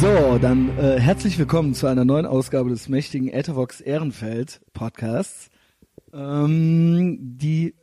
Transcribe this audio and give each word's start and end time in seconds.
So, 0.00 0.38
dann 0.38 0.78
äh, 0.78 1.00
herzlich 1.00 1.40
willkommen 1.40 1.74
zu 1.74 1.88
einer 1.88 2.04
neuen 2.04 2.24
Ausgabe 2.24 2.70
des 2.70 2.88
mächtigen 2.88 3.28
Ethervox 3.28 3.80
Ehrenfeld 3.80 4.60
Podcasts. 4.72 5.50
Ähm, 6.14 7.18
die 7.20 7.74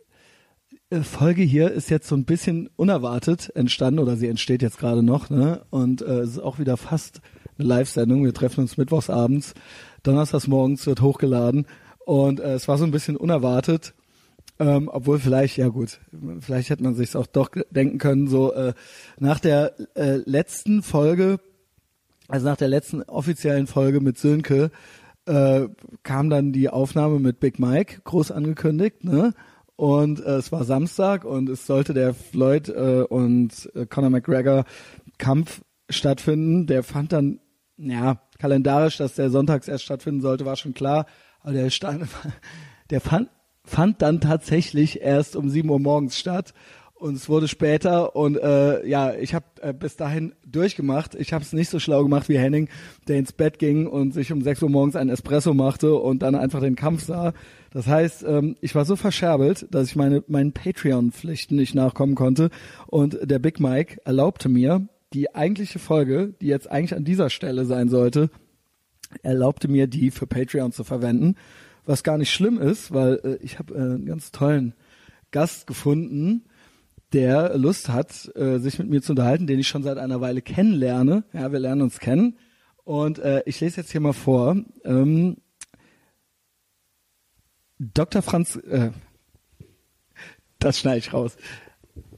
äh, 0.89 1.01
Folge 1.01 1.41
hier 1.41 1.71
ist 1.71 1.89
jetzt 1.89 2.07
so 2.07 2.15
ein 2.15 2.23
bisschen 2.23 2.69
unerwartet 2.77 3.51
entstanden 3.53 3.99
oder 3.99 4.15
sie 4.15 4.29
entsteht 4.29 4.61
jetzt 4.61 4.77
gerade 4.77 5.03
noch, 5.03 5.29
ne? 5.29 5.65
Und 5.71 6.03
äh, 6.03 6.19
es 6.19 6.31
ist 6.31 6.39
auch 6.39 6.57
wieder 6.57 6.77
fast 6.77 7.19
eine 7.57 7.67
Live-Sendung. 7.67 8.23
Wir 8.23 8.33
treffen 8.33 8.61
uns 8.61 8.77
mittwochs 8.77 9.09
abends, 9.09 9.53
donnerstags 10.03 10.47
morgens 10.47 10.87
wird 10.87 11.01
hochgeladen 11.01 11.67
und 12.05 12.39
äh, 12.39 12.53
es 12.53 12.69
war 12.69 12.77
so 12.77 12.85
ein 12.85 12.91
bisschen 12.91 13.17
unerwartet. 13.17 13.93
Ähm, 14.57 14.89
obwohl 14.89 15.19
vielleicht, 15.19 15.57
ja 15.57 15.67
gut, 15.67 15.99
vielleicht 16.39 16.69
hätte 16.69 16.83
man 16.83 16.95
sich 16.95 17.13
auch 17.17 17.27
doch 17.27 17.49
denken 17.71 17.97
können, 17.97 18.29
so 18.29 18.53
äh, 18.53 18.73
nach 19.19 19.41
der 19.41 19.73
äh, 19.95 20.21
letzten 20.25 20.81
Folge, 20.81 21.41
also 22.27 22.47
nach 22.47 22.57
der 22.57 22.67
letzten 22.67 23.03
offiziellen 23.03 23.67
Folge 23.67 24.01
mit 24.01 24.17
Sönke, 24.17 24.71
äh, 25.25 25.67
kam 26.03 26.29
dann 26.29 26.51
die 26.51 26.69
Aufnahme 26.69 27.19
mit 27.19 27.39
Big 27.39 27.59
Mike, 27.59 28.01
groß 28.03 28.31
angekündigt, 28.31 29.03
ne? 29.03 29.33
Und 29.75 30.21
äh, 30.21 30.35
es 30.37 30.51
war 30.51 30.63
Samstag 30.63 31.25
und 31.25 31.49
es 31.49 31.65
sollte 31.65 31.93
der 31.93 32.13
Floyd 32.13 32.69
äh, 32.69 33.05
und 33.09 33.69
äh, 33.75 33.85
Conor 33.85 34.09
McGregor 34.09 34.63
Kampf 35.17 35.61
stattfinden. 35.89 36.65
Der 36.65 36.81
fand 36.81 37.11
dann, 37.11 37.41
ja, 37.77 38.21
kalendarisch, 38.39 38.97
dass 38.97 39.15
der 39.15 39.29
sonntags 39.29 39.67
erst 39.67 39.83
stattfinden 39.83 40.21
sollte, 40.21 40.45
war 40.45 40.55
schon 40.55 40.73
klar. 40.73 41.07
Aber 41.41 41.51
der 41.51 41.69
Stein, 41.71 42.07
der 42.89 43.01
fand, 43.01 43.29
fand 43.65 44.01
dann 44.01 44.21
tatsächlich 44.21 45.01
erst 45.01 45.35
um 45.35 45.49
7 45.49 45.69
Uhr 45.69 45.79
morgens 45.79 46.17
statt 46.17 46.53
und 47.05 47.13
es 47.13 47.29
wurde 47.29 47.47
später 47.47 48.15
und 48.15 48.35
äh, 48.35 48.83
ja, 48.87 49.13
ich 49.13 49.35
habe 49.35 49.45
äh, 49.61 49.73
bis 49.73 49.95
dahin 49.95 50.33
durchgemacht. 50.43 51.13
Ich 51.13 51.33
habe 51.33 51.43
es 51.43 51.53
nicht 51.53 51.69
so 51.69 51.77
schlau 51.77 52.01
gemacht 52.01 52.29
wie 52.29 52.39
Henning, 52.39 52.67
der 53.07 53.19
ins 53.19 53.31
Bett 53.31 53.59
ging 53.59 53.85
und 53.85 54.11
sich 54.11 54.31
um 54.31 54.41
6 54.41 54.63
Uhr 54.63 54.69
morgens 54.71 54.95
einen 54.95 55.11
Espresso 55.11 55.53
machte 55.53 55.93
und 55.93 56.23
dann 56.23 56.33
einfach 56.33 56.61
den 56.61 56.75
Kampf 56.75 57.03
sah. 57.03 57.33
Das 57.69 57.85
heißt, 57.85 58.25
ähm, 58.27 58.55
ich 58.59 58.73
war 58.73 58.85
so 58.85 58.95
verscherbelt, 58.95 59.67
dass 59.69 59.89
ich 59.89 59.95
meine 59.95 60.23
meinen 60.27 60.51
Patreon-Pflichten 60.51 61.55
nicht 61.57 61.75
nachkommen 61.75 62.15
konnte 62.15 62.49
und 62.87 63.19
der 63.21 63.37
Big 63.37 63.59
Mike 63.59 63.99
erlaubte 64.03 64.49
mir 64.49 64.87
die 65.13 65.35
eigentliche 65.35 65.77
Folge, 65.77 66.33
die 66.41 66.47
jetzt 66.47 66.71
eigentlich 66.71 66.95
an 66.95 67.05
dieser 67.05 67.29
Stelle 67.29 67.65
sein 67.65 67.87
sollte, 67.87 68.31
erlaubte 69.21 69.67
mir 69.67 69.85
die 69.85 70.09
für 70.09 70.25
Patreon 70.25 70.71
zu 70.71 70.83
verwenden 70.83 71.35
was 71.87 72.01
gar 72.01 72.17
nicht 72.17 72.33
schlimm 72.33 72.57
ist, 72.57 72.95
weil 72.95 73.19
äh, 73.23 73.35
ich 73.43 73.59
habe 73.59 73.75
äh, 73.75 73.77
einen 73.77 74.07
ganz 74.07 74.31
tollen 74.31 74.73
Gast 75.29 75.67
gefunden, 75.67 76.45
der 77.15 77.57
Lust 77.57 77.87
hat, 77.89 78.29
äh, 78.35 78.59
sich 78.59 78.77
mit 78.77 78.89
mir 78.89 79.01
zu 79.01 79.13
unterhalten, 79.13 79.47
den 79.47 79.57
ich 79.57 79.69
schon 79.69 79.83
seit 79.83 79.97
einer 79.97 80.19
Weile 80.19 80.41
kennenlerne. 80.41 81.23
Ja, 81.31 81.51
wir 81.51 81.59
lernen 81.59 81.81
uns 81.83 81.99
kennen. 81.99 82.37
Und 82.83 83.19
äh, 83.19 83.41
ich 83.45 83.61
lese 83.61 83.77
jetzt 83.77 83.91
hier 83.91 84.01
mal 84.01 84.13
vor. 84.13 84.57
Ähm, 84.83 85.37
Dr. 87.79 88.21
Franz, 88.21 88.57
äh, 88.57 88.91
das 90.59 90.79
schneide 90.79 90.99
ich 90.99 91.13
raus. 91.13 91.37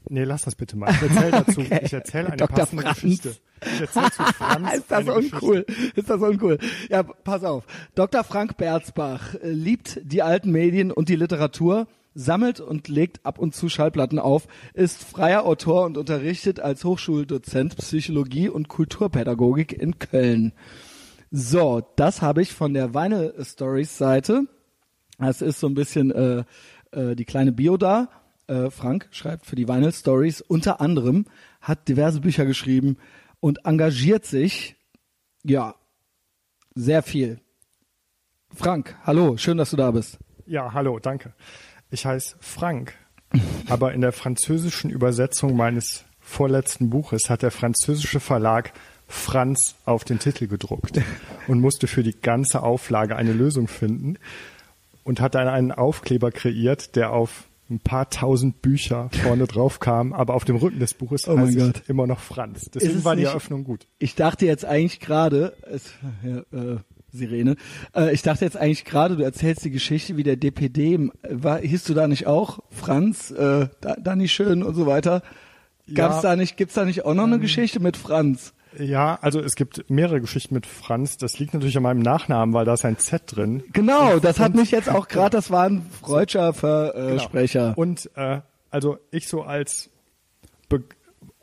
Nee, 0.08 0.24
lass 0.24 0.42
das 0.42 0.56
bitte 0.56 0.76
mal. 0.76 0.90
Ich 0.90 1.02
erzähl 1.02 1.30
dazu. 1.30 1.60
Okay. 1.60 1.80
Ich 1.84 1.92
erzähle 1.92 2.26
eine 2.28 2.36
Dr. 2.36 2.56
passende 2.56 2.82
Franz. 2.82 3.00
Geschichte. 3.00 3.36
Ich 3.62 3.80
erzähl 3.80 4.10
zu 4.10 4.22
Franz 4.34 4.74
ist 4.74 4.90
das 4.90 5.08
uncool? 5.08 5.66
Ist 5.94 6.10
das 6.10 6.20
uncool? 6.20 6.58
Ja, 6.90 7.04
pass 7.04 7.44
auf. 7.44 7.64
Dr. 7.94 8.24
Frank 8.24 8.56
Berzbach 8.56 9.34
äh, 9.36 9.50
liebt 9.50 10.00
die 10.02 10.22
alten 10.22 10.50
Medien 10.50 10.90
und 10.90 11.08
die 11.08 11.16
Literatur, 11.16 11.86
sammelt 12.18 12.58
und 12.60 12.88
legt 12.88 13.24
ab 13.24 13.38
und 13.38 13.54
zu 13.54 13.68
Schallplatten 13.68 14.18
auf, 14.18 14.48
ist 14.74 15.04
freier 15.04 15.46
Autor 15.46 15.84
und 15.86 15.96
unterrichtet 15.96 16.58
als 16.58 16.84
Hochschuldozent 16.84 17.76
Psychologie 17.76 18.48
und 18.48 18.68
Kulturpädagogik 18.68 19.72
in 19.72 20.00
Köln. 20.00 20.52
So, 21.30 21.80
das 21.94 22.20
habe 22.20 22.42
ich 22.42 22.52
von 22.52 22.74
der 22.74 22.92
Vinyl 22.92 23.34
Stories 23.44 23.96
Seite. 23.96 24.48
Das 25.18 25.42
ist 25.42 25.60
so 25.60 25.68
ein 25.68 25.74
bisschen 25.74 26.10
äh, 26.10 26.44
äh, 26.90 27.14
die 27.14 27.24
kleine 27.24 27.52
Bio 27.52 27.76
da. 27.76 28.08
Äh, 28.48 28.70
Frank 28.70 29.08
schreibt 29.12 29.46
für 29.46 29.54
die 29.54 29.68
Vinyl 29.68 29.92
Stories 29.92 30.40
unter 30.40 30.80
anderem, 30.80 31.24
hat 31.60 31.86
diverse 31.86 32.20
Bücher 32.20 32.46
geschrieben 32.46 32.96
und 33.38 33.64
engagiert 33.64 34.24
sich, 34.24 34.74
ja, 35.44 35.76
sehr 36.74 37.04
viel. 37.04 37.40
Frank, 38.52 38.96
hallo, 39.04 39.36
schön, 39.36 39.58
dass 39.58 39.70
du 39.70 39.76
da 39.76 39.92
bist. 39.92 40.18
Ja, 40.46 40.72
hallo, 40.72 40.98
danke. 40.98 41.34
Ich 41.90 42.04
heiße 42.06 42.36
Frank, 42.40 42.94
aber 43.68 43.92
in 43.94 44.00
der 44.00 44.12
französischen 44.12 44.90
Übersetzung 44.90 45.56
meines 45.56 46.04
vorletzten 46.20 46.90
Buches 46.90 47.30
hat 47.30 47.42
der 47.42 47.50
französische 47.50 48.20
Verlag 48.20 48.72
Franz 49.06 49.74
auf 49.86 50.04
den 50.04 50.18
Titel 50.18 50.46
gedruckt 50.48 51.00
und 51.46 51.60
musste 51.60 51.86
für 51.86 52.02
die 52.02 52.14
ganze 52.20 52.62
Auflage 52.62 53.16
eine 53.16 53.32
Lösung 53.32 53.66
finden 53.68 54.18
und 55.04 55.20
hat 55.20 55.34
dann 55.34 55.48
einen 55.48 55.72
Aufkleber 55.72 56.30
kreiert, 56.30 56.94
der 56.94 57.12
auf 57.12 57.44
ein 57.70 57.80
paar 57.80 58.08
tausend 58.10 58.60
Bücher 58.62 59.08
vorne 59.22 59.46
drauf 59.46 59.78
kam, 59.80 60.12
aber 60.12 60.34
auf 60.34 60.44
dem 60.44 60.56
Rücken 60.56 60.78
des 60.80 60.92
Buches 60.94 61.26
Oh 61.28 61.38
heißt 61.38 61.82
immer 61.88 62.06
noch 62.06 62.20
Franz. 62.20 62.62
Ist 62.64 62.74
Deswegen 62.74 62.98
es 62.98 63.04
war 63.04 63.14
die 63.16 63.22
nicht- 63.22 63.30
Eröffnung 63.30 63.64
gut. 63.64 63.86
Ich 63.98 64.14
dachte 64.14 64.44
jetzt 64.46 64.64
eigentlich 64.66 65.00
gerade, 65.00 65.54
es- 65.70 65.92
ja, 66.22 66.38
äh, 66.58 66.78
Sirene, 67.12 67.56
äh, 67.94 68.12
ich 68.12 68.22
dachte 68.22 68.44
jetzt 68.44 68.56
eigentlich 68.56 68.84
gerade, 68.84 69.16
du 69.16 69.22
erzählst 69.22 69.64
die 69.64 69.70
Geschichte, 69.70 70.16
wie 70.16 70.22
der 70.22 70.36
DPD, 70.36 70.94
im- 70.94 71.12
war, 71.28 71.58
hieß 71.60 71.84
du 71.84 71.94
da 71.94 72.06
nicht 72.08 72.26
auch, 72.26 72.60
Franz, 72.70 73.30
äh, 73.30 73.68
da, 73.80 73.96
Danny 73.98 74.28
Schön 74.28 74.62
und 74.62 74.74
so 74.74 74.86
weiter? 74.86 75.22
Gab's 75.94 76.16
Ja. 76.16 76.30
da 76.30 76.36
nicht, 76.36 76.56
gibt's 76.56 76.74
da 76.74 76.84
nicht 76.84 77.04
auch 77.04 77.14
noch 77.14 77.24
eine 77.24 77.38
Geschichte 77.38 77.80
mit 77.80 77.96
Franz? 77.96 78.52
Ja, 78.78 79.18
also 79.22 79.40
es 79.40 79.56
gibt 79.56 79.88
mehrere 79.88 80.20
Geschichten 80.20 80.52
mit 80.54 80.66
Franz. 80.66 81.16
Das 81.16 81.38
liegt 81.38 81.54
natürlich 81.54 81.78
an 81.78 81.82
meinem 81.82 82.00
Nachnamen, 82.00 82.52
weil 82.54 82.66
da 82.66 82.74
ist 82.74 82.84
ein 82.84 82.98
Z 82.98 83.22
drin. 83.34 83.64
Genau, 83.72 84.18
das 84.18 84.38
hat 84.38 84.54
mich 84.54 84.70
jetzt 84.70 84.90
auch 84.90 85.08
gerade, 85.08 85.30
das 85.30 85.50
war 85.50 85.64
ein 85.64 85.80
freudscher 86.02 86.52
Versprecher. 86.52 87.68
Genau. 87.74 87.80
Und 87.80 88.10
äh, 88.16 88.40
also 88.70 88.98
ich 89.10 89.26
so 89.28 89.42
als 89.42 89.88
be 90.68 90.84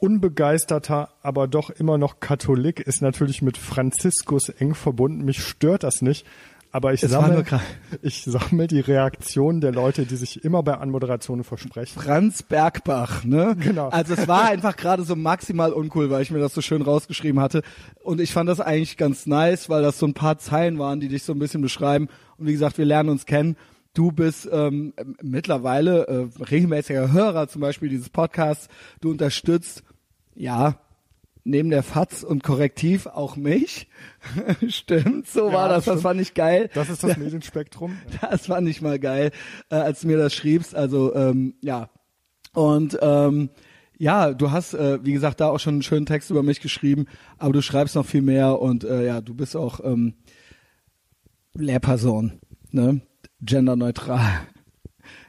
unbegeisterter, 0.06 1.10
aber 1.24 1.48
doch 1.48 1.72
immer 1.72 1.98
noch 1.98 2.20
Katholik 2.20 2.80
ist 2.80 3.02
natürlich 3.02 3.42
mit 3.42 3.58
Franziskus 3.58 4.50
eng 4.50 4.76
verbunden. 4.76 5.26
Mich 5.26 5.44
stört 5.44 5.84
das 5.84 6.04
nicht. 6.04 6.28
Aber 6.72 6.94
ich 6.94 7.00
sammle, 7.00 7.46
ich 8.02 8.24
sammle 8.26 8.68
die 8.68 8.82
Reaktionen 8.82 9.62
der 9.62 9.72
Leute, 9.72 10.06
die 10.06 10.18
sich 10.18 10.44
immer 10.44 10.62
bei 10.62 10.74
Anmoderationen 10.78 11.46
versprechen. 11.46 12.02
Franz 12.02 12.44
Bergbach, 12.44 13.24
ne? 13.24 13.56
Genau. 13.58 13.88
Also 13.90 14.14
es 14.14 14.28
war 14.28 14.50
einfach 14.50 14.76
gerade 14.76 15.04
so 15.04 15.16
maximal 15.16 15.72
uncool, 15.72 16.10
weil 16.10 16.22
ich 16.22 16.32
mir 16.32 16.40
das 16.40 16.54
so 16.54 16.60
schön 16.60 16.82
rausgeschrieben 16.82 17.40
hatte. 17.40 17.62
Und 18.04 18.20
ich 18.20 18.34
fand 18.34 18.50
das 18.50 18.60
eigentlich 18.60 18.98
ganz 18.98 19.26
nice, 19.26 19.70
weil 19.70 19.84
das 19.84 19.98
so 19.98 20.06
ein 20.06 20.14
paar 20.14 20.38
Zeilen 20.38 20.78
waren, 20.78 21.00
die 21.00 21.08
dich 21.08 21.24
so 21.24 21.32
ein 21.32 21.40
bisschen 21.40 21.62
beschreiben. 21.62 22.10
Und 22.38 22.48
wie 22.48 22.52
gesagt, 22.52 22.78
wir 22.78 22.86
lernen 22.86 23.10
uns 23.10 23.26
kennen. 23.26 23.56
Du 23.94 24.12
bist 24.12 24.50
ähm, 24.52 24.94
mittlerweile 25.22 26.08
äh, 26.08 26.44
regelmäßiger 26.44 27.14
Hörer 27.14 27.48
zum 27.48 27.62
Beispiel 27.62 27.88
dieses 27.88 28.10
Podcasts. 28.10 28.68
Du 29.00 29.12
unterstützt, 29.12 29.85
ja, 30.36 30.80
neben 31.44 31.70
der 31.70 31.84
Fatz 31.84 32.24
und 32.24 32.44
Korrektiv 32.44 33.06
auch 33.08 33.36
mich. 33.36 33.88
Stimmt, 34.68 35.28
so 35.28 35.48
Ja, 35.50 35.54
war 35.54 35.70
das. 35.70 35.86
das 35.86 35.86
Das 35.86 35.94
stimmt. 35.94 36.02
fand 36.04 36.22
ich 36.22 36.34
geil. 36.34 36.70
Das 36.74 36.90
ist 36.90 37.04
das 37.04 37.18
Medienspektrum. 37.18 37.98
Das 38.22 38.48
fand 38.48 38.68
ich 38.68 38.82
mal 38.82 39.00
geil, 39.00 39.32
äh, 39.70 39.76
als 39.76 40.02
du 40.02 40.08
mir 40.08 40.18
das 40.18 40.34
schriebst. 40.34 40.74
Also 40.76 41.14
ähm, 41.16 41.56
ja. 41.62 41.90
Und 42.54 42.98
ähm, 43.02 43.50
ja, 43.98 44.34
du 44.34 44.52
hast, 44.52 44.74
äh, 44.74 45.04
wie 45.06 45.14
gesagt, 45.14 45.40
da 45.40 45.50
auch 45.50 45.60
schon 45.60 45.76
einen 45.76 45.84
schönen 45.84 46.06
Text 46.06 46.30
über 46.30 46.44
mich 46.44 46.60
geschrieben, 46.62 47.06
aber 47.38 47.54
du 47.54 47.62
schreibst 47.62 47.96
noch 47.96 48.06
viel 48.06 48.22
mehr 48.22 48.60
und 48.60 48.84
äh, 48.84 49.06
ja, 49.06 49.22
du 49.22 49.34
bist 49.36 49.56
auch 49.56 49.80
ähm, 49.84 50.16
Lehrperson, 51.54 52.34
ne? 52.72 53.02
Genderneutral. 53.42 54.42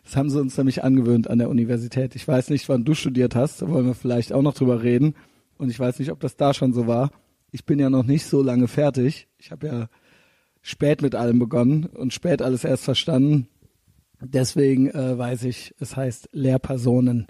Das 0.04 0.16
haben 0.16 0.30
sie 0.30 0.40
uns 0.40 0.56
nämlich 0.56 0.84
angewöhnt 0.84 1.28
an 1.28 1.38
der 1.38 1.48
Universität. 1.48 2.14
Ich 2.16 2.26
weiß 2.26 2.50
nicht, 2.50 2.68
wann 2.68 2.84
du 2.84 2.94
studiert 2.94 3.34
hast, 3.34 3.62
da 3.62 3.68
wollen 3.68 3.86
wir 3.86 3.94
vielleicht 3.94 4.32
auch 4.32 4.42
noch 4.42 4.54
drüber 4.54 4.82
reden. 4.82 5.14
Und 5.58 5.70
ich 5.70 5.78
weiß 5.78 5.98
nicht, 5.98 6.10
ob 6.12 6.20
das 6.20 6.36
da 6.36 6.54
schon 6.54 6.72
so 6.72 6.86
war. 6.86 7.10
Ich 7.50 7.64
bin 7.64 7.78
ja 7.78 7.90
noch 7.90 8.04
nicht 8.04 8.26
so 8.26 8.42
lange 8.42 8.68
fertig. 8.68 9.28
Ich 9.38 9.50
habe 9.50 9.66
ja 9.66 9.88
spät 10.62 11.00
mit 11.00 11.14
allem 11.14 11.38
begonnen 11.38 11.86
und 11.86 12.12
spät 12.12 12.42
alles 12.42 12.64
erst 12.64 12.84
verstanden. 12.84 13.48
Deswegen 14.20 14.90
äh, 14.90 15.16
weiß 15.16 15.44
ich, 15.44 15.74
es 15.78 15.96
heißt 15.96 16.30
Lehrpersonen. 16.32 17.26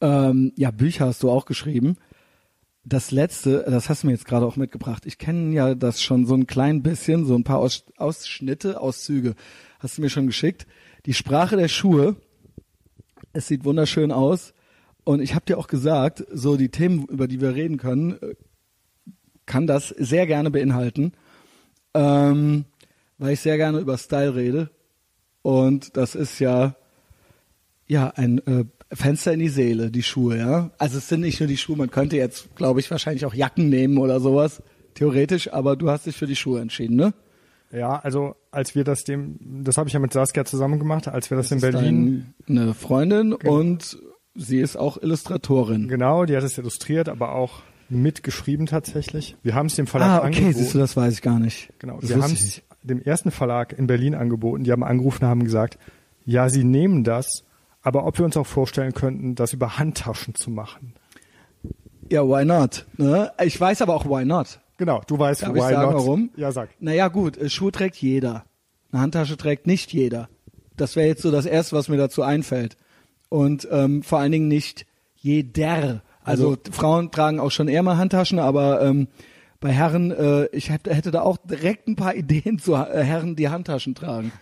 Ähm, 0.00 0.52
ja, 0.56 0.70
Bücher 0.70 1.06
hast 1.06 1.22
du 1.22 1.30
auch 1.30 1.44
geschrieben. 1.44 1.96
Das 2.84 3.10
letzte, 3.10 3.64
das 3.68 3.88
hast 3.88 4.02
du 4.02 4.08
mir 4.08 4.12
jetzt 4.12 4.26
gerade 4.26 4.46
auch 4.46 4.56
mitgebracht. 4.56 5.06
Ich 5.06 5.18
kenne 5.18 5.54
ja 5.54 5.74
das 5.74 6.00
schon 6.00 6.26
so 6.26 6.34
ein 6.34 6.46
klein 6.46 6.82
bisschen, 6.82 7.24
so 7.24 7.34
ein 7.34 7.44
paar 7.44 7.58
Aus 7.58 7.84
Ausschnitte, 7.96 8.80
Auszüge. 8.80 9.34
Hast 9.78 9.98
du 9.98 10.02
mir 10.02 10.10
schon 10.10 10.26
geschickt. 10.26 10.66
Die 11.06 11.14
Sprache 11.14 11.56
der 11.56 11.68
Schuhe. 11.68 12.16
Es 13.32 13.46
sieht 13.46 13.64
wunderschön 13.64 14.12
aus. 14.12 14.52
Und 15.04 15.20
ich 15.20 15.34
habe 15.34 15.46
dir 15.46 15.56
auch 15.56 15.68
gesagt, 15.68 16.24
so 16.32 16.56
die 16.56 16.68
Themen, 16.68 17.06
über 17.06 17.28
die 17.28 17.40
wir 17.40 17.54
reden 17.54 17.78
können, 17.78 18.20
äh, 18.20 18.34
kann 19.46 19.68
das 19.68 19.90
sehr 19.90 20.26
gerne 20.26 20.50
beinhalten, 20.50 21.12
ähm, 21.94 22.64
weil 23.18 23.34
ich 23.34 23.40
sehr 23.40 23.56
gerne 23.56 23.78
über 23.78 23.96
Style 23.96 24.34
rede. 24.34 24.70
Und 25.42 25.96
das 25.96 26.16
ist 26.16 26.40
ja 26.40 26.74
ja 27.86 28.12
ein 28.16 28.44
äh, 28.48 28.64
Fenster 28.92 29.32
in 29.32 29.38
die 29.38 29.48
Seele, 29.48 29.92
die 29.92 30.02
Schuhe, 30.02 30.38
ja. 30.38 30.72
Also 30.78 30.98
es 30.98 31.08
sind 31.08 31.20
nicht 31.20 31.38
nur 31.38 31.48
die 31.48 31.56
Schuhe, 31.56 31.76
man 31.76 31.90
könnte 31.90 32.16
jetzt, 32.16 32.56
glaube 32.56 32.80
ich, 32.80 32.90
wahrscheinlich 32.90 33.24
auch 33.26 33.34
Jacken 33.34 33.68
nehmen 33.68 33.98
oder 33.98 34.18
sowas. 34.18 34.60
theoretisch, 34.94 35.52
aber 35.52 35.76
du 35.76 35.88
hast 35.88 36.06
dich 36.06 36.16
für 36.16 36.26
die 36.26 36.34
Schuhe 36.34 36.60
entschieden, 36.60 36.96
ne? 36.96 37.14
Ja, 37.70 37.98
also 37.98 38.34
als 38.56 38.74
wir 38.74 38.82
das 38.84 39.04
dem, 39.04 39.38
das 39.62 39.76
habe 39.76 39.88
ich 39.88 39.92
ja 39.92 40.00
mit 40.00 40.12
Saskia 40.12 40.44
zusammen 40.44 40.78
gemacht, 40.78 41.06
als 41.08 41.30
wir 41.30 41.36
das, 41.36 41.50
in 41.52 41.58
ist 41.58 41.62
Berlin, 41.62 42.34
eine 42.48 42.74
Freundin 42.74 43.32
und 43.32 43.98
sie 44.34 44.58
ist 44.60 44.76
auch 44.76 45.00
Illustratorin. 45.00 45.86
genau, 45.88 46.24
die 46.24 46.36
hat 46.36 46.42
es 46.42 46.58
illustriert, 46.58 47.08
aber 47.08 47.32
auch 47.34 47.62
mitgeschrieben 47.88 48.66
tatsächlich. 48.66 49.36
Wir 49.42 49.54
haben 49.54 49.66
es 49.66 49.76
dem 49.76 49.86
Verlag 49.86 50.08
Ah, 50.10 50.18
okay, 50.18 50.26
angeboten. 50.26 50.54
siehst 50.54 50.74
du, 50.74 50.78
das 50.78 50.96
weiß 50.96 51.12
ich 51.14 51.22
gar 51.22 51.38
nicht. 51.38 51.72
Genau, 51.78 52.00
das 52.00 52.10
wir 52.10 52.20
haben 52.20 52.32
es 52.32 52.62
dem 52.82 53.00
ersten 53.00 53.30
Verlag 53.30 53.78
in 53.78 53.86
Berlin 53.86 54.14
angeboten. 54.14 54.64
Die 54.64 54.72
haben 54.72 54.82
angerufen 54.82 55.24
und 55.24 55.30
haben 55.30 55.44
gesagt, 55.44 55.78
ja, 56.24 56.48
sie 56.48 56.64
nehmen 56.64 57.04
das, 57.04 57.44
aber 57.82 58.04
ob 58.06 58.18
wir 58.18 58.24
uns 58.24 58.36
auch 58.36 58.46
vorstellen 58.46 58.92
könnten, 58.94 59.36
das 59.36 59.52
über 59.52 59.78
Handtaschen 59.78 60.34
zu 60.34 60.50
machen. 60.50 60.94
Ja, 62.10 62.22
why 62.26 62.44
not? 62.44 62.86
Ne? 62.96 63.30
Ich 63.44 63.60
weiß 63.60 63.82
aber 63.82 63.94
auch 63.94 64.06
why 64.06 64.24
not. 64.24 64.60
Genau, 64.78 65.00
du 65.06 65.18
weißt, 65.18 65.42
Darf 65.42 65.54
why 65.54 65.58
ich 65.58 65.64
sagen, 65.64 65.82
not. 65.92 65.94
warum? 65.94 66.30
Ja, 66.36 66.52
sag. 66.52 66.68
Naja, 66.80 67.08
gut, 67.08 67.36
äh, 67.38 67.48
Schuhe 67.48 67.72
trägt 67.72 67.96
jeder. 67.96 68.44
Eine 68.92 69.00
Handtasche 69.02 69.36
trägt 69.36 69.66
nicht 69.66 69.92
jeder. 69.92 70.28
Das 70.76 70.96
wäre 70.96 71.06
jetzt 71.06 71.22
so 71.22 71.30
das 71.30 71.46
Erste, 71.46 71.74
was 71.76 71.88
mir 71.88 71.96
dazu 71.96 72.22
einfällt. 72.22 72.76
Und 73.28 73.66
ähm, 73.70 74.02
vor 74.02 74.18
allen 74.18 74.32
Dingen 74.32 74.48
nicht 74.48 74.86
jeder. 75.16 76.02
Also, 76.22 76.50
Also- 76.50 76.58
Frauen 76.72 77.10
tragen 77.10 77.40
auch 77.40 77.50
schon 77.50 77.68
eher 77.68 77.82
mal 77.82 77.96
Handtaschen, 77.96 78.38
aber 78.38 78.82
ähm, 78.82 79.08
bei 79.60 79.70
Herren, 79.72 80.10
äh, 80.10 80.46
ich 80.46 80.70
hätte, 80.70 81.10
da 81.10 81.22
auch 81.22 81.38
direkt 81.38 81.88
ein 81.88 81.96
paar 81.96 82.14
Ideen 82.16 82.58
zu 82.58 82.74
äh, 82.74 83.02
Herren, 83.02 83.36
die 83.36 83.48
Handtaschen 83.48 83.94
tragen. 83.94 84.32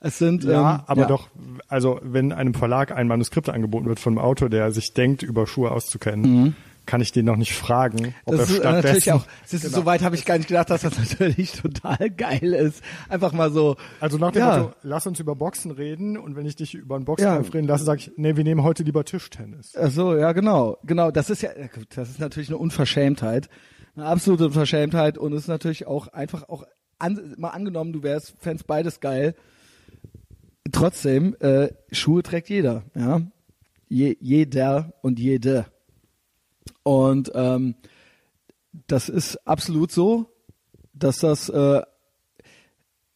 Es 0.00 0.18
sind 0.18 0.44
Ja, 0.44 0.76
ähm, 0.76 0.80
aber 0.86 1.00
ja. 1.02 1.06
doch, 1.08 1.28
also 1.66 1.98
wenn 2.04 2.32
einem 2.32 2.54
Verlag 2.54 2.92
ein 2.92 3.08
Manuskript 3.08 3.48
angeboten 3.48 3.86
wird 3.86 3.98
von 3.98 4.12
einem 4.12 4.24
Autor, 4.24 4.48
der 4.48 4.70
sich 4.70 4.92
denkt, 4.94 5.22
über 5.24 5.46
Schuhe 5.48 5.72
auszukennen, 5.72 6.54
kann 6.88 7.02
ich 7.02 7.12
den 7.12 7.26
noch 7.26 7.36
nicht 7.36 7.52
fragen, 7.52 8.14
ob. 8.24 8.36
Das 8.36 8.48
er 8.50 8.56
ist 8.56 8.64
natürlich 8.64 9.12
auch, 9.12 9.26
das 9.42 9.52
ist, 9.52 9.62
Genau. 9.64 9.76
so 9.76 9.84
weit 9.84 10.02
habe 10.02 10.16
ich 10.16 10.24
gar 10.24 10.38
nicht 10.38 10.48
gedacht, 10.48 10.70
dass 10.70 10.80
das 10.80 10.98
natürlich 10.98 11.52
total 11.52 12.08
geil 12.10 12.54
ist. 12.54 12.82
Einfach 13.10 13.32
mal 13.32 13.52
so. 13.52 13.76
Also 14.00 14.16
nach 14.16 14.32
dem 14.32 14.40
ja, 14.40 14.58
Motto, 14.58 14.74
lass 14.82 15.06
uns 15.06 15.20
über 15.20 15.36
Boxen 15.36 15.70
reden 15.70 16.16
und 16.16 16.34
wenn 16.34 16.46
ich 16.46 16.56
dich 16.56 16.74
über 16.74 16.96
einen 16.96 17.02
Ja. 17.02 17.06
Boxkampf 17.06 17.52
reden 17.52 17.68
lasse, 17.68 17.84
sage 17.84 18.00
ich, 18.00 18.12
nee, 18.16 18.36
wir 18.36 18.42
nehmen 18.42 18.62
heute 18.62 18.82
lieber 18.84 19.04
Tischtennis. 19.04 19.74
Ach 19.78 19.90
so, 19.90 20.16
ja, 20.16 20.32
genau. 20.32 20.78
Genau, 20.84 21.10
das 21.10 21.28
ist 21.28 21.42
ja, 21.42 21.50
ja, 21.56 21.68
das 21.94 22.08
ist 22.08 22.18
natürlich 22.20 22.48
eine 22.48 22.56
Unverschämtheit. 22.58 23.50
Eine 23.94 24.06
absolute 24.06 24.46
Unverschämtheit 24.46 25.18
und 25.18 25.34
ist 25.34 25.46
natürlich 25.46 25.86
auch 25.86 26.08
einfach 26.08 26.48
auch 26.48 26.64
an, 26.98 27.34
mal 27.36 27.50
angenommen, 27.50 27.92
du 27.92 28.02
wärst, 28.02 28.34
fändest 28.40 28.66
beides 28.66 29.00
geil. 29.00 29.34
Trotzdem, 30.72 31.36
äh, 31.40 31.68
Schuhe 31.92 32.22
trägt 32.22 32.48
jeder, 32.48 32.82
ja. 32.94 33.20
Je, 33.88 34.16
jeder 34.20 34.92
und 35.02 35.18
jede. 35.18 35.66
Und 36.88 37.30
ähm, 37.34 37.74
das 38.86 39.10
ist 39.10 39.46
absolut 39.46 39.92
so, 39.92 40.32
dass 40.94 41.18
das 41.18 41.50
äh, 41.50 41.82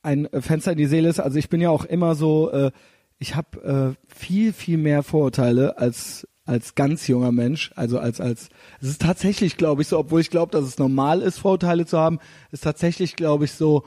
ein 0.02 0.28
Fenster 0.40 0.72
in 0.72 0.76
die 0.76 0.84
Seele 0.84 1.08
ist. 1.08 1.20
Also 1.20 1.38
ich 1.38 1.48
bin 1.48 1.62
ja 1.62 1.70
auch 1.70 1.86
immer 1.86 2.14
so, 2.14 2.50
äh, 2.50 2.70
ich 3.18 3.34
habe 3.34 3.96
äh, 3.98 4.14
viel, 4.14 4.52
viel 4.52 4.76
mehr 4.76 5.02
Vorurteile 5.02 5.78
als 5.78 6.28
als 6.44 6.74
ganz 6.74 7.06
junger 7.06 7.32
Mensch, 7.32 7.72
also 7.74 7.98
als 7.98 8.20
als 8.20 8.50
es 8.82 8.88
ist 8.88 9.00
tatsächlich, 9.00 9.56
glaube 9.56 9.80
ich, 9.80 9.88
so, 9.88 9.98
obwohl 9.98 10.20
ich 10.20 10.28
glaube, 10.28 10.52
dass 10.52 10.64
es 10.66 10.76
normal 10.76 11.22
ist, 11.22 11.38
Vorurteile 11.38 11.86
zu 11.86 11.96
haben, 11.96 12.18
ist 12.50 12.64
tatsächlich, 12.64 13.16
glaube 13.16 13.46
ich, 13.46 13.52
so, 13.52 13.84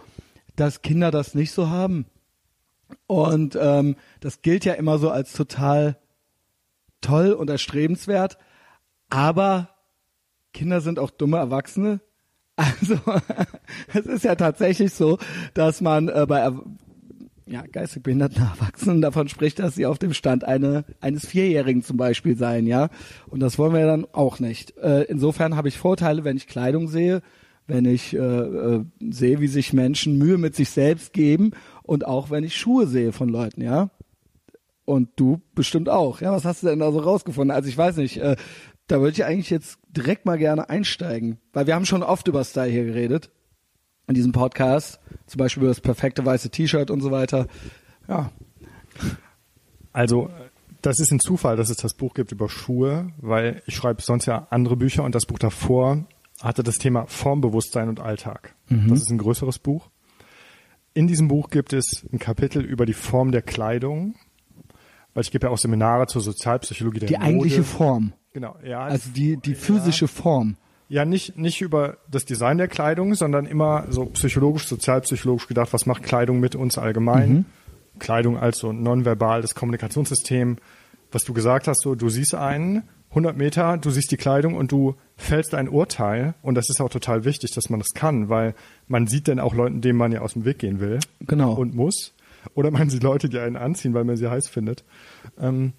dass 0.56 0.82
Kinder 0.82 1.12
das 1.12 1.36
nicht 1.36 1.52
so 1.52 1.70
haben. 1.70 2.08
Und 3.06 3.56
ähm, 3.62 3.98
das 4.20 4.42
gilt 4.42 4.66
ja 4.66 4.74
immer 4.74 4.98
so 4.98 5.12
als 5.12 5.34
total 5.34 6.00
toll 7.02 7.34
und 7.34 7.52
erstrebenswert, 7.52 8.40
aber 9.12 9.75
Kinder 10.56 10.82
sind 10.82 10.98
auch 10.98 11.12
dumme 11.12 11.38
Erwachsene. 11.38 12.00
Also 12.56 12.98
es 13.94 14.06
ist 14.06 14.24
ja 14.24 14.36
tatsächlich 14.36 14.94
so, 14.94 15.20
dass 15.54 15.82
man 15.82 16.08
äh, 16.08 16.26
bei 16.28 16.50
ja, 17.48 17.64
geistig 17.72 18.02
behinderten 18.02 18.42
Erwachsenen 18.42 19.02
davon 19.02 19.28
spricht, 19.28 19.60
dass 19.60 19.76
sie 19.76 19.86
auf 19.86 20.00
dem 20.00 20.14
Stand 20.14 20.46
eine, 20.46 20.86
eines 21.00 21.28
Vierjährigen 21.28 21.84
zum 21.84 21.98
Beispiel 21.98 22.36
seien, 22.36 22.66
ja. 22.66 22.90
Und 23.28 23.42
das 23.42 23.60
wollen 23.60 23.74
wir 23.74 23.86
dann 23.86 24.08
auch 24.14 24.40
nicht. 24.40 24.78
Äh, 24.78 25.04
insofern 25.04 25.56
habe 25.56 25.68
ich 25.68 25.78
Vorteile, 25.78 26.24
wenn 26.24 26.38
ich 26.38 26.48
Kleidung 26.48 26.88
sehe, 26.88 27.22
wenn 27.68 27.86
ich 27.86 28.16
äh, 28.16 28.18
äh, 28.18 28.86
sehe, 29.12 29.42
wie 29.42 29.48
sich 29.48 29.74
Menschen 29.74 30.18
Mühe 30.18 30.38
mit 30.38 30.56
sich 30.56 30.70
selbst 30.70 31.14
geben 31.14 31.52
und 31.84 32.08
auch 32.08 32.32
wenn 32.32 32.44
ich 32.44 32.56
Schuhe 32.56 32.88
sehe 32.88 33.12
von 33.12 33.30
Leuten, 33.30 33.62
ja. 33.62 33.92
Und 34.86 35.10
du 35.18 35.42
bestimmt 35.54 35.90
auch. 35.90 36.22
Ja, 36.22 36.32
was 36.32 36.46
hast 36.46 36.64
du 36.64 36.68
denn 36.68 36.80
da 36.80 36.92
so 36.92 37.00
rausgefunden? 37.00 37.56
Also 37.56 37.68
ich 37.68 37.78
weiß 37.78 37.98
nicht, 37.98 38.18
äh, 38.18 38.36
da 38.88 39.00
würde 39.00 39.12
ich 39.14 39.26
eigentlich 39.26 39.50
jetzt 39.50 39.80
direkt 39.90 40.26
mal 40.26 40.38
gerne 40.38 40.70
einsteigen, 40.70 41.40
weil 41.54 41.68
wir 41.68 41.76
haben 41.76 41.86
schon 41.86 42.04
oft 42.04 42.28
über 42.28 42.44
Style 42.44 42.72
hier 42.72 42.86
geredet 42.86 43.32
in 44.08 44.14
diesem 44.16 44.32
Podcast, 44.32 45.00
zum 45.26 45.40
Beispiel 45.40 45.64
über 45.64 45.72
das 45.72 45.82
perfekte 45.82 46.24
weiße 46.26 46.50
T-Shirt 46.52 46.92
und 46.92 47.02
so 47.02 47.10
weiter. 47.12 47.48
Ja, 48.08 48.32
Also, 49.92 50.30
das 50.82 51.00
ist 51.00 51.12
ein 51.12 51.20
Zufall, 51.20 51.56
dass 51.58 51.70
es 51.70 51.78
das 51.78 51.94
Buch 51.96 52.14
gibt 52.14 52.32
über 52.32 52.50
Schuhe, 52.50 53.12
weil 53.18 53.64
ich 53.66 53.76
schreibe 53.76 54.02
sonst 54.02 54.26
ja 54.28 54.48
andere 54.52 54.76
Bücher 54.76 55.04
und 55.04 55.16
das 55.16 55.26
Buch 55.26 55.40
davor 55.40 56.06
hatte 56.42 56.62
das 56.64 56.78
Thema 56.78 57.06
Formbewusstsein 57.08 57.90
und 57.90 58.00
Alltag. 58.00 58.54
Das 58.70 59.00
ist 59.00 59.10
ein 59.10 59.18
größeres 59.18 59.58
Buch. 59.60 59.90
In 60.94 61.08
diesem 61.08 61.28
Buch 61.28 61.50
gibt 61.50 61.74
es 61.74 62.06
ein 62.12 62.20
Kapitel 62.20 62.64
über 62.64 62.86
die 62.86 62.94
Form 62.94 63.32
der 63.32 63.42
Kleidung, 63.42 64.16
weil 65.14 65.24
ich 65.24 65.32
gebe 65.32 65.48
ja 65.48 65.52
auch 65.54 65.58
Seminare 65.58 66.08
zur 66.08 66.22
Sozialpsychologie 66.22 67.00
der 67.00 67.08
die 67.08 67.14
Mode. 67.16 67.26
eigentliche 67.26 67.64
Form, 67.64 68.14
Genau, 68.36 68.58
ja. 68.66 68.82
also 68.82 69.10
die 69.16 69.38
die 69.38 69.56
physische 69.56 70.10
Form. 70.10 70.58
Ja, 70.90 71.06
nicht, 71.06 71.38
nicht 71.38 71.62
über 71.62 71.96
das 72.12 72.26
Design 72.26 72.58
der 72.58 72.68
Kleidung, 72.68 73.16
sondern 73.16 73.46
immer 73.46 73.86
so 73.90 74.08
psychologisch, 74.08 74.68
sozialpsychologisch 74.68 75.48
gedacht, 75.48 75.72
was 75.72 75.86
macht 75.86 76.04
Kleidung 76.04 76.42
mit 76.42 76.54
uns 76.54 76.78
allgemein? 76.78 77.46
Kleidung 77.98 78.38
als 78.38 78.58
so 78.58 78.74
nonverbales 78.74 79.56
Kommunikationssystem, 79.56 80.58
was 81.14 81.24
du 81.24 81.34
gesagt 81.34 81.70
hast, 81.70 81.82
so 81.82 81.96
du 81.96 82.10
siehst 82.10 82.36
einen, 82.36 82.84
100 83.12 83.38
Meter, 83.38 83.78
du 83.78 83.90
siehst 83.90 84.12
die 84.12 84.18
Kleidung 84.18 84.56
und 84.56 84.70
du 84.74 84.96
fällst 85.16 85.56
ein 85.56 85.70
Urteil 85.70 86.34
und 86.42 86.56
das 86.56 86.70
ist 86.70 86.82
auch 86.82 86.90
total 86.90 87.24
wichtig, 87.24 87.52
dass 87.54 87.70
man 87.70 87.80
das 87.80 87.94
kann, 87.94 88.28
weil 88.28 88.54
man 88.90 89.08
sieht 89.08 89.30
dann 89.30 89.40
auch 89.40 89.56
Leuten, 89.56 89.80
denen 89.80 89.98
man 89.98 90.12
ja 90.12 90.20
aus 90.20 90.34
dem 90.34 90.44
Weg 90.44 90.60
gehen 90.60 90.82
will 90.82 91.00
Genau. 91.22 91.54
und 91.54 91.74
muss. 91.74 92.14
Oder 92.54 92.70
man 92.70 92.90
sieht 92.90 93.02
Leute, 93.02 93.30
die 93.30 93.40
einen 93.40 93.56
anziehen, 93.56 93.94
weil 93.94 94.04
man 94.04 94.18
sie 94.18 94.30
heiß 94.30 94.50
findet. 94.50 94.84
Ähm, 95.40 95.72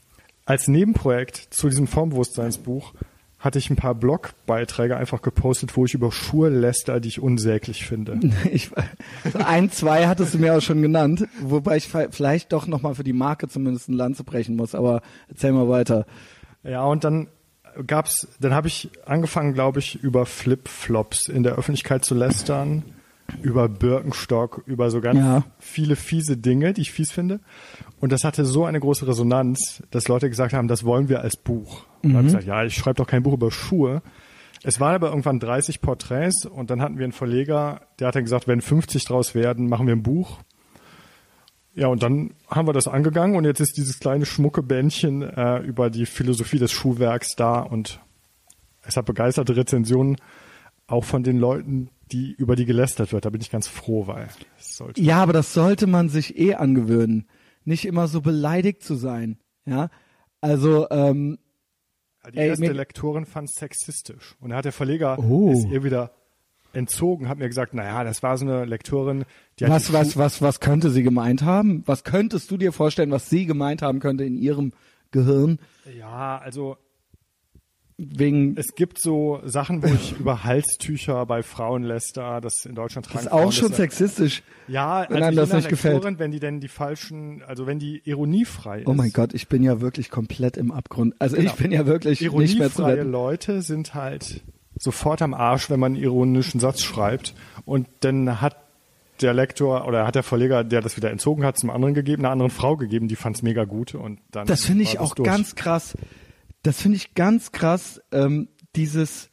als 0.46 0.68
Nebenprojekt 0.68 1.48
zu 1.50 1.68
diesem 1.68 1.86
Formbewusstseinsbuch 1.86 2.94
hatte 3.38 3.58
ich 3.58 3.68
ein 3.68 3.76
paar 3.76 3.94
Blogbeiträge 3.94 4.96
einfach 4.96 5.20
gepostet, 5.20 5.76
wo 5.76 5.84
ich 5.84 5.94
über 5.94 6.10
Schuhe 6.10 6.48
läster, 6.48 7.00
die 7.00 7.08
ich 7.08 7.20
unsäglich 7.20 7.86
finde. 7.86 8.18
Ich, 8.50 8.70
so 9.30 9.38
ein, 9.38 9.70
zwei 9.70 10.06
hattest 10.06 10.34
du 10.34 10.38
mir 10.38 10.56
auch 10.56 10.62
schon 10.62 10.80
genannt, 10.80 11.28
wobei 11.40 11.76
ich 11.76 11.88
vielleicht 11.88 12.52
doch 12.52 12.66
nochmal 12.66 12.94
für 12.94 13.04
die 13.04 13.12
Marke 13.12 13.48
zumindest 13.48 13.88
ein 13.88 13.94
Land 13.94 14.16
zu 14.16 14.24
brechen 14.24 14.56
muss, 14.56 14.74
aber 14.74 15.02
erzähl 15.28 15.52
mal 15.52 15.68
weiter. 15.68 16.06
Ja, 16.62 16.84
und 16.84 17.04
dann 17.04 17.28
gab's, 17.86 18.28
dann 18.40 18.54
habe 18.54 18.68
ich 18.68 18.90
angefangen, 19.04 19.52
glaube 19.52 19.80
ich, 19.80 20.02
über 20.02 20.26
Flip-Flops 20.26 21.28
in 21.28 21.42
der 21.42 21.56
Öffentlichkeit 21.56 22.04
zu 22.04 22.14
lästern, 22.14 22.82
über 23.42 23.68
Birkenstock, 23.68 24.62
über 24.66 24.90
so 24.90 25.00
ganz 25.00 25.18
Ja. 25.18 25.42
viele 25.58 25.96
fiese 25.96 26.36
Dinge, 26.36 26.72
die 26.72 26.82
ich 26.82 26.92
fies 26.92 27.10
finde. 27.12 27.40
Und 28.00 28.12
das 28.12 28.24
hatte 28.24 28.44
so 28.44 28.64
eine 28.64 28.80
große 28.80 29.06
Resonanz, 29.06 29.82
dass 29.90 30.08
Leute 30.08 30.28
gesagt 30.28 30.52
haben, 30.52 30.68
das 30.68 30.84
wollen 30.84 31.08
wir 31.08 31.20
als 31.20 31.36
Buch. 31.36 31.84
Und 32.02 32.10
dann 32.10 32.16
habe 32.18 32.26
ich 32.26 32.32
gesagt, 32.34 32.46
ja, 32.46 32.64
ich 32.64 32.74
schreibe 32.74 32.96
doch 32.96 33.06
kein 33.06 33.22
Buch 33.22 33.32
über 33.34 33.50
Schuhe. 33.50 34.02
Es 34.62 34.80
waren 34.80 34.94
aber 34.94 35.08
irgendwann 35.08 35.38
30 35.38 35.80
Porträts 35.80 36.46
und 36.46 36.70
dann 36.70 36.80
hatten 36.82 36.98
wir 36.98 37.04
einen 37.04 37.12
Verleger, 37.12 37.82
der 37.98 38.08
hat 38.08 38.16
dann 38.16 38.24
gesagt, 38.24 38.48
wenn 38.48 38.60
50 38.60 39.04
draus 39.04 39.34
werden, 39.34 39.68
machen 39.68 39.86
wir 39.86 39.94
ein 39.94 40.02
Buch. 40.02 40.38
Ja, 41.74 41.88
und 41.88 42.02
dann 42.02 42.30
haben 42.50 42.66
wir 42.66 42.72
das 42.72 42.88
angegangen 42.88 43.36
und 43.36 43.44
jetzt 43.44 43.60
ist 43.60 43.76
dieses 43.76 43.98
kleine 44.00 44.24
schmucke 44.24 44.62
Bändchen 44.62 45.20
äh, 45.22 45.58
über 45.58 45.90
die 45.90 46.06
Philosophie 46.06 46.58
des 46.58 46.72
Schuhwerks 46.72 47.36
da 47.36 47.60
und 47.60 48.00
es 48.82 48.96
hat 48.96 49.04
begeisterte 49.04 49.56
Rezensionen, 49.56 50.16
auch 50.86 51.04
von 51.04 51.22
den 51.22 51.38
Leuten, 51.38 51.90
die 52.12 52.32
über 52.32 52.56
die 52.56 52.64
gelästert 52.64 53.12
wird. 53.12 53.24
Da 53.24 53.30
bin 53.30 53.40
ich 53.40 53.50
ganz 53.50 53.66
froh, 53.66 54.06
weil 54.06 54.28
sollte. 54.58 55.00
Ja, 55.00 55.22
aber 55.22 55.32
das 55.32 55.52
sollte 55.52 55.86
man 55.86 56.08
sich 56.08 56.38
eh 56.38 56.54
angewöhnen, 56.54 57.26
nicht 57.64 57.84
immer 57.84 58.06
so 58.08 58.20
beleidigt 58.20 58.82
zu 58.82 58.94
sein. 58.94 59.38
Ja, 59.64 59.90
also 60.40 60.88
ähm, 60.90 61.38
Die 62.32 62.38
Ey, 62.38 62.48
erste 62.48 62.72
Lektorin 62.72 63.26
fand 63.26 63.48
es 63.48 63.56
sexistisch 63.56 64.36
und 64.40 64.50
da 64.50 64.56
hat 64.56 64.64
der 64.64 64.72
Verleger 64.72 65.18
Oh. 65.18 65.50
es 65.52 65.64
ihr 65.64 65.82
wieder 65.82 66.12
entzogen, 66.72 67.28
hat 67.28 67.38
mir 67.38 67.48
gesagt, 67.48 67.74
naja, 67.74 68.04
das 68.04 68.22
war 68.22 68.36
so 68.38 68.44
eine 68.44 68.64
Lektorin, 68.64 69.24
die 69.58 69.64
hat 69.64 69.72
was 69.72 69.92
was 69.92 70.16
was 70.16 70.42
was 70.42 70.60
könnte 70.60 70.90
sie 70.90 71.02
gemeint 71.02 71.42
haben? 71.42 71.82
Was 71.86 72.04
könntest 72.04 72.50
du 72.50 72.56
dir 72.56 72.70
vorstellen, 72.72 73.10
was 73.10 73.28
sie 73.30 73.46
gemeint 73.46 73.82
haben 73.82 73.98
könnte 73.98 74.24
in 74.24 74.36
ihrem 74.36 74.72
Gehirn 75.10 75.58
Ja, 75.98 76.38
also 76.38 76.76
wegen 77.98 78.56
es 78.58 78.74
gibt 78.74 79.00
so 79.00 79.40
Sachen, 79.44 79.82
wo 79.82 79.86
ich 79.86 80.18
über 80.20 80.44
Halstücher 80.44 81.24
bei 81.24 81.42
Frauen 81.42 81.82
läster, 81.82 82.40
das 82.42 82.64
in 82.66 82.74
Deutschland 82.74 83.06
tragen 83.06 83.18
das 83.18 83.24
ist 83.26 83.30
Frauen 83.30 83.44
auch 83.46 83.52
schon 83.52 83.72
sexistisch. 83.72 84.42
Ja, 84.68 85.06
wenn 85.08 85.22
also 85.22 85.26
einem 85.28 85.36
das 85.36 85.52
nicht 85.52 85.68
gefällt. 85.70 85.94
Lektorin, 85.94 86.18
wenn 86.18 86.30
die 86.30 86.40
denn 86.40 86.60
die 86.60 86.68
falschen, 86.68 87.42
also 87.46 87.66
wenn 87.66 87.78
die 87.78 88.02
ironiefrei 88.04 88.80
ist. 88.80 88.86
Oh 88.86 88.92
mein 88.92 89.12
Gott, 89.12 89.32
ich 89.32 89.48
bin 89.48 89.62
ja 89.62 89.80
wirklich 89.80 90.10
komplett 90.10 90.56
im 90.58 90.72
Abgrund. 90.72 91.14
Also 91.18 91.36
ich 91.36 91.44
Genau. 91.44 91.54
bin 91.56 91.72
ja 91.72 91.86
wirklich 91.86 92.20
nicht 92.20 92.32
mehr 92.32 92.70
zu 92.70 92.82
Ironiefreie 92.82 92.96
retten. 92.98 93.10
Leute 93.10 93.62
sind 93.62 93.94
halt 93.94 94.42
sofort 94.78 95.22
am 95.22 95.32
Arsch, 95.32 95.70
wenn 95.70 95.80
man 95.80 95.94
einen 95.94 96.02
ironischen 96.02 96.60
Satz 96.60 96.82
schreibt. 96.82 97.34
Und 97.64 97.88
dann 98.00 98.42
hat 98.42 98.56
der 99.22 99.32
Lektor 99.32 99.86
oder 99.88 100.06
hat 100.06 100.14
der 100.14 100.22
Verleger, 100.22 100.64
der 100.64 100.82
das 100.82 100.98
wieder 100.98 101.10
entzogen 101.10 101.44
hat, 101.44 101.58
zum 101.58 101.70
anderen 101.70 101.94
gegeben, 101.94 102.22
einer 102.24 102.32
anderen 102.32 102.50
Frau 102.50 102.76
gegeben, 102.76 103.08
die 103.08 103.16
fand 103.16 103.36
es 103.36 103.42
mega 103.42 103.64
gut 103.64 103.94
und 103.94 104.18
dann. 104.30 104.46
Das 104.46 104.66
finde 104.66 104.82
ich 104.82 104.98
auch 104.98 105.14
durch. 105.14 105.26
ganz 105.26 105.54
krass. 105.54 105.96
Das 106.66 106.82
finde 106.82 106.96
ich 106.96 107.14
ganz 107.14 107.52
krass. 107.52 108.02
Ähm, 108.10 108.48
dieses, 108.74 109.30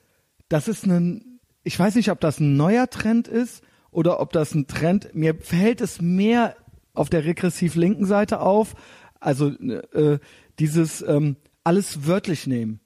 das 0.49 0.67
ist 0.67 0.85
ein, 0.85 1.39
ich 1.63 1.79
weiß 1.79 1.95
nicht, 1.95 2.11
ob 2.11 2.19
das 2.19 2.39
ein 2.39 2.57
neuer 2.57 2.91
Trend 2.91 3.27
ist 3.27 3.63
oder 3.89 4.19
ob 4.19 4.31
das 4.33 4.53
ein 4.53 4.67
Trend. 4.67 5.15
Mir 5.15 5.33
fällt 5.33 5.81
es 5.81 5.99
mehr 5.99 6.55
auf 6.93 7.09
der 7.09 7.25
regressiv 7.25 7.73
linken 7.73 8.05
Seite 8.05 8.39
auf. 8.39 8.75
Also 9.19 9.47
äh, 9.47 10.19
dieses 10.59 11.01
ähm, 11.01 11.37
alles 11.63 12.05
wörtlich 12.05 12.45
nehmen. 12.45 12.81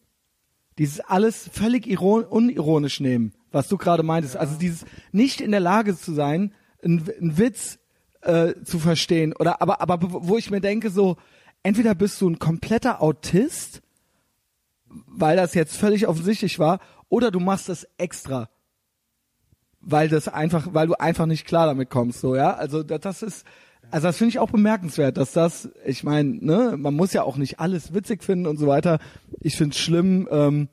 Dieses 0.77 1.01
alles 1.01 1.49
völlig 1.51 1.85
iron 1.85 2.23
unironisch 2.23 3.01
nehmen, 3.01 3.33
was 3.51 3.67
du 3.67 3.75
gerade 3.75 4.03
meintest. 4.03 4.37
Also 4.37 4.57
dieses 4.57 4.85
nicht 5.11 5.41
in 5.41 5.51
der 5.51 5.59
Lage 5.59 5.97
zu 5.97 6.13
sein, 6.13 6.53
einen, 6.81 7.03
einen 7.19 7.37
Witz 7.37 7.79
äh, 8.21 8.53
zu 8.63 8.79
verstehen. 8.79 9.33
Oder 9.37 9.61
aber, 9.61 9.81
aber 9.81 9.97
wo 10.01 10.37
ich 10.37 10.51
mir 10.51 10.61
denke, 10.61 10.89
so, 10.89 11.17
entweder 11.63 11.95
bist 11.95 12.21
du 12.21 12.29
ein 12.29 12.39
kompletter 12.39 13.01
Autist, 13.01 13.81
weil 15.05 15.37
das 15.37 15.53
jetzt 15.53 15.75
völlig 15.75 16.07
offensichtlich 16.07 16.59
war, 16.59 16.79
oder 17.09 17.31
du 17.31 17.39
machst 17.39 17.69
das 17.69 17.87
extra. 17.97 18.49
Weil 19.81 20.09
das 20.09 20.27
einfach, 20.27 20.73
weil 20.73 20.87
du 20.87 20.99
einfach 20.99 21.25
nicht 21.25 21.45
klar 21.45 21.67
damit 21.67 21.89
kommst, 21.89 22.19
so, 22.19 22.35
ja. 22.35 22.53
Also 22.55 22.83
das, 22.83 23.21
ist, 23.21 23.45
also 23.91 24.07
das 24.07 24.17
finde 24.17 24.29
ich 24.29 24.39
auch 24.39 24.51
bemerkenswert, 24.51 25.17
dass 25.17 25.31
das, 25.31 25.69
ich 25.85 26.03
meine, 26.03 26.43
ne, 26.43 26.75
man 26.77 26.93
muss 26.93 27.13
ja 27.13 27.23
auch 27.23 27.37
nicht 27.37 27.59
alles 27.59 27.93
witzig 27.93 28.23
finden 28.23 28.47
und 28.47 28.57
so 28.57 28.67
weiter. 28.67 28.99
Ich 29.39 29.55
finde 29.55 29.73
es 29.73 29.79
schlimm, 29.79 30.27
ähm, 30.31 30.69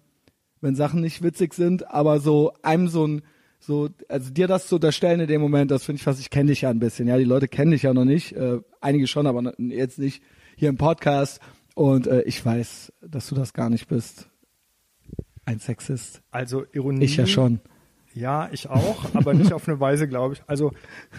wenn 0.60 0.74
Sachen 0.74 1.00
nicht 1.00 1.22
witzig 1.22 1.54
sind, 1.54 1.90
aber 1.90 2.20
so 2.20 2.52
einem 2.62 2.88
so 2.88 3.06
ein, 3.06 3.22
so, 3.60 3.88
also 4.08 4.30
dir 4.30 4.46
das 4.46 4.66
zu 4.66 4.76
unterstellen 4.76 5.20
in 5.20 5.28
dem 5.28 5.40
Moment, 5.40 5.70
das 5.70 5.84
finde 5.84 5.98
ich 5.98 6.02
fast, 6.02 6.20
ich 6.20 6.30
kenne 6.30 6.50
dich 6.50 6.62
ja 6.62 6.70
ein 6.70 6.80
bisschen, 6.80 7.06
ja, 7.06 7.16
die 7.16 7.24
Leute 7.24 7.48
kennen 7.48 7.70
dich 7.70 7.82
ja 7.82 7.94
noch 7.94 8.04
nicht, 8.04 8.32
äh, 8.32 8.60
einige 8.80 9.06
schon, 9.06 9.26
aber 9.26 9.52
jetzt 9.58 9.98
nicht 9.98 10.22
hier 10.56 10.68
im 10.68 10.76
Podcast 10.76 11.40
und 11.74 12.06
äh, 12.06 12.22
ich 12.22 12.44
weiß, 12.44 12.92
dass 13.02 13.26
du 13.28 13.34
das 13.34 13.52
gar 13.52 13.70
nicht 13.70 13.88
bist. 13.88 14.28
Ein 15.44 15.58
Sexist. 15.58 16.22
Also 16.30 16.64
Ironie. 16.72 17.04
Ich 17.04 17.16
ja 17.16 17.26
schon. 17.26 17.60
Ja, 18.14 18.48
ich 18.52 18.68
auch, 18.70 19.04
aber 19.14 19.34
nicht 19.34 19.52
auf 19.52 19.68
eine 19.68 19.80
Weise, 19.80 20.06
glaube 20.08 20.34
ich. 20.34 20.42
Also 20.46 20.72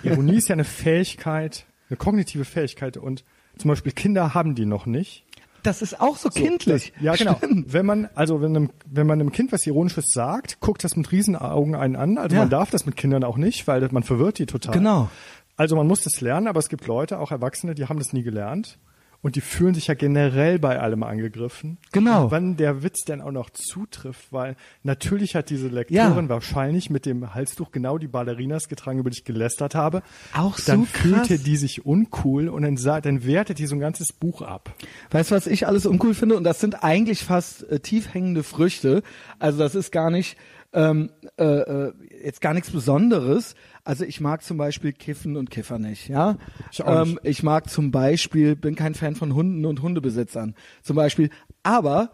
Ironie 0.04 0.36
ist 0.38 0.48
ja 0.48 0.54
eine 0.54 0.64
Fähigkeit, 0.64 1.66
eine 1.90 1.98
kognitive 1.98 2.46
Fähigkeit 2.46 2.98
und 2.98 3.24
zum 3.58 3.70
Beispiel 3.70 3.92
Kinder 3.92 4.34
haben 4.34 4.56
die 4.56 4.66
noch 4.66 4.86
nicht. 4.86 5.26
Das 5.62 5.82
ist 5.82 6.00
auch 6.00 6.16
so, 6.16 6.30
kindlich. 6.30 6.94
Das, 6.94 7.02
ja, 7.04 7.16
genau. 7.16 7.36
Stimmt. 7.38 7.74
Wenn 7.74 7.86
man, 7.86 8.08
also 8.14 8.40
wenn 8.42 8.56
einem, 8.56 8.70
wenn 8.86 9.08
man 9.08 9.20
einem 9.20 9.32
Kind 9.32 9.52
was 9.52 9.66
Ironisches 9.66 10.06
sagt, 10.14 10.60
guckt 10.60 10.84
das 10.84 10.96
mit 10.96 11.12
Riesenaugen 11.12 11.76
einen 11.76 11.96
an. 11.96 12.18
Also 12.18 12.36
Ja. 12.36 12.44
man 12.44 12.50
darf 12.50 12.70
das 12.70 12.86
mit 12.86 12.96
Kindern 12.96 13.24
auch 13.24 13.38
nicht, 13.38 13.68
weil 13.68 13.88
man 13.92 14.04
verwirrt 14.04 14.38
die 14.40 14.46
total. 14.46 14.74
Genau. 14.74 15.10
Also 15.58 15.76
man 15.76 15.88
muss 15.88 16.04
das 16.04 16.22
lernen, 16.22 16.48
aber 16.48 16.60
es 16.60 16.70
gibt 16.70 16.86
Leute, 16.86 17.20
auch 17.20 17.32
Erwachsene, 17.32 17.74
die 17.76 17.86
haben 17.86 17.98
das 17.98 18.14
nie 18.14 18.24
gelernt. 18.24 18.78
Und 19.26 19.36
die 19.36 19.42
fühlen 19.42 19.74
sich 19.74 19.88
ja 19.88 19.96
generell 19.96 20.60
bei 20.60 20.80
allem 20.80 21.02
angegriffen. 21.02 21.80
Genau. 21.92 22.26
Und 22.26 22.32
wann 22.32 22.58
der 22.58 22.84
Witz 22.84 23.06
denn 23.06 23.22
auch 23.22 23.32
noch 23.32 23.50
zutrifft, 23.50 24.32
weil 24.32 24.56
natürlich 24.84 25.36
hat 25.36 25.50
diese 25.50 25.68
Lektorin 25.68 26.26
Ja. 26.26 26.30
wahrscheinlich 26.30 26.92
mit 26.92 27.08
dem 27.08 27.34
Halstuch 27.34 27.72
genau 27.72 27.98
die 27.98 28.06
Ballerinas 28.08 28.70
getragen, 28.70 29.00
über 29.00 29.10
die 29.10 29.18
ich 29.18 29.26
gelästert 29.26 29.74
habe. 29.74 30.04
Auch 30.36 30.60
dann 30.60 30.82
so 30.82 30.88
krass. 30.94 31.02
fühlte 31.28 31.40
die 31.40 31.58
sich 31.58 31.88
uncool 31.88 32.50
und 32.50 32.62
dann, 32.62 32.76
dann 33.02 33.26
wertet 33.26 33.58
die 33.58 33.66
so 33.66 33.76
ein 33.76 33.80
ganzes 33.80 34.14
Buch 34.14 34.44
ab. 34.44 34.72
Weißt 35.10 35.32
du, 35.32 35.36
was 35.36 35.48
ich 35.48 35.66
alles 35.66 35.88
uncool 35.88 36.14
finde? 36.14 36.38
Und 36.38 36.44
das 36.44 36.60
sind 36.60 36.84
eigentlich 36.84 37.24
fast 37.24 37.68
äh, 37.72 37.80
tief 37.80 38.14
hängende 38.14 38.44
Früchte. 38.44 39.02
Also 39.40 39.58
das 39.58 39.74
ist 39.74 39.92
gar 39.92 40.12
nicht 40.12 40.38
ähm, 40.76 41.10
äh, 41.38 41.44
äh, 41.44 41.94
jetzt 42.24 42.42
gar 42.42 42.54
nichts 42.54 42.70
Besonderes. 42.70 43.56
Also 43.84 44.04
ich 44.04 44.20
mag 44.20 44.44
zum 44.44 44.58
Beispiel 44.58 44.92
Kiffen 44.92 45.38
und 45.38 45.50
Kiffer 45.50 45.80
nicht, 45.80 46.10
ja. 46.10 46.38
Ich 46.72 46.84
auch 46.84 47.04
ähm, 47.04 47.10
nicht. 47.12 47.20
ich 47.24 47.44
mag 47.44 47.70
zum 47.70 47.92
Beispiel, 47.92 48.56
bin 48.56 48.76
kein 48.76 48.94
Fan 48.94 49.16
von 49.16 49.34
Hunden 49.34 49.66
und 49.66 49.82
Hundebesitzern, 49.82 50.54
zum 50.84 50.96
Beispiel. 50.96 51.30
Aber 51.64 52.12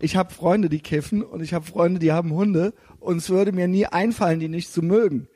ich 0.00 0.16
habe 0.16 0.32
Freunde, 0.32 0.68
die 0.68 0.80
kiffen 0.80 1.22
und 1.22 1.42
ich 1.42 1.52
habe 1.52 1.66
Freunde, 1.66 2.00
die 2.00 2.12
haben 2.12 2.32
Hunde 2.32 2.72
und 2.98 3.18
es 3.18 3.30
würde 3.30 3.52
mir 3.52 3.68
nie 3.68 3.86
einfallen, 3.86 4.40
die 4.40 4.48
nicht 4.48 4.72
zu 4.72 4.82
mögen. 4.82 5.28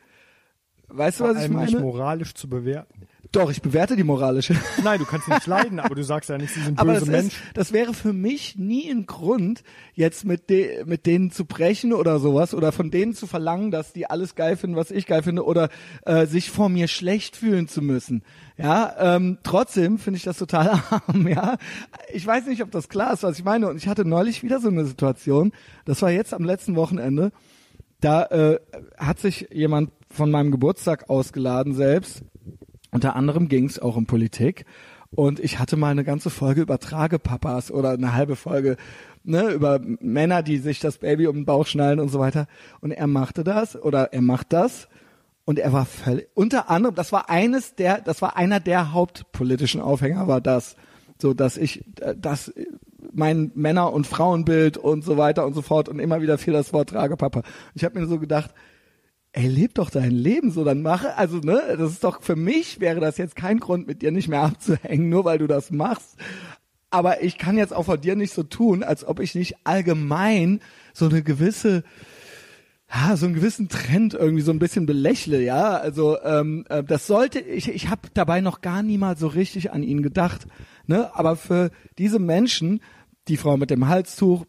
Weißt 0.88 1.20
du, 1.20 1.24
was 1.24 1.36
ich 1.36 1.42
allem 1.42 1.60
nicht 1.60 1.74
meine? 1.74 1.84
moralisch 1.84 2.34
zu 2.34 2.48
bewerten. 2.48 3.06
Doch, 3.32 3.50
ich 3.50 3.62
bewerte 3.62 3.96
die 3.96 4.04
moralische. 4.04 4.54
Nein, 4.84 4.98
du 4.98 5.06
kannst 5.06 5.26
nicht 5.26 5.46
leiden, 5.46 5.80
aber 5.80 5.94
du 5.94 6.04
sagst 6.04 6.28
ja 6.28 6.36
nicht, 6.36 6.52
sie 6.52 6.60
sind 6.60 6.78
Aber 6.78 6.92
böse 6.92 7.06
das, 7.06 7.08
Menschen. 7.08 7.28
ist, 7.28 7.56
das 7.56 7.72
wäre 7.72 7.94
für 7.94 8.12
mich 8.12 8.56
nie 8.56 8.90
ein 8.90 9.06
Grund, 9.06 9.62
jetzt 9.94 10.26
mit, 10.26 10.50
de, 10.50 10.84
mit 10.84 11.06
denen 11.06 11.30
zu 11.30 11.46
brechen 11.46 11.94
oder 11.94 12.18
sowas 12.18 12.52
oder 12.52 12.72
von 12.72 12.90
denen 12.90 13.14
zu 13.14 13.26
verlangen, 13.26 13.70
dass 13.70 13.94
die 13.94 14.04
alles 14.04 14.34
geil 14.34 14.58
finden, 14.58 14.76
was 14.76 14.90
ich 14.90 15.06
geil 15.06 15.22
finde 15.22 15.46
oder 15.46 15.70
äh, 16.04 16.26
sich 16.26 16.50
vor 16.50 16.68
mir 16.68 16.88
schlecht 16.88 17.34
fühlen 17.34 17.68
zu 17.68 17.80
müssen. 17.80 18.22
Ja, 18.58 19.16
ähm, 19.16 19.38
trotzdem 19.42 19.98
finde 19.98 20.18
ich 20.18 20.24
das 20.24 20.36
total 20.36 20.68
arm. 20.90 21.26
Ja, 21.26 21.56
ich 22.12 22.26
weiß 22.26 22.46
nicht, 22.46 22.62
ob 22.62 22.70
das 22.70 22.90
klar 22.90 23.14
ist, 23.14 23.22
was 23.22 23.38
ich 23.38 23.44
meine. 23.44 23.68
Und 23.70 23.78
ich 23.78 23.88
hatte 23.88 24.04
neulich 24.04 24.42
wieder 24.42 24.60
so 24.60 24.68
eine 24.68 24.84
Situation. 24.84 25.52
Das 25.86 26.02
war 26.02 26.10
jetzt 26.10 26.34
am 26.34 26.44
letzten 26.44 26.76
Wochenende. 26.76 27.32
Da 28.00 28.24
äh, 28.26 28.60
hat 28.98 29.20
sich 29.20 29.48
jemand 29.52 29.90
von 30.10 30.30
meinem 30.30 30.50
Geburtstag 30.50 31.08
ausgeladen 31.08 31.74
selbst. 31.74 32.22
Unter 32.92 33.16
anderem 33.16 33.48
ging 33.48 33.64
es 33.64 33.80
auch 33.80 33.96
um 33.96 34.06
Politik. 34.06 34.64
Und 35.14 35.40
ich 35.40 35.58
hatte 35.58 35.76
mal 35.76 35.90
eine 35.90 36.04
ganze 36.04 36.30
Folge 36.30 36.62
über 36.62 36.78
Tragepapas 36.78 37.70
oder 37.70 37.90
eine 37.90 38.14
halbe 38.14 38.36
Folge 38.36 38.76
ne, 39.24 39.50
über 39.50 39.80
Männer, 40.00 40.42
die 40.42 40.58
sich 40.58 40.78
das 40.80 40.98
Baby 40.98 41.26
um 41.26 41.36
den 41.36 41.44
Bauch 41.44 41.66
schnallen 41.66 42.00
und 42.00 42.08
so 42.08 42.18
weiter. 42.18 42.46
Und 42.80 42.92
er 42.92 43.06
machte 43.06 43.44
das 43.44 43.76
oder 43.80 44.12
er 44.12 44.22
macht 44.22 44.52
das. 44.52 44.88
Und 45.44 45.58
er 45.58 45.72
war 45.72 45.86
völlig, 45.86 46.28
unter 46.34 46.70
anderem, 46.70 46.94
das 46.94 47.12
war 47.12 47.28
eines 47.28 47.74
der, 47.74 48.00
das 48.00 48.22
war 48.22 48.36
einer 48.36 48.60
der 48.60 48.92
hauptpolitischen 48.92 49.80
Aufhänger, 49.80 50.28
war 50.28 50.40
das. 50.40 50.76
So, 51.18 51.34
dass 51.34 51.56
ich, 51.56 51.84
dass 52.16 52.52
mein 53.12 53.50
Männer- 53.54 53.92
und 53.92 54.06
Frauenbild 54.06 54.76
und 54.76 55.04
so 55.04 55.16
weiter 55.16 55.44
und 55.44 55.54
so 55.54 55.62
fort 55.62 55.88
und 55.88 55.98
immer 55.98 56.22
wieder 56.22 56.38
fiel 56.38 56.52
das 56.52 56.72
Wort 56.72 56.90
Tragepapa. 56.90 57.42
Ich 57.74 57.84
habe 57.84 57.98
mir 57.98 58.06
so 58.06 58.18
gedacht, 58.18 58.52
ey, 59.32 59.48
leb 59.48 59.74
doch 59.74 59.90
dein 59.90 60.10
Leben 60.10 60.50
so, 60.50 60.64
dann 60.64 60.82
mache, 60.82 61.16
also 61.16 61.38
ne, 61.38 61.62
das 61.78 61.92
ist 61.92 62.04
doch 62.04 62.22
für 62.22 62.36
mich 62.36 62.80
wäre 62.80 63.00
das 63.00 63.16
jetzt 63.16 63.36
kein 63.36 63.60
Grund, 63.60 63.86
mit 63.86 64.02
dir 64.02 64.12
nicht 64.12 64.28
mehr 64.28 64.42
abzuhängen, 64.42 65.08
nur 65.08 65.24
weil 65.24 65.38
du 65.38 65.46
das 65.46 65.70
machst. 65.70 66.16
Aber 66.90 67.22
ich 67.22 67.38
kann 67.38 67.56
jetzt 67.56 67.72
auch 67.72 67.86
von 67.86 68.00
dir 68.00 68.16
nicht 68.16 68.34
so 68.34 68.42
tun, 68.42 68.82
als 68.82 69.06
ob 69.06 69.18
ich 69.20 69.34
nicht 69.34 69.56
allgemein 69.64 70.60
so 70.92 71.06
eine 71.06 71.22
gewisse, 71.22 71.84
ja, 72.92 73.16
so 73.16 73.24
einen 73.24 73.34
gewissen 73.34 73.70
Trend 73.70 74.12
irgendwie 74.12 74.42
so 74.42 74.52
ein 74.52 74.58
bisschen 74.58 74.84
belächle, 74.84 75.42
ja. 75.42 75.78
Also 75.78 76.20
ähm, 76.22 76.66
äh, 76.68 76.84
das 76.84 77.06
sollte, 77.06 77.40
ich, 77.40 77.70
ich 77.70 77.88
habe 77.88 78.02
dabei 78.12 78.42
noch 78.42 78.60
gar 78.60 78.82
niemals 78.82 79.20
so 79.20 79.28
richtig 79.28 79.72
an 79.72 79.82
ihn 79.82 80.02
gedacht. 80.02 80.46
Ne? 80.86 81.10
Aber 81.16 81.36
für 81.36 81.70
diese 81.96 82.18
Menschen, 82.18 82.82
die 83.28 83.38
Frau 83.38 83.56
mit 83.56 83.70
dem 83.70 83.88
Halstuch, 83.88 84.44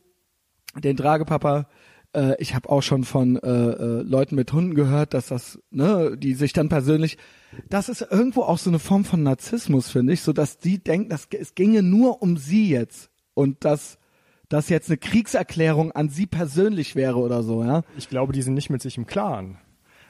den 0.75 0.97
Tragepapa, 0.97 1.69
äh, 2.13 2.35
ich 2.39 2.55
habe 2.55 2.69
auch 2.69 2.81
schon 2.81 3.03
von 3.03 3.37
äh, 3.37 3.47
äh, 3.47 4.01
Leuten 4.03 4.35
mit 4.35 4.51
Hunden 4.53 4.75
gehört, 4.75 5.13
dass 5.13 5.27
das, 5.27 5.59
ne, 5.71 6.15
die 6.17 6.33
sich 6.33 6.53
dann 6.53 6.69
persönlich, 6.69 7.17
das 7.69 7.89
ist 7.89 8.01
irgendwo 8.09 8.41
auch 8.43 8.57
so 8.57 8.69
eine 8.69 8.79
Form 8.79 9.05
von 9.05 9.23
Narzissmus, 9.23 9.89
finde 9.89 10.13
ich, 10.13 10.21
so 10.21 10.33
dass 10.33 10.57
die 10.57 10.83
denken, 10.83 11.09
dass 11.09 11.27
es 11.37 11.55
ginge 11.55 11.83
nur 11.83 12.21
um 12.21 12.37
sie 12.37 12.69
jetzt 12.69 13.09
und 13.33 13.65
dass 13.65 13.97
das 14.49 14.69
jetzt 14.69 14.89
eine 14.89 14.97
Kriegserklärung 14.97 15.91
an 15.91 16.09
sie 16.09 16.27
persönlich 16.27 16.95
wäre 16.95 17.17
oder 17.17 17.43
so, 17.43 17.63
ja. 17.63 17.83
Ich 17.97 18.09
glaube, 18.09 18.33
die 18.33 18.41
sind 18.41 18.53
nicht 18.53 18.69
mit 18.69 18.81
sich 18.81 18.97
im 18.97 19.07
Klaren. 19.07 19.57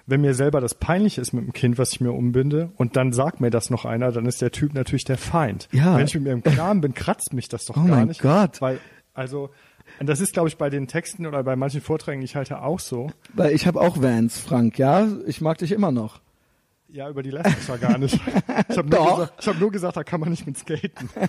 Wenn 0.05 0.19
mir 0.19 0.33
selber 0.33 0.59
das 0.59 0.75
peinlich 0.75 1.17
ist 1.17 1.31
mit 1.31 1.45
dem 1.45 1.53
Kind, 1.53 1.77
was 1.77 1.93
ich 1.93 2.01
mir 2.01 2.11
umbinde, 2.11 2.71
und 2.75 2.97
dann 2.97 3.13
sagt 3.13 3.39
mir 3.39 3.51
das 3.51 3.69
noch 3.69 3.85
einer, 3.85 4.11
dann 4.11 4.25
ist 4.25 4.41
der 4.41 4.51
Typ 4.51 4.73
natürlich 4.73 5.05
der 5.05 5.17
Feind. 5.17 5.69
Ja. 5.71 5.95
Wenn 5.97 6.05
ich 6.05 6.13
mit 6.13 6.23
mir 6.23 6.33
im 6.33 6.43
Klaren 6.43 6.81
bin, 6.81 6.93
kratzt 6.93 7.31
mich 7.31 7.47
das 7.47 7.63
doch 7.65 7.77
Oh 7.77 7.85
gar 7.85 7.99
mein 7.99 8.07
nicht. 8.09 8.21
Gott. 8.21 8.59
Weil, 8.59 8.79
also, 9.13 9.51
und 9.99 10.07
das 10.07 10.19
ist, 10.19 10.33
glaube 10.33 10.49
ich, 10.49 10.57
bei 10.57 10.69
den 10.69 10.87
Texten 10.87 11.25
oder 11.25 11.43
bei 11.43 11.55
manchen 11.55 11.81
Vorträgen, 11.81 12.21
ich 12.21 12.35
halte, 12.35 12.61
auch 12.61 12.79
so. 12.79 13.11
Weil 13.33 13.53
ich 13.53 13.67
habe 13.67 13.81
auch 13.81 14.01
Vans, 14.01 14.39
Frank, 14.39 14.77
ja. 14.77 15.07
Ich 15.25 15.41
mag 15.41 15.57
dich 15.57 15.71
immer 15.71 15.91
noch. 15.91 16.21
Ja, 16.89 17.09
über 17.09 17.23
die 17.23 17.31
lässt 17.31 17.57
sich 17.57 17.67
ja 17.67 17.77
gar 17.77 17.97
nicht. 17.97 18.19
Ich 18.69 18.77
habe 18.77 18.89
nur, 18.89 19.05
gesagt, 19.05 19.33
ich 19.41 19.47
hab 19.47 19.59
nur 19.59 19.71
gesagt, 19.71 19.97
da 19.97 20.03
kann 20.03 20.19
man 20.19 20.29
nicht 20.29 20.45
mit 20.45 20.57
skaten. 20.57 21.09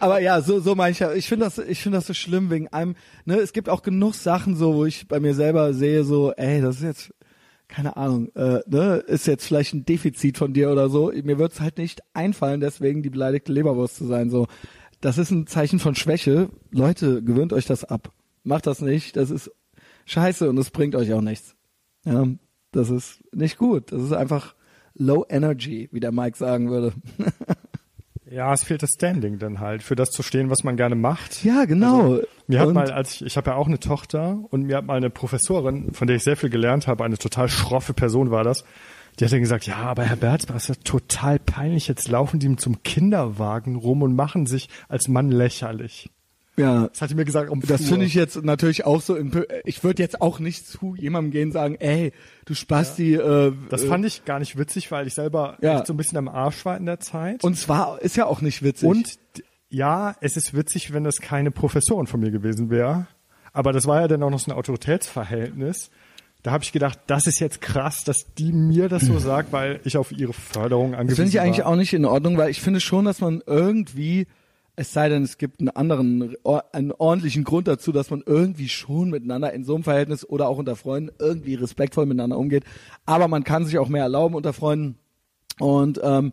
Aber 0.00 0.20
ja, 0.20 0.40
so 0.40 0.60
so 0.60 0.74
meine 0.74 0.92
ich 0.92 0.98
ja. 0.98 1.12
Ich 1.12 1.28
finde 1.28 1.44
das, 1.44 1.58
ich 1.58 1.80
finde 1.80 1.98
das 1.98 2.06
so 2.06 2.14
schlimm 2.14 2.50
wegen 2.50 2.68
einem. 2.68 2.96
Ne, 3.24 3.36
es 3.36 3.52
gibt 3.52 3.68
auch 3.68 3.82
genug 3.82 4.14
Sachen 4.14 4.56
so, 4.56 4.74
wo 4.74 4.84
ich 4.84 5.08
bei 5.08 5.20
mir 5.20 5.34
selber 5.34 5.74
sehe 5.74 6.04
so, 6.04 6.32
ey, 6.32 6.60
das 6.60 6.76
ist 6.76 6.82
jetzt 6.82 7.12
keine 7.68 7.96
Ahnung, 7.96 8.30
äh, 8.34 8.60
ne, 8.66 9.02
ist 9.06 9.26
jetzt 9.26 9.46
vielleicht 9.46 9.74
ein 9.74 9.84
Defizit 9.84 10.38
von 10.38 10.52
dir 10.52 10.70
oder 10.70 10.88
so. 10.88 11.12
Mir 11.12 11.38
wird's 11.38 11.60
halt 11.60 11.78
nicht 11.78 12.00
einfallen, 12.14 12.60
deswegen 12.60 13.02
die 13.02 13.10
beleidigte 13.10 13.52
Leberwurst 13.52 13.96
zu 13.96 14.06
sein. 14.06 14.30
So, 14.30 14.46
das 15.00 15.18
ist 15.18 15.30
ein 15.30 15.46
Zeichen 15.46 15.78
von 15.78 15.94
Schwäche. 15.94 16.48
Leute, 16.70 17.22
gewöhnt 17.22 17.52
euch 17.52 17.66
das 17.66 17.84
ab. 17.84 18.12
Macht 18.44 18.66
das 18.66 18.80
nicht. 18.80 19.16
Das 19.16 19.30
ist 19.30 19.50
scheiße 20.06 20.48
und 20.48 20.58
es 20.58 20.70
bringt 20.70 20.94
euch 20.94 21.12
auch 21.12 21.20
nichts. 21.20 21.54
Ja, 22.04 22.26
das 22.72 22.90
ist 22.90 23.22
nicht 23.34 23.58
gut. 23.58 23.92
Das 23.92 24.02
ist 24.02 24.12
einfach 24.12 24.54
Low 24.94 25.24
Energy, 25.28 25.88
wie 25.92 26.00
der 26.00 26.12
Mike 26.12 26.36
sagen 26.38 26.70
würde. 26.70 26.92
Ja, 28.28 28.52
es 28.52 28.64
fehlt 28.64 28.82
das 28.82 28.90
Standing 28.96 29.38
dann 29.38 29.60
halt, 29.60 29.84
für 29.84 29.94
das 29.94 30.10
zu 30.10 30.24
stehen, 30.24 30.50
was 30.50 30.64
man 30.64 30.76
gerne 30.76 30.96
macht. 30.96 31.44
Ja, 31.44 31.64
genau. 31.64 32.18
Mir 32.48 32.58
hat 32.58 32.66
Und- 32.68 32.74
mal, 32.74 32.90
als 32.90 33.14
ich, 33.14 33.24
ich 33.24 33.36
habe 33.36 33.50
ja 33.50 33.56
auch 33.56 33.68
eine 33.68 33.78
Tochter 33.78 34.40
und 34.50 34.62
mir 34.64 34.78
hat 34.78 34.84
mal 34.84 34.96
eine 34.96 35.10
Professorin, 35.10 35.92
von 35.92 36.08
der 36.08 36.16
ich 36.16 36.24
sehr 36.24 36.36
viel 36.36 36.50
gelernt 36.50 36.88
habe, 36.88 37.04
eine 37.04 37.18
total 37.18 37.48
schroffe 37.48 37.94
Person 37.94 38.32
war 38.32 38.42
das, 38.42 38.64
die 39.18 39.24
hat 39.24 39.32
dann 39.32 39.40
gesagt, 39.40 39.66
ja, 39.66 39.76
aber 39.76 40.04
Herr 40.04 40.16
Berzbach, 40.16 40.56
ist 40.56 40.68
ja 40.68 40.74
total 40.84 41.38
peinlich, 41.38 41.88
jetzt 41.88 42.08
laufen 42.08 42.38
die 42.38 42.54
zum 42.56 42.82
Kinderwagen 42.82 43.76
rum 43.76 44.02
und 44.02 44.14
machen 44.14 44.46
sich 44.46 44.68
als 44.88 45.08
Mann 45.08 45.30
lächerlich. 45.30 46.10
Ja, 46.58 46.88
Das 46.88 47.02
hat 47.02 47.10
die 47.10 47.14
mir 47.14 47.26
gesagt, 47.26 47.50
um 47.50 47.60
das 47.60 47.84
finde 47.86 48.06
ich 48.06 48.14
jetzt 48.14 48.42
natürlich 48.42 48.86
auch 48.86 49.02
so. 49.02 49.14
Im, 49.14 49.30
ich 49.64 49.84
würde 49.84 50.02
jetzt 50.02 50.22
auch 50.22 50.38
nicht 50.38 50.66
zu 50.66 50.94
jemandem 50.96 51.30
gehen 51.30 51.48
und 51.48 51.52
sagen, 51.52 51.76
ey, 51.78 52.12
du 52.46 52.54
Spasti. 52.54 53.14
Äh, 53.14 53.52
Das 53.68 53.82
äh, 53.84 53.86
fand 53.88 54.06
ich 54.06 54.24
gar 54.24 54.38
nicht 54.38 54.56
witzig, 54.56 54.90
weil 54.90 55.06
ich 55.06 55.12
selber 55.12 55.58
Ja. 55.60 55.76
echt 55.78 55.86
so 55.86 55.92
ein 55.92 55.98
bisschen 55.98 56.16
am 56.16 56.28
Arsch 56.28 56.64
war 56.64 56.76
in 56.78 56.86
der 56.86 56.98
Zeit. 56.98 57.44
und 57.44 57.58
zwar 57.58 58.00
ist 58.00 58.16
ja 58.16 58.24
auch 58.24 58.40
nicht 58.40 58.62
witzig. 58.62 58.88
Und 58.88 59.18
ja, 59.68 60.14
es 60.22 60.38
ist 60.38 60.54
witzig, 60.54 60.94
wenn 60.94 61.04
das 61.04 61.20
keine 61.20 61.50
Professorin 61.50 62.06
von 62.06 62.20
mir 62.20 62.30
gewesen 62.30 62.70
wäre. 62.70 63.06
Aber 63.52 63.72
das 63.74 63.86
war 63.86 64.00
ja 64.00 64.08
dann 64.08 64.22
auch 64.22 64.30
noch 64.30 64.38
so 64.38 64.50
ein 64.50 64.56
Autoritätsverhältnis. 64.56 65.90
Da 66.46 66.52
habe 66.52 66.62
ich 66.62 66.70
gedacht, 66.70 67.00
das 67.08 67.26
ist 67.26 67.40
jetzt 67.40 67.60
krass, 67.60 68.04
dass 68.04 68.32
die 68.38 68.52
mir 68.52 68.88
das 68.88 69.02
so 69.02 69.18
sagt, 69.18 69.50
weil 69.50 69.80
ich 69.82 69.96
auf 69.96 70.12
ihre 70.12 70.32
Förderung 70.32 70.92
Das 70.92 71.00
angewiesen 71.00 71.16
finde 71.16 71.30
ich 71.30 71.40
eigentlich 71.40 71.64
war. 71.64 71.72
auch 71.72 71.76
nicht 71.76 71.92
in 71.92 72.04
Ordnung, 72.04 72.38
weil 72.38 72.50
ich 72.50 72.60
finde 72.60 72.78
schon, 72.78 73.04
dass 73.04 73.20
man 73.20 73.42
irgendwie, 73.44 74.28
es 74.76 74.92
sei 74.92 75.08
denn, 75.08 75.24
es 75.24 75.38
gibt 75.38 75.58
einen 75.58 75.70
anderen, 75.70 76.36
einen 76.70 76.92
ordentlichen 76.92 77.42
Grund 77.42 77.66
dazu, 77.66 77.90
dass 77.90 78.10
man 78.10 78.22
irgendwie 78.24 78.68
schon 78.68 79.10
miteinander 79.10 79.52
in 79.52 79.64
so 79.64 79.74
einem 79.74 79.82
Verhältnis 79.82 80.24
oder 80.24 80.46
auch 80.46 80.58
unter 80.58 80.76
Freunden 80.76 81.10
irgendwie 81.18 81.56
respektvoll 81.56 82.06
miteinander 82.06 82.38
umgeht. 82.38 82.62
Aber 83.06 83.26
man 83.26 83.42
kann 83.42 83.64
sich 83.64 83.76
auch 83.78 83.88
mehr 83.88 84.04
erlauben 84.04 84.36
unter 84.36 84.52
Freunden. 84.52 85.00
Und 85.58 86.00
ähm, 86.04 86.32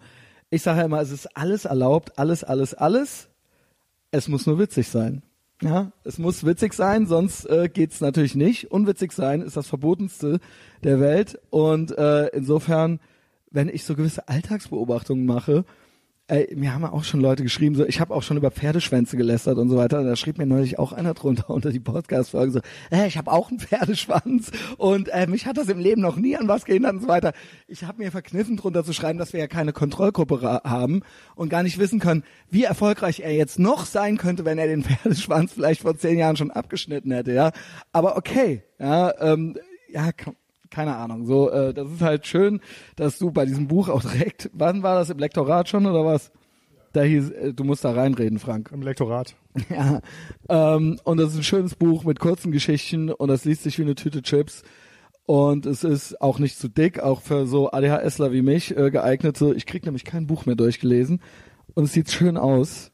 ich 0.52 0.62
sage 0.62 0.82
ja 0.82 0.86
immer, 0.86 1.02
es 1.02 1.10
ist 1.10 1.36
alles 1.36 1.66
erlaubt, 1.66 2.20
alles, 2.20 2.44
alles, 2.44 2.76
alles. 2.76 3.30
Es 4.12 4.28
muss 4.28 4.46
nur 4.46 4.60
witzig 4.60 4.90
sein. 4.90 5.24
Ja, 5.64 5.94
es 6.04 6.18
muss 6.18 6.46
witzig 6.46 6.74
sein, 6.74 7.08
sonst 7.08 7.46
äh, 7.46 7.70
geht's 7.70 8.02
natürlich 8.02 8.36
nicht. 8.36 8.72
Unwitzig 8.72 9.14
sein 9.14 9.42
ist 9.42 9.56
das 9.56 9.68
Verbotenste 9.68 10.40
der 10.84 11.00
Welt. 11.00 11.40
Und 11.52 11.98
äh, 11.98 12.28
insofern, 12.28 13.00
wenn 13.50 13.70
ich 13.70 13.86
so 13.86 13.96
gewisse 13.96 14.28
Alltagsbeobachtungen 14.28 15.26
mache, 15.26 15.64
ey, 16.34 16.56
mir 16.56 16.74
haben 16.74 16.84
auch 16.84 17.04
schon 17.04 17.22
Leute 17.22 17.44
geschrieben, 17.44 17.76
so 17.76 17.86
ich 17.86 18.00
habe 18.00 18.14
auch 18.14 18.24
schon 18.24 18.38
über 18.38 18.50
Pferdeschwänze 18.50 19.18
gelästert 19.18 19.60
und 19.60 19.70
so 19.70 19.78
weiter. 19.78 20.00
Und 20.00 20.08
da 20.08 20.16
schrieb 20.16 20.40
mir 20.40 20.48
neulich 20.48 20.80
auch 20.80 20.92
einer 20.92 21.14
drunter 21.14 21.50
unter 21.52 21.72
die 21.72 21.80
Podcast-Folge 21.80 22.52
so, 22.52 22.60
äh, 22.92 23.08
ich 23.08 23.18
habe 23.18 23.32
auch 23.32 23.50
einen 23.50 23.60
Pferdeschwanz 23.60 24.52
und 24.78 25.10
äh, 25.10 25.28
mich 25.28 25.46
hat 25.46 25.58
das 25.58 25.70
im 25.70 25.78
Leben 25.78 26.02
noch 26.02 26.16
nie 26.16 26.36
an 26.36 26.48
was 26.48 26.66
gehindert 26.66 26.94
und 26.94 27.02
so 27.04 27.08
weiter. 27.08 27.34
Ich 27.68 27.84
habe 27.84 28.02
mir 28.02 28.12
verkniffen 28.12 28.58
drunter 28.58 28.84
zu 28.84 28.94
schreiben, 28.94 29.20
dass 29.20 29.34
wir 29.34 29.40
ja 29.40 29.48
keine 29.48 29.74
Kontrollgruppe 29.74 30.62
haben 30.64 31.02
und 31.36 31.50
gar 31.50 31.62
nicht 31.62 31.78
wissen 31.78 32.00
können, 32.00 32.24
wie 32.50 32.64
erfolgreich 32.64 33.20
er 33.20 33.34
jetzt 33.34 33.60
noch 33.60 33.86
sein 33.86 34.18
könnte, 34.18 34.44
wenn 34.44 34.58
er 34.58 34.68
den 34.68 34.84
Pferdeschwanz 34.84 35.54
vielleicht 35.54 35.82
vor 35.82 35.96
zehn 35.98 36.18
Jahren 36.18 36.36
schon 36.36 36.50
abgeschnitten 36.50 37.12
hätte, 37.12 37.32
ja. 37.32 37.52
Aber 37.92 38.18
okay, 38.18 38.64
ja, 38.80 39.14
ähm, 39.22 39.56
ja, 39.88 40.10
komm, 40.12 40.36
keine 40.74 40.96
Ahnung. 40.96 41.26
So, 41.26 41.50
äh, 41.52 41.74
das 41.74 41.90
ist 41.92 42.02
halt 42.02 42.26
schön, 42.26 42.60
dass 42.96 43.20
du 43.20 43.32
bei 43.32 43.46
diesem 43.46 43.68
Buch 43.68 43.90
auch 43.90 44.02
direkt, 44.02 44.50
wann 44.54 44.84
war 44.84 44.96
das 44.96 45.10
im 45.10 45.20
Lektorat 45.20 45.70
schon 45.70 45.86
oder 45.86 46.04
was? 46.04 46.32
Da 46.94 47.04
hieß, 47.04 47.30
äh, 47.30 47.54
du 47.54 47.64
musst 47.64 47.86
da 47.86 47.92
reinreden, 47.92 48.40
Frank. 48.40 48.72
Im 48.74 48.82
Lektorat. 48.82 49.36
Ja. 49.70 50.02
Ähm, 50.50 51.00
und 51.04 51.18
das 51.18 51.34
ist 51.34 51.38
ein 51.38 51.44
schönes 51.44 51.76
Buch 51.76 52.04
mit 52.06 52.20
kurzen 52.20 52.52
Geschichten 52.52 53.12
und 53.12 53.28
das 53.28 53.46
liest 53.46 53.62
sich 53.62 53.78
wie 53.78 53.84
eine 53.84 53.94
Tüte 53.94 54.24
Chips. 54.24 54.64
Und 55.26 55.68
es 55.68 55.84
ist 55.84 56.20
auch 56.22 56.40
nicht 56.40 56.58
zu 56.58 56.68
dick, 56.68 57.00
auch 57.00 57.22
für 57.22 57.46
so 57.46 57.72
ADHSler 57.72 58.32
wie 58.32 58.42
mich 58.42 58.76
äh, 58.76 58.90
geeignet. 58.90 59.38
So, 59.38 59.54
ich 59.54 59.68
krieg 59.68 59.86
nämlich 59.86 60.06
kein 60.06 60.26
Buch 60.26 60.48
mehr 60.48 60.56
durchgelesen. 60.56 61.22
Und 61.76 61.84
es 61.84 61.94
sieht 61.94 62.10
schön 62.10 62.36
aus. 62.36 62.92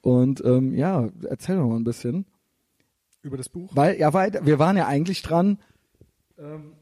Und 0.00 0.44
ähm, 0.44 0.74
ja, 0.74 1.08
erzähl 1.28 1.56
doch 1.56 1.66
mal 1.66 1.76
ein 1.76 1.84
bisschen. 1.84 2.24
Über 3.22 3.36
das 3.36 3.48
Buch? 3.48 3.72
Weil, 3.74 3.98
ja, 3.98 4.14
weil 4.14 4.32
wir 4.44 4.60
waren 4.60 4.76
ja 4.76 4.86
eigentlich 4.86 5.22
dran, 5.22 5.58
ähm, 6.38 6.72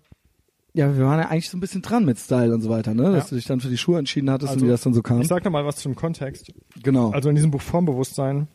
ja, 0.74 0.96
wir 0.96 1.04
waren 1.06 1.20
ja 1.20 1.28
eigentlich 1.28 1.48
so 1.48 1.56
ein 1.56 1.60
bisschen 1.60 1.82
dran 1.82 2.04
mit 2.04 2.18
Style 2.18 2.52
und 2.52 2.60
so 2.60 2.68
weiter, 2.68 2.94
ne? 2.94 3.04
Dass 3.12 3.24
Ja. 3.24 3.30
du 3.30 3.34
dich 3.37 3.46
dann 3.46 3.60
für 3.60 3.68
die 3.68 3.78
Schuhe 3.78 3.98
entschieden 3.98 4.28
hattest 4.30 4.50
Also, 4.52 4.62
und 4.62 4.66
wie 4.68 4.72
das 4.72 4.82
dann 4.82 4.92
so 4.92 5.02
kam. 5.02 5.20
Ich 5.20 5.28
sag 5.28 5.44
noch 5.44 5.52
mal 5.52 5.64
was 5.64 5.76
zum 5.76 5.94
Kontext. 5.94 6.52
genau. 6.82 7.10
Also 7.10 7.28
in 7.28 7.37
diesem 7.37 7.50
Buch 7.52 7.60
Formbewusstsein 7.62 8.48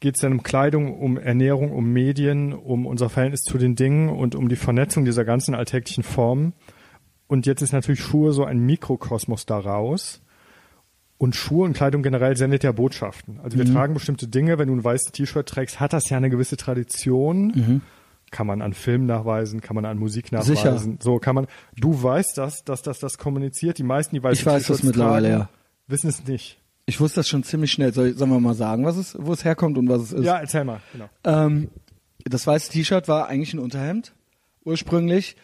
geht 0.00 0.16
es 0.16 0.22
dann 0.22 0.32
um 0.32 0.42
Kleidung, 0.42 0.98
um 0.98 1.16
Ernährung, 1.18 1.72
um 1.72 1.92
Medien, 1.92 2.52
um 2.52 2.84
unser 2.86 3.08
Verhältnis 3.10 3.42
zu 3.42 3.58
den 3.58 3.76
Dingen 3.76 4.08
und 4.08 4.34
um 4.34 4.48
die 4.48 4.56
Vernetzung 4.56 5.04
dieser 5.04 5.24
ganzen 5.24 5.54
alltäglichen 5.54 6.02
Formen. 6.02 6.52
Und 7.28 7.46
jetzt 7.46 7.62
ist 7.62 7.72
natürlich 7.72 8.00
Schuhe 8.00 8.32
so 8.32 8.44
ein 8.44 8.58
Mikrokosmos 8.58 9.46
daraus. 9.46 10.22
Und 11.18 11.36
Schuhe 11.36 11.66
und 11.66 11.74
Kleidung 11.74 12.02
generell 12.02 12.34
sendet 12.36 12.64
ja 12.64 12.72
Botschaften. 12.72 13.40
Also 13.42 13.58
wir 13.58 13.66
tragen 13.66 13.92
bestimmte 13.92 14.26
Dinge. 14.26 14.58
Wenn 14.58 14.68
du 14.68 14.74
ein 14.74 14.82
weißes 14.82 15.12
T-Shirt 15.12 15.46
trägst, 15.46 15.78
hat 15.78 15.92
das 15.92 16.08
ja 16.08 16.16
eine 16.16 16.30
gewisse 16.30 16.56
Tradition. 16.56 17.82
Kann 18.30 18.46
man 18.46 18.62
an 18.62 18.74
Film 18.74 19.06
nachweisen, 19.06 19.60
kann 19.60 19.74
man 19.74 19.84
an 19.84 19.98
Musik 19.98 20.30
nachweisen. 20.30 20.54
Sicher. 20.54 20.98
So 21.00 21.18
kann 21.18 21.34
man. 21.34 21.46
Du 21.76 22.00
weißt 22.00 22.38
das, 22.38 22.64
dass 22.64 22.82
das 22.82 23.00
das 23.00 23.18
kommuniziert. 23.18 23.78
Die 23.78 23.82
meisten, 23.82 24.14
die 24.14 24.22
weiße 24.22 24.40
Ich 24.40 24.46
weiß 24.46 24.68
das 24.68 24.82
mittlerweile, 24.82 25.28
tragen, 25.28 25.40
ja. 25.42 25.48
wissen 25.88 26.08
es 26.08 26.24
nicht. 26.26 26.60
Ich 26.86 27.00
wusste 27.00 27.20
das 27.20 27.28
schon 27.28 27.42
ziemlich 27.42 27.72
schnell. 27.72 27.92
Soll, 27.92 28.14
sollen 28.14 28.30
wir 28.30 28.40
mal 28.40 28.54
sagen, 28.54 28.84
was 28.84 28.96
es, 28.96 29.16
wo 29.18 29.32
es 29.32 29.44
herkommt 29.44 29.78
und 29.78 29.88
was 29.88 30.02
es 30.02 30.12
ist? 30.12 30.24
Ja, 30.24 30.38
erzähl 30.38 30.64
mal. 30.64 30.80
Genau. 30.92 31.08
Ähm, 31.24 31.70
das 32.24 32.46
weiße 32.46 32.70
T-Shirt 32.70 33.08
war 33.08 33.28
eigentlich 33.28 33.54
ein 33.54 33.58
Unterhemd 33.58 34.12
ursprünglich 34.64 35.36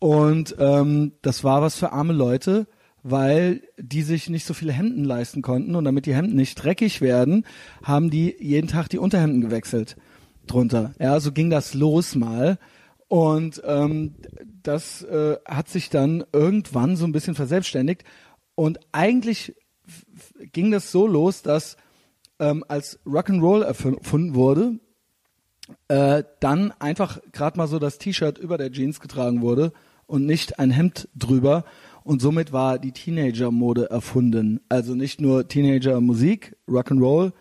und 0.00 0.56
ähm, 0.58 1.12
das 1.22 1.44
war 1.44 1.62
was 1.62 1.76
für 1.76 1.92
arme 1.92 2.12
Leute, 2.12 2.66
weil 3.02 3.62
die 3.78 4.02
sich 4.02 4.28
nicht 4.28 4.46
so 4.46 4.54
viele 4.54 4.72
Hemden 4.72 5.04
leisten 5.04 5.42
konnten 5.42 5.76
und 5.76 5.84
damit 5.84 6.06
die 6.06 6.14
Hemden 6.14 6.36
nicht 6.36 6.56
dreckig 6.56 7.00
werden, 7.00 7.46
haben 7.82 8.10
die 8.10 8.34
jeden 8.38 8.68
Tag 8.68 8.88
die 8.88 8.98
Unterhemden 8.98 9.40
gewechselt 9.40 9.96
drunter. 10.46 10.94
Ja, 10.98 11.18
so 11.20 11.32
ging 11.32 11.50
das 11.50 11.74
los 11.74 12.14
mal 12.14 12.58
und 13.08 13.62
ähm, 13.64 14.14
das 14.62 15.02
äh, 15.02 15.36
hat 15.46 15.68
sich 15.68 15.90
dann 15.90 16.24
irgendwann 16.32 16.96
so 16.96 17.04
ein 17.04 17.12
bisschen 17.12 17.34
verselbstständigt 17.34 18.04
und 18.54 18.80
eigentlich 18.92 19.54
ging 20.52 20.70
das 20.70 20.90
so 20.90 21.06
los, 21.06 21.42
dass 21.42 21.76
ähm, 22.38 22.64
als 22.68 22.98
Rock'n'Roll 23.04 23.62
erfunden 23.62 24.34
wurde, 24.34 24.78
äh, 25.88 26.24
dann 26.40 26.72
einfach 26.78 27.20
gerade 27.32 27.58
mal 27.58 27.66
so 27.66 27.78
das 27.78 27.98
T-Shirt 27.98 28.38
über 28.38 28.58
der 28.58 28.72
Jeans 28.72 29.00
getragen 29.00 29.42
wurde 29.42 29.72
und 30.06 30.26
nicht 30.26 30.58
ein 30.58 30.70
Hemd 30.70 31.08
drüber. 31.14 31.64
Und 32.02 32.20
somit 32.20 32.52
war 32.52 32.78
die 32.78 32.92
Teenager-Mode 32.92 33.90
erfunden. 33.90 34.60
Also 34.68 34.94
nicht 34.94 35.20
nur 35.20 35.48
Teenager-Musik, 35.48 36.56
Rock'n'Roll, 36.68 37.32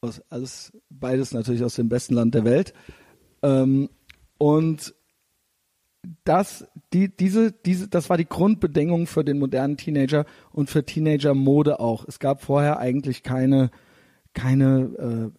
aus, 0.00 0.22
alles 0.28 0.72
beides 0.90 1.32
natürlich 1.32 1.64
aus 1.64 1.74
dem 1.74 1.88
besten 1.88 2.14
Land 2.14 2.34
der 2.34 2.44
Welt. 2.44 2.72
Ähm, 3.42 3.88
und 4.38 4.94
das, 6.24 6.66
die, 6.92 7.14
diese, 7.14 7.52
diese, 7.52 7.88
das 7.88 8.08
war 8.08 8.16
die 8.16 8.28
Grundbedingung 8.28 9.06
für 9.06 9.24
den 9.24 9.38
modernen 9.38 9.76
Teenager 9.76 10.24
und 10.52 10.70
für 10.70 10.84
Teenager-Mode 10.84 11.80
auch. 11.80 12.06
Es 12.06 12.18
gab 12.18 12.42
vorher 12.42 12.78
eigentlich 12.78 13.22
keine, 13.22 13.70
keine 14.32 15.32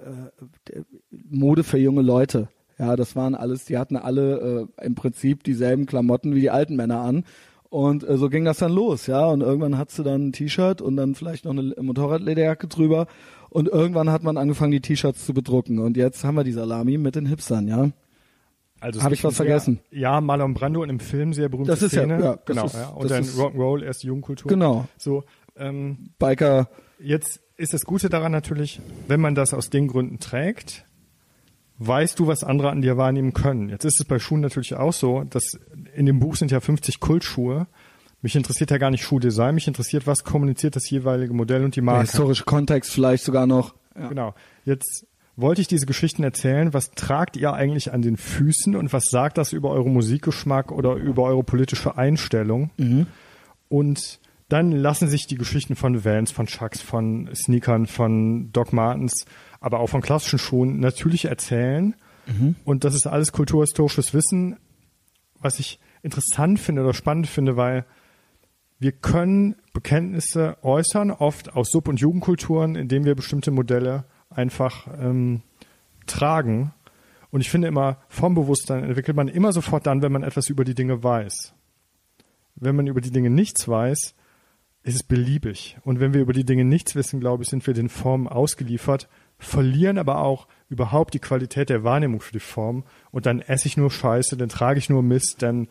äh, 0.69 0.75
äh, 0.75 0.83
Mode 1.09 1.63
für 1.63 1.77
junge 1.77 2.01
Leute. 2.01 2.49
Ja, 2.77 2.95
das 2.95 3.15
waren 3.15 3.35
alles, 3.35 3.65
die 3.65 3.77
hatten 3.77 3.97
alle 3.97 4.69
äh, 4.79 4.85
im 4.85 4.95
Prinzip 4.95 5.43
dieselben 5.43 5.85
Klamotten 5.85 6.35
wie 6.35 6.41
die 6.41 6.49
alten 6.49 6.75
Männer 6.75 7.01
an. 7.01 7.23
Und 7.69 8.07
äh, 8.07 8.17
so 8.17 8.29
ging 8.29 8.45
das 8.45 8.57
dann 8.57 8.71
los, 8.71 9.07
ja. 9.07 9.27
Und 9.27 9.41
irgendwann 9.41 9.77
hattest 9.77 9.99
du 9.99 10.03
dann 10.03 10.27
ein 10.27 10.31
T-Shirt 10.31 10.81
und 10.81 10.95
dann 10.97 11.15
vielleicht 11.15 11.45
noch 11.45 11.51
eine 11.51 11.75
Motorradlederjacke 11.79 12.67
drüber. 12.67 13.07
Und 13.49 13.67
irgendwann 13.67 14.09
hat 14.11 14.23
man 14.23 14.37
angefangen, 14.37 14.71
die 14.71 14.79
T-Shirts 14.81 15.25
zu 15.25 15.33
bedrucken. 15.33 15.79
Und 15.79 15.97
jetzt 15.97 16.23
haben 16.23 16.35
wir 16.35 16.43
die 16.43 16.51
Salami 16.51 16.97
mit 16.97 17.15
den 17.15 17.25
Hipstern, 17.25 17.67
ja. 17.67 17.89
Also 18.81 18.99
es 18.99 19.03
Hab 19.03 19.09
gibt 19.11 19.19
ich 19.19 19.23
was 19.25 19.35
sehr, 19.35 19.45
vergessen? 19.45 19.79
Ja, 19.91 20.21
Marlon 20.21 20.53
Brando 20.53 20.83
in 20.83 20.89
einem 20.89 20.99
Film 20.99 21.33
sehr 21.33 21.49
berühmte 21.49 21.71
Das 21.71 21.81
ist 21.81 21.91
ja- 21.93 22.01
Szene. 22.03 22.13
ja, 22.23 22.35
das 22.35 22.45
genau. 22.45 22.65
ist- 22.65 22.75
ja. 22.75 22.87
Und 22.89 23.11
dann 23.11 23.23
ist- 23.23 23.37
Rock'n'Roll, 23.37 23.83
erst 23.83 24.03
Jugendkultur. 24.03 24.47
Genau. 24.49 24.87
So, 24.97 25.23
ähm, 25.57 26.11
Biker, 26.17 26.69
jetzt 26.99 27.41
ist 27.57 27.73
das 27.73 27.81
Gute 27.83 28.07
daran 28.09 28.31
natürlich, 28.31 28.79
wenn 29.07 29.19
man 29.19 29.35
das 29.35 29.53
aus 29.53 29.69
den 29.69 29.87
Gründen 29.89 30.19
trägt, 30.19 30.85
weißt 31.79 32.17
du, 32.19 32.27
was 32.27 32.43
andere 32.43 32.69
an 32.69 32.81
dir 32.81 32.95
wahrnehmen 32.97 33.33
können. 33.33 33.67
Jetzt 33.69 33.83
ist 33.83 33.99
es 33.99 34.05
bei 34.05 34.19
Schuhen 34.19 34.41
natürlich 34.41 34.75
auch 34.75 34.93
so, 34.93 35.23
dass 35.23 35.59
in 35.95 36.05
dem 36.05 36.19
Buch 36.19 36.35
sind 36.37 36.51
ja 36.51 36.59
50 36.61 36.99
Kultschuhe. 37.01 37.67
Mich 38.21 38.35
interessiert 38.35 38.71
ja 38.71 38.77
gar 38.77 38.91
nicht 38.91 39.03
Schuhdesign, 39.03 39.55
mich 39.55 39.67
interessiert, 39.67 40.05
was 40.05 40.23
kommuniziert 40.23 40.75
das 40.75 40.89
jeweilige 40.89 41.33
Modell 41.33 41.63
und 41.63 41.75
die 41.75 41.79
der 41.79 41.85
Marke. 41.85 42.01
historische 42.01 42.43
Kontext 42.43 42.91
vielleicht 42.91 43.23
sogar 43.23 43.47
noch. 43.47 43.75
Ja. 43.97 44.07
Genau. 44.07 44.33
Jetzt 44.65 45.07
wollte 45.37 45.61
ich 45.61 45.67
diese 45.67 45.85
Geschichten 45.85 46.23
erzählen. 46.23 46.73
Was 46.73 46.91
tragt 46.91 47.37
ihr 47.37 47.53
eigentlich 47.53 47.93
an 47.93 48.01
den 48.01 48.17
Füßen 48.17 48.75
und 48.75 48.91
was 48.91 49.05
sagt 49.09 49.37
das 49.37 49.53
über 49.53 49.71
euren 49.71 49.93
Musikgeschmack 49.93 50.71
oder 50.71 50.95
über 50.95 51.23
eure 51.23 51.43
politische 51.43 51.97
Einstellung? 51.97 52.71
Und 53.69 54.19
dann 54.49 54.71
lassen 54.71 55.07
sich 55.07 55.27
die 55.27 55.35
Geschichten 55.35 55.75
von 55.75 56.03
Vans, 56.03 56.31
von 56.31 56.47
Chucks, 56.47 56.81
von 56.81 57.29
Sneakern, 57.33 57.85
von 57.85 58.51
Doc 58.51 58.73
Martens, 58.73 59.25
aber 59.61 59.79
auch 59.79 59.87
von 59.87 60.01
klassischen 60.01 60.39
Schuhen 60.39 60.79
natürlich 60.79 61.25
erzählen. 61.25 61.95
Und 62.65 62.83
das 62.83 62.95
ist 62.95 63.07
alles 63.07 63.31
kulturhistorisches 63.31 64.13
Wissen, 64.13 64.57
was 65.39 65.59
ich 65.59 65.79
interessant 66.01 66.59
finde 66.59 66.81
oder 66.81 66.93
spannend 66.93 67.27
finde, 67.27 67.55
weil 67.55 67.85
wir 68.79 68.93
können 68.93 69.55
Bekenntnisse 69.73 70.57
äußern, 70.61 71.11
oft 71.11 71.53
aus 71.53 71.69
Sub- 71.69 71.89
und 71.89 71.99
Jugendkulturen, 71.99 72.75
indem 72.75 73.03
wir 73.03 73.13
bestimmte 73.13 73.51
Modelle 73.51 74.05
einfach 74.29 74.87
ähm, 74.99 75.41
tragen. 76.07 76.73
Und 77.29 77.41
ich 77.41 77.49
finde 77.49 77.67
immer, 77.67 77.97
Formbewusstsein 78.07 78.83
entwickelt 78.83 79.17
man 79.17 79.27
immer 79.27 79.51
sofort 79.51 79.85
dann, 79.85 80.01
wenn 80.01 80.13
man 80.13 80.23
etwas 80.23 80.49
über 80.49 80.63
die 80.63 80.75
Dinge 80.75 81.03
weiß. 81.03 81.53
Wenn 82.55 82.75
man 82.75 82.87
über 82.87 83.01
die 83.01 83.11
Dinge 83.11 83.29
nichts 83.29 83.67
weiß, 83.67 84.15
ist 84.83 84.95
es 84.95 85.03
beliebig. 85.03 85.77
Und 85.83 85.99
wenn 85.99 86.13
wir 86.13 86.21
über 86.21 86.33
die 86.33 86.45
Dinge 86.45 86.63
nichts 86.63 86.95
wissen, 86.95 87.19
glaube 87.19 87.43
ich, 87.43 87.49
sind 87.49 87.67
wir 87.67 87.73
den 87.73 87.89
Formen 87.89 88.27
ausgeliefert, 88.27 89.09
verlieren 89.37 89.97
aber 89.97 90.19
auch 90.19 90.47
überhaupt 90.69 91.13
die 91.13 91.19
Qualität 91.19 91.69
der 91.69 91.83
Wahrnehmung 91.83 92.21
für 92.21 92.31
die 92.31 92.39
Form. 92.39 92.85
Und 93.11 93.25
dann 93.25 93.41
esse 93.41 93.67
ich 93.67 93.77
nur 93.77 93.91
Scheiße, 93.91 94.37
dann 94.37 94.49
trage 94.49 94.79
ich 94.79 94.89
nur 94.89 95.03
Mist, 95.03 95.41
dann 95.41 95.67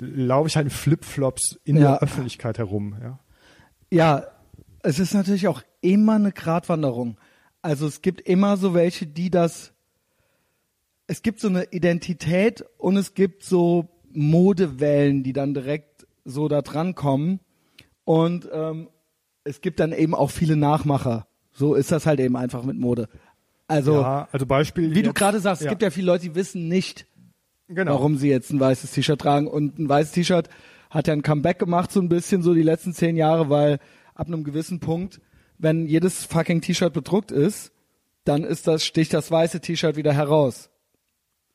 laufe 0.00 0.48
ich 0.48 0.56
halt 0.56 0.66
in 0.66 0.70
Flipflops 0.70 1.58
in 1.64 1.76
Ja. 1.76 1.82
der 1.92 2.02
Öffentlichkeit 2.02 2.58
herum. 2.58 2.96
Ja. 3.02 3.18
Ja, 3.90 4.24
es 4.82 4.98
ist 4.98 5.14
natürlich 5.14 5.48
auch 5.48 5.62
immer 5.80 6.14
eine 6.14 6.32
Gratwanderung. 6.32 7.18
Also 7.62 7.86
es 7.86 8.02
gibt 8.02 8.20
immer 8.22 8.56
so 8.56 8.72
welche, 8.74 9.06
die 9.06 9.30
das. 9.30 9.72
Es 11.06 11.22
gibt 11.22 11.40
so 11.40 11.48
eine 11.48 11.64
Identität 11.72 12.64
und 12.78 12.96
es 12.96 13.14
gibt 13.14 13.42
so 13.44 13.88
Modewellen, 14.12 15.22
die 15.22 15.32
dann 15.32 15.54
direkt 15.54 16.06
so 16.24 16.48
da 16.48 16.62
dran 16.62 16.94
kommen. 16.94 17.40
Und 18.04 18.48
ähm, 18.52 18.88
es 19.44 19.60
gibt 19.60 19.80
dann 19.80 19.92
eben 19.92 20.14
auch 20.14 20.30
viele 20.30 20.56
Nachmacher. 20.56 21.26
So 21.52 21.74
ist 21.74 21.90
das 21.92 22.06
halt 22.06 22.20
eben 22.20 22.36
einfach 22.36 22.62
mit 22.62 22.76
Mode. 22.78 23.08
Also, 23.66 24.00
ja, 24.00 24.28
also 24.32 24.46
Beispiel. 24.46 24.90
wie 24.94 25.02
du 25.02 25.08
jetzt- 25.10 25.14
gerade 25.18 25.40
sagst, 25.40 25.62
es 25.62 25.66
ja, 25.66 25.70
gibt 25.70 25.82
ja 25.82 25.90
viele 25.90 26.06
Leute, 26.06 26.24
die 26.24 26.34
wissen 26.34 26.68
nicht, 26.68 27.06
genau. 27.74 27.92
warum 27.94 28.16
sie 28.16 28.28
jetzt 28.28 28.50
ein 28.52 28.60
weißes 28.60 28.92
T-Shirt 28.92 29.20
tragen. 29.20 29.46
Und 29.48 29.78
ein 29.78 29.88
weißes 29.88 30.12
T-Shirt 30.12 30.48
hat 30.90 31.06
ja 31.06 31.12
ein 31.12 31.22
Comeback 31.22 31.58
gemacht, 31.58 31.92
so 31.92 32.00
ein 32.00 32.08
bisschen 32.08 32.42
so 32.42 32.54
die 32.54 32.62
letzten 32.62 32.92
zehn 32.92 33.16
Jahre, 33.16 33.48
weil 33.50 33.78
ab 34.14 34.26
einem 34.26 34.44
gewissen 34.44 34.80
Punkt, 34.80 35.20
wenn 35.58 35.86
jedes 35.86 36.24
fucking 36.24 36.60
T-Shirt 36.60 36.92
bedruckt 36.92 37.30
ist, 37.30 37.72
dann 38.24 38.44
ist 38.44 38.66
das, 38.66 38.84
sticht 38.84 39.14
das 39.14 39.30
weiße 39.30 39.60
T-Shirt 39.60 39.96
wieder 39.96 40.12
heraus. 40.12 40.70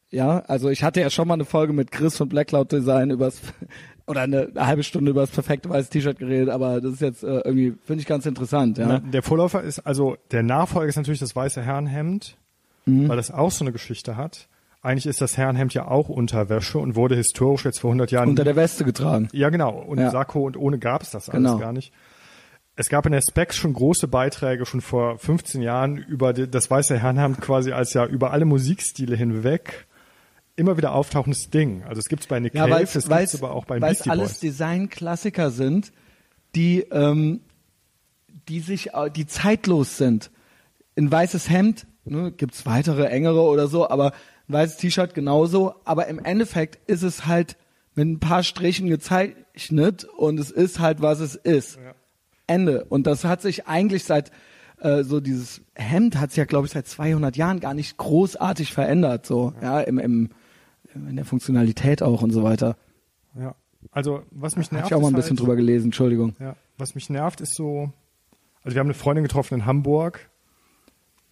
Ja, 0.09 0.39
also 0.47 0.69
ich 0.69 0.83
hatte 0.83 1.01
ja 1.01 1.09
schon 1.09 1.27
mal 1.27 1.33
eine 1.33 1.45
Folge 1.45 1.73
mit 1.73 1.91
Chris 1.91 2.15
von 2.15 2.29
Black 2.29 2.47
Cloud 2.47 2.71
Design 2.71 3.09
übers, 3.09 3.41
oder 4.07 4.21
eine, 4.21 4.47
eine 4.55 4.67
halbe 4.67 4.83
Stunde 4.83 5.11
über 5.11 5.21
das 5.21 5.31
perfekte 5.31 5.69
weiße 5.69 5.89
T-Shirt 5.89 6.17
geredet, 6.19 6.49
aber 6.49 6.79
das 6.79 6.93
ist 6.93 7.01
jetzt 7.01 7.23
äh, 7.23 7.39
irgendwie, 7.39 7.73
finde 7.83 8.01
ich 8.01 8.07
ganz 8.07 8.25
interessant, 8.25 8.77
ja. 8.77 8.87
Na, 8.87 8.99
Der 8.99 9.23
Vorläufer 9.23 9.61
ist, 9.63 9.79
also 9.79 10.15
der 10.31 10.43
Nachfolger 10.43 10.87
ist 10.87 10.95
natürlich 10.95 11.19
das 11.19 11.35
weiße 11.35 11.61
Herrenhemd, 11.61 12.37
Mhm. 12.87 13.09
weil 13.09 13.17
das 13.17 13.31
auch 13.31 13.49
so 13.49 13.65
eine 13.65 13.71
Geschichte 13.71 14.15
hat. 14.15 14.47
Eigentlich 14.85 15.07
ist 15.07 15.19
das 15.21 15.37
Herrenhemd 15.37 15.73
ja 15.73 15.87
auch 15.87 16.09
Unterwäsche 16.09 16.77
und 16.79 16.95
wurde 16.95 17.15
historisch 17.15 17.65
jetzt 17.65 17.79
vor 17.79 17.89
100 17.91 18.11
Jahren 18.11 18.29
Unter 18.29 18.43
der 18.43 18.55
Weste 18.55 18.85
getragen. 18.85 19.27
Ja, 19.33 19.49
genau. 19.49 19.71
Und 19.71 19.99
Ja. 19.99 20.11
Sakko 20.11 20.45
und 20.45 20.55
ohne 20.57 20.79
gab 20.79 21.01
es 21.01 21.09
das 21.11 21.29
alles 21.29 21.43
Genau. 21.51 21.57
gar 21.59 21.73
nicht. 21.73 21.91
Es 22.77 22.89
gab 22.89 23.05
in 23.05 23.13
der 23.13 23.21
Specs 23.21 23.55
schon 23.55 23.73
große 23.73 24.07
Beiträge, 24.07 24.65
schon 24.65 24.81
vor 24.81 25.17
15 25.17 25.61
Jahren, 25.61 25.97
über 25.97 26.33
die, 26.33 26.49
das 26.49 26.69
weiße 26.69 26.99
Herrenhemd 26.99 27.39
quasi 27.41 27.71
als 27.71 27.93
ja 27.93 28.05
über 28.05 28.31
alle 28.31 28.45
Musikstile 28.45 29.15
hinweg 29.15 29.87
immer 30.57 30.77
wieder 30.77 30.93
auftauchendes 30.93 31.49
Ding. 31.49 31.83
Also 31.83 31.99
es 31.99 32.05
gibt's 32.05 32.27
bei 32.27 32.39
Nick 32.39 32.53
Ja, 32.53 32.63
Cave, 32.63 32.75
weil 32.75 32.83
es 32.83 32.95
es 32.95 33.07
gibt's 33.09 33.35
aber 33.41 33.51
auch 33.53 33.65
bei 33.65 33.79
Beastie 33.79 34.09
alles 34.09 34.29
Boys. 34.33 34.39
Designklassiker 34.39 35.51
sind, 35.51 35.91
die 36.53 36.81
ähm, 36.91 37.41
die 38.47 38.59
sich 38.59 38.93
äh, 38.93 39.09
die 39.09 39.25
zeitlos 39.25 39.97
sind. 39.97 40.31
Ein 40.97 41.11
weißes 41.11 41.49
Hemd, 41.49 41.87
ne, 42.05 42.31
gibt's 42.31 42.65
weitere 42.65 43.05
engere 43.07 43.41
oder 43.41 43.67
so, 43.67 43.89
aber 43.89 44.11
ein 44.47 44.53
weißes 44.53 44.77
T-Shirt 44.77 45.13
genauso, 45.13 45.75
aber 45.85 46.07
im 46.07 46.19
Endeffekt 46.19 46.89
ist 46.89 47.03
es 47.03 47.25
halt 47.25 47.57
mit 47.95 48.07
ein 48.07 48.19
paar 48.19 48.43
Strichen 48.43 48.87
gezeichnet 48.87 50.03
und 50.03 50.39
es 50.39 50.51
ist 50.51 50.79
halt 50.79 51.01
was 51.01 51.19
es 51.19 51.35
ist. 51.35 51.79
Ende 52.47 52.85
und 52.85 53.07
das 53.07 53.23
hat 53.23 53.41
sich 53.41 53.67
eigentlich 53.67 54.03
seit 54.03 54.31
äh, 54.79 55.03
so 55.03 55.19
dieses 55.19 55.61
Hemd 55.73 56.19
hat 56.19 56.31
sich 56.31 56.37
ja 56.37 56.45
glaube 56.45 56.67
ich 56.67 56.73
seit 56.73 56.87
200 56.87 57.35
Jahren 57.37 57.59
gar 57.59 57.73
nicht 57.73 57.97
großartig 57.97 58.71
verändert 58.71 59.25
so, 59.25 59.53
ja, 59.61 59.81
im, 59.81 59.97
im 59.97 60.29
in 60.95 61.15
der 61.15 61.25
Funktionalität 61.25 62.01
auch 62.01 62.21
und 62.21 62.31
so 62.31 62.43
weiter. 62.43 62.77
Ja. 63.37 63.55
Also 63.91 64.23
was 64.31 64.55
mich 64.55 64.67
Habe 64.67 64.75
nervt, 64.77 64.91
ich 64.91 64.95
auch 64.95 65.01
mal 65.01 65.09
ein 65.09 65.13
bisschen 65.13 65.31
halt, 65.31 65.41
drüber 65.41 65.55
gelesen, 65.55 65.85
Entschuldigung. 65.85 66.35
Ja, 66.39 66.55
was 66.77 66.95
mich 66.95 67.09
nervt, 67.09 67.41
ist 67.41 67.55
so, 67.55 67.91
also 68.63 68.75
wir 68.75 68.79
haben 68.79 68.87
eine 68.87 68.93
Freundin 68.93 69.23
getroffen 69.23 69.55
in 69.55 69.65
Hamburg, 69.65 70.29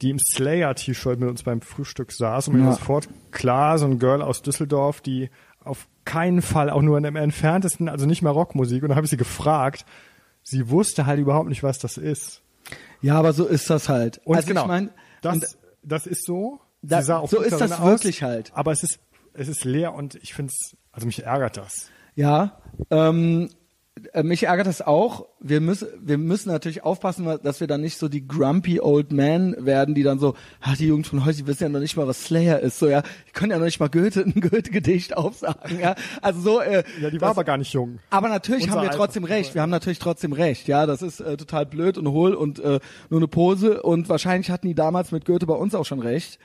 die 0.04 0.12
im 0.12 0.20
Slayer-T-Shirt 0.20 1.20
mit 1.20 1.30
uns 1.30 1.44
beim 1.44 1.62
Frühstück 1.62 2.12
saß 2.12 2.48
und 2.50 2.56
mir 2.56 2.60
Ja. 2.62 2.66
war 2.68 2.74
sofort 2.76 3.08
klar, 3.32 3.78
so 3.80 3.86
ein 3.86 3.98
Girl 4.00 4.22
aus 4.22 4.42
Düsseldorf, 4.42 5.02
die 5.02 5.30
auf 5.64 5.88
keinen 6.06 6.42
Fall 6.42 6.70
auch 6.70 6.82
nur 6.82 6.98
in 6.98 7.04
dem 7.04 7.16
entferntesten, 7.16 7.88
also 7.90 8.06
nicht 8.06 8.22
mal 8.22 8.30
Rockmusik, 8.32 8.84
und 8.84 8.90
da 8.90 8.96
habe 8.96 9.06
ich 9.06 9.10
sie 9.10 9.18
gefragt, 9.18 9.86
sie 10.44 10.70
wusste 10.70 11.06
halt 11.06 11.20
überhaupt 11.20 11.48
nicht, 11.50 11.64
was 11.64 11.80
das 11.80 11.98
ist. 11.98 12.42
Ja, 13.02 13.16
aber 13.16 13.34
so 13.34 13.46
ist 13.46 13.70
das 13.70 13.90
halt. 13.90 14.20
Und 14.26 14.36
also 14.36 14.48
genau, 14.48 14.62
ich 14.64 14.68
meine, 14.68 14.90
das, 15.22 15.58
das 15.84 16.06
ist 16.06 16.26
so. 16.26 16.60
Da- 16.82 17.02
sie 17.02 17.08
sah 17.08 17.18
auch 17.20 17.30
so 17.30 17.42
ist 17.42 17.60
das 17.60 17.72
aus, 17.72 17.86
wirklich 17.88 18.24
halt. 18.24 18.52
Aber 18.54 18.72
es 18.74 18.84
ist, 18.84 19.00
es 19.34 19.48
ist 19.48 19.64
leer 19.64 19.94
und 19.94 20.16
ich 20.16 20.34
finde 20.34 20.52
es, 20.54 20.76
also 20.92 21.06
mich 21.08 21.24
ärgert 21.24 21.56
das. 21.58 21.90
ja, 22.16 22.58
ähm, 22.90 23.50
äh, 23.50 23.54
mich 24.24 24.44
ärgert 24.48 24.66
das 24.66 24.82
auch. 24.82 25.28
Wir 25.40 25.62
müssen, 25.62 25.88
wir 26.02 26.18
müssen 26.18 26.50
natürlich 26.50 26.84
aufpassen, 26.84 27.28
dass 27.44 27.60
wir 27.60 27.68
dann 27.68 27.82
nicht 27.82 27.98
so 28.00 28.10
die 28.10 28.28
grumpy 28.28 28.80
old 28.82 29.12
men 29.12 29.56
werden, 29.60 29.94
die 29.94 30.02
dann 30.02 30.18
so, 30.18 30.34
ah, 30.62 30.74
die 30.78 30.88
Jugend 30.88 31.06
von 31.06 31.26
heute, 31.26 31.38
die 31.38 31.48
wissen 31.48 31.64
ja 31.64 31.70
noch 31.70 31.80
nicht 31.80 31.96
mal, 31.96 32.08
was 32.08 32.24
Slayer 32.24 32.60
ist, 32.60 32.80
so 32.80 32.88
ja, 32.88 33.04
die 33.28 33.32
können 33.34 33.52
ja 33.52 33.60
noch 33.60 33.66
nicht 33.66 33.80
mal 33.80 33.90
Goethe, 33.90 34.22
ein 34.22 34.34
Goethe-Gedicht 34.42 35.16
aufsagen, 35.16 35.80
ja. 35.80 35.94
Also 36.24 36.40
so, 36.42 36.60
äh, 36.62 36.84
Ja, 37.02 37.12
die 37.12 37.22
war 37.22 37.30
das- 37.30 37.38
aber 37.38 37.44
gar 37.44 37.58
nicht 37.58 37.72
jung. 37.74 38.00
Aber 38.10 38.30
natürlich 38.30 38.64
Unser 38.64 38.76
haben 38.78 38.82
wir 38.82 38.90
Alter. 38.90 38.98
trotzdem 38.98 39.26
recht. 39.26 39.54
Wir 39.54 39.62
haben 39.62 39.70
natürlich 39.70 40.00
trotzdem 40.00 40.34
recht. 40.34 40.68
Ja, 40.68 40.88
das 40.88 41.04
ist 41.04 41.20
äh, 41.20 41.38
total 41.38 41.68
blöd 41.68 41.98
und 42.00 42.08
hohl 42.08 42.34
und 42.34 42.60
äh, 42.60 42.80
nur 43.12 43.20
eine 43.20 43.28
Pose. 43.28 43.84
Und 43.84 44.10
wahrscheinlich 44.10 44.50
hatten 44.50 44.68
die 44.68 44.76
damals 44.76 45.12
mit 45.12 45.26
Goethe 45.26 45.46
bei 45.46 45.54
uns 45.56 45.76
auch 45.76 45.86
schon 45.86 46.00
recht. 46.00 46.40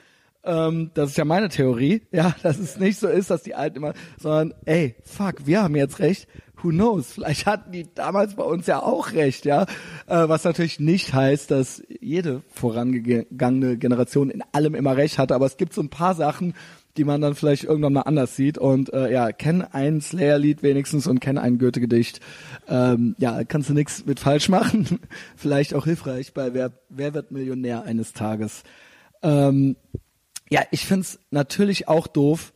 Ähm, 0.45 0.91
das 0.95 1.11
ist 1.11 1.17
ja 1.17 1.25
meine 1.25 1.49
Theorie. 1.49 2.03
Ja, 2.13 2.35
dass 2.43 2.59
es 2.59 2.79
nicht 2.79 2.99
so 3.01 3.09
ist, 3.09 3.31
dass 3.31 3.43
die 3.43 3.55
Alten 3.55 3.79
immer, 3.79 3.95
sondern 4.21 4.53
ey, 4.67 4.97
fuck, 5.03 5.47
wir 5.47 5.63
haben 5.63 5.77
jetzt 5.77 5.99
recht. 5.99 6.29
Who 6.63 6.71
knows? 6.71 7.13
Vielleicht 7.13 7.47
hatten 7.47 7.71
die 7.71 7.87
damals 7.95 8.35
bei 8.35 8.43
uns 8.43 8.67
ja 8.67 8.83
auch 8.83 9.13
recht, 9.13 9.45
ja. 9.45 9.63
Äh, 10.07 10.29
was 10.29 10.45
natürlich 10.45 10.81
nicht 10.81 11.15
heißt, 11.15 11.51
dass 11.51 11.83
jede 12.01 12.43
vorangegangene 12.51 13.77
Generation 13.77 14.31
in 14.31 14.43
allem 14.53 14.75
immer 14.75 14.97
recht 14.97 15.19
hatte. 15.19 15.35
Aber 15.35 15.47
es 15.47 15.57
gibt 15.57 15.73
so 15.73 15.81
ein 15.81 15.89
paar 15.89 16.15
Sachen, 16.15 16.55
die 16.97 17.05
man 17.05 17.21
dann 17.21 17.37
vielleicht 17.37 17.65
irgendwann 17.65 17.93
mal 17.93 18.03
anders 18.03 18.35
sieht. 18.35 18.59
Und 18.59 18.93
äh, 18.93 19.13
ja, 19.13 19.31
kenn 19.31 19.63
ein 19.63 20.01
Slayer-Lied 20.01 20.63
wenigstens 20.65 21.07
und 21.07 21.21
kenn 21.21 21.39
ein 21.39 21.59
Goethe-Gedicht. 21.59 22.21
Ähm, 22.67 23.15
ja, 23.19 23.45
kannst 23.45 23.71
du 23.71 23.75
nichts 23.75 24.05
mit 24.05 24.19
falsch 24.19 24.49
machen. 24.49 24.99
vielleicht 25.37 25.75
auch 25.75 25.85
hilfreich 25.85 26.35
bei 26.35 26.55
Wer, 26.55 26.73
Wer 26.89 27.15
wird 27.15 27.31
Millionär 27.31 27.85
eines 27.85 28.13
Tages. 28.13 28.65
Ähm, 29.23 29.77
ja, 30.51 30.63
ich 30.73 30.87
find's 30.87 31.21
natürlich 31.31 31.87
auch 31.87 32.09
doof, 32.09 32.53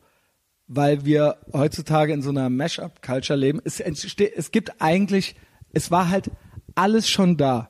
weil 0.75 1.05
wir 1.05 1.37
heutzutage 1.51 2.13
in 2.13 2.21
so 2.21 2.29
einer 2.29 2.49
Mash-up-Culture 2.49 3.37
leben. 3.37 3.61
Es, 3.63 3.79
entste- 3.79 4.31
es 4.35 4.51
gibt 4.51 4.81
eigentlich, 4.81 5.35
es 5.73 5.91
war 5.91 6.09
halt 6.09 6.31
alles 6.75 7.09
schon 7.09 7.37
da. 7.37 7.69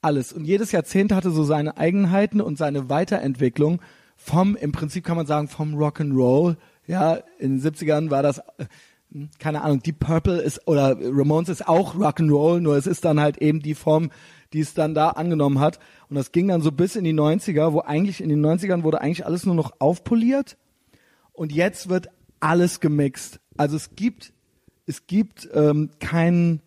Alles. 0.00 0.32
Und 0.32 0.44
jedes 0.44 0.72
Jahrzehnt 0.72 1.12
hatte 1.12 1.30
so 1.30 1.42
seine 1.44 1.76
Eigenheiten 1.76 2.40
und 2.40 2.56
seine 2.56 2.88
Weiterentwicklung 2.88 3.80
vom, 4.16 4.56
im 4.56 4.72
Prinzip 4.72 5.04
kann 5.04 5.16
man 5.16 5.26
sagen, 5.26 5.48
vom 5.48 5.74
Rock'n'Roll. 5.74 6.56
Ja, 6.86 7.18
in 7.38 7.58
den 7.58 7.60
70ern 7.60 8.10
war 8.10 8.22
das, 8.22 8.38
äh, 8.38 8.66
keine 9.38 9.62
Ahnung, 9.62 9.82
Deep 9.82 9.98
Purple 10.00 10.40
ist, 10.40 10.66
oder 10.66 10.96
Ramones 11.00 11.48
ist 11.48 11.66
auch 11.68 11.94
Rock'n'Roll, 11.96 12.60
nur 12.60 12.76
es 12.76 12.86
ist 12.86 13.04
dann 13.04 13.20
halt 13.20 13.38
eben 13.38 13.60
die 13.60 13.74
Form, 13.74 14.10
die 14.52 14.60
es 14.60 14.72
dann 14.74 14.94
da 14.94 15.10
angenommen 15.10 15.58
hat. 15.60 15.78
Und 16.08 16.16
das 16.16 16.32
ging 16.32 16.48
dann 16.48 16.62
so 16.62 16.72
bis 16.72 16.96
in 16.96 17.04
die 17.04 17.12
90er, 17.14 17.72
wo 17.72 17.80
eigentlich 17.80 18.22
in 18.22 18.28
den 18.28 18.44
90ern 18.44 18.82
wurde 18.84 19.00
eigentlich 19.00 19.26
alles 19.26 19.44
nur 19.44 19.54
noch 19.54 19.72
aufpoliert. 19.80 20.56
Und 21.32 21.52
jetzt 21.52 21.88
wird 21.88 22.08
alles 22.40 22.80
gemixt. 22.80 23.40
Also 23.56 23.76
es 23.76 23.94
gibt, 23.94 24.32
es 24.86 25.06
gibt 25.06 25.48
ähm, 25.52 25.90
keinen, 26.00 26.62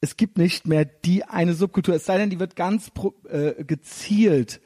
es 0.00 0.16
gibt 0.16 0.38
nicht 0.38 0.66
mehr 0.66 0.84
die 0.84 1.24
eine 1.24 1.54
Subkultur. 1.54 1.94
Es 1.94 2.06
sei 2.06 2.18
denn, 2.18 2.30
die 2.30 2.40
wird 2.40 2.56
ganz 2.56 2.90
pro, 2.90 3.14
äh, 3.28 3.64
gezielt 3.64 4.60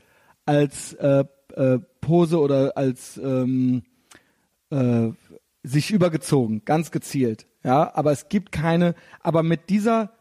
als 0.45 0.95
äh, 0.95 1.25
äh, 1.55 1.79
Pose 2.01 2.39
oder 2.39 2.77
als 2.77 3.17
ähm, 3.19 3.83
äh, 4.71 5.09
sich 5.63 5.91
übergezogen, 5.91 6.63
ganz 6.65 6.91
gezielt. 6.91 7.47
Ja, 7.65 7.95
aber 7.95 8.13
es 8.13 8.29
gibt 8.29 8.53
keine, 8.53 8.95
aber 9.21 9.43
mit 9.43 9.69
dieser 9.71 10.13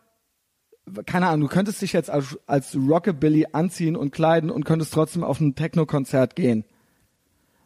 keine 1.06 1.28
Ahnung, 1.28 1.48
du 1.48 1.54
könntest 1.54 1.82
dich 1.82 1.94
jetzt 1.94 2.10
als, 2.10 2.38
als 2.46 2.76
Rockabilly 2.76 3.48
anziehen 3.54 3.96
und 3.96 4.12
kleiden 4.12 4.52
und 4.52 4.66
könntest 4.66 4.94
trotzdem 4.94 5.24
auf 5.24 5.40
ein 5.40 5.56
Techno-Konzert 5.56 6.36
gehen. 6.36 6.64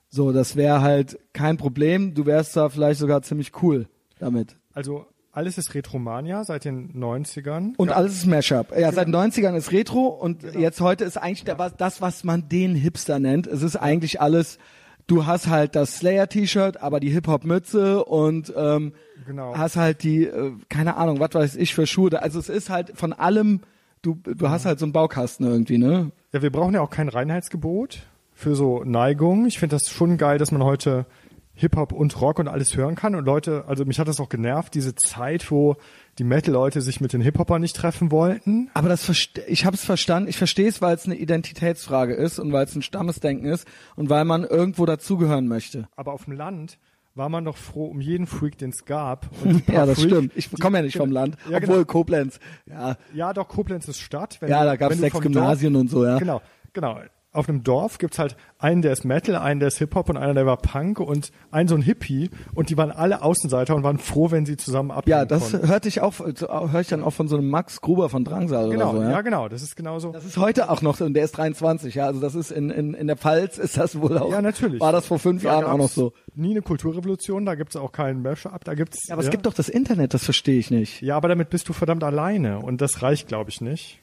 So, 0.10 0.32
das 0.32 0.56
wäre 0.56 0.82
halt 0.82 1.20
kein 1.34 1.58
Problem. 1.58 2.14
Du 2.14 2.26
wärst 2.26 2.56
da 2.58 2.70
vielleicht 2.70 3.00
sogar 3.00 3.22
ziemlich 3.22 3.52
cool 3.62 3.88
damit. 4.20 4.58
Also 4.74 5.06
alles 5.32 5.58
ist 5.60 5.76
Retromania 5.76 6.44
seit 6.44 6.66
den 6.66 6.92
90ern. 6.94 7.74
Und 7.78 7.92
alles 7.92 8.14
ist 8.14 8.26
Mashup. 8.26 8.76
Ja, 8.78 8.92
seit 8.92 9.08
den 9.08 9.16
90ern 9.16 9.56
ist 9.56 9.72
Retro 9.72 10.08
und 10.08 10.44
jetzt 10.56 10.82
heute 10.82 11.04
ist 11.06 11.18
eigentlich 11.18 11.44
der, 11.44 11.60
was- 11.60 11.76
das, 11.78 12.02
was 12.02 12.24
man 12.24 12.50
den 12.50 12.74
Hipster 12.76 13.20
nennt. 13.20 13.46
Es 13.46 13.62
ist 13.62 13.76
eigentlich 13.76 14.20
alles, 14.20 14.58
du 15.06 15.28
hast 15.28 15.48
halt 15.48 15.76
das 15.76 15.98
Slayer-T-Shirt, 16.00 16.82
aber 16.82 17.00
die 17.00 17.12
Hip-Hop-Mütze 17.12 18.04
und 18.04 18.52
ähm, 18.58 18.94
Genau. 19.28 19.56
hast 19.56 19.76
halt 19.76 20.02
die, 20.02 20.24
äh, 20.26 20.54
keine 20.70 20.98
Ahnung, 20.98 21.20
was 21.20 21.34
weiß 21.36 21.56
ich 21.58 21.76
für 21.76 21.86
Schuhe. 21.86 22.20
Also 22.20 22.40
es 22.40 22.50
ist 22.50 22.72
halt 22.72 22.94
von 22.98 23.14
allem, 23.14 23.62
du, 24.02 24.16
du 24.16 24.50
hast 24.50 24.66
halt 24.66 24.80
so 24.80 24.86
einen 24.86 24.94
Baukasten 24.94 25.46
irgendwie, 25.46 25.78
ne? 25.78 26.12
Ja, 26.34 26.42
wir 26.42 26.52
brauchen 26.52 26.74
ja 26.74 26.82
auch 26.82 26.90
kein 26.90 27.10
Reinheitsgebot 27.10 28.00
für 28.40 28.56
so 28.56 28.84
Neigung. 28.86 29.46
Ich 29.46 29.60
finde 29.60 29.76
das 29.76 29.92
schon 29.92 30.18
geil, 30.18 30.38
dass 30.38 30.52
man 30.54 30.64
heute 30.64 31.06
Hip-Hop 31.56 31.92
und 31.92 32.20
Rock 32.22 32.40
und 32.40 32.48
alles 32.48 32.78
hören 32.78 32.96
kann. 32.96 33.16
Und 33.16 33.26
Leute, 33.26 33.66
also 33.68 33.84
mich 33.84 34.00
hat 34.00 34.08
das 34.08 34.22
auch 34.22 34.30
genervt, 34.30 34.74
diese 34.76 34.96
Zeit, 34.96 35.52
wo 35.52 35.76
die 36.20 36.24
Metal-Leute 36.24 36.80
sich 36.82 37.02
mit 37.02 37.12
den 37.12 37.20
Hip-Hopern 37.20 37.60
nicht 37.62 37.76
treffen 37.76 38.12
wollten. 38.12 38.70
Aber 38.74 38.88
das 38.88 39.10
ich 39.50 39.66
habe 39.66 39.76
es 39.76 39.84
verstanden. 39.84 40.30
Ich 40.30 40.38
verstehe 40.38 40.70
es, 40.70 40.82
weil 40.82 40.96
es 40.96 41.06
eine 41.06 41.16
Identitätsfrage 41.16 42.14
ist 42.14 42.40
und 42.40 42.54
weil 42.54 42.64
es 42.64 42.74
ein 42.76 42.82
Stammesdenken 42.82 43.46
ist 43.46 43.68
und 43.98 44.10
weil 44.10 44.24
man 44.24 44.46
irgendwo 44.46 44.86
dazugehören 44.86 45.50
möchte. 45.50 45.90
Aber 45.98 46.14
auf 46.14 46.24
dem 46.24 46.34
Land 46.34 46.78
war 47.16 47.28
man 47.28 47.44
doch 47.44 47.58
froh 47.58 47.88
um 47.88 48.00
jeden 48.00 48.26
Freak, 48.26 48.58
den 48.58 48.70
es 48.70 48.86
gab. 48.86 49.28
Ja, 49.68 49.86
das 49.86 50.00
Freak, 50.00 50.12
stimmt. 50.12 50.32
Ich 50.38 50.50
komme 50.62 50.78
ja 50.78 50.84
nicht 50.84 50.96
vom 50.96 51.12
Land, 51.12 51.36
Ja, 51.50 51.58
obwohl 51.58 51.76
genau. 51.76 51.86
Koblenz. 51.86 52.40
Ja, 52.68 52.96
Ja, 53.14 53.34
doch, 53.34 53.50
Koblenz 53.50 53.86
ist 53.90 54.00
Stadt. 54.00 54.40
Ja, 54.48 54.62
du- 54.62 54.66
da 54.68 54.76
gab 54.78 54.94
es 54.94 55.00
sechs 55.00 55.20
Gymnasien 55.20 55.74
Dorf, 55.74 55.82
und 55.82 55.88
so, 55.90 56.06
ja. 56.06 56.20
Genau, 56.20 56.42
genau. 56.72 57.00
Auf 57.32 57.48
einem 57.48 57.62
Dorf 57.64 58.00
gibt's 58.00 58.18
halt 58.18 58.36
einen, 58.58 58.82
der 58.82 58.92
ist 58.92 59.06
Metal, 59.06 59.36
einen, 59.36 59.60
der 59.60 59.68
ist 59.68 59.78
Hip-Hop 59.78 60.10
und 60.10 60.18
einer, 60.18 60.34
der 60.34 60.48
war 60.48 60.58
Punk 60.58 61.00
und 61.00 61.32
ein 61.52 61.68
so 61.68 61.76
ein 61.76 61.84
Hippie 61.84 62.32
und 62.56 62.72
die 62.72 62.78
waren 62.78 62.92
alle 62.92 63.22
Außenseiter 63.22 63.76
und 63.76 63.84
waren 63.84 64.00
froh, 64.00 64.32
wenn 64.32 64.48
sie 64.48 64.58
zusammen 64.58 64.90
abhängen 64.90 65.16
Ja, 65.20 65.26
das 65.26 65.52
konnten. 65.52 65.68
hörte 65.68 65.88
ich 65.88 66.02
auch, 66.02 66.14
höre 66.20 66.80
ich 66.82 66.88
dann 66.88 67.04
auch 67.04 67.12
von 67.14 67.28
so 67.28 67.38
einem 67.38 67.48
Max 67.48 67.82
Gruber 67.82 68.10
von 68.10 68.26
Drangsal 68.26 68.72
Genau, 68.72 68.90
oder 68.90 68.98
so, 68.98 69.04
ja? 69.04 69.12
ja. 69.12 69.22
genau, 69.22 69.48
das 69.48 69.62
ist 69.62 69.76
genauso. 69.76 70.12
Das 70.12 70.26
ist 70.26 70.38
heute 70.38 70.72
auch 70.72 70.82
noch 70.82 70.96
so 70.98 71.06
und 71.06 71.14
der 71.14 71.24
ist 71.24 71.38
23, 71.38 71.94
ja. 71.94 72.06
Also 72.08 72.20
das 72.20 72.34
ist 72.34 72.50
in, 72.52 72.72
in, 72.72 72.96
in 72.96 73.06
der 73.06 73.16
Pfalz 73.16 73.60
ist 73.60 73.78
das 73.78 74.02
wohl 74.02 74.18
auch. 74.18 74.32
Ja, 74.32 74.42
natürlich. 74.42 74.82
War 74.82 74.92
das 74.92 75.06
vor 75.06 75.20
fünf 75.20 75.44
Da 75.44 75.50
Jahren 75.52 75.66
auch 75.66 75.78
noch 75.78 75.90
so. 75.90 76.14
Nie 76.34 76.50
eine 76.52 76.64
Kulturrevolution, 76.64 77.46
da 77.46 77.54
gibt's 77.54 77.76
auch 77.76 77.92
keinen 77.92 78.24
Mashup, 78.24 78.64
da 78.66 78.74
gibt's. 78.74 79.08
Ja, 79.08 79.14
aber 79.14 79.24
es 79.24 79.30
gibt 79.30 79.46
doch 79.46 79.54
das 79.54 79.70
Internet, 79.70 80.16
das 80.16 80.24
verstehe 80.26 80.58
ich 80.58 80.72
nicht. 80.72 81.02
Ja, 81.04 81.16
aber 81.16 81.28
damit 81.28 81.52
bist 81.52 81.70
du 81.70 81.74
verdammt 81.74 82.04
alleine 82.04 82.58
und 82.60 82.82
das 82.82 83.04
reicht, 83.04 83.28
glaube 83.28 83.52
ich, 83.52 83.62
nicht. 83.62 84.02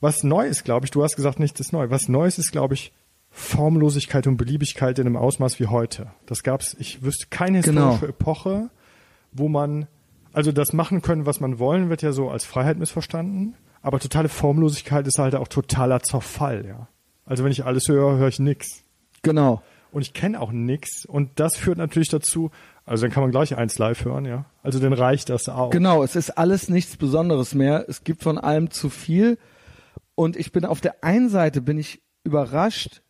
Was 0.00 0.22
neu 0.22 0.46
ist, 0.46 0.64
glaube 0.64 0.86
ich, 0.86 0.90
du 0.90 1.02
hast 1.02 1.16
gesagt, 1.16 1.40
nichts 1.40 1.58
ist 1.60 1.72
neu. 1.72 1.90
Was 1.90 2.08
Neues 2.08 2.38
ist, 2.38 2.52
glaube 2.52 2.74
ich, 2.74 2.92
Formlosigkeit 3.30 4.26
und 4.26 4.36
Beliebigkeit 4.36 4.98
in 4.98 5.06
einem 5.06 5.16
Ausmaß 5.16 5.60
wie 5.60 5.66
heute. 5.66 6.08
Das 6.26 6.42
gab's, 6.42 6.76
ich 6.78 7.02
wüsste 7.02 7.26
keine 7.30 7.60
Genau. 7.60 7.90
historische 7.92 8.08
Epoche, 8.12 8.70
wo 9.32 9.48
man, 9.48 9.86
also 10.32 10.52
das 10.52 10.72
machen 10.72 11.02
können, 11.02 11.26
was 11.26 11.40
man 11.40 11.58
wollen, 11.58 11.90
wird 11.90 12.02
ja 12.02 12.12
so 12.12 12.30
als 12.30 12.44
Freiheit 12.44 12.78
missverstanden. 12.78 13.54
Aber 13.82 14.00
totale 14.00 14.28
Formlosigkeit 14.28 15.06
ist 15.06 15.18
halt 15.18 15.34
auch 15.34 15.48
totaler 15.48 16.00
Zerfall, 16.02 16.66
ja. 16.66 16.88
Also 17.26 17.44
wenn 17.44 17.52
ich 17.52 17.64
alles 17.64 17.88
höre, 17.88 18.16
höre 18.16 18.28
ich 18.28 18.38
nix. 18.38 18.82
Genau. 19.22 19.62
Und 19.92 20.02
ich 20.02 20.12
kenne 20.14 20.40
auch 20.40 20.50
nix. 20.52 21.04
Und 21.06 21.30
das 21.40 21.56
führt 21.56 21.78
natürlich 21.78 22.08
dazu, 22.08 22.50
also 22.86 23.02
dann 23.04 23.12
kann 23.12 23.22
man 23.22 23.30
gleich 23.30 23.56
eins 23.56 23.78
live 23.78 24.04
hören, 24.04 24.24
ja. 24.24 24.46
Also 24.62 24.78
dann 24.80 24.92
reicht 24.92 25.28
das 25.28 25.48
auch. 25.48 25.70
Genau, 25.70 26.02
es 26.02 26.16
ist 26.16 26.30
alles 26.38 26.68
nichts 26.68 26.96
Besonderes 26.96 27.54
mehr. 27.54 27.84
Es 27.88 28.04
gibt 28.04 28.22
von 28.22 28.38
allem 28.38 28.70
zu 28.70 28.88
viel. 28.90 29.38
Und 30.18 30.36
ich 30.36 30.50
bin 30.50 30.64
auf 30.64 30.80
der 30.80 31.04
einen 31.04 31.28
Seite 31.28 31.60
bin 31.60 31.78
ich 31.78 32.02
überrascht 32.24 33.02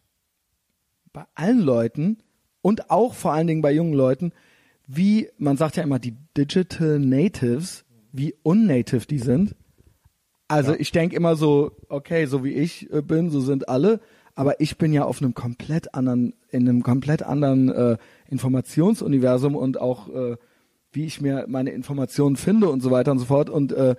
bei 1.15 1.25
allen 1.35 1.59
Leuten 1.59 2.19
und 2.61 2.91
auch 2.91 3.15
vor 3.15 3.33
allen 3.33 3.47
Dingen 3.47 3.63
bei 3.63 3.73
jungen 3.73 3.95
Leuten, 3.95 4.33
wie, 4.87 5.31
man 5.39 5.57
sagt 5.57 5.77
ja 5.77 5.83
immer, 5.83 5.99
die 5.99 6.19
Digital 6.37 6.99
Natives, 6.99 7.87
wie 8.13 8.35
unnative 8.43 9.07
die 9.07 9.21
sind. 9.21 9.57
Also 10.49 10.75
ich 10.75 10.93
denke 10.93 11.17
immer 11.17 11.35
so, 11.35 11.73
okay, 11.89 12.27
so 12.27 12.45
wie 12.45 12.53
ich 12.53 12.93
äh, 12.93 13.01
bin, 13.01 13.31
so 13.31 13.41
sind 13.41 13.71
alle, 13.71 14.01
aber 14.35 14.61
ich 14.61 14.77
bin 14.77 14.93
ja 14.93 15.07
auf 15.07 15.23
einem 15.23 15.33
komplett 15.33 15.95
anderen, 15.95 16.35
in 16.51 16.69
einem 16.69 16.83
komplett 16.83 17.23
anderen 17.23 17.71
äh, 17.71 17.97
Informationsuniversum 18.29 19.57
und 19.57 19.81
auch 19.81 20.11
äh, 20.11 20.37
wie 20.93 21.07
ich 21.07 21.23
mir 21.23 21.47
meine 21.49 21.71
Informationen 21.71 22.37
finde 22.37 22.69
und 22.69 22.83
so 22.83 22.91
weiter 22.91 23.13
und 23.13 23.19
so 23.19 23.25
fort. 23.25 23.49
Und 23.49 23.73
äh, 23.73 23.97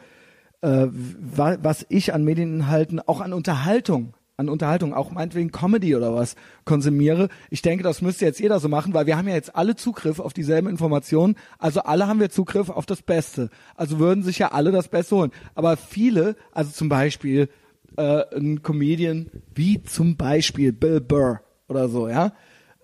äh, 0.62 0.88
wa 0.92 1.58
was 1.62 1.86
ich 1.90 2.14
an 2.14 2.24
Medieninhalten, 2.24 3.00
auch 3.00 3.22
an 3.22 3.34
Unterhaltung, 3.34 4.14
an 4.40 4.50
Unterhaltung, 4.50 4.94
auch 4.94 5.12
meinetwegen 5.12 5.52
Comedy 5.52 5.96
oder 5.96 6.16
was 6.16 6.36
konsumiere. 6.64 7.28
Ich 7.50 7.62
denke, 7.62 7.84
das 7.84 8.02
müsste 8.02 8.26
jetzt 8.26 8.40
jeder 8.40 8.60
so 8.60 8.70
machen, 8.70 8.94
weil 8.94 9.06
wir 9.06 9.18
haben 9.18 9.28
ja 9.28 9.36
jetzt 9.36 9.56
alle 9.56 9.76
Zugriff 9.76 10.20
auf 10.20 10.34
dieselben 10.34 10.70
Informationen. 10.70 11.36
Also 11.58 11.82
alle 11.82 12.08
haben 12.08 12.22
wir 12.22 12.30
Zugriff 12.30 12.70
auf 12.70 12.86
das 12.86 13.02
Beste. 13.02 13.50
Also 13.76 14.00
würden 14.00 14.24
sich 14.24 14.40
ja 14.40 14.52
alle 14.54 14.72
das 14.72 14.88
Beste 14.88 15.18
holen. 15.18 15.32
Aber 15.56 15.76
viele, 15.76 16.38
also 16.54 16.72
zum 16.72 16.88
Beispiel 16.88 17.50
äh, 17.98 18.24
ein 18.34 18.64
Comedian 18.64 19.30
wie 19.54 19.84
zum 19.84 20.16
Beispiel 20.16 20.72
Bill 20.72 21.02
Burr 21.02 21.42
oder 21.68 21.90
so, 21.90 22.08
ja, 22.08 22.32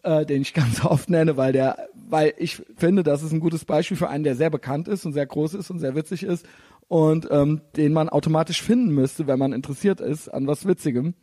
äh, 0.04 0.26
den 0.26 0.42
ich 0.42 0.54
ganz 0.54 0.84
oft 0.84 1.10
nenne, 1.10 1.38
weil 1.38 1.54
der, 1.54 1.88
weil 1.94 2.34
ich 2.38 2.62
finde, 2.76 3.04
das 3.04 3.24
ist 3.24 3.32
ein 3.32 3.40
gutes 3.40 3.64
Beispiel 3.64 3.96
für 3.96 4.10
einen, 4.10 4.26
der 4.26 4.36
sehr 4.36 4.50
bekannt 4.50 4.90
ist 4.90 5.06
und 5.06 5.14
sehr 5.14 5.26
groß 5.26 5.54
ist 5.54 5.70
und 5.70 5.80
sehr 5.80 5.96
witzig 5.96 6.24
ist 6.24 6.46
und 6.88 7.28
ähm, 7.32 7.62
den 7.76 7.94
man 7.94 8.10
automatisch 8.10 8.62
finden 8.62 8.94
müsste, 8.94 9.28
wenn 9.28 9.40
man 9.40 9.54
interessiert 9.54 10.02
ist 10.02 10.30
an 10.30 10.48
was 10.48 10.68
Witzigem. 10.68 11.14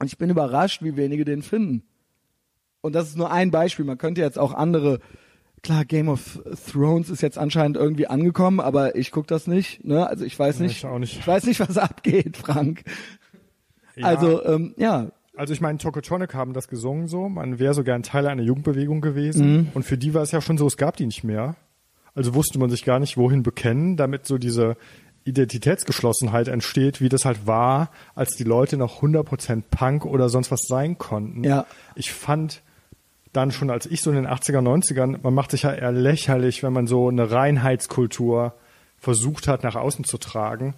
Und 0.00 0.06
ich 0.06 0.18
bin 0.18 0.30
überrascht, 0.30 0.82
wie 0.82 0.96
wenige 0.96 1.24
den 1.24 1.42
finden. 1.42 1.82
Und 2.80 2.94
das 2.94 3.08
ist 3.08 3.16
nur 3.16 3.30
ein 3.32 3.50
Beispiel. 3.50 3.84
Man 3.84 3.98
könnte 3.98 4.20
jetzt 4.20 4.38
auch 4.38 4.54
andere. 4.54 5.00
Klar, 5.62 5.84
Game 5.84 6.08
of 6.08 6.40
Thrones 6.70 7.10
ist 7.10 7.20
jetzt 7.20 7.36
anscheinend 7.36 7.76
irgendwie 7.76 8.06
angekommen, 8.06 8.60
aber 8.60 8.94
ich 8.94 9.10
guck 9.10 9.26
das 9.26 9.48
nicht. 9.48 9.84
Ne? 9.84 10.06
Also 10.06 10.24
ich 10.24 10.38
weiß 10.38 10.58
Ja, 10.60 10.64
nicht. 10.66 10.76
ich 10.76 10.86
auch 10.86 11.00
nicht. 11.00 11.18
Ich 11.18 11.26
weiß 11.26 11.44
nicht, 11.46 11.58
was 11.58 11.76
abgeht, 11.78 12.36
Frank. 12.36 12.84
Ja. 13.96 14.06
Also 14.06 14.44
ähm, 14.44 14.74
ja, 14.76 15.10
Also 15.36 15.52
ich 15.52 15.60
meine, 15.60 15.78
Tokotronic 15.78 16.32
haben 16.34 16.52
das 16.52 16.68
gesungen 16.68 17.08
so, 17.08 17.28
man 17.28 17.58
wäre 17.58 17.74
so 17.74 17.82
gern 17.82 18.04
Teil 18.04 18.28
einer 18.28 18.42
Jugendbewegung 18.44 19.00
gewesen. 19.00 19.52
Mhm. 19.56 19.68
Und 19.74 19.82
für 19.82 19.98
die 19.98 20.14
war 20.14 20.22
es 20.22 20.30
ja 20.30 20.40
schon 20.40 20.58
so, 20.58 20.66
es 20.68 20.76
gab 20.76 20.96
die 20.96 21.06
nicht 21.06 21.24
mehr. 21.24 21.56
Also 22.18 22.34
wusste 22.34 22.58
man 22.58 22.68
sich 22.68 22.84
gar 22.84 22.98
nicht, 22.98 23.16
wohin 23.16 23.44
bekennen, 23.44 23.96
damit 23.96 24.26
so 24.26 24.38
diese 24.38 24.76
Identitätsgeschlossenheit 25.22 26.48
entsteht, 26.48 27.00
wie 27.00 27.08
das 27.08 27.24
halt 27.24 27.46
war, 27.46 27.92
als 28.16 28.34
die 28.34 28.42
Leute 28.42 28.76
noch 28.76 29.02
100% 29.02 29.62
Punk 29.70 30.04
oder 30.04 30.28
sonst 30.28 30.50
was 30.50 30.62
sein 30.66 30.98
konnten. 30.98 31.44
Ja. 31.44 31.64
Ich 31.94 32.12
fand 32.12 32.62
dann 33.32 33.52
schon, 33.52 33.70
als 33.70 33.86
ich 33.86 34.00
so 34.00 34.10
in 34.10 34.16
den 34.16 34.26
80er, 34.26 34.58
90ern, 34.58 35.20
man 35.22 35.32
macht 35.32 35.52
sich 35.52 35.62
ja 35.62 35.72
eher 35.72 35.92
lächerlich, 35.92 36.64
wenn 36.64 36.72
man 36.72 36.88
so 36.88 37.06
eine 37.06 37.30
Reinheitskultur 37.30 38.52
versucht 38.98 39.46
hat, 39.46 39.62
nach 39.62 39.76
außen 39.76 40.04
zu 40.04 40.18
tragen. 40.18 40.74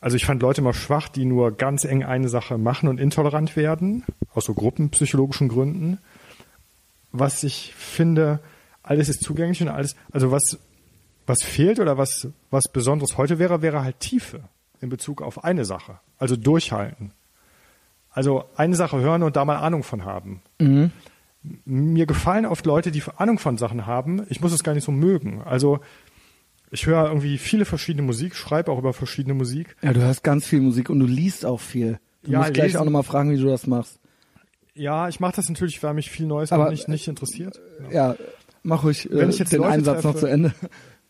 Also 0.00 0.16
ich 0.16 0.24
fand 0.24 0.40
Leute 0.40 0.62
immer 0.62 0.72
schwach, 0.72 1.10
die 1.10 1.26
nur 1.26 1.52
ganz 1.52 1.84
eng 1.84 2.02
eine 2.02 2.30
Sache 2.30 2.56
machen 2.56 2.88
und 2.88 2.98
intolerant 2.98 3.56
werden, 3.56 4.04
aus 4.32 4.46
so 4.46 4.54
gruppenpsychologischen 4.54 5.48
Gründen. 5.48 5.98
Was 7.12 7.42
ich 7.42 7.74
finde, 7.76 8.40
alles 8.86 9.08
ist 9.10 9.22
zugänglich 9.22 9.60
und 9.60 9.68
alles, 9.68 9.94
also 10.10 10.30
was, 10.30 10.58
was 11.26 11.42
fehlt 11.42 11.78
oder 11.80 11.98
was, 11.98 12.28
was 12.50 12.64
Besonderes 12.72 13.18
heute 13.18 13.38
wäre, 13.38 13.60
wäre 13.60 13.82
halt 13.84 14.00
Tiefe 14.00 14.40
in 14.80 14.88
Bezug 14.88 15.20
auf 15.22 15.44
eine 15.44 15.64
Sache. 15.64 15.98
Also 16.18 16.36
durchhalten. 16.36 17.12
Also 18.10 18.44
eine 18.56 18.74
Sache 18.76 18.98
hören 19.00 19.22
und 19.22 19.36
da 19.36 19.44
mal 19.44 19.56
Ahnung 19.56 19.82
von 19.82 20.04
haben. 20.06 20.40
Mir 21.64 22.06
gefallen 22.06 22.46
oft 22.46 22.66
Leute, 22.66 22.90
die 22.90 23.02
Ahnung 23.18 23.38
von 23.38 23.56
Sachen 23.58 23.86
haben. 23.86 24.26
Ich 24.30 24.40
muss 24.40 24.52
es 24.52 24.64
gar 24.64 24.74
nicht 24.74 24.84
so 24.84 24.90
mögen. 24.92 25.42
Also 25.44 25.80
ich 26.70 26.86
höre 26.86 27.06
irgendwie 27.06 27.38
viele 27.38 27.64
verschiedene 27.64 28.02
Musik, 28.04 28.34
schreibe 28.34 28.72
auch 28.72 28.78
über 28.78 28.92
verschiedene 28.92 29.34
Musik. 29.34 29.76
ja, 29.82 29.92
du 29.92 30.00
hörst 30.00 30.24
ganz 30.24 30.46
viel 30.46 30.60
Musik 30.60 30.90
und 30.90 30.98
du 30.98 31.06
liest 31.06 31.46
auch 31.46 31.60
viel. 31.60 32.00
Du 32.24 32.32
Ja, 32.32 32.38
musst 32.40 32.54
gleich 32.54 32.68
lesen- 32.72 32.78
auch 32.78 32.84
nochmal 32.84 33.04
fragen, 33.04 33.30
wie 33.30 33.38
du 33.40 33.46
das 33.46 33.66
machst. 33.68 34.00
Ja, 34.74 35.08
ich 35.08 35.20
mache 35.20 35.36
das 35.36 35.48
natürlich, 35.48 35.80
weil 35.82 35.94
mich 35.94 36.10
viel 36.10 36.26
Neues 36.26 36.50
Aber, 36.52 36.70
nicht, 36.70 36.88
nicht 36.88 37.06
interessiert. 37.08 37.60
Ja, 37.90 38.16
mach 38.66 38.84
ruhig 38.84 39.10
äh, 39.10 39.16
Wenn 39.16 39.30
ich 39.30 39.38
jetzt 39.38 39.52
den 39.52 39.60
Leute 39.60 39.72
Einsatz 39.72 40.04
noch 40.04 40.14
treffe- 40.14 40.20
zu 40.20 40.26
Ende. 40.26 40.52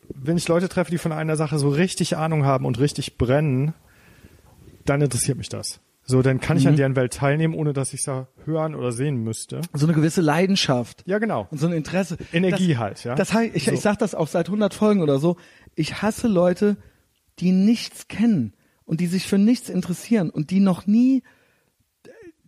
Wenn 0.09 0.37
ich 0.37 0.47
Leute 0.47 0.69
treffe, 0.69 0.91
die 0.91 0.99
von 0.99 1.11
einer 1.13 1.37
Sache 1.37 1.59
so 1.59 1.69
richtig 1.69 2.17
Ahnung 2.17 2.45
haben 2.45 2.65
und 2.65 2.79
richtig 2.79 3.19
brennen, 3.19 3.75
dann 4.85 5.01
interessiert 5.01 5.37
mich 5.39 5.49
das. 5.49 5.81
So, 6.05 6.23
dann 6.23 6.39
kann 6.41 6.57
Mhm. 6.57 6.61
ich 6.61 6.69
an 6.69 6.77
deren 6.77 6.95
Welt 6.95 7.13
teilnehmen, 7.15 7.55
ohne 7.55 7.73
dass 7.73 7.93
ich 7.93 8.07
es 8.07 8.13
hören 8.45 8.77
oder 8.77 8.93
sehen 8.93 9.17
müsste. 9.25 9.61
So 9.73 9.87
eine 9.87 9.95
gewisse 9.95 10.21
Leidenschaft. 10.21 11.03
Ja, 11.07 11.19
genau. 11.19 11.49
Und 11.51 11.59
so 11.59 11.67
ein 11.67 11.73
Interesse. 11.73 12.17
Energie 12.33 12.69
das, 12.69 12.79
halt, 12.79 13.05
ja. 13.05 13.15
Das 13.17 13.33
heißt, 13.35 13.57
ich, 13.57 13.65
So. 13.65 13.73
ich 13.73 13.81
sag 13.81 13.99
das 13.99 14.15
auch 14.15 14.29
seit 14.29 14.47
100 14.49 14.73
Folgen 14.73 15.03
oder 15.03 15.19
so. 15.19 15.37
Ich 15.75 16.03
hasse 16.03 16.29
Leute, 16.29 16.77
die 17.41 17.51
nichts 17.51 18.07
kennen 18.07 18.53
und 18.85 19.01
die 19.01 19.09
sich 19.09 19.27
für 19.27 19.39
nichts 19.39 19.69
interessieren 19.69 20.31
und 20.31 20.51
die 20.51 20.61
noch 20.61 20.87
nie, 20.87 21.25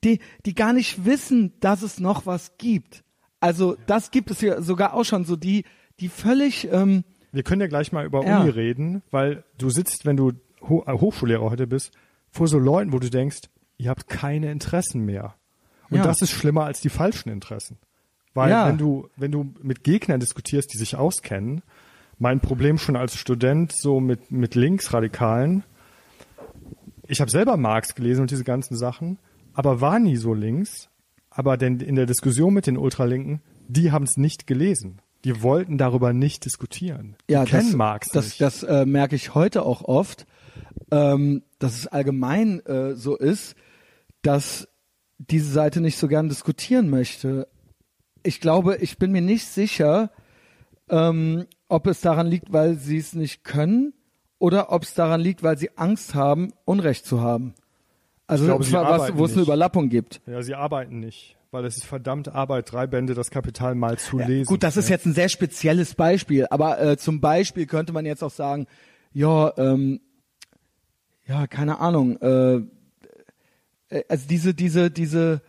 die, 0.05 0.21
die 0.47 0.55
gar 0.55 0.73
nicht 0.73 1.05
wissen, 1.05 1.55
dass 1.59 1.83
es 1.83 1.99
noch 1.99 2.25
was 2.27 2.57
gibt. 2.59 3.03
Also 3.41 3.77
das 3.87 4.11
gibt 4.11 4.31
es 4.31 4.41
ja 4.41 4.61
sogar 4.63 4.95
auch 4.95 5.05
schon 5.05 5.25
so 5.25 5.37
die, 5.37 5.65
die 6.01 6.09
völlig, 6.09 6.69
ähm, 6.73 7.05
Wir 7.33 7.43
können 7.43 7.61
ja 7.61 7.67
gleich 7.69 7.93
mal 7.93 8.05
über 8.07 8.25
Ja. 8.27 8.41
Uni 8.41 8.51
reden, 8.51 9.03
weil 9.11 9.45
du 9.59 9.71
sitzt, 9.71 10.07
wenn 10.07 10.17
du 10.17 10.33
Ho 10.69 10.83
äh, 10.87 10.93
Hochschullehrer 10.93 11.51
heute 11.51 11.67
bist, 11.67 11.93
vor 12.31 12.49
so 12.49 12.59
Leuten, 12.59 12.93
wo 12.93 12.99
du 12.99 13.09
denkst, 13.11 13.43
ihr 13.77 13.91
habt 13.91 14.09
keine 14.09 14.51
Interessen 14.51 15.05
mehr. 15.05 15.35
Und 15.91 15.99
Ja. 15.99 16.03
das 16.05 16.21
ist 16.23 16.31
schlimmer 16.33 16.65
als 16.65 16.81
die 16.81 16.89
falschen 16.89 17.29
Interessen. 17.31 17.79
Weil 18.35 18.51
Ja. 18.51 18.67
wenn 18.69 18.77
du, 18.79 19.09
wenn 19.17 19.31
du 19.33 19.55
mit 19.63 19.85
Gegnern 19.85 20.21
diskutierst, 20.21 20.73
die 20.75 20.79
sich 20.79 20.97
auskennen, 20.97 21.63
mein 22.19 22.41
Problem 22.41 22.79
schon 22.79 22.97
als 22.97 23.17
Student 23.17 23.73
so 23.77 24.01
mit, 24.01 24.31
mit 24.33 24.55
Linksradikalen, 24.57 25.63
ich 27.07 27.21
habe 27.21 27.31
selber 27.31 27.57
Marx 27.57 27.95
gelesen 27.95 28.23
und 28.23 28.31
diese 28.31 28.45
ganzen 28.45 28.77
Sachen, 28.77 29.19
aber 29.55 29.81
war 29.81 29.99
nie 29.99 30.17
so 30.17 30.35
links. 30.35 30.88
Aber 31.39 31.57
denn 31.57 31.79
in 31.79 31.95
der 31.95 32.07
Diskussion 32.07 32.53
mit 32.53 32.67
den 32.67 32.77
Ultralinken, 32.77 33.41
die 33.69 33.93
haben 33.93 34.03
es 34.03 34.17
nicht 34.17 34.49
gelesen. 34.49 35.01
Die 35.25 35.41
wollten 35.41 35.79
darüber 35.79 36.13
nicht 36.13 36.45
diskutieren. 36.45 37.15
Die 37.29 37.35
ja, 37.35 37.45
kennen 37.45 37.69
das, 37.69 37.77
Marx 37.77 38.09
das, 38.09 38.25
nicht. 38.25 38.41
das 38.41 38.65
äh, 38.65 38.85
merke 38.85 39.15
ich 39.15 39.37
heute 39.37 39.63
auch 39.63 39.83
oft, 39.83 40.27
ähm, 40.91 41.45
dass 41.61 41.79
es 41.79 41.87
allgemein 41.87 42.59
äh, 42.67 42.97
so 42.97 43.17
ist, 43.17 43.55
dass 44.23 44.67
diese 45.19 45.49
Seite 45.53 45.81
nicht 45.81 45.97
so 45.97 46.09
gern 46.09 46.29
diskutieren 46.29 46.91
möchte. 46.91 47.47
Ich 48.25 48.41
glaube, 48.41 48.79
ich 48.79 48.99
bin 48.99 49.13
mir 49.13 49.23
nicht 49.23 49.47
sicher, 49.47 50.11
ähm, 50.89 51.47
ob 51.69 51.87
es 51.87 52.01
daran 52.01 52.27
liegt, 52.27 52.53
weil 52.53 52.75
sie 52.75 52.99
es 52.99 53.13
nicht 53.13 53.45
können 53.45 53.95
oder 54.41 54.73
ob 54.73 54.83
es 54.83 54.93
daran 54.93 55.21
liegt, 55.21 55.45
weil 55.45 55.57
sie 55.57 55.71
Angst 55.79 56.17
haben, 56.17 56.53
Unrecht 56.65 57.07
zu 57.07 57.21
haben. 57.21 57.55
Also 58.29 58.45
glaube, 58.45 58.63
sie 58.63 58.75
was, 58.75 59.17
wo 59.17 59.25
es 59.25 59.33
eine. 59.33 59.43
Überlappung 59.43 59.89
gibt. 59.89 60.21
Ja, 60.27 60.43
sie 60.43 60.55
arbeiten 60.55 61.01
nicht, 61.01 61.37
weil 61.51 61.65
es 61.65 61.77
ist 61.79 61.87
verdammt 61.87 62.29
Arbeit, 62.29 62.71
drei 62.71 62.87
Bände 62.87 63.15
das 63.15 63.31
Kapital 63.31 63.75
mal 63.75 63.99
zu 63.99 64.21
Ja, 64.21 64.27
lesen. 64.27 64.47
gut, 64.47 64.63
das 64.63 64.77
ist 64.77 64.89
ja. 64.89 64.97
jetzt 64.97 65.07
ein 65.07 65.15
sehr 65.15 65.29
spezielles 65.31 65.95
Beispiel, 65.95 66.47
aber 66.51 66.81
äh, 66.81 66.97
zum 66.97 67.21
Beispiel 67.21 67.67
könnte 67.67 67.93
man 67.93 68.07
jetzt 68.07 68.23
auch 68.23 68.31
sagen, 68.31 68.67
ja, 69.13 69.53
ähm, 69.57 70.01
ja, 71.27 71.47
keine 71.47 71.81
Ahnung, 71.81 72.19
äh, 72.21 72.57
äh, 73.89 74.05
also 74.09 74.27
diese, 74.29 74.55
diese, 74.55 74.91
diese 74.91 75.41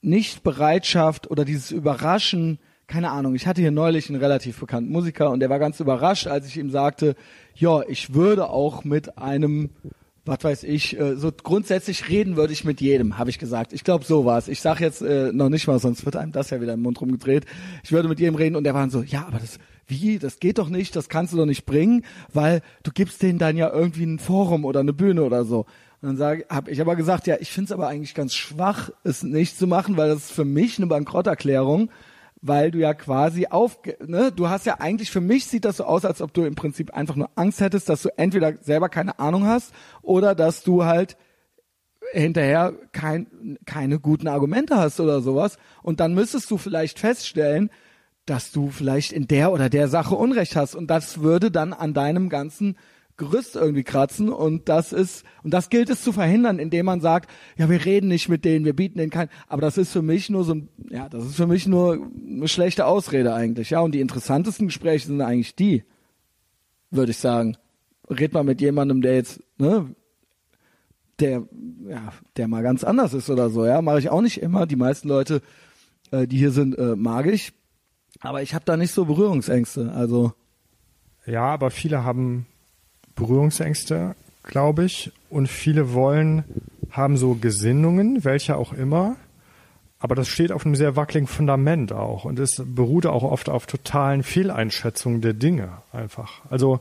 Nichtbereitschaft 0.00 1.30
oder 1.30 1.44
dieses 1.44 1.70
Überraschen, 1.70 2.58
keine 2.86 3.10
Ahnung, 3.10 3.34
ich 3.34 3.46
hatte 3.46 3.60
hier 3.60 3.70
neulich 3.70 4.08
einen 4.10 4.20
relativ 4.20 4.58
bekannten 4.60 4.90
Musiker 4.90 5.30
und 5.30 5.40
der 5.40 5.50
war 5.50 5.58
ganz 5.58 5.80
überrascht, 5.80 6.26
als 6.26 6.46
ich 6.46 6.56
ihm 6.56 6.70
sagte, 6.70 7.14
ja, 7.54 7.82
ich 7.88 8.14
würde 8.14 8.50
auch 8.50 8.84
mit 8.84 9.18
einem, 9.18 9.70
was 10.24 10.44
weiß 10.44 10.62
ich, 10.64 10.98
äh, 10.98 11.16
so 11.16 11.32
grundsätzlich 11.32 12.08
reden 12.08 12.36
würde 12.36 12.52
ich 12.52 12.64
mit 12.64 12.80
jedem, 12.80 13.18
habe 13.18 13.30
ich 13.30 13.38
gesagt. 13.38 13.72
Ich 13.72 13.82
glaube, 13.82 14.04
so 14.04 14.24
war's. 14.24 14.48
Ich 14.48 14.60
sag 14.60 14.80
jetzt 14.80 15.02
äh, 15.02 15.32
noch 15.32 15.48
nicht 15.48 15.66
mal, 15.66 15.78
sonst 15.78 16.04
wird 16.04 16.16
einem 16.16 16.32
das 16.32 16.50
ja 16.50 16.60
wieder 16.60 16.74
im 16.74 16.82
Mund 16.82 17.00
rumgedreht. 17.00 17.44
Ich 17.82 17.92
würde 17.92 18.08
mit 18.08 18.20
jedem 18.20 18.36
reden 18.36 18.54
und 18.54 18.64
der 18.64 18.74
war 18.74 18.82
dann 18.82 18.90
so, 18.90 19.02
ja, 19.02 19.26
aber 19.26 19.38
das, 19.38 19.58
wie, 19.86 20.18
das 20.18 20.38
geht 20.38 20.58
doch 20.58 20.68
nicht, 20.68 20.94
das 20.94 21.08
kannst 21.08 21.32
du 21.32 21.36
doch 21.36 21.46
nicht 21.46 21.66
bringen, 21.66 22.04
weil 22.32 22.62
du 22.84 22.92
gibst 22.92 23.22
denen 23.22 23.38
dann 23.38 23.56
ja 23.56 23.72
irgendwie 23.72 24.04
ein 24.04 24.20
Forum 24.20 24.64
oder 24.64 24.80
eine 24.80 24.92
Bühne 24.92 25.24
oder 25.24 25.44
so. 25.44 25.66
Und 26.00 26.08
dann 26.08 26.16
sage, 26.16 26.46
habe 26.48 26.70
ich 26.70 26.80
aber 26.80 26.96
gesagt, 26.96 27.26
ja, 27.26 27.36
ich 27.40 27.50
finde 27.50 27.66
es 27.66 27.72
aber 27.72 27.88
eigentlich 27.88 28.14
ganz 28.14 28.34
schwach, 28.34 28.90
es 29.04 29.22
nicht 29.22 29.58
zu 29.58 29.66
machen, 29.66 29.96
weil 29.96 30.08
das 30.08 30.26
ist 30.26 30.32
für 30.32 30.44
mich 30.44 30.78
eine 30.78 30.86
Bankrotterklärung, 30.86 31.90
weil 32.42 32.72
du 32.72 32.78
ja 32.78 32.92
quasi 32.92 33.46
auf, 33.46 33.78
ne, 34.04 34.32
du 34.32 34.48
hast 34.48 34.66
ja 34.66 34.80
eigentlich, 34.80 35.10
für 35.10 35.20
mich 35.20 35.46
sieht 35.46 35.64
das 35.64 35.76
so 35.78 35.84
aus, 35.84 36.04
als 36.04 36.20
ob 36.20 36.34
du 36.34 36.44
im 36.44 36.56
Prinzip 36.56 36.92
einfach 36.92 37.14
nur 37.14 37.30
Angst 37.36 37.60
hättest, 37.60 37.88
dass 37.88 38.02
du 38.02 38.10
entweder 38.18 38.54
selber 38.60 38.88
keine 38.88 39.20
Ahnung 39.20 39.46
hast 39.46 39.72
oder 40.02 40.34
dass 40.34 40.64
du 40.64 40.84
halt 40.84 41.16
hinterher 42.12 42.74
kein, 42.90 43.58
keine 43.64 44.00
guten 44.00 44.26
Argumente 44.26 44.76
hast 44.76 44.98
oder 44.98 45.20
sowas. 45.20 45.56
Und 45.82 46.00
dann 46.00 46.14
müsstest 46.14 46.50
du 46.50 46.58
vielleicht 46.58 46.98
feststellen, 46.98 47.70
dass 48.26 48.50
du 48.50 48.70
vielleicht 48.70 49.12
in 49.12 49.28
der 49.28 49.52
oder 49.52 49.68
der 49.68 49.88
Sache 49.88 50.16
Unrecht 50.16 50.56
hast. 50.56 50.74
Und 50.74 50.88
das 50.88 51.20
würde 51.20 51.50
dann 51.50 51.72
an 51.72 51.94
deinem 51.94 52.28
ganzen 52.28 52.76
Gerüst 53.16 53.56
irgendwie 53.56 53.84
kratzen. 53.84 54.28
Und 54.28 54.68
das 54.68 54.92
ist, 54.92 55.24
und 55.42 55.52
das 55.52 55.70
gilt 55.70 55.90
es 55.90 56.02
zu 56.02 56.12
verhindern, 56.12 56.58
indem 56.58 56.86
man 56.86 57.00
sagt, 57.00 57.30
ja, 57.56 57.68
wir 57.68 57.84
reden 57.84 58.08
nicht 58.08 58.28
mit 58.28 58.44
denen, 58.44 58.64
wir 58.64 58.74
bieten 58.74 58.98
denen 58.98 59.10
kein, 59.10 59.28
aber 59.48 59.60
das 59.60 59.78
ist 59.78 59.92
für 59.92 60.02
mich 60.02 60.30
nur 60.30 60.44
so 60.44 60.56
ja, 60.90 61.08
das 61.08 61.24
ist 61.24 61.36
für 61.36 61.46
mich 61.46 61.66
nur 61.66 62.10
eine 62.26 62.48
schlechte 62.48 62.86
Ausrede 62.86 63.34
eigentlich. 63.34 63.70
Ja, 63.70 63.80
und 63.80 63.92
die 63.92 64.00
interessantesten 64.00 64.66
Gespräche 64.66 65.06
sind 65.06 65.20
eigentlich 65.20 65.54
die, 65.54 65.84
würde 66.90 67.10
ich 67.12 67.18
sagen. 67.18 67.56
Red 68.10 68.34
mal 68.34 68.44
mit 68.44 68.60
jemandem, 68.60 69.00
der 69.00 69.14
jetzt, 69.14 69.40
ne, 69.58 69.94
der, 71.20 71.46
ja, 71.88 72.12
der 72.36 72.48
mal 72.48 72.62
ganz 72.62 72.84
anders 72.84 73.14
ist 73.14 73.30
oder 73.30 73.48
so, 73.50 73.64
ja, 73.64 73.80
mache 73.80 74.00
ich 74.00 74.10
auch 74.10 74.20
nicht 74.20 74.42
immer. 74.42 74.66
Die 74.66 74.76
meisten 74.76 75.08
Leute, 75.08 75.40
äh, 76.10 76.26
die 76.26 76.36
hier 76.36 76.50
sind, 76.50 76.76
äh, 76.76 76.96
mag 76.96 77.26
ich. 77.26 77.52
Aber 78.20 78.42
ich 78.42 78.54
habe 78.54 78.64
da 78.64 78.76
nicht 78.76 78.92
so 78.92 79.04
Berührungsängste. 79.04 79.92
Also, 79.92 80.32
Ja, 81.26 81.44
aber 81.44 81.70
viele 81.70 82.04
haben 82.04 82.46
Berührungsängste, 83.14 84.14
glaube 84.42 84.84
ich, 84.84 85.12
und 85.30 85.48
viele 85.48 85.92
wollen, 85.92 86.44
haben 86.90 87.16
so 87.16 87.34
Gesinnungen, 87.34 88.24
welche 88.24 88.56
auch 88.56 88.72
immer. 88.72 89.16
Aber 89.98 90.14
das 90.14 90.28
steht 90.28 90.50
auf 90.50 90.66
einem 90.66 90.74
sehr 90.74 90.96
wackeligen 90.96 91.28
Fundament 91.28 91.92
auch 91.92 92.24
und 92.24 92.38
es 92.40 92.60
beruht 92.64 93.06
auch 93.06 93.22
oft 93.22 93.48
auf 93.48 93.66
totalen 93.66 94.24
Fehleinschätzungen 94.24 95.20
der 95.20 95.32
Dinge 95.32 95.78
einfach. 95.92 96.40
Also 96.50 96.80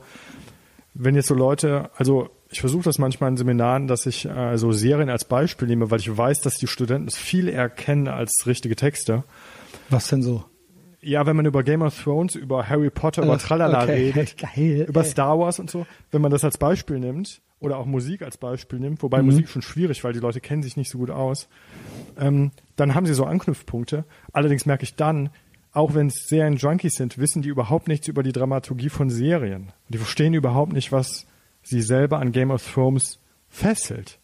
wenn 0.96 1.16
jetzt 1.16 1.28
so 1.28 1.36
Leute, 1.36 1.92
also 1.96 2.30
ich 2.50 2.60
versuche 2.60 2.84
das 2.84 2.98
manchmal 2.98 3.30
in 3.30 3.38
Seminaren, 3.38 3.88
dass 3.88 4.06
ich 4.06 4.26
äh, 4.26 4.58
so 4.58 4.72
Serien 4.72 5.10
als 5.10 5.24
Beispiel 5.24 5.68
nehme, 5.68 5.90
weil 5.92 6.00
ich 6.00 6.18
weiß, 6.18 6.42
dass 6.42 6.58
die 6.58 6.68
Studenten 6.68 7.08
es 7.08 7.16
viel 7.16 7.48
erkennen 7.48 8.08
als 8.08 8.46
richtige 8.46 8.76
Texte. 8.76 9.24
was 9.90 10.08
denn 10.08 10.24
so? 10.24 10.44
Ja, 11.02 11.26
wenn 11.26 11.36
man 11.36 11.46
über 11.46 11.64
Game 11.64 11.82
of 11.82 12.00
Thrones, 12.04 12.36
über 12.36 12.70
Harry 12.70 12.90
Potter, 12.90 13.24
über 13.24 13.38
Tralala 13.38 13.84
okay. 13.84 14.12
redet, 14.12 14.38
Geil, 14.56 14.86
über. 14.88 15.04
Star 15.04 15.40
Wars 15.40 15.60
und 15.60 15.70
so, 15.70 15.86
wenn 16.12 16.22
man 16.22 16.32
das 16.32 16.44
als 16.44 16.58
Beispiel 16.58 17.00
nimmt 17.00 17.42
oder 17.60 17.78
auch 17.78 17.86
Musik 17.86 18.22
als 18.22 18.38
Beispiel 18.38 18.80
nimmt, 18.80 19.02
wobei 19.02 19.20
Mhm. 19.22 19.26
Musik 19.28 19.50
schon 19.50 19.62
schwierig, 19.62 20.04
weil 20.04 20.14
die 20.14 20.20
Leute 20.20 20.42
kennen 20.42 20.62
sich 20.64 20.78
nicht 20.78 20.92
so 20.92 21.00
gut 21.00 21.10
aus, 21.10 21.48
ähm, 22.20 22.52
dann 22.76 22.94
haben 22.94 23.06
sie 23.06 23.14
so 23.14 23.26
Anknüpfpunkte. 23.26 24.06
Allerdings 24.32 24.66
merke 24.66 24.84
ich 24.84 24.96
dann, 24.96 25.30
auch 25.74 25.94
wenn 25.94 26.08
es 26.08 26.28
Serien-Junkies 26.28 26.96
sind, 26.96 27.18
wissen 27.18 27.42
die 27.42 27.50
überhaupt 27.50 27.88
nichts 27.88 28.08
über 28.08 28.24
die 28.24 28.34
Dramaturgie 28.34 28.90
von 28.90 29.10
Serien. 29.10 29.72
Die 29.90 29.98
verstehen 29.98 30.34
überhaupt 30.34 30.74
nicht, 30.74 30.92
was 30.92 31.26
sie 31.64 31.82
selber 31.82 32.20
an 32.20 32.32
Game 32.32 32.52
of 32.52 32.74
Thrones 32.74 33.20
fesselt. 33.48 34.20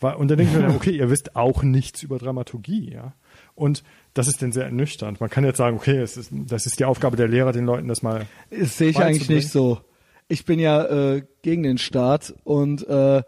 Weil, 0.00 0.14
und 0.16 0.28
dann 0.28 0.38
denke 0.38 0.56
ich 0.58 0.66
mir, 0.66 0.74
okay, 0.74 0.96
ihr 0.96 1.10
wisst 1.10 1.36
auch 1.36 1.62
nichts 1.62 2.02
über 2.02 2.18
Dramaturgie, 2.18 2.92
ja. 2.92 3.12
Und 3.54 3.82
das 4.16 4.28
ist 4.28 4.40
dann 4.40 4.52
sehr 4.52 4.64
ernüchternd. 4.64 5.20
Man 5.20 5.28
kann 5.28 5.44
jetzt 5.44 5.58
sagen, 5.58 5.76
okay, 5.76 6.02
ist, 6.02 6.30
das 6.32 6.66
ist 6.66 6.78
die 6.78 6.84
Aufgabe 6.84 7.16
der 7.16 7.28
Lehrer, 7.28 7.52
den 7.52 7.66
Leuten 7.66 7.88
das 7.88 8.02
mal. 8.02 8.26
Das 8.50 8.78
sehe 8.78 8.90
ich 8.90 8.98
eigentlich 8.98 9.28
nicht 9.28 9.50
so. 9.50 9.80
Ich 10.28 10.44
bin 10.44 10.58
ja 10.58 10.84
äh, 10.84 11.22
gegen 11.42 11.62
den 11.62 11.78
Staat 11.78 12.34
und 12.44 12.86
äh, 12.88 13.22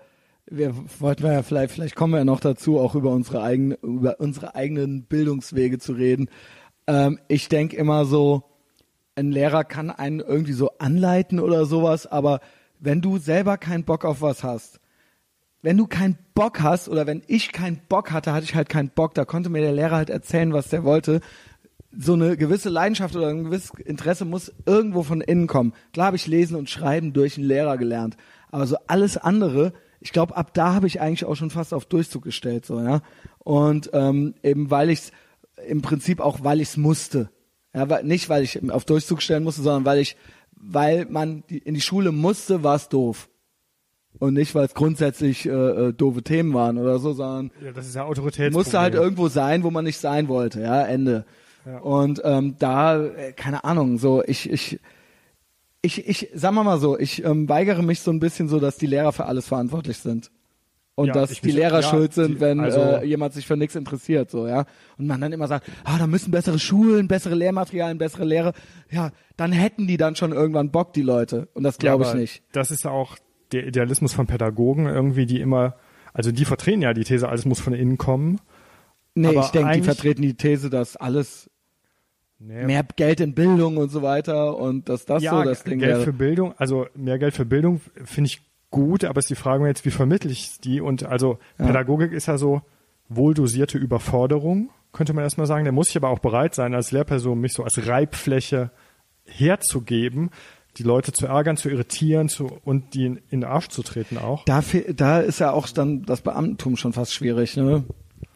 wir 0.51 0.75
wollten 0.99 1.23
wir 1.23 1.33
ja 1.33 1.43
vielleicht, 1.43 1.73
vielleicht 1.73 1.95
kommen 1.95 2.15
wir 2.15 2.19
ja 2.19 2.25
noch 2.25 2.41
dazu, 2.41 2.79
auch 2.81 2.95
über 2.95 3.11
unsere 3.13 3.43
eigenen, 3.43 3.77
über 3.83 4.19
unsere 4.19 4.55
eigenen 4.55 5.05
Bildungswege 5.05 5.79
zu 5.79 5.93
reden. 5.93 6.31
Ähm, 6.87 7.19
ich 7.29 7.49
denke 7.49 7.77
immer 7.77 8.07
so, 8.07 8.45
ein 9.15 9.31
Lehrer 9.31 9.65
kann 9.65 9.91
einen 9.91 10.21
irgendwie 10.21 10.53
so 10.53 10.71
anleiten 10.79 11.39
oder 11.39 11.67
sowas, 11.67 12.07
aber 12.07 12.41
wenn 12.81 13.01
du 13.01 13.19
selber 13.19 13.59
keinen 13.59 13.85
Bock 13.85 14.05
auf 14.05 14.23
was 14.23 14.43
hast, 14.43 14.81
wenn 15.63 15.77
du 15.77 15.87
keinen 15.87 16.19
Bock 16.35 16.61
hast 16.61 16.89
oder 16.89 17.07
wenn 17.07 17.23
ich 17.27 17.53
keinen 17.53 17.81
Bock 17.89 18.13
hatte, 18.13 18.33
hatte 18.33 18.45
ich 18.45 18.55
halt 18.55 18.69
keinen 18.69 18.91
Bock, 18.91 19.15
da 19.15 19.25
konnte 19.25 19.51
mir 19.51 19.61
der 19.61 19.73
Lehrer 19.73 19.97
halt 19.97 20.11
erzählen, 20.11 20.53
was 20.53 20.69
der 20.69 20.85
wollte. 20.85 21.21
So 21.91 22.13
eine 22.13 22.37
gewisse 22.37 22.69
Leidenschaft 22.69 23.17
oder 23.17 23.29
ein 23.29 23.45
gewisses 23.45 23.71
Interesse 23.85 24.25
muss 24.25 24.53
irgendwo 24.67 25.03
von 25.03 25.21
innen 25.21 25.47
kommen. 25.47 25.73
Klar 25.93 26.09
habe 26.09 26.17
ich 26.17 26.27
Lesen 26.27 26.57
und 26.57 26.71
Schreiben 26.71 27.13
durch 27.13 27.37
einen 27.37 27.47
Lehrer 27.47 27.77
gelernt, 27.77 28.17
aber 28.51 28.67
so 28.67 28.77
alles 28.87 29.17
andere, 29.17 29.73
ich 30.01 30.13
glaube, 30.13 30.37
ab 30.37 30.55
da 30.55 30.75
habe 30.75 30.87
ich 30.87 31.01
eigentlich 31.01 31.25
auch 31.25 31.35
schon 31.35 31.51
fast 31.51 31.75
auf 31.75 31.87
Durchzug 31.87 32.23
gestellt, 32.23 32.65
so 32.67 32.81
ja. 32.81 33.01
Und 33.39 33.91
ähm, 33.95 34.35
eben 34.43 34.71
weil 34.71 34.91
ich 34.91 35.11
im 35.67 35.83
Prinzip 35.83 36.21
auch, 36.21 36.45
weil 36.45 36.61
ich 36.61 36.69
es 36.69 36.77
musste, 36.77 37.31
ja, 37.75 37.89
weil, 37.89 38.05
nicht 38.05 38.29
weil 38.29 38.45
ich 38.45 38.71
auf 38.71 38.85
Durchzug 38.85 39.23
stellen 39.23 39.43
musste, 39.43 39.63
sondern 39.63 39.85
weil 39.85 39.99
ich, 39.99 40.17
weil 40.53 41.07
man 41.07 41.43
die, 41.51 41.59
in 41.59 41.75
die 41.75 41.81
Schule 41.81 42.13
musste, 42.13 42.63
war 42.63 42.77
es 42.77 42.89
doof 42.89 43.28
und 44.19 44.35
nicht, 44.35 44.55
weil 44.55 44.65
es 44.67 44.75
grundsätzlich 44.75 45.47
äh, 45.47 45.51
äh, 45.51 45.93
doofe 45.93 46.23
Themen 46.23 46.53
waren 46.55 46.79
oder 46.79 46.99
so, 46.99 47.13
sondern 47.13 47.51
Ja, 47.65 47.73
das 47.73 47.87
ist 47.87 47.95
ja 47.95 48.05
Autoritätsproblem. 48.05 48.53
musste 48.53 48.81
halt 48.81 48.95
irgendwo 48.95 49.29
sein, 49.29 49.63
wo 49.63 49.71
man 49.71 49.85
nicht 49.85 49.99
sein 49.99 50.29
wollte, 50.29 50.61
ja, 50.61 50.83
Ende. 50.85 51.25
Ja. 51.67 51.79
Und 51.79 52.21
ähm, 52.25 52.57
da, 52.59 53.03
äh, 53.05 53.33
keine 53.33 53.65
Ahnung, 53.65 53.99
so 53.99 54.23
ich, 54.27 54.51
ich, 54.51 54.81
ich, 55.83 56.09
ich, 56.09 56.29
sagen 56.35 56.55
wir 56.57 56.65
mal 56.65 56.79
so, 56.81 56.99
ich 56.99 57.25
ähm, 57.25 57.49
weigere 57.49 57.83
mich 57.83 58.01
so 58.01 58.11
ein 58.11 58.21
bisschen 58.21 58.49
so, 58.49 58.59
dass 58.59 58.77
die 58.77 58.87
Lehrer 58.87 59.13
für 59.13 59.27
alles 59.27 59.47
verantwortlich 59.47 59.99
sind. 59.99 60.31
Und 60.97 61.07
Ja, 61.09 61.13
dass 61.13 61.31
ich 61.31 61.41
die 61.41 61.53
Lehrer 61.53 61.81
ja, 61.81 61.89
schuld 61.89 62.13
sind, 62.13 62.37
die- 62.37 62.41
wenn 62.41 62.59
also- 62.59 62.81
äh, 62.81 63.05
jemand 63.05 63.33
sich 63.33 63.47
für 63.47 63.57
nichts 63.57 63.77
interessiert, 63.77 64.33
so, 64.33 64.49
ja. 64.49 64.65
Und 64.99 65.07
man 65.07 65.21
dann 65.21 65.33
immer 65.33 65.47
sagt, 65.47 65.71
ah, 65.85 65.97
da 65.97 66.09
müssen 66.09 66.33
bessere 66.33 66.59
Schulen, 66.59 67.07
bessere 67.07 67.37
Lehrmaterialien, 67.37 67.99
bessere 67.99 68.25
Lehre. 68.25 68.53
Ja, 68.91 69.13
dann 69.37 69.53
hätten 69.53 69.87
die 69.87 69.97
dann 69.97 70.17
schon 70.17 70.33
irgendwann 70.33 70.73
Bock, 70.73 70.93
die 70.95 71.03
Leute. 71.03 71.47
Und 71.55 71.63
das 71.63 71.77
Ja, 71.77 71.91
glaube 71.93 72.03
ich 72.03 72.09
aber 72.11 72.19
nicht. 72.19 72.43
Das 72.51 72.73
ist 72.73 72.85
auch 72.85 73.17
der 73.53 73.67
Idealismus 73.67 74.13
von 74.13 74.27
Pädagogen 74.27 74.87
irgendwie, 74.87 75.27
die 75.27 75.41
immer, 75.41 75.77
also 76.13 76.33
die 76.33 76.45
vertreten 76.45 76.83
ja 76.83 76.93
die 76.93 77.05
These, 77.05 77.29
alles 77.29 77.45
muss 77.45 77.61
von 77.61 77.73
innen 77.73 77.99
kommen. 77.99 78.41
Nee, 79.15 79.29
aber 79.29 79.41
ich 79.41 79.51
denke, 79.51 79.73
die 79.73 79.83
vertreten 79.83 80.23
die 80.23 80.35
These, 80.35 80.71
dass 80.71 80.97
alles 80.97 81.51
Nee, 82.41 82.67
mehr 82.67 82.85
Geld 82.95 83.19
in 83.21 83.35
Bildung 83.35 83.79
und 83.79 83.89
so 83.91 84.03
weiter 84.03 84.57
und 84.57 84.89
dass 84.89 85.05
das 85.05 85.25
ja, 85.25 85.33
so 85.37 85.43
das 85.43 85.65
Ding 85.65 85.81
Geld 85.81 85.91
wäre. 85.91 86.03
für 86.05 86.13
Bildung, 86.13 86.55
also 86.57 86.87
mehr 86.95 87.19
Geld 87.19 87.35
für 87.35 87.45
Bildung 87.45 87.81
finde 88.05 88.29
ich 88.29 88.41
gut, 88.71 89.03
aber 89.05 89.19
ist 89.19 89.29
die 89.31 89.35
Frage 89.35 89.67
jetzt, 89.67 89.85
wie 89.85 89.91
vermittle 89.91 90.31
ich 90.31 90.59
die? 90.61 90.81
Und 90.81 91.03
also 91.05 91.39
Ja. 91.59 91.67
Pädagogik 91.67 92.13
ist 92.13 92.27
ja 92.27 92.39
so 92.39 92.63
wohldosierte 93.09 93.77
Überforderung, 93.77 94.71
könnte 94.93 95.15
man 95.15 95.25
erstmal 95.25 95.49
sagen. 95.49 95.65
Da 95.65 95.73
muss 95.73 95.91
ich 95.91 95.97
aber 95.97 96.11
auch 96.11 96.21
bereit 96.21 96.55
sein, 96.55 96.75
als 96.75 96.93
Lehrperson 96.93 97.41
mich 97.41 97.55
so 97.55 97.65
als 97.65 97.89
Reibfläche 97.89 98.71
herzugeben, 99.25 100.31
die 100.79 100.83
Leute 100.85 101.13
zu 101.13 101.27
ärgern, 101.27 101.57
zu 101.57 101.69
irritieren 101.69 102.29
zu, 102.29 102.51
und 102.65 102.95
die 102.95 103.07
in, 103.07 103.17
in 103.31 103.41
den 103.41 103.45
Arsch 103.45 103.69
zu 103.69 103.83
treten 103.83 104.17
auch. 104.19 104.45
Da, 104.45 104.63
da 104.95 105.19
ist 105.21 105.41
ja 105.41 105.53
auch 105.53 105.69
dann 105.69 106.03
das 106.05 106.21
Beamtentum 106.21 106.77
schon 106.77 106.93
fast 106.93 107.13
schwierig, 107.13 107.57
ne? 107.57 107.85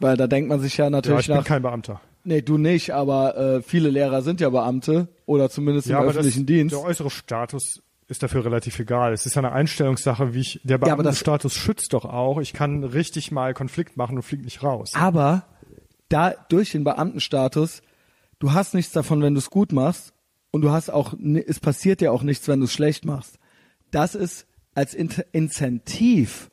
Weil 0.00 0.16
da 0.16 0.26
denkt 0.26 0.48
man 0.48 0.60
sich 0.60 0.76
ja 0.76 0.84
Ja, 0.86 0.90
natürlich 0.90 1.20
ich 1.20 1.26
bin 1.28 1.36
nach. 1.36 1.44
kein 1.44 1.62
Beamter. 1.62 2.00
Nee, 2.24 2.42
du 2.42 2.56
nicht, 2.58 2.90
aber 2.92 3.36
äh, 3.36 3.62
viele 3.62 3.90
Lehrer 3.90 4.22
sind 4.22 4.40
ja 4.40 4.48
Beamte 4.50 5.08
oder 5.26 5.50
zumindest 5.50 5.88
im 5.88 5.96
aber 5.96 6.08
öffentlichen 6.08 6.46
das, 6.46 6.46
Dienst. 6.46 6.74
der 6.74 6.82
äußere 6.82 7.10
Status 7.10 7.82
ist 8.08 8.22
dafür 8.22 8.44
relativ 8.44 8.78
egal. 8.78 9.12
Es 9.12 9.26
ist 9.26 9.34
ja 9.34 9.42
eine 9.42 9.52
Einstellungssache, 9.52 10.34
wie 10.34 10.40
ich, 10.40 10.60
der 10.64 10.78
Ja, 10.78 10.94
Beamtenstatus 10.94 11.54
schützt 11.54 11.92
doch 11.94 12.04
auch. 12.04 12.40
Ich 12.40 12.52
kann 12.52 12.84
richtig 12.84 13.32
mal 13.32 13.54
Konflikt 13.54 13.96
machen 13.96 14.16
und 14.16 14.22
fliege 14.22 14.44
nicht 14.44 14.62
raus. 14.62 14.92
Aber 14.94 15.44
da 16.08 16.34
durch 16.48 16.72
den 16.72 16.84
Beamtenstatus, 16.84 17.82
du 18.38 18.52
hast 18.52 18.74
nichts 18.74 18.92
davon, 18.92 19.22
wenn 19.22 19.34
du 19.34 19.38
es 19.38 19.50
gut 19.50 19.72
machst 19.72 20.12
und 20.52 20.62
du 20.62 20.70
hast 20.70 20.90
auch, 20.90 21.14
es 21.46 21.58
passiert 21.58 22.00
dir 22.00 22.12
auch 22.12 22.22
nichts, 22.22 22.46
wenn 22.46 22.60
du 22.60 22.66
es 22.66 22.72
schlecht 22.72 23.04
machst. 23.04 23.38
Das 23.90 24.14
ist 24.14 24.46
als 24.74 24.94
In 24.94 25.10
Incentiv 25.32 26.50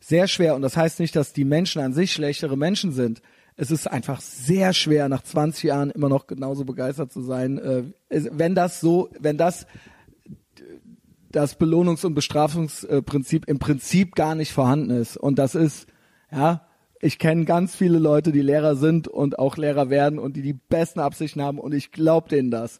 sehr 0.00 0.26
schwer 0.26 0.56
und 0.56 0.62
das 0.62 0.76
heißt 0.76 0.98
nicht, 0.98 1.14
dass 1.14 1.32
die 1.32 1.44
Menschen 1.44 1.82
an 1.82 1.92
sich 1.92 2.12
schlechtere 2.12 2.56
Menschen 2.56 2.92
sind. 2.92 3.20
Es 3.56 3.70
ist 3.70 3.86
einfach 3.86 4.20
sehr 4.20 4.72
schwer, 4.72 5.08
nach 5.08 5.22
20 5.22 5.64
Jahren 5.64 5.90
immer 5.90 6.08
noch 6.08 6.26
genauso 6.26 6.64
begeistert 6.64 7.12
zu 7.12 7.20
sein. 7.20 7.58
Äh, 7.58 7.84
wenn 8.08 8.54
das 8.54 8.80
so, 8.80 9.10
wenn 9.20 9.36
das 9.36 9.66
das 11.30 11.58
Belohnungs- 11.58 12.04
und 12.04 12.14
Bestrafungsprinzip 12.14 13.48
im 13.48 13.58
Prinzip 13.58 14.14
gar 14.14 14.34
nicht 14.34 14.52
vorhanden 14.52 14.90
ist. 14.90 15.16
Und 15.16 15.38
das 15.38 15.54
ist, 15.54 15.86
ja, 16.30 16.66
ich 17.00 17.18
kenne 17.18 17.46
ganz 17.46 17.74
viele 17.74 17.98
Leute, 17.98 18.32
die 18.32 18.42
Lehrer 18.42 18.76
sind 18.76 19.08
und 19.08 19.38
auch 19.38 19.56
Lehrer 19.56 19.90
werden 19.90 20.18
und 20.18 20.36
die 20.36 20.42
die 20.42 20.52
besten 20.52 21.00
Absichten 21.00 21.42
haben 21.42 21.58
und 21.58 21.74
ich 21.74 21.90
glaube 21.90 22.28
denen 22.28 22.50
das. 22.50 22.78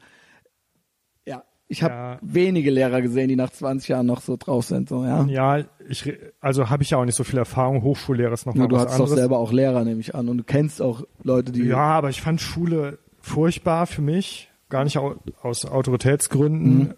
Ich 1.73 1.83
habe 1.83 1.95
ja. 1.95 2.19
wenige 2.23 2.71
Lehrer 2.71 3.03
gesehen, 3.03 3.29
die 3.29 3.37
nach 3.37 3.51
20 3.51 3.89
Jahren 3.89 4.07
noch 4.07 4.21
so 4.21 4.37
drauf 4.37 4.65
sind. 4.65 4.89
So, 4.89 5.05
ja, 5.05 5.25
ja 5.25 5.65
ich, 5.89 6.13
also 6.41 6.71
habe 6.71 6.83
ich 6.83 6.91
ja 6.91 6.99
auch 6.99 7.05
nicht 7.05 7.17
so 7.17 7.25
viel 7.25 7.39
Erfahrung. 7.39 7.83
Hochschullehrer 7.83 8.33
ist 8.33 8.47
noch 8.47 8.55
ja, 8.55 8.63
mal 8.63 8.69
du 8.69 8.77
was 8.77 8.83
anderes. 8.83 8.99
Du 8.99 9.03
hast 9.03 9.11
doch 9.11 9.17
selber 9.17 9.39
auch 9.39 9.53
Lehrer, 9.53 9.85
nehme 9.85 10.01
ich 10.01 10.15
an. 10.15 10.29
Und 10.29 10.39
du 10.39 10.45
kennst 10.45 10.81
auch 10.81 11.03
Leute, 11.23 11.53
die... 11.53 11.65
Ja, 11.65 11.79
aber 11.79 12.11
ich 12.11 12.21
fand 12.21 12.41
Schule 12.41 12.99
furchtbar 13.21 13.87
für 13.87 14.03
mich. 14.03 14.51
Gar 14.69 14.85
nicht 14.85 14.99
aus 14.99 15.67
Autoritätsgründen. 15.67 16.79
Mhm 16.79 16.95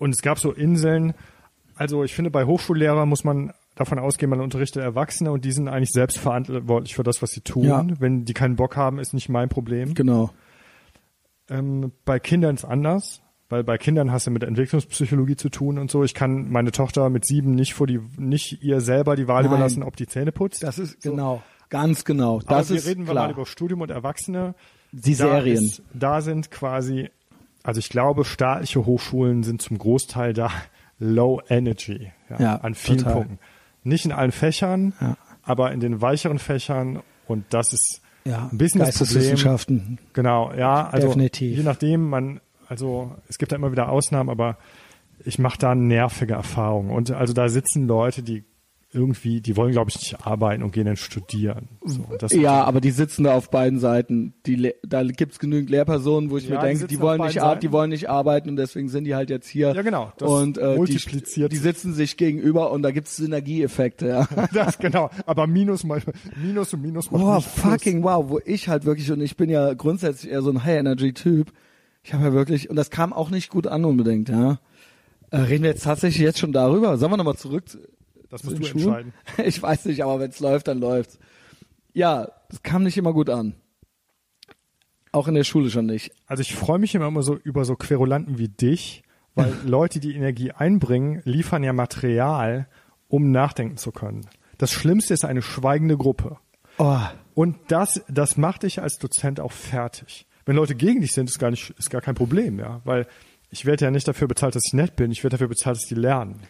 und 0.00 0.14
es 0.14 0.22
gab 0.22 0.38
so 0.38 0.50
Inseln. 0.50 1.14
Also 1.74 2.02
ich 2.04 2.14
finde, 2.14 2.30
bei 2.30 2.46
Hochschullehrern 2.46 3.08
muss 3.08 3.22
man 3.22 3.52
davon 3.76 3.98
ausgehen, 3.98 4.30
man 4.30 4.40
unterrichtet 4.40 4.82
Erwachsene 4.82 5.30
und 5.30 5.44
die 5.44 5.52
sind 5.52 5.68
eigentlich 5.68 5.90
selbst 5.90 6.18
verantwortlich 6.18 6.94
für 6.94 7.02
das, 7.02 7.22
was 7.22 7.30
sie 7.30 7.42
tun. 7.42 7.64
Ja. 7.64 7.86
Wenn 7.98 8.24
die 8.24 8.32
keinen 8.32 8.56
Bock 8.56 8.76
haben, 8.76 8.98
ist 8.98 9.14
nicht 9.14 9.28
mein 9.28 9.48
Problem. 9.48 9.94
Genau. 9.94 10.30
Ähm, 11.48 11.92
bei 12.04 12.18
Kindern 12.18 12.54
ist 12.54 12.64
anders, 12.64 13.22
weil 13.50 13.62
bei 13.62 13.76
Kindern 13.76 14.10
hast 14.10 14.26
du 14.26 14.30
mit 14.30 14.42
Entwicklungspsychologie 14.42 15.36
zu 15.36 15.50
tun 15.50 15.78
und 15.78 15.90
so. 15.90 16.02
Ich 16.02 16.14
kann 16.14 16.50
meine 16.50 16.72
Tochter 16.72 17.10
mit 17.10 17.26
sieben 17.26 17.54
nicht 17.54 17.74
vor 17.74 17.86
die, 17.86 18.00
nicht 18.16 18.62
ihr 18.62 18.80
selber 18.80 19.16
die 19.16 19.28
Wahl 19.28 19.42
Nein. 19.42 19.52
überlassen, 19.52 19.82
ob 19.82 19.96
die 19.96 20.06
Zähne 20.06 20.32
putzt. 20.32 20.62
Das 20.62 20.78
ist 20.78 21.02
so. 21.02 21.10
genau, 21.10 21.42
ganz 21.68 22.04
genau. 22.06 22.38
Das 22.40 22.48
Aber 22.48 22.60
ist 22.60 22.86
wir 22.86 22.90
reden 22.90 23.04
klar. 23.04 23.26
mal 23.26 23.32
über 23.32 23.44
Studium 23.44 23.82
und 23.82 23.90
Erwachsene. 23.90 24.54
Die 24.92 25.14
Serien. 25.14 25.56
Da, 25.56 25.62
ist, 25.62 25.82
da 25.92 26.20
sind 26.22 26.50
quasi 26.50 27.10
also 27.62 27.78
ich 27.78 27.88
glaube, 27.88 28.24
staatliche 28.24 28.86
Hochschulen 28.86 29.42
sind 29.42 29.60
zum 29.60 29.78
Großteil 29.78 30.32
da 30.32 30.50
low 30.98 31.40
energy 31.48 32.12
ja, 32.28 32.40
ja 32.40 32.56
an 32.56 32.74
vielen 32.74 32.98
total. 32.98 33.14
Punkten. 33.14 33.38
Nicht 33.82 34.04
in 34.04 34.12
allen 34.12 34.32
Fächern, 34.32 34.92
ja. 35.00 35.16
aber 35.42 35.72
in 35.72 35.80
den 35.80 36.00
weicheren 36.00 36.38
Fächern 36.38 37.00
und 37.26 37.44
das 37.50 37.72
ist 37.72 38.02
ja, 38.24 38.48
ein 38.52 38.58
bisschen 38.58 38.80
das 38.80 38.98
Problem. 38.98 39.98
Genau, 40.12 40.52
ja, 40.52 40.88
also 40.88 41.08
Definitiv. 41.08 41.56
je 41.56 41.62
nachdem, 41.62 42.08
man, 42.08 42.40
also 42.70 43.16
es 43.28 43.38
gibt 43.38 43.50
da 43.50 43.56
immer 43.56 43.72
wieder 43.72 43.88
Ausnahmen, 43.88 44.30
aber 44.30 44.56
ich 45.24 45.40
mache 45.40 45.58
da 45.58 45.74
nervige 45.74 46.34
Erfahrungen 46.34 46.90
und 46.90 47.10
also 47.10 47.32
da 47.32 47.48
sitzen 47.48 47.88
Leute, 47.88 48.22
die 48.22 48.44
irgendwie, 48.92 49.40
die 49.40 49.56
wollen, 49.56 49.70
glaube 49.70 49.90
ich, 49.90 49.96
nicht 49.98 50.26
arbeiten 50.26 50.64
und 50.64 50.72
gehen 50.72 50.86
dann 50.86 50.96
studieren. 50.96 51.68
So, 51.84 52.04
ja, 52.30 52.64
aber 52.64 52.80
die 52.80 52.90
sitzen 52.90 53.22
da 53.22 53.34
auf 53.34 53.50
beiden 53.50 53.78
Seiten. 53.78 54.34
Die, 54.46 54.72
da 54.84 55.04
gibt's 55.04 55.38
genügend 55.38 55.70
Lehrpersonen, 55.70 56.30
wo 56.30 56.38
ich 56.38 56.48
ja, 56.48 56.56
mir 56.56 56.60
denke, 56.60 56.86
die, 56.88 56.96
die 56.96 57.00
wollen 57.00 57.20
nicht, 57.20 57.40
die 57.62 57.72
wollen 57.72 57.90
nicht 57.90 58.10
arbeiten 58.10 58.48
und 58.48 58.56
deswegen 58.56 58.88
sind 58.88 59.04
die 59.04 59.14
halt 59.14 59.30
jetzt 59.30 59.48
hier. 59.48 59.72
Ja, 59.74 59.82
genau. 59.82 60.12
Und 60.20 60.58
äh, 60.58 60.74
multipliziert 60.76 61.52
die, 61.52 61.56
die 61.56 61.60
sitzen 61.60 61.94
sich 61.94 62.16
gegenüber 62.16 62.72
und 62.72 62.82
da 62.82 62.90
gibt's 62.90 63.16
Synergieeffekte. 63.16 64.08
Ja. 64.08 64.28
das 64.52 64.78
genau. 64.78 65.10
Aber 65.24 65.46
Minus 65.46 65.84
mal 65.84 66.02
Minus 66.42 66.74
und 66.74 66.82
Minus 66.82 67.10
macht 67.12 67.22
Oh, 67.22 67.40
fucking 67.40 68.02
wow, 68.02 68.28
wo 68.28 68.40
ich 68.44 68.68
halt 68.68 68.86
wirklich 68.86 69.10
und 69.12 69.20
ich 69.20 69.36
bin 69.36 69.50
ja 69.50 69.74
grundsätzlich 69.74 70.32
eher 70.32 70.42
so 70.42 70.50
ein 70.50 70.64
High 70.64 70.80
Energy 70.80 71.12
Typ. 71.12 71.52
Ich 72.02 72.14
habe 72.14 72.24
ja 72.24 72.32
wirklich 72.32 72.70
und 72.70 72.76
das 72.76 72.90
kam 72.90 73.12
auch 73.12 73.30
nicht 73.30 73.50
gut 73.50 73.66
an 73.66 73.84
unbedingt, 73.84 74.28
ja. 74.28 74.58
Äh, 75.30 75.36
reden 75.38 75.62
wir 75.62 75.70
jetzt 75.70 75.84
tatsächlich 75.84 76.22
jetzt 76.22 76.38
schon 76.38 76.52
darüber? 76.52 76.96
Sollen 76.96 77.12
wir 77.12 77.16
nochmal 77.16 77.36
zurück 77.36 77.64
das 78.30 78.44
musst 78.44 78.58
du 78.58 78.64
Schuhen? 78.64 78.82
entscheiden. 78.82 79.12
Ich 79.44 79.60
weiß 79.62 79.84
nicht, 79.86 80.02
aber 80.02 80.20
wenn 80.20 80.30
es 80.30 80.40
läuft, 80.40 80.68
dann 80.68 80.78
läuft's. 80.78 81.18
Ja, 81.92 82.28
es 82.48 82.62
kam 82.62 82.84
nicht 82.84 82.96
immer 82.96 83.12
gut 83.12 83.28
an. 83.28 83.54
Auch 85.12 85.26
in 85.26 85.34
der 85.34 85.44
Schule 85.44 85.70
schon 85.70 85.86
nicht. 85.86 86.12
Also 86.26 86.40
ich 86.40 86.54
freue 86.54 86.78
mich 86.78 86.94
immer, 86.94 87.22
so 87.22 87.36
über 87.36 87.64
so 87.64 87.74
Querulanten 87.74 88.38
wie 88.38 88.48
dich, 88.48 89.02
weil 89.34 89.52
Leute, 89.66 89.98
die 89.98 90.14
Energie 90.14 90.52
einbringen, 90.52 91.20
liefern 91.24 91.64
ja 91.64 91.72
Material, 91.72 92.68
um 93.08 93.32
nachdenken 93.32 93.76
zu 93.76 93.90
können. 93.90 94.26
Das 94.56 94.70
Schlimmste 94.70 95.14
ist 95.14 95.24
eine 95.24 95.42
schweigende 95.42 95.96
Gruppe. 95.96 96.38
Oh. 96.78 97.00
Und 97.34 97.56
das, 97.68 98.04
das 98.08 98.36
macht 98.36 98.62
dich 98.62 98.80
als 98.80 98.98
Dozent 98.98 99.40
auch 99.40 99.52
fertig. 99.52 100.26
Wenn 100.50 100.56
Leute 100.56 100.74
gegen 100.74 101.00
dich 101.00 101.12
sind, 101.12 101.30
ist 101.30 101.38
gar 101.38 101.50
nicht, 101.50 101.70
ist 101.78 101.90
gar 101.90 102.00
kein 102.00 102.16
Problem, 102.16 102.58
ja, 102.58 102.80
weil 102.84 103.06
ich 103.50 103.66
werde 103.66 103.84
ja 103.84 103.92
nicht 103.92 104.08
dafür 104.08 104.26
bezahlt, 104.26 104.56
dass 104.56 104.64
ich 104.66 104.72
nett 104.72 104.96
bin. 104.96 105.12
Ich 105.12 105.22
werde 105.22 105.34
dafür 105.34 105.46
bezahlt, 105.46 105.76
dass 105.76 105.86
die 105.86 105.94
lernen 105.94 106.40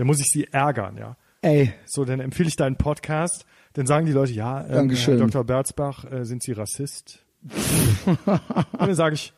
dann 0.00 0.06
muss 0.06 0.18
ich 0.18 0.30
sie 0.30 0.46
ärgern, 0.50 0.96
ja. 0.96 1.14
Ey. 1.42 1.74
So, 1.84 2.06
dann 2.06 2.20
empfehle 2.20 2.48
ich 2.48 2.56
deinen 2.56 2.76
Podcast. 2.76 3.44
Dann 3.74 3.86
sagen 3.86 4.06
die 4.06 4.12
Leute, 4.12 4.32
ja, 4.32 4.66
ähm. 4.66 4.88
Herr 4.88 5.16
Dr. 5.18 5.44
Berzbach, 5.44 6.10
äh, 6.10 6.24
sind 6.24 6.42
Sie 6.42 6.52
Rassist? 6.52 7.18
Und 8.06 8.18
dann 8.78 8.94
sage 8.94 9.16
ich, 9.16 9.34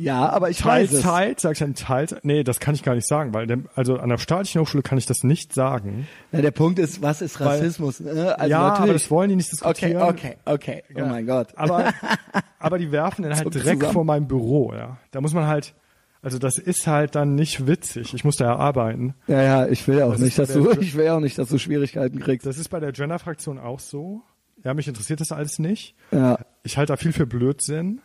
ja, 0.00 0.30
aber 0.30 0.48
ich 0.48 0.58
Teilzeit, 0.58 0.96
weiß 0.96 1.02
Teilzeit, 1.02 1.40
sag 1.40 1.52
ich 1.52 1.58
dann 1.58 1.74
Teilzeit? 1.74 2.24
Nee, 2.24 2.42
das 2.42 2.58
kann 2.58 2.74
ich 2.74 2.82
gar 2.82 2.94
nicht 2.94 3.06
sagen, 3.06 3.34
weil 3.34 3.46
dem, 3.46 3.68
also 3.74 3.98
an 3.98 4.08
der 4.08 4.16
staatlichen 4.16 4.62
Hochschule 4.62 4.82
kann 4.82 4.96
ich 4.96 5.04
das 5.04 5.24
nicht 5.24 5.52
sagen. 5.52 6.08
Na, 6.32 6.40
der 6.40 6.52
Punkt 6.52 6.78
ist, 6.78 7.02
was 7.02 7.20
ist 7.20 7.38
Rassismus? 7.38 8.02
Weil, 8.02 8.16
äh, 8.16 8.20
also 8.30 8.50
ja, 8.50 8.60
natürlich. 8.60 8.82
aber 8.82 8.92
das 8.94 9.10
wollen 9.10 9.28
die 9.28 9.36
nicht 9.36 9.52
diskutieren. 9.52 10.00
Okay, 10.00 10.36
okay, 10.46 10.82
okay. 10.90 11.02
Oh 11.02 11.06
mein 11.06 11.26
Gott. 11.26 11.48
Aber, 11.54 11.92
aber 12.58 12.78
die 12.78 12.90
werfen 12.92 13.24
dann 13.24 13.36
halt 13.36 13.52
direkt 13.52 13.80
zusammen. 13.80 13.92
vor 13.92 14.04
meinem 14.04 14.26
Büro, 14.26 14.72
ja. 14.72 14.96
Da 15.10 15.20
muss 15.20 15.34
man 15.34 15.46
halt, 15.46 15.74
also 16.22 16.38
das 16.38 16.56
ist 16.56 16.86
halt 16.86 17.14
dann 17.14 17.34
nicht 17.34 17.66
witzig. 17.66 18.14
Ich 18.14 18.24
muss 18.24 18.36
da 18.36 18.46
ja 18.46 18.56
arbeiten. 18.56 19.14
Ja, 19.26 19.42
ja, 19.42 19.66
ich 19.66 19.86
will 19.86 20.00
auch 20.00 20.12
das 20.12 20.20
nicht, 20.20 20.38
dass 20.38 20.50
du, 20.50 20.70
ich 20.80 20.96
will 20.96 21.08
auch 21.10 21.20
nicht, 21.20 21.36
dass 21.36 21.50
du 21.50 21.58
Schwierigkeiten 21.58 22.20
kriegst. 22.20 22.46
Das 22.46 22.56
ist 22.56 22.70
bei 22.70 22.80
der 22.80 22.92
Gender-Fraktion 22.92 23.58
auch 23.58 23.80
so. 23.80 24.22
Ja, 24.64 24.72
mich 24.74 24.88
interessiert 24.88 25.20
das 25.20 25.32
alles 25.32 25.58
nicht. 25.58 25.94
Ja. 26.10 26.38
Ich 26.62 26.76
halte 26.76 26.92
da 26.92 26.96
viel 26.96 27.12
für 27.12 27.26
Blödsinn. 27.26 28.00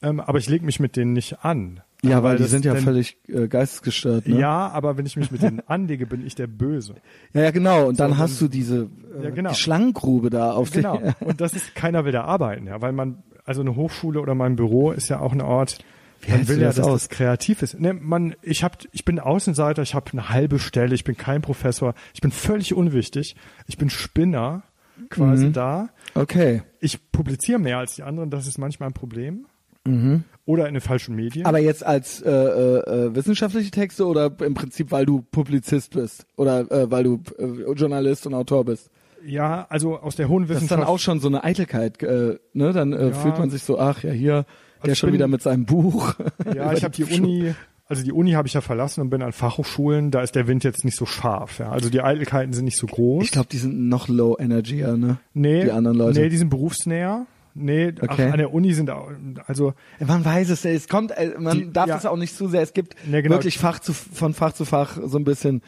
Ähm, 0.00 0.20
aber 0.20 0.38
ich 0.38 0.48
lege 0.48 0.64
mich 0.64 0.78
mit 0.80 0.96
denen 0.96 1.12
nicht 1.12 1.44
an. 1.44 1.80
Ja, 2.02 2.22
weil, 2.22 2.32
weil 2.32 2.36
die 2.38 2.44
sind 2.44 2.64
ja 2.64 2.74
denn, 2.74 2.84
völlig 2.84 3.18
äh, 3.26 3.48
geistesgestört. 3.48 4.28
Ne? 4.28 4.38
Ja, 4.38 4.68
aber 4.68 4.96
wenn 4.96 5.06
ich 5.06 5.16
mich 5.16 5.32
mit 5.32 5.42
denen 5.42 5.60
anlege, 5.66 6.06
bin 6.06 6.24
ich 6.24 6.34
der 6.34 6.46
Böse. 6.46 6.94
Ja, 7.32 7.42
ja, 7.42 7.50
genau. 7.50 7.88
Und 7.88 7.96
so, 7.96 8.04
dann 8.04 8.16
hast 8.16 8.40
du 8.40 8.48
diese 8.48 8.88
äh, 9.18 9.24
ja, 9.24 9.30
genau. 9.30 9.50
die 9.50 9.56
Schlangengrube 9.56 10.30
da 10.30 10.52
auf 10.52 10.70
Genau. 10.70 11.00
und 11.20 11.40
das 11.40 11.54
ist, 11.54 11.74
keiner 11.74 12.04
will 12.04 12.12
da 12.12 12.24
arbeiten, 12.24 12.66
ja, 12.66 12.80
weil 12.80 12.92
man, 12.92 13.22
also 13.44 13.60
eine 13.60 13.74
Hochschule 13.74 14.20
oder 14.20 14.34
mein 14.34 14.56
Büro 14.56 14.92
ist 14.92 15.08
ja 15.08 15.18
auch 15.18 15.32
ein 15.32 15.40
Ort, 15.40 15.78
wie 16.22 16.32
man 16.32 16.48
will 16.48 16.60
ja, 16.60 16.68
dass 16.68 16.80
aus? 16.80 17.02
das 17.02 17.08
kreativ 17.08 17.62
ist. 17.62 17.78
Ne, 17.78 17.94
man, 17.94 18.34
ich 18.42 18.62
hab, 18.62 18.78
ich 18.92 19.04
bin 19.04 19.18
Außenseiter, 19.18 19.82
ich 19.82 19.94
habe 19.94 20.12
eine 20.12 20.28
halbe 20.28 20.58
Stelle, 20.58 20.94
ich 20.94 21.04
bin 21.04 21.16
kein 21.16 21.42
Professor, 21.42 21.94
ich 22.14 22.20
bin 22.20 22.30
völlig 22.30 22.74
unwichtig, 22.74 23.36
ich 23.66 23.76
bin 23.76 23.90
Spinner 23.90 24.62
quasi 25.10 25.46
mhm. 25.46 25.52
da. 25.52 25.88
Okay. 26.14 26.62
Ich 26.80 27.10
publiziere 27.12 27.58
mehr 27.58 27.78
als 27.78 27.94
die 27.94 28.02
anderen, 28.02 28.30
das 28.30 28.46
ist 28.46 28.58
manchmal 28.58 28.90
ein 28.90 28.94
Problem. 28.94 29.46
Mhm. 29.88 30.24
Oder 30.44 30.66
in 30.66 30.74
den 30.74 30.80
falschen 30.80 31.14
Medien. 31.14 31.44
Aber 31.44 31.58
jetzt 31.58 31.84
als 31.84 32.22
äh, 32.22 32.30
äh, 32.30 33.14
wissenschaftliche 33.14 33.70
Texte 33.70 34.06
oder 34.06 34.32
im 34.40 34.54
Prinzip, 34.54 34.90
weil 34.90 35.04
du 35.04 35.20
Publizist 35.30 35.92
bist 35.92 36.26
oder 36.36 36.60
äh, 36.70 36.90
weil 36.90 37.04
du 37.04 37.20
äh, 37.38 37.70
Journalist 37.72 38.26
und 38.26 38.32
Autor 38.32 38.64
bist? 38.64 38.90
Ja, 39.26 39.66
also 39.68 39.98
aus 39.98 40.16
der 40.16 40.28
hohen 40.28 40.44
Wissenschaft. 40.44 40.70
Das 40.70 40.78
ist 40.78 40.84
dann 40.84 40.88
auch 40.88 40.98
schon 40.98 41.20
so 41.20 41.28
eine 41.28 41.44
Eitelkeit, 41.44 42.02
äh, 42.02 42.38
ne? 42.54 42.72
Dann 42.72 42.92
äh, 42.92 43.08
ja. 43.08 43.12
fühlt 43.12 43.38
man 43.38 43.50
sich 43.50 43.62
so, 43.62 43.78
ach 43.78 44.02
ja, 44.02 44.10
hier 44.10 44.46
der 44.84 44.94
schon 44.94 45.08
bin, 45.08 45.14
wieder 45.14 45.28
mit 45.28 45.42
seinem 45.42 45.66
Buch. 45.66 46.14
Ja, 46.54 46.72
ich 46.76 46.84
habe 46.84 46.94
die 46.94 47.04
Uni, 47.04 47.54
also 47.86 48.02
die 48.02 48.12
Uni 48.12 48.32
habe 48.32 48.46
ich 48.46 48.54
ja 48.54 48.60
verlassen 48.60 49.00
und 49.00 49.10
bin 49.10 49.22
an 49.22 49.32
Fachhochschulen. 49.32 50.10
Da 50.10 50.20
ist 50.20 50.34
der 50.34 50.46
Wind 50.46 50.62
jetzt 50.64 50.84
nicht 50.84 50.96
so 50.96 51.06
scharf. 51.06 51.58
Ja. 51.58 51.70
Also 51.70 51.90
die 51.90 52.00
Eitelkeiten 52.00 52.52
sind 52.52 52.64
nicht 52.64 52.78
so 52.78 52.86
groß. 52.86 53.24
Ich 53.24 53.30
glaube, 53.32 53.48
die 53.50 53.58
sind 53.58 53.88
noch 53.88 54.08
low 54.08 54.36
energy, 54.38 54.80
ja, 54.80 54.96
ne? 54.96 55.18
Nee, 55.34 55.64
die 55.64 55.72
anderen 55.72 55.96
Leute. 55.96 56.20
Nee, 56.20 56.28
die 56.28 56.36
sind 56.36 56.50
berufsnäher. 56.50 57.26
Nee, 57.58 57.88
okay. 57.88 58.28
ach, 58.28 58.32
an 58.32 58.38
der 58.38 58.52
Uni 58.52 58.72
sind 58.72 58.90
auch, 58.90 59.10
also 59.46 59.74
man 59.98 60.24
weiß 60.24 60.50
es, 60.50 60.64
es 60.64 60.88
kommt, 60.88 61.10
äh, 61.12 61.34
man 61.38 61.58
die, 61.58 61.72
darf 61.72 61.88
ja. 61.88 61.96
es 61.96 62.06
auch 62.06 62.16
nicht 62.16 62.36
zu 62.36 62.48
sehr. 62.48 62.62
Es 62.62 62.72
gibt 62.72 62.94
nee, 63.06 63.22
genau. 63.22 63.34
wirklich 63.34 63.58
Fach 63.58 63.78
zu, 63.80 63.92
von 63.92 64.34
Fach 64.34 64.52
zu 64.52 64.64
Fach 64.64 64.98
so 65.02 65.18
ein 65.18 65.24
bisschen. 65.24 65.62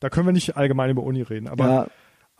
Da 0.00 0.10
können 0.10 0.26
wir 0.26 0.32
nicht 0.32 0.56
allgemein 0.56 0.90
über 0.90 1.02
Uni 1.02 1.22
reden, 1.22 1.48
aber 1.48 1.66
ja. 1.66 1.86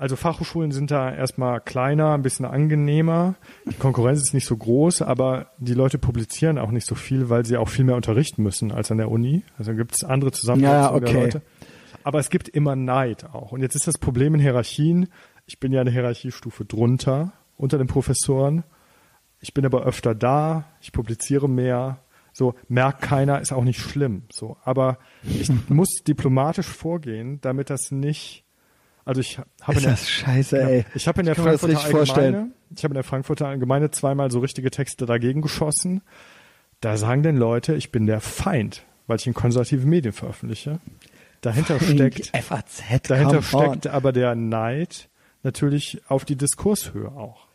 Also 0.02 0.16
Fachhochschulen 0.16 0.72
sind 0.72 0.90
da 0.90 1.14
erstmal 1.14 1.60
kleiner, 1.60 2.14
ein 2.14 2.22
bisschen 2.22 2.44
angenehmer. 2.44 3.36
Die 3.70 3.76
Konkurrenz 3.76 4.20
ist 4.20 4.34
nicht 4.34 4.46
so 4.46 4.56
groß, 4.56 5.00
aber 5.00 5.52
die 5.58 5.74
Leute 5.74 5.96
publizieren 5.98 6.58
auch 6.58 6.72
nicht 6.72 6.88
so 6.88 6.96
viel, 6.96 7.28
weil 7.28 7.46
sie 7.46 7.56
auch 7.56 7.68
viel 7.68 7.84
mehr 7.84 7.94
unterrichten 7.94 8.42
müssen 8.42 8.72
als 8.72 8.90
an 8.90 8.98
der 8.98 9.12
Uni. 9.12 9.44
Also 9.58 9.74
gibt 9.74 9.94
es 9.94 10.02
andere 10.02 10.32
Zusammensetzungen 10.32 10.82
ja, 10.82 10.92
okay. 10.92 11.04
der 11.04 11.22
Leute. 11.22 11.42
Aber 12.02 12.18
es 12.18 12.30
gibt 12.30 12.48
immer 12.48 12.74
Neid 12.74 13.26
auch. 13.32 13.52
Und 13.52 13.60
jetzt 13.60 13.76
ist 13.76 13.86
das 13.86 13.96
Problem 13.96 14.34
in 14.34 14.40
Hierarchien. 14.40 15.06
Ich 15.46 15.60
bin 15.60 15.70
ja 15.70 15.80
eine 15.80 15.92
Hierarchiestufe 15.92 16.64
drunter, 16.64 17.32
unter 17.62 17.78
den 17.78 17.86
Professoren. 17.86 18.64
Ich 19.40 19.54
bin 19.54 19.64
aber 19.64 19.84
öfter 19.84 20.14
da, 20.14 20.64
ich 20.80 20.92
publiziere 20.92 21.48
mehr. 21.48 21.98
So, 22.32 22.54
merkt 22.68 23.02
keiner, 23.02 23.40
ist 23.40 23.52
auch 23.52 23.62
nicht 23.64 23.78
schlimm. 23.80 24.22
So, 24.32 24.56
aber 24.64 24.98
ich 25.22 25.50
muss 25.68 26.02
diplomatisch 26.06 26.66
vorgehen, 26.66 27.40
damit 27.40 27.70
das 27.70 27.90
nicht 27.90 28.44
Also 29.04 29.20
ich 29.20 29.38
habe 29.60 29.78
in 29.78 29.84
der, 29.84 29.96
scheiße, 29.96 30.58
ja, 30.78 30.84
ich 30.94 31.06
habe 31.06 31.20
in 31.20 31.26
der 31.26 31.34
Frankfurter 31.34 31.76
vorstellen. 31.78 32.34
Allgemeine, 32.34 32.54
ich 32.76 32.84
habe 32.84 32.92
in 32.92 32.96
der 32.96 33.04
Frankfurter 33.04 33.46
Allgemeine 33.46 33.90
zweimal 33.90 34.30
so 34.30 34.40
richtige 34.40 34.70
Texte 34.70 35.06
dagegen 35.06 35.40
geschossen. 35.42 36.02
Da 36.80 36.96
sagen 36.96 37.22
denn 37.22 37.36
Leute, 37.36 37.74
ich 37.74 37.92
bin 37.92 38.06
der 38.06 38.20
Feind, 38.20 38.84
weil 39.06 39.18
ich 39.18 39.26
in 39.26 39.34
konservative 39.34 39.86
Medien 39.86 40.12
veröffentliche. 40.12 40.80
Dahinter 41.42 41.78
steckt, 41.78 42.34
Die 42.34 42.40
FAZ, 42.42 42.82
dahinter 43.08 43.40
come 43.40 43.64
on. 43.64 43.70
steckt 43.70 43.86
aber 43.88 44.12
der 44.12 44.34
Neid 44.34 45.08
natürlich 45.42 46.00
auf 46.08 46.24
die 46.24 46.36
Diskurshöhe 46.36 47.08
auch. 47.12 47.46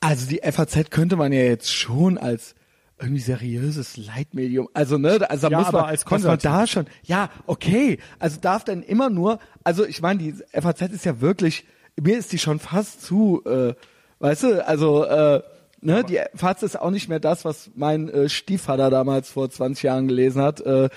Also 0.00 0.26
die 0.26 0.40
FAZ 0.42 0.90
könnte 0.90 1.16
man 1.16 1.32
ja 1.32 1.40
jetzt 1.40 1.72
schon 1.72 2.16
als 2.18 2.54
irgendwie 2.98 3.20
seriöses 3.20 3.96
Leitmedium, 3.96 4.68
also 4.74 4.98
ne, 4.98 5.30
also 5.30 5.48
da 5.48 5.50
Ja, 5.50 5.58
muss 5.58 5.72
man, 5.72 5.80
aber 5.82 5.86
als 5.88 6.04
man 6.08 6.38
da 6.38 6.66
schon, 6.66 6.86
ja, 7.02 7.30
okay, 7.46 7.98
also 8.18 8.38
darf 8.40 8.64
dann 8.64 8.82
immer 8.82 9.08
nur, 9.08 9.38
also 9.64 9.86
ich 9.86 10.02
meine, 10.02 10.18
die 10.18 10.34
FAZ 10.52 10.82
ist 10.82 11.04
ja 11.06 11.20
wirklich, 11.20 11.64
mir 12.00 12.18
ist 12.18 12.32
die 12.32 12.38
schon 12.38 12.58
fast 12.58 13.02
zu, 13.02 13.42
äh, 13.46 13.74
weißt 14.18 14.42
du, 14.42 14.66
also 14.66 15.04
äh, 15.04 15.42
ne, 15.80 16.04
die 16.04 16.20
FAZ 16.34 16.62
ist 16.62 16.80
auch 16.80 16.90
nicht 16.90 17.08
mehr 17.08 17.20
das, 17.20 17.44
was 17.44 17.70
mein 17.74 18.08
äh, 18.10 18.28
Stiefvater 18.28 18.90
damals 18.90 19.30
vor 19.30 19.48
20 19.48 19.82
Jahren 19.82 20.08
gelesen 20.08 20.42
hat, 20.42 20.60
äh, 20.60 20.90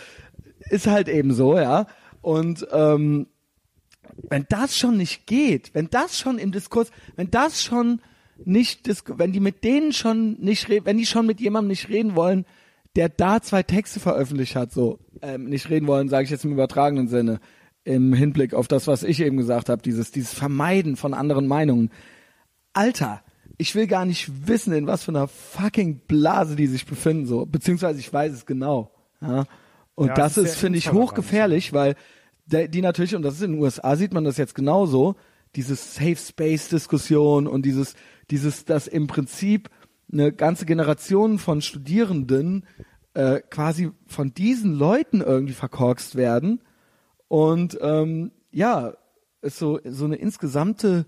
ist 0.70 0.88
halt 0.88 1.08
eben 1.08 1.34
so, 1.34 1.58
ja, 1.58 1.88
und 2.22 2.68
ähm, 2.72 3.28
wenn 4.30 4.46
das 4.50 4.78
schon 4.78 4.98
nicht 4.98 5.26
geht, 5.26 5.74
wenn 5.74 5.90
das 5.90 6.20
schon 6.20 6.38
im 6.38 6.52
Diskurs, 6.52 6.92
wenn 7.16 7.32
das 7.32 7.64
schon 7.64 8.02
nicht, 8.44 8.90
wenn 9.18 9.32
die 9.32 9.40
mit 9.40 9.64
denen 9.64 9.94
schon 9.94 10.34
nicht 10.40 10.70
reden, 10.70 10.86
wenn 10.86 10.98
die 10.98 11.06
schon 11.06 11.26
mit 11.26 11.40
jemandem 11.40 11.70
nicht 11.70 11.90
reden 11.90 12.16
wollen, 12.16 12.46
der 12.96 13.10
da 13.10 13.42
zwei 13.42 13.64
Texte 13.64 14.00
veröffentlicht 14.00 14.56
hat, 14.56 14.72
so 14.72 15.00
ähm, 15.22 15.46
nicht 15.46 15.70
reden 15.70 15.88
wollen, 15.88 16.10
sage 16.10 16.26
ich 16.26 16.30
jetzt 16.30 16.46
im 16.46 16.52
übertragenen 16.52 17.08
Sinne, 17.08 17.40
im 17.84 18.14
Hinblick 18.14 18.54
auf 18.54 18.68
das, 18.68 18.88
was 18.88 19.04
ich 19.04 19.20
eben 19.20 19.38
gesagt 19.38 19.70
habe, 19.70 19.82
dieses 19.82 20.12
dieses 20.12 20.34
Vermeiden 20.34 20.96
von 20.96 21.14
anderen 21.14 21.48
Meinungen. 21.48 21.92
Alter, 22.74 23.22
ich 23.58 23.76
will 23.76 23.88
gar 23.88 24.06
nicht 24.06 24.48
wissen, 24.48 24.74
in 24.74 24.88
was 24.88 25.04
für 25.04 25.12
einer 25.12 25.28
fucking 25.28 26.02
Blase 26.08 26.56
die 26.56 26.68
sich 26.68 26.86
befinden, 26.86 27.26
so 27.26 27.46
beziehungsweise 27.46 28.00
ich 28.00 28.12
weiß 28.12 28.32
es 28.32 28.46
genau. 28.46 28.92
Ja? 29.22 29.46
Und 29.96 30.08
Ja, 30.08 30.14
das 30.16 30.38
es 30.38 30.52
ist 30.52 30.56
finde 30.56 30.80
ich, 30.80 30.92
hochgefährlich, 30.92 31.74
weil 31.74 31.96
der, 32.46 32.68
die 32.68 32.82
natürlich, 32.82 33.16
und 33.16 33.22
das 33.22 33.36
ist 33.36 33.42
in 33.44 33.54
den 33.54 33.62
USA, 33.62 33.96
sieht 33.96 34.14
man 34.14 34.24
das 34.24 34.38
jetzt 34.38 34.56
genauso, 34.56 35.16
dieses 35.56 35.96
Safe 35.96 36.16
Space 36.16 36.70
Diskussion 36.70 37.48
und 37.48 37.64
dieses, 37.64 37.96
dieses, 38.34 38.66
dass 38.66 38.88
im 38.88 39.06
Prinzip 39.06 39.70
eine 40.12 40.34
ganze 40.34 40.66
Generation 40.66 41.38
von 41.38 41.62
Studierenden 41.62 42.66
äh, 43.14 43.42
quasi 43.42 43.92
von 44.08 44.34
diesen 44.34 44.74
Leuten 44.74 45.22
irgendwie 45.22 45.54
verkorkst 45.54 46.16
werden 46.16 46.62
und 47.28 47.78
ähm, 47.80 48.32
ja, 48.52 48.94
es 49.42 49.60
so, 49.60 49.80
so 49.86 50.06
eine 50.06 50.16
insgesamte 50.16 51.06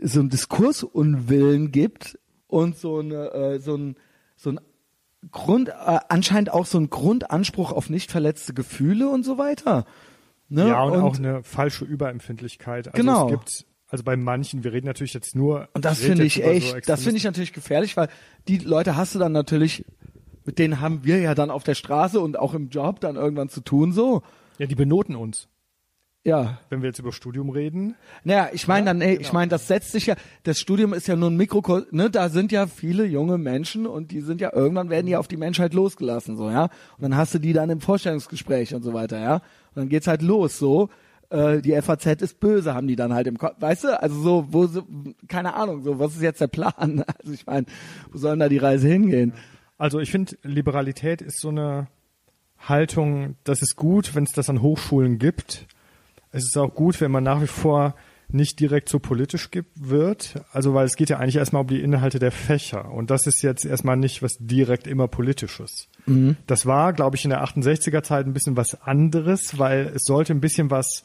so 0.00 0.20
ein 0.20 0.30
Diskursunwillen 0.30 1.70
gibt 1.70 2.18
und 2.46 2.78
so 2.78 3.00
eine 3.00 3.32
äh, 3.32 3.58
so 3.58 3.76
ein 3.76 3.96
so 4.36 4.52
ein 4.52 4.60
Grund 5.30 5.68
äh, 5.68 5.98
anscheinend 6.08 6.50
auch 6.50 6.64
so 6.64 6.78
ein 6.78 6.88
Grundanspruch 6.88 7.72
auf 7.72 7.90
nicht 7.90 8.10
verletzte 8.10 8.54
Gefühle 8.54 9.10
und 9.10 9.22
so 9.22 9.36
weiter. 9.36 9.84
Ne? 10.48 10.68
Ja, 10.68 10.82
und, 10.82 10.96
auch 10.96 11.18
eine 11.18 11.42
falsche 11.42 11.84
Überempfindlichkeit. 11.84 12.88
Also 12.88 12.96
Genau. 12.96 13.26
es 13.26 13.30
gibt, 13.32 13.66
also 13.90 14.04
bei 14.04 14.16
manchen, 14.16 14.62
wir 14.64 14.72
reden 14.72 14.86
natürlich 14.86 15.14
jetzt 15.14 15.34
nur. 15.34 15.68
Und 15.74 15.84
das 15.84 15.98
finde 15.98 16.24
ich 16.24 16.38
über 16.38 16.48
so 16.48 16.52
echt, 16.76 16.88
das 16.88 17.02
finde 17.02 17.16
ich 17.16 17.24
natürlich 17.24 17.52
gefährlich, 17.52 17.96
weil 17.96 18.08
die 18.48 18.58
Leute 18.58 18.96
hast 18.96 19.14
du 19.14 19.18
dann 19.18 19.32
natürlich, 19.32 19.84
mit 20.44 20.58
denen 20.58 20.80
haben 20.80 21.04
wir 21.04 21.18
ja 21.18 21.34
dann 21.34 21.50
auf 21.50 21.64
der 21.64 21.74
Straße 21.74 22.20
und 22.20 22.38
auch 22.38 22.54
im 22.54 22.68
Job 22.68 23.00
dann 23.00 23.16
irgendwann 23.16 23.48
zu 23.48 23.60
tun 23.60 23.92
so. 23.92 24.22
Ja, 24.58 24.66
die 24.66 24.74
benoten 24.74 25.16
uns. 25.16 25.48
Ja, 26.22 26.58
Wenn 26.68 26.82
wir 26.82 26.88
jetzt 26.88 26.98
über 26.98 27.12
Studium 27.12 27.48
reden. 27.48 27.94
Naja, 28.24 28.50
ich 28.52 28.68
meine 28.68 28.84
dann, 28.84 29.00
ey, 29.00 29.14
genau. 29.14 29.20
ich 29.22 29.32
meine, 29.32 29.48
das 29.48 29.68
setzt 29.68 29.92
sich 29.92 30.04
ja, 30.04 30.16
das 30.42 30.60
Studium 30.60 30.92
ist 30.92 31.08
ja 31.08 31.16
nur 31.16 31.30
ein 31.30 31.36
Mikro, 31.36 31.80
ne, 31.92 32.10
da 32.10 32.28
sind 32.28 32.52
ja 32.52 32.66
viele 32.66 33.06
junge 33.06 33.38
Menschen 33.38 33.86
und 33.86 34.10
die 34.10 34.20
sind 34.20 34.42
ja, 34.42 34.52
irgendwann 34.52 34.90
werden 34.90 35.06
die 35.06 35.16
auf 35.16 35.28
die 35.28 35.38
Menschheit 35.38 35.72
losgelassen, 35.72 36.36
so, 36.36 36.50
ja. 36.50 36.64
Und 36.64 37.02
dann 37.02 37.16
hast 37.16 37.32
du 37.32 37.38
die 37.38 37.54
dann 37.54 37.70
im 37.70 37.80
Vorstellungsgespräch 37.80 38.74
und 38.74 38.82
so 38.82 38.92
weiter, 38.92 39.18
ja. 39.18 39.34
Und 39.36 39.76
dann 39.76 39.88
geht's 39.88 40.06
halt 40.06 40.20
los, 40.20 40.58
so. 40.58 40.90
Äh, 41.30 41.62
die 41.62 41.80
FAZ 41.80 42.06
ist 42.22 42.40
böse, 42.40 42.74
haben 42.74 42.88
die 42.88 42.96
dann 42.96 43.14
halt 43.14 43.26
im 43.26 43.38
Kopf, 43.38 43.54
weißt 43.60 43.84
du? 43.84 44.02
Also 44.02 44.20
so, 44.20 44.46
wo, 44.50 44.66
so, 44.66 44.82
keine 45.28 45.54
Ahnung, 45.54 45.82
so, 45.82 45.98
was 45.98 46.16
ist 46.16 46.22
jetzt 46.22 46.40
der 46.40 46.48
Plan? 46.48 47.04
Also 47.20 47.32
ich 47.32 47.46
meine, 47.46 47.66
wo 48.10 48.18
soll 48.18 48.32
denn 48.32 48.40
da 48.40 48.48
die 48.48 48.58
Reise 48.58 48.88
hingehen? 48.88 49.32
Also 49.78 50.00
ich 50.00 50.10
finde, 50.10 50.36
Liberalität 50.42 51.22
ist 51.22 51.40
so 51.40 51.48
eine 51.48 51.88
Haltung, 52.58 53.36
das 53.44 53.62
ist 53.62 53.76
gut, 53.76 54.14
wenn 54.14 54.24
es 54.24 54.32
das 54.32 54.50
an 54.50 54.60
Hochschulen 54.60 55.18
gibt. 55.18 55.66
Es 56.32 56.44
ist 56.44 56.56
auch 56.58 56.74
gut, 56.74 57.00
wenn 57.00 57.10
man 57.10 57.24
nach 57.24 57.40
wie 57.40 57.46
vor 57.46 57.94
nicht 58.32 58.60
direkt 58.60 58.88
so 58.88 58.98
politisch 58.98 59.48
wird. 59.74 60.44
Also 60.52 60.74
weil 60.74 60.86
es 60.86 60.96
geht 60.96 61.10
ja 61.10 61.18
eigentlich 61.18 61.36
erstmal 61.36 61.62
um 61.62 61.68
die 61.68 61.80
Inhalte 61.80 62.18
der 62.18 62.32
Fächer. 62.32 62.92
Und 62.92 63.10
das 63.10 63.26
ist 63.26 63.42
jetzt 63.42 63.64
erstmal 63.64 63.96
nicht 63.96 64.22
was 64.22 64.36
direkt 64.38 64.86
immer 64.86 65.08
politisches. 65.08 65.88
Das 66.46 66.66
war, 66.66 66.92
glaube 66.92 67.16
ich, 67.16 67.24
in 67.24 67.30
der 67.30 67.42
68er 67.44 68.02
Zeit 68.02 68.26
ein 68.26 68.32
bisschen 68.32 68.56
was 68.56 68.80
anderes, 68.82 69.58
weil 69.58 69.92
es 69.94 70.04
sollte 70.04 70.32
ein 70.32 70.40
bisschen 70.40 70.70
was 70.70 71.02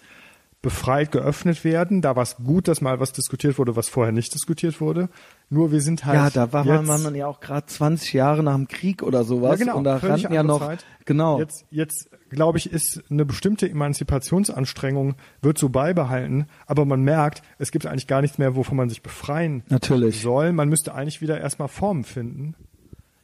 befreit 0.65 1.11
geöffnet 1.11 1.63
werden. 1.63 2.01
Da 2.01 2.15
war 2.15 2.23
es 2.23 2.37
gut, 2.37 2.67
dass 2.67 2.81
mal 2.81 2.99
was 2.99 3.13
diskutiert 3.13 3.59
wurde, 3.59 3.75
was 3.75 3.87
vorher 3.87 4.11
nicht 4.11 4.33
diskutiert 4.33 4.81
wurde. 4.81 5.09
Nur 5.51 5.71
wir 5.71 5.79
sind 5.79 6.05
halt 6.05 6.15
Ja, 6.15 6.29
da 6.31 6.53
war 6.53 6.65
jetzt, 6.65 6.87
man, 6.87 7.03
man 7.03 7.13
ja 7.13 7.27
auch 7.27 7.39
gerade 7.39 7.67
20 7.67 8.13
Jahre 8.13 8.41
nach 8.41 8.55
dem 8.55 8.67
Krieg 8.67 9.03
oder 9.03 9.23
sowas. 9.23 9.59
Ja, 9.59 9.65
genau, 9.67 9.77
Und 9.77 9.83
da 9.83 9.97
rannten 9.97 10.33
ja 10.33 10.41
noch, 10.41 10.61
Zeit. 10.61 10.83
genau. 11.05 11.37
Jetzt, 11.37 11.65
jetzt 11.69 12.09
glaube 12.31 12.57
ich, 12.57 12.73
ist 12.73 13.03
eine 13.11 13.25
bestimmte 13.25 13.69
Emanzipationsanstrengung 13.69 15.13
wird 15.43 15.59
so 15.59 15.69
beibehalten, 15.69 16.47
aber 16.65 16.85
man 16.85 17.03
merkt, 17.03 17.43
es 17.59 17.69
gibt 17.69 17.85
eigentlich 17.85 18.07
gar 18.07 18.23
nichts 18.23 18.39
mehr, 18.39 18.55
wovon 18.55 18.75
man 18.75 18.89
sich 18.89 19.03
befreien 19.03 19.61
Natürlich. 19.69 20.19
soll. 20.19 20.51
Man 20.51 20.67
müsste 20.67 20.95
eigentlich 20.95 21.21
wieder 21.21 21.39
erstmal 21.39 21.67
Formen 21.67 22.05
finden. 22.05 22.55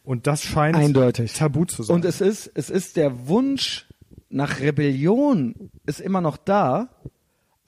Und 0.04 0.28
das 0.28 0.44
scheint 0.44 0.76
Eindeutig. 0.76 1.34
tabu 1.34 1.66
zu 1.66 1.82
sein. 1.82 1.96
Und 1.96 2.06
es 2.06 2.22
ist, 2.22 2.52
es 2.54 2.70
ist 2.70 2.98
der 2.98 3.28
Wunsch 3.28 3.88
nach 4.32 4.60
Rebellion 4.60 5.72
ist 5.86 6.00
immer 6.00 6.22
noch 6.22 6.38
da. 6.38 6.90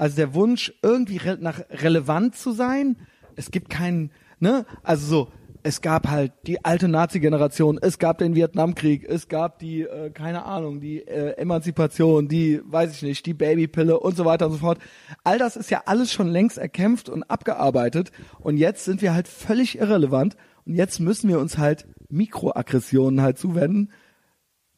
Also 0.03 0.17
der 0.17 0.33
Wunsch 0.33 0.73
irgendwie 0.81 1.15
re 1.15 1.37
nach 1.39 1.61
relevant 1.69 2.35
zu 2.35 2.51
sein. 2.51 2.97
Es 3.37 3.51
gibt 3.51 3.69
keinen, 3.69 4.11
ne? 4.37 4.65
Also 4.83 5.07
so, 5.07 5.31
es 5.63 5.79
gab 5.79 6.09
halt 6.09 6.33
die 6.45 6.65
alte 6.65 6.89
Nazi-Generation, 6.89 7.79
es 7.81 7.99
gab 7.99 8.17
den 8.17 8.35
Vietnamkrieg, 8.35 9.05
es 9.07 9.29
gab 9.29 9.59
die, 9.59 9.83
äh, 9.83 10.09
keine 10.09 10.43
Ahnung, 10.43 10.81
die 10.81 11.07
äh, 11.07 11.37
Emanzipation, 11.37 12.27
die, 12.27 12.59
weiß 12.65 12.91
ich 12.91 13.03
nicht, 13.03 13.25
die 13.25 13.33
Babypille 13.33 13.97
und 13.97 14.17
so 14.17 14.25
weiter 14.25 14.47
und 14.47 14.51
so 14.51 14.57
fort. 14.57 14.77
All 15.23 15.37
das 15.37 15.55
ist 15.55 15.71
ja 15.71 15.83
alles 15.85 16.11
schon 16.11 16.27
längst 16.27 16.57
erkämpft 16.57 17.07
und 17.07 17.23
abgearbeitet. 17.23 18.11
Und 18.41 18.57
jetzt 18.57 18.83
sind 18.83 19.01
wir 19.01 19.13
halt 19.13 19.29
völlig 19.29 19.77
irrelevant. 19.77 20.35
Und 20.65 20.75
jetzt 20.75 20.99
müssen 20.99 21.29
wir 21.29 21.39
uns 21.39 21.57
halt 21.57 21.87
Mikroaggressionen 22.09 23.21
halt 23.21 23.37
zuwenden. 23.37 23.93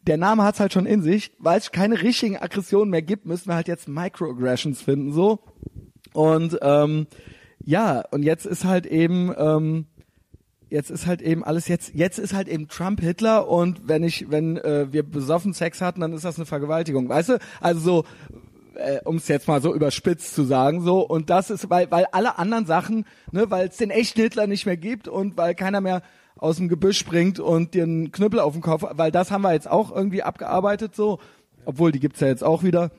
Der 0.07 0.17
Name 0.17 0.43
hat's 0.43 0.59
halt 0.59 0.73
schon 0.73 0.85
in 0.85 1.01
sich, 1.01 1.31
weil 1.39 1.57
es 1.57 1.71
keine 1.71 2.01
richtigen 2.01 2.37
Aggressionen 2.37 2.89
mehr 2.89 3.01
gibt, 3.01 3.25
müssen 3.25 3.47
wir 3.47 3.55
halt 3.55 3.67
jetzt 3.67 3.87
Microaggressions 3.87 4.81
finden, 4.81 5.11
so. 5.11 5.39
Und 6.13 6.57
ähm, 6.61 7.07
ja, 7.63 8.03
und 8.11 8.23
jetzt 8.23 8.45
ist 8.45 8.63
halt 8.63 8.85
eben, 8.85 9.33
ähm, 9.37 9.85
jetzt 10.69 10.91
ist 10.91 11.07
halt 11.07 11.21
eben 11.21 11.43
alles 11.43 11.67
jetzt, 11.67 11.93
jetzt 11.95 12.19
ist 12.19 12.33
halt 12.33 12.47
eben 12.47 12.67
Trump 12.67 13.01
Hitler 13.01 13.47
und 13.47 13.87
wenn 13.87 14.03
ich, 14.03 14.29
wenn 14.29 14.57
äh, 14.57 14.91
wir 14.91 15.03
besoffen 15.03 15.53
Sex 15.53 15.81
hatten, 15.81 16.01
dann 16.01 16.13
ist 16.13 16.25
das 16.25 16.37
eine 16.37 16.45
Vergewaltigung, 16.45 17.09
weißt 17.09 17.29
du? 17.29 17.39
Also 17.59 17.79
so, 17.79 18.05
äh, 18.75 18.99
um 19.03 19.17
es 19.17 19.27
jetzt 19.27 19.47
mal 19.47 19.61
so 19.61 19.73
überspitzt 19.73 20.35
zu 20.35 20.43
sagen, 20.43 20.81
so 20.81 21.01
und 21.01 21.29
das 21.29 21.49
ist, 21.49 21.69
weil 21.69 21.89
weil 21.91 22.05
alle 22.11 22.37
anderen 22.37 22.65
Sachen, 22.65 23.05
ne, 23.31 23.49
weil 23.49 23.67
es 23.69 23.77
den 23.77 23.89
echten 23.89 24.21
Hitler 24.21 24.47
nicht 24.47 24.65
mehr 24.65 24.77
gibt 24.77 25.07
und 25.07 25.37
weil 25.37 25.55
keiner 25.55 25.81
mehr 25.81 26.01
aus 26.37 26.57
dem 26.57 26.67
Gebüsch 26.67 26.97
springt 26.97 27.39
und 27.39 27.73
dir 27.73 27.83
einen 27.83 28.11
Knüppel 28.11 28.39
auf 28.39 28.53
den 28.53 28.61
Kopf, 28.61 28.83
weil 28.91 29.11
das 29.11 29.31
haben 29.31 29.43
wir 29.43 29.53
jetzt 29.53 29.69
auch 29.69 29.93
irgendwie 29.93 30.23
abgearbeitet 30.23 30.95
so, 30.95 31.19
obwohl 31.65 31.91
die 31.91 31.99
gibt's 31.99 32.19
ja 32.19 32.27
jetzt 32.27 32.43
auch 32.43 32.63
wieder. 32.63 32.91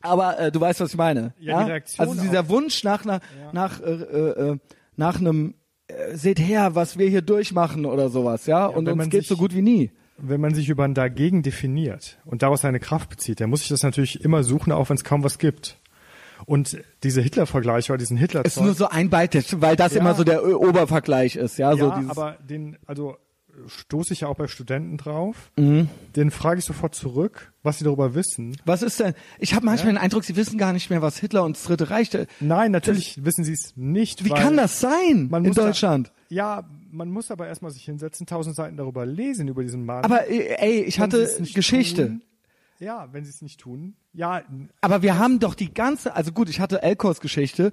Aber 0.00 0.38
äh, 0.38 0.52
du 0.52 0.60
weißt, 0.60 0.80
was 0.80 0.90
ich 0.90 0.96
meine. 0.96 1.32
Ja, 1.38 1.64
die 1.64 1.70
Reaktion 1.70 2.08
also 2.08 2.20
dieser 2.20 2.48
Wunsch 2.48 2.84
nach 2.84 3.04
einer, 3.04 3.20
nach 3.52 3.80
äh, 3.80 3.84
äh, 3.84 4.50
äh, 4.50 4.58
nach 4.96 5.18
einem 5.18 5.54
äh, 5.88 6.14
seht 6.14 6.38
her, 6.38 6.74
was 6.74 6.98
wir 6.98 7.08
hier 7.08 7.22
durchmachen 7.22 7.84
oder 7.86 8.08
sowas, 8.08 8.46
ja, 8.46 8.66
und 8.66 8.86
wenn 8.86 8.92
uns 8.92 8.98
man 8.98 9.10
geht's 9.10 9.28
so 9.28 9.36
gut 9.36 9.54
wie 9.54 9.62
nie. 9.62 9.90
wenn 10.18 10.40
man 10.40 10.54
sich 10.54 10.68
über 10.68 10.84
ein 10.84 10.94
Dagegen 10.94 11.42
definiert 11.42 12.18
und 12.24 12.42
daraus 12.42 12.60
seine 12.60 12.80
Kraft 12.80 13.08
bezieht, 13.08 13.40
dann 13.40 13.50
muss 13.50 13.62
ich 13.62 13.68
das 13.68 13.82
natürlich 13.82 14.24
immer 14.24 14.44
suchen, 14.44 14.72
auch 14.72 14.88
wenn 14.88 14.96
es 14.96 15.04
kaum 15.04 15.24
was 15.24 15.38
gibt. 15.38 15.78
Und 16.46 16.78
diese 17.02 17.20
Hitler-Vergleiche 17.20 17.92
oder 17.92 17.98
diesen 17.98 18.16
hitler 18.16 18.44
ist 18.44 18.60
nur 18.60 18.74
so 18.74 18.88
ein 18.88 19.10
Beitrag, 19.10 19.44
weil 19.60 19.76
das 19.76 19.94
Ja. 19.94 20.00
immer 20.00 20.14
so 20.14 20.24
der 20.24 20.44
Obervergleich 20.44 21.36
ist, 21.36 21.58
ja, 21.58 21.76
so 21.76 21.88
ja, 21.88 21.96
dieses 21.98 22.10
aber 22.10 22.36
den, 22.48 22.76
also 22.86 23.16
stoße 23.66 24.12
ich 24.12 24.20
ja 24.20 24.28
auch 24.28 24.36
bei 24.36 24.46
Studenten 24.46 24.98
drauf. 24.98 25.50
Mhm. 25.56 25.88
Den 26.14 26.30
frage 26.30 26.60
ich 26.60 26.64
sofort 26.64 26.94
zurück, 26.94 27.52
was 27.64 27.78
sie 27.78 27.84
darüber 27.84 28.14
wissen. 28.14 28.56
Was 28.64 28.82
ist 28.82 29.00
denn? 29.00 29.14
Ich 29.40 29.52
habe 29.54 29.66
manchmal 29.66 29.94
den 29.94 29.98
Eindruck, 29.98 30.22
sie 30.24 30.36
wissen 30.36 30.58
gar 30.58 30.72
nicht 30.72 30.90
mehr, 30.90 31.02
was 31.02 31.18
Hitler 31.18 31.42
und 31.42 31.56
das 31.56 31.64
Dritte 31.64 31.90
Reich. 31.90 32.08
Nein, 32.38 32.70
natürlich 32.70 33.24
wissen 33.24 33.42
sie 33.42 33.54
es 33.54 33.72
nicht. 33.76 34.24
Wie 34.24 34.28
kann 34.28 34.56
das 34.56 34.78
sein 34.80 35.28
in 35.32 35.42
muss 35.42 35.56
da- 35.56 35.66
Deutschland? 35.66 36.12
ja, 36.28 36.68
man 36.90 37.10
muss 37.10 37.30
aber 37.30 37.48
erstmal 37.48 37.70
sich 37.72 37.82
hinsetzen, 37.84 38.26
tausend 38.26 38.54
Seiten 38.56 38.76
darüber 38.76 39.04
lesen, 39.04 39.48
über 39.48 39.62
diesen 39.62 39.84
Mann. 39.84 40.04
Aber 40.04 40.26
äh, 40.30 40.54
ey, 40.58 40.82
ich 40.84 40.96
Wenn 40.98 41.02
hatte 41.04 41.28
Geschichte. 41.52 42.06
tun- 42.06 42.22
Ja, 42.80 43.08
wenn 43.12 43.24
sie 43.24 43.30
es 43.30 43.42
nicht 43.42 43.60
tun. 43.60 43.96
Ja, 44.12 44.42
Aber 44.80 45.02
wir 45.02 45.18
haben 45.18 45.40
doch 45.40 45.54
die 45.54 45.72
ganze, 45.72 46.14
also 46.14 46.32
gut, 46.32 46.48
ich 46.48 46.60
hatte 46.60 46.82
Elkos 46.82 47.20
Geschichte 47.20 47.72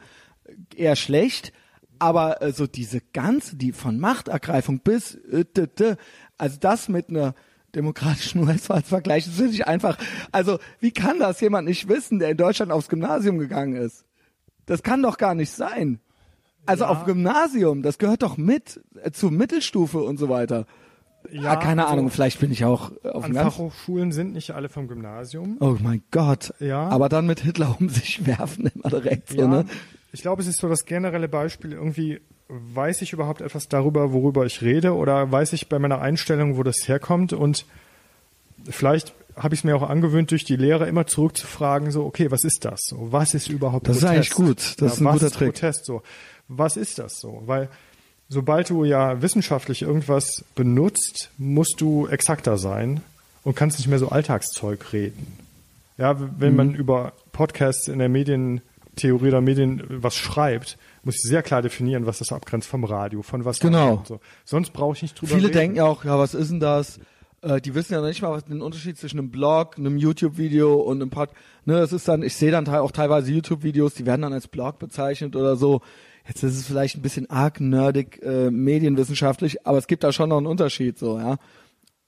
eher 0.76 0.95
schlecht, 0.95 1.53
aber 1.99 2.41
äh, 2.41 2.51
so 2.51 2.68
diese 2.68 3.01
ganze, 3.14 3.56
die 3.56 3.72
von 3.72 3.99
Machtergreifung 3.99 4.80
bis, 4.80 5.16
äh, 5.16 5.45
d, 5.45 5.68
d, 5.68 5.95
also 6.38 6.58
das 6.60 6.89
mit 6.89 7.10
einer 7.10 7.36
demokratischen 7.76 8.39
US-Wahl 8.47 8.82
vergleichen, 8.82 9.32
das 9.32 9.38
finde 9.39 9.53
ich 9.53 9.68
einfach, 9.68 9.97
also 10.32 10.60
wie 10.80 10.91
kann 10.91 11.20
das 11.20 11.39
jemand 11.41 11.68
nicht 11.68 11.88
wissen, 11.88 12.20
der 12.20 12.30
in 12.30 12.38
Deutschland 12.38 12.72
aufs 12.72 12.89
Gymnasium 12.89 13.38
gegangen 13.38 13.76
ist? 13.76 14.06
Das 14.66 14.82
kann 14.82 15.03
doch 15.03 15.18
gar 15.18 15.36
nicht 15.36 15.51
sein. 15.51 15.99
Also 16.66 16.86
Ja. 16.86 16.89
auf 16.89 17.06
Gymnasium, 17.06 17.84
das 17.84 17.99
gehört 17.99 18.24
doch 18.24 18.38
mit 18.38 18.82
äh, 19.01 19.12
zur 19.12 19.30
Mittelstufe 19.32 19.99
und 19.99 20.18
so 20.18 20.30
weiter. 20.30 20.66
Ja, 21.32 21.56
keine 21.56 21.84
also 21.84 21.94
Ahnung, 21.94 22.10
vielleicht 22.10 22.40
bin 22.40 22.52
ich 22.52 22.66
auch 22.66 22.92
auf 23.04 23.24
An 23.26 23.34
ganz 23.34 23.54
Fachhochschulen 23.56 24.12
sind 24.12 24.34
nicht 24.34 24.52
alle 24.52 24.70
vom 24.70 24.88
Gymnasium. 24.88 25.58
Oh 25.60 25.76
mein 25.82 26.04
Gott. 26.12 26.54
Ja. 26.60 26.88
Aber 26.90 27.10
dann 27.10 27.26
mit 27.26 27.40
Hitler 27.42 27.76
um 27.80 27.90
sich 27.90 28.26
werfen 28.26 28.72
immer 28.74 28.90
direkt 28.90 29.30
so, 29.30 29.38
Ja, 29.38 29.48
ne? 29.48 29.66
ich 30.12 30.22
glaube, 30.22 30.42
es 30.42 30.48
ist 30.48 30.60
so 30.60 30.70
das 30.70 30.86
generelle 30.86 31.28
Beispiel 31.28 31.74
irgendwie, 31.74 32.22
weiß 32.48 33.02
ich 33.02 33.14
überhaupt 33.14 33.42
etwas 33.42 33.68
darüber, 33.68 34.14
worüber 34.14 34.46
ich 34.46 34.62
rede 34.62 34.94
oder 34.96 35.32
weiß 35.32 35.54
ich 35.54 35.68
bei 35.70 35.80
meiner 35.80 36.00
Einstellung, 36.02 36.58
wo 36.58 36.64
das 36.64 36.88
herkommt 36.88 37.34
und 37.34 37.66
vielleicht 38.70 39.14
habe 39.36 39.54
ich 39.54 39.62
es 39.62 39.64
mir 39.66 39.76
auch 39.76 39.88
angewöhnt, 39.90 40.32
durch 40.32 40.46
die 40.46 40.56
Lehre 40.56 40.88
immer 40.88 41.06
zurückzufragen, 41.08 41.92
so, 41.92 42.06
okay, 42.06 42.32
was 42.32 42.44
ist 42.46 42.64
das? 42.64 42.82
So, 42.86 43.12
was 43.12 43.34
ist 43.34 43.50
überhaupt 43.50 43.88
Das 43.88 43.98
ist 43.98 44.04
Protest? 44.04 44.16
eigentlich 44.16 44.32
gut. 44.32 44.82
Das 44.82 44.94
ist 44.94 45.02
ein 45.02 45.12
guter 45.12 45.26
ist 45.28 45.36
Trick. 45.36 45.54
Protest 45.54 45.86
so? 45.86 46.02
Was 46.48 46.78
ist 46.78 47.00
das 47.00 47.20
so? 47.20 47.44
Weil 47.46 47.70
sobald 48.30 48.70
du 48.70 48.84
ja 48.86 49.22
wissenschaftlich 49.22 49.82
irgendwas 49.84 50.44
benutzt, 50.56 51.30
musst 51.38 51.80
du 51.82 52.08
exakter 52.08 52.58
sein 52.58 53.02
und 53.44 53.56
kannst 53.56 53.78
nicht 53.80 53.88
mehr 53.88 54.00
so 54.00 54.10
Alltagszeug 54.10 54.94
reden. 54.94 55.38
Ja, 55.98 56.16
wenn 56.40 56.52
Mhm. 56.52 56.58
man 56.58 56.76
über 56.76 57.14
Podcasts 57.32 57.88
in 57.88 58.00
der 58.00 58.10
Medientheorie 58.10 59.28
oder 59.28 59.42
Medien 59.42 59.84
was 59.90 60.16
schreibt, 60.16 60.78
muss 61.04 61.16
ich 61.16 61.22
sehr 61.30 61.44
klar 61.44 61.62
definieren, 61.62 62.06
was 62.06 62.18
das 62.18 62.32
abgrenzt 62.32 62.68
vom 62.68 62.84
Radio, 62.84 63.22
von 63.22 63.46
was 63.46 63.60
Genau. 63.60 64.04
so. 64.08 64.20
Sonst 64.44 64.74
brauche 64.74 64.96
ich 64.96 65.02
nicht 65.04 65.20
drüber 65.22 65.36
Viele 65.36 65.48
reden. 65.50 65.58
denken 65.58 65.78
ja 65.78 65.86
auch, 65.86 66.04
ja, 66.04 66.18
was 66.18 66.34
ist 66.34 66.50
denn 66.52 66.60
das? 66.60 67.00
Äh, 67.44 67.62
die 67.62 67.76
wissen 67.76 67.94
ja 67.94 68.02
noch 68.02 68.08
nicht 68.08 68.22
mal, 68.24 68.32
was 68.32 68.44
den 68.46 68.62
Unterschied 68.62 68.98
zwischen 68.98 69.20
einem 69.20 69.30
Blog, 69.30 69.78
einem 69.78 69.98
YouTube-Video 69.98 70.74
und 70.74 71.02
einem 71.02 71.12
Pod. 71.12 71.30
Ne, 71.66 71.76
das 71.80 71.94
ist 71.94 72.08
dann, 72.08 72.24
ich 72.24 72.36
sehe 72.36 72.52
dann 72.52 72.68
auch 72.68 72.92
teilweise 72.92 73.32
YouTube-Videos, 73.32 73.94
die 73.94 74.06
werden 74.06 74.24
dann 74.24 74.34
als 74.34 74.48
Blog 74.48 74.80
bezeichnet 74.80 75.36
oder 75.36 75.56
so. 75.56 75.82
Jetzt 76.28 76.44
ist 76.44 76.58
es 76.58 76.66
vielleicht 76.66 76.98
ein 76.98 77.02
bisschen 77.02 77.30
arg 77.30 77.60
nerdig, 77.60 78.22
äh, 78.24 78.50
medienwissenschaftlich, 78.50 79.66
aber 79.68 79.78
es 79.78 79.88
gibt 79.88 80.04
da 80.04 80.12
schon 80.12 80.30
noch 80.30 80.38
einen 80.38 80.48
Unterschied, 80.48 80.98
so, 80.98 81.20
ja. 81.20 81.38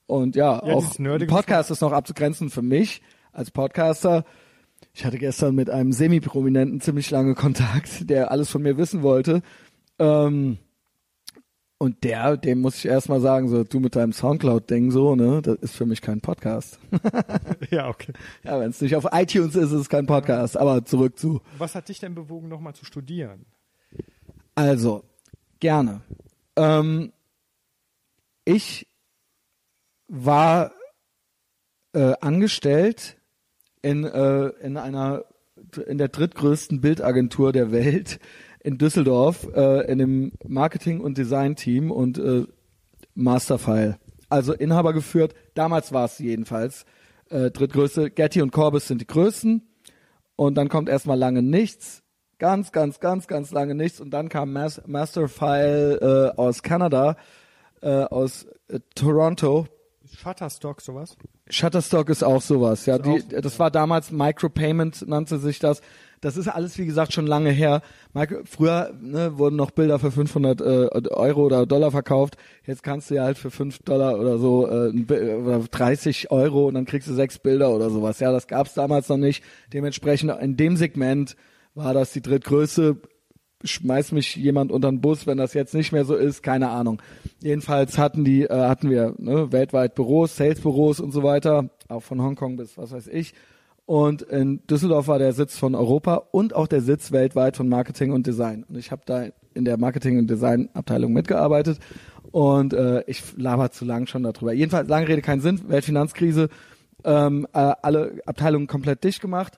Und 0.08 0.36
ja, 0.36 0.66
Ja, 0.66 0.74
auch 0.74 0.96
Podcast 1.28 1.70
ist 1.70 1.82
noch 1.82 1.92
abzugrenzen 1.92 2.50
für 2.50 2.62
mich 2.62 3.02
als 3.32 3.52
Podcaster. 3.52 4.26
Ich 4.94 5.06
hatte 5.06 5.18
gestern 5.18 5.54
mit 5.54 5.70
einem 5.70 5.92
Semi-Prominenten 5.92 6.82
ziemlich 6.82 7.10
lange 7.12 7.36
Kontakt, 7.36 8.10
der 8.10 8.32
alles 8.32 8.50
von 8.50 8.62
mir 8.62 8.78
wissen 8.78 9.04
wollte. 9.04 9.42
Ähm, 10.00 10.58
und 11.80 12.04
der, 12.04 12.38
dem 12.38 12.62
muss 12.62 12.78
ich 12.78 12.88
erstmal 12.88 13.20
sagen, 13.20 13.50
so, 13.50 13.64
du 13.64 13.80
mit 13.80 13.96
deinem 13.96 14.12
Soundcloud-Ding 14.12 14.90
so, 14.90 15.16
ne, 15.16 15.44
das 15.44 15.58
ist 15.58 15.76
für 15.76 15.86
mich 15.86 16.02
kein 16.02 16.22
Podcast. 16.22 16.80
Ja, 17.70 17.90
okay. 17.90 18.14
ja, 18.44 18.60
wenn 18.60 18.70
es 18.70 18.80
nicht 18.82 18.96
auf 18.96 19.08
iTunes 19.12 19.56
ist, 19.56 19.72
ist 19.72 19.74
es 19.74 19.90
kein 19.90 20.06
Podcast. 20.06 20.58
Aber 20.58 20.86
zurück 20.86 21.20
zu. 21.20 21.42
Was 21.58 21.76
hat 21.76 21.90
dich 21.90 22.00
denn 22.00 22.16
bewogen, 22.16 22.48
nochmal 22.48 22.74
zu 22.74 22.86
studieren? 22.86 23.46
Also, 24.58 25.04
gerne. 25.60 26.02
Ähm, 26.56 27.14
ich 28.44 28.88
war 30.08 30.72
äh, 31.94 32.16
angestellt 32.22 33.18
in, 33.84 34.04
äh, 34.04 34.48
in 34.64 34.78
einer 34.78 35.26
in 35.86 36.00
der 36.00 36.08
drittgrößten 36.08 36.82
Bildagentur 36.82 37.52
der 37.52 37.72
Welt 37.72 38.20
in 38.64 38.80
Düsseldorf 38.80 39.48
äh, 39.54 39.92
in 39.92 40.00
dem 40.00 40.32
Marketing- 40.48 41.02
und 41.02 41.20
Design-Team 41.20 41.92
und 41.92 42.18
äh, 42.18 42.48
Masterfile. 43.14 44.00
Also 44.28 44.54
Inhaber 44.54 44.94
geführt. 44.94 45.36
Damals 45.54 45.94
war 45.94 46.06
es 46.06 46.18
jedenfalls 46.18 46.86
äh, 47.30 47.52
drittgrößte. 47.52 48.10
Getty 48.10 48.42
und 48.42 48.52
Corbis 48.52 48.88
sind 48.88 49.02
die 49.02 49.08
größten. 49.08 49.68
Und 50.36 50.56
dann 50.56 50.68
kommt 50.68 50.90
erstmal 50.90 51.18
lange 51.18 51.44
nichts. 51.44 52.02
Ganz, 52.40 52.72
ganz, 52.72 53.00
ganz, 53.00 53.28
ganz 53.28 53.52
lange 53.52 53.74
nichts. 53.74 54.00
Und 54.00 54.12
dann 54.12 54.30
kam 54.30 54.54
Mas 54.54 54.82
Masterfile 54.86 56.34
äh, 56.36 56.40
aus 56.40 56.62
Kanada, 56.62 57.18
äh, 57.82 58.04
aus 58.04 58.46
äh, 58.68 58.80
Toronto. 58.94 59.66
Shutterstock, 60.16 60.82
sowas? 60.82 61.18
Shutterstock 61.50 62.10
ist 62.10 62.24
auch 62.24 62.42
sowas, 62.42 62.86
ja. 62.86 62.98
Die, 63.00 63.10
auch 63.10 63.42
das 63.42 63.60
war 63.60 63.72
damals 63.72 64.12
Micropayment, 64.12 65.08
nannte 65.08 65.38
sich 65.40 65.60
das. 65.60 65.82
Das 66.22 66.36
ist 66.36 66.48
alles, 66.48 66.78
wie 66.78 66.86
gesagt, 66.86 67.14
schon 67.14 67.28
lange 67.28 67.52
her. 67.52 67.82
Micro, 68.14 68.40
früher 68.46 68.92
ne, 69.00 69.38
wurden 69.38 69.56
noch 69.56 69.72
Bilder 69.72 70.00
für 70.00 70.12
500 70.12 70.62
äh, 70.62 70.64
Euro 71.10 71.46
oder 71.46 71.66
Dollar 71.66 71.92
verkauft. 71.92 72.38
Jetzt 72.66 72.84
kannst 72.84 73.10
du 73.10 73.16
ja 73.16 73.24
halt 73.24 73.38
für 73.38 73.52
5 73.52 73.80
Dollar 73.80 74.20
oder 74.20 74.38
so 74.38 74.68
äh, 74.68 74.90
oder 74.90 75.60
30 75.60 76.32
Euro 76.32 76.68
und 76.68 76.74
dann 76.74 76.86
kriegst 76.86 77.08
du 77.08 77.14
sechs 77.14 77.38
Bilder 77.38 77.70
oder 77.70 77.90
sowas. 77.90 78.20
Ja, 78.20 78.32
das 78.32 78.48
gab's 78.48 78.74
damals 78.74 79.10
noch 79.10 79.18
nicht. 79.18 79.44
Dementsprechend 79.74 80.32
in 80.42 80.58
dem 80.58 80.76
Segment 80.76 81.36
war 81.78 81.94
das 81.94 82.12
die 82.12 82.22
drittgrößte. 82.22 82.98
Schmeiß 83.64 84.12
mich 84.12 84.36
jemand 84.36 84.72
unter 84.72 84.92
den 84.92 85.02
Bus, 85.02 85.26
wenn 85.26 85.38
das 85.38 85.54
jetzt 85.54 85.74
nicht 85.74 85.92
mehr 85.92 86.06
so 86.06 86.16
ist, 86.16 86.44
keine 86.44 86.70
Ahnung. 86.70 87.02
Jedenfalls 87.42 87.98
hatten 87.98 88.24
die, 88.24 88.44
äh, 88.44 88.68
hatten 88.68 88.90
wir 88.90 89.16
ne, 89.18 89.52
weltweit 89.52 89.96
Büros, 89.96 90.36
Salesbüros 90.36 91.00
und 91.00 91.12
so 91.12 91.24
weiter, 91.24 91.70
auch 91.88 92.02
von 92.04 92.22
Hongkong 92.22 92.58
bis 92.58 92.78
was 92.78 92.92
weiß 92.92 93.08
ich. 93.08 93.34
Und 93.86 94.22
in 94.22 94.66
Düsseldorf 94.68 95.08
war 95.08 95.18
der 95.18 95.34
Sitz 95.34 95.58
von 95.58 95.74
Europa 95.74 96.16
und 96.32 96.54
auch 96.54 96.68
der 96.68 96.82
Sitz 96.82 97.12
weltweit 97.12 97.56
von 97.56 97.70
Marketing 97.70 98.12
und 98.12 98.28
Design. 98.28 98.66
Und 98.68 98.78
ich 98.78 98.92
habe 98.92 99.04
da 99.06 99.28
in 99.54 99.66
der 99.66 99.78
Marketing- 99.78 100.20
und 100.20 100.30
Design-Abteilung 100.30 101.14
mitgearbeitet. 101.14 101.80
Und 102.32 102.74
äh, 102.74 103.04
ich 103.08 103.24
laber 103.38 103.72
zu 103.72 103.86
lang 103.86 104.06
schon 104.06 104.24
darüber. 104.24 104.52
Jedenfalls, 104.52 104.90
lange 104.90 105.08
Rede, 105.08 105.22
keinen 105.22 105.42
Sinn. 105.42 105.62
Weltfinanzkrise, 105.68 106.50
ähm, 107.06 107.48
äh, 107.54 107.74
alle 107.82 108.20
Abteilungen 108.26 108.68
komplett 108.68 109.04
dicht 109.04 109.22
gemacht, 109.22 109.58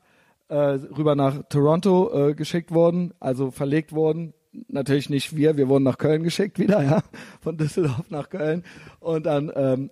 äh, 0.50 0.56
rüber 0.56 1.16
nach 1.16 1.44
Toronto 1.50 2.30
äh, 2.30 2.34
geschickt 2.34 2.72
worden, 2.72 3.14
also 3.20 3.52
verlegt 3.52 3.94
worden. 3.94 4.34
Natürlich 4.68 5.10
nicht 5.10 5.36
wir, 5.36 5.58
wir 5.58 5.70
wurden 5.70 5.84
nach 5.84 5.98
Köln 5.98 6.24
geschickt 6.24 6.60
wieder, 6.60 6.84
ja, 6.84 7.02
von 7.40 7.58
Düsseldorf 7.58 8.10
nach 8.10 8.30
Köln. 8.30 8.64
Und 9.00 9.26
dann 9.26 9.52
ähm, 9.56 9.92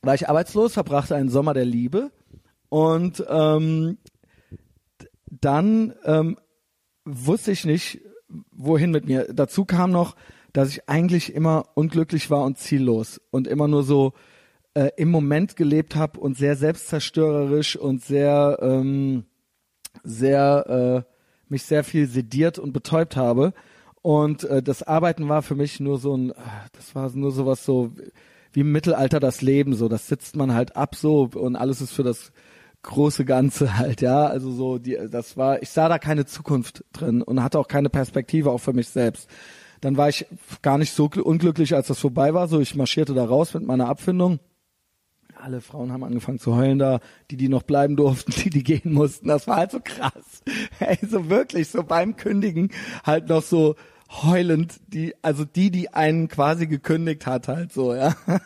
war 0.00 0.14
ich 0.14 0.28
arbeitslos, 0.28 0.72
verbrachte 0.72 1.14
einen 1.14 1.28
Sommer 1.28 1.54
der 1.54 1.64
Liebe 1.64 2.10
und 2.68 3.24
ähm, 3.28 3.98
dann 5.26 5.94
ähm, 6.04 6.38
wusste 7.04 7.52
ich 7.52 7.64
nicht, 7.64 8.00
wohin 8.50 8.90
mit 8.90 9.06
mir. 9.06 9.28
Dazu 9.32 9.64
kam 9.64 9.90
noch, 9.90 10.16
dass 10.52 10.70
ich 10.70 10.88
eigentlich 10.88 11.34
immer 11.34 11.66
unglücklich 11.74 12.30
war 12.30 12.44
und 12.44 12.58
ziellos 12.58 13.20
und 13.30 13.46
immer 13.46 13.68
nur 13.68 13.82
so 13.82 14.12
äh, 14.74 14.90
im 14.96 15.10
Moment 15.10 15.56
gelebt 15.56 15.96
habe 15.96 16.18
und 16.18 16.36
sehr 16.36 16.56
selbstzerstörerisch 16.56 17.76
und 17.76 18.02
sehr 18.02 18.58
ähm, 18.60 19.24
sehr 20.04 21.04
äh, 21.06 21.12
mich 21.48 21.64
sehr 21.64 21.84
viel 21.84 22.08
sediert 22.08 22.58
und 22.58 22.72
betäubt 22.72 23.16
habe. 23.16 23.52
Und 24.02 24.44
äh, 24.44 24.62
das 24.62 24.82
Arbeiten 24.82 25.28
war 25.28 25.42
für 25.42 25.54
mich 25.54 25.78
nur 25.78 25.98
so 25.98 26.16
ein 26.16 26.30
äh, 26.30 26.34
das 26.72 26.94
war 26.94 27.10
nur 27.14 27.30
sowas 27.32 27.64
so 27.64 27.92
wie 28.52 28.60
im 28.60 28.72
Mittelalter 28.72 29.20
das 29.20 29.40
Leben 29.42 29.74
so. 29.74 29.88
Das 29.88 30.08
sitzt 30.08 30.36
man 30.36 30.54
halt 30.54 30.76
ab 30.76 30.94
so 30.96 31.30
und 31.34 31.56
alles 31.56 31.80
ist 31.80 31.92
für 31.92 32.02
das 32.02 32.32
große 32.82 33.24
Ganze 33.24 33.78
halt 33.78 34.00
ja. 34.00 34.26
Also 34.26 34.50
so 34.50 34.78
die 34.78 34.98
das 35.10 35.36
war 35.36 35.62
ich 35.62 35.70
sah 35.70 35.88
da 35.88 35.98
keine 35.98 36.26
Zukunft 36.26 36.84
drin 36.92 37.22
und 37.22 37.42
hatte 37.42 37.58
auch 37.58 37.68
keine 37.68 37.90
Perspektive 37.90 38.50
auch 38.50 38.58
für 38.58 38.72
mich 38.72 38.88
selbst. 38.88 39.28
Dann 39.80 39.96
war 39.96 40.08
ich 40.08 40.26
gar 40.62 40.78
nicht 40.78 40.92
so 40.92 41.06
gl- 41.06 41.20
unglücklich 41.20 41.74
als 41.74 41.88
das 41.88 41.98
vorbei 41.98 42.34
war. 42.34 42.48
So 42.48 42.60
ich 42.60 42.74
marschierte 42.74 43.14
da 43.14 43.24
raus 43.24 43.54
mit 43.54 43.64
meiner 43.64 43.88
Abfindung 43.88 44.40
alle 45.42 45.60
Frauen 45.60 45.92
haben 45.92 46.04
angefangen 46.04 46.38
zu 46.38 46.54
heulen 46.56 46.78
da, 46.78 47.00
die, 47.30 47.36
die 47.36 47.48
noch 47.48 47.62
bleiben 47.62 47.96
durften, 47.96 48.32
die, 48.42 48.50
die 48.50 48.62
gehen 48.62 48.92
mussten. 48.92 49.28
Das 49.28 49.46
war 49.46 49.56
halt 49.56 49.72
so 49.72 49.80
krass. 49.82 50.42
Ey, 50.80 50.98
so 51.02 51.28
wirklich, 51.28 51.68
so 51.68 51.82
beim 51.82 52.16
Kündigen 52.16 52.70
halt 53.04 53.28
noch 53.28 53.42
so 53.42 53.74
heulend, 54.22 54.80
die, 54.88 55.14
also 55.22 55.44
die, 55.44 55.70
die 55.70 55.92
einen 55.92 56.28
quasi 56.28 56.66
gekündigt 56.66 57.26
hat, 57.26 57.48
halt 57.48 57.72
so, 57.72 57.94
ja. 57.94 58.14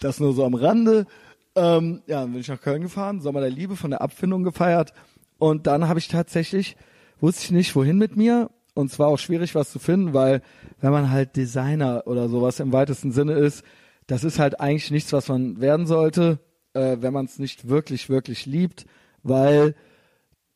Das 0.00 0.20
nur 0.20 0.34
so 0.34 0.44
am 0.44 0.54
Rande. 0.54 1.06
Ähm, 1.54 2.02
ja, 2.06 2.20
dann 2.20 2.32
bin 2.32 2.40
ich 2.40 2.48
nach 2.48 2.60
Köln 2.60 2.82
gefahren, 2.82 3.20
Sommer 3.20 3.40
der 3.40 3.50
Liebe 3.50 3.76
von 3.76 3.90
der 3.90 4.02
Abfindung 4.02 4.42
gefeiert. 4.42 4.92
Und 5.38 5.66
dann 5.66 5.88
habe 5.88 6.00
ich 6.00 6.08
tatsächlich, 6.08 6.76
wusste 7.20 7.44
ich 7.44 7.50
nicht, 7.52 7.76
wohin 7.76 7.96
mit 7.96 8.16
mir. 8.16 8.50
Und 8.74 8.90
zwar 8.90 9.08
auch 9.08 9.18
schwierig, 9.18 9.54
was 9.54 9.70
zu 9.70 9.78
finden, 9.78 10.12
weil 10.12 10.42
wenn 10.80 10.90
man 10.90 11.10
halt 11.10 11.36
Designer 11.36 12.02
oder 12.06 12.28
sowas 12.28 12.58
im 12.58 12.72
weitesten 12.72 13.12
Sinne 13.12 13.34
ist, 13.34 13.64
das 14.06 14.24
ist 14.24 14.38
halt 14.38 14.60
eigentlich 14.60 14.90
nichts, 14.90 15.12
was 15.12 15.28
man 15.28 15.60
werden 15.60 15.86
sollte, 15.86 16.38
äh, 16.74 16.98
wenn 17.00 17.12
man 17.12 17.24
es 17.24 17.38
nicht 17.38 17.68
wirklich, 17.68 18.08
wirklich 18.08 18.46
liebt, 18.46 18.86
weil 19.22 19.74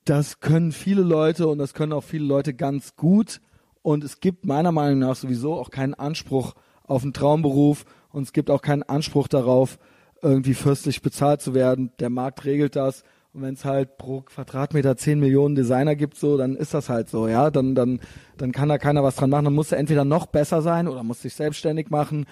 das 0.05 0.41
können 0.41 0.73
viele 0.73 1.03
Leute 1.03 1.49
und 1.49 1.59
das 1.59 1.75
können 1.75 1.93
auch 1.93 2.05
viele 2.05 2.25
Leute 2.25 2.55
ganz 2.55 2.97
gut. 2.97 3.41
Und 3.83 4.05
es 4.05 4.21
gibt 4.21 4.45
meiner 4.45 4.73
Meinung 4.73 4.99
nach 4.99 5.17
sowieso 5.17 5.55
auch 5.55 5.71
keinen 5.71 5.95
Anspruch 5.95 6.55
auf 6.85 7.03
einen 7.03 7.13
Traumberuf 7.13 7.85
und 8.11 8.23
es 8.23 8.33
gibt 8.33 8.51
auch 8.51 8.63
keinen 8.63 8.83
Anspruch 8.83 9.29
darauf, 9.29 9.79
irgendwie 10.23 10.55
fürstlich 10.55 11.03
bezahlt 11.03 11.41
zu 11.41 11.55
werden. 11.55 11.93
Der 12.01 12.11
Markt 12.11 12.45
regelt 12.45 12.75
das. 12.77 13.05
Und 13.33 13.43
wenn 13.43 13.55
es 13.55 13.65
halt 13.65 13.99
pro 13.99 14.23
Quadratmeter 14.23 14.97
10 14.97 15.21
Millionen 15.21 15.55
Designer 15.55 15.95
gibt, 15.95 16.17
so, 16.17 16.37
dann 16.37 16.57
ist 16.57 16.75
das 16.75 16.89
halt 16.89 17.09
so, 17.09 17.29
ja. 17.29 17.51
Dann, 17.51 17.75
dann, 17.75 18.01
dann 18.37 18.53
kann 18.53 18.69
da 18.69 18.79
keiner 18.79 19.05
was 19.05 19.17
dran 19.17 19.31
machen. 19.31 19.45
Dann 19.45 19.55
musst 19.55 19.73
du 19.73 19.77
entweder 19.77 20.05
noch 20.05 20.27
besser 20.27 20.61
sein 20.63 20.89
oder 20.89 21.03
musst 21.03 21.25
dich 21.25 21.35
selbstständig 21.35 21.91
machen 21.91 22.27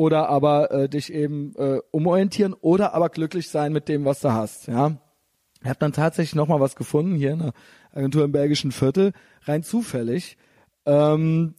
oder 0.00 0.30
aber 0.30 0.70
äh, 0.70 0.88
dich 0.88 1.12
eben 1.12 1.54
äh, 1.56 1.78
umorientieren 1.90 2.54
oder 2.54 2.94
aber 2.94 3.10
glücklich 3.10 3.50
sein 3.50 3.70
mit 3.70 3.86
dem, 3.86 4.06
was 4.06 4.20
du 4.20 4.32
hast, 4.32 4.66
ja. 4.66 4.96
Ich 5.62 5.68
habe 5.68 5.78
dann 5.78 5.92
tatsächlich 5.92 6.34
noch 6.34 6.48
mal 6.48 6.58
was 6.58 6.74
gefunden 6.74 7.16
hier 7.16 7.32
in 7.32 7.42
einer 7.42 7.52
Agentur 7.92 8.24
im 8.24 8.32
belgischen 8.32 8.72
Viertel, 8.72 9.12
rein 9.42 9.62
zufällig. 9.62 10.38
Ähm, 10.86 11.54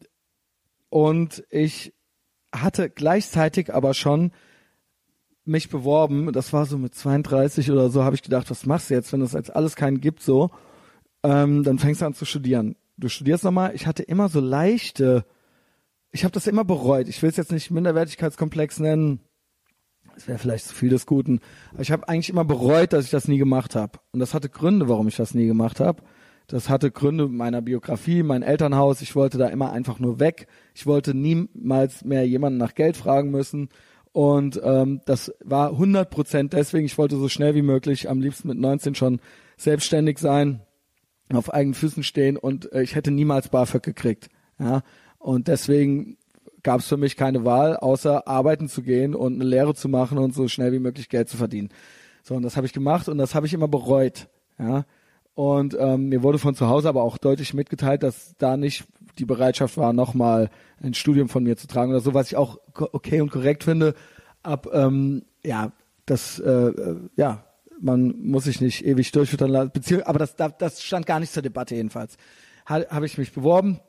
und 0.90 1.44
ich 1.52 1.94
hatte 2.52 2.90
gleichzeitig 2.90 3.72
aber 3.72 3.94
schon 3.94 4.32
mich 5.46 5.70
beworben, 5.70 6.34
das 6.34 6.52
war 6.52 6.66
so 6.66 6.80
mit 6.80 6.96
32 6.96 7.70
oder 7.70 7.92
so, 7.92 8.04
habe 8.04 8.16
ich 8.16 8.24
gedacht, 8.24 8.50
was 8.50 8.66
machst 8.66 8.90
du 8.90 8.96
jetzt, 8.96 9.14
wenn 9.14 9.22
es 9.22 9.34
jetzt 9.34 9.56
alles 9.56 9.76
keinen 9.76 10.02
gibt 10.02 10.24
so, 10.24 10.50
ähm, 11.22 11.62
dann 11.62 11.78
fängst 11.78 12.02
du 12.02 12.08
an 12.08 12.16
zu 12.16 12.26
studieren. 12.26 12.76
Du 12.98 13.08
studierst 13.08 13.44
nochmal, 13.44 13.76
ich 13.76 13.86
hatte 13.86 14.02
immer 14.02 14.30
so 14.30 14.40
leichte, 14.40 15.26
ich 16.12 16.24
habe 16.24 16.34
das 16.34 16.48
immer 16.48 16.64
bereut, 16.64 17.08
ich 17.08 17.22
will 17.22 17.30
es 17.30 17.38
jetzt 17.38 17.52
nicht 17.52 17.72
Minderwertigkeitskomplex 17.72 18.80
nennen, 18.80 19.22
das 20.16 20.28
wäre 20.28 20.38
vielleicht 20.38 20.66
zu 20.66 20.76
viel 20.76 20.90
des 20.90 21.06
Guten, 21.06 21.40
aber 21.72 21.82
ich 21.82 21.92
habe 21.92 22.08
eigentlich 22.08 22.30
immer 22.30 22.46
bereut, 22.46 22.94
dass 22.94 23.06
ich 23.06 23.12
das 23.12 23.28
nie 23.28 23.38
gemacht 23.38 23.76
habe. 23.76 24.00
Und 24.12 24.20
das 24.20 24.34
hatte 24.34 24.50
Gründe, 24.50 24.90
warum 24.90 25.08
ich 25.08 25.16
das 25.16 25.34
nie 25.34 25.48
gemacht 25.48 25.80
habe. 25.80 26.04
Das 26.48 26.70
hatte 26.70 26.92
Gründe 26.92 27.30
meiner 27.30 27.62
Biografie, 27.62 28.24
mein 28.24 28.44
Elternhaus. 28.44 29.02
Ich 29.02 29.16
wollte 29.16 29.38
da 29.38 29.48
immer 29.48 29.72
einfach 29.72 30.00
nur 30.00 30.20
weg. 30.20 30.48
Ich 30.76 30.86
wollte 30.86 31.14
niemals 31.14 32.04
mehr 32.04 32.28
jemanden 32.28 32.58
nach 32.58 32.76
Geld 32.76 32.98
fragen 32.98 33.32
müssen. 33.32 33.70
Und 34.12 34.60
ähm, 34.62 35.00
das 35.06 35.34
war 35.44 35.70
100 35.72 36.10
Prozent 36.10 36.54
deswegen. 36.54 36.86
Ich 36.86 36.98
wollte 36.98 37.16
so 37.16 37.30
schnell 37.30 37.56
wie 37.56 37.62
möglich, 37.62 38.10
am 38.10 38.20
liebsten 38.20 38.50
mit 38.50 38.58
19 38.58 38.96
schon 38.96 39.22
selbstständig 39.56 40.18
sein, 40.18 40.62
auf 41.32 41.54
eigenen 41.54 41.76
Füßen 41.76 42.04
stehen 42.04 42.36
und 42.36 42.72
äh, 42.74 42.82
ich 42.82 42.96
hätte 42.96 43.12
niemals 43.12 43.48
BAföG 43.48 43.84
gekriegt. 43.84 44.30
Ja, 44.60 44.84
und 45.22 45.48
deswegen 45.48 46.18
gab 46.64 46.80
es 46.80 46.88
für 46.88 46.98
mich 46.98 47.16
keine 47.16 47.46
Wahl, 47.46 47.78
außer 47.78 48.28
arbeiten 48.28 48.68
zu 48.68 48.82
gehen 48.82 49.16
und 49.16 49.36
eine 49.36 49.44
Lehre 49.44 49.74
zu 49.74 49.90
machen 49.90 50.18
und 50.18 50.34
so 50.34 50.48
schnell 50.48 50.72
wie 50.72 50.80
möglich 50.80 51.10
Geld 51.10 51.30
zu 51.30 51.38
verdienen. 51.38 51.70
So, 52.24 52.36
und 52.36 52.44
das 52.44 52.56
habe 52.56 52.68
ich 52.68 52.74
gemacht 52.74 53.08
und 53.08 53.18
das 53.18 53.34
habe 53.34 53.48
ich 53.48 53.54
immer 53.54 53.68
bereut. 53.68 54.28
Ja, 54.60 54.86
und 55.34 55.76
ähm, 55.80 56.10
mir 56.10 56.24
wurde 56.24 56.40
von 56.40 56.56
zu 56.56 56.68
Hause 56.68 56.90
aber 56.90 57.04
auch 57.04 57.18
deutlich 57.18 57.54
mitgeteilt, 57.54 58.04
dass 58.04 58.36
da 58.38 58.58
nicht 58.58 58.86
die 59.18 59.26
Bereitschaft 59.26 59.78
war, 59.78 59.94
nochmal 59.94 60.50
ein 60.82 60.94
Studium 60.94 61.30
von 61.30 61.44
mir 61.44 61.58
zu 61.58 61.68
tragen 61.68 61.92
oder 61.92 62.02
so, 62.02 62.14
was 62.14 62.28
ich 62.28 62.38
auch 62.38 62.60
okay 62.76 63.22
und 63.22 63.32
korrekt 63.32 63.64
finde. 63.64 63.94
Ab 64.44 64.68
ähm, 64.74 65.24
ja, 65.44 65.72
das 66.06 66.40
äh, 66.40 66.50
äh 66.50 66.96
ja, 67.16 67.46
man 67.80 68.16
muss 68.20 68.44
sich 68.44 68.62
nicht 68.62 68.86
ewig 68.86 69.12
durchfüttern 69.12 69.50
lassen, 69.50 70.04
aber 70.04 70.20
das, 70.20 70.36
das 70.36 70.84
stand 70.84 71.06
gar 71.06 71.20
nicht 71.20 71.34
zur 71.34 71.44
Debatte 71.44 71.76
jedenfalls. 71.76 72.18
Ha, 72.70 72.82
Habe 72.90 73.06
ich 73.06 73.18
mich 73.18 73.34
beworben, 73.34 73.80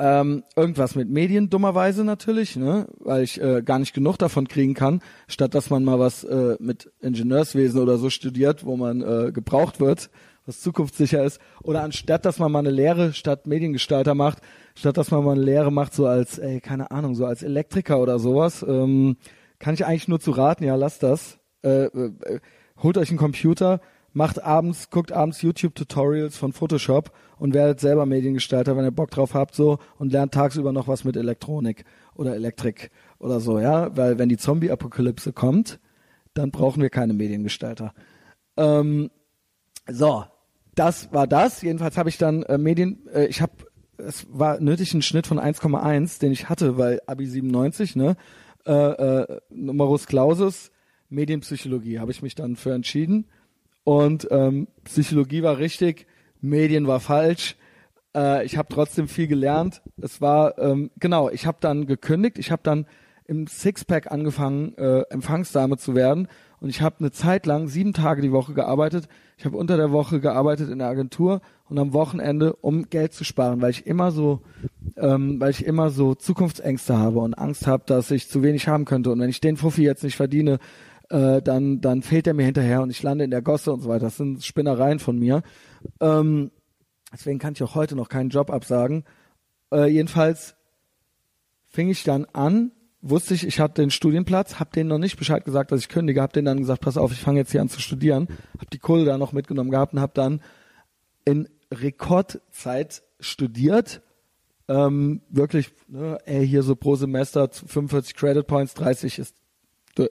ähm, 0.00 0.44
irgendwas 0.56 0.94
mit 0.94 1.10
Medien, 1.10 1.50
dummerweise 1.50 2.04
natürlich, 2.04 2.56
ne? 2.56 2.86
weil 2.98 3.22
ich 3.22 3.40
äh, 3.40 3.62
gar 3.62 3.78
nicht 3.78 3.94
genug 3.94 4.16
davon 4.18 4.48
kriegen 4.48 4.74
kann, 4.74 5.00
statt 5.28 5.54
dass 5.54 5.70
man 5.70 5.84
mal 5.84 5.98
was 5.98 6.24
äh, 6.24 6.56
mit 6.58 6.90
Ingenieurswesen 7.00 7.80
oder 7.80 7.98
so 7.98 8.10
studiert, 8.10 8.64
wo 8.64 8.76
man 8.76 9.02
äh, 9.02 9.30
gebraucht 9.32 9.78
wird 9.80 10.10
was 10.46 10.60
zukunftssicher 10.60 11.24
ist. 11.24 11.40
Oder 11.62 11.82
anstatt, 11.82 12.24
dass 12.24 12.38
man 12.38 12.50
mal 12.50 12.60
eine 12.60 12.70
Lehre 12.70 13.12
statt 13.12 13.46
Mediengestalter 13.46 14.14
macht, 14.14 14.38
statt 14.74 14.96
dass 14.96 15.10
man 15.10 15.24
mal 15.24 15.32
eine 15.32 15.42
Lehre 15.42 15.70
macht, 15.70 15.94
so 15.94 16.06
als, 16.06 16.38
ey, 16.38 16.60
keine 16.60 16.90
Ahnung, 16.90 17.14
so 17.14 17.26
als 17.26 17.42
Elektriker 17.42 18.00
oder 18.00 18.18
sowas, 18.18 18.64
ähm, 18.66 19.16
kann 19.58 19.74
ich 19.74 19.84
eigentlich 19.84 20.08
nur 20.08 20.20
zu 20.20 20.32
raten, 20.32 20.64
ja, 20.64 20.74
lasst 20.74 21.02
das. 21.02 21.38
Äh, 21.62 21.84
äh, 21.84 22.40
holt 22.82 22.96
euch 22.96 23.10
einen 23.10 23.18
Computer, 23.18 23.80
macht 24.12 24.42
abends, 24.42 24.90
guckt 24.90 25.12
abends 25.12 25.42
YouTube-Tutorials 25.42 26.36
von 26.36 26.52
Photoshop 26.52 27.12
und 27.38 27.54
werdet 27.54 27.80
selber 27.80 28.06
Mediengestalter, 28.06 28.76
wenn 28.76 28.84
ihr 28.84 28.90
Bock 28.90 29.10
drauf 29.10 29.34
habt, 29.34 29.54
so 29.54 29.78
und 29.98 30.12
lernt 30.12 30.34
tagsüber 30.34 30.72
noch 30.72 30.88
was 30.88 31.04
mit 31.04 31.16
Elektronik 31.16 31.84
oder 32.14 32.34
Elektrik 32.34 32.90
oder 33.18 33.40
so, 33.40 33.58
ja, 33.58 33.96
weil 33.96 34.18
wenn 34.18 34.28
die 34.28 34.36
Zombie-Apokalypse 34.36 35.32
kommt, 35.32 35.78
dann 36.34 36.50
brauchen 36.50 36.82
wir 36.82 36.90
keine 36.90 37.12
Mediengestalter. 37.12 37.92
Ähm, 38.56 39.10
so, 39.88 40.24
das 40.74 41.12
war 41.12 41.26
das. 41.26 41.62
Jedenfalls 41.62 41.96
habe 41.96 42.08
ich 42.08 42.18
dann 42.18 42.42
äh, 42.44 42.58
Medien, 42.58 43.06
äh, 43.12 43.26
ich 43.26 43.40
habe, 43.40 43.52
es 43.98 44.26
war 44.30 44.60
nötig 44.60 44.94
ein 44.94 45.02
Schnitt 45.02 45.26
von 45.26 45.38
1,1, 45.38 46.20
den 46.20 46.32
ich 46.32 46.48
hatte, 46.48 46.78
weil 46.78 47.00
Abi 47.06 47.26
97, 47.26 47.96
ne, 47.96 48.16
äh, 48.66 48.72
äh, 48.72 49.40
Numerus 49.50 50.06
Clausus, 50.06 50.70
Medienpsychologie, 51.08 51.98
habe 51.98 52.12
ich 52.12 52.22
mich 52.22 52.34
dann 52.34 52.56
für 52.56 52.72
entschieden. 52.72 53.26
Und 53.84 54.28
ähm, 54.30 54.68
Psychologie 54.84 55.42
war 55.42 55.58
richtig, 55.58 56.06
Medien 56.40 56.86
war 56.86 57.00
falsch. 57.00 57.56
Äh, 58.14 58.44
ich 58.44 58.56
habe 58.56 58.68
trotzdem 58.72 59.08
viel 59.08 59.26
gelernt. 59.26 59.82
Es 60.00 60.20
war, 60.20 60.58
ähm, 60.58 60.90
genau, 60.98 61.30
ich 61.30 61.46
habe 61.46 61.58
dann 61.60 61.86
gekündigt, 61.86 62.38
ich 62.38 62.50
habe 62.50 62.62
dann 62.62 62.86
im 63.26 63.46
Sixpack 63.46 64.10
angefangen, 64.10 64.76
äh, 64.76 65.02
Empfangsdame 65.10 65.76
zu 65.76 65.94
werden. 65.94 66.26
Und 66.60 66.68
ich 66.68 66.82
habe 66.82 66.96
eine 66.98 67.10
Zeit 67.10 67.46
lang 67.46 67.68
sieben 67.68 67.92
Tage 67.92 68.20
die 68.20 68.32
Woche 68.32 68.52
gearbeitet. 68.54 69.08
Ich 69.38 69.44
habe 69.46 69.56
unter 69.56 69.76
der 69.76 69.92
Woche 69.92 70.20
gearbeitet 70.20 70.68
in 70.68 70.80
der 70.80 70.88
Agentur 70.88 71.40
und 71.68 71.78
am 71.78 71.92
Wochenende, 71.92 72.54
um 72.54 72.90
Geld 72.90 73.14
zu 73.14 73.24
sparen, 73.24 73.62
weil 73.62 73.70
ich 73.70 73.86
immer 73.86 74.10
so, 74.10 74.42
ähm, 74.96 75.40
weil 75.40 75.50
ich 75.50 75.64
immer 75.64 75.90
so 75.90 76.14
Zukunftsängste 76.14 76.98
habe 76.98 77.20
und 77.20 77.34
Angst 77.34 77.66
habe, 77.66 77.84
dass 77.86 78.10
ich 78.10 78.28
zu 78.28 78.42
wenig 78.42 78.68
haben 78.68 78.84
könnte. 78.84 79.10
Und 79.10 79.20
wenn 79.20 79.30
ich 79.30 79.40
den 79.40 79.56
Fuffi 79.56 79.84
jetzt 79.84 80.02
nicht 80.02 80.16
verdiene, 80.16 80.58
äh, 81.10 81.42
dann, 81.42 81.80
dann 81.80 82.02
fehlt 82.02 82.26
er 82.26 82.34
mir 82.34 82.44
hinterher 82.44 82.82
und 82.82 82.90
ich 82.90 83.02
lande 83.02 83.24
in 83.24 83.30
der 83.30 83.42
Gosse 83.42 83.72
und 83.72 83.80
so 83.82 83.88
weiter. 83.88 84.06
Das 84.06 84.16
sind 84.16 84.44
Spinnereien 84.44 84.98
von 84.98 85.18
mir. 85.18 85.42
Ähm, 86.00 86.50
deswegen 87.12 87.38
kann 87.38 87.52
ich 87.52 87.62
auch 87.62 87.74
heute 87.74 87.96
noch 87.96 88.08
keinen 88.08 88.30
Job 88.30 88.50
absagen. 88.50 89.04
Äh, 89.72 89.86
jedenfalls 89.86 90.54
fing 91.66 91.90
ich 91.90 92.04
dann 92.04 92.26
an, 92.32 92.72
wusste 93.02 93.34
ich, 93.34 93.46
ich 93.46 93.60
hatte 93.60 93.82
den 93.82 93.90
Studienplatz, 93.90 94.60
habe 94.60 94.70
denen 94.70 94.88
noch 94.88 94.98
nicht 94.98 95.16
Bescheid 95.16 95.44
gesagt, 95.44 95.72
dass 95.72 95.80
ich 95.80 95.88
kündige, 95.88 96.22
habe 96.22 96.32
denen 96.32 96.46
dann 96.46 96.58
gesagt, 96.58 96.82
pass 96.82 96.96
auf, 96.96 97.12
ich 97.12 97.20
fange 97.20 97.40
jetzt 97.40 97.52
hier 97.52 97.60
an 97.60 97.68
zu 97.68 97.80
studieren, 97.80 98.28
habe 98.54 98.70
die 98.72 98.78
Kohle 98.78 99.04
da 99.04 99.18
noch 99.18 99.32
mitgenommen 99.32 99.70
gehabt 99.70 99.94
und 99.94 100.00
habe 100.00 100.12
dann 100.14 100.40
in 101.24 101.48
Rekordzeit 101.72 103.02
studiert, 103.20 104.02
ähm, 104.68 105.22
wirklich, 105.28 105.72
ne, 105.88 106.18
ey, 106.24 106.46
hier 106.46 106.62
so 106.62 106.76
pro 106.76 106.94
Semester 106.94 107.48
45 107.50 108.14
Credit 108.14 108.46
Points, 108.46 108.74
30 108.74 109.18
ist 109.18 109.39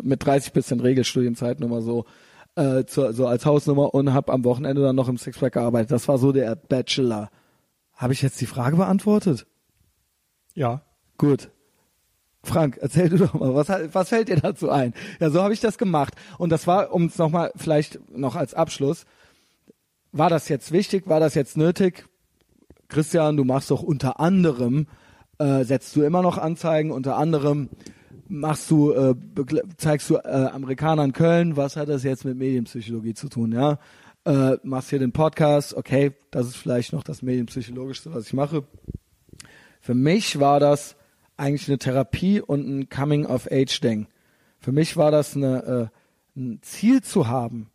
mit 0.01 0.25
30 0.25 0.53
bisschen 0.53 0.79
Regelstudienzeit 0.79 1.59
nur 1.59 1.69
mal 1.69 1.81
so 1.81 2.05
äh, 2.55 2.85
zu, 2.85 3.13
so 3.13 3.27
als 3.27 3.45
Hausnummer 3.45 3.93
und 3.93 4.13
habe 4.13 4.33
am 4.33 4.43
Wochenende 4.43 4.81
dann 4.81 4.95
noch 4.95 5.09
im 5.09 5.17
Sixpack 5.17 5.53
gearbeitet. 5.53 5.91
Das 5.91 6.07
war 6.07 6.17
so 6.17 6.31
der 6.31 6.55
Bachelor. 6.55 7.29
Habe 7.93 8.13
ich 8.13 8.21
jetzt 8.21 8.39
die 8.41 8.45
Frage 8.45 8.77
beantwortet? 8.77 9.45
Ja. 10.53 10.81
Gut. 11.17 11.51
Frank, 12.43 12.77
erzähl 12.81 13.09
du 13.09 13.17
doch 13.17 13.33
mal, 13.33 13.53
was, 13.53 13.67
was 13.93 14.09
fällt 14.09 14.29
dir 14.29 14.37
dazu 14.37 14.69
ein? 14.69 14.93
Ja, 15.19 15.29
so 15.29 15.41
habe 15.41 15.53
ich 15.53 15.59
das 15.59 15.77
gemacht. 15.77 16.13
Und 16.37 16.51
das 16.51 16.67
war, 16.67 16.93
um 16.93 17.05
es 17.05 17.17
nochmal 17.17 17.51
vielleicht 17.55 17.99
noch 18.09 18.35
als 18.35 18.53
Abschluss, 18.53 19.05
war 20.11 20.29
das 20.29 20.49
jetzt 20.49 20.71
wichtig, 20.71 21.07
war 21.07 21.19
das 21.19 21.35
jetzt 21.35 21.57
nötig? 21.57 22.05
Christian, 22.87 23.37
du 23.37 23.43
machst 23.43 23.69
doch 23.69 23.83
unter 23.83 24.19
anderem, 24.19 24.87
äh, 25.37 25.63
setzt 25.63 25.95
du 25.95 26.01
immer 26.01 26.21
noch 26.21 26.37
Anzeigen, 26.37 26.91
unter 26.91 27.17
anderem 27.17 27.69
machst 28.29 28.69
du, 28.71 28.93
äh, 28.93 29.15
zeigst 29.77 30.09
du 30.09 30.15
äh, 30.15 30.49
Amerikanern 30.53 31.11
Köln, 31.13 31.57
was 31.57 31.75
hat 31.75 31.89
das 31.89 32.03
jetzt 32.03 32.23
mit 32.23 32.37
Medienpsychologie 32.37 33.13
zu 33.13 33.27
tun, 33.27 33.51
ja? 33.51 33.79
Äh, 34.25 34.57
machst 34.63 34.89
hier 34.91 34.99
den 34.99 35.11
Podcast, 35.11 35.73
okay, 35.73 36.13
das 36.31 36.47
ist 36.47 36.57
vielleicht 36.57 36.93
noch 36.93 37.03
das 37.03 37.21
Medienpsychologischste, 37.21 38.13
was 38.13 38.27
ich 38.27 38.33
mache. 38.33 38.63
Für 39.81 39.95
mich 39.95 40.39
war 40.39 40.59
das 40.59 40.95
eigentlich 41.37 41.67
eine 41.67 41.79
Therapie 41.79 42.41
und 42.41 42.67
ein 42.67 42.89
Coming-of-Age-Ding. 42.89 44.07
Für 44.59 44.71
mich 44.71 44.97
war 44.97 45.09
das 45.09 45.35
eine, 45.35 45.91
äh, 46.35 46.39
ein 46.39 46.59
Ziel 46.61 47.01
zu 47.01 47.27
haben, 47.27 47.69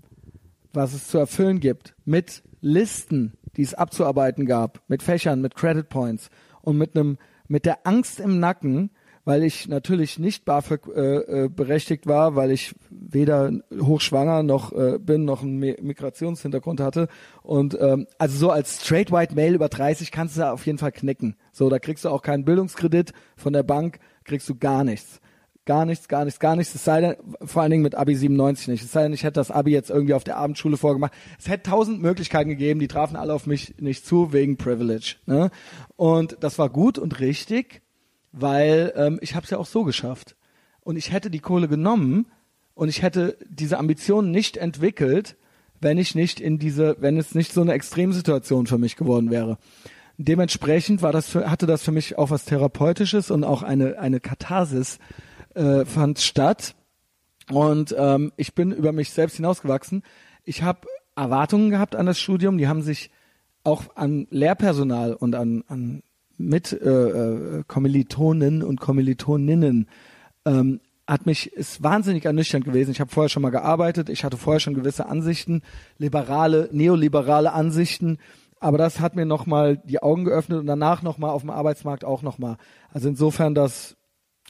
was 0.73 0.93
es 0.93 1.09
zu 1.09 1.19
erfüllen 1.19 1.61
gibt, 1.61 1.95
mit 2.05 2.43
Listen, 2.61 3.33
die 3.57 3.63
es 3.63 3.75
abzuarbeiten 3.75 4.47
gab, 4.47 4.83
mit 4.89 5.03
Fächern, 5.03 5.41
mit 5.41 5.55
Credit 5.55 5.89
Points 5.89 6.31
und 6.63 6.77
mit 6.77 6.95
einem, 6.95 7.19
mit 7.49 7.65
der 7.65 7.87
Angst 7.87 8.21
im 8.21 8.39
Nacken, 8.39 8.91
weil 9.25 9.43
ich 9.43 9.68
natürlich 9.68 10.18
nicht 10.18 10.45
BAföG 10.45 10.87
äh, 10.95 11.45
äh, 11.45 11.49
berechtigt 11.49 12.07
war, 12.07 12.37
weil 12.37 12.51
ich 12.51 12.75
weder 12.91 13.53
hochschwanger 13.79 14.43
noch 14.43 14.72
äh, 14.72 14.99
bin, 14.99 15.25
noch 15.25 15.43
einen 15.43 15.59
Migrationshintergrund 15.59 16.81
hatte. 16.81 17.09
Und 17.43 17.79
ähm, 17.81 18.07
also 18.18 18.37
so 18.37 18.51
als 18.51 18.85
straight 18.85 19.11
white 19.11 19.35
Male 19.35 19.55
über 19.55 19.68
30 19.68 20.11
kannst 20.11 20.37
du 20.37 20.51
auf 20.51 20.66
jeden 20.66 20.79
Fall 20.79 20.93
knicken. 20.93 21.37
So, 21.53 21.68
da 21.68 21.79
kriegst 21.79 22.05
du 22.05 22.11
auch 22.11 22.22
keinen 22.22 22.45
Bildungskredit 22.45 23.12
von 23.37 23.53
der 23.53 23.62
Bank, 23.62 23.99
kriegst 24.25 24.49
du 24.49 24.57
gar 24.57 24.85
nichts. 24.85 25.20
Gar 25.66 25.87
nichts, 25.87 26.09
gar 26.09 26.27
nichts, 26.27 26.41
gar 26.41 26.57
nichts. 26.57 26.75
Es 26.75 26.85
sei 26.85 27.01
denn, 27.01 27.16
vor 27.43 27.62
allen 27.62 27.70
Dingen 27.70 27.83
mit 27.83 27.95
Abi 27.95 28.14
97 28.14 28.68
nicht. 28.68 28.85
Es 28.85 28.93
sei 28.93 29.05
denn, 29.05 29.14
ich 29.14 29.22
hätte 29.22 29.41
das 29.41 29.51
Abi 29.51 29.70
jetzt 29.70 29.89
irgendwie 29.89 30.12
auf 30.12 30.25
der 30.25 30.37
Abendschule 30.37 30.77
vorgemacht. 30.77 31.14
Es 31.39 31.49
hätte 31.49 31.70
tausend 31.70 32.03
Möglichkeiten 32.03 32.51
gegeben, 32.51 32.81
die 32.81 32.89
trafen 32.89 33.16
alle 33.16 33.33
auf 33.33 33.47
mich 33.47 33.75
nicht 33.81 34.05
zu, 34.05 34.35
wegen 34.35 34.59
Privilege. 34.59 35.16
Ne? 35.25 35.51
Und 35.97 36.37
das 36.41 36.59
war 36.59 36.68
gut 36.68 36.99
und 36.99 37.18
richtig 37.18 37.81
weil 38.37 38.93
ähm, 38.97 39.18
ich 39.22 39.35
habe 39.35 39.45
es 39.45 39.51
ja 39.51 39.59
auch 39.59 39.66
so 39.66 39.85
geschafft. 39.85 40.37
Und 40.80 40.97
ich 40.97 41.12
hätte 41.12 41.30
die 41.30 41.41
Kohle 41.41 41.68
genommen, 41.68 42.26
Und 42.74 42.89
ich 42.89 43.03
hätte 43.03 43.39
diese 43.49 43.78
Ambitionen 43.78 44.30
nicht 44.30 44.57
entwickelt, 44.57 45.37
wenn 45.80 45.99
ich 45.99 46.14
nicht 46.14 46.41
in 46.41 46.59
diese, 46.59 46.97
wenn 47.01 47.18
es 47.18 47.35
nicht 47.35 47.53
so 47.53 47.61
eine 47.61 47.72
Extremsituation 47.72 48.66
für 48.66 48.78
mich 48.78 48.97
geworden 48.97 49.30
wäre. 49.30 49.59
Dementsprechend 50.16 51.03
war 51.03 51.12
das 51.12 51.28
für, 51.28 51.51
hatte 51.51 51.66
das 51.66 51.82
für 51.82 51.93
mich 51.93 52.18
auch 52.18 52.30
was 52.30 52.45
Therapeutisches 52.45 53.30
und 53.30 53.45
auch 53.45 53.62
eine, 53.62 53.99
eine 53.99 54.20
Katharsis 54.20 54.99
äh, 55.55 55.85
fand 55.85 56.18
statt. 56.18 56.74
Und 57.51 57.95
ähm, 57.97 58.32
ich 58.37 58.55
bin 58.55 58.72
über 58.72 58.93
mich 58.93 59.11
selbst 59.11 59.37
hinausgewachsen. 59.37 60.03
Ich 60.45 60.62
habe 60.62 60.89
Erwartungen 61.16 61.70
gehabt 61.70 61.95
an 61.95 62.07
das 62.07 62.18
Studium, 62.18 62.59
die 62.59 62.66
haben 62.66 62.82
sich 62.82 63.11
auch 63.62 63.97
an 63.97 64.26
Lehrpersonal 64.30 65.14
und 65.14 65.35
an, 65.35 65.64
an 65.68 66.03
mit 66.37 66.72
äh, 66.72 66.89
äh, 66.89 67.62
Kommilitonen 67.66 68.62
und 68.62 68.80
Kommilitoninnen 68.80 69.89
ähm, 70.45 70.80
hat 71.07 71.26
mich 71.26 71.53
ist 71.53 71.82
wahnsinnig 71.82 72.24
ernüchternd 72.24 72.64
gewesen. 72.64 72.91
Ich 72.91 73.01
habe 73.01 73.11
vorher 73.11 73.28
schon 73.28 73.43
mal 73.43 73.51
gearbeitet, 73.51 74.09
ich 74.09 74.24
hatte 74.24 74.37
vorher 74.37 74.61
schon 74.61 74.74
gewisse 74.74 75.07
Ansichten, 75.07 75.62
liberale, 75.99 76.68
neoliberale 76.72 77.53
Ansichten, 77.53 78.18
aber 78.59 78.78
das 78.78 79.01
hat 79.01 79.14
mir 79.14 79.26
nochmal 79.26 79.76
die 79.76 80.03
Augen 80.03 80.24
geöffnet 80.24 80.61
und 80.61 80.66
danach 80.66 81.03
nochmal 81.03 81.30
auf 81.30 81.43
dem 81.43 81.51
Arbeitsmarkt 81.51 82.05
auch 82.05 82.22
nochmal. 82.22 82.57
Also 82.91 83.09
insofern, 83.09 83.55
dass 83.55 83.97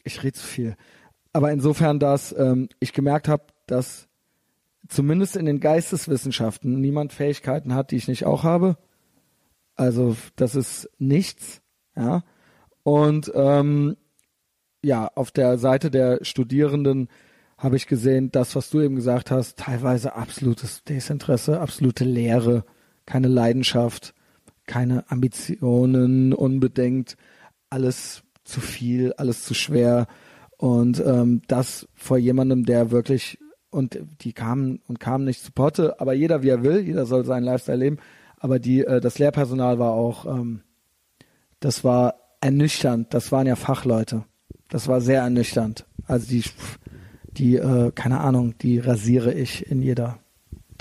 ich 0.05 0.23
rede 0.23 0.35
zu 0.35 0.47
viel, 0.47 0.77
aber 1.33 1.51
insofern, 1.51 1.99
dass 1.99 2.33
ähm, 2.39 2.69
ich 2.79 2.93
gemerkt 2.93 3.27
habe, 3.27 3.43
dass 3.67 4.09
zumindest 4.89 5.37
in 5.37 5.47
den 5.47 5.61
Geisteswissenschaften 5.61 6.81
niemand 6.81 7.13
Fähigkeiten 7.13 7.75
hat, 7.75 7.91
die 7.91 7.97
ich 7.97 8.07
nicht 8.07 8.27
auch 8.27 8.45
habe. 8.45 8.77
Also 9.75 10.17
das 10.37 10.55
ist 10.55 10.89
nichts, 10.99 11.61
ja. 11.97 12.23
Und 12.83 13.33
ähm, 13.35 13.97
ja, 14.83 15.11
auf 15.15 15.31
der 15.31 15.59
Seite 15.59 15.91
der 15.91 16.19
Studierenden 16.23 17.09
habe 17.57 17.77
ich 17.77 17.87
gesehen, 17.87 18.31
das, 18.31 18.55
was 18.57 18.71
du 18.71 18.81
eben 18.81 18.97
gesagt 18.97 19.31
hast, 19.31 19.59
teilweise 19.59 20.15
absolutes 20.15 20.85
Desinteresse, 20.85 21.61
absolute 21.61 22.05
Leere, 22.05 22.65
keine 23.07 23.29
Leidenschaft, 23.29 24.15
keine 24.67 25.11
Ambitionen 25.11 26.33
unbedingt, 26.33 27.17
alles 27.71 28.23
zu 28.45 28.61
viel, 28.61 29.13
alles 29.15 29.45
zu 29.45 29.55
schwer. 29.55 30.07
Und 30.59 31.03
ähm, 31.05 31.43
das 31.49 31.89
vor 31.95 32.19
jemandem, 32.19 32.65
der 32.65 32.91
wirklich, 32.91 33.39
und 33.71 33.99
die 34.21 34.33
kamen 34.33 34.81
und 34.87 35.01
kamen 35.01 35.25
nicht 35.25 35.43
zu 35.43 35.53
Potte, 35.53 36.01
aber 36.01 36.13
jeder 36.13 36.43
wie 36.43 36.51
er 36.51 36.63
will, 36.63 36.81
jeder 36.81 37.07
soll 37.07 37.25
seinen 37.25 37.45
Lifestyle 37.45 37.79
leben. 37.79 37.99
Aber 38.39 38.59
die, 38.59 38.85
äh, 38.85 39.01
das 39.01 39.19
Lehrpersonal 39.19 39.79
war 39.79 39.93
auch, 39.93 40.27
ähm, 40.27 40.61
das 41.65 41.83
war 41.85 42.15
ernüchternd, 42.41 43.15
das 43.15 43.33
waren 43.33 43.47
ja 43.47 43.57
Fachleute. 43.57 44.25
Das 44.69 44.87
war 44.89 45.01
sehr 45.01 45.23
ernüchternd. 45.23 45.87
Also 46.07 46.27
die, 46.29 46.43
die, 47.33 47.57
äh, 47.57 47.91
keine 47.95 48.21
Ahnung, 48.21 48.55
die 48.59 48.79
rasiere 48.79 49.33
ich 49.33 49.71
in 49.71 49.81
jeder 49.83 50.19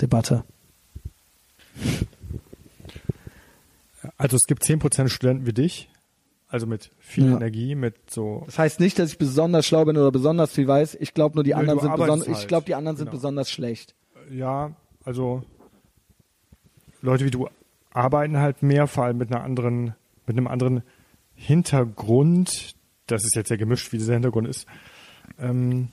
Debatte. 0.00 0.44
Also 4.18 4.36
es 4.36 4.46
gibt 4.46 4.62
10% 4.62 5.08
Studenten 5.08 5.46
wie 5.46 5.52
dich, 5.52 5.88
also 6.48 6.66
mit 6.66 6.90
viel 6.98 7.30
Ja. 7.30 7.36
Energie, 7.36 7.74
mit 7.74 8.10
so 8.10 8.42
Das 8.46 8.58
heißt 8.58 8.80
nicht, 8.80 8.98
dass 8.98 9.10
ich 9.10 9.18
besonders 9.18 9.64
schlau 9.66 9.84
bin 9.84 9.96
oder 9.96 10.12
besonders 10.12 10.52
viel 10.52 10.68
weiß. 10.68 10.96
Ich 11.00 11.14
glaube 11.14 11.36
nur, 11.36 11.44
die 11.44 11.50
Nö, 11.50 11.56
anderen 11.56 11.80
sind 11.80 11.96
besonders, 11.96 12.28
ich 12.28 12.34
halt. 12.34 12.48
glaube, 12.48 12.66
die 12.66 12.74
anderen 12.74 12.96
sind 12.96 13.06
Genau. 13.06 13.16
besonders 13.16 13.50
schlecht. 13.50 13.94
ja, 14.30 14.72
also 15.04 15.42
Leute 17.00 17.24
wie 17.24 17.30
du 17.30 17.48
arbeiten 17.92 18.38
halt 18.38 18.62
mehr, 18.62 18.86
vor 18.86 19.04
allem 19.04 19.18
mit 19.18 19.30
einer 19.32 19.42
anderen, 19.44 19.94
mit 20.26 20.36
einem 20.36 20.46
anderen 20.46 20.82
Hintergrund. 21.34 22.74
Das 23.06 23.24
ist 23.24 23.34
jetzt 23.36 23.48
sehr 23.48 23.58
gemischt, 23.58 23.92
wie 23.92 23.98
dieser 23.98 24.14
Hintergrund 24.14 24.48
ist. 24.48 24.66
Ähm, 25.38 25.88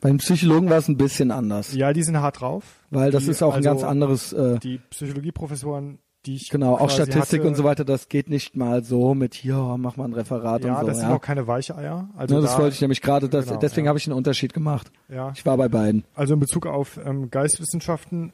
Bei 0.00 0.08
den 0.08 0.18
Psychologen 0.18 0.70
war 0.70 0.78
es 0.78 0.88
ein 0.88 0.96
bisschen 0.96 1.30
anders, 1.30 1.74
ja, 1.74 1.92
die 1.92 2.02
sind 2.02 2.18
hart 2.18 2.40
drauf. 2.40 2.64
weil 2.90 3.10
das 3.10 3.24
die, 3.24 3.30
ist 3.30 3.42
auch 3.42 3.52
ein 3.52 3.56
also 3.58 3.68
ganz 3.70 3.82
anderes, 3.82 4.32
äh, 4.32 4.58
Die 4.58 4.78
Psychologieprofessoren, 4.90 5.98
die 6.26 6.36
ich 6.36 6.48
genau, 6.50 6.76
auch 6.76 6.88
Statistik 6.90 7.40
hatte, 7.40 7.48
und 7.48 7.54
so 7.54 7.64
weiter, 7.64 7.84
das 7.84 8.08
geht 8.08 8.30
nicht 8.30 8.56
mal 8.56 8.82
so 8.82 9.14
mit 9.14 9.34
hier, 9.34 9.56
mach 9.78 9.96
mal 9.96 10.04
ein 10.06 10.14
Referat 10.14 10.64
Ja, 10.64 10.74
und 10.74 10.80
so. 10.80 10.86
das 10.86 10.98
sind 10.98 11.08
ja. 11.10 11.14
auch 11.16 11.20
keine 11.20 11.46
Weicheier. 11.46 12.08
Also 12.16 12.34
Ne, 12.36 12.40
das 12.42 12.52
da, 12.56 12.62
wollte 12.62 12.74
ich 12.74 12.80
nämlich 12.80 13.02
gerade, 13.02 13.28
das, 13.28 13.46
genau, 13.46 13.58
deswegen 13.58 13.86
ja. 13.86 13.88
habe 13.90 13.98
ich 13.98 14.06
einen 14.06 14.16
Unterschied 14.16 14.54
gemacht. 14.54 14.90
Ja, 15.08 15.32
Ich 15.34 15.44
war 15.44 15.56
bei 15.56 15.68
beiden. 15.68 16.04
also 16.14 16.34
in 16.34 16.40
Bezug 16.40 16.66
auf 16.66 16.98
ähm, 17.04 17.30
Geistwissenschaften, 17.30 18.32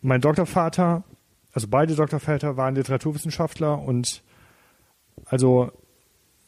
mein 0.00 0.20
Doktorvater, 0.20 1.02
also 1.52 1.66
beide 1.68 1.94
Doktorväter 1.94 2.56
waren 2.56 2.74
Literaturwissenschaftler 2.76 3.80
und 3.80 4.22
also 5.26 5.70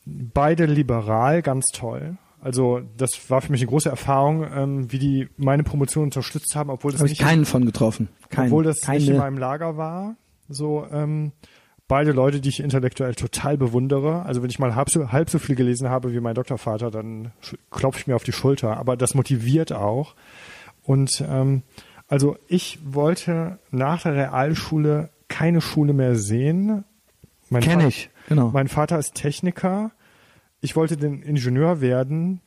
beide 0.07 0.67
liberal, 0.67 1.43
ganz 1.43 1.67
toll. 1.73 2.17
Also 2.41 2.83
das 2.99 3.31
war 3.31 3.41
für 3.41 3.53
mich 3.53 3.63
eine 3.63 3.71
große 3.71 3.89
Erfahrung, 3.89 4.47
ähm, 4.55 4.93
wie 4.93 4.99
die 4.99 5.29
meine 5.39 5.63
Promotion 5.63 6.05
unterstützt 6.05 6.55
haben, 6.55 6.69
obwohl 6.69 6.93
das 6.93 7.01
ich 7.01 7.11
nicht 7.11 7.21
keinen 7.23 7.47
von 7.47 7.65
getroffen. 7.65 8.09
Keinen, 8.29 8.47
obwohl 8.47 8.65
das 8.65 8.87
nicht 8.87 9.09
in 9.09 9.15
keine. 9.15 9.19
meinem 9.19 9.39
Lager 9.39 9.79
war. 9.79 10.17
So 10.51 10.87
ähm, 10.93 11.33
beide 11.89 12.13
Leute, 12.13 12.41
die 12.41 12.51
ich 12.51 12.61
intellektuell 12.61 13.15
total 13.15 13.57
bewundere. 13.57 14.25
Also 14.27 14.43
wenn 14.43 14.51
ich 14.51 14.59
mal 14.59 14.75
halb 14.75 14.91
so, 14.91 15.11
halb 15.11 15.31
so 15.31 15.39
viel 15.39 15.55
gelesen 15.55 15.89
habe 15.89 16.13
wie 16.13 16.21
mein 16.21 16.35
Doktorvater, 16.35 16.91
dann 16.91 17.33
klopfe 17.71 18.01
ich 18.01 18.07
mir 18.07 18.17
auf 18.17 18.25
die 18.25 18.33
Schulter. 18.33 18.77
Aber 18.77 18.99
das 18.99 19.15
motiviert 19.15 19.73
auch. 19.73 20.15
Und 20.83 21.25
ähm, 21.27 21.63
also 22.09 22.37
ich 22.47 22.79
wollte 22.85 23.59
nach 23.71 24.03
der 24.03 24.15
Realschule 24.15 25.09
keine 25.29 25.63
Schule 25.63 25.95
mehr 25.95 26.17
sehen. 26.17 26.85
Mein 27.55 27.63
Kenn 27.63 27.75
Vater- 27.81 27.89
ich, 27.89 28.11
genau. 28.29 28.51
Mein 28.51 28.69
Vater 28.69 28.99
ist 28.99 29.15
Techniker. 29.15 29.93
Ich 30.61 30.77
wollte 30.77 30.97
den 30.97 31.23
Ingenieur 31.23 31.81
werden. 31.81 32.41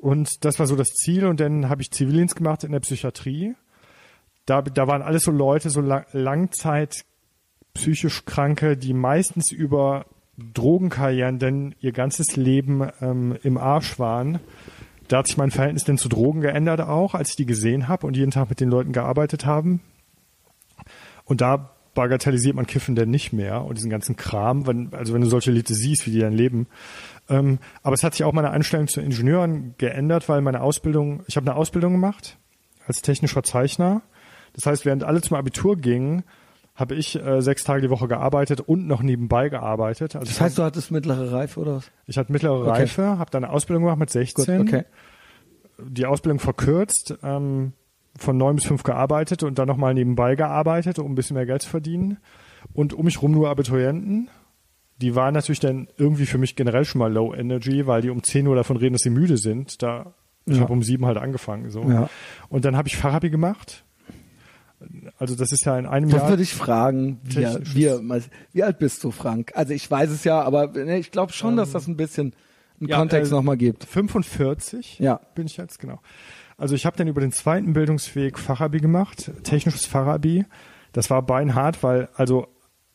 Und 0.00 0.44
das 0.44 0.58
war 0.58 0.66
so 0.66 0.76
das 0.76 0.88
Ziel. 0.88 1.26
Und 1.26 1.40
dann 1.40 1.68
habe 1.68 1.82
ich 1.82 1.90
Zivildienst 1.90 2.36
gemacht 2.36 2.64
in 2.64 2.72
der 2.72 2.80
Psychiatrie. 2.80 3.54
Da, 4.44 4.60
da 4.60 4.86
waren 4.86 5.02
alles 5.02 5.24
so 5.24 5.30
Leute, 5.30 5.70
so 5.70 5.80
la 5.80 6.04
Langzeit 6.12 7.04
psychisch 7.72 8.24
Kranke, 8.24 8.76
die 8.76 8.92
meistens 8.92 9.50
über 9.50 10.06
Drogenkarrieren 10.36 11.38
denn 11.38 11.74
ihr 11.80 11.92
ganzes 11.92 12.36
Leben 12.36 12.88
ähm, 13.00 13.38
im 13.42 13.56
Arsch 13.56 13.98
waren. 13.98 14.40
Da 15.08 15.18
hat 15.18 15.26
sich 15.26 15.36
mein 15.36 15.50
Verhältnis 15.50 15.84
denn 15.84 15.98
zu 15.98 16.08
Drogen 16.08 16.40
geändert 16.40 16.80
auch, 16.80 17.14
als 17.14 17.30
ich 17.30 17.36
die 17.36 17.46
gesehen 17.46 17.88
habe 17.88 18.06
und 18.06 18.16
jeden 18.16 18.30
Tag 18.30 18.48
mit 18.48 18.60
den 18.60 18.68
Leuten 18.68 18.92
gearbeitet 18.92 19.46
haben. 19.46 19.80
Und 21.24 21.40
da 21.40 21.73
bagatellisiert 21.94 22.54
man 22.56 22.66
Kiffen 22.66 22.94
denn 22.94 23.10
nicht 23.10 23.32
mehr 23.32 23.64
und 23.64 23.78
diesen 23.78 23.90
ganzen 23.90 24.16
Kram, 24.16 24.66
wenn, 24.66 24.92
also 24.92 25.14
wenn 25.14 25.20
du 25.22 25.28
solche 25.28 25.50
Leute 25.52 25.74
siehst, 25.74 26.06
wie 26.06 26.10
die 26.10 26.20
dann 26.20 26.32
leben. 26.32 26.66
Ähm, 27.28 27.58
aber 27.82 27.94
es 27.94 28.02
hat 28.02 28.14
sich 28.14 28.24
auch 28.24 28.32
meine 28.32 28.50
Einstellung 28.50 28.88
zu 28.88 29.00
Ingenieuren 29.00 29.74
geändert, 29.78 30.28
weil 30.28 30.40
meine 30.40 30.60
Ausbildung, 30.60 31.22
ich 31.26 31.36
habe 31.36 31.50
eine 31.50 31.56
Ausbildung 31.58 31.92
gemacht 31.92 32.36
als 32.86 33.00
technischer 33.02 33.42
Zeichner. 33.42 34.02
Das 34.54 34.66
heißt, 34.66 34.84
während 34.84 35.04
alle 35.04 35.22
zum 35.22 35.36
Abitur 35.36 35.76
gingen, 35.76 36.22
habe 36.74 36.96
ich 36.96 37.14
äh, 37.20 37.40
sechs 37.40 37.62
Tage 37.64 37.82
die 37.82 37.90
Woche 37.90 38.08
gearbeitet 38.08 38.60
und 38.60 38.86
noch 38.86 39.00
nebenbei 39.02 39.48
gearbeitet. 39.48 40.16
Also 40.16 40.26
Das 40.26 40.40
heißt, 40.40 40.58
du 40.58 40.62
hattest 40.64 40.90
mittlere 40.90 41.32
Reife 41.32 41.60
oder 41.60 41.76
was? 41.76 41.90
ich 42.06 42.18
hatte 42.18 42.32
mittlere 42.32 42.60
Okay. 42.62 42.70
Reife, 42.70 43.18
habe 43.18 43.30
dann 43.30 43.44
eine 43.44 43.52
Ausbildung 43.52 43.84
gemacht 43.84 43.98
mit 44.00 44.08
Gut, 44.08 44.12
16 44.12 44.60
okay. 44.60 44.84
die 45.78 46.04
Ausbildung 46.06 46.40
verkürzt, 46.40 47.16
ähm, 47.22 47.72
von 48.18 48.36
neun 48.36 48.56
bis 48.56 48.64
fünf 48.64 48.82
gearbeitet 48.82 49.42
und 49.42 49.58
dann 49.58 49.66
nochmal 49.68 49.94
nebenbei 49.94 50.34
gearbeitet, 50.36 50.98
um 50.98 51.12
ein 51.12 51.14
bisschen 51.14 51.34
mehr 51.34 51.46
Geld 51.46 51.62
zu 51.62 51.68
verdienen. 51.68 52.18
Und 52.72 52.92
um 52.94 53.04
mich 53.04 53.20
rum 53.22 53.32
nur 53.32 53.48
Abiturienten. 53.50 54.28
Die 54.98 55.14
waren 55.16 55.34
natürlich 55.34 55.58
dann 55.60 55.88
irgendwie 55.96 56.24
für 56.26 56.38
mich 56.38 56.54
generell 56.54 56.84
schon 56.84 57.00
mal 57.00 57.12
Low 57.12 57.34
Energy, 57.34 57.86
weil 57.86 58.00
die 58.02 58.10
um 58.10 58.22
10 58.22 58.46
Uhr 58.46 58.54
davon 58.54 58.76
reden, 58.76 58.92
dass 58.92 59.02
sie 59.02 59.10
müde 59.10 59.36
sind. 59.36 59.82
Da 59.82 60.14
ich 60.46 60.54
Ja. 60.56 60.62
habe 60.62 60.72
um 60.72 60.82
sieben 60.82 61.04
halt 61.06 61.16
angefangen. 61.18 61.70
So. 61.70 61.82
Ja. 61.82 62.08
Und 62.48 62.64
dann 62.64 62.76
habe 62.76 62.86
ich 62.88 62.96
Fachabi 62.96 63.30
gemacht. 63.30 63.84
Also 65.18 65.34
das 65.34 65.50
ist 65.52 65.64
ja 65.64 65.78
in 65.78 65.86
einem 65.86 66.10
Das 66.10 66.20
Jahr. 66.20 66.28
würde 66.30 66.42
ich 66.42 66.52
fragen, 66.54 67.18
wir, 67.24 68.00
mal- 68.02 68.22
wie 68.52 68.62
alt 68.62 68.78
bist 68.78 69.02
du, 69.02 69.10
Frank? 69.10 69.52
Also 69.54 69.72
ich 69.72 69.90
weiß 69.90 70.10
es 70.10 70.24
ja, 70.24 70.42
aber 70.42 70.68
ne, 70.68 70.98
ich 70.98 71.10
glaube 71.10 71.32
schon, 71.32 71.56
dass 71.56 71.72
das 71.72 71.86
ein 71.88 71.96
bisschen 71.96 72.34
einen 72.80 72.88
ja, 72.90 72.98
Kontext 72.98 73.32
äh, 73.32 73.34
nochmal 73.34 73.56
gibt. 73.56 73.84
45 73.84 74.98
Ja. 74.98 75.20
bin 75.34 75.46
ich 75.46 75.56
jetzt, 75.56 75.78
genau. 75.78 76.00
Also 76.56 76.74
ich 76.74 76.86
habe 76.86 76.96
dann 76.96 77.08
über 77.08 77.20
den 77.20 77.32
zweiten 77.32 77.72
Bildungsweg 77.72 78.38
Fachabi 78.38 78.78
gemacht, 78.78 79.30
technisches 79.42 79.86
Fachabi. 79.86 80.44
Das 80.92 81.10
war 81.10 81.22
beinhart, 81.22 81.82
weil 81.82 82.08
also 82.14 82.46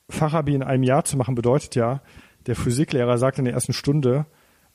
Fachabi 0.10 0.56
in 0.56 0.64
einem 0.64 0.84
Jahr 0.84 1.06
zu 1.06 1.18
machen 1.18 1.36
bedeutet 1.36 1.76
ja, 1.76 2.02
der 2.48 2.56
Physiklehrer 2.56 3.18
sagt 3.18 3.38
in 3.38 3.46
der 3.46 3.54
ersten 3.54 3.74
Stunde, 3.74 4.26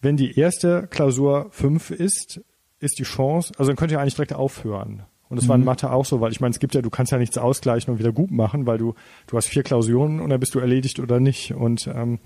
wenn 0.01 0.17
die 0.17 0.39
erste 0.39 0.87
Klausur 0.89 1.49
fünf 1.51 1.91
ist, 1.91 2.41
ist 2.79 2.99
die 2.99 3.05
Chance, 3.05 3.53
also 3.57 3.71
dann 3.71 3.77
könnt 3.77 3.91
ihr 3.91 4.01
eigentlich 4.01 4.15
direkt 4.15 4.35
aufhören. 4.35 5.05
Und 5.31 5.41
das 5.41 5.49
war 5.49 5.57
in 5.57 5.65
Mathe 5.65 5.91
auch 5.91 6.05
so, 6.05 6.21
weil 6.21 6.31
ich 6.31 6.41
meine, 6.41 6.53
es 6.53 6.61
gibt 6.61 6.75
ja, 6.75 6.83
du 6.83 6.91
kannst 6.91 7.11
ja 7.11 7.19
nichts 7.19 7.39
ausgleichen 7.39 7.93
und 7.93 7.99
wieder 7.99 8.13
gut 8.13 8.31
machen, 8.31 8.67
weil 8.67 8.79
du, 8.79 8.95
du 9.27 9.37
hast 9.37 9.47
vier 9.47 9.63
Klausuren 9.63 10.21
und 10.21 10.31
dann 10.31 10.39
bist 10.39 10.55
du 10.55 10.61
erledigt 10.61 11.01
oder 11.01 11.19
nicht. 11.19 11.55
Und 11.55 11.89
ähm, 11.89 12.21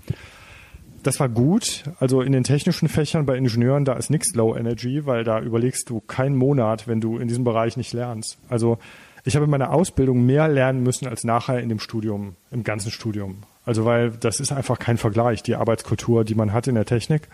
das 1.03 1.19
war 1.19 1.29
gut. 1.29 1.83
Also 1.99 2.21
in 2.21 2.31
den 2.31 2.43
technischen 2.43 2.89
Fächern 2.89 3.25
bei 3.25 3.37
Ingenieuren, 3.37 3.85
da 3.85 3.93
ist 3.93 4.09
nichts 4.09 4.33
Low 4.35 4.55
Energy, 4.55 5.05
weil 5.05 5.23
da 5.23 5.39
überlegst 5.39 5.89
du 5.89 5.99
keinen 5.99 6.35
Monat, 6.35 6.87
wenn 6.87 7.01
du 7.01 7.17
in 7.17 7.27
diesem 7.27 7.43
Bereich 7.43 7.77
nicht 7.77 7.93
lernst. 7.93 8.37
Also 8.49 8.77
ich 9.23 9.35
habe 9.35 9.45
in 9.45 9.51
meiner 9.51 9.71
Ausbildung 9.71 10.25
mehr 10.25 10.47
lernen 10.47 10.83
müssen 10.83 11.07
als 11.07 11.23
nachher 11.23 11.59
in 11.59 11.69
dem 11.69 11.79
Studium, 11.79 12.35
im 12.51 12.63
ganzen 12.63 12.91
Studium. 12.91 13.43
Also 13.65 13.85
weil 13.85 14.11
das 14.11 14.39
ist 14.39 14.51
einfach 14.51 14.79
kein 14.79 14.97
Vergleich, 14.97 15.43
die 15.43 15.55
Arbeitskultur, 15.55 16.23
die 16.23 16.35
man 16.35 16.53
hat 16.53 16.67
in 16.67 16.75
der 16.75 16.85
Technik. 16.85 17.27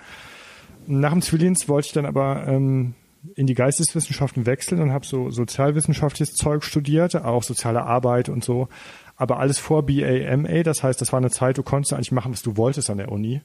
Nach 0.87 1.11
dem 1.11 1.21
Zivildienst 1.21 1.69
wollte 1.69 1.87
ich 1.87 1.93
dann 1.93 2.05
aber 2.05 2.45
ähm, 2.47 2.93
in 3.35 3.47
die 3.47 3.55
Geisteswissenschaften 3.55 4.45
wechseln 4.45 4.81
und 4.81 4.91
habe 4.91 5.05
so 5.05 5.31
sozialwissenschaftliches 5.31 6.35
Zeug 6.35 6.63
studiert, 6.63 7.15
auch 7.15 7.43
soziale 7.43 7.83
Arbeit 7.83 8.29
und 8.29 8.43
so. 8.43 8.67
Aber 9.15 9.39
alles 9.39 9.57
vor 9.57 9.85
BA, 9.85 10.35
MA, 10.37 10.63
das 10.63 10.83
heißt, 10.83 10.99
das 11.01 11.13
war 11.13 11.17
eine 11.17 11.31
Zeit, 11.31 11.57
du 11.57 11.63
konntest 11.63 11.93
eigentlich 11.93 12.11
machen, 12.11 12.33
was 12.33 12.41
du 12.41 12.57
wolltest 12.57 12.89
an 12.89 12.97
der 12.97 13.11
Uni. 13.11 13.41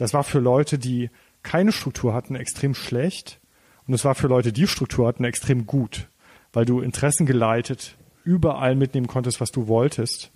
Das 0.00 0.14
war 0.14 0.24
für 0.24 0.38
Leute, 0.38 0.78
die 0.78 1.10
keine 1.42 1.72
Struktur 1.72 2.14
hatten, 2.14 2.34
extrem 2.34 2.74
schlecht. 2.74 3.38
Und 3.86 3.92
es 3.92 4.02
war 4.02 4.14
für 4.14 4.28
Leute, 4.28 4.50
die 4.50 4.66
Struktur 4.66 5.06
hatten, 5.06 5.24
extrem 5.24 5.66
gut, 5.66 6.08
weil 6.54 6.64
du 6.64 6.80
Interessen 6.80 7.26
geleitet 7.26 7.96
überall 8.24 8.76
mitnehmen 8.76 9.08
konntest, 9.08 9.42
was 9.42 9.52
du 9.52 9.68
wolltest. 9.68 10.30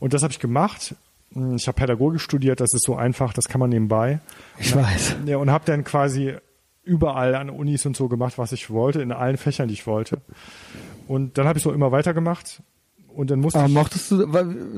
Und 0.00 0.14
das 0.14 0.24
habe 0.24 0.32
ich 0.32 0.40
gemacht. 0.40 0.96
Ich 1.30 1.68
habe 1.68 1.76
Pädagogik 1.76 2.20
studiert, 2.20 2.58
das 2.58 2.74
ist 2.74 2.84
so 2.84 2.96
einfach, 2.96 3.32
das 3.32 3.46
kann 3.46 3.60
man 3.60 3.70
nebenbei. 3.70 4.18
Ich 4.58 4.74
weiß. 4.74 5.16
Ja, 5.26 5.36
und 5.36 5.52
habe 5.52 5.64
dann 5.64 5.84
quasi 5.84 6.34
überall 6.82 7.36
an 7.36 7.50
Unis 7.50 7.86
und 7.86 7.96
so 7.96 8.08
gemacht, 8.08 8.36
was 8.36 8.50
ich 8.50 8.68
wollte, 8.68 9.00
in 9.00 9.12
allen 9.12 9.36
Fächern, 9.36 9.68
die 9.68 9.74
ich 9.74 9.86
wollte. 9.86 10.22
Und 11.06 11.38
dann 11.38 11.46
habe 11.46 11.58
ich 11.58 11.62
so 11.62 11.70
immer 11.70 11.92
weitergemacht. 11.92 12.62
Und 13.08 13.30
dann 13.30 13.40
musste 13.40 13.58
Aber 13.58 13.68
ich. 13.68 13.74
mochtest 13.74 14.10
du, 14.12 14.26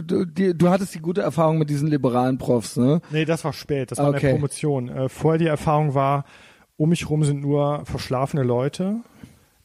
du, 0.02 0.24
die, 0.24 0.56
du 0.56 0.68
hattest 0.70 0.94
die 0.94 1.00
gute 1.00 1.20
Erfahrung 1.20 1.58
mit 1.58 1.68
diesen 1.68 1.88
liberalen 1.88 2.38
Profs, 2.38 2.76
ne? 2.76 3.00
Nee, 3.10 3.24
das 3.24 3.44
war 3.44 3.52
spät, 3.52 3.90
das 3.90 3.98
war 3.98 4.08
Okay. 4.10 4.28
eine 4.28 4.34
Promotion. 4.36 4.88
Äh, 4.88 5.08
vorher 5.08 5.38
die 5.38 5.46
Erfahrung 5.46 5.94
war, 5.94 6.24
um 6.76 6.88
mich 6.88 7.10
rum 7.10 7.24
sind 7.24 7.40
nur 7.42 7.84
verschlafene 7.84 8.42
Leute, 8.42 8.96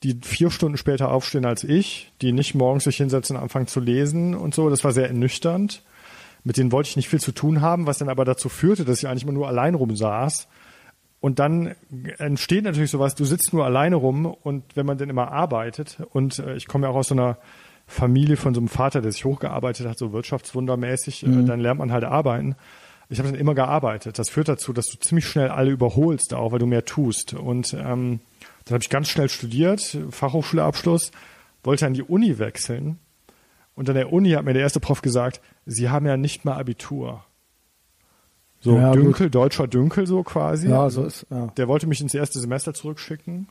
die 0.04 0.20
vier 0.22 0.52
Stunden 0.52 0.78
später 0.78 1.12
aufstehen 1.12 1.46
als 1.46 1.64
ich, 1.64 2.12
die 2.22 2.34
nicht 2.34 2.54
morgens 2.56 2.84
sich 2.84 2.98
hinsetzen 2.98 3.38
und 3.38 3.42
anfangen 3.44 3.68
zu 3.68 3.80
lesen 3.80 4.36
und 4.36 4.54
so. 4.54 4.70
Das 4.70 4.84
war 4.84 4.92
sehr 4.92 5.08
ernüchternd. 5.08 5.82
Mit 6.44 6.58
denen 6.58 6.72
wollte 6.72 6.90
ich 6.90 6.96
nicht 6.96 7.10
viel 7.10 7.22
zu 7.22 7.32
tun 7.32 7.62
haben, 7.62 7.88
was 7.88 7.98
dann 8.00 8.10
aber 8.10 8.26
dazu 8.26 8.50
führte, 8.50 8.84
dass 8.86 9.00
ich 9.00 9.08
eigentlich 9.08 9.24
immer 9.24 9.32
nur 9.32 9.48
allein 9.48 9.74
rumsaß. 9.74 10.48
Und 11.22 11.40
dann 11.40 11.74
entsteht 12.20 12.66
natürlich 12.66 12.92
sowas, 12.92 13.16
du 13.16 13.26
sitzt 13.26 13.52
nur 13.54 13.66
alleine 13.66 13.96
rum 13.96 14.26
und 14.26 14.64
wenn 14.76 14.86
man 14.86 14.98
dann 15.00 15.10
immer 15.10 15.32
arbeitet 15.32 15.98
und 16.12 16.38
äh, 16.40 16.56
ich 16.56 16.68
komme 16.68 16.86
ja 16.86 16.92
auch 16.92 16.98
aus 16.98 17.08
so 17.08 17.16
einer 17.16 17.38
Familie 17.88 18.38
von 18.38 18.54
so 18.54 18.60
einem 18.60 18.68
Vater, 18.68 19.02
der 19.02 19.12
sich 19.12 19.26
hochgearbeitet 19.26 19.88
hat, 19.88 19.98
so 19.98 20.12
wirtschaftswundermäßig, 20.12 21.26
äh, 21.26 21.44
dann 21.44 21.60
lernt 21.60 21.80
man 21.80 21.92
halt 21.92 22.04
arbeiten. 22.04 22.56
Ich 23.10 23.20
habe 23.20 23.30
dann 23.30 23.40
immer 23.40 23.54
gearbeitet. 23.54 24.18
Das 24.18 24.30
führt 24.30 24.48
dazu, 24.48 24.74
dass 24.74 24.88
du 24.88 24.98
ziemlich 24.98 25.28
schnell 25.28 25.50
alle 25.50 25.72
überholst, 25.72 26.34
auch 26.34 26.52
weil 26.52 26.60
du 26.60 26.66
mehr 26.66 26.86
tust. 26.86 27.34
Und 27.34 27.74
ähm, 27.74 28.20
dann 28.66 28.74
habe 28.74 28.84
ich 28.84 28.90
ganz 28.90 29.10
schnell 29.10 29.30
studiert, 29.30 29.98
Fachhochschulabschluss, 30.10 31.12
wollte 31.64 31.86
an 31.86 31.94
die 31.94 32.04
Uni 32.04 32.40
wechseln. 32.40 33.00
Und 33.76 33.90
an 33.90 33.96
der 33.96 34.12
Uni 34.12 34.32
hat 34.32 34.46
mir 34.46 34.54
der 34.54 34.64
erste 34.64 34.80
Prof 34.80 35.02
gesagt, 35.02 35.42
Sie 35.66 35.90
haben 35.90 36.06
ja 36.06 36.18
nicht 36.18 36.46
mal 36.46 36.58
Abitur. 36.58 37.24
So 38.62 38.78
Ja, 38.78 38.94
Dünkel, 38.94 39.30
deutscher 39.30 39.68
Dünkel 39.68 40.08
so 40.08 40.24
quasi. 40.24 40.70
Ja, 40.70 40.90
so 40.90 41.04
ist, 41.04 41.28
ja. 41.30 41.48
Der 41.58 41.68
wollte 41.68 41.86
mich 41.86 42.02
ins 42.02 42.16
erste 42.16 42.40
Semester 42.40 42.74
zurückschicken. 42.74 43.48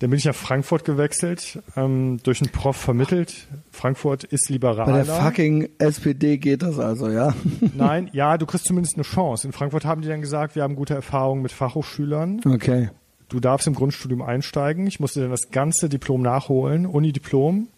Dann 0.00 0.08
bin 0.08 0.18
ich 0.18 0.24
nach 0.24 0.34
Frankfurt 0.34 0.86
gewechselt, 0.86 1.62
ähm, 1.76 2.20
durch 2.22 2.40
einen 2.40 2.50
Prof 2.50 2.74
vermittelt. 2.74 3.48
Frankfurt 3.70 4.24
ist 4.24 4.48
Bei 4.48 4.54
liberaler. 4.54 5.04
der 5.04 5.14
fucking 5.14 5.68
SPD 5.78 6.38
geht 6.38 6.62
das 6.62 6.78
also, 6.78 7.10
ja? 7.10 7.34
Nein, 7.74 8.08
ja, 8.14 8.38
du 8.38 8.46
kriegst 8.46 8.64
zumindest 8.64 8.94
eine 8.94 9.04
Chance. 9.04 9.46
In 9.46 9.52
Frankfurt 9.52 9.84
haben 9.84 10.00
die 10.00 10.08
dann 10.08 10.22
gesagt, 10.22 10.56
wir 10.56 10.62
haben 10.62 10.74
gute 10.74 10.94
Erfahrungen 10.94 11.42
mit 11.42 11.52
Fachhochschülern. 11.52 12.40
Okay. 12.46 12.88
Du 13.28 13.40
darfst 13.40 13.66
im 13.66 13.74
Grundstudium 13.74 14.22
einsteigen. 14.22 14.86
Ich 14.86 15.00
musste 15.00 15.20
dann 15.20 15.30
das 15.30 15.50
ganze 15.50 15.90
Diplom 15.90 16.22
nachholen, 16.22 16.86
Uni-Diplom. 16.86 17.68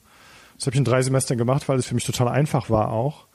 Das 0.56 0.66
habe 0.66 0.74
ich 0.74 0.78
in 0.78 0.84
drei 0.84 1.02
Semestern 1.02 1.38
gemacht, 1.38 1.68
weil 1.68 1.78
es 1.80 1.86
für 1.86 1.96
mich 1.96 2.04
total 2.04 2.28
einfach 2.28 2.70
war 2.70 2.92
auch. 2.92 3.26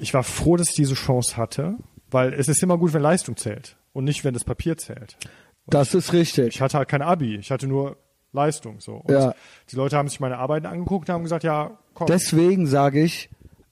Ich 0.00 0.14
war 0.14 0.22
froh, 0.22 0.56
dass 0.56 0.70
ich 0.70 0.76
diese 0.76 0.94
Chance 0.94 1.36
hatte, 1.36 1.76
weil 2.10 2.32
es 2.32 2.48
ist 2.48 2.62
immer 2.62 2.78
gut, 2.78 2.94
wenn 2.94 3.02
Leistung 3.02 3.36
zählt 3.36 3.76
und 3.92 4.04
nicht, 4.04 4.24
wenn 4.24 4.32
das 4.32 4.44
Papier 4.44 4.78
zählt. 4.78 5.18
Das 5.66 5.94
ist 5.94 6.14
richtig. 6.14 6.56
Ich 6.56 6.60
hatte 6.62 6.78
halt 6.78 6.88
kein 6.88 7.02
Abi, 7.02 7.36
ich 7.36 7.50
hatte 7.50 7.66
nur 7.66 7.98
Leistung 8.34 8.80
so. 8.80 8.96
Und 8.96 9.10
Ja. 9.14 9.34
die 9.70 9.76
Leute 9.76 9.96
haben 9.96 10.08
sich 10.08 10.20
meine 10.20 10.36
Arbeiten 10.38 10.66
angeguckt 10.66 11.08
und 11.08 11.14
haben 11.14 11.22
gesagt, 11.22 11.44
ja, 11.44 11.78
komm. 11.94 12.06
Deswegen 12.08 12.66
sage 12.66 13.02
ich, 13.02 13.30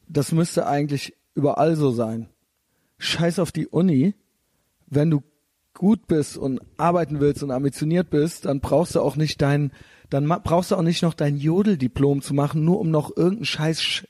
das 0.09 0.33
müsste 0.33 0.67
eigentlich 0.67 1.15
überall 1.35 1.77
so 1.77 1.91
sein. 1.91 2.29
Scheiß 2.99 3.39
auf 3.39 3.53
die 3.53 3.67
Uni. 3.67 4.15
Wenn 4.87 5.11
du 5.11 5.23
gut 5.75 6.07
bist 6.07 6.37
und 6.37 6.61
arbeiten 6.77 7.19
willst 7.21 7.43
und 7.43 7.51
ambitioniert 7.51 8.11
bist, 8.11 8.45
dann 8.45 8.61
brauchst 8.61 8.95
du 8.95 9.01
auch 9.01 9.17
nicht 9.17 9.41
dein, 9.43 9.73
dann 10.11 10.27
brauchst 10.29 10.71
du 10.71 10.77
auch 10.77 10.83
nicht 10.83 11.03
noch 11.03 11.15
dein 11.15 11.37
Jodeldiplom 11.37 12.21
zu 12.23 12.35
machen, 12.35 12.65
nur 12.65 12.79
um 12.79 12.91
noch 12.91 13.17
irgendeinen 13.17 13.47
Scheiß 13.47 13.81
Sch- 13.81 14.05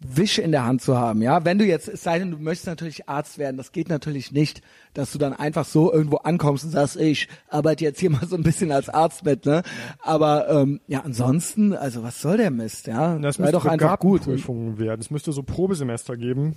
Wisch 0.00 0.38
in 0.38 0.52
der 0.52 0.64
Hand 0.66 0.82
zu 0.82 0.98
haben, 0.98 1.22
ja. 1.22 1.44
Wenn 1.46 1.58
du 1.58 1.64
jetzt, 1.64 1.88
es 1.88 2.02
sei 2.02 2.18
denn, 2.18 2.30
du 2.30 2.36
möchtest 2.38 2.66
natürlich 2.66 3.08
Arzt 3.08 3.38
werden, 3.38 3.56
das 3.56 3.72
geht 3.72 3.88
natürlich 3.88 4.30
nicht, 4.30 4.60
dass 4.92 5.10
du 5.10 5.18
dann 5.18 5.32
einfach 5.32 5.64
so 5.64 5.90
irgendwo 5.90 6.18
ankommst 6.18 6.64
und 6.64 6.70
sagst, 6.70 6.96
ich 6.96 7.28
arbeite 7.48 7.82
jetzt 7.84 7.98
hier 8.00 8.10
mal 8.10 8.26
so 8.26 8.36
ein 8.36 8.42
bisschen 8.42 8.72
als 8.72 8.90
Arzt 8.90 9.24
mit, 9.24 9.46
ne? 9.46 9.62
Aber 10.00 10.50
ähm, 10.50 10.80
ja, 10.86 11.00
ansonsten, 11.00 11.72
also 11.72 12.02
was 12.02 12.20
soll 12.20 12.36
der 12.36 12.50
Mist, 12.50 12.86
ja? 12.88 13.18
Das 13.18 13.36
Sei 13.36 13.44
müsste 13.44 13.52
doch 13.58 13.64
einfach 13.64 13.98
gut. 13.98 14.24
Prüfungen 14.24 14.78
werden. 14.78 15.00
Es 15.00 15.10
müsste 15.10 15.32
so 15.32 15.42
Probesemester 15.42 16.16
geben, 16.18 16.56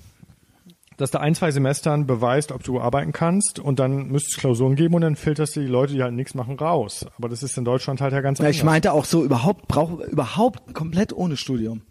dass 0.97 1.11
du 1.11 1.21
ein, 1.21 1.33
zwei 1.33 1.51
Semestern 1.51 2.05
beweist, 2.07 2.51
ob 2.51 2.63
du 2.63 2.81
arbeiten 2.81 3.13
kannst 3.13 3.57
und 3.59 3.79
dann 3.79 4.07
müsste 4.09 4.31
es 4.31 4.37
Klausuren 4.37 4.75
geben 4.75 4.95
und 4.95 5.01
dann 5.01 5.15
filterst 5.15 5.55
du 5.55 5.61
die 5.61 5.67
Leute, 5.67 5.93
die 5.93 6.03
halt 6.03 6.13
nichts 6.13 6.35
machen, 6.35 6.59
raus. 6.59 7.05
Aber 7.17 7.29
das 7.29 7.41
ist 7.41 7.57
in 7.57 7.63
Deutschland 7.63 8.01
halt 8.01 8.11
ja 8.11 8.19
ganz 8.19 8.39
Ja, 8.39 8.43
anders. 8.45 8.57
ich 8.57 8.63
meinte 8.65 8.91
auch 8.91 9.05
so 9.05 9.23
überhaupt 9.23 9.69
brauch 9.69 9.97
überhaupt 10.01 10.73
komplett 10.73 11.13
ohne 11.13 11.37
Studium. 11.37 11.83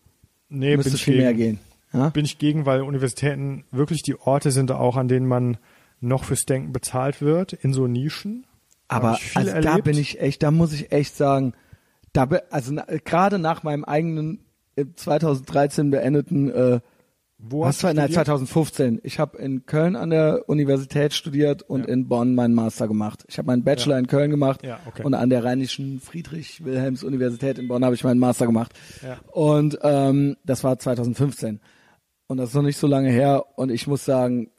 Nee, 0.49 0.77
Müsste 0.77 0.91
bin 0.91 0.97
ich 0.97 1.05
viel 1.05 1.15
gegen. 1.15 1.25
mehr 1.25 1.35
gehen. 1.35 1.59
Ja? 1.93 2.09
Bin 2.11 2.25
ich 2.25 2.39
gegen, 2.39 2.67
weil 2.67 2.83
Universitäten 2.83 3.65
wirklich 3.71 4.03
die 4.03 4.19
Orte 4.19 4.51
sind 4.51 4.71
auch, 4.73 4.97
an 4.97 5.09
denen 5.09 5.27
man 5.27 5.57
noch 6.01 6.25
fürs 6.25 6.45
Denken 6.45 6.73
bezahlt 6.73 7.21
wird, 7.21 7.53
in 7.53 7.73
so 7.73 7.87
Nischen. 7.87 8.47
Aber 8.89 9.19
also 9.35 9.61
da 9.61 9.79
bin 9.79 9.99
ich 9.99 10.21
echt, 10.21 10.43
da 10.43 10.51
muss 10.51 10.73
ich 10.73 10.93
echt 10.93 11.17
sagen, 11.17 11.55
da 12.13 12.29
also 12.51 12.73
na, 12.73 12.85
gerade 13.05 13.39
nach 13.39 13.63
meinem 13.63 13.85
eigenen 13.85 14.41
äh, 14.77 14.87
2013 14.95 15.91
beendeten 15.91 16.51
äh, 16.51 16.81
Wo 17.41 17.61
was 17.61 17.69
hast 17.77 17.83
du 17.85 17.89
studiert? 17.89 18.13
2015. 18.15 19.01
Ich 19.05 19.21
habe 19.21 19.39
in 19.39 19.65
Köln 19.65 19.95
an 19.95 20.11
der 20.11 20.49
Universität 20.49 21.15
studiert 21.15 21.63
und 21.63 21.83
Ja. 21.83 21.87
in 21.89 22.09
Bonn 22.09 22.35
meinen 22.35 22.53
Master 22.55 22.89
gemacht. 22.89 23.25
Ich 23.29 23.39
habe 23.39 23.47
meinen 23.47 23.63
Bachelor 23.63 23.95
Ja. 23.95 23.99
in 24.01 24.07
Köln 24.09 24.31
gemacht 24.33 24.65
Ja, 24.65 24.81
okay. 24.87 25.05
und 25.05 25.15
an 25.15 25.31
der 25.31 25.45
Rheinischen 25.45 26.01
Friedrich-Wilhelms-Universität 26.01 27.59
in 27.59 27.69
Bonn 27.69 27.85
habe 27.85 27.95
ich 27.95 28.03
meinen 28.03 28.19
Master 28.19 28.47
gemacht. 28.47 28.73
Ja. 29.03 29.19
Und 29.31 29.79
ähm, 29.83 30.37
das 30.45 30.65
war 30.65 30.79
2015. 30.81 31.61
Und 32.27 32.37
das 32.39 32.49
ist 32.51 32.55
noch 32.57 32.63
nicht 32.63 32.77
so 32.77 32.89
lange 32.89 33.11
her. 33.11 33.45
Und 33.57 33.71
ich 33.71 33.87
muss 33.87 34.05
sagen, 34.05 34.51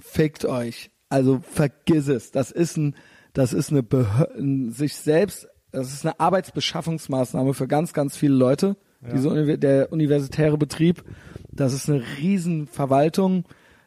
fickt 0.00 0.44
euch. 0.44 0.90
Also 1.08 1.40
vergiss 1.48 2.08
es. 2.08 2.32
Das 2.32 2.50
ist 2.50 2.76
ein, 2.76 2.96
das 3.32 3.52
ist 3.52 3.70
eine 3.70 3.82
Behör 3.84 4.30
ein, 4.36 4.72
sich 4.72 4.96
selbst, 4.96 5.46
das 5.70 5.92
ist 5.92 6.04
eine 6.04 6.18
Arbeitsbeschaffungsmaßnahme 6.18 7.54
für 7.54 7.68
ganz, 7.68 7.92
ganz 7.92 8.16
viele 8.16 8.34
Leute. 8.34 8.76
Diese 9.00 9.28
Uni 9.30 9.58
der 9.58 9.92
universitäre 9.92 10.58
Betrieb, 10.58 11.04
das 11.52 11.72
ist 11.72 11.88
eine 11.88 12.02
Riesenverwaltung. 12.18 13.44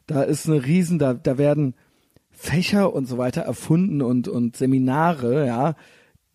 Da 0.07 0.23
ist 0.23 0.47
eine 0.47 0.65
Riesen, 0.65 0.97
da, 0.97 1.13
da 1.13 1.37
werden 1.37 1.75
Fächer 2.31 2.93
und 2.93 3.05
so 3.05 3.17
weiter 3.17 3.41
erfunden 3.41 4.01
und, 4.01 4.27
und 4.27 4.55
Seminare, 4.55 5.45
ja, 5.45 5.75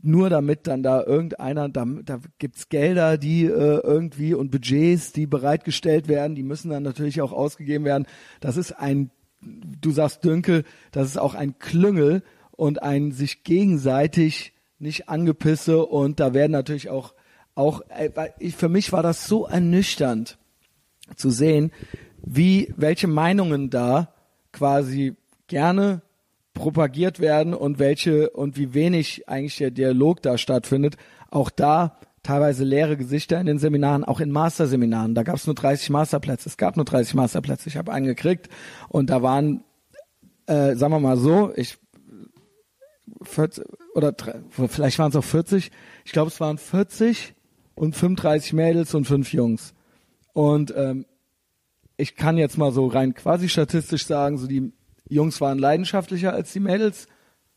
nur 0.01 0.29
damit 0.29 0.67
dann 0.67 0.83
da 0.83 1.03
irgendeiner, 1.03 1.69
da, 1.71 1.87
da 1.87 2.21
gibt's 2.39 2.69
Gelder, 2.69 3.17
die 3.17 3.47
äh, 3.47 3.81
irgendwie 3.83 4.35
und 4.35 4.51
Budgets, 4.51 5.13
die 5.13 5.27
bereitgestellt 5.27 6.09
werden, 6.09 6.35
die 6.35 6.43
müssen 6.43 6.71
dann 6.71 6.83
natürlich 6.83 7.23
auch 7.23 7.33
ausgegeben 7.33 7.87
werden. 7.87 8.07
Das 8.41 8.59
ist 8.59 8.73
ein, 8.73 9.11
du 9.41 9.91
sagst 9.91 10.25
Dünkel, 10.25 10.65
das 10.93 11.09
ist 11.09 11.19
auch 11.19 11.35
ein 11.35 11.59
Klüngel 11.59 12.23
und 12.53 12.83
ein 12.83 13.13
sich 13.13 13.43
gegenseitig 13.45 14.53
nicht 14.79 15.09
angepisse 15.09 15.85
und 15.87 16.21
da 16.21 16.35
werden 16.35 16.53
natürlich 16.53 16.91
auch, 16.91 17.15
auch, 17.55 17.83
äh, 17.89 18.11
für 18.51 18.69
mich 18.69 18.93
war 18.93 19.03
das 19.03 19.27
so 19.27 19.47
ernüchternd 19.47 20.39
zu 21.17 21.31
sehen, 21.31 21.71
wie, 22.23 22.73
welche 22.77 23.07
Meinungen 23.07 23.71
da 23.71 24.15
quasi 24.53 25.17
gerne 25.47 26.03
propagiert 26.55 27.21
werden 27.21 27.53
und 27.53 27.79
welche 27.79 28.31
und 28.31 28.57
wie 28.57 28.75
wenig 28.75 29.29
eigentlich 29.29 29.57
der 29.57 29.71
Dialog 29.71 30.23
da 30.23 30.39
stattfindet. 30.39 30.97
Auch 31.31 31.51
da 31.51 31.99
teilweise 32.23 32.65
leere 32.65 32.97
Gesichter 32.97 33.41
in 33.41 33.47
den 33.47 33.59
Seminaren, 33.59 34.05
auch 34.05 34.21
in 34.21 34.31
Masterseminaren. 34.31 35.15
Da 35.15 35.25
gab 35.25 35.37
es 35.37 35.47
nur 35.47 35.55
30 35.55 35.91
Masterplätze. 35.91 36.49
Es 36.49 36.57
gab 36.57 36.77
nur 36.77 36.85
30 36.85 37.15
Masterplätze. 37.15 37.69
Ich 37.69 37.77
habe 37.77 37.93
einen 37.93 38.07
gekriegt 38.07 38.49
und 38.89 39.11
da 39.11 39.23
waren, 39.23 39.65
äh, 40.47 40.75
sagen 40.77 40.93
wir 40.93 41.01
mal 41.01 41.19
so, 41.19 41.53
ich 41.57 41.79
40 43.23 43.65
oder 43.95 44.15
vielleicht 44.69 44.99
waren 44.99 45.11
es 45.11 45.17
auch 45.17 45.25
40. 45.25 45.71
Ich 46.05 46.13
glaube, 46.13 46.29
es 46.29 46.41
waren 46.41 46.59
40 46.59 47.35
und 47.75 47.97
35 47.97 48.53
Mädels 48.53 48.95
und 48.95 49.05
fünf 49.05 49.33
Jungs. 49.33 49.75
Und 50.33 50.75
ähm, 50.77 51.07
ich 51.97 52.17
kann 52.17 52.39
jetzt 52.39 52.59
mal 52.59 52.73
so 52.73 52.87
rein 52.87 53.15
quasi 53.15 53.49
statistisch 53.49 54.07
sagen, 54.07 54.39
so 54.39 54.47
die 54.47 54.73
Jungs 55.09 55.41
waren 55.41 55.59
leidenschaftlicher 55.59 56.33
als 56.33 56.53
die 56.53 56.61
Mädels. 56.61 57.07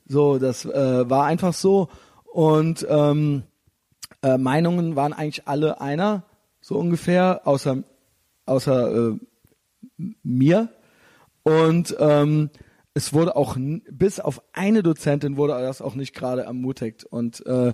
So, 0.06 0.38
das 0.38 0.66
äh, 0.66 1.10
war 1.10 1.26
einfach 1.26 1.54
so. 1.54 1.90
Und 2.26 2.86
ähm, 2.90 3.44
äh, 4.22 4.38
Meinungen 4.38 4.96
waren 4.96 5.14
eigentlich 5.14 5.48
alle 5.48 5.82
einer, 5.82 6.24
so 6.62 6.78
ungefähr, 6.78 7.42
außer 7.46 7.84
außer 8.48 9.12
äh, 9.12 9.20
mir. 10.24 10.70
Und 11.44 11.96
ähm, 12.00 12.50
es 12.94 13.14
wurde 13.14 13.36
auch 13.36 13.58
bis 13.92 14.20
auf 14.20 14.42
eine 14.54 14.82
Dozentin 14.82 15.38
wurde 15.38 15.54
das 15.54 15.82
auch 15.82 15.96
nicht 15.96 16.16
gerade 16.16 16.42
ermutigt 16.42 17.04
und 17.04 17.46
äh, 17.46 17.74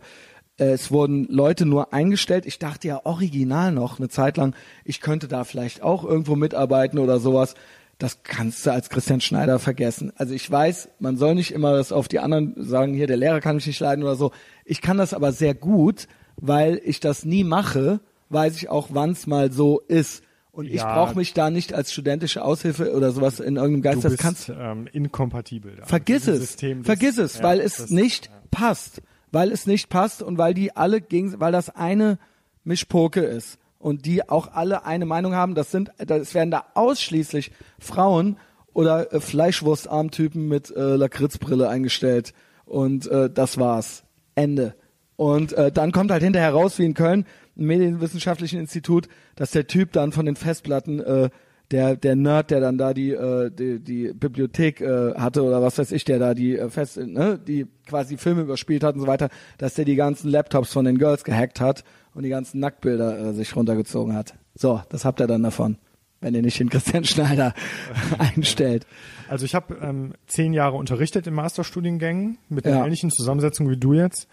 es 0.57 0.91
wurden 0.91 1.25
Leute 1.29 1.65
nur 1.65 1.93
eingestellt. 1.93 2.45
Ich 2.45 2.59
dachte 2.59 2.87
ja 2.87 3.01
original 3.05 3.71
noch 3.71 3.99
eine 3.99 4.09
Zeit 4.09 4.37
lang, 4.37 4.55
ich 4.85 5.01
könnte 5.01 5.27
da 5.27 5.43
vielleicht 5.43 5.81
auch 5.81 6.03
irgendwo 6.03 6.35
mitarbeiten 6.35 6.99
oder 6.99 7.19
sowas. 7.19 7.55
Das 7.99 8.23
kannst 8.23 8.65
du 8.65 8.71
als 8.71 8.89
Christian 8.89 9.21
Schneider 9.21 9.59
vergessen. 9.59 10.11
Also 10.15 10.33
ich 10.33 10.49
weiß, 10.49 10.89
man 10.99 11.15
soll 11.17 11.35
nicht 11.35 11.51
immer 11.51 11.73
das 11.73 11.91
auf 11.91 12.07
die 12.07 12.19
anderen 12.19 12.53
sagen, 12.57 12.93
hier 12.93 13.07
der 13.07 13.17
Lehrer 13.17 13.39
kann 13.39 13.55
mich 13.55 13.67
nicht 13.67 13.79
leiden 13.79 14.03
oder 14.03 14.15
so. 14.15 14.31
Ich 14.65 14.81
kann 14.81 14.97
das 14.97 15.13
aber 15.13 15.31
sehr 15.31 15.53
gut, 15.53 16.07
weil 16.37 16.81
ich 16.83 16.99
das 16.99 17.23
nie 17.25 17.43
mache, 17.43 17.99
weiß 18.29 18.55
ich 18.57 18.69
auch, 18.69 18.89
wann 18.91 19.11
es 19.11 19.27
mal 19.27 19.51
so 19.51 19.79
ist. 19.79 20.23
Und 20.51 20.65
ich 20.67 20.75
Ja. 20.81 20.93
brauche 20.93 21.15
mich 21.15 21.33
da 21.33 21.49
nicht 21.49 21.73
als 21.73 21.91
studentische 21.93 22.43
Aushilfe 22.43 22.93
oder 22.95 23.11
sowas 23.11 23.39
in 23.39 23.55
irgendeinem 23.55 23.81
Geist. 23.81 23.97
Du 23.97 24.01
das 24.03 24.11
bist 24.13 24.21
kannst 24.23 24.49
ähm, 24.49 24.87
inkompatibel. 24.91 25.77
Vergiss 25.83 26.27
es. 26.27 26.39
System, 26.39 26.79
das- 26.79 26.85
Vergiss 26.85 27.17
es, 27.17 27.37
ja, 27.37 27.43
weil 27.43 27.59
es 27.59 27.77
das- 27.77 27.89
nicht 27.89 28.29
passt. 28.51 29.01
Weil 29.33 29.51
es 29.51 29.67
nicht 29.67 29.89
passt 29.89 30.21
und 30.21 30.37
weil 30.37 30.53
die 30.53 30.75
alle 30.75 31.01
gegen, 31.01 31.39
weil 31.41 31.51
das 31.51 31.69
eine 31.69 32.19
Mischpoke 32.63 33.19
ist 33.19 33.57
und 33.79 34.05
die 34.05 34.29
auch 34.29 34.53
alle 34.53 34.85
eine 34.85 35.05
Meinung 35.05 35.33
haben. 35.35 35.55
Das 35.55 35.71
sind, 35.71 35.91
das 35.97 36.33
werden 36.33 36.51
da 36.51 36.65
ausschließlich 36.75 37.51
Frauen 37.79 38.37
oder 38.73 39.11
äh, 39.11 39.19
Fleischwurstarmtypen 39.19 40.47
mit 40.47 40.69
äh, 40.71 40.95
Lakritzbrille 40.95 41.67
eingestellt 41.67 42.33
und 42.65 43.07
äh, 43.07 43.29
das 43.29 43.57
war's. 43.57 44.03
Ende. 44.35 44.75
Und 45.15 45.53
äh, 45.53 45.71
dann 45.71 45.91
kommt 45.91 46.11
halt 46.11 46.23
hinterher 46.23 46.53
raus, 46.53 46.79
wie 46.79 46.85
in 46.85 46.93
Köln, 46.93 47.25
im 47.55 47.67
Medienwissenschaftlichen 47.67 48.59
Institut, 48.59 49.07
dass 49.35 49.51
der 49.51 49.67
Typ 49.67 49.91
dann 49.91 50.11
von 50.11 50.25
den 50.25 50.35
Festplatten 50.35 50.99
äh, 50.99 51.29
der 51.71 51.95
der 51.95 52.15
Nerd, 52.15 52.51
der 52.51 52.59
dann 52.59 52.77
da 52.77 52.93
die 52.93 53.11
äh, 53.11 53.49
die, 53.49 53.79
die 53.79 54.13
Bibliothek 54.13 54.81
äh, 54.81 55.13
hatte 55.15 55.43
oder 55.43 55.61
was 55.61 55.77
weiß 55.77 55.91
ich, 55.91 56.03
der 56.05 56.19
da 56.19 56.33
die 56.33 56.57
äh, 56.57 56.69
fest, 56.69 56.97
ne, 56.97 57.39
die 57.39 57.65
quasi 57.87 58.17
Filme 58.17 58.41
überspielt 58.41 58.83
hat 58.83 58.95
und 58.95 59.01
so 59.01 59.07
weiter, 59.07 59.29
dass 59.57 59.73
der 59.75 59.85
die 59.85 59.95
ganzen 59.95 60.29
Laptops 60.29 60.71
von 60.73 60.85
den 60.85 60.97
Girls 60.97 61.23
gehackt 61.23 61.59
hat 61.61 61.83
und 62.13 62.23
die 62.23 62.29
ganzen 62.29 62.59
Nacktbilder 62.59 63.17
äh, 63.29 63.33
sich 63.33 63.55
runtergezogen 63.55 64.13
hat. 64.15 64.35
So, 64.55 64.81
das 64.89 65.03
habt 65.05 65.19
ihr 65.19 65.25
dann 65.27 65.41
davon, 65.41 65.77
wenn 66.21 66.35
ihr 66.35 66.41
nicht 66.43 66.59
den 66.59 66.69
Christian 66.69 67.05
Schneider 67.05 67.53
einstellt. 68.19 68.85
Also 69.29 69.45
ich 69.45 69.55
habe 69.55 69.75
ähm, 69.81 70.13
zehn 70.27 70.53
Jahre 70.53 70.75
unterrichtet 70.77 71.25
in 71.25 71.33
Masterstudiengängen 71.33 72.37
mit 72.49 72.67
einer 72.67 72.77
Ja. 72.79 72.85
ähnlichen 72.85 73.09
Zusammensetzung 73.09 73.67
wie 73.69 73.77
du 73.77 73.93
jetzt. 73.93 74.27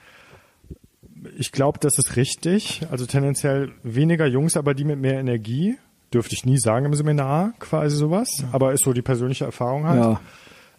Ich 1.38 1.52
glaube, 1.52 1.78
das 1.80 1.96
ist 1.98 2.16
richtig. 2.16 2.82
Also 2.90 3.06
tendenziell 3.06 3.72
weniger 3.82 4.26
Jungs, 4.26 4.56
aber 4.56 4.74
die 4.74 4.84
mit 4.84 4.98
mehr 4.98 5.18
Energie. 5.20 5.76
Dürfte 6.12 6.34
ich 6.34 6.44
nie 6.44 6.58
sagen 6.58 6.86
im 6.86 6.94
Seminar, 6.94 7.52
quasi 7.58 7.96
sowas. 7.96 8.44
Aber 8.52 8.72
ist 8.72 8.84
so 8.84 8.92
die 8.92 9.02
persönliche 9.02 9.44
Erfahrung 9.44 9.86
halt. 9.86 10.00
Ja. 10.00 10.20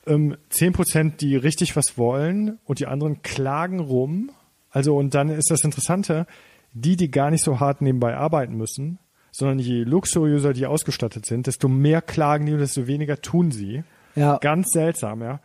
Ähm, 0.08 0.36
10 0.50 0.74
Prozent, 0.74 1.22
die 1.22 1.36
richtig 1.36 1.76
was 1.76 1.98
wollen 1.98 2.60
und 2.66 2.80
die 2.80 2.88
anderen 2.88 3.22
klagen 3.22 3.80
rum. 3.80 4.32
Also 4.70 4.98
und 4.98 5.14
dann 5.14 5.30
ist 5.30 5.52
das 5.52 5.64
Interessante, 5.64 6.26
die, 6.74 6.96
die 6.96 7.12
gar 7.12 7.32
nicht 7.32 7.44
so 7.44 7.60
hart 7.60 7.82
nebenbei 7.82 8.16
arbeiten 8.16 8.56
müssen, 8.56 9.00
sondern 9.32 9.60
je 9.60 9.84
luxuriöser 9.84 10.54
die 10.54 10.66
ausgestattet 10.66 11.26
sind, 11.26 11.48
desto 11.48 11.68
mehr 11.68 12.02
klagen 12.02 12.46
die 12.46 12.54
und 12.54 12.60
desto 12.60 12.88
weniger 12.88 13.22
tun 13.22 13.52
sie. 13.52 13.84
Ja. 14.16 14.38
Ganz 14.40 14.72
seltsam, 14.72 15.22
ja. 15.22 15.40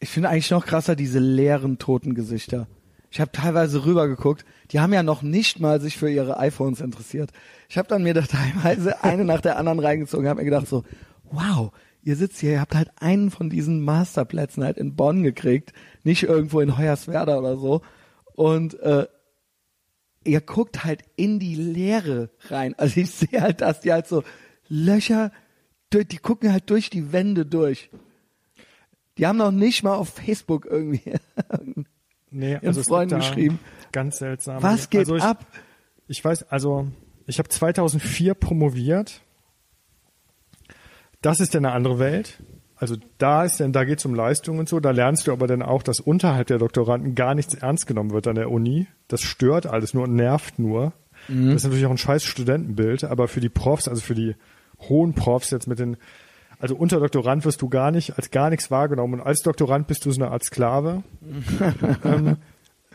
Ich 0.00 0.08
finde 0.08 0.30
eigentlich 0.30 0.50
noch 0.50 0.66
krasser 0.66 0.96
diese 0.96 1.18
leeren 1.18 1.78
toten 1.78 2.14
Gesichter. 2.14 2.66
Ich 3.10 3.20
habe 3.20 3.32
teilweise 3.32 3.84
rübergeguckt, 3.84 4.44
die 4.70 4.78
haben 4.80 4.92
ja 4.92 5.02
noch 5.02 5.22
nicht 5.22 5.58
mal 5.58 5.80
sich 5.80 5.96
für 5.98 6.08
ihre 6.10 6.38
iPhones 6.38 6.80
interessiert. 6.80 7.30
Ich 7.68 7.76
habe 7.76 7.88
dann 7.88 8.02
mir 8.04 8.14
da 8.14 8.20
teilweise 8.26 9.02
eine 9.02 9.24
nach 9.24 9.40
der 9.40 9.56
anderen 9.58 9.80
reingezogen, 9.80 10.28
habe 10.28 10.38
mir 10.40 10.44
gedacht 10.44 10.68
so, 10.68 10.84
wow, 11.24 11.72
ihr 12.02 12.14
sitzt 12.16 12.38
hier, 12.38 12.52
ihr 12.52 12.60
habt 12.60 12.74
halt 12.76 12.90
einen 12.96 13.30
von 13.30 13.50
diesen 13.50 13.80
Masterplätzen 13.84 14.62
halt 14.64 14.78
in 14.78 14.94
Bonn 14.94 15.22
gekriegt, 15.22 15.72
nicht 16.04 16.22
irgendwo 16.22 16.60
in 16.60 16.78
Hoyerswerda 16.78 17.38
oder 17.38 17.56
so. 17.56 17.82
Und 18.36 18.78
äh, 18.80 19.06
ihr 20.24 20.40
guckt 20.40 20.84
halt 20.84 21.02
in 21.16 21.38
die 21.40 21.54
Leere 21.56 22.30
rein. 22.48 22.74
Also 22.78 23.00
ich 23.00 23.10
sehe 23.10 23.40
halt, 23.40 23.60
dass 23.60 23.80
die 23.80 23.92
halt 23.92 24.06
so 24.06 24.22
Löcher, 24.68 25.32
durch- 25.90 26.06
die 26.08 26.18
gucken 26.18 26.52
halt 26.52 26.70
durch 26.70 26.90
die 26.90 27.12
Wände 27.12 27.44
durch. 27.44 27.90
Die 29.18 29.26
haben 29.26 29.36
noch 29.38 29.50
nicht 29.50 29.82
mal 29.82 29.96
auf 29.96 30.10
Facebook 30.10 30.64
irgendwie 30.64 31.02
Nee, 32.30 32.56
also 32.56 32.82
Freunden 32.82 33.18
geschrieben. 33.18 33.58
Ganz 33.92 34.18
seltsam. 34.18 34.62
Was 34.62 34.90
geht 34.90 35.00
also 35.00 35.16
ich, 35.16 35.22
ab? 35.22 35.46
Ich 36.06 36.24
weiß, 36.24 36.44
also 36.50 36.88
ich 37.26 37.38
habe 37.38 37.48
2004 37.48 38.34
promoviert. 38.34 39.22
Das 41.22 41.40
ist 41.40 41.54
dann 41.54 41.64
eine 41.64 41.74
andere 41.74 41.98
Welt. 41.98 42.42
Also 42.76 42.96
da 43.18 43.44
ist 43.44 43.60
denn, 43.60 43.72
da 43.72 43.84
geht's 43.84 44.06
um 44.06 44.14
Leistung 44.14 44.58
und 44.58 44.68
so. 44.68 44.80
Da 44.80 44.90
lernst 44.90 45.26
du 45.26 45.32
aber 45.32 45.46
dann 45.46 45.62
auch, 45.62 45.82
dass 45.82 46.00
unterhalb 46.00 46.46
der 46.46 46.58
Doktoranden 46.58 47.14
gar 47.14 47.34
nichts 47.34 47.54
ernst 47.54 47.86
genommen 47.86 48.10
wird 48.10 48.26
an 48.26 48.36
der 48.36 48.50
Uni. 48.50 48.86
Das 49.06 49.20
stört 49.20 49.66
alles 49.66 49.92
nur 49.92 50.04
und 50.04 50.14
nervt 50.14 50.58
nur. 50.58 50.94
Mhm. 51.28 51.48
Das 51.48 51.56
ist 51.56 51.64
natürlich 51.64 51.84
auch 51.86 51.90
ein 51.90 51.98
scheiß 51.98 52.24
Studentenbild, 52.24 53.04
aber 53.04 53.28
für 53.28 53.40
die 53.40 53.50
Profs, 53.50 53.86
also 53.86 54.00
für 54.00 54.14
die 54.14 54.34
hohen 54.88 55.12
Profs 55.12 55.50
jetzt 55.50 55.66
mit 55.66 55.78
den, 55.78 55.98
also 56.60 56.76
unter 56.76 57.00
Doktorand 57.00 57.44
wirst 57.46 57.62
du 57.62 57.68
gar 57.68 57.90
nicht, 57.90 58.16
als 58.16 58.30
gar 58.30 58.50
nichts 58.50 58.70
wahrgenommen 58.70 59.14
und 59.14 59.20
als 59.22 59.40
Doktorand 59.40 59.86
bist 59.86 60.04
du 60.04 60.10
so 60.12 60.20
eine 60.20 60.30
Art 60.30 60.44
Sklave. 60.44 61.02
ähm, 62.04 62.36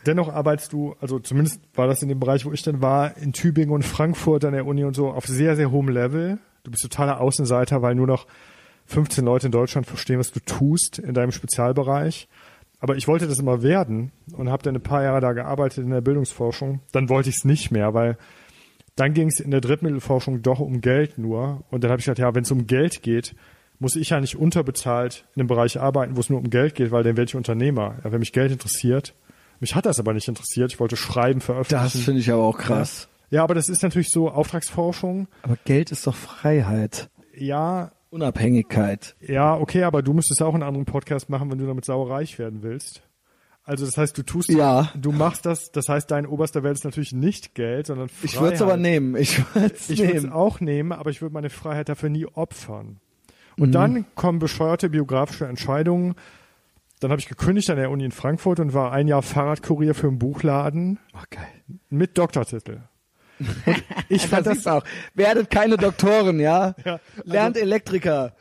dennoch 0.05 0.29
arbeitest 0.29 0.71
du, 0.71 0.95
also 1.01 1.19
zumindest 1.19 1.59
war 1.73 1.87
das 1.87 2.03
in 2.03 2.09
dem 2.09 2.19
Bereich, 2.19 2.45
wo 2.45 2.51
ich 2.51 2.61
dann 2.61 2.81
war, 2.81 3.17
in 3.17 3.33
Tübingen 3.33 3.73
und 3.73 3.83
Frankfurt 3.83 4.45
an 4.45 4.53
der 4.53 4.67
Uni 4.67 4.83
und 4.83 4.95
so, 4.95 5.09
auf 5.09 5.25
sehr, 5.25 5.55
sehr 5.55 5.71
hohem 5.71 5.89
Level. 5.89 6.37
Du 6.63 6.69
bist 6.69 6.83
totaler 6.83 7.19
Außenseiter, 7.19 7.81
weil 7.81 7.95
nur 7.95 8.07
noch 8.07 8.27
15 8.85 9.25
Leute 9.25 9.47
in 9.47 9.51
Deutschland 9.51 9.87
verstehen, 9.87 10.19
was 10.19 10.31
du 10.31 10.39
tust 10.39 10.99
in 10.99 11.15
deinem 11.15 11.31
Spezialbereich. 11.31 12.27
Aber 12.79 12.95
ich 12.95 13.07
wollte 13.07 13.27
das 13.27 13.39
immer 13.39 13.63
werden 13.63 14.11
und 14.33 14.49
habe 14.49 14.61
dann 14.61 14.75
ein 14.75 14.83
paar 14.83 15.01
Jahre 15.01 15.21
da 15.21 15.33
gearbeitet 15.33 15.83
in 15.83 15.89
der 15.89 16.01
Bildungsforschung. 16.01 16.81
Dann 16.91 17.09
wollte 17.09 17.29
ich 17.29 17.37
es 17.37 17.45
nicht 17.45 17.71
mehr, 17.71 17.95
weil 17.95 18.17
dann 18.95 19.13
ging 19.13 19.27
es 19.27 19.39
in 19.39 19.49
der 19.49 19.61
Drittmittelforschung 19.61 20.43
doch 20.43 20.59
um 20.59 20.81
Geld 20.81 21.17
nur. 21.17 21.63
Und 21.71 21.83
dann 21.83 21.89
habe 21.89 21.99
ich 21.99 22.05
gedacht, 22.05 22.19
ja, 22.19 22.35
wenn 22.35 22.43
es 22.43 22.51
um 22.51 22.67
Geld 22.67 23.01
geht, 23.01 23.35
muss 23.79 23.95
ich 23.95 24.09
ja 24.09 24.19
nicht 24.21 24.35
unterbezahlt 24.35 25.25
in 25.35 25.41
einem 25.41 25.47
Bereich 25.47 25.79
arbeiten, 25.79 26.15
wo 26.15 26.19
es 26.21 26.29
nur 26.29 26.39
um 26.39 26.49
Geld 26.49 26.75
geht, 26.75 26.91
weil 26.91 27.03
dann 27.03 27.17
werde 27.17 27.29
ich 27.29 27.35
Unternehmer. 27.35 27.95
Ja, 28.03 28.11
wenn 28.11 28.19
mich 28.19 28.31
Geld 28.33 28.51
interessiert. 28.51 29.13
Mich 29.59 29.75
hat 29.75 29.85
das 29.85 29.99
aber 29.99 30.13
nicht 30.13 30.27
interessiert. 30.27 30.73
Ich 30.73 30.79
wollte 30.79 30.97
schreiben, 30.97 31.41
veröffentlichen. 31.41 31.83
Das 31.83 32.01
finde 32.03 32.19
ich 32.21 32.31
aber 32.31 32.43
auch 32.43 32.57
krass. 32.57 33.07
Ja, 33.29 33.43
aber 33.43 33.55
das 33.55 33.69
ist 33.69 33.83
natürlich 33.83 34.11
so 34.11 34.29
Auftragsforschung. 34.29 35.27
Aber 35.43 35.57
Geld 35.65 35.91
ist 35.91 36.05
doch 36.07 36.15
Freiheit. 36.15 37.09
Ja, 37.35 37.91
Unabhängigkeit. 38.11 39.15
ja, 39.19 39.55
okay, 39.55 39.83
aber 39.83 40.01
du 40.01 40.13
müsstest 40.13 40.41
auch 40.41 40.53
einen 40.53 40.63
anderen 40.63 40.85
Podcast 40.85 41.29
machen, 41.29 41.51
wenn 41.51 41.57
du 41.57 41.65
damit 41.65 41.85
saureich 41.85 42.37
werden 42.39 42.63
willst. 42.63 43.01
Also 43.63 43.85
das 43.85 43.97
heißt, 43.97 44.17
du 44.17 44.23
tust, 44.23 44.49
Ja. 44.49 44.91
du 44.95 45.11
machst 45.11 45.45
das, 45.45 45.71
das 45.71 45.89
heißt, 45.89 46.11
dein 46.11 46.27
oberster 46.27 46.61
Wert 46.63 46.75
ist 46.77 46.83
natürlich 46.85 47.13
nicht 47.13 47.55
Geld, 47.55 47.87
sondern 47.87 48.09
Freiheit. 48.09 48.25
Ich 48.33 48.39
würde 48.39 48.55
es 48.55 48.61
aber 48.61 48.77
nehmen. 48.77 49.15
Ich 49.15 49.39
würde 49.55 49.73
es 49.73 49.89
Ich 49.89 49.99
würde 49.99 50.17
es 50.17 50.25
auch 50.31 50.59
nehmen, 50.59 50.91
aber 50.91 51.09
ich 51.09 51.21
würde 51.21 51.33
meine 51.33 51.49
Freiheit 51.49 51.89
dafür 51.89 52.09
nie 52.09 52.25
opfern. 52.27 52.99
Und 53.57 53.71
dann 53.71 54.05
kommen 54.15 54.39
bescheuerte 54.39 54.89
biografische 54.89 55.45
Entscheidungen. 55.47 56.15
Dann 56.99 57.11
habe 57.11 57.19
ich 57.19 57.27
gekündigt 57.27 57.69
an 57.69 57.77
der 57.77 57.91
Uni 57.91 58.05
in 58.05 58.11
Frankfurt 58.11 58.59
und 58.59 58.73
war 58.73 58.91
ein 58.91 59.07
Jahr 59.07 59.21
Fahrradkurier 59.21 59.93
für 59.95 60.07
einen 60.07 60.19
Buchladen 60.19 60.99
Oh, 61.13 61.19
geil. 61.29 61.47
mit 61.89 62.17
Doktortitel. 62.17 62.79
Und 63.39 63.83
ich 64.09 64.27
fand 64.27 64.47
das, 64.47 64.63
du 64.63 64.71
auch. 64.71 64.83
Werdet 65.13 65.49
keine 65.49 65.77
Doktoren, 65.77 66.39
ja? 66.39 66.73
Ja, 66.85 66.99
Lernt 67.23 67.57
Elektriker. 67.57 68.33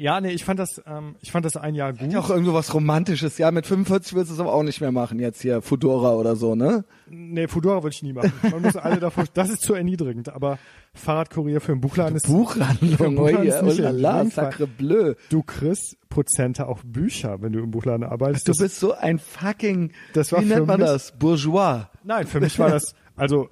Ja, 0.00 0.20
nee, 0.20 0.30
ich 0.30 0.44
fand 0.44 0.58
das, 0.58 0.80
ähm, 0.86 1.16
ich 1.20 1.30
fand 1.30 1.44
das 1.44 1.56
ein 1.56 1.74
Jahr 1.74 1.92
gut. 1.92 2.10
Ja, 2.12 2.20
auch 2.20 2.30
irgendwo 2.30 2.52
was 2.54 2.72
Romantisches. 2.74 3.38
Ja, 3.38 3.50
mit 3.50 3.66
45 3.66 4.14
willst 4.14 4.30
du 4.30 4.34
es 4.34 4.40
aber 4.40 4.52
auch 4.54 4.62
nicht 4.62 4.80
mehr 4.80 4.92
machen. 4.92 5.18
Jetzt 5.18 5.42
hier 5.42 5.62
Fudora 5.62 6.14
oder 6.14 6.36
so, 6.36 6.54
ne? 6.54 6.84
Nee, 7.08 7.48
Fudora 7.48 7.82
würde 7.82 7.94
ich 7.94 8.02
nie 8.02 8.12
machen. 8.12 8.32
Man 8.50 8.62
muss 8.62 8.76
alle 8.76 8.98
davor, 9.00 9.24
das 9.34 9.50
ist 9.50 9.62
zu 9.62 9.74
erniedrigend, 9.74 10.28
aber 10.30 10.58
Fahrradkurier 10.94 11.60
für 11.60 11.72
einen 11.72 11.80
Buchladen 11.80 12.16
ist, 12.16 12.26
Buchhandlung. 12.26 13.16
Buchladen 13.16 13.40
Ui, 13.42 13.48
ist 13.48 13.62
oh 13.62 13.66
nicht 13.66 13.78
la 13.78 13.90
in 13.90 13.96
la, 13.98 14.16
jedem 14.18 14.30
Fall. 14.32 14.44
sacre 14.46 14.66
bleu. 14.66 15.14
du 15.28 15.42
kriegst 15.42 15.96
Prozente 16.08 16.66
auf 16.66 16.82
Bücher, 16.84 17.40
wenn 17.42 17.52
du 17.52 17.60
im 17.60 17.70
Buchladen 17.70 18.04
arbeitest. 18.04 18.48
Du 18.48 18.52
Das- 18.52 18.58
bist 18.58 18.80
so 18.80 18.92
ein 18.94 19.18
fucking, 19.18 19.92
Das 20.14 20.32
war 20.32 20.40
wie 20.42 20.46
für 20.46 20.54
nennt 20.54 20.66
man 20.66 20.80
mich- 20.80 20.88
das? 20.88 21.12
Bourgeois. 21.18 21.84
Nein, 22.04 22.26
für 22.26 22.40
mich 22.40 22.58
war 22.58 22.70
das, 22.70 22.94
also, 23.16 23.48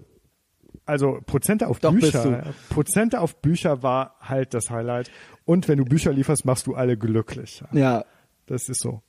also 0.86 1.18
Prozente 1.26 1.68
auf 1.68 1.78
Doch, 1.80 1.92
Bücher. 1.92 2.44
Prozente 2.70 3.20
auf 3.20 3.36
Bücher 3.42 3.82
war 3.82 4.16
halt 4.20 4.54
das 4.54 4.70
Highlight. 4.70 5.10
Und 5.48 5.66
wenn 5.66 5.78
du 5.78 5.86
Bücher 5.86 6.12
lieferst, 6.12 6.44
machst 6.44 6.66
du 6.66 6.74
alle 6.74 6.98
glücklich. 6.98 7.64
Ja. 7.72 8.04
Das 8.44 8.68
ist 8.68 8.80
so. 8.82 9.00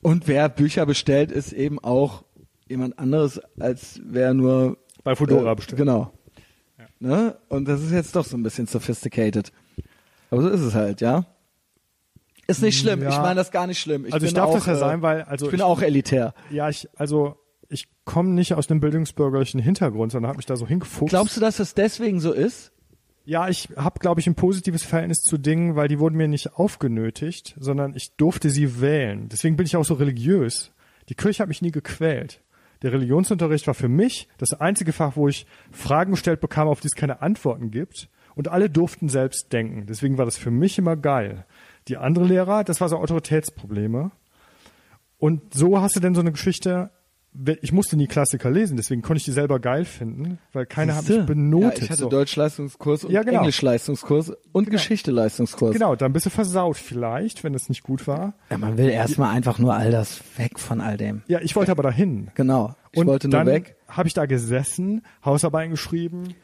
Und 0.00 0.28
wer 0.28 0.48
Bücher 0.48 0.86
bestellt, 0.86 1.32
ist 1.32 1.52
eben 1.52 1.80
auch 1.80 2.22
jemand 2.68 3.00
anderes, 3.00 3.40
als 3.58 4.00
wer 4.04 4.32
nur 4.32 4.78
Bei 5.02 5.16
Fudora 5.16 5.50
äh, 5.50 5.54
bestellt. 5.56 5.78
Genau. 5.78 6.12
Ne? 7.00 7.36
Und 7.48 7.66
das 7.66 7.82
ist 7.82 7.90
jetzt 7.90 8.14
doch 8.14 8.24
so 8.24 8.36
ein 8.36 8.44
bisschen 8.44 8.68
sophisticated. 8.68 9.50
Aber 10.30 10.42
so 10.42 10.50
ist 10.50 10.60
es 10.60 10.72
halt, 10.76 11.00
ja. 11.00 11.26
Ist 12.46 12.62
nicht 12.62 12.78
schlimm. 12.78 13.02
Ja. 13.02 13.08
Ich 13.08 13.16
meine 13.16 13.34
das 13.34 13.50
gar 13.50 13.66
nicht 13.66 13.80
schlimm. 13.80 14.06
Ich 14.06 14.14
Also 14.14 14.24
ich 14.24 14.32
bin 14.32 14.36
darf 14.36 14.50
auch, 14.50 14.54
das 14.54 14.66
ja 14.66 14.74
äh, 14.74 14.78
sein, 14.78 15.02
weil, 15.02 15.22
also 15.22 15.46
ich 15.46 15.50
bin 15.50 15.58
ich- 15.58 15.64
auch 15.64 15.82
elitär. 15.82 16.32
Ja, 16.52 16.68
ich, 16.68 16.88
also, 16.94 17.34
ich 17.68 17.88
komme 18.04 18.28
nicht 18.30 18.54
aus 18.54 18.70
einem 18.70 18.78
bildungsbürgerlichen 18.78 19.58
Hintergrund, 19.58 20.12
sondern 20.12 20.28
habe 20.28 20.36
mich 20.36 20.46
da 20.46 20.54
so 20.54 20.64
hingefuchst. 20.68 21.10
Glaubst 21.10 21.36
du, 21.36 21.40
dass 21.40 21.56
das 21.56 21.74
deswegen 21.74 22.20
so 22.20 22.32
ist? 22.32 22.70
Ja, 23.24 23.48
ich 23.48 23.68
habe, 23.76 24.00
glaube 24.00 24.20
ich, 24.20 24.26
ein 24.26 24.34
positives 24.34 24.82
Verhältnis 24.82 25.22
zu 25.22 25.38
Dingen, 25.38 25.76
weil 25.76 25.86
die 25.86 26.00
wurden 26.00 26.16
mir 26.16 26.26
nicht 26.26 26.54
aufgenötigt, 26.54 27.54
sondern 27.58 27.94
ich 27.94 28.16
durfte 28.16 28.50
sie 28.50 28.80
wählen. 28.80 29.28
Deswegen 29.28 29.56
bin 29.56 29.66
ich 29.66 29.76
auch 29.76 29.84
so 29.84 29.94
religiös. 29.94 30.72
Die 31.08 31.14
Kirche 31.14 31.42
hat 31.42 31.48
mich 31.48 31.62
nie 31.62 31.70
gequält. 31.70 32.40
Der 32.82 32.92
Religionsunterricht 32.92 33.68
war 33.68 33.74
für 33.74 33.88
mich 33.88 34.28
das 34.38 34.54
einzige 34.54 34.92
Fach, 34.92 35.14
wo 35.14 35.28
ich 35.28 35.46
Fragen 35.70 36.12
gestellt 36.12 36.40
bekam, 36.40 36.66
auf 36.66 36.80
die 36.80 36.88
es 36.88 36.96
keine 36.96 37.22
Antworten 37.22 37.70
gibt. 37.70 38.08
Und 38.34 38.48
alle 38.48 38.70
durften 38.70 39.08
selbst 39.08 39.52
denken. 39.52 39.86
Deswegen 39.86 40.18
war 40.18 40.24
das 40.24 40.36
für 40.36 40.50
mich 40.50 40.78
immer 40.78 40.96
geil. 40.96 41.44
Die 41.86 41.98
andere 41.98 42.24
Lehrer, 42.24 42.64
das 42.64 42.80
war 42.80 42.88
so 42.88 42.96
Autoritätsprobleme. 42.96 44.10
Und 45.18 45.54
so 45.54 45.80
hast 45.80 45.94
du 45.94 46.00
denn 46.00 46.14
so 46.14 46.22
eine 46.22 46.32
Geschichte, 46.32 46.90
ich 47.62 47.72
musste 47.72 47.96
nie 47.96 48.06
Klassiker 48.06 48.50
lesen, 48.50 48.76
deswegen 48.76 49.00
konnte 49.00 49.18
ich 49.18 49.24
die 49.24 49.30
selber 49.32 49.58
geil 49.58 49.84
finden, 49.86 50.38
weil 50.52 50.66
keiner 50.66 50.94
hat 50.94 51.02
mich 51.04 51.16
Siehste? 51.16 51.24
benotet. 51.24 51.78
Ja, 51.78 51.84
ich 51.84 51.90
hatte 51.90 52.02
so. 52.02 52.08
Deutsch-Leistungskurs 52.10 53.04
und 53.04 53.10
Ja, 53.12 53.22
genau. 53.22 53.38
Englisch-Leistungskurs 53.40 54.32
und 54.52 54.70
Geschichte-Leistungskurs. 54.70 55.72
Genau, 55.72 55.96
dann 55.96 56.12
bist 56.12 56.26
du 56.26 56.30
versaut 56.30 56.76
vielleicht, 56.76 57.42
wenn 57.42 57.54
es 57.54 57.68
nicht 57.70 57.82
gut 57.82 58.06
war. 58.06 58.34
Ja, 58.50 58.58
man 58.58 58.76
will 58.76 58.90
erstmal 58.90 59.34
einfach 59.34 59.58
nur 59.58 59.74
all 59.74 59.90
das 59.90 60.20
weg 60.36 60.58
von 60.58 60.80
all 60.82 60.96
dem. 60.98 61.22
Ja, 61.26 61.40
ich 61.40 61.56
wollte 61.56 61.70
aber 61.70 61.82
dahin. 61.82 62.30
Genau. 62.34 62.74
Ich 62.92 63.00
und 63.00 63.06
wollte 63.06 63.28
nur 63.28 63.38
dann 63.38 63.46
weg. 63.46 63.76
habe 63.88 64.08
ich 64.08 64.14
da 64.14 64.26
gesessen, 64.26 65.02
Hausarbeiten 65.24 65.70
geschrieben, 65.70 66.34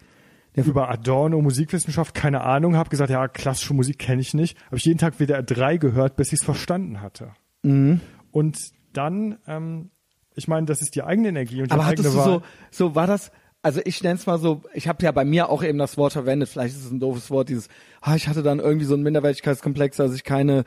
über 0.54 0.88
Adorno, 0.88 1.40
Musikwissenschaft, 1.40 2.14
keine 2.14 2.40
Ahnung, 2.40 2.76
habe 2.76 2.90
gesagt, 2.90 3.10
ja, 3.10 3.28
klassische 3.28 3.74
Musik 3.74 3.98
kenne 3.98 4.20
ich 4.22 4.34
nicht. 4.34 4.56
Habe 4.66 4.76
ich 4.78 4.84
jeden 4.86 4.98
Tag 4.98 5.20
WDR 5.20 5.42
3 5.42 5.76
gehört, 5.76 6.16
bis 6.16 6.28
ich 6.28 6.40
es 6.40 6.44
verstanden 6.44 7.00
hatte. 7.00 7.32
Mhm. 7.62 8.00
Und 8.32 8.58
dann, 8.92 9.38
ähm, 9.46 9.90
ich 10.38 10.48
meine, 10.48 10.66
das 10.66 10.80
ist 10.80 10.94
die 10.94 11.02
eigene 11.02 11.28
Energie 11.28 11.60
und 11.60 11.68
die 11.68 11.72
Aber 11.72 11.84
eigene 11.84 12.08
hattest 12.08 12.14
du 12.14 12.18
Wahl. 12.18 12.42
so, 12.70 12.86
so 12.88 12.94
war 12.94 13.06
das, 13.06 13.30
also 13.60 13.80
ich 13.84 14.02
nenne 14.02 14.14
es 14.14 14.26
mal 14.26 14.38
so, 14.38 14.62
ich 14.72 14.86
habe 14.86 15.02
ja 15.04 15.10
bei 15.10 15.24
mir 15.24 15.48
auch 15.48 15.64
eben 15.64 15.78
das 15.78 15.96
Wort 15.96 16.12
verwendet, 16.12 16.48
vielleicht 16.48 16.76
ist 16.76 16.84
es 16.84 16.90
ein 16.92 17.00
doofes 17.00 17.30
Wort, 17.30 17.48
dieses, 17.48 17.68
ah, 18.00 18.14
ich 18.14 18.28
hatte 18.28 18.44
dann 18.44 18.60
irgendwie 18.60 18.86
so 18.86 18.94
einen 18.94 19.02
Minderwertigkeitskomplex, 19.02 19.96
dass 19.96 20.14
ich 20.14 20.22
keine, 20.22 20.64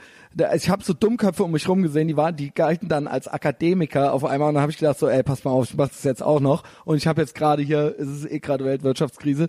ich 0.56 0.69
habe 0.69 0.84
so 0.84 0.93
Dummköpfe 0.93 1.43
um 1.43 1.52
mich 1.52 1.69
rum 1.69 1.81
gesehen, 1.84 2.10
die 2.10 2.18
waren, 2.18 2.35
die 2.35 2.53
galten 2.53 2.89
dann 2.89 3.07
als 3.07 3.30
Akademiker 3.30 4.14
auf 4.14 4.26
einmal 4.26 4.49
und 4.49 4.56
dann 4.56 4.61
habe 4.61 4.72
ich 4.72 4.77
gedacht 4.77 4.99
so, 4.99 5.07
ey, 5.07 5.23
pass 5.23 5.45
mal 5.45 5.52
auf, 5.52 5.69
ich 5.69 5.77
mach 5.77 5.88
das 5.88 6.03
jetzt 6.03 6.22
auch 6.22 6.41
noch 6.41 6.64
und 6.84 6.98
ich 6.98 7.07
habe 7.07 7.22
jetzt 7.22 7.34
gerade 7.34 7.64
hier, 7.64 7.95
es 7.98 8.10
ist 8.10 8.30
eh 8.30 8.39
gerade 8.39 8.65
Weltwirtschaftskrise, 8.65 9.48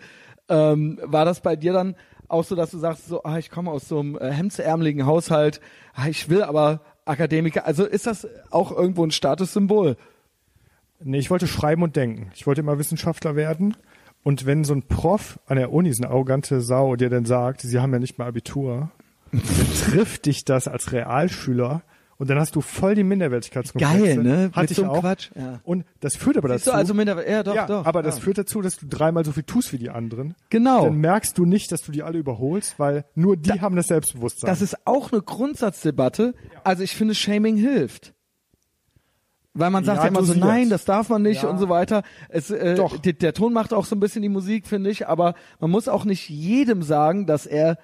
ähm, 0.49 1.01
war 1.03 1.25
das 1.25 1.41
bei 1.41 1.57
dir 1.57 1.73
dann 1.73 1.97
auch 2.29 2.45
so, 2.45 2.55
dass 2.55 2.71
du 2.71 2.79
sagst 2.79 3.09
so, 3.09 3.25
ah, 3.25 3.39
ich 3.39 3.51
komme 3.51 3.73
aus 3.73 3.89
so 3.89 3.99
einem 3.99 4.17
äh, 4.17 4.31
hemdsärmeligen 4.31 5.05
Haushalt, 5.05 5.61
ah, 5.95 6.07
ich 6.09 6.29
will 6.29 6.45
aber 6.45 6.81
Akademiker, 7.05 7.67
also 7.67 7.85
ist 7.85 8.07
das 8.07 8.29
auch 8.51 8.71
irgendwo 8.71 9.05
ein 9.05 9.11
Statussymbol? 9.11 9.97
Nee, 11.05 11.19
ich 11.19 11.31
wollte 11.31 11.47
schreiben 11.47 11.83
und 11.83 11.97
denken. 11.97 12.31
Ich 12.35 12.47
wollte 12.47 12.61
immer 12.61 12.79
Wissenschaftler 12.79 13.37
werden. 13.37 13.77
Und 14.23 14.47
wenn 14.47 14.65
so 14.65 14.75
ein 14.75 14.83
Prof 14.83 15.41
an 15.47 15.57
der 15.57 15.73
Uni, 15.73 15.93
so 15.93 16.03
eine 16.03 16.13
arrogante 16.13 16.61
Sau, 16.61 16.97
dir 16.97 17.11
dann 17.11 17.25
sagt, 17.25 17.63
sie 17.63 17.81
haben 17.81 17.93
ja 17.93 17.99
nicht 17.99 18.19
mal 18.19 18.27
Abitur, 18.27 18.91
dann 19.33 19.43
trifft 19.91 20.27
dich 20.27 20.45
das 20.45 20.69
als 20.69 20.93
Realschüler 20.93 21.83
und 22.23 22.31
dann 22.31 22.39
hast 22.39 22.55
du 22.55 22.61
voll 22.61 22.95
die 22.95 23.03
Minderwertigkeitskomplexe. 23.03 23.99
Geil, 23.99 24.23
ne? 24.23 24.51
Hatte 24.53 24.61
Mit 24.61 24.71
ich 24.71 24.77
so 24.77 24.87
auch. 24.87 25.01
Quatsch, 25.01 25.31
ja. 25.35 25.59
Und 25.65 25.85
das 25.99 26.15
führt 26.15 26.37
aber 26.37 26.51
Siehst 26.51 26.69
dazu. 26.69 26.77
du, 26.77 26.79
also 26.79 26.95
minder, 26.95 27.29
ja, 27.29 27.43
doch, 27.43 27.53
ja, 27.53 27.67
doch. 27.67 27.85
aber 27.85 28.05
das 28.05 28.19
ja. 28.19 28.23
führt 28.23 28.39
dazu, 28.39 28.63
dass 28.63 28.77
du 28.77 28.87
dreimal 28.87 29.25
so 29.25 29.33
viel 29.33 29.43
tust 29.43 29.73
wie 29.73 29.79
die 29.79 29.91
anderen. 29.91 30.37
Genau. 30.49 30.85
Dann 30.85 30.99
merkst 30.99 31.37
du 31.37 31.45
nicht, 31.45 31.73
dass 31.73 31.83
du 31.83 31.91
die 31.91 32.05
alle 32.05 32.19
überholst, 32.19 32.79
weil 32.79 33.05
nur 33.17 33.37
die 33.37 33.61
haben 33.61 33.75
das 33.75 33.89
Selbstbewusstsein. 33.89 34.49
Das 34.49 34.63
ist 34.63 34.87
auch 34.87 35.11
eine 35.11 35.21
Grundsatzdebatte. 35.21 36.35
Also 36.63 36.85
ich 36.85 36.95
finde, 36.95 37.17
Shaming 37.17 37.57
hilft. 37.57 38.15
Weil 39.55 39.71
man 39.71 39.85
sagt 39.85 39.99
Ja, 39.99 40.05
ja, 40.05 40.09
immer 40.09 40.23
so, 40.23 40.33
nein, 40.35 40.71
das 40.71 40.85
darf 40.87 41.09
man 41.11 41.23
nicht 41.23 41.43
Ja. 41.43 41.51
und 41.51 41.59
so 41.59 41.69
weiter. 41.69 42.03
Es, 42.31 42.51
äh, 42.51 42.75
Doch. 42.75 42.97
Die, 42.99 43.13
der 43.13 43.35
Ton 43.35 43.53
macht 43.53 43.75
auch 43.75 43.85
so 43.85 43.95
ein 43.95 44.01
bisschen 44.01 44.23
die 44.23 44.31
Musik, 44.31 44.67
finde 44.67 44.91
ich, 44.91 45.09
aber 45.09 45.35
man 45.61 45.71
muss 45.71 45.89
auch 45.89 46.05
nicht 46.07 46.31
jedem 46.31 46.83
sagen, 46.83 47.27
dass 47.27 47.47
er 47.47 47.79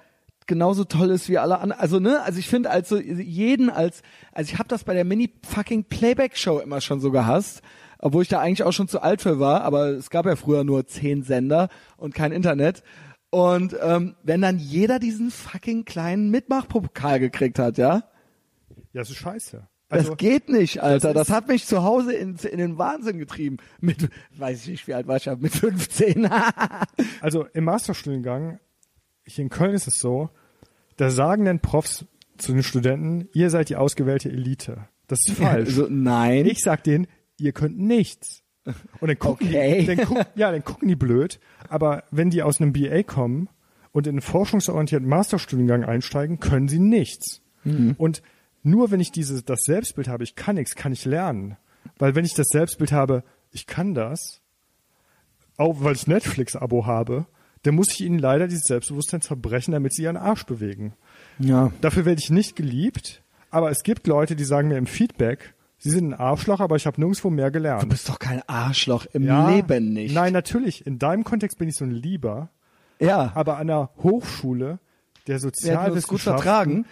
genauso 0.47 0.83
toll 0.83 1.11
ist 1.11 1.29
wie 1.29 1.37
alle 1.37 1.59
anderen. 1.59 1.79
Also 1.79 1.99
ne, 1.99 2.23
also 2.23 2.39
ich 2.39 2.47
finde 2.47 2.71
also 2.71 2.97
jeden 2.99 3.69
als, 3.69 4.01
also 4.31 4.51
ich 4.51 4.57
habe 4.57 4.67
das 4.67 4.83
bei 4.83 4.95
der 4.95 5.05
Mini 5.05 5.31
fucking 5.47 5.83
Playback 5.83 6.35
Show 6.37 6.57
immer 6.57 6.81
schon 6.81 6.99
so 7.01 7.11
gehasst, 7.11 7.61
obwohl 7.99 8.23
ich 8.23 8.29
da 8.29 8.39
eigentlich 8.39 8.63
auch 8.63 8.71
schon 8.73 8.87
zu 8.87 9.03
alt 9.03 9.21
für 9.21 9.39
war. 9.39 9.61
Aber 9.61 9.89
es 9.89 10.09
gab 10.09 10.25
ja 10.25 10.35
früher 10.35 10.63
nur 10.63 10.87
zehn 10.87 11.21
Sender 11.21 11.69
und 11.97 12.15
kein 12.15 12.31
Internet. 12.31 12.81
Und 13.29 13.75
ähm, 13.79 14.15
wenn 14.23 14.41
dann 14.41 14.57
jeder 14.57 14.97
diesen 14.97 15.29
fucking 15.29 15.85
kleinen 15.85 16.31
Mitmachpokal 16.31 17.19
gekriegt 17.19 17.59
hat, 17.59 17.77
ja, 17.77 17.97
ja, 18.91 19.01
das 19.01 19.11
ist 19.11 19.17
scheiße. 19.89 20.03
das 20.03 20.05
Also, 20.05 20.15
geht 20.15 20.49
nicht, 20.49 20.81
Alter. 20.81 21.13
Das, 21.13 21.27
ist- 21.29 21.33
hat 21.33 21.47
mich 21.47 21.65
zu 21.65 21.83
Hause 21.83 22.13
in, 22.13 22.35
in 22.35 22.57
den 22.57 22.77
Wahnsinn 22.77 23.17
getrieben. 23.17 23.57
Mit, 23.81 24.09
weiß 24.37 24.63
ich 24.63 24.67
nicht, 24.69 24.87
wie 24.87 24.93
alt 24.93 25.07
war 25.07 25.17
ich 25.17 25.23
da? 25.23 25.35
Mit 25.35 25.53
15. 25.53 26.29
also 27.21 27.45
im 27.53 27.63
Masterstudiengang, 27.65 28.59
hier 29.25 29.43
in 29.43 29.49
Köln 29.49 29.73
ist 29.73 29.87
es 29.87 29.95
so, 29.99 30.29
da 30.97 31.09
sagen 31.09 31.45
dann 31.45 31.59
Profs 31.59 32.05
zu 32.37 32.53
den 32.53 32.63
Studenten, 32.63 33.27
ihr 33.33 33.49
seid 33.49 33.69
die 33.69 33.75
ausgewählte 33.75 34.29
Elite. 34.29 34.87
Das 35.07 35.19
ist 35.27 35.37
falsch. 35.37 35.69
also, 35.69 35.87
nein. 35.89 36.45
Ich 36.45 36.61
sag 36.61 36.83
denen, 36.83 37.07
ihr 37.37 37.51
könnt 37.51 37.77
nichts. 37.79 38.43
Und 38.99 39.07
dann 39.07 39.17
gucken, 39.17 39.47
Okay. 39.47 39.79
die, 39.81 39.95
dann 39.95 40.05
guck, 40.05 40.25
ja, 40.35 40.51
dann 40.51 40.63
gucken 40.63 40.87
die 40.87 40.95
blöd. 40.95 41.39
Aber 41.69 42.03
wenn 42.11 42.29
die 42.29 42.43
aus 42.43 42.61
einem 42.61 42.71
BA 42.73 43.01
kommen 43.03 43.49
und 43.91 44.05
in 44.05 44.11
einen 44.15 44.21
forschungsorientierten 44.21 45.07
Masterstudiengang 45.09 45.83
einsteigen, 45.83 46.39
können 46.39 46.67
sie 46.67 46.79
nichts. 46.79 47.41
Mhm. 47.63 47.95
Und 47.97 48.21
nur 48.63 48.91
wenn 48.91 48.99
ich 48.99 49.11
dieses, 49.11 49.43
das 49.45 49.59
Selbstbild 49.63 50.07
habe, 50.07 50.23
ich 50.23 50.35
kann 50.35 50.55
nichts, 50.55 50.75
kann 50.75 50.91
ich 50.91 51.05
lernen. 51.05 51.57
Weil 51.97 52.15
wenn 52.15 52.25
ich 52.25 52.33
das 52.33 52.47
Selbstbild 52.49 52.91
habe, 52.91 53.23
ich 53.51 53.67
kann 53.67 53.93
das, 53.93 54.41
auch 55.57 55.83
weil 55.83 55.95
ich 55.95 56.07
Netflix-Abo 56.07 56.85
habe, 56.85 57.25
dann 57.63 57.75
muss 57.75 57.91
ich 57.93 58.01
ihnen 58.01 58.19
leider 58.19 58.47
dieses 58.47 58.63
Selbstbewusstsein 58.65 59.21
zerbrechen, 59.21 59.71
damit 59.73 59.93
sie 59.93 60.03
ihren 60.03 60.17
Arsch 60.17 60.45
bewegen. 60.45 60.93
Ja. 61.39 61.71
Dafür 61.81 62.05
werde 62.05 62.21
ich 62.21 62.29
nicht 62.29 62.55
geliebt, 62.55 63.21
aber 63.49 63.69
es 63.69 63.83
gibt 63.83 64.07
Leute, 64.07 64.35
die 64.35 64.45
sagen 64.45 64.69
mir 64.69 64.77
im 64.77 64.87
Feedback, 64.87 65.53
sie 65.77 65.89
sind 65.89 66.09
ein 66.09 66.13
Arschloch, 66.13 66.59
aber 66.61 66.75
ich 66.77 66.85
habe 66.85 66.99
nirgendwo 67.01 67.29
mehr 67.29 67.47
Du 67.47 67.53
gelernt. 67.53 67.89
bist 67.89 68.07
doch 68.07 68.19
kein 68.19 68.41
Arschloch 68.47 69.05
im 69.13 69.23
Ja, 69.23 69.49
Leben 69.49 69.91
nicht. 69.93 70.13
Nein, 70.13 70.31
natürlich. 70.33 70.85
In 70.87 70.99
deinem 70.99 71.23
Kontext 71.25 71.57
bin 71.57 71.67
ich 71.67 71.75
so 71.75 71.83
ein 71.85 71.91
Lieber, 71.91 72.49
Ja. 72.99 73.31
aber 73.35 73.57
an 73.57 73.67
der 73.67 73.89
Hochschule 74.03 74.79
der 75.27 75.41
Wir 75.41 75.49
hätten 75.49 75.91
uns 75.91 76.07
gut 76.07 76.21
Sozialwissenschaften, 76.21 76.33
vertragen. 76.43 76.85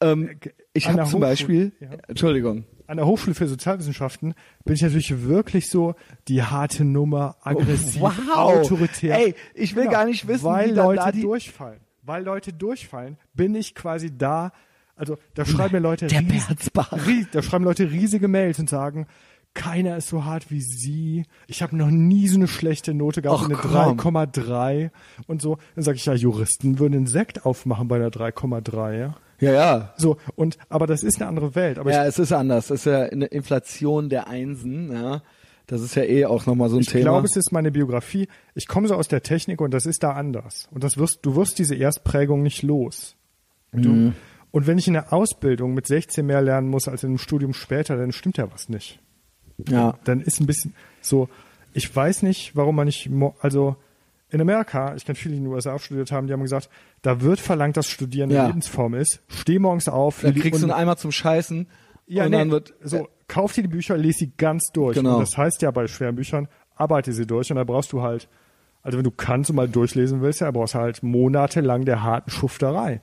Ähm, 0.00 0.30
ich 0.74 0.88
habe 0.88 1.04
zum 1.04 1.20
Beispiel, 1.20 1.72
ja. 1.80 1.88
Entschuldigung, 2.08 2.64
an 2.86 2.98
der 2.98 3.06
Hochschule 3.06 3.34
für 3.34 3.46
Sozialwissenschaften 3.48 4.34
bin 4.64 4.74
ich 4.74 4.82
natürlich 4.82 5.22
wirklich 5.24 5.70
so 5.70 5.94
die 6.28 6.42
harte 6.42 6.84
Nummer, 6.84 7.36
aggressiv, 7.42 8.00
Wow. 8.02 8.12
autoritär. 8.36 9.16
Genau. 9.16 9.28
Ey, 9.28 9.34
ich 9.54 9.74
will 9.76 9.88
gar 9.88 10.04
nicht 10.04 10.28
wissen, 10.28 10.44
weil 10.44 10.70
wie 10.70 10.74
Leute 10.74 11.00
da 11.02 11.12
die- 11.12 11.22
durchfallen. 11.22 11.80
Weil 12.02 12.22
Leute 12.24 12.52
durchfallen, 12.52 13.16
bin 13.32 13.54
ich 13.54 13.74
quasi 13.74 14.10
da. 14.16 14.52
Also 14.96 15.16
da 15.34 15.44
schreiben 15.46 15.72
mir 15.76 15.80
Leute 15.80 16.06
der 16.06 16.22
Da 17.32 17.42
schreiben 17.42 17.64
Leute 17.64 17.90
riesige 17.90 18.28
Mails 18.28 18.58
und 18.58 18.68
sagen, 18.68 19.06
keiner 19.54 19.96
ist 19.96 20.08
so 20.08 20.24
hart 20.24 20.50
wie 20.50 20.60
Sie. 20.60 21.24
Ich 21.46 21.62
habe 21.62 21.76
noch 21.76 21.90
nie 21.90 22.28
so 22.28 22.36
eine 22.36 22.48
schlechte 22.48 22.92
Note 22.92 23.22
gehabt, 23.22 23.40
Ach, 23.40 23.44
eine 23.46 23.54
komm. 23.94 24.16
3,3 24.16 24.90
und 25.26 25.40
so. 25.40 25.58
Dann 25.76 25.84
sage 25.84 25.96
ich, 25.96 26.04
ja, 26.06 26.12
Juristen 26.14 26.78
würden 26.78 26.94
einen 26.94 27.06
Sekt 27.06 27.46
aufmachen 27.46 27.88
bei 27.88 27.96
einer 27.96 28.10
3,3. 28.10 28.98
Ja? 28.98 29.14
Ja, 29.40 29.52
ja. 29.52 29.94
So, 29.96 30.16
und 30.36 30.58
aber 30.68 30.86
das 30.86 31.02
ist 31.02 31.20
eine 31.20 31.28
andere 31.28 31.54
Welt. 31.54 31.78
Aber 31.78 31.90
Ja, 31.90 32.04
es 32.06 32.18
ist 32.18 32.32
anders. 32.32 32.70
Es 32.70 32.80
ist 32.80 32.86
ja 32.86 33.02
eine 33.02 33.26
Inflation 33.26 34.08
der 34.08 34.28
Einsen, 34.28 34.92
ja. 34.92 35.22
Das 35.66 35.80
ist 35.80 35.94
ja 35.94 36.02
eh 36.04 36.26
auch 36.26 36.44
nochmal 36.44 36.68
so 36.68 36.76
ein 36.76 36.80
ich, 36.80 36.88
ich 36.88 36.92
Thema. 36.92 37.04
glaube, 37.04 37.26
es 37.26 37.36
ist 37.36 37.50
meine 37.50 37.70
Biografie. 37.70 38.28
Ich 38.54 38.68
komme 38.68 38.86
so 38.86 38.94
aus 38.96 39.08
der 39.08 39.22
Technik 39.22 39.60
und 39.62 39.72
das 39.72 39.86
ist 39.86 40.02
da 40.02 40.12
anders. 40.12 40.68
Und 40.72 40.84
das 40.84 40.98
wirst, 40.98 41.20
du 41.22 41.36
wirst 41.36 41.58
diese 41.58 41.74
Erstprägung 41.74 42.42
nicht 42.42 42.62
los. 42.62 43.16
Du, 43.72 43.88
Mhm. 43.88 44.12
Und 44.50 44.66
wenn 44.68 44.78
ich 44.78 44.86
in 44.86 44.92
der 44.94 45.12
Ausbildung 45.12 45.74
mit 45.74 45.86
16 45.88 46.24
mehr 46.24 46.40
lernen 46.40 46.68
muss 46.68 46.86
als 46.86 47.02
in 47.02 47.08
einem 47.10 47.18
Studium 47.18 47.54
später, 47.54 47.96
dann 47.96 48.12
stimmt 48.12 48.36
ja 48.36 48.52
was 48.52 48.68
nicht. 48.68 49.00
ja. 49.68 49.98
dann 50.04 50.20
ist 50.20 50.38
ein 50.40 50.46
bisschen 50.46 50.74
so, 51.00 51.28
ich 51.72 51.94
weiß 51.94 52.22
nicht, 52.22 52.54
warum 52.54 52.76
man 52.76 52.86
nicht, 52.86 53.10
also 53.40 53.74
in 54.34 54.40
Amerika, 54.40 54.94
ich 54.96 55.04
kenne 55.04 55.14
viele, 55.16 55.32
die 55.34 55.38
in 55.38 55.44
den 55.44 55.52
USA 55.52 55.78
studiert 55.78 56.10
haben, 56.10 56.26
die 56.26 56.32
haben 56.32 56.42
gesagt, 56.42 56.68
da 57.02 57.20
wird 57.20 57.38
verlangt, 57.38 57.76
dass 57.76 57.86
Studieren 57.88 58.30
Ja. 58.30 58.40
eine 58.40 58.48
Lebensform 58.48 58.94
ist. 58.94 59.22
Steh 59.28 59.58
morgens 59.60 59.88
auf, 59.88 60.22
Dann 60.22 60.34
kriegst 60.34 60.60
du 60.60 60.66
einen 60.66 60.72
Eimer 60.72 60.96
zum 60.96 61.12
Scheißen 61.12 61.68
ja, 62.06 62.24
und 62.24 62.30
nee, 62.32 62.38
dann 62.38 62.50
wird 62.50 62.74
so, 62.82 63.08
kauf 63.28 63.52
dir 63.52 63.62
die 63.62 63.68
Bücher, 63.68 63.96
lese 63.96 64.18
sie 64.18 64.32
ganz 64.36 64.70
durch. 64.72 64.96
Genau. 64.96 65.14
Und 65.14 65.20
das 65.20 65.38
heißt 65.38 65.62
ja 65.62 65.70
bei 65.70 65.86
schweren 65.86 66.16
Büchern, 66.16 66.48
arbeite 66.74 67.12
sie 67.12 67.26
durch 67.26 67.50
und 67.50 67.56
da 67.56 67.64
brauchst 67.64 67.92
du 67.92 68.02
halt, 68.02 68.28
also 68.82 68.98
wenn 68.98 69.04
du 69.04 69.10
kannst 69.12 69.48
und 69.50 69.56
mal 69.56 69.68
durchlesen 69.68 70.20
willst, 70.20 70.40
ja, 70.40 70.50
brauchst 70.50 70.74
du 70.74 70.80
halt 70.80 71.02
monatelang 71.02 71.84
der 71.84 72.02
harten 72.02 72.30
Schufterei. 72.30 73.00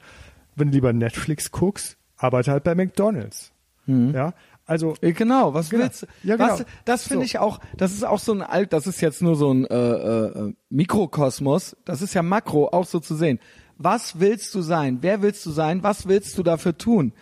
Wenn 0.56 0.68
du 0.68 0.74
lieber 0.74 0.92
Netflix 0.94 1.50
guckst, 1.52 1.98
arbeite 2.18 2.52
halt 2.52 2.64
bei 2.66 2.76
McDonalds. 2.76 3.54
Ja, 3.88 4.34
also 4.72 4.96
Äh, 5.02 5.12
Genau, 5.14 5.54
was 5.54 5.70
Genau. 5.70 5.84
willst 5.84 6.04
du? 6.04 6.08
Ja, 6.24 6.36
genau. 6.38 6.54
Was, 6.54 6.66
das 6.86 7.04
finde 7.08 7.24
So. 7.24 7.26
ich 7.26 7.40
auch, 7.40 7.60
das 7.78 7.92
ist 7.94 8.04
auch 8.06 8.20
so 8.20 8.32
ein 8.34 8.42
alt, 8.42 8.74
das 8.74 8.88
ist 8.88 9.02
jetzt 9.02 9.22
nur 9.22 9.36
so 9.36 9.54
ein 9.54 9.66
äh, 9.66 9.76
äh, 9.76 10.54
Mikrokosmos, 10.70 11.76
das 11.86 12.02
ist 12.02 12.14
ja 12.14 12.22
Makro 12.24 12.70
auch 12.70 12.86
so 12.86 13.00
zu 13.00 13.16
sehen. 13.16 13.40
Was 13.78 14.20
willst 14.20 14.54
du 14.56 14.62
sein? 14.62 15.00
Wer 15.02 15.22
willst 15.22 15.46
du 15.46 15.52
sein? 15.52 15.84
Was 15.84 16.08
willst 16.08 16.38
du 16.38 16.44
dafür 16.44 16.78
tun? 16.78 17.14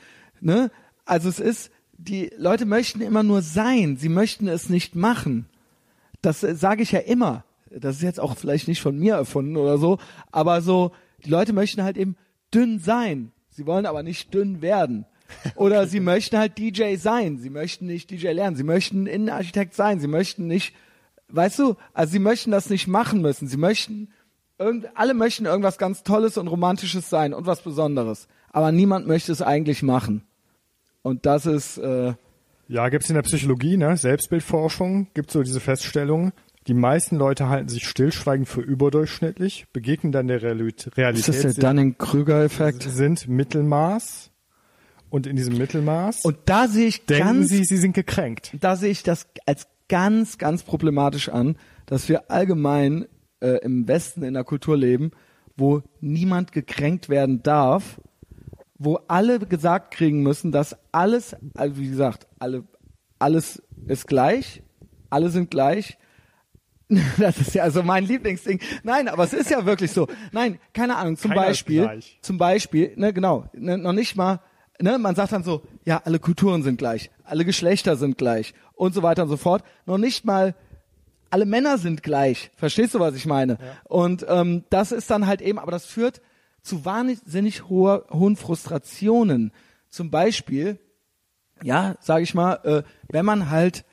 Ne? 0.42 0.72
Also 1.06 1.30
es 1.30 1.40
ist, 1.40 1.72
die 1.98 2.32
Leute 2.38 2.66
möchten 2.66 3.02
immer 3.02 3.24
nur 3.24 3.42
sein, 3.42 3.98
sie 3.98 4.10
möchten 4.10 4.48
es 4.48 4.70
nicht 4.70 4.96
machen. 4.96 5.48
Das 6.22 6.44
äh, 6.44 6.56
sage 6.56 6.84
ich 6.84 6.92
ja 6.92 7.00
immer. 7.00 7.44
Das 7.72 7.98
ist 7.98 8.02
jetzt 8.02 8.20
auch 8.20 8.36
vielleicht 8.36 8.68
nicht 8.68 8.82
von 8.82 8.98
mir 8.98 9.14
erfunden 9.16 9.56
oder 9.58 9.78
so, 9.78 9.98
aber 10.32 10.62
so, 10.62 10.92
Die 11.26 11.30
Leute 11.30 11.52
möchten 11.54 11.84
halt 11.84 11.98
eben 11.98 12.16
dünn 12.54 12.80
sein. 12.80 13.32
Sie 13.50 13.66
wollen 13.68 13.86
aber 13.86 14.04
nicht 14.04 14.34
dünn 14.34 14.62
werden. 14.62 15.06
Oder 15.56 15.88
sie 15.88 16.00
möchten 16.00 16.38
halt 16.38 16.58
DJ 16.58 16.96
sein. 16.96 17.38
Sie 17.38 17.50
möchten 17.50 17.86
nicht 17.86 18.10
DJ 18.12 18.30
lernen. 18.30 18.56
Sie 18.56 18.64
möchten 18.64 19.08
Innenarchitekt 19.08 19.74
sein. 19.76 20.00
Sie 20.00 20.08
möchten 20.08 20.48
nicht, 20.48 20.74
weißt 21.30 21.60
du, 21.60 21.76
also 21.94 22.12
sie 22.12 22.20
möchten 22.20 22.52
das 22.52 22.70
nicht 22.70 22.88
machen 22.88 23.22
müssen. 23.22 23.48
Sie 23.48 23.58
möchten, 23.58 24.10
irgend, 24.58 24.88
alle 24.96 25.14
möchten 25.14 25.46
irgendwas 25.46 25.78
ganz 25.78 26.04
Tolles 26.04 26.38
und 26.38 26.48
Romantisches 26.48 27.10
sein 27.10 27.34
und 27.34 27.46
was 27.46 27.62
Besonderes. 27.62 28.28
Aber 28.52 28.72
niemand 28.72 29.08
möchte 29.08 29.32
es 29.32 29.42
eigentlich 29.42 29.84
machen. 29.84 30.24
Und 31.02 31.26
das 31.26 31.46
ist, 31.46 31.78
äh, 31.78 32.14
Ja, 32.68 32.90
gibt's 32.90 33.10
in 33.10 33.16
der 33.16 33.22
Psychologie, 33.24 33.78
ne? 33.78 33.96
Selbstbildforschung, 33.98 35.08
gibt 35.14 35.32
so 35.32 35.42
diese 35.44 35.60
Feststellung. 35.60 36.32
Die 36.68 36.74
meisten 36.74 37.16
Leute 37.16 37.48
halten 37.50 37.70
sich 37.70 37.88
stillschweigend 37.88 38.48
für 38.48 38.62
überdurchschnittlich, 38.62 39.66
begegnen 39.74 40.12
dann 40.12 40.28
der 40.28 40.42
Realit- 40.44 40.88
ist 40.88 40.98
Realität, 40.98 41.44
das 41.46 41.56
der 41.56 41.70
Dunning-Krüger-Effekt? 41.70 42.84
sind 42.84 43.28
Mittelmaß. 43.28 44.29
Und 45.10 45.26
in 45.28 45.36
diesem 45.36 45.58
Mittelmaß 45.58 46.24
Und 46.24 46.38
da 46.46 46.68
sehe 46.68 46.88
ich 46.88 47.06
denken 47.06 47.26
ganz, 47.26 47.50
sie, 47.50 47.66
sie 47.66 47.78
sind 47.78 47.94
gekränkt. 47.94 48.56
da 48.60 48.76
sehe 48.76 48.92
ich 48.92 49.04
das 49.04 49.28
als 49.46 49.68
ganz, 49.88 50.38
ganz 50.38 50.64
problematisch 50.64 51.30
an, 51.30 51.58
dass 51.86 52.08
wir 52.10 52.30
allgemein 52.30 53.08
äh, 53.42 53.58
im 53.64 53.88
Westen 53.88 54.24
in 54.24 54.36
der 54.36 54.44
Kultur 54.44 54.78
leben, 54.78 55.12
wo 55.58 55.82
niemand 56.00 56.52
gekränkt 56.52 57.10
werden 57.10 57.42
darf, 57.44 58.00
wo 58.78 59.00
alle 59.08 59.40
gesagt 59.40 59.92
kriegen 59.92 60.24
müssen, 60.24 60.52
dass 60.52 60.76
alles, 60.92 61.36
also 61.56 61.78
wie 61.78 61.90
gesagt, 61.90 62.28
alle, 62.38 62.64
alles 63.18 63.62
ist 63.88 64.08
gleich, 64.08 64.64
alle 65.10 65.30
sind 65.30 65.52
gleich. 65.52 65.98
Das 67.20 67.38
ist 67.38 67.54
ja 67.54 67.62
also 67.62 67.84
mein 67.84 68.04
Lieblingsding. 68.04 68.60
Nein, 68.82 69.10
aber 69.10 69.24
es 69.24 69.34
ist 69.34 69.52
ja 69.52 69.64
wirklich 69.64 69.92
so. 69.92 70.08
Nein, 70.32 70.58
keine 70.74 70.96
Ahnung. 70.96 71.18
Zum 71.18 71.30
Keiner 71.30 71.44
Beispiel, 71.44 72.00
zum 72.22 72.40
Beispiel, 72.40 72.94
ne, 72.96 73.14
genau, 73.14 73.46
ne, 73.54 73.78
noch 73.78 73.94
nicht 73.94 74.16
mal, 74.16 74.40
ne, 74.82 74.98
man 74.98 75.16
sagt 75.16 75.32
dann 75.32 75.44
so, 75.44 75.62
ja, 75.86 76.02
alle 76.06 76.20
Kulturen 76.20 76.64
sind 76.64 76.78
gleich, 76.78 77.12
alle 77.24 77.46
Geschlechter 77.46 77.96
sind 77.96 78.18
gleich 78.18 78.54
und 78.74 78.94
so 78.94 79.04
weiter 79.04 79.24
und 79.24 79.30
so 79.30 79.38
fort. 79.38 79.64
Noch 79.86 79.98
nicht 79.98 80.26
mal 80.26 80.56
alle 81.30 81.46
Männer 81.46 81.78
sind 81.78 82.04
gleich. 82.04 82.52
Verstehst 82.56 82.96
du, 82.96 83.00
was 83.00 83.16
ich 83.16 83.26
meine? 83.26 83.58
Und 83.84 84.26
ähm, 84.28 84.64
das 84.70 84.92
ist 84.92 85.12
dann 85.12 85.28
halt 85.28 85.42
eben, 85.42 85.60
aber 85.60 85.72
das 85.72 85.86
führt 85.86 86.22
zu 86.62 86.86
wahnsinnig 86.86 87.70
hoher, 87.70 88.06
hohen 88.12 88.36
Frustrationen. 88.36 89.52
Zum 89.90 90.10
Beispiel, 90.12 90.80
ja, 91.64 91.96
sage 92.00 92.24
ich 92.24 92.34
mal, 92.34 92.56
äh, 92.64 92.84
wenn 93.10 93.26
man 93.26 93.50
halt 93.50 93.86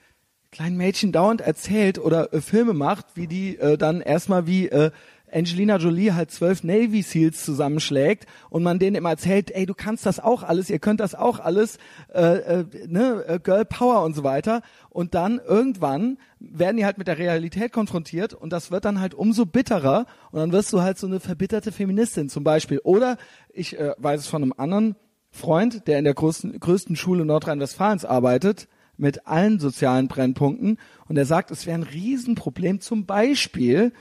kleinen 0.50 0.76
Mädchen 0.76 1.12
dauernd 1.12 1.40
erzählt 1.40 1.98
oder 1.98 2.32
äh, 2.32 2.40
Filme 2.40 2.72
macht, 2.72 3.06
wie 3.14 3.26
die 3.26 3.58
äh, 3.58 3.76
dann 3.76 4.00
erstmal 4.00 4.46
wie 4.46 4.68
äh, 4.68 4.90
Angelina 5.32 5.77
Jolie 5.77 6.12
halt 6.12 6.31
zwölf 6.31 6.62
Navy 6.62 7.03
Seals 7.03 7.44
zusammenschlägt 7.44 8.27
und 8.48 8.62
man 8.62 8.78
denen 8.78 8.97
immer 8.97 9.11
erzählt, 9.11 9.51
ey, 9.51 9.66
du 9.66 9.74
kannst 9.74 10.07
das 10.07 10.20
auch 10.20 10.43
alles, 10.43 10.70
ihr 10.70 10.78
könnt 10.78 11.01
das 11.01 11.15
auch 11.15 11.40
alles, 11.40 11.78
äh, 12.15 12.20
äh, 12.20 12.65
ne, 12.86 13.24
äh, 13.27 13.39
Girl 13.43 13.65
Power 13.65 14.05
und 14.05 14.15
so 14.15 14.24
weiter. 14.24 14.62
Und 14.89 15.15
dann 15.15 15.40
irgendwann 15.47 16.19
werden 16.39 16.77
die 16.77 16.85
halt 16.85 16.98
mit 16.98 17.09
der 17.09 17.19
Realität 17.19 17.73
konfrontiert 17.73 18.35
und 18.35 18.53
das 18.53 18.70
wird 18.70 18.85
dann 18.85 19.01
halt 19.01 19.15
umso 19.15 19.47
bitterer 19.47 20.07
und 20.31 20.40
dann 20.40 20.53
wirst 20.53 20.73
du 20.73 20.82
halt 20.82 20.98
so 20.98 21.07
eine 21.07 21.20
verbitterte 21.20 21.73
Feministin 21.73 22.28
zum 22.28 22.44
Beispiel. 22.44 22.78
Oder 22.85 23.16
ich 23.53 23.78
äh, 23.78 23.94
weiß 23.98 24.20
es 24.20 24.27
von 24.27 24.43
einem 24.43 24.55
anderen 24.57 24.97
Freund, 25.31 25.86
der 25.86 25.98
in 25.98 26.05
der 26.05 26.15
größten, 26.15 26.59
größten 26.59 26.97
Schule 26.97 27.24
Nordrhein-Westfalens 27.24 28.05
arbeitet, 28.05 28.69
mit 28.97 29.27
allen 29.27 29.61
sozialen 29.61 30.09
Brennpunkten. 30.09 30.78
Und 31.09 31.16
er 31.16 31.27
sagt, 31.27 31.51
es 31.51 31.66
wäre 31.66 31.78
ein 31.78 31.82
Riesenproblem 31.82 32.81
zum 32.81 33.05
Beispiel, 33.07 33.93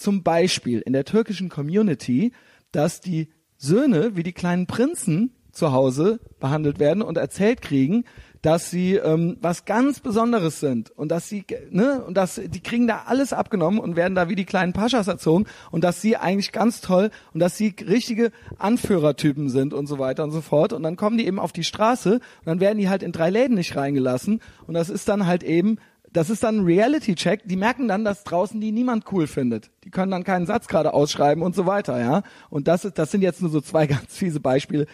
zum 0.00 0.22
Beispiel 0.22 0.80
in 0.80 0.92
der 0.92 1.04
türkischen 1.04 1.48
Community, 1.48 2.32
dass 2.72 3.00
die 3.00 3.28
Söhne 3.56 4.16
wie 4.16 4.22
die 4.22 4.32
kleinen 4.32 4.66
Prinzen 4.66 5.34
zu 5.52 5.72
Hause 5.72 6.20
behandelt 6.38 6.78
werden 6.78 7.02
und 7.02 7.18
erzählt 7.18 7.60
kriegen, 7.60 8.04
dass 8.42 8.70
sie 8.70 8.94
ähm, 8.94 9.36
was 9.42 9.66
ganz 9.66 10.00
Besonderes 10.00 10.60
sind 10.60 10.90
und 10.90 11.10
dass 11.10 11.28
sie 11.28 11.44
ne 11.70 12.02
und 12.02 12.16
dass 12.16 12.40
die 12.42 12.60
kriegen 12.60 12.86
da 12.86 13.02
alles 13.06 13.32
abgenommen 13.32 13.78
und 13.78 13.96
werden 13.96 14.14
da 14.14 14.28
wie 14.30 14.34
die 14.34 14.46
kleinen 14.46 14.72
Paschas 14.72 15.08
erzogen 15.08 15.44
und 15.70 15.84
dass 15.84 16.00
sie 16.00 16.16
eigentlich 16.16 16.52
ganz 16.52 16.80
toll 16.80 17.10
und 17.34 17.40
dass 17.40 17.58
sie 17.58 17.74
richtige 17.86 18.32
Anführertypen 18.58 19.50
sind 19.50 19.74
und 19.74 19.86
so 19.86 19.98
weiter 19.98 20.24
und 20.24 20.30
so 20.30 20.40
fort. 20.40 20.72
Und 20.72 20.82
dann 20.82 20.96
kommen 20.96 21.18
die 21.18 21.26
eben 21.26 21.38
auf 21.38 21.52
die 21.52 21.64
Straße 21.64 22.14
und 22.14 22.46
dann 22.46 22.60
werden 22.60 22.78
die 22.78 22.88
halt 22.88 23.02
in 23.02 23.12
drei 23.12 23.28
Läden 23.28 23.56
nicht 23.56 23.76
reingelassen. 23.76 24.40
Und 24.66 24.74
das 24.74 24.88
ist 24.88 25.08
dann 25.08 25.26
halt 25.26 25.42
eben 25.42 25.76
das 26.12 26.30
ist 26.30 26.42
dann 26.42 26.58
ein 26.60 26.64
Reality-Check. 26.64 27.42
Die 27.44 27.56
merken 27.56 27.88
dann, 27.88 28.04
dass 28.04 28.24
draußen 28.24 28.60
die 28.60 28.72
niemand 28.72 29.04
cool 29.12 29.26
findet. 29.26 29.70
Die 29.84 29.90
können 29.90 30.10
dann 30.10 30.24
keinen 30.24 30.46
Satz 30.46 30.66
gerade 30.68 30.92
ausschreiben 30.94 31.42
und 31.42 31.54
so 31.54 31.66
weiter, 31.66 32.00
ja. 32.00 32.22
Und 32.48 32.68
das 32.68 32.84
ist, 32.84 32.98
das 32.98 33.10
sind 33.10 33.22
jetzt 33.22 33.40
nur 33.42 33.50
so 33.50 33.60
zwei 33.60 33.86
ganz 33.88 34.16
fiese 34.16 34.40
Beispiele. 34.40 34.86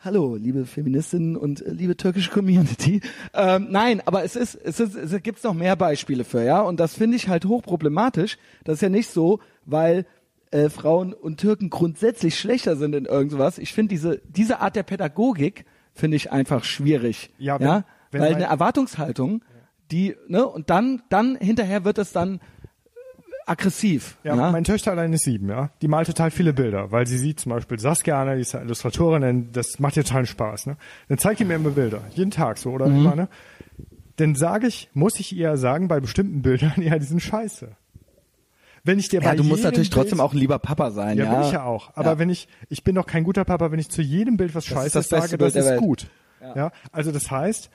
Hallo, 0.00 0.36
liebe 0.36 0.66
Feministinnen 0.66 1.36
und 1.36 1.62
äh, 1.62 1.70
liebe 1.70 1.96
türkische 1.96 2.30
Community. 2.30 3.00
Ähm, 3.32 3.68
nein, 3.70 4.02
aber 4.04 4.24
es 4.24 4.36
ist, 4.36 4.54
es 4.54 4.78
ist, 4.78 4.94
es 4.94 5.22
gibt's 5.22 5.42
noch 5.42 5.54
mehr 5.54 5.74
Beispiele 5.76 6.24
für, 6.24 6.42
ja. 6.44 6.60
Und 6.60 6.80
das 6.80 6.94
finde 6.94 7.16
ich 7.16 7.28
halt 7.28 7.44
hochproblematisch. 7.46 8.36
Das 8.64 8.74
ist 8.74 8.80
ja 8.82 8.88
nicht 8.88 9.08
so, 9.10 9.40
weil 9.64 10.04
äh, 10.50 10.68
Frauen 10.68 11.12
und 11.12 11.38
Türken 11.40 11.70
grundsätzlich 11.70 12.38
schlechter 12.38 12.76
sind 12.76 12.94
in 12.94 13.04
irgendwas. 13.06 13.58
Ich 13.58 13.72
finde 13.72 13.90
diese, 13.90 14.20
diese 14.28 14.60
Art 14.60 14.76
der 14.76 14.82
Pädagogik 14.82 15.64
finde 15.94 16.16
ich 16.16 16.30
einfach 16.30 16.62
schwierig. 16.64 17.30
Ja, 17.38 17.58
wenn- 17.58 17.66
ja? 17.66 17.84
weil 18.12 18.34
eine 18.34 18.44
Erwartungshaltung, 18.44 19.42
die, 19.90 20.16
ne, 20.28 20.46
und 20.46 20.70
dann, 20.70 21.02
dann 21.08 21.36
hinterher 21.36 21.84
wird 21.84 21.98
es 21.98 22.12
dann 22.12 22.40
aggressiv. 23.46 24.16
Ja, 24.24 24.34
Ja, 24.34 24.50
meine 24.50 24.64
Töchter 24.64 24.90
allein 24.92 25.12
ist 25.12 25.24
sieben, 25.24 25.48
ja. 25.48 25.70
Die 25.82 25.88
malt 25.88 26.06
total 26.08 26.30
viele 26.30 26.52
Bilder, 26.52 26.90
weil 26.90 27.06
sie 27.06 27.18
sieht 27.18 27.38
zum 27.40 27.50
Beispiel 27.52 27.78
Saskia 27.78 28.34
die 28.34 28.40
ist 28.40 28.52
ja 28.52 28.60
Illustratorin, 28.62 29.50
das 29.52 29.78
macht 29.78 29.96
ihr 29.96 30.04
totalen 30.04 30.26
Spaß, 30.26 30.66
ne? 30.66 30.76
Dann 31.08 31.18
zeigt 31.18 31.40
die 31.40 31.44
mir 31.44 31.54
immer 31.54 31.70
Bilder, 31.70 32.00
jeden 32.14 32.30
Tag 32.30 32.58
so, 32.58 32.70
Mhm. 32.70 32.74
oder 32.74 32.86
immer, 32.86 33.14
ne? 33.16 33.28
Dann 34.16 34.34
sage 34.34 34.66
ich, 34.66 34.88
muss 34.94 35.20
ich 35.20 35.36
ihr 35.36 35.56
sagen, 35.58 35.88
bei 35.88 36.00
bestimmten 36.00 36.42
Bildern, 36.42 36.72
ja, 36.82 36.98
die 36.98 37.04
sind 37.04 37.20
scheiße. 37.22 37.68
Wenn 38.82 38.98
ich 39.00 39.08
dir 39.08 39.20
ja 39.20 39.30
bei 39.30 39.36
du 39.36 39.42
musst 39.44 39.64
natürlich 39.64 39.90
trotzdem 39.90 40.18
Bild, 40.18 40.28
auch 40.28 40.32
ein 40.32 40.38
lieber 40.38 40.58
Papa 40.60 40.90
sein, 40.92 41.18
Ja, 41.18 41.24
ja. 41.24 41.34
bin 41.34 41.40
ich 41.42 41.52
ja 41.52 41.64
auch. 41.64 41.90
Aber 41.96 42.12
Ja. 42.12 42.18
wenn 42.18 42.30
ich, 42.30 42.48
ich 42.68 42.82
bin 42.84 42.94
doch 42.94 43.06
kein 43.06 43.24
guter 43.24 43.44
Papa, 43.44 43.70
wenn 43.72 43.78
ich 43.80 43.88
zu 43.90 44.00
jedem 44.00 44.36
Bild 44.36 44.54
was 44.54 44.64
Scheißes 44.66 44.92
das 44.92 45.08
beste 45.08 45.30
sage, 45.30 45.38
das 45.38 45.54
ist 45.56 45.66
Welt. 45.66 45.80
gut. 45.80 46.06
Ja. 46.54 46.70
Also 46.92 47.10
das 47.12 47.30
heißt, 47.30 47.70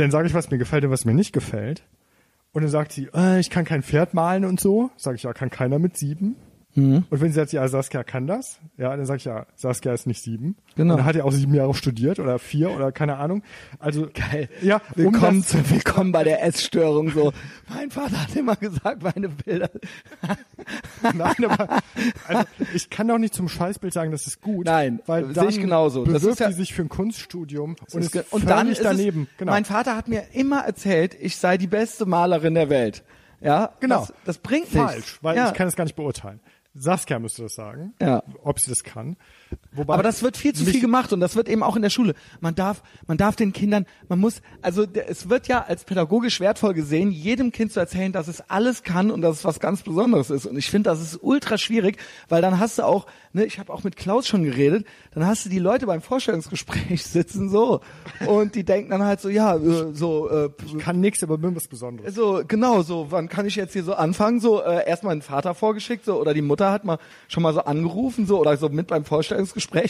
dann 0.00 0.10
sage 0.10 0.28
ich, 0.28 0.34
was 0.34 0.50
mir 0.50 0.58
gefällt 0.58 0.84
und 0.84 0.90
was 0.90 1.04
mir 1.04 1.14
nicht 1.14 1.32
gefällt. 1.32 1.82
Und 2.52 2.62
dann 2.62 2.70
sagt 2.70 2.92
sie, 2.92 3.08
äh, 3.14 3.38
ich 3.38 3.50
kann 3.50 3.64
kein 3.64 3.82
Pferd 3.82 4.14
malen 4.14 4.44
und 4.44 4.60
so. 4.60 4.90
Sage 4.96 5.16
ich, 5.16 5.22
ja, 5.22 5.32
kann 5.32 5.50
keiner 5.50 5.78
mit 5.78 5.96
sieben. 5.96 6.36
Mhm. 6.76 7.04
Und 7.10 7.20
wenn 7.20 7.28
sie 7.28 7.34
sagt, 7.34 7.52
ja, 7.52 7.66
Saskia 7.66 8.04
kann 8.04 8.28
das, 8.28 8.60
ja, 8.76 8.96
dann 8.96 9.04
sage 9.04 9.16
ich, 9.18 9.24
ja, 9.24 9.44
Saskia 9.56 9.92
ist 9.92 10.06
nicht 10.06 10.22
sieben. 10.22 10.56
Genau. 10.76 10.92
Und 10.94 10.98
dann 10.98 11.06
hat 11.06 11.16
er 11.16 11.24
auch 11.24 11.32
sieben 11.32 11.52
Jahre 11.52 11.74
studiert 11.74 12.20
oder 12.20 12.38
vier 12.38 12.70
oder 12.70 12.92
keine 12.92 13.16
Ahnung. 13.16 13.42
Also 13.80 14.08
Geil. 14.14 14.48
Ja, 14.62 14.76
um 14.96 15.04
willkommen, 15.12 15.40
das- 15.40 15.50
zu, 15.50 15.70
willkommen 15.70 16.12
bei 16.12 16.22
der 16.22 16.44
Essstörung. 16.44 17.10
So, 17.10 17.32
mein 17.68 17.90
Vater 17.90 18.22
hat 18.22 18.36
immer 18.36 18.54
gesagt, 18.56 19.02
meine 19.02 19.28
Bilder. 19.30 19.68
Nein, 21.02 21.44
aber 21.44 21.78
also 22.28 22.44
ich 22.74 22.90
kann 22.90 23.08
doch 23.08 23.18
nicht 23.18 23.34
zum 23.34 23.48
Scheißbild 23.48 23.92
sagen, 23.92 24.10
das 24.12 24.26
ist 24.26 24.40
gut. 24.40 24.66
Nein, 24.66 25.00
weil 25.06 25.34
sehe 25.34 25.48
ich 25.48 25.60
genauso. 25.60 26.04
Das 26.04 26.22
ist 26.24 26.38
ja- 26.40 26.52
sich 26.52 26.72
für 26.74 26.82
ein 26.82 26.88
Kunststudium 26.88 27.76
und 27.92 28.02
ist 28.02 28.32
und 28.32 28.48
dann 28.48 28.68
ist 28.68 28.84
daneben. 28.84 29.28
Es, 29.32 29.38
genau. 29.38 29.52
Mein 29.52 29.64
Vater 29.64 29.96
hat 29.96 30.08
mir 30.08 30.22
immer 30.34 30.60
erzählt, 30.60 31.16
ich 31.20 31.36
sei 31.36 31.56
die 31.58 31.66
beste 31.66 32.06
Malerin 32.06 32.54
der 32.54 32.68
Welt. 32.70 33.02
Ja, 33.40 33.72
Genau. 33.80 34.00
Das, 34.00 34.12
das 34.26 34.38
bringt 34.38 34.68
Falsch, 34.68 34.96
nichts. 34.96 35.18
weil 35.22 35.36
ja. 35.36 35.48
ich 35.48 35.54
kann 35.54 35.66
es 35.66 35.74
gar 35.74 35.84
nicht 35.84 35.96
beurteilen. 35.96 36.40
Saskia 36.74 37.18
müsste 37.18 37.42
das 37.42 37.54
sagen, 37.54 37.94
Ja. 38.00 38.22
ob 38.42 38.60
sie 38.60 38.70
das 38.70 38.84
kann. 38.84 39.16
Wobei 39.72 39.94
Aber 39.94 40.02
das 40.02 40.22
wird 40.22 40.36
viel 40.36 40.52
zu 40.52 40.64
viel 40.64 40.80
gemacht 40.80 41.12
und 41.12 41.20
das 41.20 41.36
wird 41.36 41.48
eben 41.48 41.62
auch 41.62 41.76
in 41.76 41.82
der 41.82 41.90
Schule. 41.90 42.14
Man 42.40 42.56
darf, 42.56 42.82
man 43.06 43.16
darf 43.16 43.36
den 43.36 43.52
Kindern, 43.52 43.86
man 44.08 44.18
muss, 44.18 44.42
also 44.62 44.84
es 44.84 45.28
wird 45.28 45.46
ja 45.46 45.64
als 45.64 45.84
pädagogisch 45.84 46.40
wertvoll 46.40 46.74
gesehen, 46.74 47.12
jedem 47.12 47.52
Kind 47.52 47.72
zu 47.72 47.78
erzählen, 47.78 48.12
dass 48.12 48.26
es 48.26 48.42
alles 48.50 48.82
kann 48.82 49.10
und 49.10 49.22
dass 49.22 49.38
es 49.38 49.44
was 49.44 49.60
ganz 49.60 49.82
Besonderes 49.82 50.30
ist. 50.30 50.46
Und 50.46 50.56
ich 50.56 50.70
finde, 50.70 50.90
das 50.90 51.00
ist 51.00 51.18
ultra 51.22 51.56
schwierig, 51.56 51.98
weil 52.28 52.42
dann 52.42 52.58
hast 52.58 52.78
du 52.78 52.82
auch, 52.82 53.06
ne, 53.32 53.44
ich 53.44 53.58
habe 53.60 53.72
auch 53.72 53.84
mit 53.84 53.96
Klaus 53.96 54.26
schon 54.26 54.42
geredet, 54.42 54.86
dann 55.12 55.26
hast 55.26 55.44
du 55.44 55.48
die 55.48 55.58
Leute 55.58 55.86
beim 55.86 56.02
Vorstellungsgespräch 56.02 57.04
sitzen 57.06 57.48
so 57.48 57.80
und 58.26 58.56
die 58.56 58.64
denken 58.64 58.90
dann 58.90 59.04
halt 59.04 59.20
so, 59.20 59.28
ja, 59.28 59.56
äh, 59.56 59.94
so, 59.94 60.28
äh, 60.30 60.50
kann 60.78 61.00
nichts, 61.00 61.22
aber 61.22 61.38
bin 61.38 61.54
was 61.54 61.68
Besonderes. 61.68 62.14
so, 62.14 62.42
genau, 62.46 62.82
so, 62.82 63.06
wann 63.10 63.28
kann 63.28 63.46
ich 63.46 63.54
jetzt 63.54 63.72
hier 63.72 63.84
so 63.84 63.94
anfangen? 63.94 64.40
So, 64.40 64.62
äh, 64.62 64.86
erstmal 64.86 65.12
einen 65.12 65.22
Vater 65.22 65.54
vorgeschickt, 65.54 66.04
so, 66.04 66.20
oder 66.20 66.34
die 66.34 66.42
Mutter 66.42 66.72
hat 66.72 66.84
mal 66.84 66.98
schon 67.28 67.42
mal 67.44 67.54
so 67.54 67.60
angerufen, 67.60 68.26
so, 68.26 68.40
oder 68.40 68.56
so 68.56 68.68
mit 68.68 68.88
beim 68.88 69.04
Vorstellungsgespräch 69.04 69.39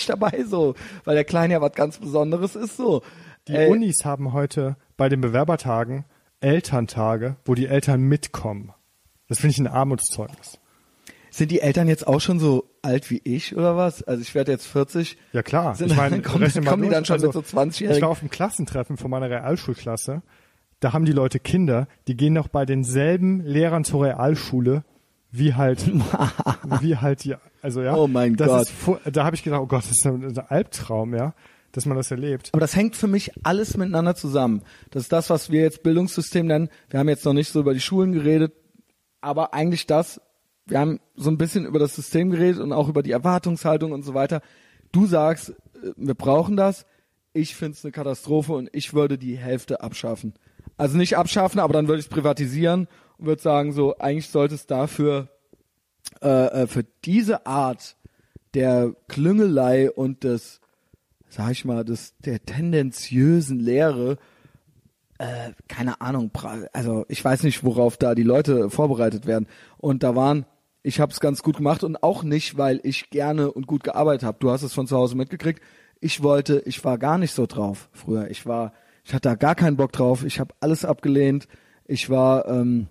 dabei, 0.08 0.44
so, 0.46 0.74
weil 1.04 1.14
der 1.14 1.24
Kleine 1.24 1.54
ja 1.54 1.60
was 1.60 1.72
ganz 1.72 1.98
Besonderes 1.98 2.56
ist, 2.56 2.76
so. 2.76 3.02
Die 3.48 3.54
Äh, 3.54 3.68
Unis 3.68 4.04
haben 4.04 4.32
heute 4.32 4.76
bei 4.96 5.08
den 5.08 5.20
Bewerbertagen 5.20 6.04
Elterntage, 6.40 7.36
wo 7.44 7.54
die 7.54 7.66
Eltern 7.66 8.02
mitkommen. 8.02 8.72
Das 9.28 9.38
finde 9.40 9.52
ich 9.52 9.58
ein 9.58 9.66
Armutszeugnis. 9.66 10.58
Sind 11.30 11.50
die 11.52 11.60
Eltern 11.60 11.86
jetzt 11.86 12.06
auch 12.08 12.20
schon 12.20 12.40
so 12.40 12.64
alt 12.82 13.08
wie 13.10 13.20
ich, 13.22 13.54
oder 13.56 13.76
was? 13.76 14.02
Also 14.02 14.20
ich 14.22 14.34
werde 14.34 14.50
jetzt 14.50 14.66
40. 14.66 15.16
Ja 15.32 15.42
klar. 15.42 15.74
Sind, 15.76 15.90
ich 15.92 15.96
meine, 15.96 16.20
kommen, 16.22 16.50
kommen 16.64 16.82
die 16.82 16.88
dann 16.88 17.04
schon 17.04 17.14
Also, 17.14 17.26
mit 17.28 17.34
so 17.34 17.40
Ich 17.40 17.46
20-Jährigen? 17.46 18.02
war 18.02 18.08
auf 18.08 18.20
einem 18.20 18.30
Klassentreffen 18.30 18.96
von 18.96 19.10
meiner 19.10 19.30
Realschulklasse. 19.30 20.22
Da 20.80 20.92
haben 20.92 21.04
die 21.04 21.12
Leute 21.12 21.38
Kinder, 21.38 21.86
die 22.08 22.16
gehen 22.16 22.32
noch 22.32 22.48
bei 22.48 22.64
denselben 22.66 23.42
Lehrern 23.44 23.84
zur 23.84 24.04
Realschule, 24.06 24.82
wie 25.30 25.54
halt, 25.54 25.86
wie 26.80 26.96
halt 26.96 27.22
die 27.24 27.36
Also 27.62 27.82
ja. 27.82 27.94
Oh 27.94 28.06
mein 28.06 28.36
Gott. 28.36 28.62
Ist, 28.62 28.72
da 29.12 29.24
habe 29.24 29.36
ich 29.36 29.42
gedacht, 29.42 29.60
oh 29.60 29.66
Gott, 29.66 29.84
das 29.84 29.92
ist 29.92 30.06
ein, 30.06 30.24
ein 30.24 30.38
Albtraum, 30.38 31.14
ja, 31.14 31.34
dass 31.72 31.86
man 31.86 31.96
das 31.96 32.10
erlebt. 32.10 32.50
Aber 32.52 32.60
das 32.60 32.74
hängt 32.74 32.96
für 32.96 33.06
mich 33.06 33.32
alles 33.44 33.76
miteinander 33.76 34.14
zusammen. 34.14 34.62
Das 34.90 35.04
ist 35.04 35.12
das, 35.12 35.30
was 35.30 35.50
wir 35.50 35.62
jetzt 35.62 35.82
Bildungssystem 35.82 36.46
nennen. 36.46 36.68
Wir 36.88 37.00
haben 37.00 37.08
jetzt 37.08 37.24
noch 37.24 37.32
nicht 37.32 37.50
so 37.50 37.60
über 37.60 37.74
die 37.74 37.80
Schulen 37.80 38.12
geredet, 38.12 38.54
aber 39.20 39.54
eigentlich 39.54 39.86
das, 39.86 40.20
wir 40.66 40.78
haben 40.78 41.00
so 41.16 41.30
ein 41.30 41.38
bisschen 41.38 41.66
über 41.66 41.78
das 41.78 41.94
System 41.94 42.30
geredet 42.30 42.60
und 42.60 42.72
auch 42.72 42.88
über 42.88 43.02
die 43.02 43.12
Erwartungshaltung 43.12 43.92
und 43.92 44.02
so 44.02 44.14
weiter. 44.14 44.40
Du 44.92 45.06
sagst, 45.06 45.50
äh, 45.50 45.92
wir 45.96 46.14
brauchen 46.14 46.56
das. 46.56 46.86
Ich 47.32 47.54
finde 47.54 47.76
es 47.76 47.84
eine 47.84 47.92
Katastrophe 47.92 48.54
und 48.54 48.70
ich 48.72 48.92
würde 48.94 49.16
die 49.18 49.36
Hälfte 49.36 49.82
abschaffen. 49.82 50.34
Also 50.76 50.96
nicht 50.96 51.16
abschaffen, 51.16 51.60
aber 51.60 51.72
dann 51.74 51.86
würde 51.86 52.00
ich 52.00 52.06
es 52.06 52.10
privatisieren 52.10 52.88
und 53.18 53.26
würde 53.26 53.42
sagen, 53.42 53.72
so, 53.72 53.98
eigentlich 53.98 54.30
sollte 54.30 54.54
es 54.54 54.66
dafür 54.66 55.28
äh, 56.22 56.62
äh, 56.62 56.66
für 56.66 56.84
diese 57.04 57.46
Art 57.46 57.96
der 58.54 58.94
Klüngelei 59.08 59.90
und 59.90 60.24
des, 60.24 60.60
sag 61.28 61.52
ich 61.52 61.64
mal, 61.64 61.84
des 61.84 62.14
der 62.18 62.44
tendenziösen 62.44 63.60
Lehre, 63.60 64.18
äh, 65.18 65.52
keine 65.68 66.00
Ahnung, 66.00 66.30
also 66.72 67.04
ich 67.08 67.24
weiß 67.24 67.42
nicht, 67.42 67.62
worauf 67.62 67.96
da 67.96 68.14
die 68.14 68.22
Leute 68.22 68.70
vorbereitet 68.70 69.26
werden. 69.26 69.46
Und 69.76 70.02
da 70.02 70.16
waren, 70.16 70.46
ich 70.82 70.98
habe 70.98 71.12
es 71.12 71.20
ganz 71.20 71.42
gut 71.42 71.58
gemacht 71.58 71.84
und 71.84 72.02
auch 72.02 72.22
nicht, 72.22 72.56
weil 72.56 72.80
ich 72.82 73.10
gerne 73.10 73.52
und 73.52 73.66
gut 73.66 73.84
gearbeitet 73.84 74.24
habe. 74.24 74.38
Du 74.40 74.50
hast 74.50 74.62
es 74.62 74.72
von 74.72 74.86
zu 74.86 74.96
Hause 74.96 75.16
mitgekriegt. 75.16 75.60
Ich 76.00 76.22
wollte, 76.22 76.62
ich 76.64 76.82
war 76.84 76.96
gar 76.96 77.18
nicht 77.18 77.32
so 77.32 77.46
drauf 77.46 77.90
früher. 77.92 78.30
Ich 78.30 78.46
war, 78.46 78.72
ich 79.04 79.12
hatte 79.12 79.28
da 79.28 79.34
gar 79.34 79.54
keinen 79.54 79.76
Bock 79.76 79.92
drauf. 79.92 80.24
Ich 80.24 80.40
habe 80.40 80.54
alles 80.60 80.84
abgelehnt. 80.84 81.48
Ich 81.84 82.08
war, 82.08 82.48
ähm, 82.48 82.88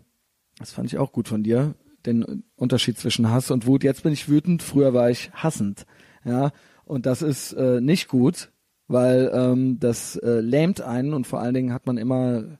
das 0.60 0.72
fand 0.72 0.92
ich 0.92 1.00
auch 1.00 1.12
gut 1.12 1.28
von 1.28 1.42
dir, 1.42 1.74
den 2.06 2.44
Unterschied 2.56 2.98
zwischen 2.98 3.30
Hass 3.30 3.52
und 3.52 3.66
Wut. 3.68 3.84
Jetzt 3.84 4.04
bin 4.04 4.14
ich 4.14 4.30
wütend, 4.30 4.64
früher 4.64 4.94
war 4.94 5.10
ich 5.10 5.32
hassend. 5.34 5.86
Ja, 6.26 6.52
und 6.86 7.06
das 7.06 7.22
ist 7.22 7.54
äh, 7.54 7.82
nicht 7.82 8.08
gut, 8.08 8.52
weil 8.88 9.32
ähm, 9.34 9.80
das 9.80 10.16
äh, 10.18 10.40
lähmt 10.40 10.82
einen 10.82 11.14
und 11.14 11.28
vor 11.28 11.40
allen 11.40 11.54
Dingen 11.54 11.74
hat 11.74 11.86
man 11.86 11.98
immer, 11.98 12.58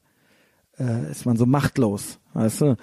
äh, 0.78 1.12
ist 1.12 1.26
man 1.26 1.36
so 1.36 1.46
machtlos, 1.46 2.20
weißt 2.34 2.62
du? 2.62 2.76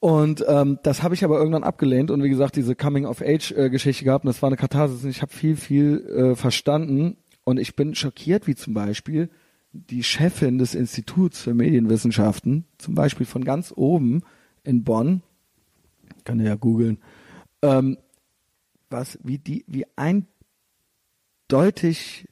Und 0.00 0.44
ähm, 0.46 0.78
das 0.82 1.02
habe 1.02 1.14
ich 1.14 1.24
aber 1.24 1.38
irgendwann 1.38 1.64
abgelehnt 1.64 2.10
und 2.10 2.22
wie 2.22 2.28
gesagt 2.28 2.56
diese 2.56 2.76
Coming-of-Age-Geschichte 2.76 4.04
gehabt 4.04 4.24
und 4.24 4.28
das 4.28 4.42
war 4.42 4.48
eine 4.48 4.56
Katharsis 4.56 5.02
und 5.02 5.10
ich 5.10 5.22
habe 5.22 5.32
viel, 5.32 5.56
viel 5.56 6.06
äh, 6.06 6.36
verstanden 6.36 7.16
und 7.44 7.58
ich 7.58 7.74
bin 7.74 7.94
schockiert, 7.94 8.46
wie 8.46 8.54
zum 8.54 8.74
Beispiel 8.74 9.28
die 9.72 10.02
Chefin 10.02 10.58
des 10.58 10.74
Instituts 10.74 11.42
für 11.42 11.54
Medienwissenschaften, 11.54 12.64
zum 12.78 12.94
Beispiel 12.94 13.26
von 13.26 13.44
ganz 13.44 13.72
oben 13.76 14.22
in 14.62 14.84
Bonn, 14.84 15.22
kann 16.28 16.40
ja 16.40 16.56
googeln, 16.56 16.98
ähm, 17.62 17.96
was, 18.90 19.18
wie 19.22 19.38
die, 19.38 19.64
wie 19.66 19.86
eindeutig 21.48 22.28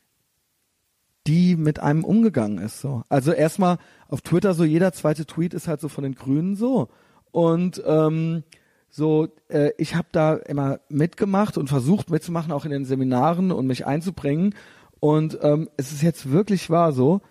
die 1.26 1.56
mit 1.56 1.80
einem 1.80 2.04
umgegangen 2.04 2.58
ist. 2.58 2.82
So. 2.82 3.04
Also 3.08 3.32
erstmal 3.32 3.78
auf 4.08 4.20
Twitter 4.20 4.52
so 4.52 4.64
jeder 4.64 4.92
zweite 4.92 5.24
Tweet 5.24 5.54
ist 5.54 5.66
halt 5.66 5.80
so 5.80 5.88
von 5.88 6.04
den 6.04 6.14
Grünen 6.14 6.56
so. 6.56 6.88
Und 7.32 7.82
ähm, 7.86 8.44
so, 8.90 9.28
äh, 9.48 9.70
ich 9.78 9.94
habe 9.94 10.08
da 10.12 10.34
immer 10.34 10.80
mitgemacht 10.90 11.56
und 11.56 11.68
versucht 11.68 12.10
mitzumachen, 12.10 12.52
auch 12.52 12.66
in 12.66 12.70
den 12.70 12.84
Seminaren 12.84 13.50
und 13.50 13.66
mich 13.66 13.86
einzubringen. 13.86 14.54
Und 15.00 15.38
ähm, 15.40 15.70
es 15.78 15.90
ist 15.90 16.02
jetzt 16.02 16.30
wirklich 16.30 16.68
wahr 16.68 16.92
so, 16.92 17.22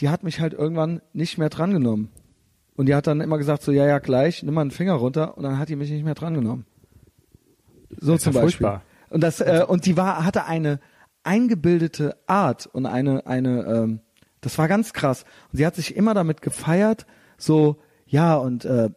die 0.00 0.10
hat 0.10 0.22
mich 0.22 0.38
halt 0.38 0.52
irgendwann 0.52 1.00
nicht 1.14 1.38
mehr 1.38 1.48
drangenommen. 1.48 2.10
Und 2.80 2.86
die 2.86 2.94
hat 2.94 3.06
dann 3.06 3.20
immer 3.20 3.36
gesagt 3.36 3.62
so, 3.62 3.72
ja, 3.72 3.86
ja, 3.86 3.98
gleich, 3.98 4.42
nimm 4.42 4.54
mal 4.54 4.62
einen 4.62 4.70
Finger 4.70 4.94
runter 4.94 5.36
und 5.36 5.42
dann 5.42 5.58
hat 5.58 5.68
die 5.68 5.76
mich 5.76 5.90
nicht 5.90 6.02
mehr 6.02 6.14
drangenommen. 6.14 6.64
So 7.90 8.16
zum 8.16 8.32
ja 8.32 8.40
Beispiel. 8.40 8.66
furchtbar. 8.66 8.82
Und 9.10 9.20
das, 9.22 9.42
äh, 9.42 9.66
und 9.68 9.84
die 9.84 9.98
war, 9.98 10.24
hatte 10.24 10.46
eine 10.46 10.80
eingebildete 11.22 12.16
Art 12.26 12.66
und 12.72 12.86
eine, 12.86 13.26
eine, 13.26 13.66
ähm, 13.66 14.00
das 14.40 14.56
war 14.56 14.66
ganz 14.66 14.94
krass. 14.94 15.26
Und 15.52 15.58
sie 15.58 15.66
hat 15.66 15.74
sich 15.74 15.94
immer 15.94 16.14
damit 16.14 16.40
gefeiert, 16.40 17.04
so, 17.36 17.76
ja, 18.06 18.36
und 18.36 18.64
äh, 18.64 18.88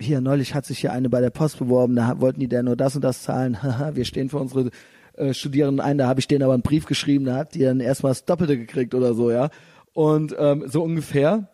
hier 0.00 0.20
neulich 0.20 0.56
hat 0.56 0.66
sich 0.66 0.80
hier 0.80 0.90
eine 0.90 1.08
bei 1.08 1.20
der 1.20 1.30
Post 1.30 1.60
beworben, 1.60 1.94
da 1.94 2.20
wollten 2.20 2.40
die 2.40 2.48
der 2.48 2.64
nur 2.64 2.74
das 2.74 2.96
und 2.96 3.04
das 3.04 3.22
zahlen. 3.22 3.62
Haha, 3.62 3.94
wir 3.94 4.04
stehen 4.04 4.30
für 4.30 4.38
unsere 4.38 4.70
äh, 5.12 5.32
Studierenden 5.32 5.78
ein, 5.78 5.96
da 5.96 6.08
habe 6.08 6.18
ich 6.18 6.26
denen 6.26 6.42
aber 6.42 6.54
einen 6.54 6.64
Brief 6.64 6.86
geschrieben, 6.86 7.26
da 7.26 7.36
hat 7.36 7.54
die 7.54 7.60
dann 7.60 7.78
erstmal 7.78 8.10
das 8.10 8.24
Doppelte 8.24 8.58
gekriegt 8.58 8.96
oder 8.96 9.14
so, 9.14 9.30
ja. 9.30 9.50
Und 9.92 10.34
ähm, 10.36 10.64
so 10.66 10.82
ungefähr. 10.82 11.48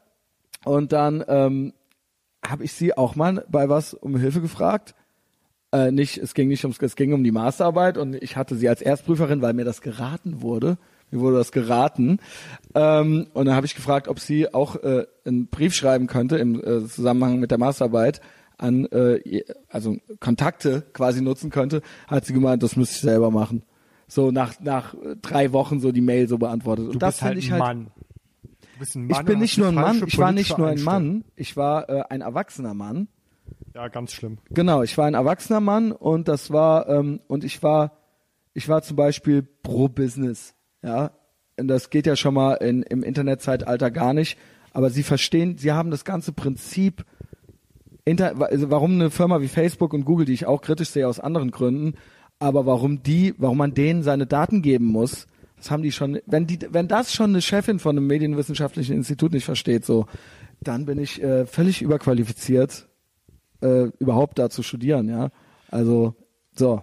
Und 0.65 0.93
dann 0.93 1.24
ähm, 1.28 1.73
habe 2.45 2.65
ich 2.65 2.73
sie 2.73 2.97
auch 2.97 3.16
mal 3.16 3.45
bei 3.49 3.69
was 3.69 3.95
um 3.95 4.16
Hilfe 4.16 4.41
gefragt. 4.41 4.95
Äh, 5.73 5.91
nicht, 5.91 6.19
es 6.19 6.35
ging 6.35 6.49
nicht 6.49 6.65
ums, 6.65 6.81
es 6.81 6.97
ging 6.97 7.12
um 7.12 7.24
die 7.24 7.32
Masterarbeit 7.32 7.99
und 7.99 8.15
ich 8.15 8.36
hatte 8.36 8.57
sie 8.57 8.69
als 8.69 8.81
Erstprüferin, 8.81 9.43
weil 9.43 9.55
mir 9.55 9.65
das 9.65 9.81
geraten 9.81 10.41
wurde. 10.41 10.78
Mir 11.11 11.20
wurde 11.20 11.36
das 11.36 11.53
geraten. 11.53 12.19
Ähm, 12.74 13.27
und 13.35 13.47
dann 13.47 13.55
habe 13.55 13.66
ich 13.66 13.74
gefragt, 13.74 14.09
ob 14.09 14.20
sie 14.20 14.53
auch 14.53 14.77
äh, 14.82 15.07
einen 15.24 15.49
Brief 15.49 15.74
schreiben 15.74 16.07
könnte 16.07 16.36
im 16.39 16.61
äh, 16.61 16.86
Zusammenhang 16.86 17.41
mit 17.41 17.51
der 17.51 17.59
Masterarbeit 17.59 18.20
an, 18.57 18.86
äh, 18.86 19.43
also 19.69 19.97
Kontakte 20.20 20.85
quasi 20.93 21.23
nutzen 21.23 21.51
könnte. 21.51 21.82
Hat 22.07 22.24
sie 22.24 22.32
gemeint, 22.32 22.62
das 22.62 22.77
müsste 22.77 22.95
ich 22.97 23.01
selber 23.03 23.31
machen. 23.31 23.62
So 24.07 24.31
nach 24.31 24.61
nach 24.61 24.95
drei 25.23 25.53
Wochen 25.53 25.81
so 25.81 25.91
die 25.91 26.01
Mail 26.01 26.28
so 26.28 26.39
beantwortet. 26.39 26.86
Du 26.86 26.91
und 26.93 27.03
das 27.03 27.16
bist 27.16 27.23
halt 27.23 27.39
ich 27.39 27.47
ein 27.47 27.53
halt 27.53 27.62
Mann. 27.62 27.86
Du 27.86 27.91
bist 27.91 27.97
ein 27.97 27.99
Mann 27.99 28.64
ich 28.81 29.23
bin 29.25 29.39
nicht 29.39 29.59
nur 29.59 29.69
ein 29.69 29.75
Mann, 29.75 30.03
ich 30.07 30.19
war 30.19 30.33
nicht 30.33 30.59
nur 30.59 30.69
ein. 30.69 30.83
Mann, 30.83 31.25
ich 31.37 31.57
war 31.57 31.89
äh, 31.89 32.05
ein 32.09 32.21
erwachsener 32.21 32.75
Mann. 32.75 33.09
Ja, 33.75 33.89
ganz 33.89 34.13
schlimm. 34.13 34.39
Genau, 34.51 34.83
ich 34.83 34.97
war 34.97 35.07
ein 35.07 35.15
erwachsener 35.15 35.61
Mann 35.61 35.93
und 35.93 36.29
das 36.29 36.51
war 36.51 36.89
ähm, 36.89 37.21
und 37.27 37.45
ich 37.45 37.63
war 37.63 37.93
ich 38.55 38.69
war 38.69 38.83
zum 38.83 38.97
Beispiel 38.97 39.43
pro 39.43 39.89
Business, 39.89 40.55
ja. 40.83 41.11
Und 41.59 41.69
das 41.69 41.91
geht 41.91 42.07
ja 42.07 42.17
schon 42.17 42.35
mal 42.35 42.55
in, 42.55 42.83
im 42.83 43.03
Internetzeitalter 43.03 43.91
gar 43.91 44.13
nicht. 44.13 44.39
Aber 44.73 44.91
sie 44.91 45.05
verstehen, 45.05 45.57
sie 45.57 45.71
haben 45.73 45.91
das 45.93 46.05
ganze 46.05 46.33
Prinzip, 46.33 47.05
Inter 48.05 48.35
also 48.41 48.71
warum 48.71 48.95
eine 48.95 49.11
Firma 49.11 49.41
wie 49.41 49.49
Facebook 49.49 49.93
und 49.95 50.05
Google, 50.05 50.27
die 50.27 50.33
ich 50.33 50.47
auch 50.47 50.61
kritisch 50.61 50.91
sehe 50.91 51.07
aus 51.07 51.21
anderen 51.21 51.53
Gründen, 51.53 51.95
aber 52.41 52.67
warum 52.67 53.03
die, 53.03 53.35
warum 53.39 53.59
man 53.59 53.75
denen 53.75 54.03
seine 54.03 54.27
Daten 54.27 54.63
geben 54.63 54.87
muss, 54.87 55.27
das 55.65 55.70
haben 55.70 55.82
die 55.82 55.93
schon, 55.93 56.19
wenn 56.27 56.47
die, 56.47 56.59
wenn 56.70 56.89
das 56.89 57.12
schon 57.15 57.31
eine 57.31 57.41
Chefin 57.43 57.78
von 57.78 57.97
einem 57.97 58.07
medienwissenschaftlichen 58.07 58.95
Institut 58.95 59.32
nicht 59.32 59.45
versteht, 59.47 59.85
so, 59.85 60.07
dann 60.61 60.85
bin 60.85 60.99
ich 60.99 61.23
äh, 61.23 61.47
völlig 61.47 61.81
überqualifiziert, 61.82 62.86
äh, 63.62 63.85
überhaupt 63.99 64.39
da 64.39 64.51
zu 64.51 64.62
studieren, 64.62 65.09
ja. 65.09 65.31
Also, 65.70 66.15
so. 66.55 66.82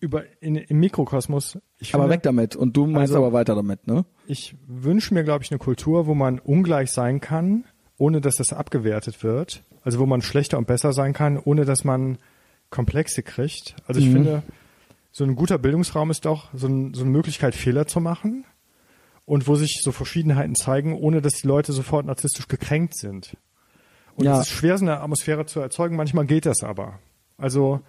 Über, 0.00 0.24
in, 0.40 0.56
Im 0.56 0.80
Mikrokosmos. 0.80 1.58
Ich 1.78 1.94
Aber 1.94 2.04
finde, 2.04 2.14
weg 2.16 2.22
damit. 2.24 2.56
Und 2.56 2.76
du 2.76 2.86
meinst 2.86 3.12
Also- 3.12 3.18
aber 3.18 3.32
weiter 3.32 3.54
damit, 3.54 3.86
ne? 3.86 4.04
Ich 4.26 4.56
wünsche 4.66 5.14
mir, 5.14 5.22
glaube 5.24 5.44
ich, 5.44 5.50
eine 5.52 5.58
Kultur, 5.58 6.06
wo 6.06 6.14
man 6.14 6.38
ungleich 6.40 6.90
sein 6.90 7.20
kann, 7.20 7.64
ohne 7.98 8.20
dass 8.20 8.36
das 8.36 8.52
abgewertet 8.52 9.22
wird. 9.22 9.62
Also 9.84 9.98
wo 10.00 10.06
man 10.06 10.20
schlechter 10.22 10.58
und 10.58 10.66
besser 10.66 10.92
sein 10.92 11.12
kann, 11.12 11.38
ohne 11.38 11.64
dass 11.64 11.84
man 11.84 12.18
Komplexe 12.70 13.22
kriegt. 13.22 13.76
Also 13.86 14.00
ich 14.00 14.08
Mhm. 14.08 14.12
finde, 14.12 14.42
so 15.12 15.24
ein 15.24 15.34
guter 15.36 15.58
Bildungsraum 15.58 16.10
ist 16.10 16.24
doch 16.24 16.48
so, 16.54 16.66
ein, 16.66 16.94
so 16.94 17.02
eine 17.02 17.10
Möglichkeit, 17.10 17.54
Fehler 17.54 17.86
zu 17.86 18.00
machen 18.00 18.44
und 19.26 19.46
wo 19.46 19.54
sich 19.56 19.80
so 19.82 19.92
Verschiedenheiten 19.92 20.54
zeigen, 20.54 20.94
ohne 20.96 21.20
dass 21.22 21.34
die 21.34 21.46
Leute 21.46 21.72
sofort 21.72 22.06
narzisstisch 22.06 22.48
gekränkt 22.48 22.96
sind. 22.96 23.36
Und 24.16 24.24
Ja. 24.24 24.34
es 24.40 24.48
ist 24.48 24.54
schwer, 24.54 24.76
so 24.78 24.84
eine 24.84 25.00
Atmosphäre 25.00 25.46
zu 25.46 25.60
erzeugen. 25.60 25.96
Manchmal 25.96 26.26
geht 26.26 26.46
das 26.46 26.62
aber. 26.62 26.98
Also 27.38 27.80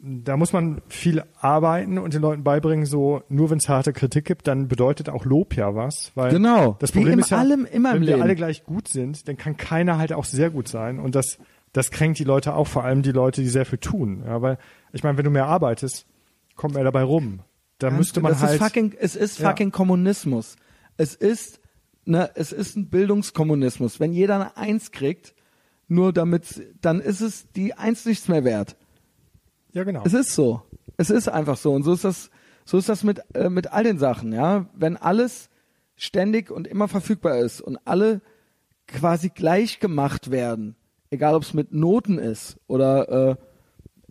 da 0.00 0.36
muss 0.36 0.52
man 0.52 0.80
viel 0.88 1.24
arbeiten 1.40 1.98
und 1.98 2.14
den 2.14 2.22
Leuten 2.22 2.44
beibringen, 2.44 2.86
so 2.86 3.22
nur 3.28 3.50
wenn 3.50 3.58
es 3.58 3.68
harte 3.68 3.92
Kritik 3.92 4.24
gibt, 4.26 4.46
dann 4.46 4.68
bedeutet 4.68 5.08
auch 5.08 5.24
Lob 5.24 5.56
ja 5.56 5.74
was. 5.74 6.12
Weil 6.14 6.30
Genau. 6.30 6.76
Das 6.78 6.92
Problem 6.92 7.18
ist 7.18 7.30
ja, 7.30 7.38
allem 7.38 7.66
wenn 7.72 7.82
wir 7.82 7.94
Leben. 8.00 8.22
alle 8.22 8.36
gleich 8.36 8.64
gut 8.64 8.86
sind, 8.88 9.26
dann 9.26 9.36
kann 9.36 9.56
keiner 9.56 9.98
halt 9.98 10.12
auch 10.12 10.24
sehr 10.24 10.50
gut 10.50 10.68
sein 10.68 11.00
und 11.00 11.16
das 11.16 11.38
das 11.72 11.90
kränkt 11.90 12.18
die 12.18 12.24
Leute 12.24 12.54
auch, 12.54 12.66
vor 12.66 12.84
allem 12.84 13.02
die 13.02 13.12
Leute, 13.12 13.42
die 13.42 13.48
sehr 13.48 13.66
viel 13.66 13.78
tun. 13.78 14.22
Ja, 14.26 14.40
weil 14.42 14.58
ich 14.92 15.02
meine, 15.02 15.18
wenn 15.18 15.24
du 15.24 15.30
mehr 15.30 15.46
arbeitest, 15.46 16.06
kommt 16.56 16.74
mehr 16.74 16.84
dabei 16.84 17.02
rum. 17.02 17.40
Da 17.78 17.90
müsste 17.90 18.20
man 18.20 18.32
das 18.32 18.42
halt 18.42 18.54
ist 18.60 18.62
fucking, 18.66 18.94
es 18.98 19.14
ist 19.16 19.38
Ja. 19.38 19.50
fucking 19.50 19.70
Kommunismus. 19.70 20.56
Es 20.96 21.14
ist, 21.14 21.60
ne, 22.04 22.30
es 22.34 22.52
ist 22.52 22.76
ein 22.76 22.88
Bildungskommunismus. 22.88 24.00
Wenn 24.00 24.12
jeder 24.12 24.34
eine 24.34 24.56
Eins 24.56 24.90
kriegt, 24.90 25.34
nur 25.86 26.12
damit, 26.12 26.66
dann 26.80 27.00
ist 27.00 27.20
es 27.20 27.50
die 27.52 27.74
Eins 27.74 28.04
nichts 28.04 28.28
mehr 28.28 28.44
wert. 28.44 28.76
ja 29.72 29.84
genau. 29.84 30.02
Es 30.04 30.12
ist 30.14 30.34
so. 30.34 30.62
Es 30.96 31.10
ist 31.10 31.28
einfach 31.28 31.56
so. 31.56 31.72
Und 31.72 31.84
so 31.84 31.92
ist 31.92 32.04
das, 32.04 32.30
so 32.64 32.78
ist 32.78 32.88
das 32.88 33.04
mit, 33.04 33.22
äh, 33.34 33.48
mit 33.48 33.72
all 33.72 33.84
den 33.84 33.98
Sachen, 33.98 34.32
ja. 34.32 34.66
Wenn 34.74 34.96
alles 34.96 35.48
ständig 35.94 36.50
und 36.50 36.66
immer 36.66 36.88
verfügbar 36.88 37.38
ist 37.38 37.60
und 37.60 37.78
alle 37.86 38.20
quasi 38.88 39.28
gleich 39.28 39.78
gemacht 39.78 40.30
werden, 40.30 40.74
egal 41.10 41.34
ob 41.34 41.42
es 41.42 41.54
mit 41.54 41.72
Noten 41.72 42.18
ist 42.18 42.58
oder 42.66 43.08
äh, 43.30 43.36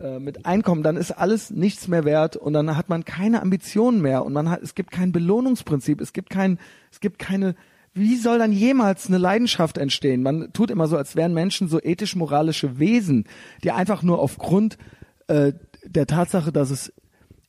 äh, 0.00 0.20
mit 0.20 0.46
Einkommen, 0.46 0.82
dann 0.82 0.96
ist 0.96 1.10
alles 1.10 1.50
nichts 1.50 1.88
mehr 1.88 2.04
wert 2.04 2.36
und 2.36 2.52
dann 2.52 2.76
hat 2.76 2.88
man 2.88 3.04
keine 3.04 3.42
Ambitionen 3.42 4.00
mehr 4.00 4.24
und 4.24 4.32
man 4.32 4.48
hat, 4.48 4.62
es 4.62 4.76
gibt 4.76 4.92
kein 4.92 5.10
Belohnungsprinzip, 5.10 6.00
es 6.00 6.12
gibt 6.12 6.30
kein, 6.30 6.58
es 6.92 7.00
gibt 7.00 7.18
keine, 7.18 7.56
wie 7.94 8.16
soll 8.16 8.38
dann 8.38 8.52
jemals 8.52 9.08
eine 9.08 9.18
Leidenschaft 9.18 9.76
entstehen? 9.76 10.22
Man 10.22 10.52
tut 10.52 10.70
immer 10.70 10.86
so, 10.86 10.96
als 10.96 11.16
wären 11.16 11.34
Menschen 11.34 11.68
so 11.68 11.80
ethisch-moralische 11.82 12.78
Wesen, 12.78 13.24
die 13.64 13.72
einfach 13.72 14.04
nur 14.04 14.20
aufgrund 14.20 14.78
äh, 15.26 15.52
der 15.84 16.06
Tatsache, 16.06 16.52
dass 16.52 16.70
es 16.70 16.92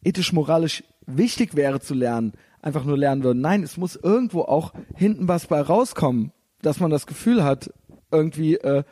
ethisch-moralisch 0.03 0.83
wichtig 1.05 1.55
wäre 1.55 1.79
zu 1.79 1.93
lernen, 1.93 2.33
einfach 2.61 2.83
nur 2.83 2.97
lernen 2.97 3.23
würden. 3.23 3.41
Nein, 3.41 3.61
es 3.61 3.77
muss 3.77 3.95
irgendwo 3.95 4.41
auch 4.41 4.73
hinten 4.95 5.27
was 5.27 5.45
bei 5.45 5.61
rauskommen, 5.61 6.31
dass 6.63 6.79
man 6.79 6.89
das 6.89 7.05
Gefühl 7.05 7.43
hat, 7.43 7.71
irgendwie, 8.11 8.55
äh, 8.55 8.83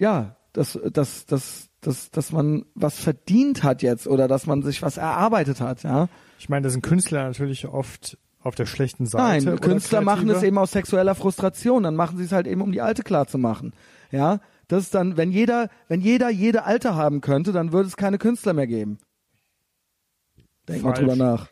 ja, 0.00 0.36
dass, 0.52 0.78
dass, 0.92 1.26
dass, 1.26 1.68
dass, 1.80 2.10
dass 2.10 2.32
man 2.32 2.64
was 2.74 2.98
verdient 2.98 3.62
hat 3.62 3.82
jetzt 3.82 4.08
oder 4.08 4.26
dass 4.26 4.46
man 4.46 4.62
sich 4.62 4.82
was 4.82 4.96
erarbeitet 4.96 5.60
hat, 5.60 5.84
ja. 5.84 6.08
Ich 6.38 6.48
meine, 6.48 6.64
da 6.64 6.70
sind 6.70 6.82
Künstler 6.82 7.24
natürlich 7.24 7.68
oft 7.68 8.18
auf 8.42 8.54
der 8.54 8.64
schlechten 8.64 9.04
Seite. 9.04 9.44
Nein, 9.44 9.60
Künstler 9.60 10.00
machen 10.00 10.30
es 10.30 10.42
eben 10.42 10.56
aus 10.56 10.72
sexueller 10.72 11.14
Frustration. 11.14 11.82
Dann 11.82 11.94
machen 11.94 12.16
sie 12.16 12.24
es 12.24 12.32
halt 12.32 12.46
eben, 12.46 12.62
um 12.62 12.72
die 12.72 12.80
Alte 12.80 13.02
klar 13.02 13.26
zu 13.26 13.36
machen. 13.36 13.74
Ja, 14.10 14.40
das 14.66 14.84
ist 14.84 14.94
dann, 14.94 15.18
wenn 15.18 15.30
jeder, 15.30 15.68
wenn 15.88 16.00
jeder 16.00 16.30
jede 16.30 16.64
Alte 16.64 16.94
haben 16.94 17.20
könnte, 17.20 17.52
dann 17.52 17.72
würde 17.72 17.88
es 17.88 17.98
keine 17.98 18.16
Künstler 18.16 18.54
mehr 18.54 18.66
geben. 18.66 18.98
Denk 20.66 20.82
mal 20.82 20.94
Falsch. 20.94 21.00
drüber 21.00 21.16
nach. 21.16 21.48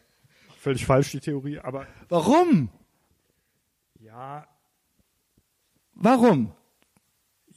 Völlig 0.59 0.87
falsch, 0.87 1.11
die 1.11 1.21
Theorie, 1.21 1.59
aber 1.59 1.87
Warum? 2.09 2.71
ja, 4.01 4.47
Warum? 5.95 6.53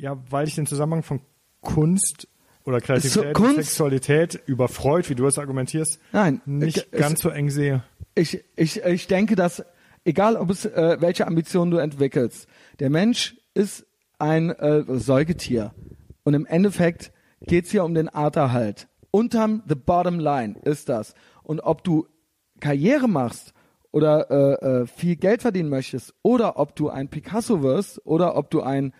Ja, 0.02 0.18
weil 0.30 0.48
ich 0.48 0.56
den 0.56 0.66
Zusammenhang 0.66 1.04
von 1.04 1.22
Kunst 1.62 2.28
oder 2.66 2.80
Kreativität 2.82 3.36
So, 3.38 3.44
und 3.44 3.56
Sexualität 3.56 4.42
über 4.46 4.68
Freud, 4.68 5.10
wie 5.10 5.16
du 5.16 5.26
es 5.28 5.38
argumentierst, 5.40 6.00
Nein, 6.12 6.42
nicht 6.46 6.88
es- 6.92 7.00
ganz 7.00 7.22
so 7.22 7.30
eng 7.30 7.50
sehe. 7.50 7.84
ich, 8.16 8.44
ich, 8.56 8.84
ich 8.84 9.08
denke, 9.08 9.36
dass 9.36 9.64
egal 10.06 10.36
ob 10.36 10.50
es 10.50 10.66
äh, 10.66 10.98
welche 11.00 11.28
Ambitionen 11.28 11.72
du 11.72 11.78
entwickelst, 11.78 12.48
der 12.80 12.90
Mensch 12.90 13.36
ist 13.54 13.86
ein 14.20 14.50
äh, 14.52 14.84
Säugetier 14.88 15.74
und 16.24 16.34
im 16.34 16.46
Endeffekt 16.46 17.12
geht's 17.42 17.72
hier 17.72 17.84
um 17.84 17.94
den 17.94 18.10
Arterhalt. 18.10 18.88
Unterm 19.12 19.64
the 19.68 19.76
bottom 19.76 20.20
line 20.20 20.56
ist 20.64 20.88
das. 20.90 21.16
Und 21.44 21.60
ob 21.62 21.84
du 21.84 22.08
Karriere 22.60 23.10
machst 23.10 23.54
oder 23.92 24.30
äh, 24.32 24.66
äh, 24.84 24.88
viel 24.88 25.16
Geld 25.18 25.42
verdienen 25.42 25.70
möchtest 25.70 26.14
oder 26.22 26.58
ob 26.58 26.76
du 26.76 26.90
ein 26.90 27.10
Picasso 27.10 27.62
wirst 27.64 28.06
oder 28.06 28.36
ob 28.38 28.50
du 28.52 28.62
ein 28.62 28.94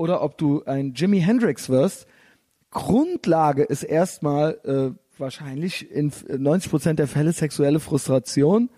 oder 0.00 0.22
ob 0.22 0.38
du 0.38 0.64
ein 0.64 0.94
Jimi 0.94 1.20
Hendrix 1.20 1.68
wirst, 1.68 2.06
Grundlage 2.70 3.64
ist 3.64 3.82
erstmal 3.82 4.58
äh, 4.64 5.18
wahrscheinlich 5.18 5.90
in 5.90 6.10
90 6.26 6.70
Prozent 6.70 6.98
der 6.98 7.06
Fälle 7.06 7.32
sexuelle 7.32 7.80
Frustration 7.80 8.70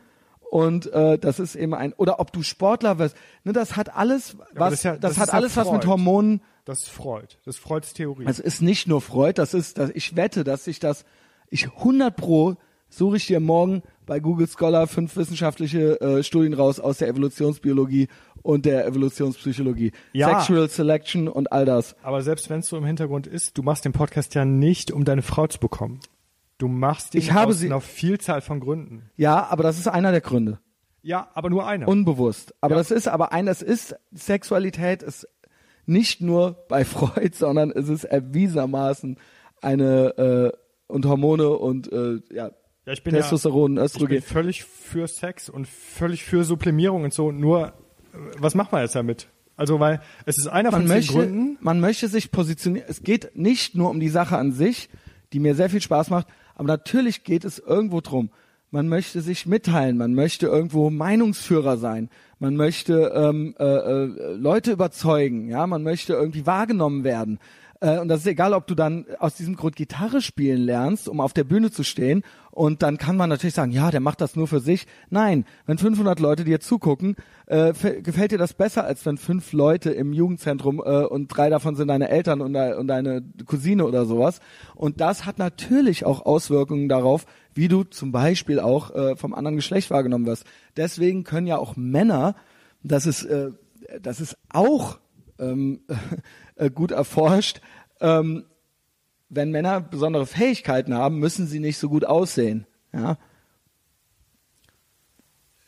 und 0.51 0.93
äh, 0.93 1.19
das 1.19 1.39
ist 1.39 1.55
eben 1.55 1.75
ein 1.75 1.93
oder 1.93 2.19
ob 2.19 2.33
du 2.33 2.43
Sportler 2.43 2.99
wirst. 2.99 3.17
Ne, 3.45 3.53
das 3.53 3.77
hat 3.77 3.95
alles 3.95 4.37
was 4.53 4.71
das 4.71 4.73
ist 4.75 4.83
ja- 4.83 4.97
das, 4.97 5.01
das 5.01 5.19
hat 5.19 5.29
ist 5.29 5.33
ja 5.33 5.39
alles 5.39 5.57
was 5.57 5.71
mit. 5.71 5.87
Hormonen. 5.87 6.43
Das 6.65 6.81
ist 6.81 6.91
Freud. 6.91 7.29
Das 7.45 7.57
ist 7.57 7.63
Freuds 7.63 7.93
Theorie. 7.93 8.27
Also 8.27 8.43
ist 8.43 8.61
nicht 8.61 8.89
nur 8.89 9.01
Freud, 9.01 9.35
das 9.41 9.55
ist 9.55 9.79
das 9.79 9.91
ich 9.95 10.17
wette, 10.17 10.43
dass 10.43 10.65
sich 10.65 10.81
das 10.81 11.05
ich 11.51 11.69
100 11.73 12.17
pro 12.17 12.57
suche 12.89 13.17
ich 13.17 13.27
dir 13.27 13.41
morgen 13.41 13.83
bei 14.07 14.19
Google 14.21 14.49
Scholar 14.49 14.87
fünf 14.89 15.17
wissenschaftliche 15.17 16.01
äh, 16.01 16.23
Studien 16.23 16.55
raus 16.55 16.81
aus 16.81 16.99
der 16.99 17.09
Evolutionsbiologie 17.09 18.09
und 18.43 18.65
der 18.67 18.87
Evolutionspsychologie. 18.87 19.93
Ja. 20.13 20.41
Sexual 20.41 20.69
Selection 20.69 21.29
und 21.29 21.53
all 21.53 21.65
das. 21.65 21.97
Aber 22.03 22.23
selbst 22.23 22.51
wenn 22.51 22.61
es 22.61 22.67
so 22.69 22.77
im 22.77 22.85
Hintergrund 22.85 23.27
ist, 23.27 23.57
du 23.57 23.63
machst 23.63 23.85
den 23.85 23.93
Podcast 23.93 24.35
ja 24.35 24.45
nicht, 24.45 24.91
um 24.91 25.05
deine 25.05 25.23
Frau 25.23 25.47
zu 25.47 25.59
bekommen. 25.61 26.01
Du 26.59 26.69
machst 26.69 27.15
ihn 27.15 27.19
Ich 27.19 27.33
habe 27.33 27.49
aus 27.51 27.59
sie- 27.59 27.67
einer 27.67 27.81
Vielzahl 27.81 28.41
von 28.41 28.61
Gründen. 28.61 29.11
Ja, 29.17 29.47
aber 29.49 29.63
das 29.63 29.79
ist 29.79 29.89
einer 29.89 30.13
der 30.13 30.21
Gründe. 30.21 30.59
Ja, 31.03 31.29
aber 31.35 31.51
nur 31.51 31.67
einer. 31.67 31.89
Unbewusst. 31.89 32.55
Aber 32.61 32.75
Ja. 32.75 32.79
das 32.79 32.91
ist 32.93 33.09
aber 33.09 33.33
ein, 33.33 33.47
das 33.47 33.63
ist, 33.63 33.97
Sexualität 34.13 35.03
ist 35.03 35.27
nicht 35.87 36.21
nur 36.21 36.65
bei 36.69 36.85
Freud, 36.85 37.35
sondern 37.35 37.71
es 37.73 37.89
ist 37.89 38.05
erwiesenermaßen 38.05 39.19
eine, 39.61 40.53
äh, 40.53 40.59
und 40.93 41.07
Hormone 41.07 41.49
und, 41.51 41.91
äh, 41.93 42.21
ja, 42.33 42.51
Ja, 42.85 42.93
ich 42.93 43.03
bin 43.03 43.15
Testosteron, 43.15 43.77
ja, 43.77 43.85
ich 43.85 43.93
bin 43.93 44.03
Östrogen. 44.03 44.23
völlig 44.23 44.65
für 44.65 45.07
Sex 45.09 45.49
und 45.49 45.67
völlig 45.69 46.25
für 46.25 46.45
Sublimierung 46.45 47.05
und 47.05 47.13
so. 47.15 47.31
Nur, 47.33 47.73
was 48.39 48.55
macht 48.55 48.73
man 48.73 48.83
jetzt 48.83 48.95
damit? 48.95 49.29
Also, 49.57 49.81
weil 49.81 50.01
es 50.25 50.39
ist 50.39 50.47
einer 50.47 50.71
Man 50.71 50.83
von 50.83 50.89
möchte, 50.89 51.13
Gründen. 51.13 51.59
man 51.61 51.81
möchte 51.81 52.09
sich 52.09 52.31
positionieren. 52.31 52.87
Es 52.89 53.03
geht 53.03 53.37
nicht 53.37 53.75
nur 53.75 53.91
um 53.91 54.01
die 54.01 54.09
Sache 54.09 54.37
an 54.37 54.53
sich, 54.53 54.89
die 55.33 55.41
mir 55.41 55.55
sehr 55.55 55.71
viel 55.71 55.81
Spaß 55.81 56.11
macht, 56.11 56.27
aber 56.55 56.69
natürlich 56.69 57.25
geht 57.25 57.45
es 57.45 57.59
irgendwo 57.59 58.01
drum. 58.01 58.31
Man 58.71 58.89
möchte 58.89 59.21
sich 59.21 59.45
mitteilen, 59.45 59.99
man 59.99 60.15
möchte 60.15 60.47
irgendwo 60.47 60.89
Meinungsführer 60.89 61.77
sein, 61.77 62.09
man 62.39 62.57
möchte 62.57 63.13
ähm, 63.15 63.55
äh, 63.59 63.65
äh, 63.65 64.35
Leute 64.35 64.73
überzeugen, 64.73 65.49
ja, 65.49 65.67
man 65.67 65.83
möchte 65.83 66.15
irgendwie 66.15 66.47
wahrgenommen 66.47 67.05
werden. 67.05 67.39
Äh, 67.81 67.99
und 67.99 68.09
das 68.09 68.21
ist 68.21 68.27
egal, 68.27 68.55
ob 68.55 68.67
du 68.67 68.75
dann 68.75 69.05
aus 69.19 69.35
diesem 69.35 69.57
Grund 69.57 69.77
Gitarre 69.77 70.23
spielen 70.23 70.63
lernst, 70.63 71.09
um 71.09 71.21
auf 71.21 71.35
der 71.35 71.45
Bühne 71.45 71.71
zu 71.71 71.83
stehen. 71.83 72.23
Und 72.53 72.83
dann 72.83 72.99
kann 72.99 73.17
man 73.17 73.31
natürlich 73.31 73.55
sagen, 73.55 73.73
ja, 73.73 73.91
der 73.91 74.01
macht 74.01 74.21
das 74.21 74.37
nur 74.37 74.47
für 74.47 74.61
sich. 74.61 74.87
Nein, 75.09 75.47
wenn 75.65 75.79
500 75.79 76.21
Leute 76.21 76.45
dir 76.45 76.61
zugucken, 76.61 77.17
äh, 77.47 77.73
gefällt 78.03 78.31
dir 78.31 78.37
das 78.37 78.53
besser, 78.53 78.85
als 78.85 79.07
wenn 79.07 79.17
fünf 79.17 79.55
Leute 79.55 79.91
im 79.91 80.13
Jugendzentrum 80.13 80.79
äh, 80.85 81.05
und 81.05 81.29
drei 81.29 81.49
davon 81.49 81.77
sind 81.77 81.89
deine 81.89 82.11
Eltern 82.11 82.43
und, 82.43 82.53
de 82.53 82.75
und 82.75 82.89
deine 82.89 83.25
Cousine 83.47 83.87
oder 83.87 84.05
sowas. 84.05 84.41
Und 84.75 85.01
das 85.01 85.25
hat 85.25 85.39
natürlich 85.39 86.05
auch 86.05 86.27
Auswirkungen 86.27 86.91
darauf, 86.91 87.25
wie 87.55 87.69
du 87.69 87.85
zum 87.85 88.13
Beispiel 88.13 88.61
auch 88.61 88.95
äh, 88.95 89.17
vom 89.17 89.33
anderen 89.33 89.57
Geschlecht 89.57 89.91
wahrgenommen 89.91 90.27
wirst. 90.27 90.45
Deswegen 90.77 91.25
können 91.25 91.47
ja 91.47 91.57
auch 91.57 91.77
Männer, 91.77 92.37
das 92.83 93.07
ist, 93.07 93.25
äh, 93.25 93.53
das 94.03 94.21
ist 94.21 94.37
auch 94.51 94.99
ähm, 95.39 95.81
äh, 96.57 96.69
gut 96.69 96.91
erforscht. 96.91 97.63
Ähm, 98.03 98.45
wenn 99.35 99.51
Männer 99.51 99.81
besondere 99.81 100.27
Fähigkeiten 100.27 100.95
haben, 100.95 101.19
müssen 101.19 101.47
sie 101.47 101.59
nicht 101.59 101.79
so 101.79 101.89
gut 101.89 102.05
aussehen. 102.05 102.67
Ja. 102.93 103.17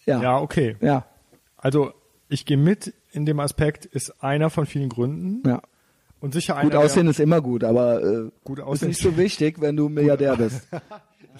Ja. 0.04 0.22
Ja, 0.22 0.38
okay. 0.38 0.76
Ja. 0.80 1.06
Also, 1.56 1.92
ich 2.28 2.44
gehe 2.44 2.58
mit 2.58 2.92
in 3.12 3.24
dem 3.24 3.40
Aspekt, 3.40 3.86
ist 3.86 4.22
einer 4.22 4.50
von 4.50 4.66
vielen 4.66 4.88
Gründen. 4.88 5.48
ja. 5.48 5.62
Und 6.20 6.32
sicher 6.32 6.56
einer. 6.56 6.70
Gut 6.70 6.74
aussehen 6.78 7.06
ist 7.06 7.20
immer 7.20 7.42
gut, 7.42 7.64
aber 7.64 8.02
äh, 8.02 8.30
Gut 8.44 8.58
ist 8.58 8.64
aussehen 8.64 8.88
nicht 8.88 9.02
so 9.02 9.14
wichtig, 9.18 9.60
wenn 9.60 9.76
du 9.76 9.90
Milliardär 9.90 10.36
bist. 10.36 10.66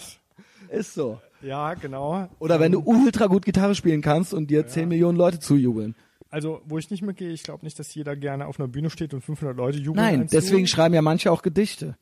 ist 0.69 0.93
so. 0.93 1.21
Ja, 1.41 1.73
genau. 1.73 2.29
Oder 2.39 2.61
wenn 2.61 2.73
du 2.73 2.81
ultra 2.85 3.27
gut 3.27 3.47
Gitarre 3.47 3.75
spielen 3.75 4.03
kannst 4.03 4.35
und 4.35 4.51
dir 4.51 4.67
10 4.67 4.89
Millionen 4.89 5.17
Leute 5.17 5.39
zujubeln. 5.41 5.95
Also, 6.29 6.61
wo 6.67 6.77
ich 6.77 6.91
nicht 6.91 7.03
mitgehe, 7.03 7.31
ich 7.31 7.45
glaube 7.45 7.65
nicht, 7.65 7.79
dass 7.79 7.95
jeder 7.95 8.15
gerne 8.15 8.47
auf 8.47 8.59
einer 8.61 8.69
Bühne 8.69 8.91
steht 8.91 9.15
und 9.15 9.23
500 9.23 9.57
Leute 9.57 9.79
jubeln. 9.79 10.05
Nein, 10.05 10.29
deswegen 10.31 10.67
schreiben 10.67 10.95
ja 10.95 11.01
manche 11.01 11.33
auch 11.33 11.41
Gedichte. 11.41 11.97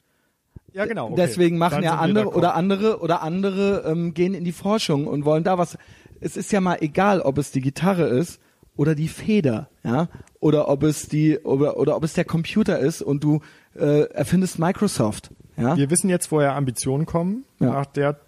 Ja, 0.72 0.86
genau. 0.86 1.06
Okay. 1.06 1.14
Deswegen 1.16 1.58
machen 1.58 1.76
Dann 1.76 1.84
ja 1.84 1.98
andere 1.98 2.30
oder 2.30 2.54
andere 2.54 3.00
oder 3.00 3.22
andere 3.22 3.84
ähm, 3.86 4.14
gehen 4.14 4.34
in 4.34 4.44
die 4.44 4.52
Forschung 4.52 5.06
und 5.06 5.24
wollen 5.24 5.44
da 5.44 5.58
was. 5.58 5.76
Es 6.20 6.36
ist 6.36 6.52
ja 6.52 6.60
mal 6.60 6.78
egal, 6.80 7.20
ob 7.20 7.38
es 7.38 7.50
die 7.50 7.60
Gitarre 7.60 8.06
ist 8.06 8.40
oder 8.76 8.94
die 8.94 9.08
Feder, 9.08 9.68
ja, 9.84 10.08
oder 10.40 10.68
ob 10.68 10.82
es 10.82 11.08
die 11.08 11.38
oder, 11.38 11.76
oder 11.76 11.96
ob 11.96 12.04
es 12.04 12.14
der 12.14 12.24
Computer 12.24 12.78
ist 12.78 13.02
und 13.02 13.22
du 13.22 13.40
äh, 13.74 14.04
erfindest 14.10 14.58
Microsoft, 14.58 15.30
ja. 15.56 15.76
Wir 15.76 15.90
wissen 15.90 16.08
jetzt, 16.08 16.32
woher 16.32 16.54
Ambitionen 16.54 17.04
kommen, 17.06 17.44
Ja. 17.60 17.66
nach 17.72 17.86
der 17.86 18.18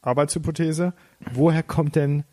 Arbeitshypothese. 0.00 0.92
Woher 1.32 1.62
kommt 1.62 1.94
denn 1.94 2.24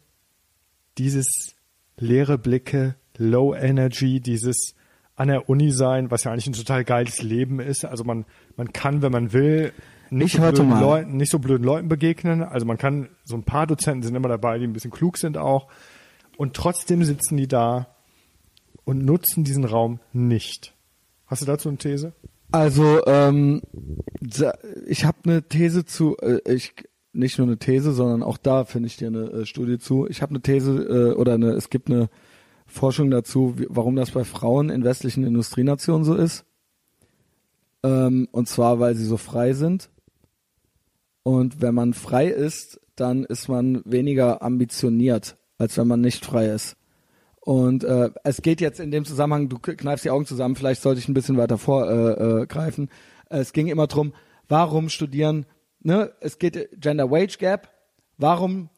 dieses 0.97 1.55
leere 1.97 2.37
Blicke, 2.37 2.95
Low 3.17 3.53
Energy, 3.53 4.19
dieses 4.21 4.73
an 5.19 5.27
der 5.27 5.49
Uni 5.49 5.71
sein, 5.71 6.11
was 6.11 6.23
ja 6.23 6.31
eigentlich 6.31 6.47
ein 6.47 6.53
total 6.53 6.85
geiles 6.85 7.21
Leben 7.21 7.59
ist. 7.59 7.83
Also 7.83 8.05
man, 8.05 8.23
man 8.55 8.71
kann, 8.71 9.01
wenn 9.01 9.11
man 9.11 9.33
will, 9.33 9.73
nicht 10.09 10.35
Ich 10.35 10.41
so, 10.41 10.47
blöden 10.47 10.69
mal. 10.69 10.79
Leuten, 10.81 11.17
nicht 11.17 11.29
so 11.29 11.39
blöden 11.39 11.65
Leuten 11.65 11.89
begegnen. 11.89 12.41
Also 12.41 12.65
man 12.65 12.77
kann, 12.77 13.09
so 13.25 13.35
ein 13.35 13.43
paar 13.43 13.67
Dozenten 13.67 14.01
sind 14.03 14.15
immer 14.15 14.29
dabei, 14.29 14.57
die 14.57 14.63
ein 14.63 14.71
bisschen 14.71 14.91
klug 14.91 15.17
sind 15.17 15.37
auch. 15.37 15.67
Und 16.37 16.55
trotzdem 16.55 17.03
sitzen 17.03 17.35
die 17.35 17.49
da 17.49 17.87
und 18.85 19.03
nutzen 19.03 19.43
diesen 19.43 19.65
Raum 19.65 19.99
nicht. 20.13 20.73
Hast 21.27 21.41
du 21.41 21.45
dazu 21.45 21.67
eine 21.67 21.77
These? 21.77 22.13
Also 22.51 23.05
ähm, 23.05 23.61
ich 24.87 25.03
habe 25.03 25.17
eine 25.25 25.43
These 25.43 25.83
zu, 25.83 26.15
äh, 26.21 26.39
ich 26.49 26.73
nicht 27.11 27.39
nur 27.39 27.47
eine 27.47 27.57
These, 27.57 27.91
sondern 27.91 28.23
auch 28.23 28.37
da 28.37 28.63
finde 28.63 28.87
ich 28.87 28.95
dir 28.95 29.07
eine 29.07 29.25
äh, 29.25 29.45
Studie 29.45 29.79
zu. 29.79 30.07
Ich 30.07 30.21
habe 30.21 30.29
eine 30.29 30.41
These 30.41 30.71
äh, 30.71 31.13
oder 31.15 31.33
eine, 31.33 31.49
es 31.49 31.69
gibt 31.69 31.91
eine 31.91 32.09
Forschung 32.69 33.11
dazu, 33.11 33.55
warum 33.67 33.95
das 33.95 34.11
bei 34.11 34.23
Frauen 34.23 34.69
in 34.69 34.83
westlichen 34.83 35.25
Industrienationen 35.25 36.05
so 36.05 36.15
ist. 36.15 36.45
Ähm, 37.83 38.27
und 38.31 38.47
zwar, 38.47 38.79
weil 38.79 38.95
sie 38.95 39.05
so 39.05 39.17
frei 39.17 39.53
sind. 39.53 39.89
Und 41.23 41.61
wenn 41.61 41.75
man 41.75 41.93
frei 41.93 42.27
ist, 42.27 42.79
dann 42.95 43.23
ist 43.23 43.47
man 43.47 43.81
weniger 43.85 44.41
ambitioniert, 44.41 45.37
als 45.57 45.77
wenn 45.77 45.87
man 45.87 46.01
nicht 46.01 46.25
frei 46.25 46.47
ist. 46.47 46.75
Und 47.39 47.83
äh, 47.83 48.11
es 48.23 48.41
geht 48.41 48.61
jetzt 48.61 48.79
in 48.79 48.91
dem 48.91 49.05
Zusammenhang, 49.05 49.49
du 49.49 49.57
kneifst 49.57 50.05
die 50.05 50.09
Augen 50.11 50.25
zusammen, 50.25 50.55
vielleicht 50.55 50.81
sollte 50.81 50.99
ich 50.99 51.07
ein 51.07 51.13
bisschen 51.13 51.37
weiter 51.37 51.57
vorgreifen. 51.57 52.43
Äh, 52.43 52.47
greifen. 52.47 52.89
es 53.29 53.53
ging 53.53 53.67
immer 53.67 53.87
drum, 53.87 54.13
warum 54.47 54.89
studieren, 54.89 55.45
ne, 55.79 56.11
es 56.19 56.37
geht 56.37 56.69
Gender 56.79 57.09
Wage 57.09 57.37
Gap, 57.39 57.69
warum 58.17 58.69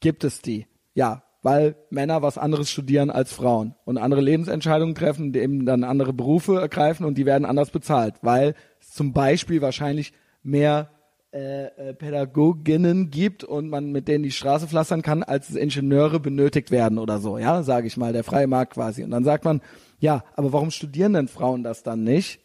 gibt 0.00 0.24
es 0.24 0.40
die? 0.40 0.66
Ja, 0.94 1.22
weil 1.46 1.76
Männer 1.90 2.22
was 2.22 2.38
anderes 2.38 2.68
studieren 2.68 3.08
als 3.08 3.32
Frauen 3.32 3.76
und 3.84 3.98
andere 3.98 4.20
Lebensentscheidungen 4.20 4.96
treffen, 4.96 5.32
eben 5.32 5.64
dann 5.64 5.84
andere 5.84 6.12
Berufe 6.12 6.60
ergreifen 6.60 7.06
und 7.06 7.16
die 7.16 7.24
werden 7.24 7.44
anders 7.44 7.70
bezahlt, 7.70 8.16
weil 8.22 8.56
es 8.80 8.90
zum 8.94 9.12
Beispiel 9.12 9.62
wahrscheinlich 9.62 10.12
mehr 10.42 10.90
äh, 11.32 11.66
äh, 11.66 11.94
Pädagoginnen 11.94 13.10
gibt 13.10 13.44
und 13.44 13.68
man 13.68 13.92
mit 13.92 14.08
denen 14.08 14.24
die 14.24 14.32
Straße 14.32 14.66
pflastern 14.66 15.02
kann, 15.02 15.22
als 15.22 15.54
Ingenieure 15.54 16.18
benötigt 16.18 16.72
werden 16.72 16.98
oder 16.98 17.20
so, 17.20 17.38
ja, 17.38 17.62
sage 17.62 17.86
ich 17.86 17.96
mal, 17.96 18.12
der 18.12 18.24
freie 18.24 18.48
Markt 18.48 18.74
quasi. 18.74 19.04
Und 19.04 19.12
dann 19.12 19.22
sagt 19.22 19.44
man, 19.44 19.60
ja, 20.00 20.24
aber 20.34 20.52
warum 20.52 20.72
studieren 20.72 21.12
denn 21.12 21.28
Frauen 21.28 21.62
das 21.62 21.84
dann 21.84 22.02
nicht? 22.02 22.40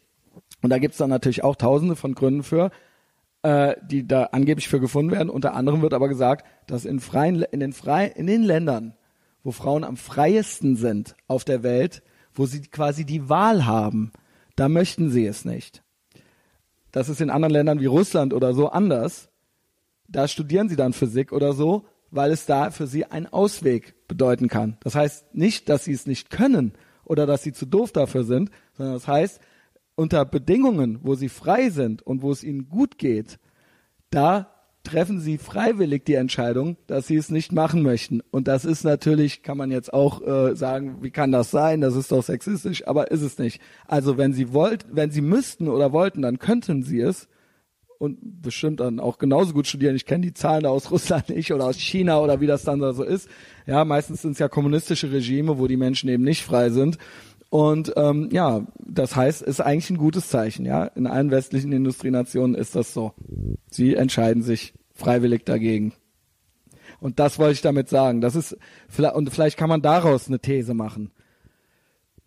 Und 0.62 0.70
da 0.70 0.78
gibt's 0.78 0.98
dann 0.98 1.10
natürlich 1.10 1.42
auch 1.42 1.56
tausende 1.56 1.96
von 1.96 2.14
Gründen 2.14 2.44
für, 2.44 2.70
äh, 3.42 3.76
die 3.84 4.06
da 4.06 4.24
angeblich 4.32 4.68
für 4.68 4.80
gefunden 4.80 5.12
werden. 5.12 5.30
Unter 5.30 5.54
anderem 5.54 5.82
wird 5.82 5.94
aber 5.94 6.08
gesagt, 6.08 6.46
dass 6.66 6.84
in, 6.84 7.00
freien, 7.00 7.42
in, 7.42 7.60
den, 7.60 7.72
frei, 7.72 8.06
in 8.06 8.26
den 8.26 8.42
Ländern, 8.42 8.94
wo 9.42 9.50
Frauen 9.50 9.84
am 9.84 9.96
freiesten 9.96 10.76
sind 10.76 11.16
auf 11.26 11.44
der 11.44 11.62
Welt, 11.62 12.02
wo 12.34 12.46
sie 12.46 12.62
quasi 12.62 13.04
die 13.04 13.28
Wahl 13.28 13.66
haben, 13.66 14.12
da 14.56 14.68
möchten 14.68 15.10
sie 15.10 15.26
es 15.26 15.44
nicht. 15.44 15.82
Das 16.92 17.08
ist 17.08 17.20
in 17.20 17.30
anderen 17.30 17.52
Ländern 17.52 17.80
wie 17.80 17.86
Russland 17.86 18.34
oder 18.34 18.54
so 18.54 18.68
anders. 18.68 19.28
Da 20.08 20.28
studieren 20.28 20.68
sie 20.68 20.76
dann 20.76 20.92
Physik 20.92 21.32
oder 21.32 21.54
so, 21.54 21.86
weil 22.10 22.30
es 22.30 22.44
da 22.44 22.70
für 22.70 22.86
sie 22.86 23.06
einen 23.06 23.26
Ausweg 23.26 24.06
bedeuten 24.06 24.48
kann. 24.48 24.76
Das 24.80 24.94
heißt 24.94 25.34
nicht, 25.34 25.68
dass 25.68 25.84
sie 25.84 25.92
es 25.92 26.06
nicht 26.06 26.30
können 26.30 26.74
oder 27.04 27.26
dass 27.26 27.42
sie 27.42 27.52
zu 27.52 27.66
doof 27.66 27.92
dafür 27.92 28.24
sind, 28.24 28.50
sondern 28.76 28.94
das 28.94 29.08
heißt, 29.08 29.40
unter 29.94 30.24
Bedingungen, 30.24 30.98
wo 31.02 31.14
sie 31.14 31.28
frei 31.28 31.70
sind 31.70 32.02
und 32.02 32.22
wo 32.22 32.32
es 32.32 32.44
ihnen 32.44 32.68
gut 32.68 32.98
geht, 32.98 33.38
da 34.10 34.52
treffen 34.84 35.20
sie 35.20 35.38
freiwillig 35.38 36.04
die 36.04 36.14
Entscheidung, 36.14 36.76
dass 36.86 37.06
sie 37.06 37.16
es 37.16 37.30
nicht 37.30 37.52
machen 37.52 37.82
möchten. 37.82 38.20
Und 38.30 38.48
das 38.48 38.64
ist 38.64 38.84
natürlich, 38.84 39.42
kann 39.42 39.56
man 39.56 39.70
jetzt 39.70 39.92
auch 39.92 40.22
äh, 40.22 40.56
sagen, 40.56 40.98
wie 41.02 41.10
kann 41.10 41.30
das 41.30 41.50
sein? 41.50 41.80
Das 41.80 41.94
ist 41.94 42.10
doch 42.10 42.22
sexistisch, 42.22 42.86
aber 42.86 43.10
ist 43.10 43.22
es 43.22 43.38
nicht. 43.38 43.60
Also 43.86 44.18
wenn 44.18 44.32
sie 44.32 44.52
wollt, 44.52 44.86
wenn 44.90 45.10
sie 45.10 45.20
müssten 45.20 45.68
oder 45.68 45.92
wollten, 45.92 46.22
dann 46.22 46.38
könnten 46.38 46.82
sie 46.82 47.00
es 47.00 47.28
und 47.98 48.42
bestimmt 48.42 48.80
dann 48.80 48.98
auch 48.98 49.18
genauso 49.18 49.52
gut 49.52 49.68
studieren. 49.68 49.94
Ich 49.94 50.06
kenne 50.06 50.26
die 50.26 50.34
Zahlen 50.34 50.66
aus 50.66 50.90
Russland 50.90 51.28
nicht 51.28 51.52
oder 51.52 51.66
aus 51.66 51.78
China 51.78 52.18
oder 52.18 52.40
wie 52.40 52.48
das 52.48 52.64
dann 52.64 52.80
da 52.80 52.92
so 52.92 53.04
ist. 53.04 53.28
Ja, 53.66 53.84
meistens 53.84 54.22
sind 54.22 54.32
es 54.32 54.40
ja 54.40 54.48
kommunistische 54.48 55.12
Regime, 55.12 55.58
wo 55.58 55.68
die 55.68 55.76
Menschen 55.76 56.08
eben 56.08 56.24
nicht 56.24 56.42
frei 56.42 56.70
sind. 56.70 56.98
Und 57.52 57.92
ähm, 57.96 58.30
ja, 58.32 58.66
das 58.78 59.14
heißt, 59.14 59.42
ist 59.42 59.60
eigentlich 59.60 59.90
ein 59.90 59.98
gutes 59.98 60.30
Zeichen. 60.30 60.64
Ja, 60.64 60.84
in 60.84 61.06
allen 61.06 61.30
westlichen 61.30 61.70
Industrienationen 61.70 62.56
ist 62.56 62.74
das 62.74 62.94
so. 62.94 63.12
Sie 63.70 63.94
entscheiden 63.94 64.42
sich 64.42 64.72
freiwillig 64.94 65.44
dagegen. 65.44 65.92
Und 66.98 67.18
das 67.18 67.38
wollte 67.38 67.52
ich 67.52 67.60
damit 67.60 67.90
sagen. 67.90 68.22
Das 68.22 68.36
ist 68.36 68.56
und 69.12 69.28
vielleicht 69.28 69.58
kann 69.58 69.68
man 69.68 69.82
daraus 69.82 70.28
eine 70.28 70.40
These 70.40 70.72
machen. 70.72 71.10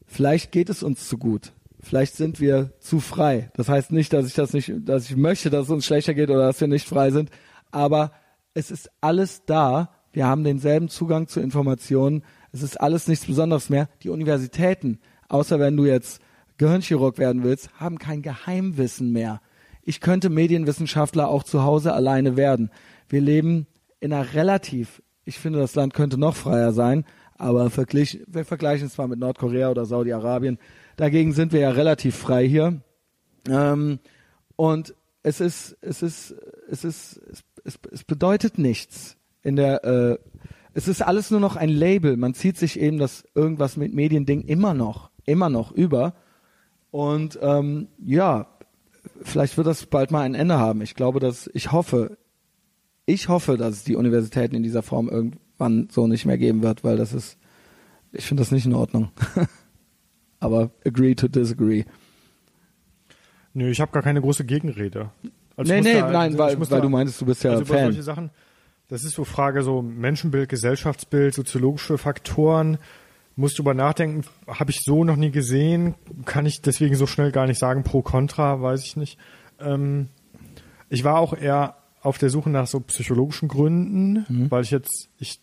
Vielleicht 0.05 0.51
geht 0.51 0.69
es 0.69 0.83
uns 0.83 1.09
zu 1.09 1.17
gut. 1.17 1.53
Vielleicht 1.81 2.15
sind 2.15 2.39
wir 2.39 2.73
zu 2.77 2.99
frei. 2.99 3.49
Das 3.55 3.67
heißt 3.67 3.91
nicht, 3.93 4.13
dass 4.13 4.27
ich 4.27 4.35
das 4.35 4.53
nicht, 4.53 4.71
dass 4.83 5.09
ich 5.09 5.15
möchte, 5.15 5.49
dass 5.49 5.65
es 5.65 5.71
uns 5.71 5.87
schlechter 5.87 6.13
geht 6.13 6.29
oder 6.29 6.45
dass 6.45 6.61
wir 6.61 6.67
nicht 6.67 6.87
frei 6.87 7.09
sind. 7.09 7.31
Aber 7.71 8.11
es 8.53 8.69
ist 8.69 8.91
alles 9.01 9.41
da. 9.47 9.89
Wir 10.13 10.27
haben 10.27 10.43
denselben 10.43 10.87
Zugang 10.87 11.27
zu 11.27 11.39
Informationen. 11.39 12.23
Es 12.51 12.61
ist 12.61 12.79
alles 12.79 13.07
nichts 13.07 13.25
Besonderes 13.25 13.71
mehr. 13.71 13.89
Die 14.03 14.09
Universitäten 14.09 14.99
außer 15.29 15.59
wenn 15.59 15.77
du 15.77 15.85
jetzt 15.85 16.21
Gehirnchirurg 16.57 17.17
werden 17.17 17.43
willst, 17.43 17.69
haben 17.79 17.97
kein 17.97 18.21
Geheimwissen 18.21 19.11
mehr. 19.11 19.41
Ich 19.83 20.01
könnte 20.01 20.29
Medienwissenschaftler 20.29 21.27
auch 21.27 21.43
zu 21.43 21.63
Hause 21.63 21.93
alleine 21.93 22.37
werden. 22.37 22.71
Wir 23.07 23.21
leben 23.21 23.67
in 23.99 24.13
einer 24.13 24.33
relativ, 24.33 25.01
ich 25.25 25.39
finde, 25.39 25.59
das 25.59 25.75
Land 25.75 25.93
könnte 25.93 26.17
noch 26.17 26.35
freier 26.35 26.71
sein, 26.71 27.05
aber 27.37 27.69
verglich, 27.69 28.21
wir 28.27 28.45
vergleichen 28.45 28.87
es 28.87 28.93
zwar 28.93 29.07
mit 29.07 29.19
Nordkorea 29.19 29.69
oder 29.69 29.85
Saudi-Arabien. 29.85 30.57
Dagegen 30.95 31.33
sind 31.33 31.51
wir 31.51 31.59
ja 31.59 31.71
relativ 31.71 32.15
frei 32.15 32.47
hier. 32.47 32.81
Ähm, 33.49 33.99
und 34.55 34.95
es 35.21 35.41
ist, 35.41 35.77
es 35.81 36.01
ist, 36.01 36.35
es 36.69 36.83
ist, 36.83 37.21
es, 37.29 37.43
es, 37.63 37.79
es 37.91 38.03
bedeutet 38.03 38.57
nichts 38.57 39.17
in 39.43 39.55
der 39.55 39.83
äh, 39.83 40.17
es 40.73 40.89
ist 40.89 41.01
alles 41.01 41.31
nur 41.31 41.39
noch 41.39 41.55
ein 41.55 41.69
Label. 41.69 42.17
Man 42.17 42.33
zieht 42.33 42.57
sich 42.57 42.77
eben 42.79 42.97
das 42.97 43.23
irgendwas 43.33 43.77
mit 43.77 43.93
Mediending 43.93 44.41
immer 44.41 44.73
noch 44.73 45.09
immer 45.25 45.49
noch 45.49 45.71
über. 45.71 46.13
Und 46.91 47.37
ähm, 47.41 47.87
ja, 47.97 48.47
vielleicht 49.21 49.57
wird 49.57 49.67
das 49.67 49.85
bald 49.85 50.11
mal 50.11 50.21
ein 50.21 50.35
Ende 50.35 50.57
haben. 50.57 50.81
Ich 50.81 50.95
glaube, 50.95 51.19
dass 51.19 51.49
ich 51.53 51.71
hoffe, 51.71 52.17
ich 53.05 53.29
hoffe, 53.29 53.57
dass 53.57 53.75
es 53.75 53.83
die 53.83 53.95
Universitäten 53.95 54.55
in 54.55 54.63
dieser 54.63 54.81
Form 54.81 55.09
irgendwann 55.09 55.89
so 55.91 56.07
nicht 56.07 56.25
mehr 56.25 56.37
geben 56.37 56.63
wird, 56.63 56.83
weil 56.83 56.97
das 56.97 57.13
ist, 57.13 57.37
ich 58.11 58.25
finde 58.25 58.41
das 58.41 58.51
nicht 58.51 58.65
in 58.65 58.73
Ordnung. 58.73 59.11
Aber 60.39 60.71
agree 60.85 61.15
to 61.15 61.27
disagree. 61.27 61.85
Nö, 63.53 63.69
ich 63.69 63.79
habe 63.79 63.91
gar 63.91 64.03
keine 64.03 64.21
große 64.21 64.45
Gegenrede. 64.45 65.11
Also 65.55 65.73
nee, 65.73 65.81
nee, 65.81 65.99
da, 65.99 66.11
nein, 66.11 66.37
weil, 66.37 66.59
weil 66.59 66.67
da, 66.67 66.81
du 66.81 66.89
meinst, 66.89 67.21
du 67.21 67.25
bist 67.25 67.43
ja 67.43 67.51
also 67.51 67.65
Fan. 67.65 67.85
Solche 67.85 68.03
Sachen, 68.03 68.31
das 68.89 69.03
ist 69.03 69.15
so 69.15 69.23
Frage 69.23 69.63
so 69.63 69.81
Menschenbild, 69.81 70.49
Gesellschaftsbild, 70.49 71.33
soziologische 71.33 71.97
Faktoren 71.97 72.77
muss 73.35 73.53
drüber 73.53 73.73
nachdenken, 73.73 74.23
habe 74.47 74.71
ich 74.71 74.81
so 74.83 75.03
noch 75.03 75.15
nie 75.15 75.31
gesehen, 75.31 75.95
kann 76.25 76.45
ich 76.45 76.61
deswegen 76.61 76.95
so 76.95 77.07
schnell 77.07 77.31
gar 77.31 77.47
nicht 77.47 77.59
sagen, 77.59 77.83
pro 77.83 78.01
contra, 78.01 78.61
weiß 78.61 78.83
ich 78.83 78.95
nicht. 78.95 79.17
Ähm, 79.59 80.09
ich 80.89 81.03
war 81.03 81.19
auch 81.19 81.35
eher 81.35 81.75
auf 82.01 82.17
der 82.17 82.29
Suche 82.29 82.49
nach 82.49 82.67
so 82.67 82.79
psychologischen 82.81 83.47
Gründen, 83.47 84.25
mhm. 84.29 84.51
weil 84.51 84.63
ich 84.63 84.71
jetzt, 84.71 85.09
ich, 85.17 85.39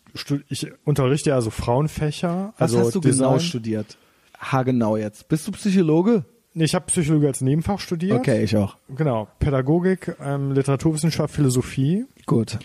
ich 0.47 0.71
unterrichte 0.85 1.29
ja 1.29 1.41
so 1.41 1.49
Frauenfächer. 1.49 2.53
Was 2.57 2.73
also 2.73 2.79
hast 2.79 2.95
du 2.95 3.01
genau 3.01 3.11
Design. 3.11 3.27
genau 3.27 3.39
studiert? 3.39 3.97
Ha, 4.39 4.63
genau 4.63 4.97
jetzt. 4.97 5.27
Bist 5.27 5.47
du 5.47 5.51
Psychologe? 5.51 6.25
Nee, 6.53 6.65
ich 6.65 6.75
habe 6.75 6.85
Psychologie 6.85 7.27
als 7.27 7.41
Nebenfach 7.41 7.79
studiert. 7.79 8.17
Okay, 8.17 8.43
ich 8.43 8.55
auch. 8.55 8.77
Genau. 8.95 9.27
Pädagogik, 9.39 10.15
ähm, 10.21 10.51
Literaturwissenschaft, 10.51 11.33
Philosophie. 11.33 12.05
Gut 12.25 12.59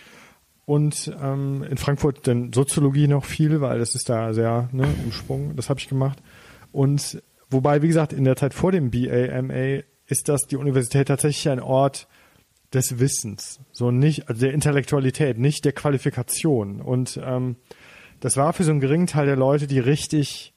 und 0.68 1.16
ähm, 1.22 1.62
in 1.62 1.78
Frankfurt 1.78 2.26
dann 2.28 2.52
Soziologie 2.52 3.08
noch 3.08 3.24
viel, 3.24 3.62
weil 3.62 3.78
das 3.78 3.94
ist 3.94 4.10
da 4.10 4.34
sehr 4.34 4.68
ne, 4.70 4.86
im 5.02 5.12
Schwung. 5.12 5.56
Das 5.56 5.70
habe 5.70 5.80
ich 5.80 5.88
gemacht. 5.88 6.22
Und 6.72 7.22
wobei, 7.48 7.80
wie 7.80 7.88
gesagt, 7.88 8.12
in 8.12 8.24
der 8.24 8.36
Zeit 8.36 8.52
vor 8.52 8.70
dem 8.70 8.90
BA, 8.90 9.40
MA 9.40 9.80
ist 10.08 10.28
das 10.28 10.42
die 10.42 10.58
Universität 10.58 11.08
tatsächlich 11.08 11.48
ein 11.48 11.60
Ort 11.60 12.06
des 12.74 12.98
Wissens, 12.98 13.60
so 13.72 13.90
nicht 13.90 14.28
also 14.28 14.42
der 14.42 14.52
Intellektualität, 14.52 15.38
nicht 15.38 15.64
der 15.64 15.72
Qualifikation. 15.72 16.82
Und 16.82 17.18
ähm, 17.24 17.56
das 18.20 18.36
war 18.36 18.52
für 18.52 18.64
so 18.64 18.70
einen 18.70 18.80
geringen 18.80 19.06
Teil 19.06 19.24
der 19.24 19.36
Leute, 19.36 19.68
die 19.68 19.78
richtig 19.78 20.52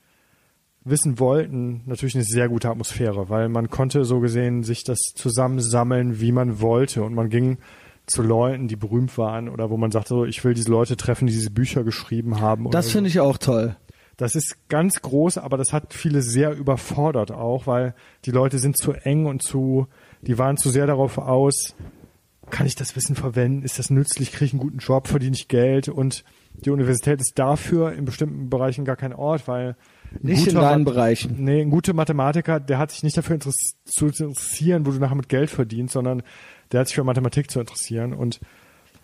wissen 0.83 1.19
wollten, 1.19 1.83
natürlich 1.85 2.15
eine 2.15 2.25
sehr 2.25 2.49
gute 2.49 2.69
Atmosphäre, 2.69 3.29
weil 3.29 3.47
man 3.47 3.69
konnte 3.69 4.03
so 4.03 4.19
gesehen 4.19 4.63
sich 4.63 4.83
das 4.83 4.99
zusammensammeln, 5.15 6.19
wie 6.19 6.33
man 6.33 6.59
wollte. 6.59 7.01
Und 7.01 7.13
man 7.13 7.29
ging 7.29 7.59
zu 8.11 8.21
Leuten, 8.21 8.67
die 8.67 8.75
berühmt 8.75 9.17
waren 9.17 9.49
oder 9.49 9.69
wo 9.69 9.77
man 9.77 9.91
sagt, 9.91 10.07
so, 10.07 10.25
ich 10.25 10.43
will 10.43 10.53
diese 10.53 10.69
Leute 10.69 10.97
treffen, 10.97 11.27
die 11.27 11.33
diese 11.33 11.51
Bücher 11.51 11.83
geschrieben 11.83 12.39
haben. 12.39 12.69
Das 12.71 12.91
finde 12.91 13.09
ich 13.09 13.19
auch 13.19 13.37
toll. 13.37 13.75
Das 14.17 14.35
ist 14.35 14.57
ganz 14.69 15.01
groß, 15.01 15.39
aber 15.39 15.57
das 15.57 15.73
hat 15.73 15.93
viele 15.93 16.21
sehr 16.21 16.55
überfordert 16.55 17.31
auch, 17.31 17.65
weil 17.65 17.95
die 18.25 18.31
Leute 18.31 18.59
sind 18.59 18.77
zu 18.77 18.93
eng 18.93 19.25
und 19.25 19.41
zu, 19.41 19.87
die 20.21 20.37
waren 20.37 20.57
zu 20.57 20.69
sehr 20.69 20.85
darauf 20.85 21.17
aus, 21.17 21.75
kann 22.51 22.67
ich 22.67 22.75
das 22.75 22.95
Wissen 22.95 23.15
verwenden? 23.15 23.63
Ist 23.63 23.79
das 23.79 23.89
nützlich? 23.89 24.31
Kriege 24.31 24.45
ich 24.45 24.53
einen 24.53 24.59
guten 24.59 24.77
Job? 24.79 25.07
Verdiene 25.07 25.35
ich 25.35 25.47
Geld? 25.47 25.87
Und 25.89 26.23
die 26.53 26.69
Universität 26.69 27.19
ist 27.21 27.39
dafür 27.39 27.93
in 27.93 28.05
bestimmten 28.05 28.49
Bereichen 28.49 28.85
gar 28.85 28.97
kein 28.97 29.13
Ort, 29.13 29.47
weil 29.47 29.75
nicht 30.19 30.47
in 30.47 30.55
deinen 30.55 30.83
Bereichen. 30.83 31.43
Nee, 31.43 31.61
ein 31.61 31.69
guter 31.69 31.93
Mathematiker, 31.93 32.59
der 32.59 32.77
hat 32.77 32.91
sich 32.91 33.03
nicht 33.03 33.17
dafür 33.17 33.39
zu 33.39 34.05
interessieren, 34.05 34.85
wo 34.85 34.91
du 34.91 34.99
nachher 34.99 35.15
mit 35.15 35.29
Geld 35.29 35.49
verdienst, 35.49 35.93
sondern 35.93 36.21
der 36.71 36.81
hat 36.81 36.87
sich 36.87 36.95
für 36.95 37.03
Mathematik 37.03 37.51
zu 37.51 37.59
interessieren. 37.59 38.13
Und 38.13 38.39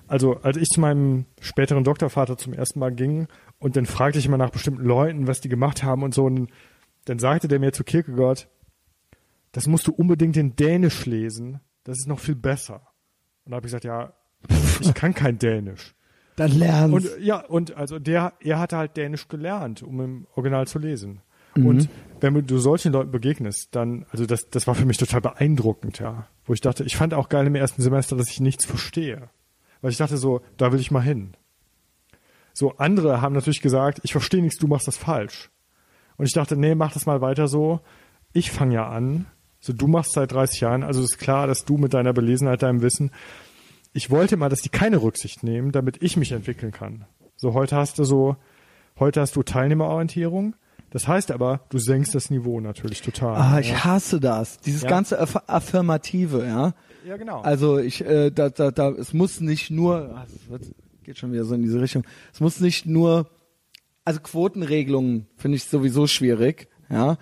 also, 0.07 0.37
als 0.41 0.57
ich 0.57 0.69
zu 0.69 0.79
meinem 0.79 1.25
späteren 1.41 1.83
Doktorvater 1.83 2.37
zum 2.37 2.53
ersten 2.53 2.79
Mal 2.79 2.93
ging 2.93 3.27
und 3.59 3.75
dann 3.75 3.85
fragte 3.85 4.19
ich 4.19 4.25
immer 4.25 4.37
nach 4.37 4.51
bestimmten 4.51 4.83
Leuten, 4.83 5.27
was 5.27 5.41
die 5.41 5.49
gemacht 5.49 5.83
haben 5.83 6.03
und 6.03 6.13
so, 6.13 6.25
und 6.25 6.49
dann 7.05 7.19
sagte 7.19 7.47
der 7.47 7.59
mir 7.59 7.73
zu 7.73 7.83
Kierkegaard, 7.83 8.47
das 9.51 9.67
musst 9.67 9.87
du 9.87 9.91
unbedingt 9.91 10.37
in 10.37 10.55
Dänisch 10.55 11.05
lesen, 11.05 11.59
das 11.83 11.97
ist 11.99 12.07
noch 12.07 12.19
viel 12.19 12.35
besser. 12.35 12.81
Und 13.43 13.51
da 13.51 13.57
habe 13.57 13.67
ich 13.67 13.71
gesagt, 13.71 13.85
ja, 13.85 14.13
ich 14.81 14.93
kann 14.93 15.13
kein 15.13 15.39
Dänisch. 15.39 15.95
Dann 16.35 16.51
lernst. 16.51 16.93
Und 16.93 17.23
ja, 17.23 17.43
und 17.45 17.75
also 17.75 17.97
der, 17.97 18.33
er 18.39 18.59
hatte 18.59 18.77
halt 18.77 18.95
Dänisch 18.95 19.27
gelernt, 19.27 19.81
um 19.81 19.99
im 20.01 20.27
Original 20.35 20.67
zu 20.67 20.79
lesen. 20.79 21.21
Mhm. 21.61 21.65
Und 21.65 21.89
wenn 22.19 22.45
du 22.45 22.57
solchen 22.57 22.93
Leuten 22.93 23.11
begegnest, 23.11 23.75
dann, 23.75 24.05
also 24.11 24.25
das, 24.25 24.49
das 24.49 24.67
war 24.67 24.75
für 24.75 24.85
mich 24.85 24.97
total 24.97 25.21
beeindruckend, 25.21 25.99
ja. 25.99 26.27
Wo 26.45 26.53
ich 26.53 26.61
dachte, 26.61 26.83
ich 26.83 26.95
fand 26.95 27.13
auch 27.13 27.29
geil 27.29 27.45
im 27.47 27.55
ersten 27.55 27.81
Semester, 27.81 28.15
dass 28.15 28.29
ich 28.29 28.39
nichts 28.39 28.65
verstehe. 28.65 29.29
Weil 29.81 29.91
ich 29.91 29.97
dachte 29.97 30.17
so, 30.17 30.41
da 30.57 30.71
will 30.71 30.79
ich 30.79 30.91
mal 30.91 31.01
hin. 31.01 31.33
So, 32.53 32.75
andere 32.77 33.21
haben 33.21 33.35
natürlich 33.35 33.61
gesagt, 33.61 33.99
ich 34.03 34.11
verstehe 34.11 34.41
nichts, 34.41 34.57
du 34.57 34.67
machst 34.67 34.87
das 34.87 34.97
falsch. 34.97 35.51
Und 36.17 36.25
ich 36.25 36.33
dachte, 36.33 36.57
nee, 36.57 36.73
mach 36.73 36.91
das 36.91 37.05
mal 37.05 37.21
weiter 37.21 37.47
so. 37.47 37.81
Ich 38.33 38.49
fange 38.51 38.73
ja 38.75 38.89
an. 38.89 39.27
So, 39.59 39.73
du 39.73 39.87
machst 39.87 40.13
seit 40.13 40.31
30 40.31 40.61
Jahren, 40.61 40.83
also 40.83 41.03
ist 41.03 41.19
klar, 41.19 41.45
dass 41.45 41.65
du 41.65 41.77
mit 41.77 41.93
deiner 41.93 42.13
Belesenheit, 42.13 42.63
deinem 42.63 42.81
Wissen, 42.81 43.11
ich 43.93 44.09
wollte 44.09 44.37
mal, 44.37 44.49
dass 44.49 44.61
die 44.61 44.69
keine 44.69 45.01
Rücksicht 45.01 45.43
nehmen, 45.43 45.71
damit 45.71 46.01
ich 46.01 46.17
mich 46.17 46.31
entwickeln 46.31 46.71
kann. 46.71 47.05
So, 47.35 47.53
heute 47.53 47.75
hast 47.75 47.99
du 47.99 48.03
so, 48.03 48.37
heute 48.99 49.21
hast 49.21 49.35
du 49.35 49.43
Teilnehmerorientierung, 49.43 50.55
das 50.97 51.07
heißt 51.07 51.29
aber, 51.29 51.59
du 51.69 51.77
senkst 51.77 52.15
das 52.15 52.31
Niveau 52.31 52.59
natürlich 52.59 53.03
total. 53.03 53.35
Ah, 53.35 53.59
ich 53.59 53.69
ja. 53.69 53.85
hasse 53.85 54.19
das. 54.19 54.57
Dieses 54.61 54.81
ja. 54.81 54.89
ganze 54.89 55.19
Aff 55.19 55.37
Affirmative, 55.45 56.43
ja. 56.43 56.73
Ja, 57.05 57.17
genau. 57.17 57.41
Also 57.41 57.77
ich, 57.77 58.03
äh, 58.03 58.31
da, 58.31 58.49
da, 58.49 58.71
da, 58.71 58.89
es 58.89 59.13
muss 59.13 59.39
nicht 59.39 59.69
nur, 59.69 60.11
ach, 60.15 60.25
es 60.25 60.49
wird, 60.49 60.63
geht 61.03 61.19
schon 61.19 61.31
wieder 61.31 61.45
so 61.45 61.53
in 61.53 61.61
diese 61.61 61.79
Richtung. 61.79 62.03
Es 62.33 62.39
muss 62.39 62.59
nicht 62.61 62.87
nur, 62.87 63.29
also 64.05 64.19
Quotenregelungen 64.21 65.27
finde 65.35 65.57
ich 65.57 65.65
sowieso 65.65 66.07
schwierig, 66.07 66.67
ja. 66.89 67.19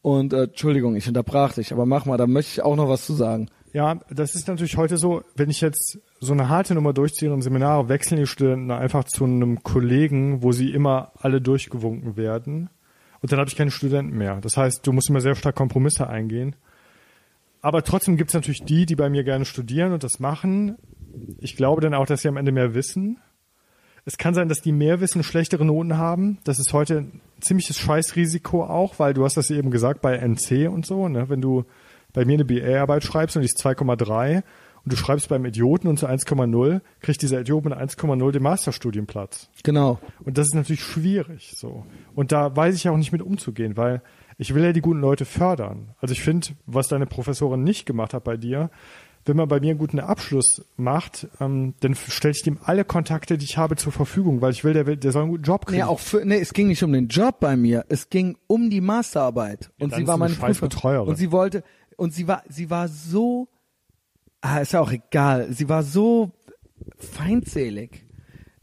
Und 0.00 0.32
äh, 0.32 0.44
Entschuldigung, 0.44 0.96
ich 0.96 1.06
unterbrach 1.06 1.52
dich, 1.52 1.74
aber 1.74 1.84
mach 1.84 2.06
mal, 2.06 2.16
da 2.16 2.26
möchte 2.26 2.52
ich 2.52 2.62
auch 2.62 2.74
noch 2.74 2.88
was 2.88 3.04
zu 3.04 3.12
sagen. 3.12 3.50
Ja, 3.74 3.96
das 4.08 4.34
ist 4.34 4.48
natürlich 4.48 4.78
heute 4.78 4.96
so, 4.96 5.20
wenn 5.36 5.50
ich 5.50 5.60
jetzt 5.60 5.98
so 6.20 6.32
eine 6.32 6.48
harte 6.48 6.74
Nummer 6.74 6.94
durchziehe 6.94 7.30
und 7.30 7.42
Seminare, 7.42 7.90
wechseln 7.90 8.16
die 8.16 8.26
Studenten 8.26 8.70
einfach 8.70 9.04
zu 9.04 9.24
einem 9.24 9.62
Kollegen, 9.62 10.42
wo 10.42 10.52
sie 10.52 10.70
immer 10.70 11.12
alle 11.18 11.42
durchgewunken 11.42 12.16
werden. 12.16 12.70
Und 13.24 13.32
dann 13.32 13.38
habe 13.38 13.48
ich 13.48 13.56
keine 13.56 13.70
Studenten 13.70 14.18
mehr. 14.18 14.38
Das 14.42 14.58
heißt, 14.58 14.86
du 14.86 14.92
musst 14.92 15.08
immer 15.08 15.22
sehr 15.22 15.34
stark 15.34 15.54
Kompromisse 15.54 16.06
eingehen. 16.10 16.56
Aber 17.62 17.82
trotzdem 17.82 18.18
gibt 18.18 18.28
es 18.28 18.34
natürlich 18.34 18.64
die, 18.64 18.84
die 18.84 18.96
bei 18.96 19.08
mir 19.08 19.24
gerne 19.24 19.46
studieren 19.46 19.94
und 19.94 20.04
das 20.04 20.20
machen. 20.20 20.76
Ich 21.38 21.56
glaube 21.56 21.80
dann 21.80 21.94
auch, 21.94 22.04
dass 22.04 22.20
sie 22.20 22.28
am 22.28 22.36
Ende 22.36 22.52
mehr 22.52 22.74
wissen. 22.74 23.16
Es 24.04 24.18
kann 24.18 24.34
sein, 24.34 24.50
dass 24.50 24.60
die 24.60 24.72
mehr 24.72 25.00
wissen, 25.00 25.22
schlechtere 25.22 25.64
Noten 25.64 25.96
haben. 25.96 26.36
Das 26.44 26.58
ist 26.58 26.74
heute 26.74 26.98
ein 26.98 27.20
ziemliches 27.40 27.78
Scheißrisiko 27.78 28.62
auch, 28.62 28.98
weil 28.98 29.14
du 29.14 29.24
hast 29.24 29.38
das 29.38 29.50
eben 29.50 29.70
gesagt 29.70 30.02
bei 30.02 30.18
NC 30.18 30.68
und 30.68 30.84
so, 30.84 31.08
ne? 31.08 31.30
Wenn 31.30 31.40
du 31.40 31.64
bei 32.12 32.26
mir 32.26 32.34
eine 32.34 32.44
BA-Arbeit 32.44 33.04
schreibst 33.04 33.38
und 33.38 33.42
ist 33.42 33.58
2,3 33.58 34.42
und 34.84 34.92
du 34.92 34.96
schreibst 34.96 35.28
beim 35.28 35.44
Idioten 35.46 35.88
und 35.88 35.98
zu 35.98 36.06
1,0, 36.06 36.80
kriegt 37.00 37.22
dieser 37.22 37.40
Idiot 37.40 37.64
mit 37.64 37.72
1,0 37.72 38.32
den 38.32 38.42
Masterstudienplatz. 38.42 39.48
Genau. 39.62 39.98
Und 40.24 40.36
das 40.36 40.48
ist 40.48 40.54
natürlich 40.54 40.82
schwierig 40.82 41.54
so. 41.56 41.86
Und 42.14 42.32
da 42.32 42.54
weiß 42.54 42.74
ich 42.74 42.88
auch 42.88 42.96
nicht 42.96 43.12
mit 43.12 43.22
umzugehen, 43.22 43.76
weil 43.76 44.02
ich 44.36 44.54
will 44.54 44.62
ja 44.62 44.72
die 44.72 44.82
guten 44.82 45.00
Leute 45.00 45.24
fördern. 45.24 45.94
Also 46.00 46.12
ich 46.12 46.22
finde, 46.22 46.48
was 46.66 46.88
deine 46.88 47.06
Professorin 47.06 47.62
nicht 47.62 47.86
gemacht 47.86 48.12
hat 48.12 48.24
bei 48.24 48.36
dir, 48.36 48.70
wenn 49.26 49.36
man 49.36 49.48
bei 49.48 49.58
mir 49.58 49.70
einen 49.70 49.78
guten 49.78 50.00
Abschluss 50.00 50.62
macht, 50.76 51.28
ähm, 51.40 51.74
dann 51.80 51.94
stelle 51.94 52.32
ich 52.32 52.42
dem 52.42 52.58
alle 52.62 52.84
Kontakte, 52.84 53.38
die 53.38 53.44
ich 53.44 53.56
habe, 53.56 53.76
zur 53.76 53.92
Verfügung, 53.92 54.42
weil 54.42 54.52
ich 54.52 54.64
will, 54.64 54.74
der, 54.74 54.86
will, 54.86 54.96
der 54.96 55.12
soll 55.12 55.22
einen 55.22 55.30
guten 55.30 55.44
Job 55.44 55.64
kriegen. 55.64 55.78
Nee, 55.78 55.84
auch 55.84 56.00
für, 56.00 56.24
nee, 56.24 56.38
es 56.38 56.52
ging 56.52 56.68
nicht 56.68 56.82
um 56.82 56.92
den 56.92 57.08
Job 57.08 57.40
bei 57.40 57.56
mir, 57.56 57.86
es 57.88 58.10
ging 58.10 58.36
um 58.46 58.68
die 58.68 58.82
Masterarbeit. 58.82 59.70
Und 59.80 59.92
dann 59.92 60.00
sie 60.00 60.06
war 60.06 60.18
meine 60.18 60.34
Prüferin. 60.34 61.08
Und 61.08 61.16
sie 61.16 61.32
wollte, 61.32 61.64
und 61.96 62.12
sie 62.12 62.28
war, 62.28 62.42
sie 62.48 62.68
war 62.68 62.88
so, 62.88 63.48
ah, 64.44 64.58
ist 64.58 64.74
ja 64.74 64.80
auch 64.80 64.92
egal, 64.92 65.52
sie 65.52 65.68
war 65.68 65.82
so 65.82 66.32
feindselig. 66.98 68.04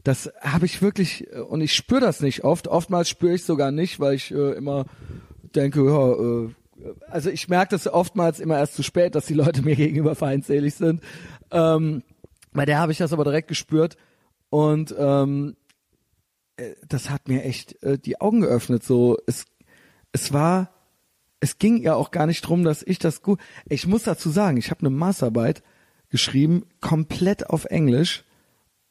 Das 0.04 0.32
habe 0.40 0.66
ich 0.66 0.80
wirklich, 0.80 1.28
äh, 1.32 1.40
und 1.40 1.60
ich 1.60 1.74
spüre 1.74 2.00
das 2.00 2.20
nicht 2.20 2.44
oft. 2.44 2.68
Oftmals 2.68 3.08
spüre 3.08 3.34
ich 3.34 3.44
sogar 3.44 3.72
nicht, 3.72 4.00
weil 4.00 4.14
ich 4.14 4.30
äh, 4.30 4.52
immer 4.52 4.86
denke, 5.54 5.84
ja, 5.84 6.12
äh, 6.12 6.54
also 7.08 7.30
ich 7.30 7.48
merke 7.48 7.70
das 7.70 7.86
oftmals 7.86 8.40
immer 8.40 8.58
erst 8.58 8.74
zu 8.74 8.82
spät, 8.82 9.14
dass 9.14 9.26
die 9.26 9.34
Leute 9.34 9.62
mir 9.62 9.76
gegenüber 9.76 10.14
feindselig 10.14 10.74
sind. 10.74 11.02
Ähm, 11.50 12.02
bei 12.52 12.64
der 12.64 12.78
habe 12.78 12.92
ich 12.92 12.98
das 12.98 13.12
aber 13.12 13.24
direkt 13.24 13.48
gespürt 13.48 13.96
und 14.50 14.94
ähm, 14.96 15.56
äh, 16.56 16.74
das 16.88 17.10
hat 17.10 17.28
mir 17.28 17.42
echt 17.44 17.82
äh, 17.82 17.98
die 17.98 18.20
Augen 18.20 18.40
geöffnet. 18.40 18.84
So, 18.84 19.18
es, 19.26 19.46
es 20.12 20.32
war, 20.32 20.70
es 21.40 21.58
ging 21.58 21.78
ja 21.78 21.94
auch 21.94 22.12
gar 22.12 22.26
nicht 22.26 22.42
drum, 22.42 22.62
dass 22.62 22.82
ich 22.82 22.98
das 22.98 23.22
gut. 23.22 23.40
Ich 23.68 23.86
muss 23.86 24.04
dazu 24.04 24.30
sagen, 24.30 24.56
ich 24.56 24.70
habe 24.70 24.80
eine 24.80 24.90
Masterarbeit 24.90 25.62
geschrieben, 26.12 26.66
komplett 26.80 27.50
auf 27.50 27.64
Englisch 27.64 28.22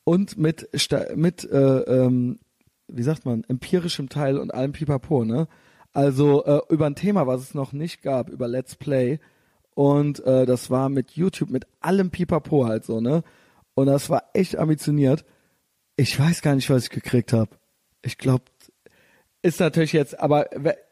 und 0.03 0.37
mit 0.37 0.67
mit 1.15 1.49
äh, 1.49 1.57
ähm, 1.57 2.39
wie 2.87 3.03
sagt 3.03 3.25
man 3.25 3.45
empirischem 3.47 4.09
Teil 4.09 4.37
und 4.37 4.53
allem 4.53 4.73
Pipapo, 4.73 5.23
ne? 5.23 5.47
Also 5.93 6.43
äh, 6.45 6.61
über 6.69 6.87
ein 6.87 6.95
Thema, 6.95 7.27
was 7.27 7.41
es 7.41 7.53
noch 7.53 7.73
nicht 7.73 8.01
gab, 8.01 8.29
über 8.29 8.47
Let's 8.47 8.75
Play 8.75 9.19
und 9.75 10.19
äh, 10.25 10.45
das 10.45 10.69
war 10.69 10.89
mit 10.89 11.11
YouTube, 11.11 11.51
mit 11.51 11.67
allem 11.79 12.09
Pipapo 12.09 12.65
halt 12.65 12.85
so, 12.85 12.99
ne? 12.99 13.23
Und 13.75 13.85
das 13.85 14.09
war 14.09 14.23
echt 14.33 14.57
ambitioniert. 14.57 15.23
Ich 15.95 16.19
weiß 16.19 16.41
gar 16.41 16.55
nicht, 16.55 16.69
was 16.69 16.85
ich 16.85 16.89
gekriegt 16.89 17.33
habe. 17.33 17.51
Ich 18.01 18.17
glaube, 18.17 18.45
ist 19.43 19.59
natürlich 19.59 19.93
jetzt, 19.93 20.19
aber 20.19 20.49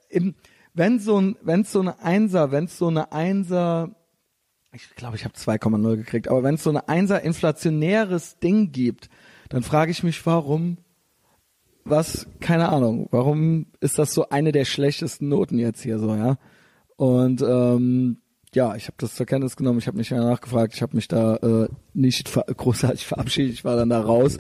im, 0.10 0.36
wenn 0.76 1.00
so 1.00 1.20
ein, 1.20 1.38
wenn 1.42 1.64
so 1.64 1.82
eine 1.82 2.00
Einser, 2.00 2.52
wenn 2.52 2.68
so 2.68 2.88
eine 2.88 3.12
Einser, 3.12 3.96
ich 4.74 4.96
glaube, 4.96 5.16
ich 5.16 5.26
habe 5.26 5.34
2,0 5.34 5.96
gekriegt, 5.98 6.28
aber 6.28 6.44
wenn 6.44 6.56
es 6.56 6.64
so 6.64 6.70
eine 6.70 6.88
Einser 6.88 7.22
inflationäres 7.22 8.38
Ding 8.40 8.72
gibt, 8.72 9.10
dann 9.50 9.64
frage 9.64 9.92
ich 9.92 10.04
mich, 10.04 10.24
warum, 10.26 10.78
was, 11.86 12.28
keine 12.40 12.70
Ahnung, 12.70 13.08
warum 13.12 13.68
ist 13.80 13.98
das 13.98 14.14
so 14.14 14.30
eine 14.30 14.52
der 14.52 14.66
schlechtesten 14.66 15.28
Noten 15.28 15.58
jetzt 15.58 15.82
hier 15.82 15.98
so, 15.98 16.16
ja? 16.16 16.38
Und 16.98 17.42
ähm, 17.42 18.18
ja, 18.54 18.76
ich 18.76 18.86
habe 18.86 18.96
das 18.98 19.16
zur 19.16 19.26
Kenntnis 19.26 19.56
genommen, 19.56 19.80
ich 19.80 19.88
habe 19.88 19.98
nicht 19.98 20.12
mehr 20.12 20.22
nachgefragt, 20.22 20.74
ich 20.74 20.82
habe 20.82 20.96
mich 20.96 21.08
da 21.08 21.38
äh, 21.38 21.70
nicht 21.94 22.30
ver 22.30 22.44
großartig 22.44 23.06
verabschiedet, 23.08 23.54
ich 23.54 23.66
war 23.66 23.76
dann 23.76 23.90
da 23.90 24.02
raus 24.02 24.38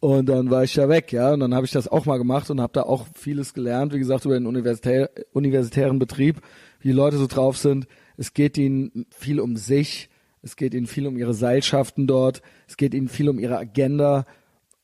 und 0.00 0.28
dann 0.28 0.50
war 0.50 0.64
ich 0.64 0.74
da 0.74 0.88
weg, 0.88 1.12
ja, 1.12 1.32
und 1.32 1.40
dann 1.40 1.54
habe 1.54 1.64
ich 1.64 1.72
das 1.72 1.88
auch 1.88 2.04
mal 2.04 2.18
gemacht 2.18 2.50
und 2.50 2.60
habe 2.60 2.72
da 2.72 2.82
auch 2.82 3.06
vieles 3.14 3.54
gelernt, 3.54 3.94
wie 3.94 3.98
gesagt, 3.98 4.24
über 4.24 4.34
den 4.34 4.46
universitär 4.46 5.10
universitären 5.32 5.98
Betrieb, 5.98 6.42
wie 6.80 6.88
die 6.88 6.94
Leute 6.94 7.16
so 7.16 7.26
drauf 7.26 7.56
sind. 7.56 7.86
Es 8.22 8.34
geht 8.34 8.56
ihnen 8.56 9.06
viel 9.10 9.40
um 9.40 9.56
sich, 9.56 10.08
es 10.42 10.54
geht 10.54 10.74
ihnen 10.74 10.86
viel 10.86 11.08
um 11.08 11.18
ihre 11.18 11.34
Seilschaften 11.34 12.06
dort, 12.06 12.40
es 12.68 12.76
geht 12.76 12.94
ihnen 12.94 13.08
viel 13.08 13.28
um 13.28 13.40
ihre 13.40 13.58
Agenda 13.58 14.26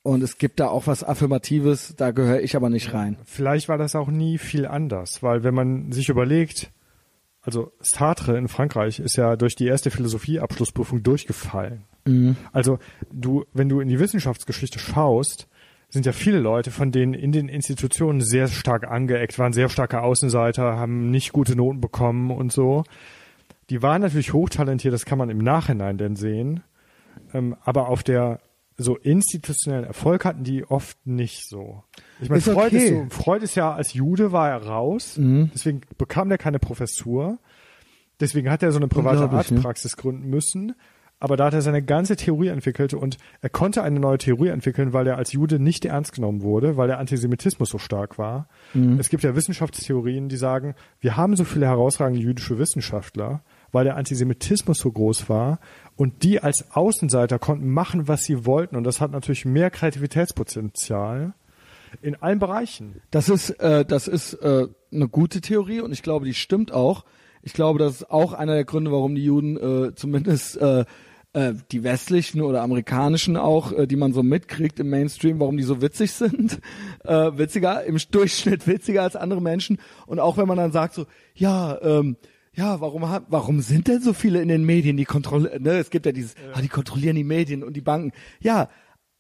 und 0.02 0.24
es 0.24 0.38
gibt 0.38 0.58
da 0.58 0.66
auch 0.66 0.88
was 0.88 1.04
Affirmatives, 1.04 1.94
da 1.96 2.10
gehöre 2.10 2.40
ich 2.40 2.56
aber 2.56 2.68
nicht 2.68 2.92
rein. 2.94 3.16
Vielleicht 3.26 3.68
war 3.68 3.78
das 3.78 3.94
auch 3.94 4.08
nie 4.08 4.38
viel 4.38 4.66
anders, 4.66 5.22
weil 5.22 5.44
wenn 5.44 5.54
man 5.54 5.92
sich 5.92 6.08
überlegt, 6.08 6.72
also 7.40 7.70
Sartre 7.78 8.36
in 8.36 8.48
Frankreich 8.48 8.98
ist 8.98 9.16
ja 9.16 9.36
durch 9.36 9.54
die 9.54 9.68
erste 9.68 9.92
Philosophieabschlussprüfung 9.92 11.04
durchgefallen. 11.04 11.84
Also 12.52 12.80
du, 13.12 13.44
wenn 13.52 13.68
du 13.68 13.78
in 13.78 13.88
die 13.88 14.00
Wissenschaftsgeschichte 14.00 14.80
schaust, 14.80 15.46
sind 15.90 16.06
ja 16.06 16.12
viele 16.12 16.40
Leute, 16.40 16.72
von 16.72 16.90
denen 16.90 17.14
in 17.14 17.30
den 17.30 17.48
Institutionen 17.48 18.20
sehr 18.20 18.48
stark 18.48 18.90
angeeckt 18.90 19.38
waren, 19.38 19.52
sehr 19.52 19.68
starke 19.68 20.02
Außenseiter, 20.02 20.76
haben 20.76 21.12
nicht 21.12 21.32
gute 21.32 21.54
Noten 21.54 21.80
bekommen 21.80 22.32
und 22.32 22.50
so. 22.50 22.82
Die 23.70 23.82
waren 23.82 24.00
natürlich 24.02 24.32
hochtalentiert, 24.32 24.94
das 24.94 25.04
kann 25.04 25.18
man 25.18 25.30
im 25.30 25.38
Nachhinein 25.38 25.98
denn 25.98 26.16
sehen. 26.16 26.62
Ähm, 27.34 27.56
aber 27.62 27.88
auf 27.88 28.02
der 28.02 28.40
so 28.76 28.96
institutionellen 28.96 29.84
Erfolg 29.84 30.24
hatten 30.24 30.44
die 30.44 30.64
oft 30.64 30.96
nicht 31.04 31.48
so. 31.48 31.82
Ich 32.20 32.28
meine, 32.28 32.38
Ist 32.38 32.48
Freud, 32.48 32.74
ist 32.76 32.92
okay. 32.92 33.06
so, 33.10 33.14
Freud 33.22 33.42
ist 33.42 33.56
ja 33.56 33.74
als 33.74 33.92
Jude 33.92 34.30
war 34.32 34.48
er 34.50 34.64
raus, 34.64 35.18
Mhm. 35.18 35.50
deswegen 35.52 35.80
bekam 35.98 36.28
der 36.28 36.38
keine 36.38 36.60
Professur. 36.60 37.38
Deswegen 38.20 38.50
hat 38.50 38.62
er 38.62 38.72
so 38.72 38.78
eine 38.78 38.88
private 38.88 39.26
ne? 39.26 39.30
Arztpraxis 39.32 39.96
gründen 39.96 40.28
müssen. 40.28 40.74
Aber 41.20 41.36
da 41.36 41.46
hat 41.46 41.54
er 41.54 41.62
seine 41.62 41.82
ganze 41.82 42.14
Theorie 42.14 42.46
entwickelt 42.48 42.94
und 42.94 43.16
er 43.40 43.48
konnte 43.50 43.82
eine 43.82 43.98
neue 43.98 44.18
Theorie 44.18 44.48
entwickeln, 44.50 44.92
weil 44.92 45.08
er 45.08 45.16
als 45.16 45.32
Jude 45.32 45.58
nicht 45.58 45.84
ernst 45.84 46.12
genommen 46.12 46.42
wurde, 46.42 46.76
weil 46.76 46.86
der 46.86 47.00
Antisemitismus 47.00 47.70
so 47.70 47.78
stark 47.78 48.18
war. 48.18 48.48
Mhm. 48.72 49.00
Es 49.00 49.08
gibt 49.08 49.24
ja 49.24 49.34
Wissenschaftstheorien, 49.34 50.28
die 50.28 50.36
sagen, 50.36 50.76
wir 51.00 51.16
haben 51.16 51.34
so 51.34 51.42
viele 51.42 51.66
herausragende 51.66 52.20
jüdische 52.22 52.58
Wissenschaftler, 52.58 53.42
weil 53.72 53.84
der 53.84 53.96
Antisemitismus 53.96 54.78
so 54.78 54.90
groß 54.90 55.28
war 55.28 55.60
und 55.96 56.22
die 56.22 56.40
als 56.40 56.70
Außenseiter 56.72 57.38
konnten 57.38 57.70
machen, 57.70 58.08
was 58.08 58.24
sie 58.24 58.46
wollten 58.46 58.76
und 58.76 58.84
das 58.84 59.00
hat 59.00 59.12
natürlich 59.12 59.44
mehr 59.44 59.70
Kreativitätspotenzial 59.70 61.34
in 62.02 62.16
allen 62.16 62.38
Bereichen. 62.38 63.00
Das 63.10 63.28
ist, 63.28 63.50
äh, 63.60 63.84
das 63.84 64.08
ist 64.08 64.34
äh, 64.34 64.68
eine 64.92 65.08
gute 65.08 65.40
Theorie 65.40 65.80
und 65.80 65.92
ich 65.92 66.02
glaube, 66.02 66.26
die 66.26 66.34
stimmt 66.34 66.72
auch. 66.72 67.04
Ich 67.42 67.52
glaube, 67.52 67.78
das 67.78 67.96
ist 67.96 68.10
auch 68.10 68.32
einer 68.32 68.54
der 68.54 68.64
Gründe, 68.64 68.92
warum 68.92 69.14
die 69.14 69.24
Juden 69.24 69.56
äh, 69.56 69.94
zumindest 69.94 70.56
äh, 70.58 70.84
äh, 71.34 71.54
die 71.70 71.84
westlichen 71.84 72.40
oder 72.40 72.62
amerikanischen 72.62 73.36
auch, 73.36 73.72
äh, 73.72 73.86
die 73.86 73.96
man 73.96 74.12
so 74.12 74.22
mitkriegt 74.22 74.80
im 74.80 74.90
Mainstream, 74.90 75.40
warum 75.40 75.56
die 75.56 75.62
so 75.62 75.80
witzig 75.82 76.12
sind. 76.12 76.60
Äh, 77.04 77.38
witziger, 77.38 77.84
im 77.84 77.96
Durchschnitt 78.10 78.66
witziger 78.66 79.02
als 79.02 79.16
andere 79.16 79.40
Menschen. 79.40 79.78
Und 80.04 80.20
auch 80.20 80.36
wenn 80.36 80.46
man 80.46 80.58
dann 80.58 80.72
sagt 80.72 80.92
so, 80.92 81.06
ja, 81.34 81.80
ähm, 81.80 82.16
ja, 82.58 82.80
warum 82.80 83.08
ha- 83.08 83.22
warum 83.28 83.60
sind 83.60 83.86
denn 83.88 84.00
so 84.02 84.12
viele 84.12 84.42
in 84.42 84.48
den 84.48 84.64
Medien, 84.64 84.96
die 84.96 85.04
kontrollieren, 85.04 85.62
ne, 85.62 85.72
es 85.78 85.90
gibt 85.90 86.06
ja 86.06 86.12
dieses, 86.12 86.34
ah, 86.54 86.60
die 86.60 86.68
kontrollieren 86.68 87.14
die 87.16 87.24
Medien 87.24 87.62
und 87.62 87.74
die 87.74 87.80
Banken. 87.80 88.10
Ja, 88.40 88.68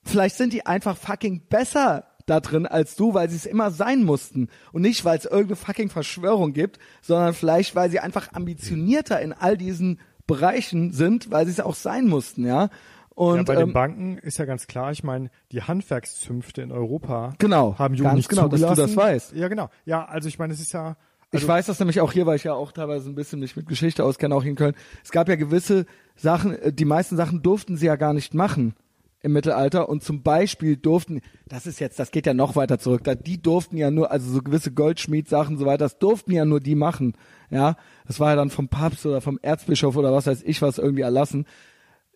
vielleicht 0.02 0.36
sind 0.36 0.52
die 0.52 0.66
einfach 0.66 0.96
fucking 0.96 1.42
besser 1.48 2.04
da 2.26 2.40
drin 2.40 2.66
als 2.66 2.96
du, 2.96 3.14
weil 3.14 3.30
sie 3.30 3.36
es 3.36 3.46
immer 3.46 3.70
sein 3.70 4.04
mussten 4.04 4.48
und 4.72 4.82
nicht, 4.82 5.04
weil 5.04 5.16
es 5.18 5.24
irgendeine 5.24 5.56
fucking 5.56 5.88
Verschwörung 5.88 6.52
gibt, 6.52 6.78
sondern 7.00 7.32
vielleicht, 7.32 7.74
weil 7.74 7.90
sie 7.90 8.00
einfach 8.00 8.32
ambitionierter 8.32 9.20
in 9.22 9.32
all 9.32 9.56
diesen 9.56 10.00
Bereichen 10.26 10.92
sind, 10.92 11.30
weil 11.30 11.46
sie 11.46 11.52
es 11.52 11.60
auch 11.60 11.74
sein 11.74 12.06
mussten, 12.06 12.44
ja. 12.46 12.68
Und 13.14 13.36
ja, 13.36 13.42
bei 13.44 13.54
den 13.56 13.68
ähm, 13.68 13.72
Banken 13.72 14.18
ist 14.18 14.38
ja 14.38 14.44
ganz 14.44 14.66
klar, 14.66 14.92
ich 14.92 15.02
meine, 15.02 15.30
die 15.52 15.62
Handwerkszünfte 15.62 16.60
in 16.62 16.70
Europa 16.70 17.34
Genau, 17.38 17.76
haben 17.78 17.96
ganz 17.96 18.14
nicht 18.16 18.28
genau, 18.28 18.46
dass 18.48 18.60
du 18.60 18.66
zugelassen. 18.68 18.94
das 18.94 19.04
weißt. 19.04 19.32
Ja, 19.34 19.48
genau. 19.48 19.70
Ja, 19.86 20.04
also 20.04 20.28
ich 20.28 20.38
meine, 20.38 20.52
es 20.52 20.60
ist 20.60 20.72
ja 20.72 20.96
also, 21.32 21.44
ich 21.44 21.48
weiß 21.48 21.66
das 21.66 21.78
nämlich 21.78 22.00
auch 22.00 22.12
hier, 22.12 22.26
weil 22.26 22.36
ich 22.36 22.44
ja 22.44 22.54
auch 22.54 22.72
teilweise 22.72 23.08
ein 23.08 23.14
bisschen 23.14 23.40
mich 23.40 23.56
mit 23.56 23.66
Geschichte 23.66 24.04
auskenne, 24.04 24.34
auch 24.34 24.44
in 24.44 24.56
Köln. 24.56 24.74
Es 25.04 25.10
gab 25.10 25.28
ja 25.28 25.36
gewisse 25.36 25.84
Sachen, 26.16 26.54
äh, 26.54 26.72
die 26.72 26.86
meisten 26.86 27.16
Sachen 27.16 27.42
durften 27.42 27.76
sie 27.76 27.86
ja 27.86 27.96
gar 27.96 28.14
nicht 28.14 28.34
machen 28.34 28.74
im 29.20 29.32
Mittelalter 29.32 29.88
und 29.88 30.02
zum 30.02 30.22
Beispiel 30.22 30.76
durften, 30.76 31.20
das 31.48 31.66
ist 31.66 31.80
jetzt, 31.80 31.98
das 31.98 32.12
geht 32.12 32.26
ja 32.26 32.34
noch 32.34 32.56
weiter 32.56 32.78
zurück, 32.78 33.02
da, 33.04 33.14
die 33.14 33.42
durften 33.42 33.76
ja 33.76 33.90
nur, 33.90 34.12
also 34.12 34.30
so 34.30 34.42
gewisse 34.42 34.70
Goldschmiedsachen 34.70 35.54
und 35.54 35.58
so 35.58 35.66
weiter, 35.66 35.84
das 35.84 35.98
durften 35.98 36.32
ja 36.32 36.44
nur 36.44 36.60
die 36.60 36.76
machen, 36.76 37.14
ja. 37.50 37.76
Das 38.06 38.20
war 38.20 38.30
ja 38.30 38.36
dann 38.36 38.50
vom 38.50 38.68
Papst 38.68 39.04
oder 39.04 39.20
vom 39.20 39.38
Erzbischof 39.42 39.96
oder 39.96 40.12
was 40.12 40.26
weiß 40.26 40.42
ich 40.44 40.62
was 40.62 40.78
irgendwie 40.78 41.02
erlassen. 41.02 41.46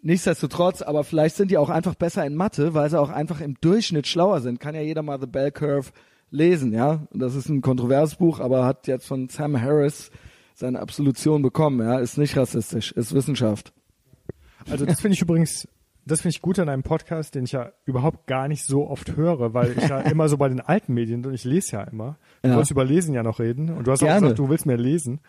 Nichtsdestotrotz, 0.01 0.83
aber 0.83 1.05
vielleicht 1.05 1.37
sind 1.37 1.51
die 1.51 1.59
auch 1.59 1.71
einfach 1.71 1.95
besser 1.95 2.25
in 2.25 2.35
Mathe, 2.35 2.75
weil 2.75 2.91
sie 2.91 3.01
auch 3.01 3.11
einfach 3.11 3.41
im 3.41 3.55
Durchschnitt 3.61 4.09
schlauer 4.09 4.41
sind. 4.41 4.59
Kann 4.59 4.75
ja 4.75 4.81
jeder 4.81 5.03
mal 5.03 5.21
The 5.21 5.29
Bell 5.29 5.53
Curve 5.53 5.91
lesen, 6.33 6.73
ja. 6.73 7.07
Das 7.13 7.37
ist 7.37 7.49
ein 7.49 7.61
kontroverses 7.61 8.17
Buch, 8.17 8.41
aber 8.41 8.65
hat 8.65 8.89
jetzt 8.89 9.07
von 9.07 9.29
Sam 9.29 9.61
Harris 9.61 10.11
seine 10.55 10.81
Absolution 10.81 11.43
bekommen, 11.43 11.81
ja. 11.87 11.99
Ist 11.99 12.19
nicht 12.19 12.37
rassistisch, 12.37 12.91
ist 12.93 13.15
Wissenschaft. 13.15 13.73
Also 14.71 14.85
das 14.87 15.01
finde 15.01 15.15
ich 15.15 15.23
übrigens, 15.23 15.69
das 16.05 16.21
finde 16.23 16.35
ich 16.37 16.43
gut 16.43 16.59
an 16.59 16.69
einem 16.69 16.83
Podcast, 16.83 17.35
den 17.35 17.45
ich 17.45 17.53
ja 17.53 17.73
überhaupt 17.85 18.27
gar 18.27 18.49
nicht 18.49 18.65
so 18.65 18.89
oft 18.89 19.17
höre, 19.17 19.55
weil 19.55 19.77
ich 19.77 19.89
ja 19.89 20.01
immer 20.01 20.29
so 20.29 20.37
bei 20.37 20.49
den 20.49 20.61
alten 20.61 20.95
Medien 20.95 21.25
und 21.25 21.35
ich 21.35 21.45
lese 21.45 21.73
ja 21.77 21.83
immer. 21.85 22.17
Du 22.43 22.49
Ja. 22.49 22.55
wolltest 22.57 22.71
über 22.73 22.85
Lesen 22.85 23.15
ja 23.15 23.23
noch 23.23 23.39
reden 23.39 23.71
und 23.71 23.87
du 23.87 23.93
hast 23.93 24.03
auch 24.03 24.07
Gerne. 24.07 24.21
gesagt, 24.23 24.39
du 24.39 24.49
willst 24.49 24.67
mehr 24.67 24.79
lesen. 24.79 25.21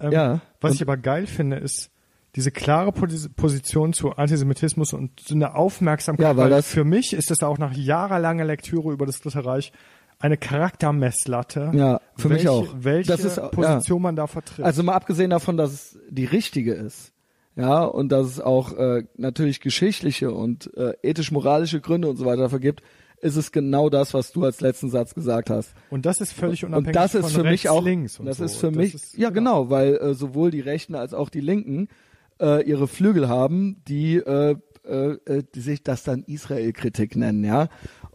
Ähm, 0.00 0.12
Ja. 0.12 0.40
Was 0.60 0.70
Und- 0.72 0.74
ich 0.76 0.82
aber 0.82 0.96
geil 0.96 1.26
finde, 1.26 1.56
ist 1.56 1.90
diese 2.36 2.50
klare 2.50 2.90
Posi- 2.90 3.30
Position 3.34 3.92
zu 3.94 4.12
Antisemitismus 4.12 4.92
und 4.92 5.18
so 5.20 5.34
eine 5.34 5.54
Aufmerksamkeit. 5.54 6.24
Ja, 6.26 6.36
weil 6.36 6.50
das- 6.50 6.68
für 6.68 6.84
mich 6.84 7.14
ist 7.14 7.30
das 7.30 7.42
auch 7.42 7.58
nach 7.58 7.72
jahrelanger 7.74 8.44
Lektüre 8.44 8.92
über 8.92 9.06
das 9.06 9.20
Dritte 9.20 9.44
Reich 9.44 9.72
eine 10.20 10.36
Charaktermesslatte. 10.36 11.70
Ja, 11.74 12.00
für 12.16 12.28
mich 12.28 12.38
welche, 12.38 12.50
auch. 12.50 12.66
Welche 12.78 13.08
Das 13.10 13.24
ist, 13.24 13.36
ja. 13.36 13.48
Position 13.48 14.02
man 14.02 14.16
da 14.16 14.26
vertritt. 14.26 14.64
Also 14.64 14.82
mal 14.82 14.94
abgesehen 14.94 15.30
davon, 15.30 15.56
dass 15.56 15.72
es 15.72 15.98
die 16.10 16.24
richtige 16.24 16.74
ist, 16.74 17.12
ja, 17.56 17.84
und 17.84 18.10
dass 18.10 18.26
es 18.26 18.40
auch 18.40 18.72
äh, 18.76 19.04
natürlich 19.16 19.60
geschichtliche 19.60 20.32
und 20.32 20.72
äh, 20.76 20.94
ethisch-moralische 21.02 21.80
Gründe 21.80 22.08
und 22.08 22.16
so 22.16 22.24
weiter 22.24 22.42
dafür 22.42 22.60
gibt, 22.60 22.82
ist 23.20 23.34
es 23.36 23.50
genau 23.50 23.90
das, 23.90 24.14
was 24.14 24.30
du 24.30 24.44
als 24.44 24.60
letzten 24.60 24.90
Satz 24.90 25.12
gesagt 25.14 25.50
hast. 25.50 25.74
und 25.90 26.06
das 26.06 26.20
ist 26.20 26.32
völlig 26.32 26.64
Und 26.64 26.70
unabhängig 26.72 26.94
das 26.94 27.14
ist 27.16 27.22
von 27.22 27.30
für 27.30 27.44
rechts, 27.44 27.64
mich 27.64 27.68
auch, 27.68 27.82
links 27.84 28.20
und 28.20 28.26
das 28.26 28.36
so. 28.38 28.44
ist 28.44 28.56
für 28.56 28.68
Das 28.68 28.76
mich, 28.76 28.94
ist- 28.94 29.18
ja 29.18 29.30
genau, 29.30 29.70
weil 29.70 29.96
äh, 29.96 30.14
sowohl 30.14 30.52
die 30.52 30.60
Rechten 30.60 30.94
als 30.94 31.14
auch 31.14 31.28
die 31.28 31.40
Linken 31.40 31.88
äh, 32.40 32.62
ihre 32.62 32.86
Flügel 32.86 33.28
haben, 33.28 33.82
die, 33.88 34.16
äh, 34.18 34.54
äh, 34.86 34.94
äh, 35.26 35.42
die 35.52 35.60
sich 35.60 35.82
das 35.82 36.04
dann 36.04 36.22
Israel-Kritik 36.28 37.16
nennen, 37.16 37.42
ja. 37.42 37.68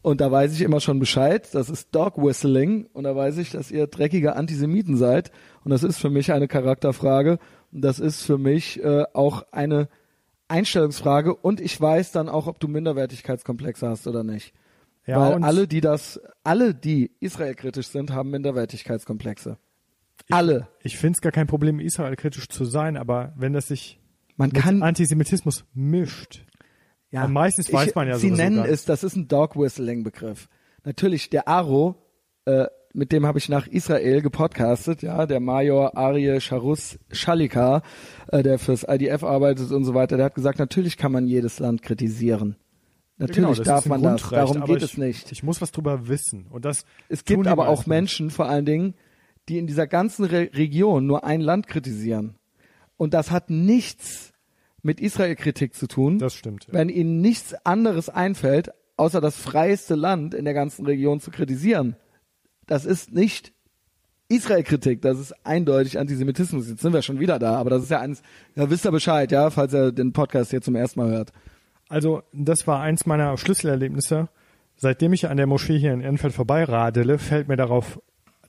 Und 0.04 0.20
da 0.20 0.30
weiß 0.30 0.52
ich 0.54 0.62
immer 0.62 0.82
schon 0.82 1.00
Bescheid, 1.00 1.48
das 1.54 1.70
ist 1.70 1.96
Dog 1.96 2.18
Whistling 2.18 2.88
und 2.92 3.06
da 3.06 3.16
weiß 3.16 3.38
ich, 3.38 3.52
dass 3.52 3.72
ihr 3.72 3.88
dreckige 3.88 4.36
Antisemiten 4.36 4.98
seid 4.98 5.32
und 5.64 5.72
das 5.72 5.82
ist 5.82 5.98
für 5.98 6.10
mich 6.10 6.34
eine 6.34 6.50
Charakterfrage 6.50 7.40
und 7.72 7.82
das 7.82 8.00
ist 8.00 8.22
für 8.22 8.38
mich 8.38 8.84
äh, 8.84 9.06
auch 9.14 9.46
eine 9.54 9.88
Einstellungsfrage 10.50 11.34
und 11.34 11.62
ich 11.62 11.80
weiß 11.80 12.12
dann 12.12 12.28
auch, 12.28 12.48
ob 12.48 12.60
du 12.60 12.68
Minderwertigkeitskomplexe 12.68 13.88
hast 13.88 14.06
oder 14.06 14.26
nicht. 14.26 14.54
Ja, 15.06 15.20
Weil 15.20 15.44
alle, 15.44 15.68
die 15.70 15.80
das, 15.80 16.20
alle, 16.44 16.76
die 16.76 17.12
Israel-kritisch 17.22 17.88
sind, 17.88 18.12
haben 18.12 18.30
Minderwertigkeitskomplexe. 18.30 19.58
alle. 20.30 20.68
Ich 20.82 20.98
finde 20.98 21.16
es 21.16 21.22
gar 21.22 21.32
kein 21.32 21.48
Problem, 21.48 21.80
Israel 21.80 22.18
kritisch 22.18 22.50
zu 22.50 22.66
sein, 22.66 22.98
aber 22.98 23.32
wenn 23.38 23.54
das 23.54 23.70
sich 23.70 24.02
Man 24.36 24.50
mit 24.50 24.62
kann, 24.62 24.84
Antisemitismus 24.84 25.64
mischt, 25.74 26.46
ja, 27.14 27.28
meistens 27.28 27.72
weiß 27.72 27.94
man 27.96 28.08
ja 28.08 28.16
Sie 28.18 28.30
sowieso 28.30 28.44
nennen 28.44 28.66
es, 28.66 28.86
das 28.86 29.04
ist 29.04 29.16
ein 29.16 29.28
Dog-Whistling-Begriff. 29.28 30.50
Natürlich, 30.84 31.30
der 31.30 31.48
Aro, 31.48 31.96
äh, 32.46 32.66
mit 32.94 33.12
dem 33.12 33.26
habe 33.26 33.38
ich 33.38 33.50
nach 33.50 33.68
Israel 33.68 34.22
gepodcastet, 34.22 35.04
ja, 35.04 35.26
der 35.28 35.40
Major 35.40 35.96
Arie 35.96 36.42
Sharus 36.42 36.98
Shalika, 37.12 37.84
äh, 38.30 38.42
der 38.42 38.58
fürs 38.58 38.84
IDF 38.88 39.24
arbeitet 39.24 39.72
und 39.72 39.86
so 39.86 39.94
weiter, 39.94 40.18
der 40.18 40.26
hat 40.26 40.36
gesagt, 40.36 40.58
natürlich 40.58 40.98
kann 40.98 41.12
man 41.12 41.28
jedes 41.28 41.60
Land 41.60 41.84
kritisieren. 41.84 42.56
Natürlich 43.18 43.58
Genau, 43.58 43.64
darf 43.64 43.86
man 43.86 44.02
das, 44.02 44.28
darum 44.30 44.66
geht 44.66 44.78
ich, 44.78 44.84
es 44.84 44.98
nicht. 44.98 45.32
Ich 45.32 45.44
muss 45.44 45.62
was 45.62 45.72
drüber 45.72 46.08
wissen. 46.08 46.48
Und 46.50 46.66
das 46.66 46.84
Es 47.10 47.24
gibt 47.26 47.46
aber 47.46 47.68
auch. 47.68 47.86
Menschen, 47.86 48.32
vor 48.32 48.48
allen 48.48 48.66
Dingen, 48.66 48.96
die 49.50 49.60
in 49.60 49.68
dieser 49.68 49.86
ganzen 49.86 50.26
Re 50.26 50.50
Region 50.54 51.06
nur 51.06 51.24
ein 51.24 51.42
Land 51.42 51.68
kritisieren. 51.68 52.38
Und 52.98 53.14
das 53.14 53.30
hat 53.30 53.52
nichts 53.52 54.33
mit 54.84 55.00
Israel-Kritik 55.00 55.74
zu 55.74 55.88
tun. 55.88 56.20
Das 56.20 56.36
stimmt. 56.36 56.68
Ja. 56.68 56.74
wenn 56.74 56.90
ihnen 56.90 57.22
nichts 57.22 57.54
anderes 57.66 58.10
einfällt, 58.10 58.72
außer 58.98 59.22
das 59.22 59.36
freieste 59.36 59.96
Land 59.96 60.34
in 60.34 60.46
der 60.46 60.54
ganzen 60.54 60.86
Region 60.86 61.20
zu 61.20 61.32
kritisieren. 61.32 61.96
Das 62.68 62.86
ist 62.86 63.12
nicht 63.14 63.54
Israel-Kritik, 64.28 65.02
das 65.02 65.20
ist 65.20 65.34
eindeutig 65.46 66.00
Antisemitismus. 66.00 66.70
Jetzt 66.70 66.82
sind 66.82 66.94
wir 66.94 67.02
schon 67.02 67.20
wieder 67.20 67.40
da, 67.40 67.56
aber 67.56 67.70
das 67.70 67.84
ist 67.84 67.92
ja 67.92 68.00
eines, 68.00 68.22
ja, 68.56 68.70
wisst 68.70 68.86
ihr 68.86 68.92
Bescheid, 68.92 69.32
ja, 69.32 69.50
falls 69.50 69.74
ihr 69.74 69.92
den 69.92 70.14
Podcast 70.14 70.52
hier 70.52 70.62
zum 70.62 70.76
ersten 70.76 71.00
Mal 71.00 71.10
hört. 71.10 71.32
Also, 71.90 72.24
das 72.32 72.66
war 72.66 72.82
eins 72.82 73.06
meiner 73.06 73.38
Schlüsselerlebnisse. 73.38 74.30
Seitdem 74.76 75.14
ich 75.14 75.30
an 75.30 75.38
der 75.38 75.48
Moschee 75.48 75.78
hier 75.78 75.94
in 75.94 76.02
Ehrenfeld 76.02 76.34
vorbeiradele, 76.34 77.20
fällt 77.20 77.48
mir 77.48 77.58
darauf 77.58 78.02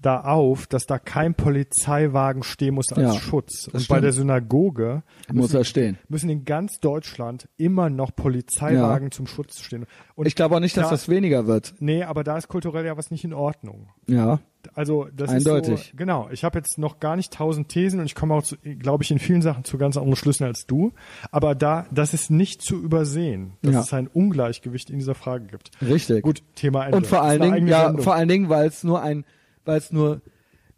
da 0.03 0.21
auf, 0.21 0.67
dass 0.67 0.85
da 0.87 0.99
kein 0.99 1.35
Polizeiwagen 1.35 2.43
stehen 2.43 2.75
muss 2.75 2.93
als 2.93 3.15
Ja, 3.15 3.21
Schutz. 3.21 3.69
Und 3.73 3.89
bei 3.89 4.01
der 4.01 4.13
Synagoge 4.13 5.03
Muss 5.29 5.45
müssen, 5.45 5.57
er 5.57 5.65
stehen. 5.65 5.99
müssen 6.09 6.29
in 6.29 6.45
ganz 6.45 6.79
Deutschland 6.81 7.49
immer 7.57 7.89
noch 7.89 8.15
Polizeiwagen 8.15 9.11
zum 9.11 9.27
Schutz 9.27 9.61
stehen. 9.61 9.87
Und 10.15 10.27
Ich 10.27 10.35
glaube 10.37 10.57
auch 10.57 10.61
nicht, 10.61 10.77
dass 10.77 10.85
da- 10.87 10.91
das 10.91 11.09
weniger 11.09 11.47
wird. 11.47 11.75
Nee, 11.81 12.03
aber 12.05 12.23
da 12.23 12.37
ist 12.37 12.49
kulturell 12.49 12.85
ja 12.85 12.97
was 12.97 13.11
nicht 13.11 13.25
in 13.25 13.33
Ordnung. 13.33 13.89
Ja. 14.07 14.41
Also 14.75 15.09
das 15.15 15.31
Eindeutig. 15.31 15.75
ist 15.75 15.91
so, 15.91 15.97
genau. 15.97 16.29
Ich 16.33 16.43
habe 16.45 16.59
jetzt 16.59 16.79
noch 16.79 16.99
gar 16.99 17.17
nicht 17.17 17.33
tausend 17.35 17.69
Thesen 17.69 18.01
und 18.01 18.07
ich 18.07 18.15
komme 18.15 18.35
auch, 18.35 18.43
glaube 18.79 19.05
ich, 19.05 19.11
in 19.11 19.19
vielen 19.19 19.43
Sachen 19.43 19.65
zu 19.65 19.77
ganz 19.77 19.97
anderen 19.99 20.17
Schlüssen 20.17 20.45
als 20.45 20.67
du. 20.67 20.93
Aber 21.31 21.55
da, 21.55 21.87
das 21.91 22.15
ist 22.15 22.31
nicht 22.31 22.63
zu 22.63 22.81
übersehen, 22.81 23.53
dass 23.63 23.75
Ja. 23.75 23.81
es 23.81 23.93
ein 23.93 24.07
Ungleichgewicht 24.07 24.89
in 24.91 24.99
dieser 24.99 25.15
Frage 25.15 25.47
gibt. 25.47 25.71
Richtig. 25.83 26.23
Gut, 26.23 26.43
Thema 26.55 26.85
Ende. 26.87 26.97
Und 26.97 27.07
vor 27.07 27.23
allen 27.23 27.43
Dingen, 27.43 27.69
ja, 27.69 27.85
Sendung. 27.87 28.03
vor 28.03 28.15
allen 28.15 28.29
Dingen, 28.29 28.49
weil 28.49 28.67
es 28.69 28.85
nur 28.85 29.03
ein, 29.03 29.25
weil 29.65 29.79
es 29.79 29.93
nur, 29.93 30.21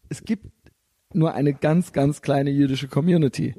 es 0.08 0.24
gibt 0.24 0.46
nur 1.12 1.34
eine 1.34 1.54
ganz, 1.54 1.92
ganz 1.92 2.22
kleine 2.22 2.50
jüdische 2.50 2.88
Community. 2.88 3.54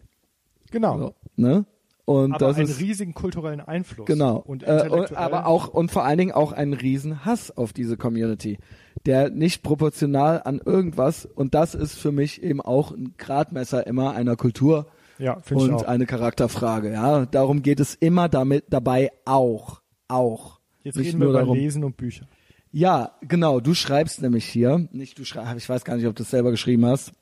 genau. 0.71 0.97
So, 0.97 1.15
ne? 1.35 1.65
Und 2.05 2.35
aber 2.35 2.47
das 2.47 2.55
einen 2.55 2.69
ist 2.69 2.79
riesigen 2.79 3.13
kulturellen 3.13 3.59
Einfluss. 3.59 4.05
genau. 4.05 4.37
Und 4.37 4.63
äh, 4.63 4.87
und, 4.89 5.17
aber 5.17 5.45
auch 5.45 5.67
und 5.67 5.91
vor 5.91 6.05
allen 6.05 6.17
Dingen 6.17 6.31
auch 6.31 6.53
einen 6.53 6.71
riesen 6.71 7.25
Hass 7.25 7.51
auf 7.51 7.73
diese 7.73 7.97
Community, 7.97 8.59
der 9.05 9.29
nicht 9.29 9.61
proportional 9.61 10.41
an 10.45 10.61
irgendwas 10.63 11.25
und 11.25 11.53
das 11.53 11.75
ist 11.75 11.99
für 11.99 12.13
mich 12.13 12.41
eben 12.41 12.61
auch 12.61 12.93
ein 12.93 13.15
Gradmesser 13.17 13.85
immer 13.87 14.13
einer 14.13 14.37
Kultur 14.37 14.87
ja, 15.19 15.41
finde 15.41 15.65
ich 15.65 15.69
und 15.69 15.75
auch. 15.75 15.83
eine 15.83 16.05
Charakterfrage. 16.05 16.93
Ja, 16.93 17.25
darum 17.25 17.61
geht 17.61 17.81
es 17.81 17.95
immer 17.95 18.29
damit 18.29 18.65
dabei 18.69 19.11
auch, 19.25 19.81
auch. 20.07 20.61
Jetzt 20.83 20.95
nicht 20.95 21.07
reden 21.07 21.19
wir 21.19 21.25
nur 21.25 21.33
über 21.33 21.39
darum. 21.39 21.57
Lesen 21.57 21.83
und 21.83 21.97
Bücher. 21.97 22.27
Ja, 22.71 23.15
genau. 23.21 23.59
Du 23.59 23.73
schreibst 23.73 24.21
nämlich 24.21 24.45
hier, 24.45 24.87
nicht 24.91 25.17
du 25.17 25.25
schreibst, 25.25 25.55
ich 25.57 25.69
weiß 25.69 25.85
gar 25.85 25.95
nicht, 25.95 26.07
ob 26.07 26.15
du 26.15 26.23
es 26.23 26.29
selber 26.29 26.51
geschrieben 26.51 26.85
hast. 26.85 27.13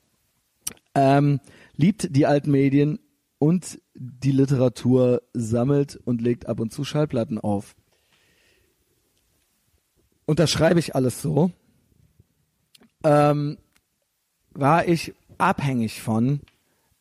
Ähm, 0.93 1.39
liebt 1.75 2.15
die 2.15 2.25
alten 2.25 2.51
Medien 2.51 2.99
und 3.37 3.79
die 3.93 4.31
Literatur, 4.31 5.21
sammelt 5.33 5.99
und 6.03 6.21
legt 6.21 6.47
ab 6.47 6.59
und 6.59 6.71
zu 6.71 6.83
Schallplatten 6.83 7.39
auf. 7.39 7.75
Und 10.25 10.39
das 10.39 10.49
schreibe 10.49 10.79
ich 10.79 10.95
alles 10.95 11.21
so. 11.21 11.51
Ähm, 13.03 13.57
war 14.51 14.87
ich 14.87 15.13
abhängig 15.37 16.01
von 16.01 16.41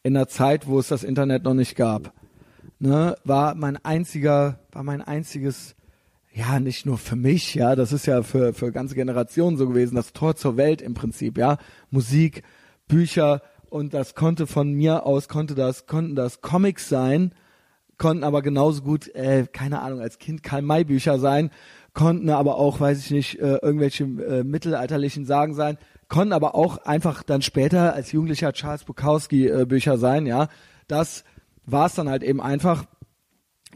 in 0.02 0.16
einer 0.16 0.28
Zeit, 0.28 0.66
wo 0.66 0.78
es 0.78 0.88
das 0.88 1.02
Internet 1.02 1.44
noch 1.44 1.54
nicht 1.54 1.76
gab. 1.76 2.12
Ne, 2.78 3.16
war 3.24 3.54
mein 3.54 3.82
einziger, 3.82 4.58
war 4.72 4.82
mein 4.82 5.00
einziges 5.00 5.74
ja, 6.34 6.58
nicht 6.58 6.84
nur 6.84 6.98
für 6.98 7.14
mich, 7.14 7.54
ja, 7.54 7.76
das 7.76 7.92
ist 7.92 8.06
ja 8.06 8.22
für, 8.22 8.52
für 8.52 8.72
ganze 8.72 8.96
Generationen 8.96 9.56
so 9.56 9.68
gewesen, 9.68 9.94
das 9.94 10.12
Tor 10.12 10.34
zur 10.34 10.56
Welt 10.56 10.82
im 10.82 10.92
Prinzip, 10.92 11.38
ja. 11.38 11.58
Musik, 11.90 12.42
Bücher 12.88 13.40
und 13.70 13.94
das 13.94 14.16
konnte 14.16 14.48
von 14.48 14.72
mir 14.72 15.06
aus, 15.06 15.28
konnte 15.28 15.54
das, 15.54 15.86
konnten 15.86 16.16
das 16.16 16.40
Comics 16.40 16.88
sein, 16.88 17.32
konnten 17.98 18.24
aber 18.24 18.42
genauso 18.42 18.82
gut, 18.82 19.14
äh, 19.14 19.46
keine 19.52 19.80
Ahnung, 19.80 20.00
als 20.00 20.18
Kind 20.18 20.42
Karl-May-Bücher 20.42 21.20
sein, 21.20 21.50
konnten 21.92 22.28
aber 22.30 22.56
auch, 22.56 22.80
weiß 22.80 22.98
ich 22.98 23.10
nicht, 23.12 23.38
äh, 23.38 23.58
irgendwelche 23.62 24.02
äh, 24.02 24.42
mittelalterlichen 24.42 25.26
Sagen 25.26 25.54
sein, 25.54 25.78
konnten 26.08 26.32
aber 26.32 26.56
auch 26.56 26.78
einfach 26.78 27.22
dann 27.22 27.42
später 27.42 27.94
als 27.94 28.10
Jugendlicher 28.10 28.52
Charles 28.52 28.82
Bukowski 28.82 29.46
äh, 29.46 29.66
Bücher 29.66 29.98
sein, 29.98 30.26
ja. 30.26 30.48
Das 30.88 31.22
war 31.64 31.86
es 31.86 31.94
dann 31.94 32.08
halt 32.08 32.24
eben 32.24 32.40
einfach 32.40 32.86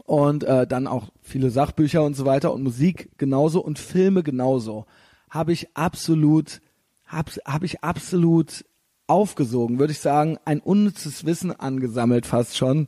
und 0.05 0.43
äh, 0.43 0.67
dann 0.67 0.87
auch 0.87 1.09
viele 1.21 1.49
Sachbücher 1.49 2.03
und 2.03 2.15
so 2.15 2.25
weiter 2.25 2.53
und 2.53 2.63
Musik 2.63 3.09
genauso 3.17 3.63
und 3.63 3.79
Filme 3.79 4.23
genauso. 4.23 4.85
Habe 5.29 5.51
ich 5.53 5.75
absolut 5.75 6.61
habe 7.05 7.31
hab 7.45 7.63
ich 7.63 7.83
absolut 7.83 8.65
aufgesogen 9.07 9.79
würde 9.79 9.91
ich 9.91 9.99
sagen. 9.99 10.37
Ein 10.45 10.59
unnützes 10.59 11.25
Wissen 11.25 11.51
angesammelt 11.51 12.25
fast 12.25 12.57
schon. 12.57 12.87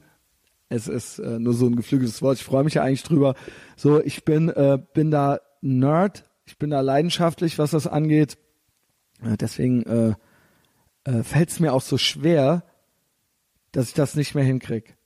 Es 0.70 0.88
ist 0.88 1.20
äh, 1.20 1.40
nur 1.40 1.54
so 1.54 1.66
ein 1.66 1.76
geflügeltes 1.76 2.22
Wort. 2.22 2.38
Ich 2.38 2.44
freue 2.44 2.64
mich 2.64 2.76
ja 2.76 2.84
eigentlich 2.84 3.04
drüber. 3.04 3.36
So 3.76 4.02
ich 4.02 4.24
bin 4.26 4.50
äh, 4.50 4.80
bin 4.94 5.12
da 5.12 5.40
Nerd. 5.62 6.30
Ich 6.46 6.58
bin 6.58 6.70
da 6.70 6.82
leidenschaftlich 6.82 7.60
was 7.60 7.72
das 7.72 7.88
angeht. 7.88 8.38
Äh, 9.24 9.38
deswegen 9.38 9.84
äh, 9.84 10.14
äh, 11.04 11.24
fällt 11.24 11.50
es 11.50 11.60
mir 11.60 11.74
auch 11.74 11.82
so 11.82 11.98
schwer 11.98 12.64
dass 13.72 13.88
ich 13.88 13.94
das 13.94 14.16
nicht 14.16 14.36
mehr 14.36 14.44
hinkrieg 14.44 14.98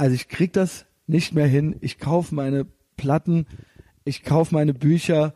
also 0.00 0.14
ich 0.14 0.28
krieg 0.28 0.54
das 0.54 0.86
nicht 1.06 1.34
mehr 1.34 1.46
hin. 1.46 1.76
Ich 1.82 1.98
kaufe 1.98 2.34
meine 2.34 2.66
Platten, 2.96 3.46
ich 4.04 4.22
kaufe 4.22 4.54
meine 4.54 4.72
Bücher. 4.72 5.34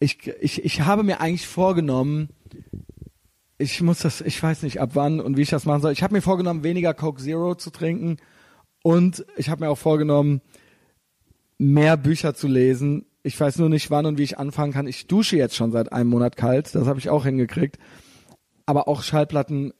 Ich, 0.00 0.26
ich, 0.40 0.64
ich 0.64 0.80
habe 0.80 1.02
mir 1.02 1.20
eigentlich 1.20 1.46
vorgenommen, 1.46 2.30
ich 3.58 3.82
muss 3.82 3.98
das, 3.98 4.22
ich 4.22 4.42
weiß 4.42 4.62
nicht 4.62 4.80
ab 4.80 4.92
wann 4.94 5.20
und 5.20 5.36
wie 5.36 5.42
ich 5.42 5.50
das 5.50 5.66
machen 5.66 5.82
soll. 5.82 5.92
Ich 5.92 6.02
habe 6.02 6.14
mir 6.14 6.22
vorgenommen, 6.22 6.64
weniger 6.64 6.94
Coke 6.94 7.22
Zero 7.22 7.54
zu 7.54 7.68
trinken 7.68 8.16
und 8.82 9.26
ich 9.36 9.50
habe 9.50 9.62
mir 9.62 9.70
auch 9.70 9.76
vorgenommen, 9.76 10.40
mehr 11.58 11.98
Bücher 11.98 12.34
zu 12.34 12.48
lesen. 12.48 13.04
Ich 13.22 13.38
weiß 13.38 13.58
nur 13.58 13.68
nicht, 13.68 13.90
wann 13.90 14.06
und 14.06 14.16
wie 14.16 14.22
ich 14.22 14.38
anfangen 14.38 14.72
kann. 14.72 14.86
Ich 14.86 15.06
dusche 15.06 15.36
jetzt 15.36 15.54
schon 15.54 15.70
seit 15.70 15.92
einem 15.92 16.08
Monat 16.08 16.36
kalt, 16.36 16.74
das 16.74 16.86
habe 16.86 16.98
ich 16.98 17.10
auch 17.10 17.26
hingekriegt. 17.26 17.78
Aber 18.64 18.88
auch 18.88 19.02
Schallplatten 19.02 19.74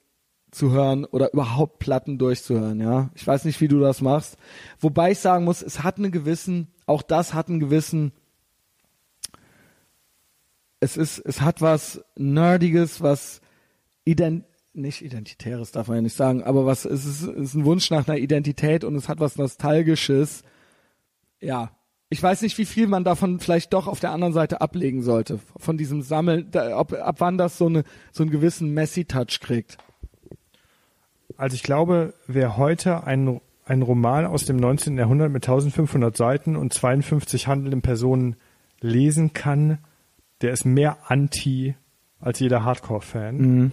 zu 0.50 0.70
hören 0.70 1.04
oder 1.04 1.32
überhaupt 1.32 1.78
Platten 1.78 2.18
durchzuhören, 2.18 2.80
ja. 2.80 3.10
Ich 3.14 3.26
weiß 3.26 3.44
nicht, 3.44 3.60
wie 3.60 3.68
du 3.68 3.80
das 3.80 4.00
machst. 4.00 4.36
Wobei 4.80 5.12
ich 5.12 5.18
sagen 5.18 5.44
muss, 5.44 5.62
es 5.62 5.82
hat 5.82 5.98
einen 5.98 6.12
gewissen, 6.12 6.68
auch 6.86 7.02
das 7.02 7.34
hat 7.34 7.48
einen 7.48 7.60
gewissen, 7.60 8.12
es 10.80 10.96
ist, 10.96 11.18
es 11.18 11.40
hat 11.40 11.60
was 11.60 12.02
Nerdiges, 12.16 13.00
was 13.00 13.40
ident, 14.04 14.44
nicht 14.72 15.02
Identitäres 15.02 15.72
darf 15.72 15.88
man 15.88 15.96
ja 15.96 16.02
nicht 16.02 16.16
sagen, 16.16 16.42
aber 16.42 16.64
was, 16.64 16.84
es 16.84 17.04
ist, 17.04 17.22
es 17.22 17.36
ist 17.50 17.54
ein 17.54 17.64
Wunsch 17.64 17.90
nach 17.90 18.08
einer 18.08 18.18
Identität 18.18 18.84
und 18.84 18.94
es 18.94 19.08
hat 19.08 19.20
was 19.20 19.36
Nostalgisches. 19.36 20.42
Ja. 21.40 21.72
Ich 22.10 22.22
weiß 22.22 22.40
nicht, 22.40 22.56
wie 22.56 22.64
viel 22.64 22.86
man 22.86 23.04
davon 23.04 23.38
vielleicht 23.38 23.74
doch 23.74 23.86
auf 23.86 24.00
der 24.00 24.12
anderen 24.12 24.32
Seite 24.32 24.62
ablegen 24.62 25.02
sollte. 25.02 25.40
Von 25.58 25.76
diesem 25.76 26.00
Sammeln, 26.00 26.50
da, 26.50 26.78
ob, 26.78 26.94
ab 26.94 27.16
wann 27.18 27.36
das 27.36 27.58
so 27.58 27.66
eine, 27.66 27.84
so 28.12 28.22
einen 28.22 28.30
gewissen 28.30 28.72
Messi-Touch 28.72 29.40
kriegt. 29.40 29.76
Also 31.38 31.54
ich 31.54 31.62
glaube, 31.62 32.14
wer 32.26 32.56
heute 32.56 33.04
einen, 33.04 33.40
einen 33.64 33.82
Roman 33.82 34.26
aus 34.26 34.44
dem 34.44 34.56
19. 34.56 34.98
Jahrhundert 34.98 35.30
mit 35.30 35.48
1500 35.48 36.16
Seiten 36.16 36.56
und 36.56 36.72
52 36.72 37.46
handelnden 37.46 37.80
Personen 37.80 38.36
lesen 38.80 39.32
kann, 39.32 39.78
der 40.42 40.52
ist 40.52 40.64
mehr 40.64 40.98
anti 41.06 41.74
als 42.20 42.40
jeder 42.40 42.64
Hardcore-Fan. 42.64 43.36
Mhm. 43.36 43.72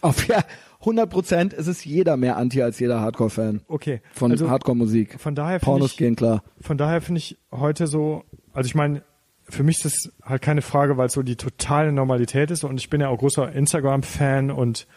Auf 0.00 0.26
ja, 0.26 0.42
100 0.80 1.08
Prozent 1.08 1.52
ist 1.52 1.68
es 1.68 1.84
jeder 1.84 2.16
mehr 2.16 2.36
anti 2.36 2.60
als 2.62 2.78
jeder 2.80 3.00
Hardcore-Fan 3.00 3.62
Okay. 3.68 4.00
von 4.12 4.32
also 4.32 4.50
Hardcore-Musik. 4.50 5.18
Von 5.20 5.34
daher 5.36 5.60
finde 5.60 5.64
Pornos 5.64 5.92
ich, 5.92 5.96
gehen 5.96 6.16
klar. 6.16 6.42
von 6.60 6.76
daher 6.76 7.00
finde 7.00 7.18
ich 7.20 7.38
heute 7.52 7.86
so, 7.86 8.24
also 8.52 8.66
ich 8.66 8.74
meine, 8.74 9.02
für 9.48 9.62
mich 9.62 9.76
ist 9.76 9.84
das 9.84 10.12
halt 10.24 10.42
keine 10.42 10.60
Frage, 10.62 10.96
weil 10.96 11.06
es 11.06 11.12
so 11.12 11.22
die 11.22 11.36
totale 11.36 11.92
Normalität 11.92 12.50
ist 12.50 12.64
und 12.64 12.78
ich 12.80 12.90
bin 12.90 13.00
ja 13.00 13.08
auch 13.08 13.18
großer 13.18 13.52
Instagram-Fan 13.52 14.50
und 14.50 14.88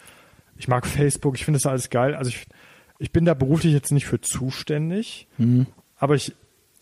ich 0.60 0.68
mag 0.68 0.86
Facebook, 0.86 1.34
ich 1.36 1.44
finde 1.44 1.58
das 1.58 1.66
alles 1.66 1.88
geil. 1.90 2.14
Also 2.14 2.28
ich, 2.28 2.46
ich 2.98 3.10
bin 3.12 3.24
da 3.24 3.32
beruflich 3.34 3.72
jetzt 3.72 3.92
nicht 3.92 4.04
für 4.06 4.20
zuständig, 4.20 5.26
Mhm. 5.38 5.66
aber 5.96 6.14
ich, 6.14 6.34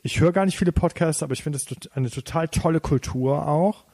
ich 0.03 0.21
höre 0.21 0.33
gar 0.33 0.45
nicht 0.45 0.59
viele 0.59 0.73
Podcasts, 0.73 1.23
aber 1.23 1.33
ich 1.33 1.43
finde 1.45 1.59
es 1.59 1.67
eine 1.95 2.11
total 2.11 2.49
tolle 2.49 2.81
Kultur 2.81 3.47
auch. 3.47 3.85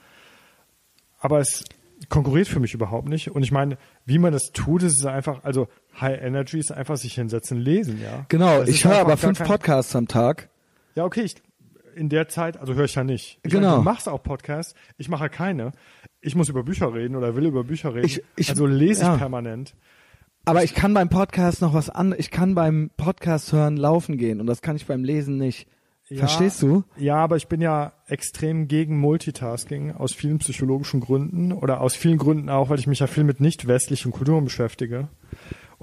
Aber 1.19 1.39
es 1.41 1.65
konkurriert 2.09 2.49
für 2.49 2.61
mich 2.61 2.75
überhaupt 2.75 3.09
nicht. 3.09 3.31
Und 3.31 3.43
ich 3.43 3.53
meine, 3.53 3.79
wie 4.05 4.19
man 4.19 4.33
das 4.33 4.51
tut, 4.53 4.83
ist 4.83 4.99
es 5.01 5.07
einfach, 5.07 5.45
also 5.45 5.69
High 6.01 6.21
Energy 6.23 6.59
ist 6.59 6.73
einfach 6.73 6.97
sich 6.97 7.15
hinsetzen, 7.15 7.59
lesen, 7.59 8.01
ja. 8.03 8.27
Genau, 8.29 8.61
Das 8.61 8.69
ich 8.69 8.85
höre 8.85 8.99
aber 8.99 9.17
fünf 9.17 9.39
Podcasts 9.43 9.95
am 9.97 10.09
Tag. 10.09 10.49
ja, 10.95 11.05
okay, 11.05 11.23
ich, 11.23 11.35
in 11.95 12.09
der 12.09 12.29
Zeit, 12.29 12.57
also 12.59 12.75
höre 12.75 12.85
ich 12.85 12.95
ja 12.95 13.05
nicht. 13.05 13.39
Ich 13.43 13.53
Genau. 13.53 13.69
Meine, 13.69 13.77
du 13.79 13.83
machst 13.83 14.09
auch 14.09 14.23
Podcasts, 14.23 14.75
ich 14.99 15.09
mache 15.09 15.29
keine. 15.29 15.73
Ich 16.21 16.35
muss 16.35 16.49
über 16.49 16.63
Bücher 16.63 16.93
reden 16.95 17.17
oder 17.17 17.37
will 17.37 17.47
über 17.47 17.65
Bücher 17.65 17.95
reden. 17.95 18.07
Ich- 18.07 18.23
ich- 18.37 18.51
also 18.51 18.67
lese 18.67 19.03
ich 19.03 19.09
ja. 19.09 19.17
permanent. 19.17 19.75
Aber 20.47 20.63
ich 20.63 20.75
kann 20.75 20.93
beim 20.93 21.09
Podcast 21.09 21.63
noch 21.63 21.73
was 21.73 21.89
an, 21.89 22.15
ich 22.19 22.31
kann 22.31 22.55
beim 22.55 22.91
Podcast 22.99 23.53
hören 23.53 23.77
laufen 23.79 24.19
gehen 24.19 24.41
und 24.41 24.47
das 24.47 24.61
kann 24.61 24.77
ich 24.77 24.87
beim 24.87 25.03
Lesen 25.05 25.39
nicht. 25.39 25.67
Ja, 26.11 26.19
Verstehst 26.19 26.61
du? 26.61 26.85
Ja, 26.99 27.17
aber 27.17 27.37
ich 27.37 27.49
bin 27.49 27.63
ja 27.63 27.95
extrem 28.09 28.69
gegen 28.69 28.99
Multitasking 29.01 29.93
aus 29.93 30.13
vielen 30.13 30.39
psychologischen 30.39 31.01
Gründen 31.01 31.51
oder 31.51 31.81
aus 31.81 31.95
vielen 31.97 32.19
Gründen 32.19 32.51
auch, 32.51 32.69
weil 32.69 32.79
ich 32.79 32.87
mich 32.87 32.99
ja 32.99 33.07
viel 33.07 33.25
mit 33.25 33.41
nicht 33.41 33.67
westlichen 33.67 34.13
Kulturen 34.13 34.45
beschäftige 34.45 35.09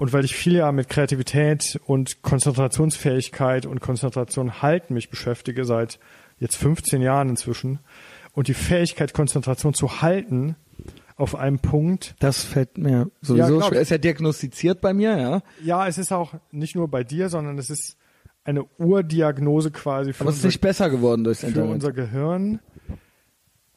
und 0.02 0.12
weil 0.12 0.24
ich 0.24 0.34
viel 0.34 0.54
ja 0.54 0.72
mit 0.72 0.88
Kreativität 0.88 1.80
und 1.86 2.22
Konzentrationsfähigkeit 2.22 3.66
und 3.66 3.78
Konzentration 3.78 4.60
halten 4.60 4.94
mich 4.94 5.10
beschäftige 5.10 5.64
seit 5.64 6.00
jetzt 6.40 6.56
15 6.56 7.00
Jahren 7.00 7.28
inzwischen 7.28 7.78
und 8.32 8.48
die 8.48 8.54
Fähigkeit 8.54 9.14
Konzentration 9.14 9.74
zu 9.74 10.02
halten 10.02 10.56
auf 11.14 11.36
einem 11.36 11.60
Punkt. 11.60 12.16
Das 12.18 12.42
fällt 12.42 12.78
mir 12.78 13.12
sowieso 13.20 13.58
glaub 13.58 13.68
schwer. 13.68 13.80
Ist 13.80 13.92
ja 13.92 13.98
diagnostiziert 13.98 14.80
bei 14.80 14.92
mir, 14.92 15.16
ja. 15.16 15.42
Ja, 15.62 15.86
es 15.86 15.98
ist 15.98 16.10
auch 16.10 16.34
nicht 16.50 16.74
nur 16.74 16.88
bei 16.88 17.04
dir, 17.04 17.28
sondern 17.28 17.56
es 17.56 17.70
ist 17.70 17.96
eine 18.42 18.64
Urdiagnose 18.78 19.70
quasi 19.70 20.12
für 20.12 20.22
Aber 20.22 20.30
es 20.30 20.38
ist 20.38 20.44
nicht 20.44 20.60
besser 20.60 20.90
geworden 20.90 21.22
durchs 21.22 21.42
für 21.42 21.46
Internet. 21.46 21.74
unser 21.74 21.92
Gehirn. 21.92 22.58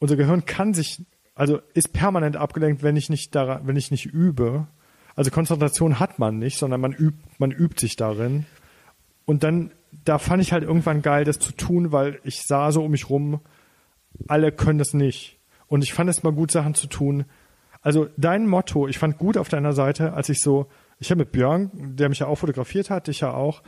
Unser 0.00 0.16
Gehirn 0.16 0.44
kann 0.44 0.74
sich, 0.74 1.04
also 1.36 1.60
ist 1.72 1.92
permanent 1.92 2.34
abgelenkt, 2.36 2.82
wenn 2.82 2.96
ich 2.96 3.10
nicht 3.10 3.32
daran, 3.36 3.68
wenn 3.68 3.76
ich 3.76 3.92
nicht 3.92 4.06
übe. 4.06 4.66
Also 5.16 5.30
Konzentration 5.30 5.98
hat 5.98 6.18
man 6.18 6.38
nicht, 6.38 6.58
sondern 6.58 6.80
man 6.80 6.92
übt, 6.92 7.18
man 7.38 7.50
übt 7.50 7.80
sich 7.80 7.96
darin. 7.96 8.46
Und 9.24 9.42
dann, 9.42 9.72
da 10.04 10.18
fand 10.18 10.42
ich 10.42 10.52
halt 10.52 10.62
irgendwann 10.62 11.02
geil, 11.02 11.24
das 11.24 11.38
zu 11.38 11.52
tun, 11.52 11.90
weil 11.90 12.20
ich 12.22 12.42
sah 12.46 12.70
so 12.70 12.84
um 12.84 12.90
mich 12.90 13.10
rum, 13.10 13.40
alle 14.28 14.52
können 14.52 14.78
das 14.78 14.94
nicht. 14.94 15.38
Und 15.66 15.82
ich 15.82 15.94
fand 15.94 16.08
es 16.10 16.22
mal 16.22 16.32
gut, 16.32 16.50
Sachen 16.52 16.74
zu 16.74 16.86
tun. 16.86 17.24
Also 17.80 18.08
dein 18.16 18.46
Motto, 18.46 18.86
ich 18.88 18.98
fand 18.98 19.18
gut 19.18 19.36
auf 19.36 19.48
deiner 19.48 19.72
Seite, 19.72 20.12
als 20.12 20.28
ich 20.28 20.40
so, 20.40 20.66
ich 20.98 21.10
habe 21.10 21.20
mit 21.20 21.32
Björn, 21.32 21.70
der 21.96 22.08
mich 22.08 22.20
ja 22.20 22.26
auch 22.26 22.36
fotografiert 22.36 22.90
hat, 22.90 23.06
dich 23.06 23.20
ja 23.20 23.32
auch, 23.32 23.62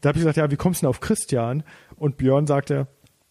da 0.00 0.08
habe 0.08 0.18
ich 0.18 0.22
gesagt, 0.22 0.36
ja, 0.36 0.50
wie 0.50 0.56
kommst 0.56 0.80
du 0.80 0.84
denn 0.84 0.90
auf 0.90 1.00
Christian? 1.00 1.62
Und 1.96 2.16
Björn 2.16 2.46
sagte, 2.46 2.88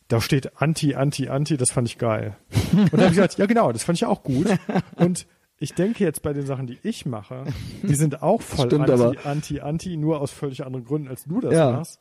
da 0.07 0.21
steht 0.21 0.61
Anti, 0.61 0.95
Anti, 0.95 1.29
Anti, 1.29 1.55
das 1.55 1.71
fand 1.71 1.87
ich 1.87 1.97
geil. 1.97 2.35
Und 2.71 2.93
dann 2.93 3.01
habe 3.01 3.09
ich 3.09 3.15
gesagt, 3.15 3.37
ja 3.37 3.45
genau, 3.45 3.71
das 3.71 3.83
fand 3.83 3.97
ich 3.97 4.05
auch 4.05 4.23
gut. 4.23 4.47
Und 4.95 5.27
ich 5.59 5.73
denke 5.73 6.03
jetzt 6.03 6.21
bei 6.21 6.33
den 6.33 6.45
Sachen, 6.45 6.67
die 6.67 6.79
ich 6.83 7.05
mache, 7.05 7.45
die 7.83 7.95
sind 7.95 8.21
auch 8.23 8.41
voll 8.41 8.67
Stimmt 8.67 8.89
Anti, 8.89 9.03
aber. 9.03 9.25
Anti, 9.25 9.59
Anti, 9.61 9.97
nur 9.97 10.21
aus 10.21 10.31
völlig 10.31 10.65
anderen 10.65 10.85
Gründen, 10.85 11.07
als 11.09 11.25
du 11.25 11.41
das 11.41 11.53
Ja. 11.53 11.71
machst. 11.71 11.99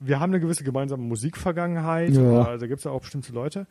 Wir 0.00 0.20
haben 0.20 0.30
eine 0.32 0.40
gewisse 0.40 0.64
gemeinsame 0.64 1.02
Musikvergangenheit, 1.02 2.10
Ja. 2.14 2.20
oder 2.22 2.58
da 2.58 2.66
gibt 2.66 2.78
es 2.78 2.84
ja 2.84 2.90
auch 2.92 3.00
bestimmte 3.00 3.32
Leute. 3.32 3.66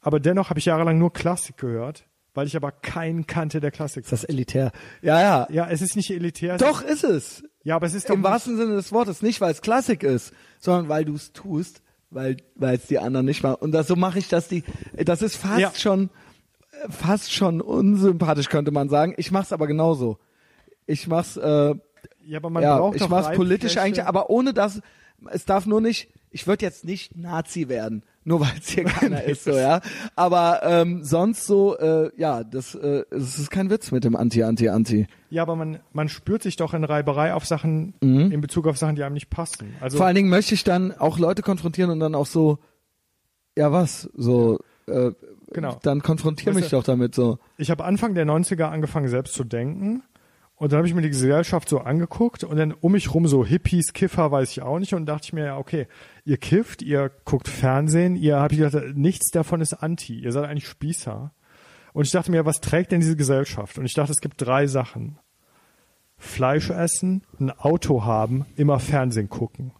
Aber 0.00 0.20
dennoch 0.20 0.50
habe 0.50 0.58
ich 0.58 0.66
jahrelang 0.66 0.98
nur 0.98 1.12
Klassik 1.12 1.56
gehört, 1.56 2.04
weil 2.34 2.46
ich 2.46 2.54
aber 2.56 2.70
keinen 2.70 3.26
kannte, 3.26 3.60
der 3.60 3.70
Klassik. 3.70 4.04
ist 4.04 4.12
das 4.12 4.24
elitär? 4.24 4.72
Ja, 5.02 5.20
ja. 5.20 5.46
Ja, 5.50 5.68
es 5.70 5.82
ist 5.82 5.96
nicht 5.96 6.10
elitär. 6.10 6.56
Doch 6.58 6.82
Ist, 6.82 7.04
es. 7.04 7.42
ja, 7.64 7.76
aber 7.76 7.86
es 7.86 7.94
ist 7.94 8.08
doch 8.10 8.14
Im 8.14 8.22
wahrsten 8.22 8.56
Sinne 8.56 8.74
des 8.76 8.92
Wortes. 8.92 9.22
Nicht, 9.22 9.40
weil 9.40 9.52
es 9.52 9.62
Klassik 9.62 10.02
ist, 10.02 10.32
sondern 10.58 10.88
weil 10.88 11.04
du 11.04 11.14
es 11.14 11.32
tust, 11.32 11.82
weil 12.10 12.36
weil 12.54 12.76
es 12.76 12.86
die 12.86 12.98
anderen 12.98 13.26
nicht 13.26 13.42
machen. 13.42 13.56
Und 13.60 13.72
das, 13.72 13.86
so 13.88 13.96
mache 13.96 14.18
ich 14.18 14.28
das. 14.28 14.48
Die, 14.48 14.64
das 15.04 15.22
ist 15.22 15.36
fast 15.36 15.60
Ja. 15.60 15.72
schon 15.74 16.10
fast 16.88 17.32
schon 17.32 17.60
unsympathisch, 17.60 18.48
könnte 18.48 18.70
man 18.70 18.88
sagen. 18.88 19.14
Ich 19.16 19.30
mach's 19.30 19.52
aber 19.52 19.66
genauso. 19.66 20.18
Ich 20.86 21.06
mach's, 21.06 21.36
äh, 21.36 21.74
Ja, 22.24 22.38
aber 22.38 22.50
man 22.50 22.62
ja, 22.62 22.78
braucht 22.78 22.96
ich 22.96 23.08
mach's 23.08 23.36
politisch 23.36 23.76
eigentlich, 23.76 24.04
aber 24.04 24.30
ohne 24.30 24.52
das, 24.54 24.80
es 25.30 25.44
darf 25.44 25.66
nur 25.66 25.80
nicht, 25.80 26.08
ich 26.30 26.46
würde 26.46 26.64
jetzt 26.64 26.84
nicht 26.84 27.16
Nazi 27.16 27.68
werden, 27.68 28.02
nur 28.24 28.40
weil 28.40 28.52
es 28.58 28.68
hier 28.70 28.84
keiner 28.98 29.22
ist, 29.24 29.44
so, 29.44 29.52
ja. 29.52 29.80
Aber 30.16 30.60
ähm, 30.62 31.04
sonst 31.04 31.46
so, 31.46 31.76
äh, 31.78 32.10
ja, 32.16 32.44
das, 32.44 32.74
äh, 32.74 33.04
das 33.10 33.38
ist 33.38 33.50
kein 33.50 33.68
Witz 33.70 33.90
mit 33.92 34.04
dem 34.04 34.16
Anti, 34.16 34.42
Anti, 34.42 34.68
Anti. 34.68 35.06
Ja, 35.28 35.42
aber 35.42 35.56
man, 35.56 35.80
man 35.92 36.08
spürt 36.08 36.42
sich 36.42 36.56
doch 36.56 36.72
in 36.74 36.84
Reiberei 36.84 37.34
auf 37.34 37.44
Sachen, 37.46 37.94
in 38.00 38.40
Bezug 38.40 38.66
auf 38.66 38.78
Sachen, 38.78 38.96
die 38.96 39.02
einem 39.02 39.14
nicht 39.14 39.30
passen. 39.30 39.74
Also, 39.80 39.96
Mhm. 39.96 39.98
Vor 39.98 40.06
allen 40.06 40.14
Dingen 40.16 40.28
möchte 40.30 40.54
ich 40.54 40.64
dann 40.64 40.92
auch 40.96 41.18
Leute 41.18 41.42
konfrontieren 41.42 41.90
und 41.90 42.00
dann 42.00 42.14
auch 42.14 42.26
so, 42.26 42.58
ja 43.56 43.70
was, 43.72 44.08
so, 44.14 44.58
äh, 44.86 45.10
Genau. 45.52 45.78
dann 45.82 46.00
konfrontiere 46.00 46.54
mich 46.54 46.68
doch 46.68 46.84
damit 46.84 47.14
so. 47.14 47.38
ich 47.58 47.70
habe 47.70 47.84
Anfang 47.84 48.14
der 48.14 48.24
90er 48.24 48.64
angefangen, 48.64 49.08
selbst 49.08 49.34
zu 49.34 49.44
denken. 49.44 50.02
Und 50.60 50.72
dann 50.72 50.76
habe 50.76 50.88
ich 50.88 50.94
mir 50.94 51.00
die 51.00 51.08
Gesellschaft 51.08 51.70
so 51.70 51.78
angeguckt 51.78 52.44
und 52.44 52.58
dann 52.58 52.72
um 52.72 52.92
mich 52.92 53.14
rum 53.14 53.26
so 53.26 53.46
Hippies, 53.46 53.94
Kiffer, 53.94 54.30
weiß 54.30 54.50
ich 54.50 54.60
auch 54.60 54.78
nicht. 54.78 54.92
Und 54.92 55.06
dachte 55.06 55.24
ich 55.24 55.32
mir, 55.32 55.46
ja, 55.46 55.56
okay, 55.56 55.88
ihr 56.26 56.36
kifft, 56.36 56.82
ihr 56.82 57.10
guckt 57.24 57.48
Fernsehen, 57.48 58.14
ihr 58.14 58.38
habt 58.38 58.54
gedacht, 58.54 58.94
nichts 58.94 59.30
davon 59.30 59.62
ist 59.62 59.72
anti. 59.72 60.20
Ihr 60.20 60.32
seid 60.32 60.44
eigentlich 60.44 60.68
Spießer. 60.68 61.32
Und 61.94 62.04
ich 62.04 62.10
dachte 62.10 62.30
mir, 62.30 62.44
was 62.44 62.60
trägt 62.60 62.92
denn 62.92 63.00
diese 63.00 63.16
Gesellschaft? 63.16 63.78
Und 63.78 63.86
ich 63.86 63.94
dachte, 63.94 64.12
es 64.12 64.20
gibt 64.20 64.34
drei 64.42 64.66
Sachen. 64.66 65.18
Fleisch 66.18 66.68
essen, 66.68 67.24
ein 67.38 67.50
Auto 67.50 68.04
haben, 68.04 68.44
immer 68.56 68.78
Fernsehen 68.80 69.30
gucken. 69.30 69.72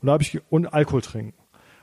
Und 0.00 0.06
da 0.06 0.12
habe 0.12 0.22
ich 0.22 0.40
und 0.48 0.68
Alkohol 0.68 1.02
trinken. 1.02 1.34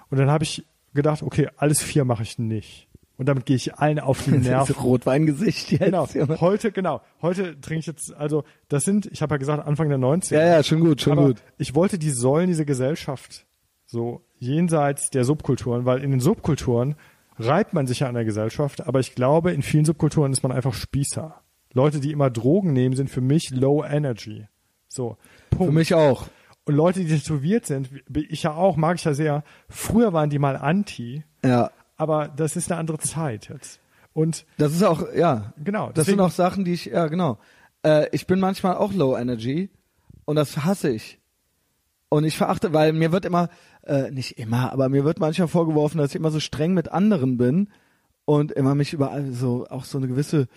Und 0.10 0.20
dann 0.20 0.32
habe 0.32 0.46
ich 0.46 0.66
gedacht, 0.94 1.22
okay, 1.22 1.50
alles 1.58 1.82
vier 1.82 2.06
mache 2.06 2.24
ich 2.24 2.40
nicht. 2.40 2.88
Und 3.22 3.28
damit 3.28 3.46
gehe 3.46 3.56
ich 3.56 3.76
allen 3.76 4.00
auf 4.00 4.24
die 4.24 4.32
Nerven. 4.32 4.74
Das 4.74 4.84
Rotweingesicht 4.84 5.74
jetzt. 5.74 5.84
Genau, 5.84 6.08
heute, 6.42 6.72
genau. 6.72 7.02
Heute 7.22 7.62
trinke 7.62 7.82
ich 7.82 7.86
jetzt, 7.86 8.16
also 8.16 8.46
das 8.68 8.84
sind, 8.84 9.06
ich 9.06 9.22
habe 9.22 9.36
ja 9.36 9.38
gesagt, 9.38 9.64
Anfang 9.64 9.90
der 9.90 10.00
90er. 10.00 10.34
Ja, 10.34 10.44
ja, 10.44 10.64
schon 10.64 10.80
gut, 10.80 11.02
schon 11.02 11.20
aber 11.20 11.28
gut. 11.28 11.44
ich 11.60 11.76
wollte 11.76 12.00
die 12.00 12.10
Säulen 12.10 12.48
dieser 12.48 12.66
Gesellschaft 12.66 13.46
so 13.86 14.26
jenseits 14.40 15.12
der 15.12 15.24
Subkulturen, 15.24 15.86
weil 15.86 16.04
in 16.04 16.10
den 16.10 16.20
Subkulturen 16.20 16.96
reibt 17.38 17.76
man 17.76 17.86
sich 17.86 18.00
ja 18.00 18.08
an 18.08 18.16
der 18.16 18.26
Gesellschaft, 18.26 18.88
aber 18.88 19.00
ich 19.00 19.14
glaube, 19.14 19.52
in 19.52 19.62
vielen 19.62 19.86
Subkulturen 19.86 20.32
ist 20.32 20.42
man 20.42 20.52
einfach 20.52 20.74
Spießer. 20.74 21.44
Leute, 21.74 22.00
die 22.00 22.12
immer 22.12 22.32
Drogen 22.32 22.74
nehmen, 22.74 22.96
sind 22.96 23.12
für 23.12 23.22
mich 23.22 23.52
low 23.52 23.84
energy. 23.84 24.48
So, 24.88 25.18
Punkt. 25.52 25.66
Für 25.72 25.78
mich 25.78 25.94
auch. 25.94 26.26
Und 26.66 26.74
Leute, 26.74 27.02
die 27.02 27.20
tätowiert 27.20 27.68
sind, 27.68 27.92
ich 28.16 28.42
ja 28.42 28.56
auch, 28.56 28.78
mag 28.78 28.96
ich 28.98 29.04
ja 29.04 29.14
sehr, 29.14 29.44
früher 29.70 30.12
waren 30.12 30.32
die 30.32 30.40
mal 30.40 30.58
anti, 30.58 31.24
Ja. 31.46 31.70
Aber 32.02 32.28
das 32.30 32.56
ist 32.56 32.72
eine 32.72 32.80
andere 32.80 32.98
Zeit 32.98 33.48
jetzt. 33.50 33.80
Und 34.14 34.46
Das 34.58 34.74
ist 34.74 34.82
auch, 34.84 35.14
ja. 35.14 35.54
Genau, 35.64 35.88
Das 35.88 35.94
deswegen- 36.06 36.18
sind 36.18 36.26
auch 36.26 36.32
Sachen, 36.32 36.66
die 36.66 36.74
ich, 36.74 36.86
ja, 36.86 37.06
genau. 37.08 37.38
Äh, 37.84 38.08
ich 38.12 38.26
bin 38.26 38.40
manchmal 38.40 38.76
auch 38.76 38.92
Low 38.92 39.16
Energy 39.16 39.70
und 40.26 40.36
das 40.36 40.66
hasse 40.66 40.90
ich. 40.90 41.20
Und 42.10 42.24
ich 42.26 42.36
verachte, 42.36 42.74
weil 42.74 42.92
mir 42.92 43.12
wird 43.12 43.24
immer, 43.26 43.50
äh, 43.86 44.10
nicht 44.10 44.40
immer, 44.40 44.74
aber 44.74 44.90
mir 44.90 45.06
wird 45.06 45.20
manchmal 45.20 45.48
vorgeworfen, 45.48 46.00
dass 46.00 46.10
ich 46.10 46.16
immer 46.16 46.32
so 46.32 46.40
streng 46.40 46.74
mit 46.74 46.92
anderen 46.92 47.38
bin 47.38 47.70
und 48.26 48.52
immer 48.52 48.74
mich 48.74 48.94
überall 48.94 49.32
so, 49.32 49.68
auch 49.70 49.86
so 49.86 49.98
eine 50.00 50.08
gewisse 50.08 50.48